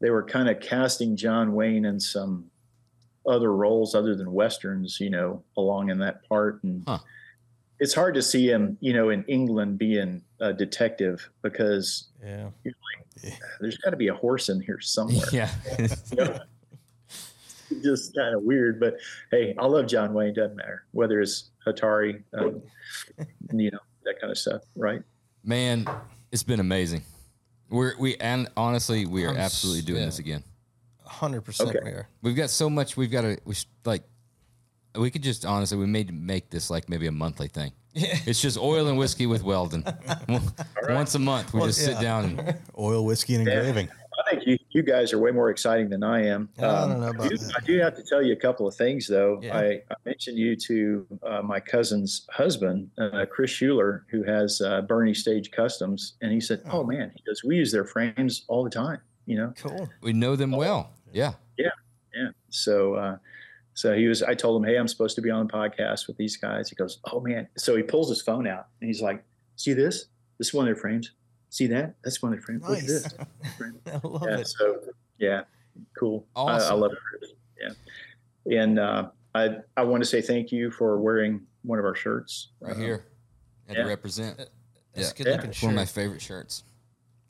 they 0.00 0.10
were 0.10 0.24
kind 0.24 0.48
of 0.48 0.58
casting 0.60 1.16
John 1.16 1.52
Wayne 1.52 1.84
in 1.84 2.00
some 2.00 2.50
other 3.24 3.52
roles 3.54 3.94
other 3.94 4.16
than 4.16 4.32
westerns, 4.32 4.98
you 4.98 5.10
know, 5.10 5.44
along 5.56 5.90
in 5.90 5.98
that 5.98 6.28
part. 6.28 6.62
And 6.64 6.82
Huh. 6.86 6.98
It's 7.82 7.92
hard 7.92 8.14
to 8.14 8.22
see 8.22 8.48
him, 8.48 8.78
you 8.80 8.92
know, 8.92 9.10
in 9.10 9.24
England 9.24 9.76
being 9.76 10.22
a 10.38 10.52
detective 10.52 11.28
because 11.42 12.10
Yeah. 12.24 12.50
there's 13.60 13.76
got 13.78 13.90
to 13.90 13.96
be 13.96 14.06
a 14.06 14.14
horse 14.14 14.48
in 14.48 14.60
here 14.60 14.78
somewhere. 14.80 15.26
Yeah. 15.32 15.50
You 16.12 16.16
know? 16.24 16.38
Just 17.82 18.14
kind 18.14 18.36
of 18.36 18.42
weird, 18.44 18.78
but 18.78 18.98
hey, 19.32 19.56
I 19.58 19.66
love 19.66 19.86
John 19.88 20.12
Wayne. 20.14 20.32
Doesn't 20.34 20.56
matter 20.56 20.84
whether 20.92 21.20
it's 21.20 21.50
Atari, 21.66 22.22
um, 22.34 22.62
you 23.52 23.70
know, 23.72 23.78
that 24.04 24.20
kind 24.20 24.30
of 24.30 24.38
stuff, 24.38 24.62
right? 24.76 25.02
Man, 25.42 25.86
it's 26.30 26.42
been 26.44 26.60
amazing. 26.60 27.02
We're 27.68 27.94
we 27.98 28.16
and 28.18 28.48
honestly, 28.58 29.06
we 29.06 29.24
are 29.24 29.30
I'm 29.30 29.38
absolutely 29.38 29.82
doing 29.82 30.00
yeah. 30.00 30.06
this 30.06 30.18
again. 30.20 30.44
Hundred 31.04 31.40
percent 31.40 31.70
Okay. 31.70 31.80
we 31.82 31.90
are. 31.92 32.08
We've 32.20 32.36
got 32.36 32.50
so 32.50 32.68
much. 32.70 32.96
We've 32.96 33.10
got 33.10 33.22
to. 33.22 33.38
We 33.44 33.54
should, 33.54 33.68
like. 33.84 34.04
We 34.96 35.10
could 35.10 35.22
just 35.22 35.44
honestly, 35.46 35.78
we 35.78 35.86
made 35.86 36.12
make 36.12 36.50
this 36.50 36.70
like 36.70 36.88
maybe 36.88 37.06
a 37.06 37.12
monthly 37.12 37.48
thing. 37.48 37.72
Yeah. 37.94 38.18
It's 38.26 38.40
just 38.40 38.58
oil 38.58 38.86
and 38.88 38.98
whiskey 38.98 39.26
with 39.26 39.42
Weldon. 39.42 39.84
Once 40.88 41.14
a 41.14 41.18
month, 41.18 41.52
we 41.52 41.60
Well, 41.60 41.68
just 41.68 41.84
sit 41.84 42.00
down 42.00 42.24
and 42.38 42.56
Oil, 42.78 43.04
whiskey, 43.04 43.34
and 43.34 43.46
Yeah. 43.46 43.54
engraving. 43.58 43.88
I 44.26 44.30
think 44.30 44.46
you, 44.46 44.56
you 44.70 44.82
guys 44.82 45.12
are 45.12 45.18
way 45.18 45.30
more 45.30 45.50
exciting 45.50 45.88
than 45.88 46.02
I 46.02 46.26
am. 46.26 46.48
I 46.58 46.62
don't 46.62 47.00
know 47.00 47.08
about 47.08 47.28
do, 47.30 47.36
that. 47.36 47.52
I 47.56 47.64
do 47.64 47.78
have 47.80 47.96
to 47.96 48.02
tell 48.02 48.22
you 48.22 48.34
a 48.34 48.36
couple 48.36 48.68
of 48.68 48.74
things, 48.74 49.06
though. 49.06 49.40
Yeah. 49.42 49.56
I, 49.58 49.64
I 49.90 49.94
mentioned 50.04 50.38
you 50.38 50.54
to 50.56 51.06
uh, 51.22 51.42
my 51.42 51.58
cousin's 51.60 52.26
husband, 52.30 52.90
uh, 52.98 53.24
Chris 53.30 53.50
Schuler, 53.50 54.04
who 54.10 54.22
has 54.22 54.60
uh, 54.60 54.82
Bernie 54.82 55.14
Stage 55.14 55.50
Customs, 55.50 56.14
and 56.20 56.30
he 56.30 56.40
said, 56.40 56.60
"Oh 56.70 56.84
man," 56.84 57.10
he 57.16 57.22
goes, 57.26 57.42
"We 57.42 57.56
use 57.56 57.72
their 57.72 57.84
frames 57.86 58.44
all 58.48 58.62
the 58.64 58.70
time." 58.70 59.00
You 59.26 59.36
know, 59.38 59.54
Cool. 59.58 59.88
we 60.02 60.12
know 60.12 60.36
them 60.36 60.52
well. 60.52 60.90
Yeah. 61.12 61.32
yeah. 61.56 61.70
So, 62.50 62.94
uh, 62.94 63.16
so 63.74 63.94
he 63.94 64.06
was. 64.06 64.22
I 64.22 64.34
told 64.34 64.62
him, 64.62 64.68
"Hey, 64.68 64.76
I'm 64.76 64.88
supposed 64.88 65.14
to 65.16 65.22
be 65.22 65.30
on 65.30 65.46
the 65.46 65.52
podcast 65.52 66.06
with 66.06 66.16
these 66.16 66.36
guys." 66.36 66.68
He 66.68 66.74
goes, 66.76 66.98
"Oh 67.12 67.20
man!" 67.20 67.48
So 67.56 67.76
he 67.76 67.82
pulls 67.82 68.08
his 68.08 68.20
phone 68.22 68.46
out 68.46 68.66
and 68.80 68.88
he's 68.88 69.00
like, 69.02 69.22
"See 69.56 69.72
this? 69.72 70.06
this 70.38 70.48
is 70.48 70.54
one 70.54 70.66
of 70.68 70.74
their 70.74 70.80
frames. 70.80 71.12
See 71.50 71.66
that? 71.68 71.94
That's 72.02 72.20
one 72.22 72.32
of 72.32 72.38
their 72.38 72.42
frames. 72.44 72.62
Look 72.68 72.78
at 72.78 72.82
Nice. 72.84 73.02
this. 73.02 73.14
I 73.86 74.00
love 74.06 74.24
yeah, 74.28 74.38
it. 74.38 74.46
so 74.46 74.80
yeah, 75.18 75.40
cool. 75.98 76.26
I- 76.34 76.42
I, 76.58 76.72
love 76.72 76.92
it. 77.20 77.28
Yeah, 78.46 78.60
and 78.60 78.78
uh, 78.78 79.08
I 79.34 79.56
I 79.76 79.84
want 79.84 80.02
to 80.02 80.08
say 80.08 80.20
thank 80.22 80.50
you 80.52 80.70
for 80.70 80.98
wearing 81.00 81.42
one 81.62 81.78
of 81.78 81.84
our 81.84 81.94
shirts 81.94 82.48
Right 82.60 82.72
Uh, 82.74 82.78
here. 82.78 83.04
Had 83.68 83.76
yeah. 83.76 83.82
to 83.84 83.88
represent. 83.88 84.36
That's 84.38 84.50
Yeah. 84.94 85.12
good 85.16 85.26
Yeah. 85.26 85.32
looking 85.36 85.50
It's 85.50 85.62
one 85.62 85.72
of 85.72 85.76
my 85.76 85.84
favorite 85.86 86.20
shirts. 86.22 86.64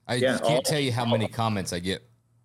I 0.08 0.14
Yeah, 0.16 0.32
just 0.32 0.42
can't 0.44 0.54
all- 0.56 0.62
tell 0.62 0.80
you 0.80 0.90
how 0.92 1.04
many 1.04 1.28
comments 1.28 1.72
I 1.72 1.78
get, 1.80 2.02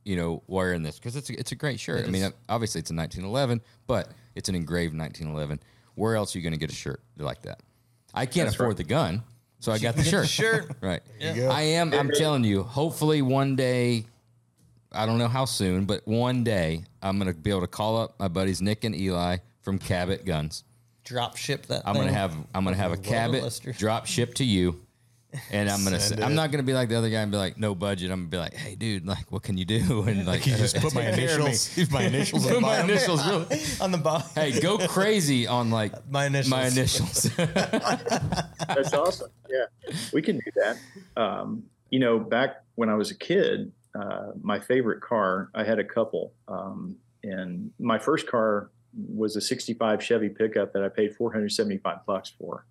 you 0.07 0.15
know, 0.15 0.41
wearing 0.47 0.83
this 0.83 0.97
because 0.97 1.17
it's 1.17 1.29
a, 1.29 1.37
it's 1.37 1.51
a 1.51 1.55
great 1.55 1.79
shirt. 1.79 2.01
It 2.01 2.07
I 2.07 2.11
mean, 2.11 2.23
is. 2.23 2.33
obviously 2.47 2.79
it's 2.79 2.91
a 2.91 2.95
1911, 2.95 3.61
but 3.87 4.09
it's 4.35 4.47
an 4.47 4.55
engraved 4.55 4.97
1911. 4.97 5.59
Where 5.95 6.15
else 6.15 6.33
are 6.33 6.39
you 6.39 6.43
going 6.43 6.53
to 6.53 6.59
get 6.59 6.71
a 6.71 6.75
shirt 6.75 7.01
like 7.17 7.41
that? 7.41 7.59
I 8.13 8.25
can't 8.25 8.45
That's 8.47 8.55
afford 8.55 8.69
right. 8.69 8.77
the 8.77 8.83
gun, 8.85 9.23
so 9.59 9.71
I 9.73 9.79
got 9.79 9.95
the 9.97 10.03
shirt. 10.03 10.29
shirt. 10.29 10.71
Right. 10.81 11.01
Yeah. 11.19 11.49
I 11.51 11.61
am. 11.61 11.93
I'm 11.93 12.09
telling 12.11 12.45
you. 12.45 12.63
Hopefully, 12.63 13.21
one 13.21 13.55
day. 13.55 14.05
I 14.93 15.05
don't 15.05 15.17
know 15.17 15.27
how 15.27 15.43
soon, 15.43 15.83
but 15.83 16.07
one 16.07 16.45
day 16.45 16.85
I'm 17.01 17.19
gonna 17.19 17.33
be 17.33 17.49
able 17.49 17.61
to 17.61 17.67
call 17.67 17.97
up 17.97 18.17
my 18.19 18.29
buddies 18.29 18.61
Nick 18.61 18.85
and 18.85 18.95
Eli 18.95 19.37
from 19.61 19.77
Cabot 19.77 20.25
Guns. 20.25 20.63
Drop 21.03 21.35
ship 21.35 21.65
that. 21.65 21.83
I'm 21.85 21.93
gonna 21.95 22.13
have 22.13 22.33
I'm 22.55 22.63
gonna 22.63 22.77
have 22.77 22.93
a 22.93 22.97
Cabot 22.97 23.43
Lester. 23.43 23.73
drop 23.73 24.05
ship 24.05 24.33
to 24.35 24.45
you, 24.45 24.79
and 25.51 25.69
I'm 25.69 25.83
gonna. 25.83 25.99
Send 25.99 26.19
Say, 26.19 26.25
I'm 26.25 26.35
not 26.35 26.51
gonna 26.51 26.63
be 26.63 26.73
like 26.73 26.89
the 26.89 26.95
other 26.97 27.09
guy 27.09 27.21
and 27.21 27.31
be 27.31 27.37
like 27.37 27.57
no 27.57 27.75
budget. 27.75 28.11
I'm 28.11 28.21
gonna 28.21 28.29
be 28.29 28.37
like, 28.37 28.53
hey 28.53 28.75
dude, 28.75 29.05
like 29.05 29.31
what 29.31 29.43
can 29.43 29.57
you 29.57 29.65
do? 29.65 30.03
And 30.07 30.25
like 30.25 30.45
you 30.47 30.55
just 30.55 30.75
put 30.81 30.93
my 30.95 31.03
take 31.05 31.15
care 31.15 31.35
of 31.39 31.39
me. 31.39 31.45
initials- 31.47 31.91
my 31.91 32.03
initials 32.03 32.45
on 32.45 32.49
Put 32.49 32.55
the 32.55 32.61
my 32.61 32.67
bottom. 32.77 32.89
initials. 32.89 33.27
Really. 33.27 33.61
on 33.81 33.91
the 33.91 33.97
bottom. 33.97 34.29
Hey, 34.35 34.59
go 34.59 34.77
crazy 34.87 35.47
on 35.47 35.69
like 35.69 35.93
My 36.09 36.25
initials. 36.25 36.51
my 36.51 36.65
initials. 36.67 37.23
That's 37.35 38.93
awesome. 38.93 39.31
Yeah, 39.49 39.65
we 40.13 40.21
can 40.21 40.37
do 40.37 40.51
that. 40.55 40.77
Um, 41.21 41.63
you 41.89 41.99
know, 41.99 42.19
back 42.19 42.63
when 42.75 42.89
I 42.89 42.95
was 42.95 43.11
a 43.11 43.15
kid, 43.15 43.71
uh, 43.99 44.31
my 44.41 44.59
favorite 44.59 45.01
car, 45.01 45.49
I 45.55 45.63
had 45.63 45.79
a 45.79 45.83
couple. 45.83 46.33
Um, 46.47 46.97
and 47.23 47.71
my 47.79 47.97
first 47.97 48.27
car 48.27 48.69
was 49.09 49.35
a 49.35 49.41
65 49.41 50.03
Chevy 50.03 50.29
pickup 50.29 50.73
that 50.73 50.83
I 50.83 50.89
paid 50.89 51.15
475 51.15 52.05
bucks 52.05 52.31
for. 52.37 52.65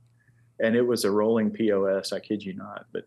And 0.60 0.74
it 0.74 0.82
was 0.82 1.04
a 1.04 1.10
rolling 1.10 1.50
POS, 1.50 2.12
I 2.12 2.20
kid 2.20 2.42
you 2.42 2.54
not. 2.54 2.86
But 2.92 3.04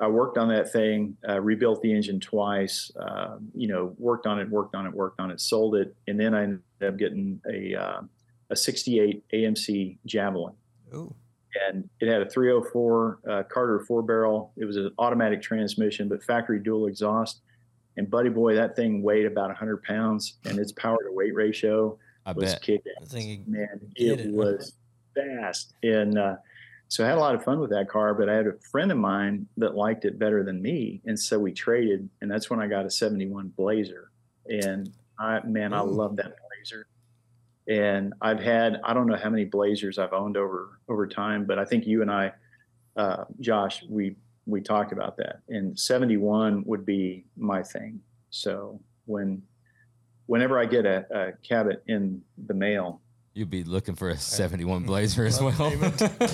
I 0.00 0.08
worked 0.08 0.38
on 0.38 0.48
that 0.48 0.72
thing, 0.72 1.16
uh, 1.28 1.40
rebuilt 1.40 1.82
the 1.82 1.92
engine 1.92 2.20
twice, 2.20 2.90
uh, 3.00 3.36
you 3.54 3.68
know, 3.68 3.94
worked 3.98 4.26
on 4.26 4.40
it, 4.40 4.48
worked 4.48 4.74
on 4.74 4.86
it, 4.86 4.92
worked 4.92 5.20
on 5.20 5.30
it, 5.30 5.40
sold 5.40 5.76
it. 5.76 5.94
And 6.08 6.18
then 6.18 6.34
I 6.34 6.42
ended 6.44 6.62
up 6.84 6.96
getting 6.96 7.40
a, 7.48 7.74
uh, 7.74 8.00
a 8.50 8.56
68 8.56 9.24
AMC 9.32 9.98
Javelin 10.06 10.54
Ooh. 10.94 11.14
and 11.68 11.88
it 12.00 12.08
had 12.08 12.22
a 12.22 12.28
304 12.28 13.18
uh, 13.28 13.42
Carter 13.44 13.80
four 13.80 14.02
barrel. 14.02 14.52
It 14.56 14.64
was 14.64 14.76
an 14.76 14.92
automatic 14.98 15.42
transmission, 15.42 16.08
but 16.08 16.22
factory 16.22 16.58
dual 16.58 16.86
exhaust. 16.86 17.40
And 17.96 18.10
buddy 18.10 18.30
boy, 18.30 18.54
that 18.54 18.74
thing 18.74 19.02
weighed 19.02 19.26
about 19.26 19.48
100 19.48 19.82
pounds, 19.82 20.38
and 20.44 20.58
its 20.58 20.72
power 20.72 20.98
to 21.04 21.12
weight 21.12 21.34
ratio 21.34 21.98
I 22.24 22.32
was 22.32 22.52
bet. 22.52 22.62
Man, 23.46 23.80
it 23.96 24.20
it. 24.20 24.32
was 24.32 24.74
fast, 25.14 25.74
and 25.82 26.18
uh, 26.18 26.36
so 26.92 27.02
I 27.02 27.08
had 27.08 27.16
a 27.16 27.20
lot 27.20 27.34
of 27.34 27.42
fun 27.42 27.58
with 27.58 27.70
that 27.70 27.88
car. 27.88 28.12
But 28.12 28.28
I 28.28 28.34
had 28.34 28.46
a 28.46 28.52
friend 28.70 28.92
of 28.92 28.98
mine 28.98 29.46
that 29.56 29.74
liked 29.74 30.04
it 30.04 30.18
better 30.18 30.44
than 30.44 30.60
me, 30.60 31.00
and 31.06 31.18
so 31.18 31.38
we 31.38 31.50
traded, 31.50 32.06
and 32.20 32.30
that's 32.30 32.50
when 32.50 32.60
I 32.60 32.66
got 32.66 32.84
a 32.84 32.90
71 32.90 33.50
Blazer. 33.56 34.10
And 34.44 34.92
I, 35.18 35.40
man, 35.46 35.72
I 35.72 35.80
love 35.80 36.16
that 36.16 36.34
Blazer. 36.36 36.86
And 37.66 38.12
I've 38.20 38.40
had 38.40 38.78
I 38.84 38.92
don't 38.92 39.06
know 39.06 39.16
how 39.16 39.30
many 39.30 39.46
Blazers 39.46 39.98
I've 39.98 40.12
owned 40.12 40.36
over 40.36 40.80
over 40.86 41.06
time, 41.06 41.46
but 41.46 41.58
I 41.58 41.64
think 41.64 41.86
you 41.86 42.02
and 42.02 42.10
I, 42.10 42.30
uh, 42.98 43.24
Josh, 43.40 43.82
we 43.88 44.16
we 44.44 44.60
talked 44.60 44.92
about 44.92 45.16
that. 45.16 45.40
And 45.48 45.78
71 45.80 46.62
would 46.66 46.84
be 46.84 47.24
my 47.38 47.62
thing. 47.62 48.02
So 48.28 48.78
when 49.06 49.40
whenever 50.26 50.58
I 50.58 50.66
get 50.66 50.84
a, 50.84 51.06
a 51.10 51.32
Cabot 51.42 51.82
in 51.86 52.20
the 52.46 52.54
mail, 52.54 53.00
You'd 53.34 53.48
be 53.50 53.64
looking 53.64 53.94
for 53.94 54.10
a 54.10 54.16
71 54.18 54.82
Blazer 54.84 55.24
as 55.24 55.40
well. 55.40 55.52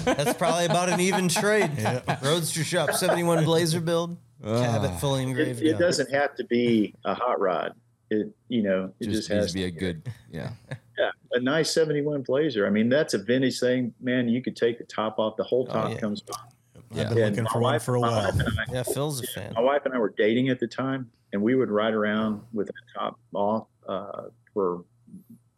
That's 0.04 0.36
probably 0.36 0.64
about 0.66 0.88
an 0.88 0.98
even 1.00 1.28
trade. 1.28 1.70
Yeah. 1.78 2.18
Roadster 2.22 2.64
Shop 2.64 2.92
71 2.92 3.44
Blazer 3.44 3.80
build. 3.80 4.16
Cabot 4.42 4.90
Ah. 4.92 4.96
fully 4.98 5.22
it, 5.22 5.28
engraved. 5.28 5.62
it 5.62 5.72
gun. 5.72 5.80
doesn't 5.80 6.10
have 6.12 6.34
to 6.36 6.44
be 6.44 6.94
a 7.04 7.14
hot 7.14 7.40
rod. 7.40 7.74
It 8.10 8.32
you 8.48 8.62
know 8.62 8.92
it 9.00 9.04
just 9.06 9.28
just, 9.28 9.28
has 9.28 9.48
to 9.48 9.54
be 9.54 9.64
a 9.64 9.70
good, 9.70 10.02
yeah. 10.30 10.50
yeah 10.98 11.10
a 11.32 11.40
nice 11.40 11.70
71 11.72 12.22
Blazer. 12.22 12.66
I 12.66 12.70
mean 12.70 12.88
that's 12.88 13.14
a 13.14 13.18
vintage 13.18 13.60
thing, 13.60 13.92
man. 14.00 14.28
You 14.28 14.40
could 14.42 14.56
take 14.56 14.78
the 14.78 14.84
top 14.84 15.18
off. 15.18 15.36
The 15.36 15.44
whole 15.44 15.66
Oh, 15.70 15.72
top 15.72 15.90
yeah. 15.92 15.98
comes 15.98 16.22
off. 16.32 16.52
Yeah. 16.94 17.02
I've 17.02 17.08
been 17.14 17.18
And 17.18 17.30
looking 17.36 17.44
my 17.44 17.50
for 17.50 17.60
one 17.60 17.78
for 17.80 17.94
a 17.96 18.00
while. 18.00 18.32
I- 18.32 18.72
Yeah, 18.72 18.82
Phil's 18.82 19.22
a 19.22 19.26
fan. 19.26 19.52
my 19.54 19.60
wife 19.60 19.82
and 19.84 19.92
I 19.94 19.98
were 19.98 20.14
dating 20.16 20.48
at 20.48 20.58
the 20.58 20.66
time, 20.68 21.10
and 21.32 21.42
we 21.42 21.54
would 21.54 21.68
ride 21.70 21.92
around 21.94 22.40
with 22.52 22.68
the 22.68 22.72
top 22.96 23.18
off 23.34 23.66
uh, 23.88 24.28
for 24.54 24.84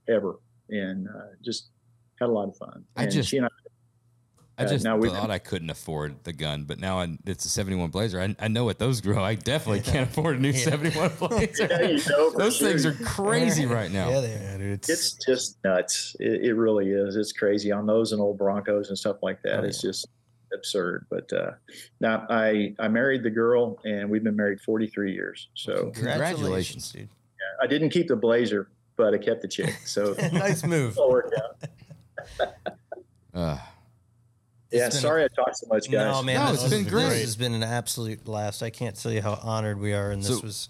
ever, 0.09 0.37
and 0.71 1.09
uh, 1.09 1.21
just 1.45 1.69
had 2.21 2.29
a 2.29 2.33
lot 2.33 2.49
of 2.49 2.57
fun. 2.57 2.85
I 2.97 3.05
And 3.05 3.13
just- 3.13 3.29
she 3.29 3.37
and 3.39 3.47
I, 3.47 3.51
I 4.59 4.65
Uh, 4.65 4.69
just 4.69 4.85
now 4.85 4.99
we've 4.99 5.11
thought 5.11 5.23
been- 5.23 5.31
I 5.31 5.39
couldn't 5.39 5.71
afford 5.71 6.23
the 6.25 6.35
gun, 6.35 6.65
but 6.65 6.79
now 6.79 6.99
I, 7.01 7.17
it's 7.25 7.47
a 7.47 7.49
71 7.49 7.89
Blazer. 7.91 8.21
I, 8.21 8.37
I 8.39 8.49
know 8.49 8.65
what 8.67 8.79
those 8.79 9.01
grow. 9.01 9.25
I 9.25 9.35
definitely 9.35 9.81
can't 9.81 10.11
afford 10.11 10.37
a 10.37 10.39
new 10.39 10.53
71 10.71 11.13
Blazer. 11.19 11.67
Yeah, 11.71 11.83
you 11.89 11.95
know, 12.11 12.31
for 12.33 12.39
those 12.39 12.59
things 12.59 12.85
are 12.85 12.93
crazy 13.05 13.65
right 13.65 13.91
now. 13.91 14.11
Yeah, 14.11 14.21
they 14.21 14.35
are. 14.35 14.59
Dude, 14.59 14.73
it's, 14.73 14.89
it's 14.91 15.15
just 15.25 15.57
nuts. 15.65 16.15
It, 16.21 16.45
it 16.45 16.55
really 16.55 16.91
is. 16.91 17.17
It's 17.17 17.33
crazy 17.33 17.73
on 17.73 17.87
those 17.87 18.13
and 18.13 18.21
old 18.21 18.37
Broncos 18.37 18.89
and 18.91 18.99
stuff 18.99 19.17
like 19.23 19.41
that. 19.45 19.61
Oh, 19.61 19.65
it's 19.65 19.81
just 19.81 20.07
absurd. 20.53 21.07
But 21.09 21.33
uh, 21.33 21.53
now 22.01 22.27
I 22.29 22.75
I 22.79 22.89
married 22.89 23.23
the 23.23 23.31
girl, 23.31 23.79
and 23.85 24.11
we've 24.11 24.25
been 24.25 24.37
married 24.37 24.61
43 24.61 25.13
years. 25.15 25.49
So 25.55 25.91
Congratulations, 25.95 26.93
dude. 26.93 27.03
Yeah, 27.03 27.65
I 27.65 27.67
didn't 27.67 27.91
keep 27.91 28.09
the 28.09 28.17
blazer, 28.17 28.69
but 29.01 29.15
I 29.15 29.19
kept 29.19 29.43
the 29.43 29.49
chick. 29.49 29.75
So 29.85 30.15
nice 30.33 30.65
move. 30.65 30.99
all 30.99 31.11
worked 31.11 31.35
out. 31.41 31.57
Uh, 33.33 33.57
Yeah, 34.73 34.89
sorry 34.89 35.25
I 35.25 35.29
talked 35.29 35.57
so 35.59 35.67
much, 35.69 35.89
guys. 35.91 36.13
No, 36.15 36.23
man, 36.23 36.35
No, 36.35 36.51
this 36.53 36.63
it's 36.65 36.73
has- 36.73 36.83
been 36.83 36.91
great. 36.93 37.09
This 37.11 37.21
has 37.23 37.37
been 37.37 37.55
an 37.55 37.63
absolute 37.63 38.25
blast. 38.25 38.63
I 38.63 38.71
can't 38.71 39.01
tell 39.01 39.13
you 39.13 39.23
how 39.23 39.35
honored 39.43 39.79
we 39.81 39.93
are, 39.95 40.11
and 40.11 40.21
this 40.21 40.37
So- 40.39 40.43
was 40.43 40.69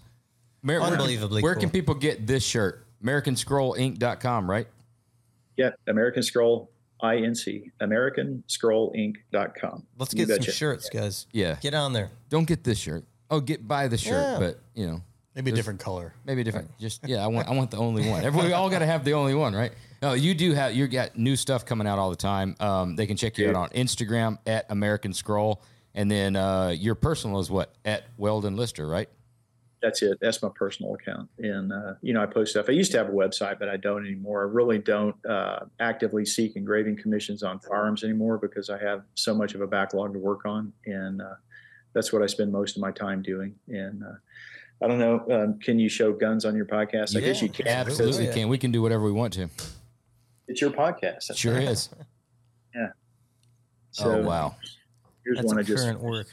Mer- 0.61 0.79
where 0.79 0.89
can- 0.89 0.93
Unbelievably 0.99 1.41
Where 1.41 1.55
cool. 1.55 1.61
can 1.61 1.69
people 1.71 1.95
get 1.95 2.27
this 2.27 2.43
shirt? 2.43 2.85
AmericanScrollInc.com, 3.03 4.49
right? 4.49 4.67
Yeah, 5.57 5.71
American 5.87 6.21
Scroll 6.23 6.69
Inc. 7.03 7.71
AmericanScrollInc.com. 7.81 9.87
Let's 9.97 10.13
You 10.13 10.25
get 10.25 10.29
some 10.29 10.37
betcha. 10.39 10.51
shirts, 10.51 10.89
guys. 10.89 11.27
Yeah. 11.31 11.57
Get 11.61 11.73
on 11.73 11.93
there. 11.93 12.09
Don't 12.29 12.47
get 12.47 12.63
this 12.63 12.79
shirt. 12.79 13.05
Oh, 13.29 13.39
get 13.39 13.67
buy 13.67 13.87
the 13.87 13.97
shirt, 13.97 14.13
Yeah. 14.13 14.39
but 14.39 14.59
you 14.75 14.87
know, 14.87 15.01
maybe 15.35 15.51
a 15.51 15.53
different 15.53 15.79
color. 15.79 16.13
maybe 16.25 16.41
a 16.41 16.43
different. 16.43 16.69
Just 16.79 17.07
yeah, 17.07 17.23
I 17.23 17.27
want 17.27 17.47
I 17.47 17.51
want 17.53 17.71
the 17.71 17.77
only 17.77 18.09
one. 18.09 18.23
Everybody 18.23 18.49
we 18.49 18.53
all 18.53 18.69
got 18.69 18.79
to 18.79 18.85
have 18.85 19.03
the 19.03 19.13
only 19.13 19.35
one, 19.35 19.53
right? 19.53 19.71
No, 20.01 20.13
you 20.13 20.33
do 20.33 20.53
have 20.53 20.73
you 20.73 20.87
got 20.87 21.17
new 21.17 21.35
stuff 21.35 21.65
coming 21.65 21.87
out 21.87 21.99
all 21.99 22.09
the 22.09 22.15
time. 22.15 22.55
Um, 22.59 22.95
they 22.95 23.07
can 23.07 23.17
check 23.17 23.37
you 23.37 23.49
out 23.49 23.55
on 23.55 23.69
Instagram 23.69 24.39
at 24.45 24.65
American 24.69 25.13
Scroll, 25.13 25.61
and 25.93 26.09
then 26.09 26.35
uh, 26.35 26.69
your 26.69 26.95
personal 26.95 27.39
is 27.39 27.49
what 27.49 27.73
at 27.85 28.03
Weldon 28.17 28.55
Lister, 28.55 28.87
right? 28.87 29.09
That's 29.81 30.03
it. 30.03 30.19
That's 30.21 30.43
my 30.43 30.49
personal 30.53 30.93
account. 30.93 31.27
And, 31.39 31.73
uh, 31.73 31.93
you 32.01 32.13
know, 32.13 32.21
I 32.21 32.27
post 32.27 32.51
stuff. 32.51 32.67
I 32.69 32.73
used 32.73 32.91
to 32.91 32.99
have 32.99 33.09
a 33.09 33.13
website, 33.13 33.57
but 33.57 33.67
I 33.67 33.77
don't 33.77 34.05
anymore. 34.05 34.41
I 34.41 34.45
really 34.45 34.77
don't 34.77 35.15
uh, 35.25 35.61
actively 35.79 36.23
seek 36.23 36.55
engraving 36.55 36.97
commissions 36.97 37.41
on 37.41 37.59
firearms 37.59 38.03
anymore 38.03 38.37
because 38.37 38.69
I 38.69 38.77
have 38.77 39.01
so 39.15 39.33
much 39.33 39.55
of 39.55 39.61
a 39.61 39.67
backlog 39.67 40.13
to 40.13 40.19
work 40.19 40.45
on. 40.45 40.71
And 40.85 41.21
uh, 41.21 41.33
that's 41.93 42.13
what 42.13 42.21
I 42.21 42.27
spend 42.27 42.51
most 42.51 42.75
of 42.75 42.81
my 42.81 42.91
time 42.91 43.23
doing. 43.23 43.55
And 43.69 44.03
uh, 44.03 44.17
I 44.83 44.87
don't 44.87 44.99
know. 44.99 45.25
Um, 45.29 45.59
can 45.59 45.77
you 45.79 45.89
show 45.89 46.11
guns 46.11 46.43
on 46.45 46.55
your 46.55 46.65
podcast? 46.65 47.15
I 47.15 47.19
guess 47.19 47.41
you 47.41 47.49
can. 47.49 47.67
Absolutely 47.67 48.25
yeah. 48.25 48.33
can. 48.33 48.49
We 48.49 48.57
can 48.57 48.71
do 48.71 48.81
whatever 48.81 49.03
we 49.03 49.11
want 49.11 49.33
to. 49.33 49.49
It's 50.47 50.59
your 50.59 50.71
podcast. 50.71 51.27
That's 51.27 51.37
Sure 51.37 51.53
right. 51.55 51.67
is. 51.67 51.89
So 53.91 54.09
oh 54.09 54.21
wow. 54.21 54.55
Here's 55.25 55.37
That's 55.37 55.47
one 55.47 55.57
I 55.57 55.61
a 55.61 55.63
just 55.63 55.83
current 55.83 55.99
work. 55.99 56.27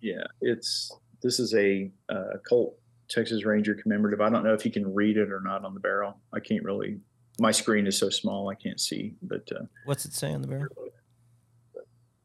Yeah, 0.00 0.24
it's 0.40 0.90
this 1.22 1.38
is 1.38 1.54
a 1.54 1.90
uh, 2.08 2.38
Colt 2.48 2.74
Texas 3.08 3.44
Ranger 3.44 3.74
commemorative. 3.74 4.20
I 4.20 4.30
don't 4.30 4.42
know 4.44 4.54
if 4.54 4.64
you 4.64 4.70
can 4.70 4.92
read 4.94 5.16
it 5.18 5.30
or 5.30 5.40
not 5.40 5.64
on 5.64 5.74
the 5.74 5.80
barrel. 5.80 6.16
I 6.32 6.40
can't 6.40 6.64
really. 6.64 6.98
My 7.38 7.50
screen 7.52 7.86
is 7.86 7.98
so 7.98 8.08
small 8.10 8.48
I 8.48 8.54
can't 8.54 8.80
see. 8.80 9.14
But 9.22 9.46
uh, 9.54 9.64
What's 9.84 10.04
it 10.06 10.14
say 10.14 10.32
on 10.32 10.40
the 10.42 10.48
barrel? 10.48 10.68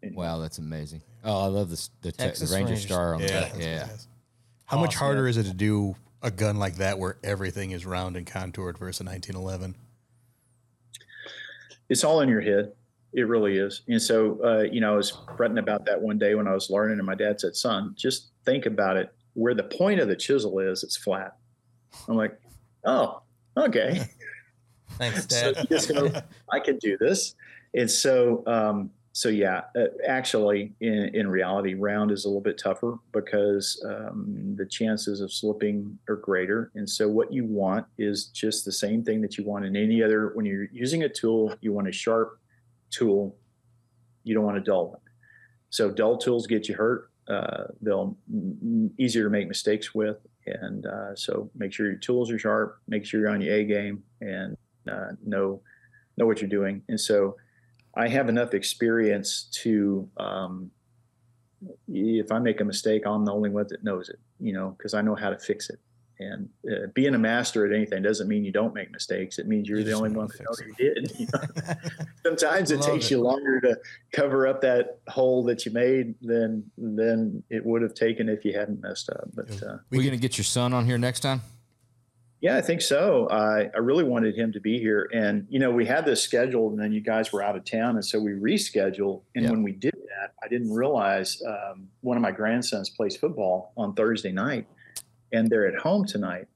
anyway. 0.01 0.23
Wow, 0.25 0.39
that's 0.39 0.57
amazing. 0.57 1.01
Oh, 1.23 1.43
I 1.43 1.47
love 1.47 1.69
this 1.69 1.89
the, 2.01 2.11
te- 2.11 2.17
Texas 2.17 2.49
the 2.49 2.55
Ranger 2.55 2.69
Rangers. 2.69 2.85
Star 2.85 3.13
on 3.15 3.21
the 3.21 3.27
Yeah. 3.27 3.41
back. 3.41 3.53
Yeah. 3.59 3.87
How 4.65 4.79
much 4.79 4.95
harder 4.95 5.27
is 5.27 5.37
it 5.37 5.43
to 5.43 5.53
do 5.53 5.95
a 6.21 6.31
gun 6.31 6.57
like 6.57 6.75
that 6.75 6.97
where 6.97 7.17
everything 7.23 7.71
is 7.71 7.85
round 7.85 8.17
and 8.17 8.25
contoured 8.25 8.77
versus 8.77 9.01
a 9.01 9.03
1911? 9.03 9.75
it's 11.89 12.03
all 12.03 12.21
in 12.21 12.29
your 12.29 12.41
head. 12.41 12.73
It 13.13 13.27
really 13.27 13.57
is. 13.57 13.83
And 13.87 14.01
so, 14.01 14.39
uh, 14.43 14.63
you 14.63 14.81
know, 14.81 14.93
I 14.93 14.97
was 14.97 15.17
fretting 15.37 15.57
about 15.57 15.85
that 15.85 16.01
one 16.01 16.17
day 16.17 16.35
when 16.35 16.47
I 16.47 16.53
was 16.53 16.69
learning, 16.69 16.97
and 16.97 17.05
my 17.05 17.15
dad 17.15 17.39
said, 17.39 17.55
"Son, 17.55 17.93
just 17.95 18.31
think 18.43 18.65
about 18.65 18.97
it. 18.97 19.13
Where 19.33 19.53
the 19.53 19.63
point 19.63 19.99
of 19.99 20.07
the 20.07 20.15
chisel 20.15 20.59
is, 20.59 20.83
it's 20.83 20.97
flat." 20.97 21.37
I'm 22.09 22.15
like, 22.15 22.37
"Oh, 22.83 23.21
okay." 23.55 24.01
Thanks, 24.97 25.25
Dad. 25.25 25.67
just 25.69 25.93
go, 25.93 26.11
I 26.51 26.59
can 26.59 26.77
do 26.77 26.97
this. 26.97 27.35
And 27.73 27.89
so, 27.89 28.43
um, 28.47 28.91
so 29.15 29.29
yeah, 29.29 29.61
uh, 29.77 29.85
actually, 30.05 30.73
in 30.81 31.09
in 31.15 31.29
reality, 31.29 31.73
round 31.73 32.11
is 32.11 32.25
a 32.25 32.27
little 32.27 32.41
bit 32.41 32.57
tougher 32.57 32.99
because 33.13 33.81
um, 33.87 34.55
the 34.57 34.65
chances 34.65 35.21
of 35.21 35.31
slipping 35.31 35.97
are 36.09 36.17
greater. 36.17 36.69
And 36.75 36.87
so, 36.87 37.07
what 37.07 37.31
you 37.31 37.45
want 37.45 37.85
is 37.97 38.25
just 38.25 38.65
the 38.65 38.73
same 38.73 39.05
thing 39.05 39.21
that 39.21 39.37
you 39.37 39.45
want 39.45 39.63
in 39.63 39.77
any 39.77 40.03
other. 40.03 40.31
When 40.33 40.45
you're 40.45 40.67
using 40.69 41.03
a 41.03 41.09
tool, 41.09 41.55
you 41.61 41.71
want 41.71 41.87
a 41.87 41.93
sharp 41.93 42.41
tool. 42.91 43.37
You 44.25 44.35
don't 44.35 44.43
want 44.43 44.57
a 44.57 44.61
dull 44.61 44.89
one. 44.89 44.99
So, 45.69 45.89
dull 45.89 46.17
tools 46.17 46.45
get 46.45 46.67
you 46.67 46.75
hurt. 46.75 47.09
Uh, 47.29 47.67
they'll 47.79 48.17
m- 48.29 48.91
easier 48.99 49.23
to 49.23 49.29
make 49.29 49.47
mistakes 49.47 49.95
with, 49.95 50.17
and 50.45 50.85
uh, 50.87 51.15
so 51.15 51.49
make 51.55 51.71
sure 51.71 51.85
your 51.85 51.95
tools 51.95 52.29
are 52.31 52.37
sharp. 52.37 52.79
Make 52.89 53.05
sure 53.05 53.21
you're 53.21 53.29
on 53.29 53.39
your 53.39 53.55
A 53.55 53.63
game 53.63 54.03
and 54.19 54.57
uh, 54.91 55.11
know 55.25 55.61
know 56.17 56.25
what 56.25 56.41
you're 56.41 56.49
doing. 56.49 56.81
And 56.89 56.99
so 56.99 57.37
I 57.95 58.07
have 58.09 58.29
enough 58.29 58.53
experience 58.53 59.49
to, 59.63 60.09
um, 60.17 60.71
if 61.87 62.31
I 62.31 62.39
make 62.39 62.59
a 62.61 62.65
mistake, 62.65 63.03
I'm 63.05 63.25
the 63.25 63.33
only 63.33 63.49
one 63.49 63.65
that 63.69 63.83
knows 63.83 64.09
it, 64.09 64.19
you 64.39 64.53
know, 64.53 64.75
because 64.77 64.93
I 64.93 65.01
know 65.01 65.15
how 65.15 65.29
to 65.29 65.37
fix 65.37 65.69
it. 65.69 65.79
And 66.17 66.47
uh, 66.71 66.87
being 66.93 67.13
a 67.13 67.17
master 67.17 67.65
at 67.65 67.73
anything 67.73 68.01
doesn't 68.01 68.29
mean 68.29 68.45
you 68.45 68.51
don't 68.51 68.73
make 68.73 68.89
mistakes. 68.89 69.37
It 69.37 69.47
means 69.47 69.67
you're 69.67 69.79
You 69.79 69.83
the 69.83 69.91
only 69.91 70.11
one 70.11 70.27
that 70.27 70.41
knows 70.45 70.61
you 70.65 70.73
did. 70.77 71.11
you 71.19 71.27
know? 71.33 71.73
Sometimes 72.25 72.71
it 72.71 72.81
takes 72.81 73.05
it. 73.05 73.11
you 73.11 73.21
longer 73.21 73.59
to 73.61 73.77
cover 74.13 74.47
up 74.47 74.61
that 74.61 74.99
hole 75.09 75.43
that 75.43 75.65
you 75.65 75.73
made 75.73 76.15
than 76.21 76.63
than 76.77 77.43
it 77.49 77.65
would 77.65 77.81
have 77.81 77.93
taken 77.93 78.29
if 78.29 78.45
you 78.45 78.57
hadn't 78.57 78.81
messed 78.81 79.09
up. 79.09 79.27
But 79.33 79.61
uh, 79.61 79.77
we 79.89 80.05
gonna 80.05 80.15
get 80.15 80.37
your 80.37 80.45
son 80.45 80.71
on 80.73 80.85
here 80.85 80.97
next 80.97 81.19
time? 81.19 81.41
Yeah, 82.41 82.57
I 82.57 82.61
think 82.61 82.81
so. 82.81 83.27
I, 83.29 83.69
I 83.73 83.77
really 83.79 84.03
wanted 84.03 84.35
him 84.37 84.51
to 84.53 84.59
be 84.59 84.77
here. 84.79 85.09
And, 85.13 85.47
you 85.49 85.57
know, 85.59 85.71
we 85.71 85.85
had 85.85 86.05
this 86.05 86.21
scheduled 86.21 86.73
and 86.73 86.81
then 86.81 86.91
you 86.91 87.01
guys 87.01 87.31
were 87.31 87.41
out 87.41 87.55
of 87.55 87.63
town. 87.65 87.95
And 87.95 88.05
so 88.05 88.19
we 88.19 88.31
rescheduled. 88.33 89.21
And 89.35 89.45
Yeah. 89.45 89.51
when 89.51 89.63
we 89.63 89.71
did 89.71 89.93
that, 89.93 90.33
I 90.43 90.47
didn't 90.47 90.71
realize 90.71 91.41
um, 91.47 91.87
one 92.01 92.17
of 92.17 92.21
my 92.21 92.31
grandsons 92.31 92.89
plays 92.89 93.15
football 93.17 93.71
on 93.77 93.93
Thursday 93.95 94.31
night 94.31 94.67
and 95.31 95.49
they're 95.49 95.67
at 95.67 95.79
home 95.81 96.05
tonight. 96.05 96.47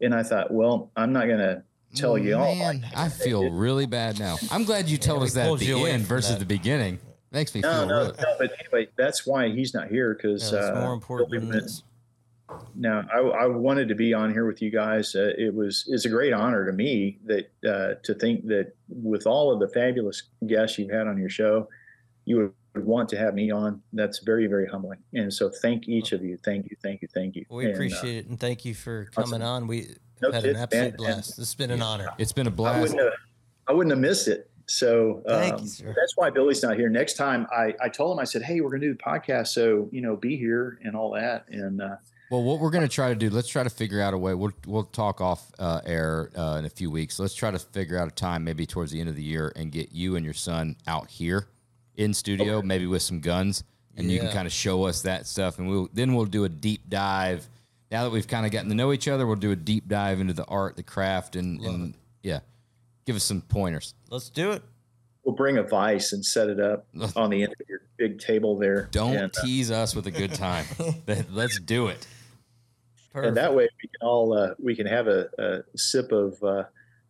And 0.00 0.14
I 0.14 0.22
thought, 0.22 0.52
well, 0.52 0.90
I'm 0.94 1.12
not 1.12 1.26
going 1.26 1.40
to 1.40 1.62
tell 1.96 2.16
you 2.16 2.36
all. 2.36 2.54
Man, 2.54 2.86
I 2.94 3.08
feel 3.08 3.50
really 3.50 3.86
bad 3.86 4.18
now. 4.20 4.36
I'm 4.52 4.62
glad 4.64 4.88
you 4.88 4.98
told 4.98 5.20
we 5.20 5.26
us 5.26 5.34
that 5.34 5.50
at 5.50 5.58
the 5.58 5.72
end 5.86 6.04
versus 6.04 6.32
that. 6.32 6.38
the 6.38 6.44
beginning. 6.46 7.00
Makes 7.32 7.54
me 7.54 7.60
No, 7.62 7.70
feel 7.72 7.86
no, 7.88 7.94
really. 7.98 8.12
no, 8.18 8.34
but 8.38 8.52
anyway, 8.60 8.88
that's 8.96 9.26
why 9.26 9.48
he's 9.50 9.74
not 9.74 9.88
here 9.88 10.14
because 10.14 10.52
Yeah, 10.52 10.60
uh, 10.60 10.80
more 10.82 10.92
important 10.94 11.30
Billy 11.30 11.40
than 11.40 11.48
went- 11.50 11.62
this. 11.64 11.82
No, 12.74 13.04
I, 13.12 13.18
I 13.18 13.46
wanted 13.46 13.88
to 13.88 13.94
be 13.94 14.14
on 14.14 14.32
here 14.32 14.46
with 14.46 14.62
you 14.62 14.70
guys. 14.70 15.14
Uh, 15.14 15.32
it 15.36 15.54
was 15.54 15.84
it's 15.88 16.04
a 16.06 16.08
great 16.08 16.32
honor 16.32 16.64
to 16.64 16.72
me 16.72 17.18
that 17.24 17.50
uh, 17.68 17.94
to 18.02 18.14
think 18.14 18.46
that 18.46 18.72
with 18.88 19.26
all 19.26 19.52
of 19.52 19.60
the 19.60 19.68
fabulous 19.68 20.22
guests 20.46 20.78
you've 20.78 20.90
had 20.90 21.06
on 21.06 21.18
your 21.18 21.28
show, 21.28 21.68
you 22.24 22.52
would 22.74 22.86
want 22.86 23.08
to 23.10 23.18
have 23.18 23.34
me 23.34 23.50
on. 23.50 23.82
That's 23.92 24.20
very 24.20 24.46
very 24.46 24.66
humbling. 24.66 24.98
And 25.12 25.32
so 25.32 25.50
thank 25.50 25.88
each 25.88 26.12
of 26.12 26.24
you. 26.24 26.38
Thank 26.44 26.70
you. 26.70 26.76
Thank 26.82 27.02
you. 27.02 27.08
Thank 27.12 27.36
you. 27.36 27.44
We 27.50 27.64
And, 27.66 27.72
uh, 27.72 27.76
appreciate 27.76 28.16
it 28.16 28.26
and 28.28 28.40
thank 28.40 28.64
you 28.64 28.74
for 28.74 29.06
coming 29.14 29.42
on. 29.42 29.66
We 29.66 29.96
No 30.22 30.32
had 30.32 30.44
an 30.46 30.56
absolute 30.56 30.82
man. 30.84 30.96
blast. 30.96 31.28
This 31.30 31.36
has 31.36 31.54
been 31.54 31.70
an 31.70 31.82
honor. 31.82 32.08
It's 32.16 32.32
been 32.32 32.46
a 32.46 32.50
blast. 32.50 32.80
wouldn't 32.80 33.00
have, 33.00 33.12
I 33.66 33.72
wouldn't 33.72 33.90
have 33.92 34.00
missed 34.00 34.28
it. 34.28 34.50
So 34.70 35.22
Thank 35.26 35.54
um, 35.54 35.62
you, 35.62 35.68
sir. 35.68 35.94
that's 35.96 36.14
why 36.16 36.28
Billy's 36.30 36.62
not 36.62 36.76
here. 36.76 36.90
Next 36.90 37.14
time, 37.14 37.46
I, 37.50 37.74
I 37.80 37.88
told 37.88 38.16
him 38.16 38.20
I 38.20 38.24
said, 38.24 38.42
"Hey, 38.42 38.60
we're 38.60 38.68
going 38.68 38.82
to 38.82 38.88
do 38.88 38.92
the 38.92 39.02
podcast, 39.02 39.48
so 39.48 39.88
you 39.92 40.02
know, 40.02 40.14
be 40.14 40.36
here 40.36 40.78
and 40.84 40.94
all 40.94 41.10
that." 41.12 41.46
And 41.48 41.80
uh, 41.80 41.96
Well, 42.30 42.42
what 42.42 42.60
we're 42.60 42.70
going 42.70 42.82
to 42.82 42.88
try 42.88 43.08
to 43.08 43.14
do, 43.14 43.30
let's 43.30 43.48
try 43.48 43.62
to 43.62 43.70
figure 43.70 44.02
out 44.02 44.12
a 44.12 44.18
way. 44.18 44.34
We'll 44.34 44.52
we'll 44.66 44.84
talk 44.84 45.20
off 45.20 45.50
uh, 45.58 45.80
air 45.86 46.30
uh, 46.36 46.56
in 46.58 46.66
a 46.66 46.70
few 46.70 46.90
weeks. 46.90 47.18
Let's 47.18 47.34
try 47.34 47.50
to 47.50 47.58
figure 47.58 47.96
out 47.96 48.06
a 48.08 48.10
time, 48.10 48.44
maybe 48.44 48.66
towards 48.66 48.92
the 48.92 49.00
end 49.00 49.08
of 49.08 49.16
the 49.16 49.22
year, 49.22 49.50
and 49.56 49.72
get 49.72 49.92
you 49.92 50.16
and 50.16 50.24
your 50.24 50.34
son 50.34 50.76
out 50.86 51.08
here 51.08 51.48
in 51.96 52.12
studio, 52.12 52.60
maybe 52.62 52.86
with 52.86 53.02
some 53.02 53.20
guns, 53.20 53.64
and 53.96 54.10
you 54.10 54.20
can 54.20 54.30
kind 54.30 54.46
of 54.46 54.52
show 54.52 54.84
us 54.84 55.02
that 55.02 55.26
stuff, 55.26 55.58
and 55.58 55.68
we'll 55.68 55.88
then 55.92 56.14
we'll 56.14 56.26
do 56.26 56.44
a 56.44 56.48
deep 56.48 56.82
dive. 56.88 57.48
Now 57.90 58.04
that 58.04 58.10
we've 58.10 58.28
kind 58.28 58.44
of 58.44 58.52
gotten 58.52 58.68
to 58.68 58.74
know 58.74 58.92
each 58.92 59.08
other, 59.08 59.26
we'll 59.26 59.36
do 59.36 59.50
a 59.50 59.56
deep 59.56 59.88
dive 59.88 60.20
into 60.20 60.34
the 60.34 60.44
art, 60.44 60.76
the 60.76 60.82
craft, 60.82 61.34
and, 61.34 61.60
and 61.62 61.94
yeah, 62.22 62.40
give 63.06 63.16
us 63.16 63.24
some 63.24 63.40
pointers. 63.40 63.94
Let's 64.10 64.28
do 64.28 64.52
it. 64.52 64.62
we'll 65.24 65.34
bring 65.34 65.56
a 65.56 65.62
vise 65.62 66.12
and 66.12 66.22
set 66.24 66.50
it 66.50 66.60
up 66.60 66.86
on 67.16 67.30
the 67.30 67.42
end 67.42 67.54
of 67.58 67.68
your 67.68 67.80
big 67.96 68.18
table 68.18 68.58
there. 68.58 68.88
Don't 68.90 69.16
And, 69.16 69.24
uh, 69.34 69.42
tease 69.42 69.70
us 69.70 69.96
with 69.96 70.06
a 70.06 70.10
good 70.10 70.34
time. 70.34 70.66
Let's 71.30 71.58
do 71.58 71.86
it. 71.86 72.06
Perfect. 73.12 73.28
and 73.28 73.36
that 73.36 73.54
way 73.54 73.68
we 73.82 73.88
can 73.88 74.06
all 74.06 74.32
uh, 74.36 74.54
we 74.62 74.76
can 74.76 74.86
have 74.86 75.08
a, 75.08 75.28
a 75.38 75.78
sip 75.78 76.12
of 76.12 76.42
uh, 76.42 76.64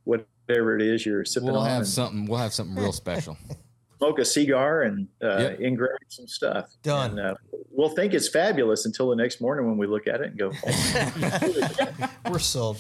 whatever 0.05 0.77
it 0.77 0.83
is 0.83 1.05
you're 1.05 1.25
sipping 1.25 1.49
We'll 1.51 1.59
on, 1.61 1.69
have 1.69 1.87
something. 1.87 2.27
We'll 2.27 2.39
have 2.39 2.53
something 2.53 2.77
real 2.77 2.93
special. 2.93 3.37
smoke 3.99 4.21
a 4.21 4.25
cigar 4.25 4.83
and 4.83 5.09
uh, 5.23 5.39
Yep. 5.39 5.61
engrave 5.61 5.91
some 6.09 6.29
stuff. 6.29 6.71
Done. 6.85 7.19
And, 7.19 7.21
uh, 7.21 7.35
we'll 7.73 7.89
think 7.89 8.15
it's 8.15 8.29
fabulous 8.29 8.87
until 8.87 9.11
the 9.11 9.17
next 9.17 9.41
morning 9.41 9.67
when 9.67 9.77
we 9.77 9.89
look 9.89 10.07
at 10.07 10.21
it 10.21 10.29
and 10.29 10.39
go, 10.39 10.53
oh, 10.67 12.09
We're 12.31 12.39
sold. 12.39 12.79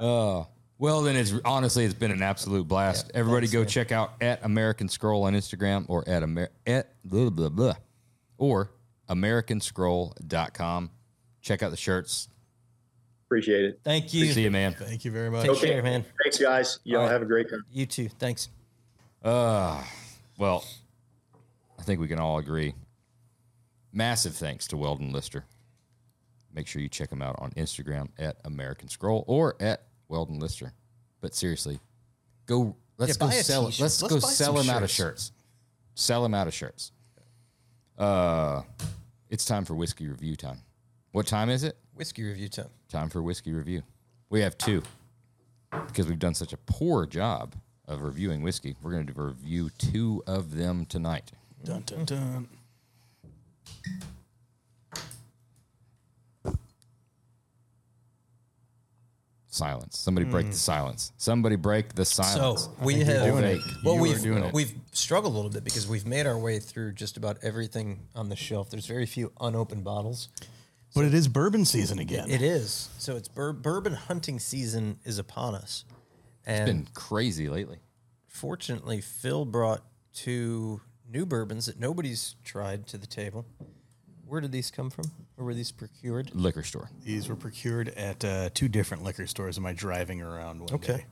Uh, 0.00 0.42
well, 0.78 1.02
then 1.02 1.14
it's 1.14 1.32
honestly 1.44 1.84
it's 1.84 1.94
been 1.94 2.10
an 2.10 2.22
absolute 2.22 2.66
blast. 2.66 3.12
Everybody 3.14 3.46
thanks, 3.46 3.52
go 3.52 3.60
man. 3.60 3.68
check 3.68 3.92
out 3.92 4.14
at 4.20 4.44
American 4.44 4.88
Scroll 4.88 5.22
on 5.22 5.34
Instagram 5.34 5.84
or 5.88 6.02
at 6.08 6.24
Amer- 6.24 6.50
at 6.66 6.88
blah 7.04 7.30
blah 7.30 7.48
blah 7.48 7.74
or 8.36 8.72
americanscroll.com. 9.08 10.90
Check 11.40 11.62
out 11.62 11.70
the 11.70 11.76
shirts. 11.76 12.28
Appreciate 13.32 13.64
it. 13.64 13.80
Thank 13.82 14.12
you. 14.12 14.26
See 14.26 14.42
you, 14.42 14.50
man. 14.50 14.74
Thank 14.74 15.04
you 15.06 15.10
very 15.10 15.30
much. 15.30 15.42
Take 15.42 15.50
Okay. 15.52 15.68
care, 15.68 15.82
man. 15.82 16.04
Thanks, 16.22 16.38
guys. 16.38 16.80
Y'all 16.84 16.98
All 17.00 17.06
right. 17.06 17.12
have 17.12 17.22
a 17.22 17.24
great 17.24 17.48
time. 17.48 17.64
You 17.72 17.86
too. 17.86 18.08
Thanks. 18.18 18.50
Uh, 19.22 19.82
well, 20.36 20.64
I 21.78 21.82
think 21.82 21.98
we 22.00 22.08
can 22.08 22.18
all 22.18 22.38
agree. 22.38 22.74
Massive 23.92 24.34
thanks 24.34 24.66
to 24.68 24.76
Weldon 24.76 25.12
Lister. 25.12 25.44
Make 26.52 26.66
sure 26.66 26.82
you 26.82 26.88
check 26.90 27.10
him 27.10 27.22
out 27.22 27.36
on 27.38 27.52
Instagram 27.52 28.08
at 28.18 28.36
American 28.44 28.88
Scroll 28.88 29.24
or 29.26 29.56
at 29.60 29.82
Weldon 30.08 30.38
Lister. 30.38 30.72
But 31.22 31.34
seriously, 31.34 31.80
go 32.46 32.76
let's 32.98 33.16
Yeah, 33.16 33.26
go 33.26 33.30
sell 33.32 33.66
t-shirt. 33.66 33.80
Let's, 33.80 34.02
Let's 34.02 34.12
go 34.14 34.18
sell 34.20 34.56
some 34.56 34.64
him 34.64 34.70
out 34.70 34.82
of 34.82 34.90
shirts. 34.90 35.26
shirts. 35.26 35.32
Sell 35.94 36.24
him 36.24 36.34
out 36.34 36.46
of 36.48 36.52
shirts. 36.54 36.92
Uh, 37.96 38.62
it's 39.30 39.44
time 39.46 39.64
for 39.64 39.74
whiskey 39.74 40.08
review 40.08 40.36
time. 40.36 40.58
What 41.12 41.26
time 41.26 41.50
is 41.50 41.62
it? 41.62 41.76
Whiskey 41.94 42.24
review 42.24 42.48
time. 42.48 42.70
Time 42.88 43.10
for 43.10 43.22
whiskey 43.22 43.52
review. 43.52 43.82
We 44.30 44.40
have 44.40 44.56
two 44.56 44.82
because 45.86 46.08
we've 46.08 46.18
done 46.18 46.34
such 46.34 46.54
a 46.54 46.56
poor 46.56 47.04
job 47.04 47.54
of 47.86 48.00
reviewing 48.00 48.42
whiskey. 48.42 48.76
We're 48.82 48.92
going 48.92 49.06
to 49.06 49.12
review 49.12 49.68
two 49.76 50.22
of 50.26 50.56
them 50.56 50.86
tonight. 50.86 51.32
Dun, 51.64 51.82
dun, 51.84 52.04
dun. 52.06 52.48
Silence. 59.48 59.98
Somebody 59.98 60.24
break 60.24 60.46
the 60.46 60.52
hmm. 60.52 60.56
silence. 60.56 61.12
Somebody 61.18 61.56
break 61.56 61.94
the 61.94 62.06
silence. 62.06 62.62
So 62.64 62.72
we 62.80 63.00
have 63.00 63.26
doing 63.26 63.44
it. 63.44 63.60
well, 63.84 63.96
You 63.96 64.00
are 64.00 64.02
we've 64.02 64.22
doing 64.22 64.44
it. 64.44 64.54
we've 64.54 64.72
struggled 64.92 65.34
a 65.34 65.36
little 65.36 65.50
bit 65.50 65.62
because 65.62 65.86
we've 65.86 66.06
made 66.06 66.26
our 66.26 66.38
way 66.38 66.58
through 66.58 66.92
just 66.92 67.18
about 67.18 67.36
everything 67.42 68.00
on 68.14 68.30
the 68.30 68.36
shelf. 68.36 68.70
There's 68.70 68.86
very 68.86 69.04
few 69.04 69.30
unopened 69.38 69.84
bottles. 69.84 70.28
But 70.94 71.04
it 71.06 71.14
is 71.14 71.26
bourbon 71.28 71.64
season 71.64 71.98
again. 71.98 72.28
It 72.30 72.42
is 72.42 72.88
so. 72.98 73.16
It's 73.16 73.28
bur- 73.28 73.52
bourbon 73.54 73.94
hunting 73.94 74.38
season 74.38 74.98
is 75.04 75.18
upon 75.18 75.54
us, 75.54 75.84
and 76.46 76.68
it's 76.68 76.70
been 76.70 76.88
crazy 76.94 77.48
lately. 77.48 77.78
fortunately, 78.28 79.00
Phil 79.00 79.44
brought 79.44 79.82
two 80.12 80.80
new 81.10 81.24
bourbons 81.26 81.66
that 81.66 81.78
nobody's 81.80 82.36
tried 82.44 82.86
to 82.88 82.98
the 82.98 83.06
table. 83.06 83.46
Where 84.26 84.40
did 84.40 84.52
these 84.52 84.70
come 84.70 84.88
from? 84.90 85.04
Where 85.36 85.44
were 85.46 85.54
these 85.54 85.72
procured? 85.72 86.34
Liquor 86.34 86.62
store. 86.62 86.90
These 87.04 87.28
were 87.28 87.36
procured 87.36 87.88
at 87.90 88.24
uh, 88.24 88.48
two 88.54 88.68
different 88.68 89.02
liquor 89.02 89.26
stores. 89.26 89.58
Am 89.58 89.66
I 89.66 89.72
driving 89.74 90.22
around 90.22 90.60
one 90.60 90.72
Okay. 90.74 90.96
day? 90.98 91.06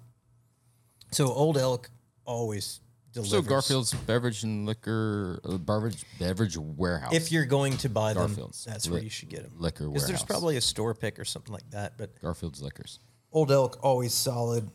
So 1.11 1.27
Old 1.27 1.59
Elk 1.59 1.91
always 2.25 2.81
delivers. 3.13 3.31
So 3.31 3.43
Garfield's 3.43 3.95
Beverage 3.95 4.43
and 4.43 4.67
Liquor 4.67 5.41
uh, 5.45 5.59
Beverage 5.59 6.05
Beverage 6.19 6.57
Warehouse. 6.57 7.13
If 7.13 7.33
you're 7.33 7.47
going 7.47 7.77
to 7.79 7.89
buy 7.89 8.13
them, 8.13 8.29
Garfield's 8.29 8.65
that's 8.65 8.89
where 8.89 8.99
Li- 8.99 9.05
you 9.05 9.11
should 9.11 9.29
get 9.29 9.43
them. 9.43 9.53
Liquor 9.59 9.89
Because 9.89 10.07
there's 10.07 10.25
probably 10.25 10.57
a 10.57 10.61
store 10.61 10.95
pick 10.95 11.19
or 11.19 11.25
something 11.25 11.53
like 11.53 11.69
that. 11.71 11.99
But 11.99 12.21
Garfield's 12.21 12.63
Liquors. 12.63 12.99
Old 13.33 13.51
Elk 13.53 13.79
always 13.83 14.13
solid. 14.13 14.69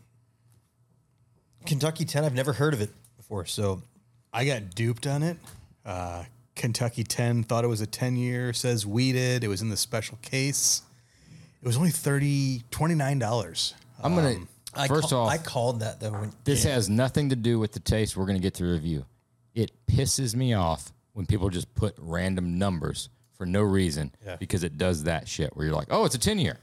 Kentucky 1.66 2.06
Ten, 2.06 2.24
I've 2.24 2.34
never 2.34 2.54
heard 2.54 2.74
of 2.74 2.82
it 2.82 2.92
before. 3.18 3.46
So 3.46 3.82
I 4.32 4.46
got 4.46 4.76
duped 4.76 5.08
on 5.08 5.24
it. 5.24 5.38
Uh, 5.86 6.24
Kentucky 6.56 7.04
10 7.04 7.44
thought 7.44 7.64
it 7.64 7.68
was 7.68 7.82
a 7.82 7.88
10 7.88 8.16
year, 8.16 8.54
says 8.54 8.86
wheated. 8.86 9.44
It 9.44 9.48
was 9.48 9.62
in 9.62 9.70
the 9.70 9.78
special 9.78 10.18
case. 10.22 10.82
It 11.62 11.66
was 11.66 11.78
only 11.78 11.90
30 11.90 12.64
$29. 12.72 13.74
I'm 14.02 14.16
gonna 14.16 14.38
I 14.76 14.88
first 14.88 15.10
call- 15.10 15.26
off. 15.28 15.32
I 15.32 15.38
called 15.38 15.80
that 15.82 16.00
though. 16.00 16.12
When, 16.12 16.32
this 16.44 16.64
has 16.64 16.90
nothing 16.90 17.30
to 17.30 17.36
do 17.36 17.60
with 17.60 17.72
the 17.74 17.80
taste 17.80 18.16
we're 18.18 18.26
gonna 18.26 18.40
get 18.40 18.56
to 18.56 18.66
review. 18.66 19.06
It 19.54 19.72
pisses 19.88 20.36
me 20.36 20.54
off 20.54 20.92
when 21.14 21.26
people 21.26 21.50
just 21.50 21.74
put 21.76 21.96
random 21.98 22.58
numbers 22.58 23.10
for 23.38 23.46
no 23.46 23.62
reason 23.62 24.12
because 24.40 24.64
it 24.64 24.78
does 24.78 25.04
that 25.04 25.28
shit 25.28 25.56
where 25.56 25.66
you're 25.66 25.76
like, 25.76 25.88
oh, 25.92 26.06
it's 26.06 26.16
a 26.16 26.20
ten 26.20 26.40
year. 26.40 26.58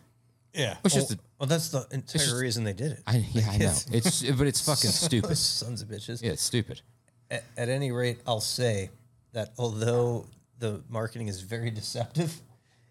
Yeah. 0.55 0.76
It's 0.84 0.94
just 0.94 1.12
a, 1.12 1.18
well, 1.39 1.47
that's 1.47 1.70
the 1.70 1.86
entire 1.91 2.23
just- 2.24 2.36
reason 2.36 2.65
they 2.65 2.74
did 2.74 2.92
it. 2.92 3.02
I, 3.07 3.24
yeah, 3.32 3.49
I 3.50 3.57
know. 3.57 3.74
It's 3.92 4.23
but 4.23 4.47
it's 4.47 4.60
fucking 4.65 4.91
stupid. 4.91 5.36
Sons 5.36 5.81
of 5.82 5.89
bitches. 5.89 6.23
Yeah, 6.23 6.32
it's 6.32 6.42
stupid. 6.42 6.82
At, 7.31 7.44
at 7.57 7.68
any 7.70 7.91
rate, 7.92 8.20
I'll 8.26 8.41
say 8.41 8.91
that 9.32 9.52
although 9.57 10.26
the 10.58 10.82
marketing 10.91 11.28
is 11.28 11.41
very 11.41 11.70
deceptive, 11.81 12.41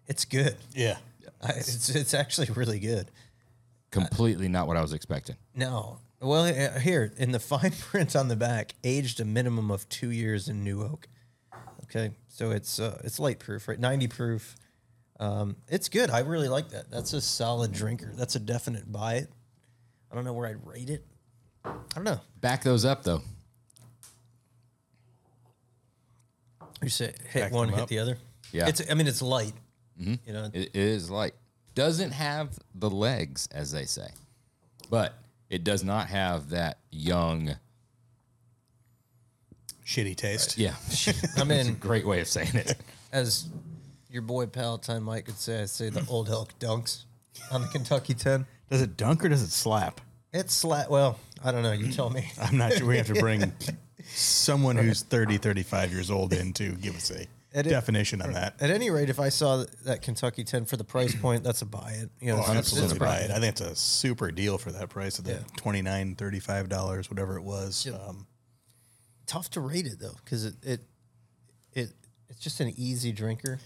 it's 0.08 0.24
good. 0.24 0.56
Yeah. 0.74 0.96
I, 1.40 1.50
it's 1.50 1.88
it's 1.90 2.14
actually 2.14 2.48
really 2.54 2.80
good. 2.80 3.08
Completely 3.92 4.48
not 4.48 4.66
what 4.66 4.76
I 4.76 4.82
was 4.82 4.92
expecting. 4.92 5.36
No, 5.54 5.98
well, 6.20 6.44
uh, 6.44 6.80
here 6.80 7.12
in 7.16 7.30
the 7.30 7.38
fine 7.52 7.70
print 7.70 8.16
on 8.16 8.26
the 8.26 8.34
back, 8.36 8.74
aged 8.82 9.20
a 9.20 9.24
minimum 9.24 9.70
of 9.70 9.88
two 9.88 10.10
years 10.10 10.48
in 10.48 10.64
new 10.64 10.82
oak. 10.82 11.06
Okay, 11.84 12.10
so 12.26 12.50
it's 12.50 12.80
uh, 12.80 13.00
it's 13.04 13.20
light 13.20 13.38
proof, 13.38 13.68
right? 13.68 13.78
Ninety 13.78 14.08
proof. 14.08 14.56
Um, 15.20 15.56
it's 15.68 15.88
good. 15.88 16.10
I 16.10 16.20
really 16.20 16.48
like 16.48 16.70
that. 16.70 16.90
That's 16.90 17.12
a 17.12 17.20
solid 17.20 17.72
drinker. 17.72 18.10
That's 18.16 18.34
a 18.34 18.40
definite 18.40 18.90
buy 18.90 19.14
it. 19.16 19.28
I 20.10 20.14
don't 20.16 20.24
know 20.24 20.32
where 20.32 20.48
I'd 20.48 20.66
rate 20.66 20.90
it. 20.90 21.04
I 21.64 21.70
don't 21.94 22.04
know. 22.04 22.18
Back 22.40 22.62
those 22.64 22.84
up 22.84 23.04
though. 23.04 23.20
You 26.82 26.88
say 26.88 27.12
hit 27.30 27.40
Back 27.42 27.52
one, 27.52 27.68
hit 27.68 27.78
up. 27.78 27.88
the 27.88 27.98
other. 27.98 28.18
Yeah. 28.52 28.68
It's. 28.68 28.82
I 28.90 28.94
mean, 28.94 29.06
it's 29.06 29.22
light. 29.22 29.52
You 29.98 30.18
know, 30.26 30.50
It 30.52 30.74
is 30.74 31.10
light. 31.10 31.34
Doesn't 31.74 32.10
have 32.12 32.58
the 32.74 32.90
legs, 32.90 33.48
as 33.52 33.72
they 33.72 33.84
say, 33.84 34.08
but 34.90 35.14
it 35.48 35.64
does 35.64 35.82
not 35.84 36.08
have 36.08 36.50
that 36.50 36.78
young. 36.90 37.56
Shitty 39.84 40.16
taste. 40.16 40.58
Yeah, 40.58 40.74
I 41.36 41.44
mean, 41.44 41.74
great 41.74 42.06
way 42.06 42.20
of 42.20 42.28
saying 42.28 42.54
it. 42.54 42.76
as 43.12 43.48
your 44.10 44.22
boy 44.22 44.46
Palatine 44.46 45.02
Mike 45.02 45.26
could 45.26 45.38
say, 45.38 45.62
I 45.62 45.64
say 45.66 45.88
the 45.88 46.04
old 46.08 46.28
elk 46.28 46.58
dunks 46.58 47.04
on 47.50 47.62
the 47.62 47.68
Kentucky 47.68 48.14
ten. 48.14 48.46
Does 48.70 48.80
it 48.82 48.96
dunk 48.96 49.24
or 49.24 49.28
does 49.28 49.42
it 49.42 49.50
slap? 49.50 50.00
It's 50.32 50.54
slap. 50.54 50.88
Well, 50.88 51.18
I 51.44 51.52
don't 51.52 51.62
know. 51.62 51.72
You 51.72 51.92
tell 51.92 52.08
me. 52.10 52.30
I'm 52.40 52.56
not 52.56 52.72
sure. 52.74 52.86
We 52.86 52.96
have 52.96 53.06
to 53.08 53.14
bring 53.14 53.52
someone 54.04 54.76
who's 54.76 55.02
30, 55.02 55.36
35 55.38 55.92
years 55.92 56.10
old 56.10 56.32
in 56.32 56.52
to 56.54 56.72
give 56.72 56.96
us 56.96 57.10
a 57.10 57.26
It 57.54 57.66
is- 57.66 57.72
definition 57.72 58.22
on 58.22 58.32
that. 58.32 58.60
At 58.62 58.70
any 58.70 58.90
rate, 58.90 59.10
if 59.10 59.20
I 59.20 59.28
saw 59.28 59.64
that 59.84 60.00
Kentucky 60.02 60.42
ten 60.44 60.64
for 60.64 60.76
the 60.76 60.84
price 60.84 61.14
point, 61.14 61.44
that's 61.44 61.62
a 61.62 61.66
buy 61.66 61.92
it. 61.92 62.10
You 62.20 62.28
know, 62.28 62.36
Oh, 62.38 62.40
it's- 62.42 62.56
absolutely 62.56 62.90
it's 62.90 62.96
a 62.96 63.00
buy 63.00 63.16
it. 63.18 63.30
I 63.30 63.34
think 63.40 63.52
it's 63.52 63.60
a 63.60 63.76
super 63.76 64.30
deal 64.30 64.56
for 64.58 64.72
that 64.72 64.88
price 64.88 65.18
of 65.18 65.24
the 65.24 65.32
Yeah. 65.32 65.38
29 65.56 66.16
$35, 66.16 67.10
whatever 67.10 67.36
it 67.36 67.42
was. 67.42 67.86
Um, 67.86 68.26
Tough 69.26 69.50
to 69.50 69.60
rate 69.60 69.86
it 69.86 69.98
though, 70.00 70.16
because 70.24 70.44
it, 70.44 70.54
it 70.62 70.80
it 71.72 71.92
it's 72.28 72.40
just 72.40 72.60
an 72.60 72.72
easy 72.76 73.12
drinker. 73.12 73.60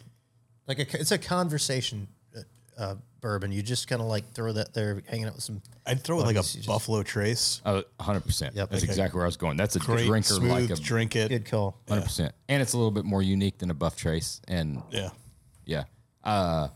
Like 0.69 0.79
a, 0.79 1.01
it's 1.01 1.11
a 1.13 1.19
conversation 1.19 2.09
uh, 2.37 2.41
uh, 2.79 2.95
bourbon. 3.27 3.51
You 3.51 3.61
just 3.61 3.89
kind 3.89 4.01
of 4.01 4.07
like 4.07 4.31
throw 4.33 4.53
that 4.53 4.73
there, 4.73 5.03
hanging 5.09 5.27
out 5.27 5.35
with 5.35 5.43
some. 5.43 5.61
I'd 5.85 6.01
throw 6.05 6.19
it 6.21 6.27
like 6.27 6.37
buddies. 6.37 6.55
a 6.55 6.59
You 6.59 6.61
just- 6.61 6.69
Buffalo 6.69 7.03
Trace. 7.03 7.61
Oh, 7.67 7.83
100%. 7.99 8.55
Yep. 8.55 8.71
That's 8.71 8.83
Okay. 8.85 8.91
exactly 8.93 9.19
where 9.19 9.25
I 9.25 9.29
was 9.29 9.37
going. 9.37 9.57
That's 9.57 9.75
a 9.75 9.81
Great, 9.81 10.07
drinker 10.07 10.35
smooth, 10.35 10.51
like 10.51 10.71
a 10.71 10.77
drink 10.77 11.17
it. 11.17 11.29
Good 11.29 11.45
call. 11.47 11.81
100%. 11.89 12.31
And 12.49 12.63
it's 12.63 12.73
a 12.73 12.77
little 12.77 12.93
bit 12.93 13.05
more 13.05 13.23
unique 13.23 13.59
than 13.59 13.71
a 13.71 13.75
buff 13.75 13.97
trace. 13.97 14.41
And 14.47 14.81
Yeah. 14.93 15.11
yeah. 15.65 15.85
Uh, 16.23 16.69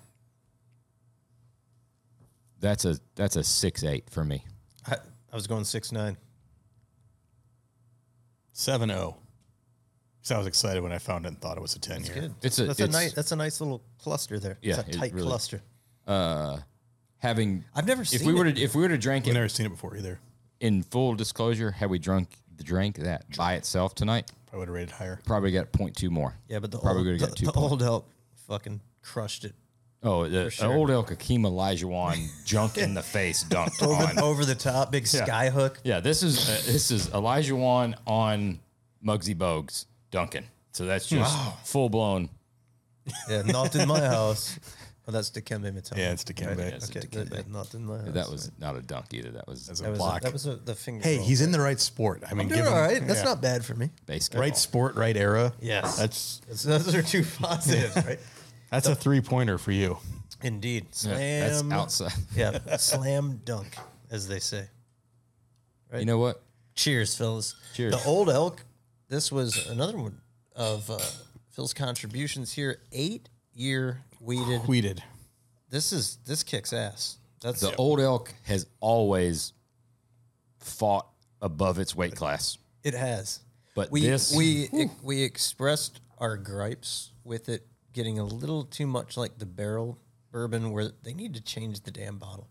that's 2.58 2.84
a 2.84 2.98
that's 3.14 3.36
a 3.36 3.44
six 3.44 3.84
eight 3.84 4.10
for 4.10 4.24
me. 4.24 4.44
I, 4.86 4.96
I 5.32 5.34
was 5.36 5.46
going 5.46 5.64
six 5.64 5.92
nine. 5.92 6.16
7 8.52 8.90
0. 8.90 9.16
So 10.22 10.34
I 10.34 10.38
was 10.38 10.46
excited 10.46 10.82
when 10.82 10.92
I 10.92 10.98
found 10.98 11.24
it 11.24 11.28
and 11.28 11.40
thought 11.40 11.56
it 11.56 11.62
was 11.62 11.74
a 11.76 11.78
10 11.78 12.04
year. 12.04 12.14
Good. 12.14 12.34
It's 12.42 12.58
a- 12.58 12.64
that's 12.66 12.80
a 12.80 12.84
it's- 12.84 12.92
nice 12.92 13.12
that's 13.14 13.32
a 13.32 13.36
nice 13.36 13.60
little 13.60 13.82
cluster 13.98 14.38
there. 14.38 14.58
Yeah, 14.60 14.80
it's 14.80 14.88
a 14.88 14.90
it 14.90 14.92
tight 14.98 15.14
really- 15.14 15.26
cluster. 15.28 15.62
Having 17.18 17.64
I've 17.74 17.86
never 17.86 18.04
seen 18.04 18.16
if 18.16 18.22
seen 18.22 18.32
we 18.34 18.38
were 18.38 18.50
to 18.50 18.60
if 18.60 18.74
we 18.74 18.82
were 18.82 18.88
to 18.88 18.96
drink 18.98 19.26
I've 19.26 19.32
it 19.32 19.34
never 19.34 19.48
seen 19.48 19.66
it 19.66 19.70
before 19.70 19.96
either. 19.96 20.18
in 20.60 20.82
full 20.82 21.14
disclosure, 21.14 21.70
had 21.70 21.90
we 21.90 21.98
drunk 21.98 22.28
the 22.56 22.64
drink 22.64 22.96
that 22.96 23.24
by 23.36 23.54
itself 23.54 23.94
tonight, 23.94 24.30
I 24.52 24.56
would 24.56 24.68
have 24.68 24.74
rated 24.74 24.90
higher. 24.92 25.20
probably 25.26 25.52
got 25.52 25.70
0.2 25.72 26.10
more. 26.10 26.34
Yeah, 26.48 26.58
but 26.60 26.70
the 26.70 26.78
probably 26.78 27.00
old, 27.00 27.06
would 27.08 27.20
the, 27.20 27.24
have 27.26 27.30
got 27.30 27.36
two 27.38 27.46
the 27.46 27.52
points. 27.52 27.70
old 27.72 27.82
elk 27.82 28.08
fucking 28.48 28.80
crushed 29.02 29.44
it. 29.44 29.54
Oh, 30.02 30.24
the, 30.24 30.44
the 30.44 30.50
sure. 30.50 30.72
old 30.72 30.90
El 30.90 31.02
Hakeem 31.02 31.44
Elijah 31.44 31.86
junk 32.46 32.78
in 32.78 32.94
the 32.94 33.02
face 33.02 33.44
dunked 33.44 33.82
on. 33.82 34.18
Over, 34.18 34.20
over 34.22 34.44
the 34.46 34.54
top, 34.54 34.90
big 34.90 35.02
Yeah. 35.12 35.24
sky 35.26 35.50
hook. 35.50 35.78
Yeah, 35.84 36.00
this 36.00 36.22
is 36.22 36.48
uh, 36.48 36.52
this 36.72 36.90
is 36.90 37.08
Olajuwon 37.10 37.94
on 38.06 38.60
Muggsy 39.04 39.34
Bogues 39.36 39.84
Duncan. 40.10 40.44
So 40.72 40.86
that's 40.86 41.06
just 41.06 41.36
full 41.66 41.90
blown. 41.90 42.30
Yeah, 43.28 43.42
not 43.42 43.74
in 43.76 43.86
my 43.88 44.00
house. 44.00 44.58
Oh, 45.08 45.12
that's 45.12 45.30
Dikembe 45.30 45.72
Mutombo. 45.72 45.96
Yeah, 45.96 46.12
it's 46.12 46.24
Dikembe. 46.24 46.58
Right. 46.58 46.74
it's 46.74 46.90
Okay, 46.90 47.00
Dikembe. 47.00 47.30
that- 47.30 47.50
not 47.50 47.74
in 47.74 47.84
my 47.86 47.98
house. 47.98 48.08
That 48.12 48.30
was 48.30 48.52
not 48.58 48.76
a 48.76 48.82
dunk 48.82 49.06
either. 49.12 49.30
That 49.30 49.48
was 49.48 49.66
That's 49.66 49.80
a 49.80 49.84
that 49.84 49.90
was, 49.90 49.98
a, 49.98 50.02
block. 50.02 50.22
that 50.22 50.32
was 50.32 50.46
a, 50.46 50.56
the 50.56 50.74
finger. 50.74 51.02
hey, 51.02 51.16
roll. 51.16 51.26
he's 51.26 51.40
in 51.40 51.52
the 51.52 51.60
right 51.60 51.80
sport. 51.80 52.22
I 52.30 52.34
mean, 52.34 52.48
doing 52.48 52.58
give 52.60 52.66
him, 52.66 52.72
all 52.74 52.80
right. 52.80 53.04
That's 53.06 53.20
yeah. 53.20 53.24
not 53.24 53.40
bad 53.42 53.64
for 53.64 53.74
me. 53.74 53.90
basketball. 54.06 54.42
right 54.42 54.56
sport, 54.56 54.94
right 54.96 55.16
era. 55.16 55.52
Yes. 55.60 55.96
That's 55.98 56.40
That's- 56.46 56.64
those 56.64 56.94
are 56.94 57.02
two 57.02 57.24
positives, 57.24 57.96
right? 58.06 58.20
that's 58.70 58.86
a 58.86 58.94
three 58.94 59.20
pointer 59.20 59.58
for 59.58 59.72
you. 59.72 59.98
Indeed. 60.42 60.86
Yeah, 60.92 60.92
Slam. 60.92 61.68
that's 61.68 61.72
outside. 61.72 62.12
Yeah, 62.36 62.76
slam 62.76 63.40
dunk, 63.44 63.76
as 64.10 64.28
they 64.28 64.38
say. 64.38 64.68
You 65.98 66.04
know 66.04 66.18
what? 66.18 66.42
Cheers, 66.74 67.16
fellas. 67.16 67.56
Cheers. 67.74 67.92
The 67.92 68.08
old 68.08 68.30
elk. 68.30 68.62
This 69.08 69.32
was 69.32 69.66
another 69.68 69.98
one 69.98 70.20
of 70.54 70.88
uh, 70.88 70.98
Phil's 71.50 71.74
contributions 71.74 72.52
here. 72.52 72.78
Eight 72.92 73.28
year 73.52 74.02
wheated. 74.20 74.62
Wheated. 74.68 75.02
This 75.68 75.92
is 75.92 76.18
this 76.26 76.42
kicks 76.42 76.72
ass. 76.72 77.16
That's 77.40 77.60
The 77.60 77.74
old 77.76 78.00
elk 78.00 78.32
has 78.44 78.66
always 78.80 79.52
fought 80.58 81.06
above 81.40 81.78
its 81.78 81.94
weight 81.94 82.14
class. 82.14 82.58
it 82.82 82.94
has. 82.94 83.40
But 83.74 83.90
we 83.90 84.00
this- 84.02 84.34
we 84.34 84.68
we 85.02 85.22
expressed 85.22 86.00
our 86.18 86.36
gripes 86.36 87.12
with 87.24 87.48
it 87.48 87.66
getting 87.92 88.18
a 88.18 88.24
little 88.24 88.64
too 88.64 88.86
much 88.86 89.16
like 89.16 89.38
the 89.38 89.46
Barrell 89.46 89.98
Bourbon, 90.32 90.70
where 90.70 90.90
they 91.02 91.12
need 91.14 91.34
to 91.34 91.40
change 91.40 91.80
the 91.82 91.90
damn 91.90 92.18
bottle 92.18 92.48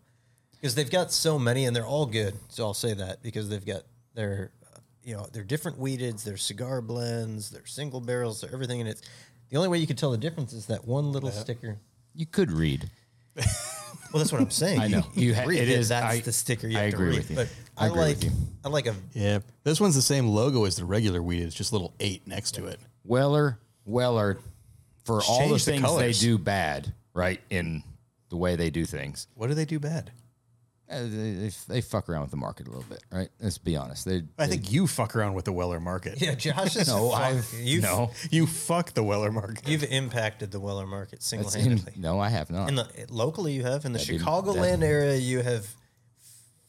because 0.52 0.74
they've 0.74 0.90
got 0.90 1.12
so 1.12 1.38
many 1.38 1.64
and 1.66 1.74
they're 1.74 1.86
all 1.86 2.06
good. 2.06 2.34
So 2.48 2.64
I'll 2.64 2.74
say 2.74 2.94
that 2.94 3.22
because 3.22 3.48
they've 3.48 3.64
got 3.64 3.82
their 4.14 4.52
uh, 4.74 4.78
you 5.04 5.14
know 5.16 5.26
they're 5.32 5.44
different 5.44 5.78
wheateds, 5.78 6.24
they're 6.24 6.36
cigar 6.36 6.80
blends, 6.80 7.50
they're 7.50 7.66
single 7.66 8.00
barrels, 8.00 8.40
they're 8.40 8.52
everything, 8.52 8.80
and 8.80 8.88
it's 8.88 9.02
the 9.50 9.56
only 9.56 9.68
way 9.68 9.78
you 9.78 9.86
could 9.86 9.98
tell 9.98 10.10
the 10.10 10.18
difference 10.18 10.52
is 10.52 10.66
that 10.66 10.86
one 10.86 11.12
little 11.12 11.28
uh-huh. 11.28 11.38
sticker. 11.40 11.78
You 12.14 12.26
could 12.26 12.50
read. 12.50 12.90
Well, 14.12 14.18
that's 14.18 14.32
what 14.32 14.40
I'm 14.40 14.50
saying. 14.50 14.80
I 14.80 14.88
know. 14.88 15.04
You 15.14 15.34
ha- 15.36 15.44
read 15.46 15.60
it 15.60 15.68
is- 15.68 15.90
That's 15.90 16.04
I- 16.16 16.20
the 16.20 16.32
sticker 16.32 16.66
you 16.66 16.76
I 16.76 16.82
have 16.82 16.94
agree 16.94 17.06
to 17.06 17.10
read. 17.10 17.18
with 17.18 17.30
you. 17.30 17.36
But 17.36 17.48
I 17.78 17.84
I, 17.84 17.86
agree 17.88 18.00
like 18.00 18.16
with 18.16 18.24
you. 18.24 18.30
I 18.64 18.68
like 18.68 18.86
a 18.86 18.94
Yeah. 19.14 19.38
This 19.62 19.80
one's 19.80 19.94
the 19.94 20.02
same 20.02 20.26
logo 20.26 20.64
as 20.64 20.74
the 20.76 20.84
regular 20.84 21.22
weed. 21.22 21.42
It's 21.42 21.54
just 21.54 21.70
a 21.70 21.74
little 21.76 21.94
eight 22.00 22.26
next 22.26 22.52
to 22.56 22.66
it. 22.66 22.80
Weller, 23.04 23.60
Weller, 23.84 24.38
for 25.04 25.22
all 25.22 25.38
the 25.40 25.44
change 25.50 25.64
the 25.64 25.70
things 25.72 25.82
they 25.82 25.86
colors. 25.88 26.20
do 26.20 26.38
bad, 26.38 26.92
right, 27.14 27.40
in 27.50 27.84
the 28.30 28.36
way 28.36 28.56
they 28.56 28.70
do 28.70 28.84
things, 28.84 29.28
What 29.34 29.46
do 29.46 29.54
they 29.54 29.64
do 29.64 29.78
bad? 29.78 30.10
Uh, 30.90 31.02
they, 31.02 31.08
they, 31.08 31.50
they 31.68 31.80
fuck 31.80 32.08
around 32.08 32.22
with 32.22 32.30
the 32.32 32.36
market 32.36 32.66
a 32.66 32.70
little 32.70 32.84
bit, 32.88 33.02
right? 33.12 33.28
Let's 33.40 33.58
be 33.58 33.76
honest. 33.76 34.04
They, 34.04 34.22
I 34.38 34.46
think 34.46 34.72
you 34.72 34.86
fuck 34.86 35.14
around 35.14 35.34
with 35.34 35.44
the 35.44 35.52
Weller 35.52 35.78
market. 35.80 36.20
yeah. 36.20 36.34
Josh 36.34 36.76
is 36.76 36.88
no, 36.94 37.12
I've 37.12 37.48
you've, 37.60 37.82
no, 37.84 38.10
You 38.30 38.46
fuck 38.46 38.92
the 38.94 39.02
Weller 39.02 39.30
market. 39.30 39.68
You've 39.68 39.84
impacted 39.84 40.50
the 40.50 40.60
Weller 40.60 40.86
market 40.86 41.22
single 41.22 41.50
handedly. 41.50 41.92
no, 41.96 42.18
I 42.18 42.28
have 42.28 42.50
not. 42.50 42.68
In 42.68 42.74
the 42.74 42.88
locally, 43.08 43.52
you 43.52 43.62
have 43.62 43.84
in 43.84 43.92
the 43.92 43.98
That'd 43.98 44.18
be- 44.18 44.24
Chicagoland 44.24 44.82
area, 44.82 45.16
you 45.16 45.40
have. 45.42 45.66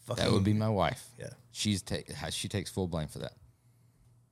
Fucking, 0.05 0.23
that 0.23 0.31
would 0.31 0.43
be 0.43 0.53
my 0.53 0.69
wife. 0.69 1.03
Yeah. 1.19 1.29
she's 1.51 1.81
take 1.81 2.11
how- 2.11 2.29
she 2.29 2.47
takes 2.47 2.69
full 2.69 2.87
blame 2.87 3.07
for 3.07 3.19
that. 3.19 3.33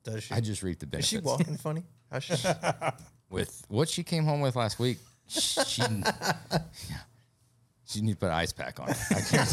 Does 0.03 0.23
she? 0.23 0.33
I 0.33 0.39
just 0.39 0.63
reap 0.63 0.79
the 0.79 0.85
is 0.85 0.89
benefits. 0.89 1.09
she 1.09 1.19
walking 1.19 1.57
funny? 1.57 1.83
How's 2.11 2.23
she? 2.23 2.35
with 3.29 3.63
what 3.69 3.87
she 3.89 4.03
came 4.03 4.23
home 4.25 4.41
with 4.41 4.55
last 4.55 4.79
week. 4.79 4.97
She, 5.27 5.81
yeah, 5.91 7.01
she 7.89 8.01
need 8.01 8.13
to 8.13 8.17
put 8.17 8.27
an 8.27 8.33
ice 8.33 8.53
pack 8.53 8.79
on. 8.79 8.89
I 8.89 8.93
can't. 9.21 9.51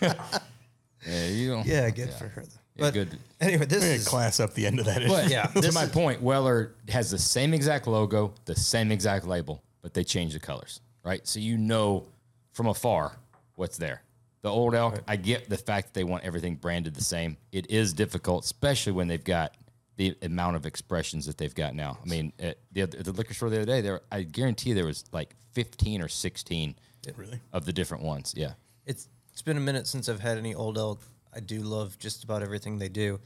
yeah, 1.06 1.26
you 1.28 1.50
don't. 1.50 1.66
yeah, 1.66 1.90
good 1.90 2.10
for 2.14 2.28
her. 2.28 2.42
Though. 2.42 2.48
Yeah, 2.76 2.80
But 2.82 2.94
good. 2.94 3.18
anyway, 3.40 3.64
this 3.66 3.82
We're 3.82 3.92
is 3.94 4.06
class 4.08 4.38
up 4.40 4.54
the 4.54 4.66
end 4.66 4.78
of 4.80 4.86
that. 4.86 4.98
issue. 5.02 5.08
But 5.08 5.30
Yeah, 5.30 5.46
to 5.46 5.72
my 5.72 5.84
is- 5.84 5.90
point, 5.90 6.20
Weller 6.22 6.74
has 6.88 7.10
the 7.10 7.18
same 7.18 7.54
exact 7.54 7.86
logo, 7.86 8.34
the 8.44 8.54
same 8.54 8.92
exact 8.92 9.26
label, 9.26 9.62
but 9.82 9.94
they 9.94 10.04
change 10.04 10.32
the 10.34 10.40
colors, 10.40 10.80
right? 11.04 11.26
So 11.26 11.40
you 11.40 11.56
know 11.58 12.04
from 12.52 12.66
afar 12.66 13.12
what's 13.54 13.78
there. 13.78 14.02
The 14.42 14.50
old 14.50 14.74
elk, 14.74 15.00
I 15.08 15.16
get 15.16 15.48
the 15.48 15.56
fact 15.56 15.88
that 15.88 15.94
they 15.94 16.04
want 16.04 16.22
everything 16.24 16.54
branded 16.54 16.94
the 16.94 17.02
same. 17.02 17.36
It 17.50 17.68
is 17.70 17.92
difficult, 17.92 18.44
especially 18.44 18.92
when 18.92 19.08
they've 19.08 19.24
got 19.24 19.56
the 19.96 20.14
amount 20.22 20.54
of 20.56 20.66
expressions 20.66 21.26
that 21.26 21.36
they've 21.38 21.54
got 21.54 21.74
now. 21.74 21.98
I 22.04 22.08
mean, 22.08 22.32
at 22.38 22.58
the, 22.70 22.82
at 22.82 22.92
the 23.04 23.12
liquor 23.12 23.34
store 23.34 23.50
the 23.50 23.56
other 23.56 23.64
day, 23.66 23.80
there 23.80 24.02
I 24.12 24.22
guarantee 24.22 24.72
there 24.74 24.84
was 24.86 25.04
like 25.12 25.34
15 25.56 26.02
or 26.02 26.08
16 26.08 26.74
really? 27.16 27.40
of 27.50 27.64
the 27.64 27.72
different 27.72 28.04
ones. 28.04 28.34
Yeah. 28.36 28.52
it's 28.84 29.08
it's 29.32 29.40
been 29.40 29.56
a 29.56 29.60
minute 29.60 29.86
since 29.86 30.06
I've 30.10 30.20
had 30.20 30.36
any 30.36 30.54
old 30.54 30.76
elk. 30.76 31.00
I 31.34 31.40
do 31.40 31.60
love 31.60 31.98
just 31.98 32.24
about 32.24 32.42
everything 32.42 32.78
they 32.78 32.90
do. 32.90 33.20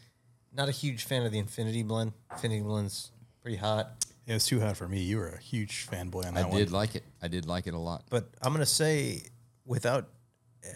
Not 0.52 0.68
a 0.68 0.72
huge 0.72 1.04
fan 1.04 1.24
of 1.26 1.32
the 1.32 1.38
Infinity 1.40 1.82
blend. 1.82 2.12
Infinity 2.30 2.62
blend's 2.62 3.10
pretty 3.42 3.56
hot, 3.56 4.04
Yeah, 4.26 4.36
it's 4.36 4.46
too 4.46 4.60
hot 4.60 4.76
for 4.76 4.86
me. 4.88 5.00
You 5.00 5.18
were 5.18 5.28
a 5.28 5.40
huge 5.40 5.88
fanboy 5.88 6.26
on 6.26 6.34
that 6.34 6.42
one. 6.42 6.44
I 6.44 6.48
one. 6.48 6.58
did 6.58 6.70
like 6.72 6.94
it. 6.94 7.02
I 7.20 7.26
did 7.28 7.46
like 7.46 7.66
it 7.66 7.74
a 7.74 7.78
lot. 7.78 8.04
but 8.10 8.28
I'm 8.42 8.52
gonna 8.52 8.64
say 8.66 9.22
without 9.64 10.08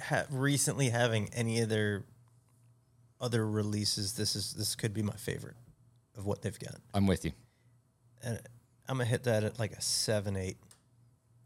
ha- 0.03 0.27
recently 0.31 0.89
having 0.89 1.29
any 1.35 1.61
of 1.61 1.69
their 1.69 2.03
other 3.21 3.49
releases, 3.49 4.15
this 4.15 4.35
is 4.35 4.55
this 4.55 4.75
could 4.75 4.93
be 4.93 5.03
my 5.03 5.15
favorite 5.17 5.57
of 6.17 6.27
what 6.27 6.43
they've 6.43 6.59
got. 6.59 6.77
I'm 6.93 7.07
with 7.07 7.25
you. 7.25 7.33
And 8.25 8.41
I'm 8.89 8.97
gonna 8.99 9.05
hit 9.09 9.23
that 9.25 9.45
at 9.45 9.59
like 9.61 9.73
a 9.73 9.81
seven 9.81 10.37
eight. 10.37 10.57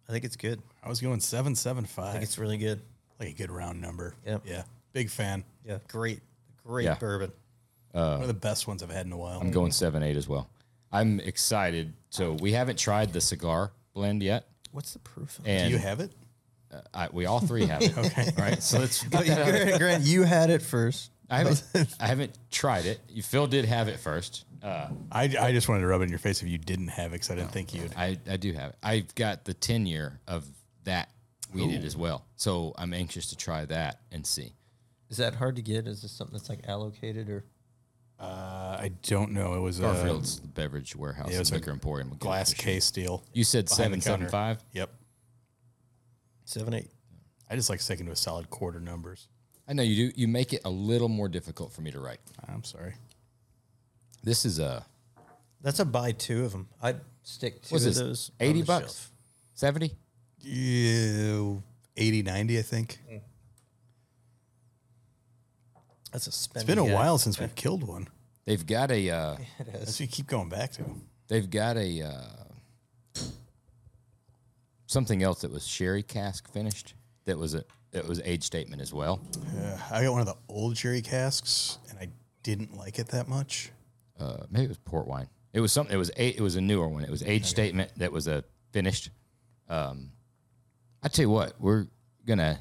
I 0.09 0.13
think 0.13 0.25
it's 0.25 0.37
good. 0.37 0.63
I 0.83 0.89
was 0.89 1.01
going 1.01 1.21
seven 1.21 1.55
seven 1.55 1.85
I 1.85 1.87
five. 1.87 2.13
think 2.13 2.25
it's 2.25 2.39
really 2.39 2.57
good. 2.59 2.81
like 3.21 3.29
a 3.31 3.33
good 3.33 3.51
round 3.51 3.81
number. 3.81 4.15
Yep. 4.27 4.43
Yeah. 4.47 4.63
Big 4.93 5.11
fan. 5.11 5.45
Yeah, 5.67 5.79
great, 5.89 6.21
great 6.65 6.85
Yeah. 6.85 6.95
bourbon. 6.95 7.33
Uh, 7.95 8.13
One 8.15 8.23
of 8.23 8.29
the 8.29 8.35
best 8.35 8.67
ones 8.67 8.83
I've 8.83 8.91
had 8.91 9.07
in 9.07 9.13
a 9.13 9.17
while. 9.17 9.41
I'm 9.41 9.51
going 9.51 9.73
seven 9.73 10.03
eight 10.03 10.17
as 10.17 10.29
well. 10.29 10.49
I'm 10.93 11.21
excited. 11.21 11.93
So 12.11 12.33
we 12.35 12.53
haven't 12.53 12.79
tried 12.79 13.13
the 13.13 13.21
cigar 13.21 13.73
blend 13.93 14.23
yet, 14.23 14.47
What's 14.73 14.93
the 14.93 14.99
proof? 15.01 15.39
Of 15.41 15.47
and 15.47 15.69
Do 15.69 15.73
you 15.73 15.79
have 15.79 16.01
it? 16.01 16.13
Uh, 16.73 16.81
I, 16.95 17.09
we 17.13 17.27
all 17.27 17.41
three 17.41 17.67
have 17.67 17.83
it. 17.83 17.97
okay, 17.99 18.31
right. 18.39 18.63
So 18.63 18.79
let's. 18.79 19.03
it? 19.05 19.11
Grant, 19.11 19.79
Grant, 19.79 20.05
you 20.05 20.23
had 20.23 20.51
it 20.51 20.63
first. 20.63 21.11
I 21.31 21.39
haven't. 21.39 21.63
I 22.01 22.07
haven't 22.07 22.39
tried 22.51 22.87
it. 22.87 23.01
You- 23.09 23.23
Phil 23.23 23.47
did 23.47 23.65
have 23.65 23.89
it 23.89 23.99
first. 24.01 24.45
Uh, 24.63 24.89
I, 25.13 25.25
I 25.41 25.53
just 25.53 25.69
wanted 25.69 25.83
to 25.83 25.87
rub 25.87 26.01
it 26.01 26.05
in 26.05 26.11
your 26.11 26.19
face 26.19 26.43
if 26.43 26.49
you 26.49 26.59
didn't 26.59 26.89
have 26.89 27.13
it 27.13 27.17
because 27.17 27.31
I 27.31 27.37
didn't 27.37 27.53
think 27.53 27.75
you'd. 27.75 27.93
I 27.97 28.19
I 28.29 28.37
do 28.37 28.53
have 28.55 28.71
it. 28.71 28.77
I've 28.83 29.15
got 29.15 29.45
the 29.45 29.55
ten 29.55 29.87
year 29.87 30.21
of 30.27 30.45
that 30.85 31.11
wheated 31.53 31.85
as 31.85 31.97
well. 31.97 32.25
So 32.37 32.75
I'm 32.77 32.93
anxious 32.93 33.29
to 33.31 33.37
try 33.37 33.65
that 33.67 34.01
and 34.11 34.27
see. 34.27 34.55
Is 35.11 35.19
that 35.19 35.35
hard 35.35 35.57
to 35.57 35.63
get? 35.63 35.87
Is 35.87 36.03
this 36.03 36.11
something 36.13 36.37
that's 36.37 36.49
like 36.49 36.67
allocated 36.69 37.29
or? 37.31 37.45
Uh, 38.21 38.77
I 38.81 38.91
don't 39.05 39.31
know. 39.31 39.55
It 39.55 39.61
was 39.61 39.79
a 39.79 39.83
Garfield's 39.83 40.41
beverage 40.41 40.97
warehouse, 40.97 41.29
yeah, 41.31 41.37
it 41.37 41.39
was 41.39 41.51
a 41.53 41.55
liquor 41.55 41.71
emporium, 41.71 42.11
with 42.11 42.19
glass 42.19 42.49
Goldfish. 42.53 42.65
case 42.65 42.91
deal. 42.91 43.23
You 43.33 43.45
said 43.45 43.67
behind 43.67 43.77
seven 43.77 44.01
seven 44.01 44.21
counter. 44.23 44.31
five. 44.31 44.65
Yep. 44.73 44.91
Seven 46.45 46.75
eight. 46.75 46.91
I 47.49 47.55
just 47.55 47.71
like 47.71 47.81
sticking 47.81 48.07
to 48.07 48.13
a 48.13 48.17
solid 48.17 48.51
quarter 48.51 48.81
numbers. 48.81 49.29
I 49.69 49.75
know 49.75 49.83
you 49.83 50.09
do. 50.11 50.13
You 50.21 50.29
make 50.29 50.53
it 50.55 50.63
a 50.65 50.71
little 50.71 51.09
more 51.11 51.29
difficult 51.29 51.73
for 51.73 51.83
me 51.83 51.91
to 51.91 52.01
write. 52.01 52.21
I'm 52.49 52.65
sorry. 52.65 52.95
This 54.25 54.45
is 54.45 54.59
a 54.59 54.85
That's 55.61 55.79
a 55.79 55.85
buy 55.85 56.13
two 56.13 56.45
of 56.47 56.53
them. 56.53 56.69
I'd 56.81 57.01
stick 57.23 57.63
two 57.63 57.77
of 57.77 57.83
this? 57.83 57.99
those. 57.99 58.31
on 58.41 58.47
Eighty 58.47 58.61
the 58.63 58.67
bucks, 58.67 58.85
shelf. 58.95 59.11
seventy. 59.55 59.93
Yeah, 60.41 61.57
80, 61.97 62.23
90, 62.23 62.59
I 62.59 62.63
think. 62.63 62.99
That's 66.13 66.29
a 66.29 66.33
spend. 66.33 66.63
It's 66.63 66.67
been 66.75 66.79
a 66.79 66.95
while 66.95 67.19
since 67.19 67.39
we've 67.41 67.55
killed 67.57 67.83
one. 67.83 68.09
They've 68.47 68.65
got 68.65 68.91
a. 68.91 69.11
Uh, 69.11 69.37
That's 69.73 69.87
what 69.87 70.01
you 70.01 70.07
keep 70.07 70.27
going 70.29 70.49
back 70.49 70.73
to. 70.73 70.85
Them. 70.85 71.03
They've 71.27 71.51
got 71.51 71.77
a 71.77 72.03
uh, 72.03 73.21
something 74.87 75.23
else 75.23 75.43
that 75.43 75.51
was 75.51 75.67
sherry 75.67 76.03
cask 76.03 76.51
finished. 76.51 76.95
That 77.27 77.37
was 77.37 77.55
a 77.55 77.65
that 77.93 78.07
was 78.07 78.21
age 78.25 78.45
statement 78.45 78.83
as 78.83 78.93
well. 78.93 79.21
Uh, 79.57 79.79
I 79.91 80.03
got 80.03 80.13
one 80.13 80.21
of 80.21 80.27
the 80.27 80.37
old 80.49 80.77
cherry 80.77 81.03
casks, 81.03 81.79
and 81.91 81.99
I 81.99 82.09
didn't 82.43 82.77
like 82.77 82.99
it 82.99 83.09
that 83.09 83.29
much. 83.29 83.71
Uh, 84.19 84.39
maybe 84.51 84.65
it 84.67 84.69
was 84.69 84.79
port 84.79 85.07
wine. 85.07 85.29
It 85.53 85.61
was 85.61 85.73
something. 85.73 85.95
It 85.95 85.99
was 85.99 86.11
a, 86.17 86.29
it 86.37 86.41
was 86.41 86.57
a 86.57 86.61
newer 86.61 86.89
one. 86.89 87.05
It 87.05 87.11
was 87.11 87.23
age 87.23 87.47
statement 87.47 87.91
that 87.97 88.13
was 88.13 88.27
a 88.29 88.45
finished. 88.73 89.11
Um, 89.69 90.11
I 91.03 91.09
tell 91.09 91.23
you 91.25 91.31
what, 91.31 91.55
we're 91.61 91.87
gonna 92.27 92.59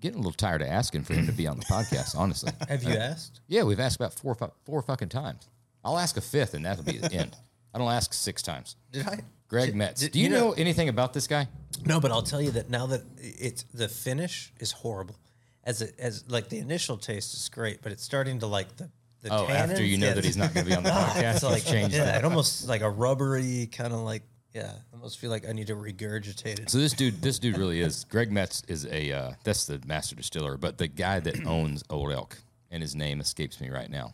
getting 0.00 0.16
a 0.18 0.20
little 0.20 0.32
tired 0.32 0.60
of 0.60 0.68
asking 0.68 1.04
for 1.04 1.14
him 1.14 1.26
to 1.26 1.32
be 1.32 1.46
on 1.46 1.56
the 1.58 1.64
podcast. 1.64 2.14
Honestly, 2.18 2.52
Have 2.68 2.82
you 2.82 2.94
asked? 2.94 3.40
yeah, 3.48 3.62
we've 3.62 3.80
asked 3.80 3.96
about 3.96 4.12
four 4.14 4.36
four 4.64 4.82
fucking 4.82 5.08
times. 5.08 5.48
I'll 5.82 5.98
ask 5.98 6.16
a 6.16 6.20
fifth, 6.20 6.54
and 6.54 6.64
that'll 6.64 6.84
be 6.84 6.98
the 6.98 7.12
end. 7.12 7.36
I 7.74 7.78
don't 7.78 7.90
ask 7.90 8.12
six 8.14 8.40
times. 8.42 8.76
Did 8.92 9.06
I? 9.08 9.20
Greg 9.48 9.66
Did- 9.66 9.74
Metze. 9.74 9.98
did- 9.98 10.12
Do 10.12 10.20
you, 10.20 10.28
know, 10.30 10.52
anything 10.52 10.88
about 10.88 11.12
this 11.12 11.26
guy? 11.26 11.48
No, 11.84 12.00
but 12.00 12.10
I'll 12.12 12.22
tell 12.22 12.40
you 12.40 12.52
that 12.52 12.70
now 12.70 12.86
that 12.86 13.02
it's 13.18 13.64
the 13.74 13.88
finish 13.88 14.52
is 14.60 14.72
horrible. 14.72 15.16
As 15.64 15.82
it 15.82 15.94
as 15.98 16.24
like 16.28 16.48
the 16.50 16.58
initial 16.58 16.96
taste 16.98 17.34
is 17.34 17.48
great, 17.48 17.82
but 17.82 17.90
it's 17.90 18.02
starting 18.04 18.38
to 18.40 18.46
like 18.46 18.76
the. 18.76 18.90
the 19.22 19.32
Oh, 19.32 19.46
after 19.48 19.82
you 19.82 19.96
know 19.98 20.08
get- 20.08 20.16
that 20.16 20.24
he's 20.24 20.36
not 20.36 20.52
going 20.54 20.64
to 20.66 20.70
be 20.70 20.76
on 20.76 20.82
the 20.82 20.90
podcast, 21.04 21.34
it's 21.36 21.42
like 21.42 21.64
change. 21.64 21.94
yeah, 21.94 22.04
that. 22.04 22.18
it 22.18 22.24
almost 22.24 22.68
like 22.68 22.82
a 22.82 22.90
rubbery 22.90 23.66
kind 23.72 23.92
of 23.92 24.00
like 24.00 24.22
yeah. 24.52 24.70
I 24.92 24.96
almost 24.96 25.18
feel 25.18 25.30
like 25.30 25.48
I 25.48 25.52
need 25.52 25.66
to 25.68 25.74
regurgitate 25.74 26.60
it. 26.60 26.70
So 26.70 26.78
this 26.78 26.92
dude, 26.92 27.20
this 27.22 27.38
dude 27.40 27.56
really 27.58 27.80
is. 27.80 28.04
Greg 28.04 28.30
Metze 28.30 28.62
is 28.70 28.86
a 28.86 29.10
uh, 29.10 29.32
that's 29.42 29.64
the 29.66 29.80
master 29.86 30.14
distiller, 30.14 30.56
but 30.56 30.78
the 30.78 30.86
guy 30.86 31.18
that 31.20 31.44
owns 31.46 31.82
Old 31.90 32.12
Elk, 32.12 32.36
and 32.70 32.82
his 32.82 32.94
name 32.94 33.20
escapes 33.20 33.60
me 33.60 33.70
right 33.70 33.90
now. 33.90 34.12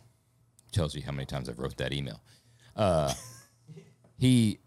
Tells 0.71 0.95
you 0.95 1.01
how 1.03 1.11
many 1.11 1.25
times 1.25 1.47
I've 1.49 1.59
wrote 1.59 1.75
that 1.77 1.91
email. 1.93 2.21
Uh, 2.77 3.13
he 4.21 4.59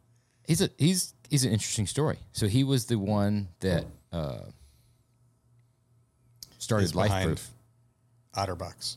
he's 0.49 0.61
a 0.61 0.69
he's 0.79 1.15
he's 1.31 1.45
an 1.45 1.53
interesting 1.53 1.87
story. 1.87 2.19
So 2.33 2.49
he 2.49 2.65
was 2.65 2.87
the 2.87 2.99
one 2.99 3.51
that 3.61 3.87
uh, 4.13 4.41
started 6.59 6.87
He's 6.87 6.93
behind- 6.93 7.37
Lifeproof. 7.37 7.47
Otterbox. 8.35 8.97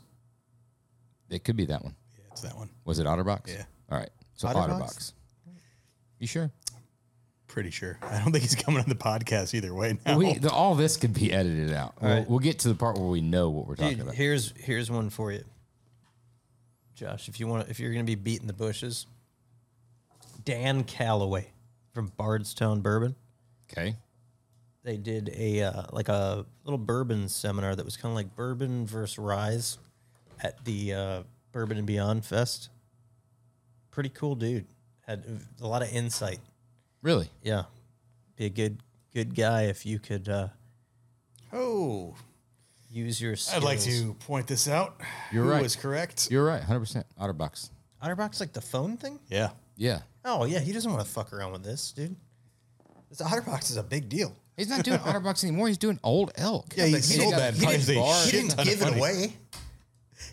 It 1.29 1.43
could 1.43 1.55
be 1.55 1.65
that 1.65 1.83
one. 1.83 1.95
Yeah, 2.17 2.25
it's 2.31 2.41
that 2.41 2.57
one. 2.57 2.69
Was 2.85 2.97
it 2.97 3.05
Otterbox? 3.05 3.47
Yeah. 3.47 3.65
All 3.91 3.99
right. 3.99 4.09
So 4.33 4.47
Otterbox? 4.47 4.79
Otterbox. 4.81 5.13
You 6.17 6.25
sure? 6.25 6.49
Pretty 7.45 7.69
sure. 7.69 7.99
I 8.01 8.17
don't 8.17 8.31
think 8.31 8.41
he's 8.41 8.55
coming 8.55 8.81
on 8.81 8.89
the 8.89 8.95
podcast 8.95 9.53
either 9.53 9.75
way 9.75 9.99
now. 10.07 10.17
We, 10.17 10.33
the, 10.39 10.49
all 10.49 10.73
this 10.73 10.97
could 10.97 11.13
be 11.13 11.31
edited 11.31 11.71
out. 11.71 11.93
We'll, 12.01 12.11
right. 12.11 12.27
we'll 12.27 12.39
get 12.39 12.57
to 12.59 12.69
the 12.69 12.75
part 12.75 12.97
where 12.97 13.07
we 13.07 13.21
know 13.21 13.51
what 13.51 13.67
we're 13.67 13.75
talking 13.75 13.97
Dude, 13.97 14.01
about. 14.01 14.15
here's 14.15 14.55
here's 14.57 14.89
one 14.89 15.11
for 15.11 15.31
you, 15.31 15.43
Josh. 16.95 17.29
If 17.29 17.39
you 17.39 17.45
want, 17.45 17.69
if 17.69 17.79
you're 17.79 17.93
going 17.93 18.03
to 18.05 18.09
be 18.09 18.15
beating 18.15 18.47
the 18.47 18.53
bushes, 18.53 19.05
Dan 20.47 20.85
Callaway 20.85 21.51
from 21.93 22.13
Bardstown 22.15 22.79
Bourbon. 22.79 23.15
Okay. 23.69 23.97
They 24.81 24.95
did 24.95 25.29
a 25.35 25.63
uh, 25.63 25.83
like 25.91 26.07
a 26.07 26.45
little 26.63 26.77
bourbon 26.77 27.27
seminar 27.27 27.75
that 27.75 27.83
was 27.83 27.97
kind 27.97 28.13
of 28.13 28.15
like 28.15 28.33
bourbon 28.33 28.85
versus 28.87 29.19
rise 29.19 29.77
at 30.41 30.63
the 30.63 30.93
uh, 30.93 31.23
Bourbon 31.51 31.77
and 31.77 31.85
Beyond 31.85 32.23
Fest. 32.23 32.69
Pretty 33.91 34.07
cool 34.07 34.35
dude. 34.35 34.65
Had 35.05 35.25
a 35.61 35.67
lot 35.67 35.81
of 35.81 35.91
insight. 35.91 36.39
Really? 37.01 37.29
Yeah, 37.43 37.63
be 38.37 38.45
a 38.45 38.49
good 38.49 38.77
good 39.13 39.35
guy 39.35 39.63
if 39.63 39.85
you 39.85 39.99
could 39.99 40.29
uh, 40.29 40.47
oh, 41.51 42.15
use 42.89 43.19
your. 43.19 43.35
I'd 43.51 43.63
like 43.63 43.79
skills. 43.79 44.01
to 44.01 44.13
point 44.13 44.47
this 44.47 44.69
out. 44.69 45.01
You're 45.33 45.43
Who 45.43 45.49
right. 45.49 45.61
was 45.61 45.75
correct. 45.75 46.29
You're 46.31 46.45
right. 46.45 46.61
100% 46.61 47.03
Otterbox. 47.19 47.69
Otterbox 48.01 48.39
like 48.39 48.53
the 48.53 48.61
phone 48.61 48.95
thing. 48.95 49.19
yeah. 49.27 49.49
Yeah. 49.77 49.99
Oh 50.25 50.45
yeah, 50.45 50.59
he 50.59 50.71
doesn't 50.73 50.91
want 50.91 51.05
to 51.05 51.09
fuck 51.11 51.31
around 51.33 51.51
with 51.53 51.63
this, 51.63 51.91
dude. 51.91 52.15
This 53.09 53.21
Otterbox 53.21 53.69
is 53.71 53.77
a 53.77 53.83
big 53.83 54.09
deal. 54.09 54.35
He's 54.57 54.69
not 54.69 54.83
doing 54.83 54.99
Otterbox 54.99 55.43
anymore. 55.43 55.67
He's 55.67 55.77
doing 55.77 55.99
Old 56.03 56.31
Elk. 56.35 56.73
Yeah, 56.75 56.85
he 56.87 56.95
he 56.95 57.01
sold 57.01 57.33
didn't- 57.33 57.39
that. 57.39 57.53
he 57.53 57.65
didn't- 57.65 57.89
a 57.89 57.95
bar. 57.95 58.23
shit 58.25 58.33
He 58.41 58.47
didn't 58.49 58.63
give 58.65 58.81
it 58.81 58.85
money. 58.85 58.97
away. 58.99 59.33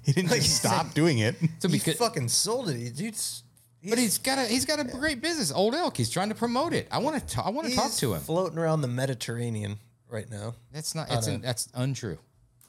He 0.04 0.12
didn't 0.12 0.30
Like 0.32 0.42
just 0.42 0.56
stop 0.56 0.86
said- 0.86 0.94
doing 0.94 1.18
it. 1.18 1.36
So 1.60 1.68
he 1.68 1.74
because, 1.78 1.96
fucking 1.96 2.28
sold 2.28 2.70
it. 2.70 2.76
He, 2.78 2.90
dude's, 2.90 3.42
but 3.88 3.98
he's 3.98 4.18
got 4.18 4.38
a 4.38 4.42
he's 4.46 4.64
got 4.64 4.80
a 4.80 4.84
great 4.84 5.20
business, 5.20 5.52
Old 5.52 5.74
Elk. 5.74 5.96
He's 5.96 6.10
trying 6.10 6.30
to 6.30 6.34
promote 6.34 6.72
it. 6.72 6.88
I 6.90 6.98
want 6.98 7.28
to 7.28 7.44
I 7.44 7.50
want 7.50 7.68
to 7.68 7.74
talk 7.76 7.92
to 7.92 8.14
him. 8.14 8.20
Floating 8.22 8.58
around 8.58 8.80
the 8.80 8.88
Mediterranean 8.88 9.78
right 10.08 10.28
now. 10.30 10.54
That's 10.72 10.94
not 10.94 11.08
that's, 11.08 11.26
that's 11.26 11.68
untrue. 11.74 12.18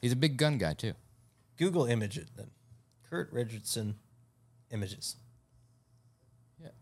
He's 0.01 0.11
a 0.11 0.15
big 0.17 0.35
gun 0.37 0.57
guy 0.57 0.73
too. 0.73 0.93
Google 1.57 1.85
image 1.85 2.17
it 2.17 2.27
then. 2.35 2.51
Curt 3.09 3.31
Richardson 3.31 3.95
images. 4.71 5.15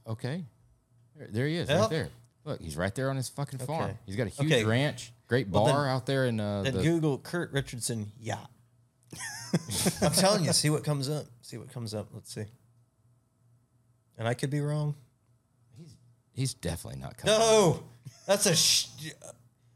Okay. 0.07 0.43
There, 1.15 1.27
there 1.31 1.47
he 1.47 1.57
is, 1.57 1.67
Well- 1.69 1.81
right 1.81 1.89
there. 1.89 2.09
Look, 2.45 2.59
he's 2.61 2.75
right 2.75 2.93
there 2.93 3.09
on 3.09 3.15
his 3.15 3.29
fucking 3.29 3.59
farm. 3.59 3.83
Okay. 3.85 3.97
He's 4.05 4.17
got 4.17 4.27
a 4.27 4.29
huge 4.29 4.51
Okay. 4.51 4.65
ranch, 4.65 5.13
great 5.27 5.47
Well, 5.47 5.63
bar 5.65 5.83
then- 5.85 5.91
out 5.95 6.05
there 6.05 6.25
in 6.25 6.41
uh, 6.41 6.63
Then 6.63 6.73
the. 6.75 6.83
Google 6.83 7.17
Curt 7.17 7.53
Richardson 7.53 8.11
yacht. 8.19 8.51
I'm 10.01 10.11
telling 10.11 10.43
you, 10.43 10.51
see 10.51 10.69
what 10.69 10.83
comes 10.83 11.09
up. 11.09 11.25
See 11.41 11.57
what 11.57 11.71
comes 11.71 11.93
up. 11.93 12.07
Let's 12.13 12.33
see. 12.33 12.43
And 14.17 14.27
I 14.27 14.33
could 14.33 14.49
be 14.49 14.59
wrong. 14.59 14.95
He's 16.33 16.53
definitely 16.53 16.99
not 16.99 17.15
coming. 17.15 17.37
No, 17.37 17.83
that's 18.27 18.45
a. 18.47 18.55
Sh- 18.55 18.87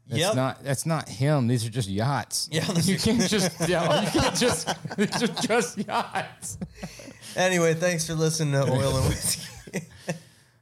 That's 0.08 0.20
yep. 0.20 0.34
not 0.34 0.64
that's 0.64 0.84
not 0.86 1.08
him. 1.08 1.46
These 1.48 1.64
are 1.66 1.70
just 1.70 1.88
yachts. 1.88 2.48
Yeah, 2.50 2.64
those 2.68 2.88
you 2.88 2.96
are- 2.96 2.98
can't 2.98 3.28
just 3.30 3.60
yeah, 3.68 4.02
you 4.02 4.10
can't 4.10 4.36
just 4.36 4.68
these 4.96 5.22
are 5.22 5.26
just 5.46 5.78
yachts. 5.86 6.58
Anyway, 7.36 7.74
thanks 7.74 8.06
for 8.06 8.14
listening 8.14 8.52
to 8.54 8.70
Oil 8.70 8.96
and 8.96 9.08
Whiskey. 9.08 9.42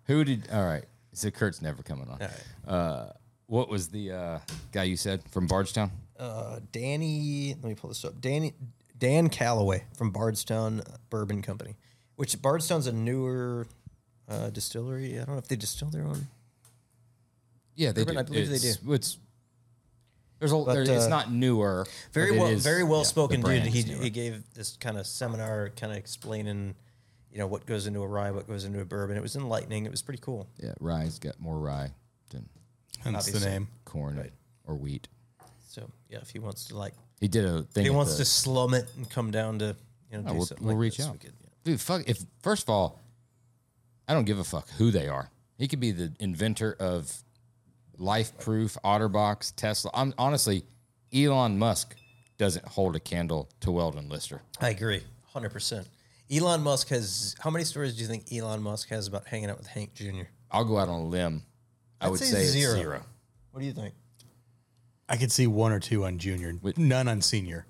Who 0.06 0.24
did? 0.24 0.48
All 0.52 0.64
right, 0.64 0.84
so 1.12 1.30
Curt's 1.30 1.60
never 1.62 1.82
coming 1.82 2.08
on. 2.08 2.18
Right. 2.18 2.30
Uh, 2.72 3.12
what 3.46 3.68
was 3.68 3.88
the 3.88 4.12
uh, 4.12 4.38
guy 4.72 4.84
you 4.84 4.96
said 4.96 5.22
from 5.30 5.46
Bardstown? 5.46 5.90
uh, 6.18 6.60
Danny. 6.72 7.54
Let 7.54 7.64
me 7.64 7.74
pull 7.74 7.88
this 7.88 8.04
up. 8.04 8.20
Danny 8.20 8.54
Dan 8.98 9.28
Callaway 9.28 9.84
from 9.96 10.10
Bardstown 10.10 10.82
Bourbon 11.10 11.42
Company, 11.42 11.76
which 12.16 12.40
Bardstown's 12.40 12.86
a 12.86 12.92
newer 12.92 13.66
uh, 14.28 14.50
distillery. 14.50 15.14
I 15.14 15.24
don't 15.24 15.34
know 15.34 15.38
if 15.38 15.48
they 15.48 15.56
distill 15.56 15.88
their 15.88 16.04
own. 16.04 16.28
Yeah, 17.74 17.92
they 17.92 18.02
Bourbon, 18.04 18.14
do. 18.14 18.20
I 18.20 18.22
believe 18.22 18.48
they 18.48 18.58
do. 18.58 18.92
It's 18.94 19.18
there's 20.38 20.52
a, 20.52 20.56
But, 20.56 20.72
there, 20.74 20.82
it's 20.82 21.06
uh, 21.06 21.08
not 21.08 21.30
newer. 21.32 21.86
Very 22.12 22.32
well, 22.38 22.46
is- 22.48 22.62
very 22.62 22.82
yeah, 22.82 22.88
well 22.88 23.00
the 23.00 23.06
spoken 23.06 23.40
dude. 23.40 23.62
He 23.64 23.82
he 23.82 24.10
gave 24.10 24.42
this 24.54 24.76
kind 24.76 24.98
of 24.98 25.06
seminar, 25.06 25.70
kind 25.76 25.92
of 25.92 25.98
explaining, 25.98 26.74
you 27.36 27.40
know, 27.42 27.46
what 27.48 27.66
goes 27.66 27.86
into 27.86 28.00
a 28.00 28.06
rye, 28.06 28.30
what 28.30 28.46
goes 28.48 28.64
into 28.64 28.80
a 28.80 28.84
bourbon. 28.86 29.14
It 29.14 29.20
was 29.22 29.36
enlightening. 29.36 29.84
It 29.84 29.90
was 29.90 30.00
pretty 30.00 30.22
cool. 30.22 30.48
yeah, 30.56 30.72
rye's 30.80 31.18
got 31.18 31.38
more 31.38 31.58
rye 31.58 31.90
than 32.30 32.48
Hence 33.04 33.26
the 33.26 33.32
Obviously. 33.32 33.50
name. 33.50 33.68
corn 33.84 34.30
or 34.64 34.74
wheat. 34.74 35.06
So 35.68 35.90
yeah, 36.08 36.20
if 36.22 36.30
he 36.30 36.38
wants 36.38 36.64
to 36.68 36.78
like 36.78 36.94
He 37.20 37.28
did 37.28 37.44
a 37.44 37.60
thing. 37.64 37.84
He 37.84 37.90
at 37.90 37.94
wants 37.94 38.12
the- 38.12 38.18
to 38.18 38.24
slum 38.24 38.72
it 38.72 38.86
and 38.96 39.08
come 39.10 39.30
down 39.30 39.58
to 39.58 39.76
you 40.10 40.16
know 40.16 40.22
do 40.24 40.30
Oh, 40.30 40.34
we'll, 40.34 40.46
something 40.46 40.66
we'll 40.66 40.76
like 40.76 40.80
reach 40.80 40.96
this. 40.96 41.04
out, 41.06 41.12
We 41.12 41.18
could, 41.18 41.34
yeah. 41.42 41.48
dude. 41.64 41.80
Fuck 41.82 42.08
if 42.08 42.24
first 42.42 42.62
of 42.62 42.70
all, 42.70 42.98
I 44.08 44.14
don't 44.14 44.24
give 44.24 44.38
a 44.38 44.44
fuck 44.44 44.70
who 44.78 44.90
they 44.90 45.06
are. 45.06 45.30
He 45.58 45.68
could 45.68 45.80
be 45.80 45.90
the 45.90 46.14
inventor 46.18 46.74
of 46.80 47.22
life-proof 47.98 48.76
OtterBox, 48.84 49.52
Tesla. 49.56 49.90
I'm 49.94 50.14
honestly, 50.18 50.64
Elon 51.14 51.58
Musk 51.58 51.96
doesn't 52.38 52.66
hold 52.66 52.96
a 52.96 53.00
candle 53.00 53.48
to 53.60 53.70
Weldon 53.70 54.08
Lister. 54.08 54.40
I 54.60 54.70
agree, 54.70 55.02
hundred 55.32 55.50
percent. 55.50 55.86
Elon 56.30 56.62
Musk 56.62 56.88
has 56.88 57.36
how 57.40 57.50
many 57.50 57.64
stories 57.64 57.94
do 57.94 58.02
you 58.02 58.08
think 58.08 58.32
Elon 58.32 58.62
Musk 58.62 58.88
has 58.88 59.06
about 59.06 59.26
hanging 59.26 59.50
out 59.50 59.58
with 59.58 59.66
Hank 59.68 59.94
Jr.? 59.94 60.24
I'll 60.50 60.64
go 60.64 60.78
out 60.78 60.88
on 60.88 61.00
a 61.00 61.04
limb. 61.06 61.42
I 62.00 62.06
I'd 62.06 62.10
would 62.10 62.20
say 62.20 62.26
say, 62.26 62.42
it's 62.42 62.50
zero. 62.50 62.74
zero. 62.74 63.02
What 63.52 63.60
do 63.60 63.66
you 63.66 63.72
think? 63.72 63.94
I 65.08 65.16
could 65.16 65.30
see 65.30 65.46
one 65.46 65.72
or 65.72 65.78
two 65.80 66.04
on 66.04 66.18
junior, 66.18 66.54
none 66.76 67.06
on 67.08 67.22
senior. 67.22 67.66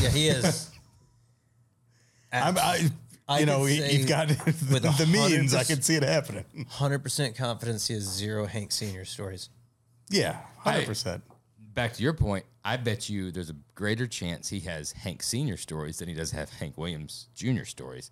Yeah, 0.00 0.08
he 0.08 0.28
is. 0.28 0.70
I'm, 2.32 2.56
I, 2.56 2.88
I 3.28 3.40
you 3.40 3.46
know, 3.46 3.60
could 3.60 3.70
he, 3.70 3.78
say 3.78 3.92
you've 3.92 4.08
got 4.08 4.28
with 4.46 4.68
the 4.70 5.06
means. 5.06 5.54
I 5.54 5.62
100% 5.62 5.66
can 5.66 5.82
see 5.82 5.96
it 5.96 6.02
happening. 6.02 6.44
Hundred 6.68 7.00
percent 7.00 7.36
confidence 7.36 7.88
he 7.88 7.94
has 7.94 8.04
zero 8.04 8.46
Hank 8.46 8.72
Senior 8.72 9.04
stories. 9.04 9.50
Yeah, 10.08 10.38
hundred 10.58 10.86
percent. 10.86 11.22
Back 11.74 11.94
to 11.94 12.02
your 12.02 12.12
point, 12.12 12.44
I 12.64 12.76
bet 12.76 13.08
you 13.08 13.30
there's 13.30 13.50
a 13.50 13.56
greater 13.74 14.06
chance 14.06 14.48
he 14.48 14.60
has 14.60 14.92
Hank 14.92 15.22
Senior 15.22 15.56
stories 15.56 15.98
than 15.98 16.08
he 16.08 16.14
does 16.14 16.30
have 16.32 16.50
Hank 16.50 16.76
Williams 16.76 17.28
Junior 17.34 17.64
stories. 17.64 18.10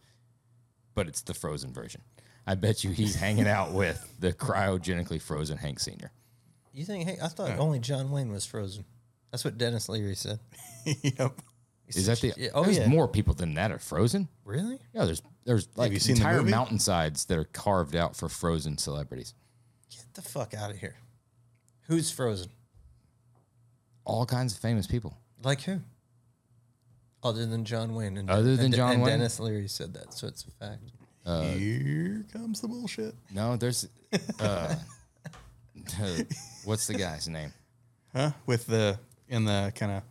But 0.95 1.09
it's 1.09 1.23
the 1.23 1.35
frozen 1.35 1.73
version. 1.73 2.03
I 2.47 2.55
bet 2.55 2.83
you 2.83 2.91
he's 2.91 3.15
hanging 3.15 3.47
out 3.47 3.73
with 3.73 4.15
the 4.19 4.33
cryogenically 4.33 5.21
frozen 5.21 5.59
Hank 5.59 5.79
Senior. 5.79 6.11
You 6.73 6.85
think 6.85 7.05
Hank? 7.05 7.23
I 7.23 7.29
thought 7.29 7.59
only 7.59 7.81
John 7.81 8.11
Wayne 8.11 8.33
was 8.33 8.47
frozen. 8.47 8.85
That's 9.31 9.45
what 9.45 9.59
Denis 9.59 9.89
Leary 9.89 10.15
said. 10.15 10.41
yep. 10.85 11.41
Is 11.89 12.07
that 12.07 12.21
the? 12.21 12.33
Yeah, 12.37 12.51
oh, 12.55 12.65
there's 12.65 12.79
yeah. 12.79 12.89
more 12.89 13.09
people 13.09 13.35
than 13.35 13.55
that 13.55 13.73
are 13.73 13.79
frozen. 13.79 14.29
Really? 14.45 14.79
Yeah, 14.95 15.05
there's 15.05 15.23
there's 15.45 15.69
like 15.77 15.93
you 15.93 15.99
seen 15.99 16.15
the 16.15 16.21
entire 16.21 16.43
mountainsides 16.43 17.25
that 17.27 17.39
are 17.39 17.45
carved 17.45 17.97
out 17.97 18.17
for 18.17 18.29
frozen 18.29 18.79
celebrities. 18.79 19.35
Get 19.91 20.15
the 20.15 20.23
fuck 20.23 20.55
out 20.55 20.71
of 20.71 20.79
here. 20.79 20.97
Who's 21.89 22.11
frozen? 22.11 22.51
All 24.05 24.27
kinds 24.27 24.55
of 24.55 24.59
famous 24.61 24.87
people. 24.87 25.17
Like 25.43 25.63
who? 25.63 25.81
Other 27.23 27.47
than 27.47 27.65
John 27.65 27.95
Wayne. 27.95 28.17
And, 28.17 28.31
Other 28.31 28.57
than 28.57 28.67
and, 28.67 28.75
John 28.75 28.93
and 28.95 29.03
Wayne? 29.03 29.19
Denis 29.19 29.39
Leary 29.41 29.69
said 29.69 29.93
that, 29.95 30.15
so 30.15 30.27
it's 30.27 30.45
a 30.45 30.51
fact. 30.65 30.83
Uh, 31.27 31.43
Here 31.53 32.25
comes 32.33 32.61
the 32.63 32.69
bullshit. 32.69 33.15
No, 33.33 33.57
there's. 33.57 33.87
Uh, 34.41 34.75
what's 36.65 36.87
the 36.87 36.95
guy's 36.95 37.29
name? 37.29 37.53
Huh? 38.15 38.31
With 38.47 38.67
the 38.67 38.99
in 39.29 39.45
the 39.45 39.73
kind 39.75 39.93
of. 39.93 40.03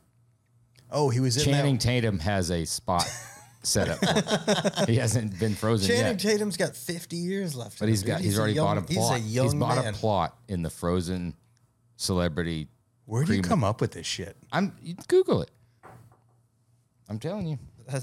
Oh, 0.92 1.10
he 1.10 1.20
was 1.20 1.38
in 1.38 1.52
Channing 1.52 1.76
that. 1.76 1.82
Tatum 1.82 2.20
has 2.20 2.52
a 2.52 2.66
spot 2.66 3.08
set 3.64 3.90
up. 3.90 4.00
for 4.00 4.82
it. 4.84 4.90
he 4.90 4.96
hasn't 4.98 5.38
been 5.40 5.56
frozen 5.56 5.88
yet. 5.90 5.96
Channing 5.98 6.20
yet, 6.20 6.20
Tatum's 6.20 6.58
got 6.58 6.76
50 6.76 7.16
years 7.16 7.56
left. 7.56 7.80
but 7.80 7.86
in 7.86 7.90
he's 7.90 8.02
him, 8.04 8.08
got 8.08 8.18
dude. 8.18 8.26
he's, 8.26 8.40
already 8.40 8.54
young- 8.54 8.66
bought 8.66 8.78
a 8.78 8.82
plot. 8.82 9.18
He's 9.20 9.26
a 9.26 9.30
young 9.30 9.46
he's 9.46 9.54
bought 9.56 9.76
man. 9.78 9.94
a 9.94 9.98
plot 9.98 10.36
in 10.48 10.62
the 10.64 10.70
frozen 10.70 11.36
celebrity. 11.98 12.68
Where 13.10 13.24
do 13.24 13.34
you 13.34 13.42
come 13.42 13.64
up 13.64 13.82
with 13.82 13.92
this 13.92 14.06
shit? 14.06 14.38
I'm 14.52 14.72
you 14.84 14.94
Google 15.08 15.42
it. 15.42 15.50
I'm 17.10 17.18
telling 17.18 17.48
you, 17.48 17.58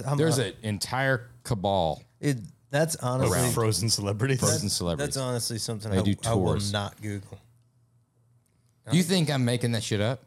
I'm 0.04 0.18
there's 0.18 0.38
an 0.38 0.52
entire 0.64 1.30
cabal. 1.44 2.02
It, 2.20 2.38
that's 2.72 2.96
honestly 2.96 3.38
Around 3.38 3.52
frozen 3.52 3.88
celebrities. 3.88 4.40
Frozen 4.40 4.68
celebrities. 4.68 5.14
That's 5.14 5.24
honestly 5.24 5.58
something 5.58 5.92
They 5.92 5.98
I, 5.98 6.02
do 6.02 6.16
I 6.24 6.34
will 6.34 6.54
tours. 6.54 6.72
not 6.72 7.00
Google. 7.00 7.38
You 8.90 9.04
think 9.04 9.30
I'm 9.30 9.44
making 9.44 9.72
that 9.72 9.84
shit 9.84 10.00
up? 10.00 10.24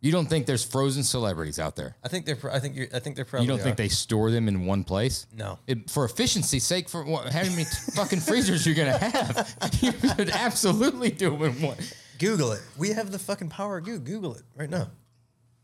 You 0.00 0.10
don't 0.10 0.26
think 0.26 0.46
there's 0.46 0.64
frozen 0.64 1.04
celebrities 1.04 1.60
out 1.60 1.76
there? 1.76 1.96
I 2.02 2.08
think 2.08 2.26
they're. 2.26 2.34
pro- 2.36 2.52
I 2.52 2.58
think 2.58 2.74
you're. 2.74 2.88
I 2.92 2.98
think 2.98 3.14
they're 3.14 3.24
probably. 3.24 3.46
You 3.46 3.52
don't 3.52 3.62
think 3.62 3.76
they 3.76 3.88
store 3.88 4.32
them 4.32 4.48
in 4.48 4.66
one 4.66 4.82
place? 4.82 5.28
No. 5.32 5.60
It, 5.68 5.90
for 5.90 6.04
efficiency's 6.04 6.64
sake, 6.64 6.88
for 6.88 7.04
what, 7.04 7.32
how 7.32 7.42
many 7.42 7.64
fucking 7.94 8.20
freezers 8.20 8.66
you're 8.66 8.74
gonna 8.74 8.98
have? 8.98 9.56
You 9.80 9.92
should 9.92 10.30
absolutely 10.30 11.10
do 11.10 11.30
them 11.30 11.42
in 11.42 11.62
one. 11.62 11.76
Google 12.18 12.52
it? 12.52 12.62
We 12.76 12.90
have 12.90 13.10
the 13.10 13.18
fucking 13.18 13.48
power. 13.50 13.78
of 13.78 13.84
Google. 13.84 14.04
Google 14.04 14.34
it 14.36 14.42
right 14.56 14.70
now. 14.70 14.88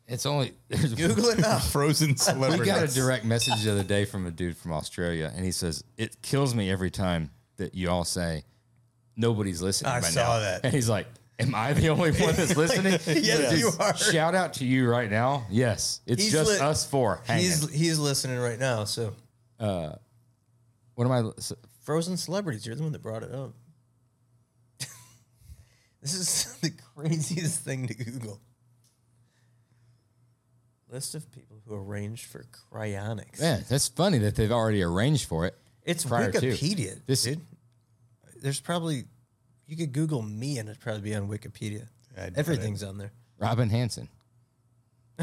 It's 0.09 0.27
only 0.27 0.53
there's, 0.69 0.95
Google 0.95 1.27
it 1.27 1.39
now. 1.39 1.59
Frozen 1.71 2.17
celebrities. 2.19 2.61
we 2.61 2.67
got 2.67 2.83
a 2.83 2.89
direct 2.93 3.25
message 3.25 3.63
the 3.63 3.71
other 3.73 3.85
day 3.85 4.05
from 4.05 4.27
a 4.27 4.31
dude 4.31 4.57
from 4.57 4.73
Australia, 4.73 5.33
and 5.35 5.45
he 5.45 5.53
says 5.53 5.85
it 5.97 6.21
kills 6.23 6.55
me 6.55 6.71
every 6.71 6.91
time 6.91 7.31
that 7.57 7.75
you 7.75 7.89
all 7.89 8.05
say 8.05 8.45
nobody's 9.17 9.63
listening. 9.63 9.93
I 9.93 10.01
by 10.01 10.09
saw 10.09 10.21
now." 10.35 10.39
that. 10.41 10.65
and 10.65 10.75
he's 10.75 10.89
like, 10.89 11.07
"Am 11.39 11.55
I 11.55 11.73
the 11.73 11.89
only 11.89 12.11
one 12.11 12.35
that's 12.35 12.57
listening?" 12.57 12.99
Yes, 13.07 13.59
you 13.59 13.71
are. 13.79 13.97
Shout 13.97 14.35
out 14.35 14.55
to 14.55 14.65
you 14.67 14.89
right 14.91 15.11
now. 15.11 15.47
Yes, 15.51 16.01
it's 16.05 16.23
He's 16.25 16.33
just 16.33 16.51
lit- 16.51 16.61
us 16.61 16.85
four. 16.85 17.21
Hanging. 17.25 17.45
He's 17.45 17.71
he's 17.71 17.99
listening 17.99 18.39
right 18.39 18.59
now. 18.59 18.85
So 18.85 19.15
uh, 19.61 19.93
what 20.97 21.05
am 21.05 21.13
I? 21.13 21.31
so- 21.39 21.57
frozen 21.85 22.17
celebrities. 22.17 22.67
You're 22.67 22.75
the 22.77 22.83
one 22.83 22.93
that 22.93 23.03
brought 23.03 23.23
it 23.23 23.33
up. 23.33 23.53
This 26.03 26.15
is 26.15 26.57
the 26.61 26.73
craziest 26.95 27.61
thing 27.61 27.87
to 27.89 27.95
Google. 27.95 28.41
List 30.91 31.15
of 31.15 31.31
people 31.33 31.57
who 31.67 31.75
arranged 31.75 32.27
for 32.27 32.45
cryonics. 32.71 33.41
Man, 33.41 33.65
that's 33.69 33.89
funny 33.89 34.19
that 34.19 34.37
they've 34.37 34.53
already 34.53 34.83
arranged 34.83 35.27
for 35.27 35.47
it. 35.47 35.57
It's 35.85 36.05
prior 36.05 36.31
to. 36.31 36.39
Wikipedia, 36.39 36.99
This- 37.07 37.23
dude. 37.25 37.41
There's 38.43 38.61
probably 38.61 39.05
you 39.69 39.77
could 39.77 39.93
Google 39.93 40.21
me 40.21 40.59
and 40.59 40.69
it'd 40.69 40.81
probably 40.81 41.03
be 41.03 41.15
on 41.15 41.29
Wikipedia. 41.29 41.87
I'd- 42.19 42.35
Everything's 42.37 42.83
on 42.83 42.99
there. 42.99 43.13
Robin 43.39 43.71
Hanson. 43.71 44.09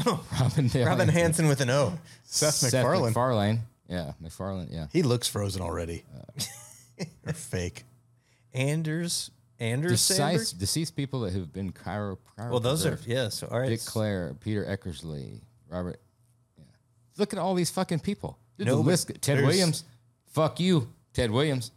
Oh, 0.06 0.24
Robin, 0.40 0.70
Robin 0.86 1.08
Hansen 1.08 1.48
with 1.48 1.60
an 1.60 1.68
O. 1.68 1.98
Seth 2.22 2.54
Seth 2.54 2.72
MacFarlane. 2.72 3.06
MacFarlane. 3.10 3.60
Yeah, 3.88 4.12
MacFarlane. 4.20 4.68
Yeah. 4.70 4.86
He 4.92 5.02
looks 5.02 5.28
frozen 5.28 5.60
already. 5.60 6.04
Uh, 6.16 7.04
or 7.26 7.32
fake. 7.34 7.82
Anders 8.54 9.30
Anders 9.60 10.00
Sandberg? 10.00 10.38
Deceased, 10.40 10.58
deceased 10.58 10.96
people 10.96 11.20
that 11.20 11.34
have 11.34 11.52
been 11.52 11.70
cryo 11.72 12.16
Well, 12.38 12.60
those 12.60 12.86
are 12.86 12.98
yeah. 13.06 13.28
So 13.28 13.46
all 13.48 13.60
right. 13.60 13.68
Dick 13.68 13.84
Clair, 13.84 14.34
Peter 14.40 14.64
Eckersley, 14.64 15.40
Robert. 15.68 16.00
Yeah. 16.58 16.64
Look 17.18 17.32
at 17.34 17.38
all 17.38 17.54
these 17.54 17.70
fucking 17.70 18.00
people. 18.00 18.38
Dude, 18.56 18.66
No, 18.68 18.76
but 18.78 18.86
list, 18.86 19.08
Ted 19.08 19.20
there's- 19.36 19.46
Williams. 19.46 19.84
Fuck 20.28 20.60
you, 20.60 20.88
Ted 21.12 21.30
Williams. 21.30 21.72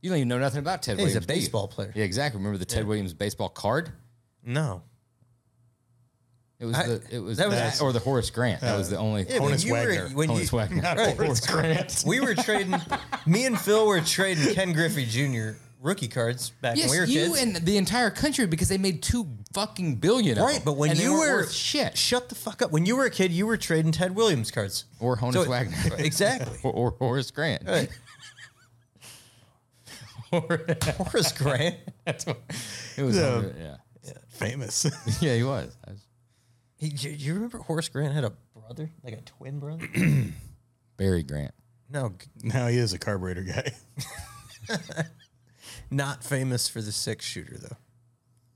You 0.00 0.10
don't 0.10 0.18
even 0.18 0.28
know 0.28 0.38
nothing 0.38 0.60
about 0.60 0.82
Ted 0.82 0.98
Yeah, 0.98 1.06
he's 1.06 1.16
a 1.16 1.20
do 1.20 1.24
you? 1.34 1.40
baseball 1.40 1.66
player. 1.68 1.92
Yeah, 1.94 2.04
exactly. 2.04 2.38
Remember 2.38 2.56
the 2.58 2.64
Ted 2.64 2.86
Williams 2.86 3.12
baseball 3.12 3.48
card? 3.48 3.90
No. 4.44 4.82
It 6.58 6.64
was 6.64 6.76
I- 6.76 6.86
the 6.86 7.02
it 7.10 7.18
was 7.18 7.36
that 7.38 7.48
was- 7.48 7.56
that, 7.56 7.80
or 7.82 7.92
the 7.92 7.98
Horace 7.98 8.30
Grant. 8.30 8.60
That 8.62 8.78
was 8.78 8.88
the 8.90 8.98
uh, 8.98 9.02
only 9.02 9.26
Yeah, 9.28 9.40
when 9.40 9.52
Honus 9.52 9.64
you 9.64 9.72
were 9.72 9.78
Wagner. 9.88 10.08
when 10.16 10.30
you, 10.30 10.46
Wagner. 10.46 10.82
Right. 10.82 11.16
Horace 11.18 11.46
Grant. 11.46 12.04
we 12.06 12.20
were 12.20 12.34
trading. 12.34 12.80
me 13.26 13.44
and 13.44 13.60
Phil 13.60 13.86
were 13.86 14.00
trading 14.00 14.54
Ken 14.54 14.72
Griffey 14.72 15.04
Jr. 15.04 15.58
rookie 15.86 16.08
cards 16.08 16.50
back 16.60 16.76
Yes, 16.76 16.90
when 16.90 16.98
we 16.98 17.00
were 17.00 17.06
you 17.06 17.20
kids. 17.32 17.42
and 17.42 17.56
the 17.56 17.76
entire 17.78 18.10
country 18.10 18.46
because 18.46 18.68
they 18.68 18.76
made 18.78 19.02
two 19.02 19.26
fucking 19.54 19.96
billion. 19.96 20.36
of 20.38 20.44
right, 20.44 20.54
them. 20.56 20.62
but 20.64 20.76
when 20.76 20.90
And 20.90 20.98
they 20.98 21.04
you 21.04 21.12
weren't 21.14 21.30
were 21.30 21.36
worth 21.42 21.52
shit 21.52 21.96
shut 21.96 22.28
the 22.28 22.34
fuck 22.34 22.60
up. 22.62 22.72
When 22.72 22.84
you 22.84 22.96
were 22.96 23.04
a 23.06 23.10
kid, 23.10 23.30
you 23.32 23.46
were 23.46 23.56
trading 23.56 23.92
Ted 23.92 24.14
Williams 24.14 24.50
cards 24.50 24.84
or 25.00 25.16
Honus 25.16 25.32
So- 25.44 25.48
Wagner, 25.48 25.76
exactly. 25.98 26.58
or, 26.62 26.72
or 26.72 26.90
Horace 26.98 27.30
Grant. 27.30 27.62
Right. 27.66 27.88
Horace 30.30 31.32
Grant. 31.32 31.76
That's 32.04 32.26
what 32.26 32.40
it 32.96 33.02
was. 33.02 33.16
Yeah. 33.16 33.76
yeah, 34.04 34.12
Famous. 34.28 34.86
yeah, 35.20 35.34
he 35.36 35.42
was. 35.44 35.76
I 35.86 35.90
was- 35.92 36.06
He, 36.78 36.88
do 36.90 37.08
you 37.10 37.34
remember 37.34 37.58
Horace 37.58 37.88
Grant 37.88 38.12
had 38.14 38.24
a 38.24 38.32
brother, 38.54 38.90
like 39.02 39.14
a 39.14 39.20
twin 39.22 39.58
brother? 39.60 39.88
Barry 40.96 41.22
Grant. 41.22 41.54
no, 41.90 42.10
g- 42.18 42.26
now 42.42 42.66
he 42.68 42.76
is 42.78 42.92
a 42.92 42.98
carburetor 42.98 43.42
guy. 43.44 43.72
Not 45.90 46.24
famous 46.24 46.68
for 46.68 46.80
the 46.82 46.92
six 46.92 47.24
shooter 47.24 47.56
though. 47.58 47.76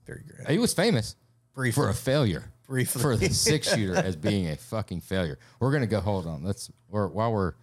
Barry 0.05 0.23
Grant. 0.27 0.49
He 0.49 0.57
was 0.57 0.73
famous 0.73 1.15
Briefly. 1.53 1.81
for 1.83 1.89
a 1.89 1.93
failure. 1.93 2.51
Briefly. 2.67 3.01
For 3.01 3.15
the 3.15 3.29
six 3.29 3.67
shooter 3.75 3.95
as 3.95 4.15
being 4.15 4.49
a 4.49 4.55
fucking 4.57 5.01
failure. 5.01 5.37
We're 5.59 5.71
gonna 5.71 5.87
go. 5.87 5.99
Hold 6.01 6.27
on. 6.27 6.43
Let's. 6.43 6.71
Or 6.89 7.07
while 7.07 7.31
we're, 7.31 7.53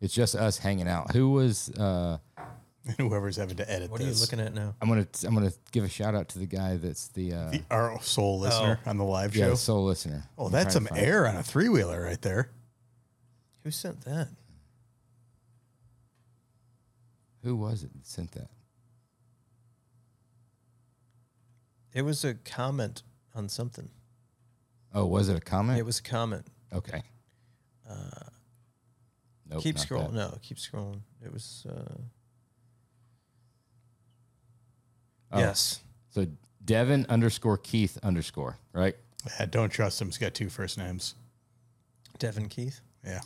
it's 0.00 0.12
just 0.14 0.34
us 0.34 0.58
hanging 0.58 0.88
out. 0.88 1.12
Who 1.12 1.30
was? 1.30 1.70
uh 1.70 2.18
Whoever's 2.98 3.36
having 3.36 3.56
to 3.58 3.70
edit 3.70 3.92
What 3.92 4.00
are 4.00 4.04
you 4.04 4.12
looking 4.12 4.40
at 4.40 4.52
now? 4.54 4.74
I'm 4.82 4.88
gonna. 4.88 5.06
I'm 5.24 5.34
gonna 5.34 5.52
give 5.70 5.84
a 5.84 5.88
shout 5.88 6.16
out 6.16 6.28
to 6.30 6.40
the 6.40 6.46
guy 6.46 6.76
that's 6.78 7.08
the. 7.08 7.32
uh 7.32 7.50
The- 7.50 7.62
Our 7.70 8.02
sole 8.02 8.40
listener 8.40 8.80
on 8.86 8.98
the 8.98 9.04
live 9.04 9.34
show. 9.36 9.50
the 9.50 9.56
sole 9.56 9.84
listener. 9.84 10.24
oh, 10.36 10.46
I'm 10.46 10.52
that's 10.52 10.64
trying 10.64 10.72
some 10.72 10.84
to 10.86 10.94
find- 10.94 11.06
air 11.06 11.28
on 11.28 11.36
a 11.36 11.42
three 11.44 11.68
wheeler 11.68 12.02
right 12.02 12.20
there. 12.20 12.50
Who 13.62 13.70
sent 13.70 14.00
that? 14.04 14.28
Who 17.44 17.56
was 17.56 17.82
it 17.84 17.92
that 17.92 18.06
sent 18.06 18.32
that? 18.32 18.48
It 21.92 22.02
was 22.02 22.24
a 22.24 22.34
comment 22.34 23.02
on 23.34 23.48
something. 23.48 23.88
Oh, 24.94 25.06
was 25.06 25.28
it 25.28 25.36
a 25.36 25.40
comment? 25.40 25.78
It 25.78 25.84
was 25.84 25.98
a 25.98 26.02
comment. 26.02 26.46
okay. 26.72 27.02
nope, 29.48 29.62
keep 29.62 29.76
scrolling. 29.76 30.12
that. 30.12 30.32
No, 30.32 30.38
keep 30.42 30.58
scrolling. 30.58 31.00
It 31.24 31.32
was. 31.32 31.66
Uh, 31.68 31.94
Oh. 35.32 35.38
Yes. 35.38 35.80
So 36.10 36.26
Devin 36.64 37.06
underscore 37.08 37.56
Keith 37.58 37.98
underscore 38.02 38.58
right. 38.72 38.94
Yeah, 39.38 39.46
don't 39.46 39.70
trust 39.70 40.00
him. 40.00 40.08
He's 40.08 40.18
got 40.18 40.34
two 40.34 40.48
first 40.48 40.78
names. 40.78 41.14
Devin 42.18 42.48
Keith. 42.48 42.80
Yeah. 43.04 43.20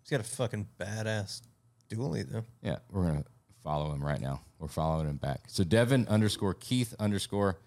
He's 0.00 0.10
got 0.10 0.20
a 0.20 0.24
fucking 0.24 0.66
badass 0.80 1.42
dually 1.90 2.28
though. 2.28 2.44
Yeah, 2.62 2.76
we're 2.90 3.06
gonna 3.06 3.24
follow 3.62 3.92
him 3.92 4.02
right 4.04 4.20
now. 4.20 4.40
We're 4.58 4.68
following 4.68 5.06
him 5.08 5.16
back. 5.16 5.42
So 5.48 5.64
Devin 5.64 6.08
underscore 6.08 6.54
Keith 6.54 6.94
underscore. 6.98 7.58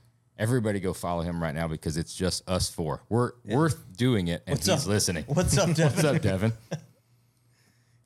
Everybody 0.41 0.79
go 0.79 0.91
follow 0.93 1.21
him 1.21 1.41
right 1.41 1.53
now 1.53 1.67
because 1.67 1.97
it's 1.97 2.15
just 2.15 2.49
us 2.49 2.67
four. 2.67 3.03
We're 3.09 3.33
worth 3.45 3.95
doing 3.95 4.27
it, 4.27 4.41
and 4.47 4.55
What's 4.55 4.65
he's 4.65 4.83
up? 4.85 4.87
listening. 4.87 5.23
What's 5.27 5.55
up, 5.55 5.67
Devin? 5.75 5.85
What's 5.95 6.03
up, 6.03 6.19
Devin? 6.19 6.53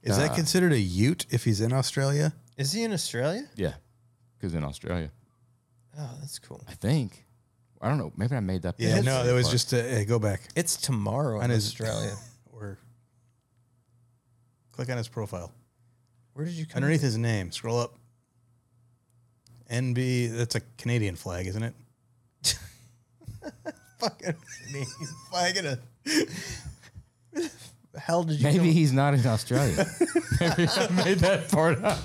Is 0.04 0.18
that 0.18 0.36
considered 0.36 0.74
a 0.74 0.80
Ute 0.80 1.26
if 1.30 1.46
he's 1.46 1.62
in 1.62 1.72
Australia? 1.72 2.34
Is 2.58 2.74
he 2.74 2.84
in 2.84 2.92
Australia? 2.92 3.48
Yeah, 3.56 3.76
because 4.38 4.54
in 4.54 4.66
Australia, 4.66 5.12
Oh, 5.98 6.10
that's 6.20 6.38
cool. 6.40 6.62
I 6.68 6.74
think. 6.74 7.24
I 7.82 7.88
don't 7.88 7.98
know. 7.98 8.12
Maybe 8.18 8.36
I 8.36 8.42
made 8.42 8.64
that. 8.64 8.76
Yeah, 8.78 9.00
no, 9.00 9.24
that 9.26 9.34
was 9.34 9.50
just 9.50 9.72
a 9.72 9.82
hey, 9.82 10.04
go 10.04 10.20
back 10.20 10.42
It's 10.58 10.76
tomorrow 10.76 11.40
in 11.40 11.50
his- 11.52 11.66
Australia. 11.68 12.16
or 12.52 12.78
click 14.74 14.90
on 14.90 14.98
his 14.98 15.08
profile. 15.08 15.54
Where 16.34 16.46
did 16.46 16.56
you 16.56 16.66
come? 16.66 16.78
Underneath 16.84 17.02
his 17.02 17.18
name, 17.18 17.54
scroll 17.54 17.80
up. 17.80 17.96
NB, 19.72 20.36
that's 20.36 20.56
a 20.56 20.62
Canadian 20.78 21.16
flag, 21.16 21.48
isn't 21.48 21.64
it? 21.64 21.74
fucking 24.00 24.36
Canadian 24.66 25.08
flag 25.30 25.58
in 25.58 25.66
a. 25.66 25.80
The 27.96 28.02
hell 28.02 28.24
did 28.26 28.42
you? 28.42 28.44
Maybe 28.44 28.74
he's 28.74 28.92
not 28.92 29.14
in 29.14 29.26
Australia. 29.26 29.86
Maybe 30.42 30.68
I 30.68 30.88
made 31.06 31.20
that 31.20 31.50
part 31.50 31.82
up. 31.82 31.98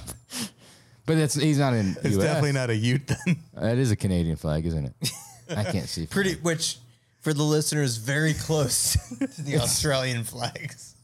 But 1.05 1.17
that's 1.17 1.35
he's 1.35 1.59
not 1.59 1.75
in. 1.75 1.97
It's 2.05 2.17
US. 2.17 2.23
definitely 2.23 2.53
not 2.53 2.71
a 2.71 2.77
Ute 2.77 3.09
then. 3.09 3.43
That 3.55 3.77
is 3.77 3.91
a 3.91 3.97
Canadian 3.97 4.37
flag, 4.37 4.65
isn't 4.67 4.87
it? 4.87 5.11
I 5.51 5.65
can't 5.65 5.89
see. 5.89 6.07
from 6.07 6.15
pretty, 6.15 6.31
here. 6.31 6.39
which 6.43 6.79
for 7.19 7.33
the 7.35 7.43
listeners, 7.43 7.97
very 7.97 8.35
close 8.35 8.93
to 9.19 9.43
the 9.43 9.59
Australian 9.59 10.23
flags. 10.23 10.95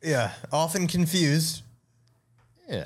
yeah, 0.00 0.30
often 0.52 0.86
confused. 0.86 1.62
Yeah. 2.68 2.84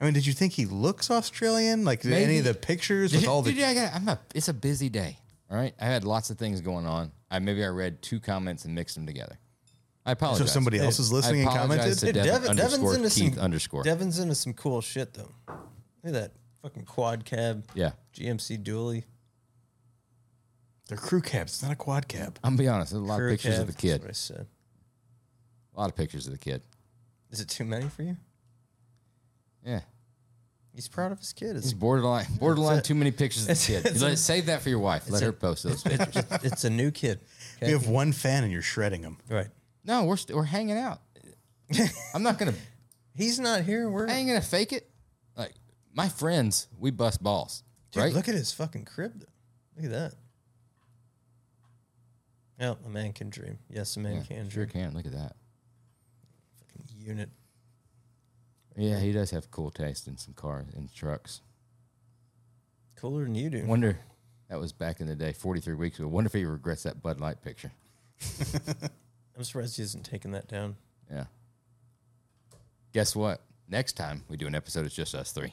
I 0.00 0.04
mean, 0.04 0.14
did 0.14 0.26
you 0.26 0.32
think 0.32 0.54
he 0.54 0.64
looks 0.66 1.10
Australian? 1.10 1.84
Like 1.84 2.02
did 2.02 2.10
Maybe. 2.10 2.24
any 2.24 2.38
of 2.38 2.44
the 2.44 2.54
pictures 2.54 3.12
with 3.12 3.28
all 3.28 3.42
the 3.42 3.52
Dude, 3.52 3.62
I 3.62 3.74
got, 3.74 3.94
I'm 3.94 4.08
a, 4.08 4.18
it's 4.34 4.48
a 4.48 4.54
busy 4.54 4.88
day. 4.88 5.18
All 5.50 5.56
right. 5.56 5.74
I 5.80 5.84
had 5.84 6.04
lots 6.04 6.30
of 6.30 6.38
things 6.38 6.60
going 6.60 6.86
on. 6.86 7.12
I 7.30 7.38
maybe 7.38 7.64
I 7.64 7.68
read 7.68 8.00
two 8.02 8.18
comments 8.20 8.64
and 8.64 8.74
mixed 8.74 8.94
them 8.94 9.06
together. 9.06 9.38
I 10.06 10.12
apologize. 10.12 10.48
so 10.48 10.52
somebody 10.54 10.78
else 10.78 10.98
is 10.98 11.12
I 11.12 11.16
listening 11.16 11.42
and 11.42 11.50
commented? 11.50 11.98
to 11.98 12.06
Dude, 12.06 12.14
Devin, 12.14 12.32
Devin, 12.32 12.56
Devin's 12.56 12.74
underscore 12.74 12.94
into 12.94 13.10
Keith 13.10 13.34
some 13.34 13.44
underscore. 13.44 13.82
Devin's 13.82 14.18
into 14.18 14.34
some 14.34 14.54
cool 14.54 14.80
shit 14.80 15.12
though. 15.12 15.30
Look 15.48 15.56
at 16.06 16.12
that 16.14 16.32
fucking 16.62 16.84
quad 16.84 17.24
cab 17.26 17.64
yeah. 17.74 17.92
GMC 18.14 18.64
dually. 18.64 19.04
They're 20.88 20.96
crew 20.96 21.20
cabs. 21.20 21.52
It's 21.52 21.62
not 21.62 21.72
a 21.72 21.76
quad 21.76 22.08
cab. 22.08 22.38
I'm 22.42 22.56
gonna 22.56 22.62
be 22.62 22.68
honest. 22.68 22.92
There's 22.92 23.02
a 23.02 23.06
lot 23.06 23.18
Crew 23.18 23.26
of 23.28 23.32
pictures 23.32 23.54
cab, 23.54 23.60
of 23.60 23.66
the 23.66 23.72
that's 23.72 23.82
kid. 23.82 24.00
what 24.00 24.10
I 24.10 24.12
said. 24.14 24.46
A 25.76 25.80
lot 25.80 25.90
of 25.90 25.94
pictures 25.96 26.26
of 26.26 26.32
the 26.32 26.38
kid. 26.38 26.62
Is 27.30 27.40
it 27.40 27.48
too 27.48 27.64
many 27.64 27.88
for 27.88 28.02
you? 28.02 28.16
Yeah. 29.64 29.80
He's 30.74 30.88
proud 30.88 31.12
of 31.12 31.18
his 31.18 31.32
kid. 31.32 31.56
It's 31.56 31.66
It's, 31.70 31.72
borderline 31.74 32.26
borderline 32.38 32.78
a- 32.78 32.82
too 32.82 32.94
many 32.94 33.10
pictures 33.10 33.42
of 33.42 33.48
the 33.48 33.54
kid. 33.82 34.00
Let- 34.00 34.12
a- 34.12 34.16
save 34.16 34.46
that 34.46 34.62
for 34.62 34.68
your 34.68 34.78
wife. 34.78 35.10
Let 35.10 35.22
a- 35.22 35.26
her 35.26 35.32
post 35.32 35.64
those. 35.64 35.84
it- 35.84 35.98
pictures. 35.98 36.24
it- 36.30 36.40
it's 36.44 36.64
a 36.64 36.70
new 36.70 36.90
kid. 36.90 37.20
Okay? 37.56 37.68
You 37.70 37.78
have 37.78 37.88
one 37.88 38.12
fan 38.12 38.44
and 38.44 38.52
you're 38.52 38.62
shredding 38.62 39.02
them. 39.02 39.18
right. 39.28 39.48
no, 39.84 40.04
we're 40.04 40.16
st- 40.16 40.36
we're 40.36 40.44
hanging 40.44 40.78
out. 40.78 41.00
I'm 42.14 42.22
not 42.22 42.38
gonna 42.38 42.54
He's 43.14 43.38
not 43.38 43.62
here. 43.62 43.90
We're 43.90 44.08
I 44.08 44.12
ain't 44.14 44.28
gonna 44.28 44.40
fake 44.40 44.72
it. 44.72 44.88
Like 45.36 45.52
my 45.92 46.08
friends, 46.08 46.68
we 46.78 46.90
bust 46.90 47.22
balls, 47.22 47.62
Dude, 47.92 48.02
right? 48.04 48.12
look 48.14 48.28
at 48.28 48.34
his 48.34 48.52
fucking 48.52 48.84
crib. 48.86 49.12
Though. 49.20 49.26
Look 49.76 49.84
at 49.86 49.90
that. 49.92 50.14
Yeah, 52.58 52.74
a 52.84 52.88
man 52.88 53.12
can 53.12 53.30
dream. 53.30 53.58
Yes, 53.68 53.96
a 53.96 54.00
man 54.00 54.16
Yeah, 54.16 54.22
can 54.22 54.50
sure 54.50 54.66
dream. 54.66 54.86
can. 54.86 54.94
Look 54.94 55.06
at 55.06 55.12
that. 55.12 55.34
Fucking 56.60 56.84
unit. 56.98 57.30
Yeah, 58.80 58.98
he 58.98 59.12
does 59.12 59.30
have 59.32 59.50
cool 59.50 59.70
taste 59.70 60.08
in 60.08 60.16
some 60.16 60.32
cars 60.32 60.68
and 60.74 60.92
trucks. 60.94 61.42
Cooler 62.96 63.24
than 63.24 63.34
you 63.34 63.50
do. 63.50 63.66
Wonder 63.66 63.98
that 64.48 64.58
was 64.58 64.72
back 64.72 65.00
in 65.00 65.06
the 65.06 65.14
day, 65.14 65.32
43 65.34 65.74
weeks 65.74 65.98
ago. 65.98 66.08
Wonder 66.08 66.28
if 66.28 66.32
he 66.32 66.46
regrets 66.46 66.84
that 66.84 67.02
Bud 67.02 67.20
Light 67.20 67.42
picture. 67.42 67.72
I'm 69.36 69.44
surprised 69.44 69.76
he 69.76 69.82
hasn't 69.82 70.04
taken 70.06 70.32
that 70.32 70.48
down. 70.48 70.76
Yeah. 71.10 71.24
Guess 72.94 73.14
what? 73.14 73.42
Next 73.68 73.92
time 73.98 74.24
we 74.28 74.38
do 74.38 74.46
an 74.46 74.54
episode, 74.54 74.86
it's 74.86 74.94
just 74.94 75.14
us 75.14 75.30
three, 75.30 75.52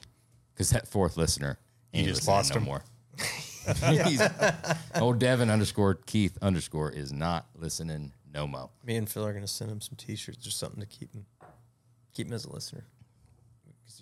because 0.54 0.70
that 0.70 0.88
fourth 0.88 1.18
listener 1.18 1.60
ain't 1.94 2.08
just 2.08 2.28
lost 2.30 2.52
no 2.54 2.58
him. 2.60 2.64
more. 2.64 2.84
He's- 3.90 4.56
old 4.96 5.20
Devin 5.20 5.50
underscore 5.50 5.96
Keith 5.96 6.38
underscore 6.42 6.92
is 6.92 7.12
not 7.12 7.48
listening 7.56 8.14
no 8.34 8.48
mo. 8.48 8.72
Me 8.86 8.96
and 8.96 9.10
Phil 9.10 9.26
are 9.26 9.34
gonna 9.34 9.48
send 9.48 9.70
him 9.70 9.82
some 9.82 9.98
T-shirts 9.98 10.48
or 10.48 10.52
something 10.52 10.80
to 10.80 10.86
keep 10.86 11.14
him, 11.14 11.26
keep 12.14 12.28
him 12.28 12.34
as 12.34 12.46
a 12.46 12.52
listener. 12.54 12.86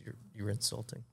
Because 0.06 0.18
you're 0.36 0.46
you're 0.46 0.54
insulting. 0.54 1.04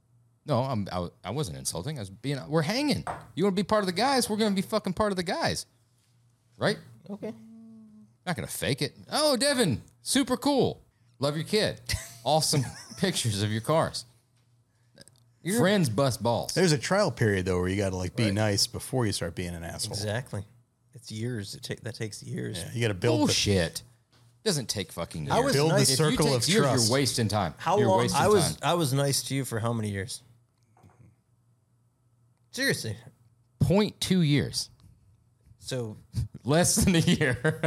No, 0.44 0.60
I'm, 0.60 0.88
I, 0.90 1.08
I 1.24 1.30
wasn't 1.30 1.56
insulting. 1.58 1.98
I 1.98 2.00
was 2.00 2.10
being. 2.10 2.38
We're 2.48 2.62
hanging. 2.62 3.04
You 3.34 3.44
want 3.44 3.56
to 3.56 3.62
be 3.62 3.66
part 3.66 3.82
of 3.82 3.86
the 3.86 3.92
guys? 3.92 4.28
We're 4.28 4.36
gonna 4.36 4.54
be 4.54 4.62
fucking 4.62 4.94
part 4.94 5.12
of 5.12 5.16
the 5.16 5.22
guys, 5.22 5.66
right? 6.56 6.78
Okay. 7.10 7.32
Not 8.26 8.36
gonna 8.36 8.48
fake 8.48 8.82
it. 8.82 8.96
Oh, 9.10 9.36
Devin, 9.36 9.82
super 10.02 10.36
cool. 10.36 10.82
Love 11.18 11.36
your 11.36 11.44
kid. 11.46 11.80
Awesome 12.24 12.64
pictures 12.98 13.42
of 13.42 13.50
your 13.50 13.60
cars. 13.60 14.04
Friends 15.58 15.88
bust 15.88 16.22
balls. 16.22 16.54
There's 16.54 16.70
a 16.70 16.78
trial 16.78 17.10
period 17.10 17.46
though 17.46 17.58
where 17.58 17.68
you 17.68 17.76
got 17.76 17.90
to 17.90 17.96
like 17.96 18.14
be 18.14 18.30
nice 18.30 18.68
before 18.68 19.06
you 19.06 19.12
start 19.12 19.34
being 19.34 19.56
an 19.56 19.64
asshole. 19.64 19.92
Exactly. 19.92 20.44
It's 20.94 21.10
years. 21.10 21.56
It 21.56 21.64
take 21.64 21.80
that 21.82 21.96
takes 21.96 22.22
years. 22.22 22.58
Yeah, 22.60 22.70
you 22.74 22.80
got 22.80 22.88
to 22.88 22.94
build 22.94 23.22
the, 23.22 23.24
Bullshit. 23.24 23.82
Doesn't 24.44 24.68
take 24.68 24.90
fucking 24.92 25.22
years. 25.24 25.32
I 25.32 25.40
was 25.40 25.52
build 25.54 25.70
nice- 25.70 25.86
the 25.86 25.92
if 25.94 26.00
If 26.00 26.04
you 26.06 26.10
circle 26.16 26.26
take 26.26 26.36
of 26.42 26.48
years, 26.48 26.62
trust. 26.66 26.88
You're 26.88 26.92
wasting 26.94 27.28
time. 27.28 27.54
How 27.58 27.78
you're 27.78 27.88
long? 27.88 27.98
wasting 27.98 28.20
I 28.20 28.26
was 28.28 28.56
time. 28.56 28.70
I 28.70 28.74
was 28.74 28.92
nice 28.92 29.22
to 29.24 29.34
you 29.34 29.44
for 29.44 29.60
how 29.60 29.72
many 29.72 29.90
years? 29.90 30.22
Seriously. 32.50 32.96
Point 33.60 34.00
two 34.00 34.22
years. 34.22 34.70
So 35.58 35.96
Less 36.44 36.74
than 36.76 36.96
a 36.96 36.98
year. 36.98 37.60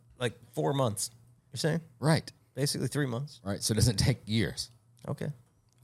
like 0.18 0.34
four 0.52 0.72
months. 0.72 1.10
You're 1.52 1.58
saying 1.58 1.80
right. 2.00 2.30
basically 2.54 2.88
three 2.88 3.06
months. 3.06 3.40
Right. 3.44 3.62
So 3.62 3.72
it 3.72 3.76
doesn't 3.76 3.96
take 3.98 4.18
years. 4.26 4.70
Okay. 5.08 5.28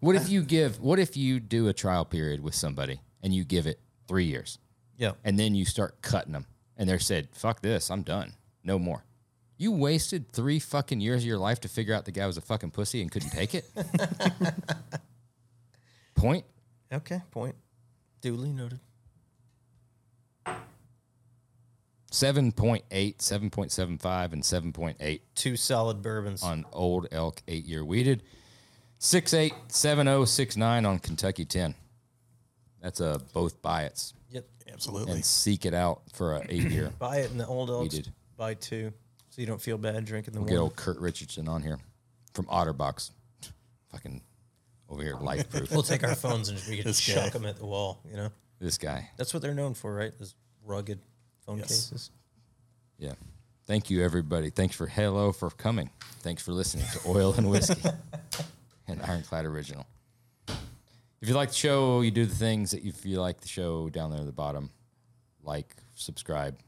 What 0.00 0.16
if 0.16 0.28
you 0.28 0.42
give? 0.42 0.80
What 0.80 0.98
if 0.98 1.16
you 1.16 1.38
do 1.38 1.68
a 1.68 1.72
trial 1.72 2.04
period 2.04 2.42
with 2.42 2.56
somebody 2.56 3.00
and 3.22 3.32
you 3.32 3.44
give 3.44 3.68
it 3.68 3.78
three 4.08 4.24
years, 4.24 4.58
Yeah. 4.98 5.12
and 5.22 5.38
then 5.38 5.54
you 5.54 5.64
start 5.64 6.02
cutting 6.02 6.32
them, 6.32 6.46
and 6.76 6.88
they 6.88 6.92
are 6.94 6.98
said, 6.98 7.28
"Fuck 7.30 7.62
this, 7.62 7.88
I'm 7.88 8.02
done, 8.02 8.32
no 8.64 8.80
more." 8.80 9.04
You 9.62 9.70
wasted 9.70 10.32
three 10.32 10.58
fucking 10.58 11.00
years 11.00 11.23
of 11.23 11.26
your 11.28 11.39
life 11.39 11.60
to 11.60 11.68
figure 11.68 11.94
out 11.94 12.05
the 12.05 12.10
guy 12.10 12.26
was 12.26 12.36
a 12.36 12.41
fucking 12.41 12.73
pussy 12.73 13.00
and 13.00 13.08
couldn't 13.12 13.31
take 13.31 13.55
it. 13.55 13.65
Point. 16.16 16.44
Okay. 16.92 17.20
Point. 17.31 17.55
Duly 18.20 18.52
noted. 18.52 18.81
7.8, 22.10 22.82
7.75, 22.91 24.32
and 24.32 24.42
7.8 24.42 25.20
Two 25.36 25.57
solid 25.57 26.02
bourbons. 26.02 26.42
on 26.42 26.65
Old 26.73 27.07
Elk 27.12 27.41
eight 27.47 27.65
year 27.65 27.84
wheated. 27.84 28.24
687069 28.99 30.84
on 30.86 30.99
Kentucky 30.99 31.44
10. 31.44 31.74
That's 32.82 32.99
a 33.00 33.20
both 33.32 33.62
buy 33.62 33.84
it's 33.84 34.12
Yep. 34.31 34.44
absolutely. 34.73 35.12
and 35.12 35.24
seek 35.24 35.65
it 35.65 35.73
out 35.74 36.02
for 36.12 36.36
a 36.36 36.44
eight 36.49 36.68
year. 36.70 36.92
Buy 36.99 37.18
it 37.18 37.31
in 37.31 37.39
the 37.39 37.47
old 37.47 37.70
elks. 37.70 37.94
did. 37.94 38.12
Buy 38.36 38.55
two, 38.55 38.92
so 39.32 39.40
you 39.40 39.46
don't 39.46 39.60
feel 39.62 39.78
bad 39.78 40.04
drinking 40.04 40.34
the 40.34 40.42
We 40.42 40.50
Get 40.50 40.58
old 40.58 40.76
Curt 40.76 40.98
Richardson 40.98 41.48
on 41.48 41.62
here 41.62 41.78
from 42.34 42.44
Otterbox. 42.46 43.10
Fucking 43.92 44.20
over 44.90 45.02
here, 45.02 45.16
LifeProof. 45.16 45.70
We'll 45.70 45.82
take 45.82 46.04
our 46.04 46.14
phones 46.14 46.50
and 46.50 46.60
we 46.68 46.76
can 46.76 46.84
This 46.84 47.00
chuck 47.00 47.24
guy. 47.24 47.28
them 47.30 47.46
at 47.46 47.56
the 47.56 47.64
wall. 47.64 48.02
You 48.10 48.16
know, 48.18 48.28
this 48.60 48.76
guy. 48.76 49.08
that's 49.16 49.32
what 49.32 49.42
they're 49.42 49.54
known 49.54 49.72
for, 49.72 49.94
right? 49.94 50.12
Those 50.18 50.34
rugged 50.66 50.98
phone 51.46 51.58
Yes. 51.58 51.68
cases. 51.68 52.10
Yeah. 52.98 53.14
Thank 53.66 53.88
you, 53.88 54.04
everybody. 54.04 54.50
Thanks 54.50 54.76
for 54.76 54.86
hello 54.86 55.32
for 55.32 55.48
coming. 55.48 55.88
Thanks 56.20 56.42
for 56.42 56.52
listening 56.52 56.84
to 56.92 57.00
Oil 57.08 57.32
and 57.32 57.48
Whiskey 57.48 57.80
and 58.86 59.00
Ironclad 59.00 59.46
Original. 59.46 59.86
If 60.46 61.28
you 61.28 61.34
like 61.34 61.48
the 61.50 61.54
show, 61.54 62.02
you 62.02 62.10
do 62.10 62.26
the 62.26 62.34
things 62.34 62.72
that 62.72 62.84
if 62.84 63.06
you 63.06 63.18
like 63.18 63.40
the 63.40 63.48
show 63.48 63.88
down 63.88 64.10
there 64.10 64.20
at 64.20 64.26
the 64.26 64.32
bottom, 64.32 64.68
like, 65.42 65.74
subscribe, 65.94 66.58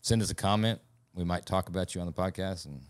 send 0.00 0.22
us 0.22 0.30
a 0.30 0.34
comment. 0.34 0.80
We 1.14 1.24
might 1.24 1.44
talk 1.46 1.68
about 1.68 1.94
you 1.94 2.00
on 2.00 2.06
the 2.06 2.12
podcast, 2.12 2.66
and 2.66 2.80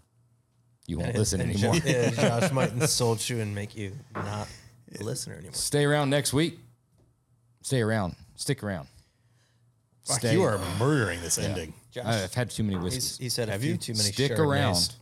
you 0.86 0.99
won't 0.99 1.15
listen 1.15 1.40
And 1.40 1.50
anymore. 1.50 1.74
Jo- 1.74 1.81
yeah, 1.84 2.10
Josh 2.40 2.52
might 2.52 2.73
insult 2.73 3.28
you 3.31 3.40
and 3.40 3.55
make 3.55 3.76
you 3.76 3.92
not 4.15 4.49
a 4.99 5.02
listener 5.02 5.34
anymore. 5.34 5.55
Stay 5.55 5.84
around 5.84 6.10
next 6.10 6.32
week. 6.32 6.58
Stay 7.62 7.81
around. 7.81 8.16
Stick 8.36 8.62
around. 8.62 8.89
Fuck, 10.07 10.18
Stay- 10.20 10.32
you 10.32 10.42
are 10.42 10.58
murdering 10.78 11.20
this 11.23 11.39
ending. 11.39 11.73
Josh, 11.92 12.05
I've 12.07 12.34
had 12.34 12.50
too 12.50 12.62
many 12.62 12.76
he's, 12.76 12.84
whiskeys. 12.84 13.18
he's 13.18 13.36
had 13.36 13.49
a 13.49 13.52
Have 13.52 13.62
few 13.62 13.73
you? 13.73 13.76
too 13.78 13.92
many. 13.94 14.12
Stick 14.12 14.32
Chardonnays. 14.32 14.39
around. 14.49 14.94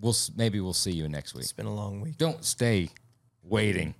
We'll 0.00 0.10
s- 0.12 0.30
maybe 0.36 0.60
we'll 0.60 0.72
see 0.74 0.92
you 0.92 1.08
next 1.08 1.34
week. 1.34 1.42
It's 1.44 1.52
been 1.52 1.66
a 1.66 1.74
long 1.74 2.00
week. 2.00 2.18
Don't 2.18 2.44
stay 2.44 2.90
waiting. 3.42 3.94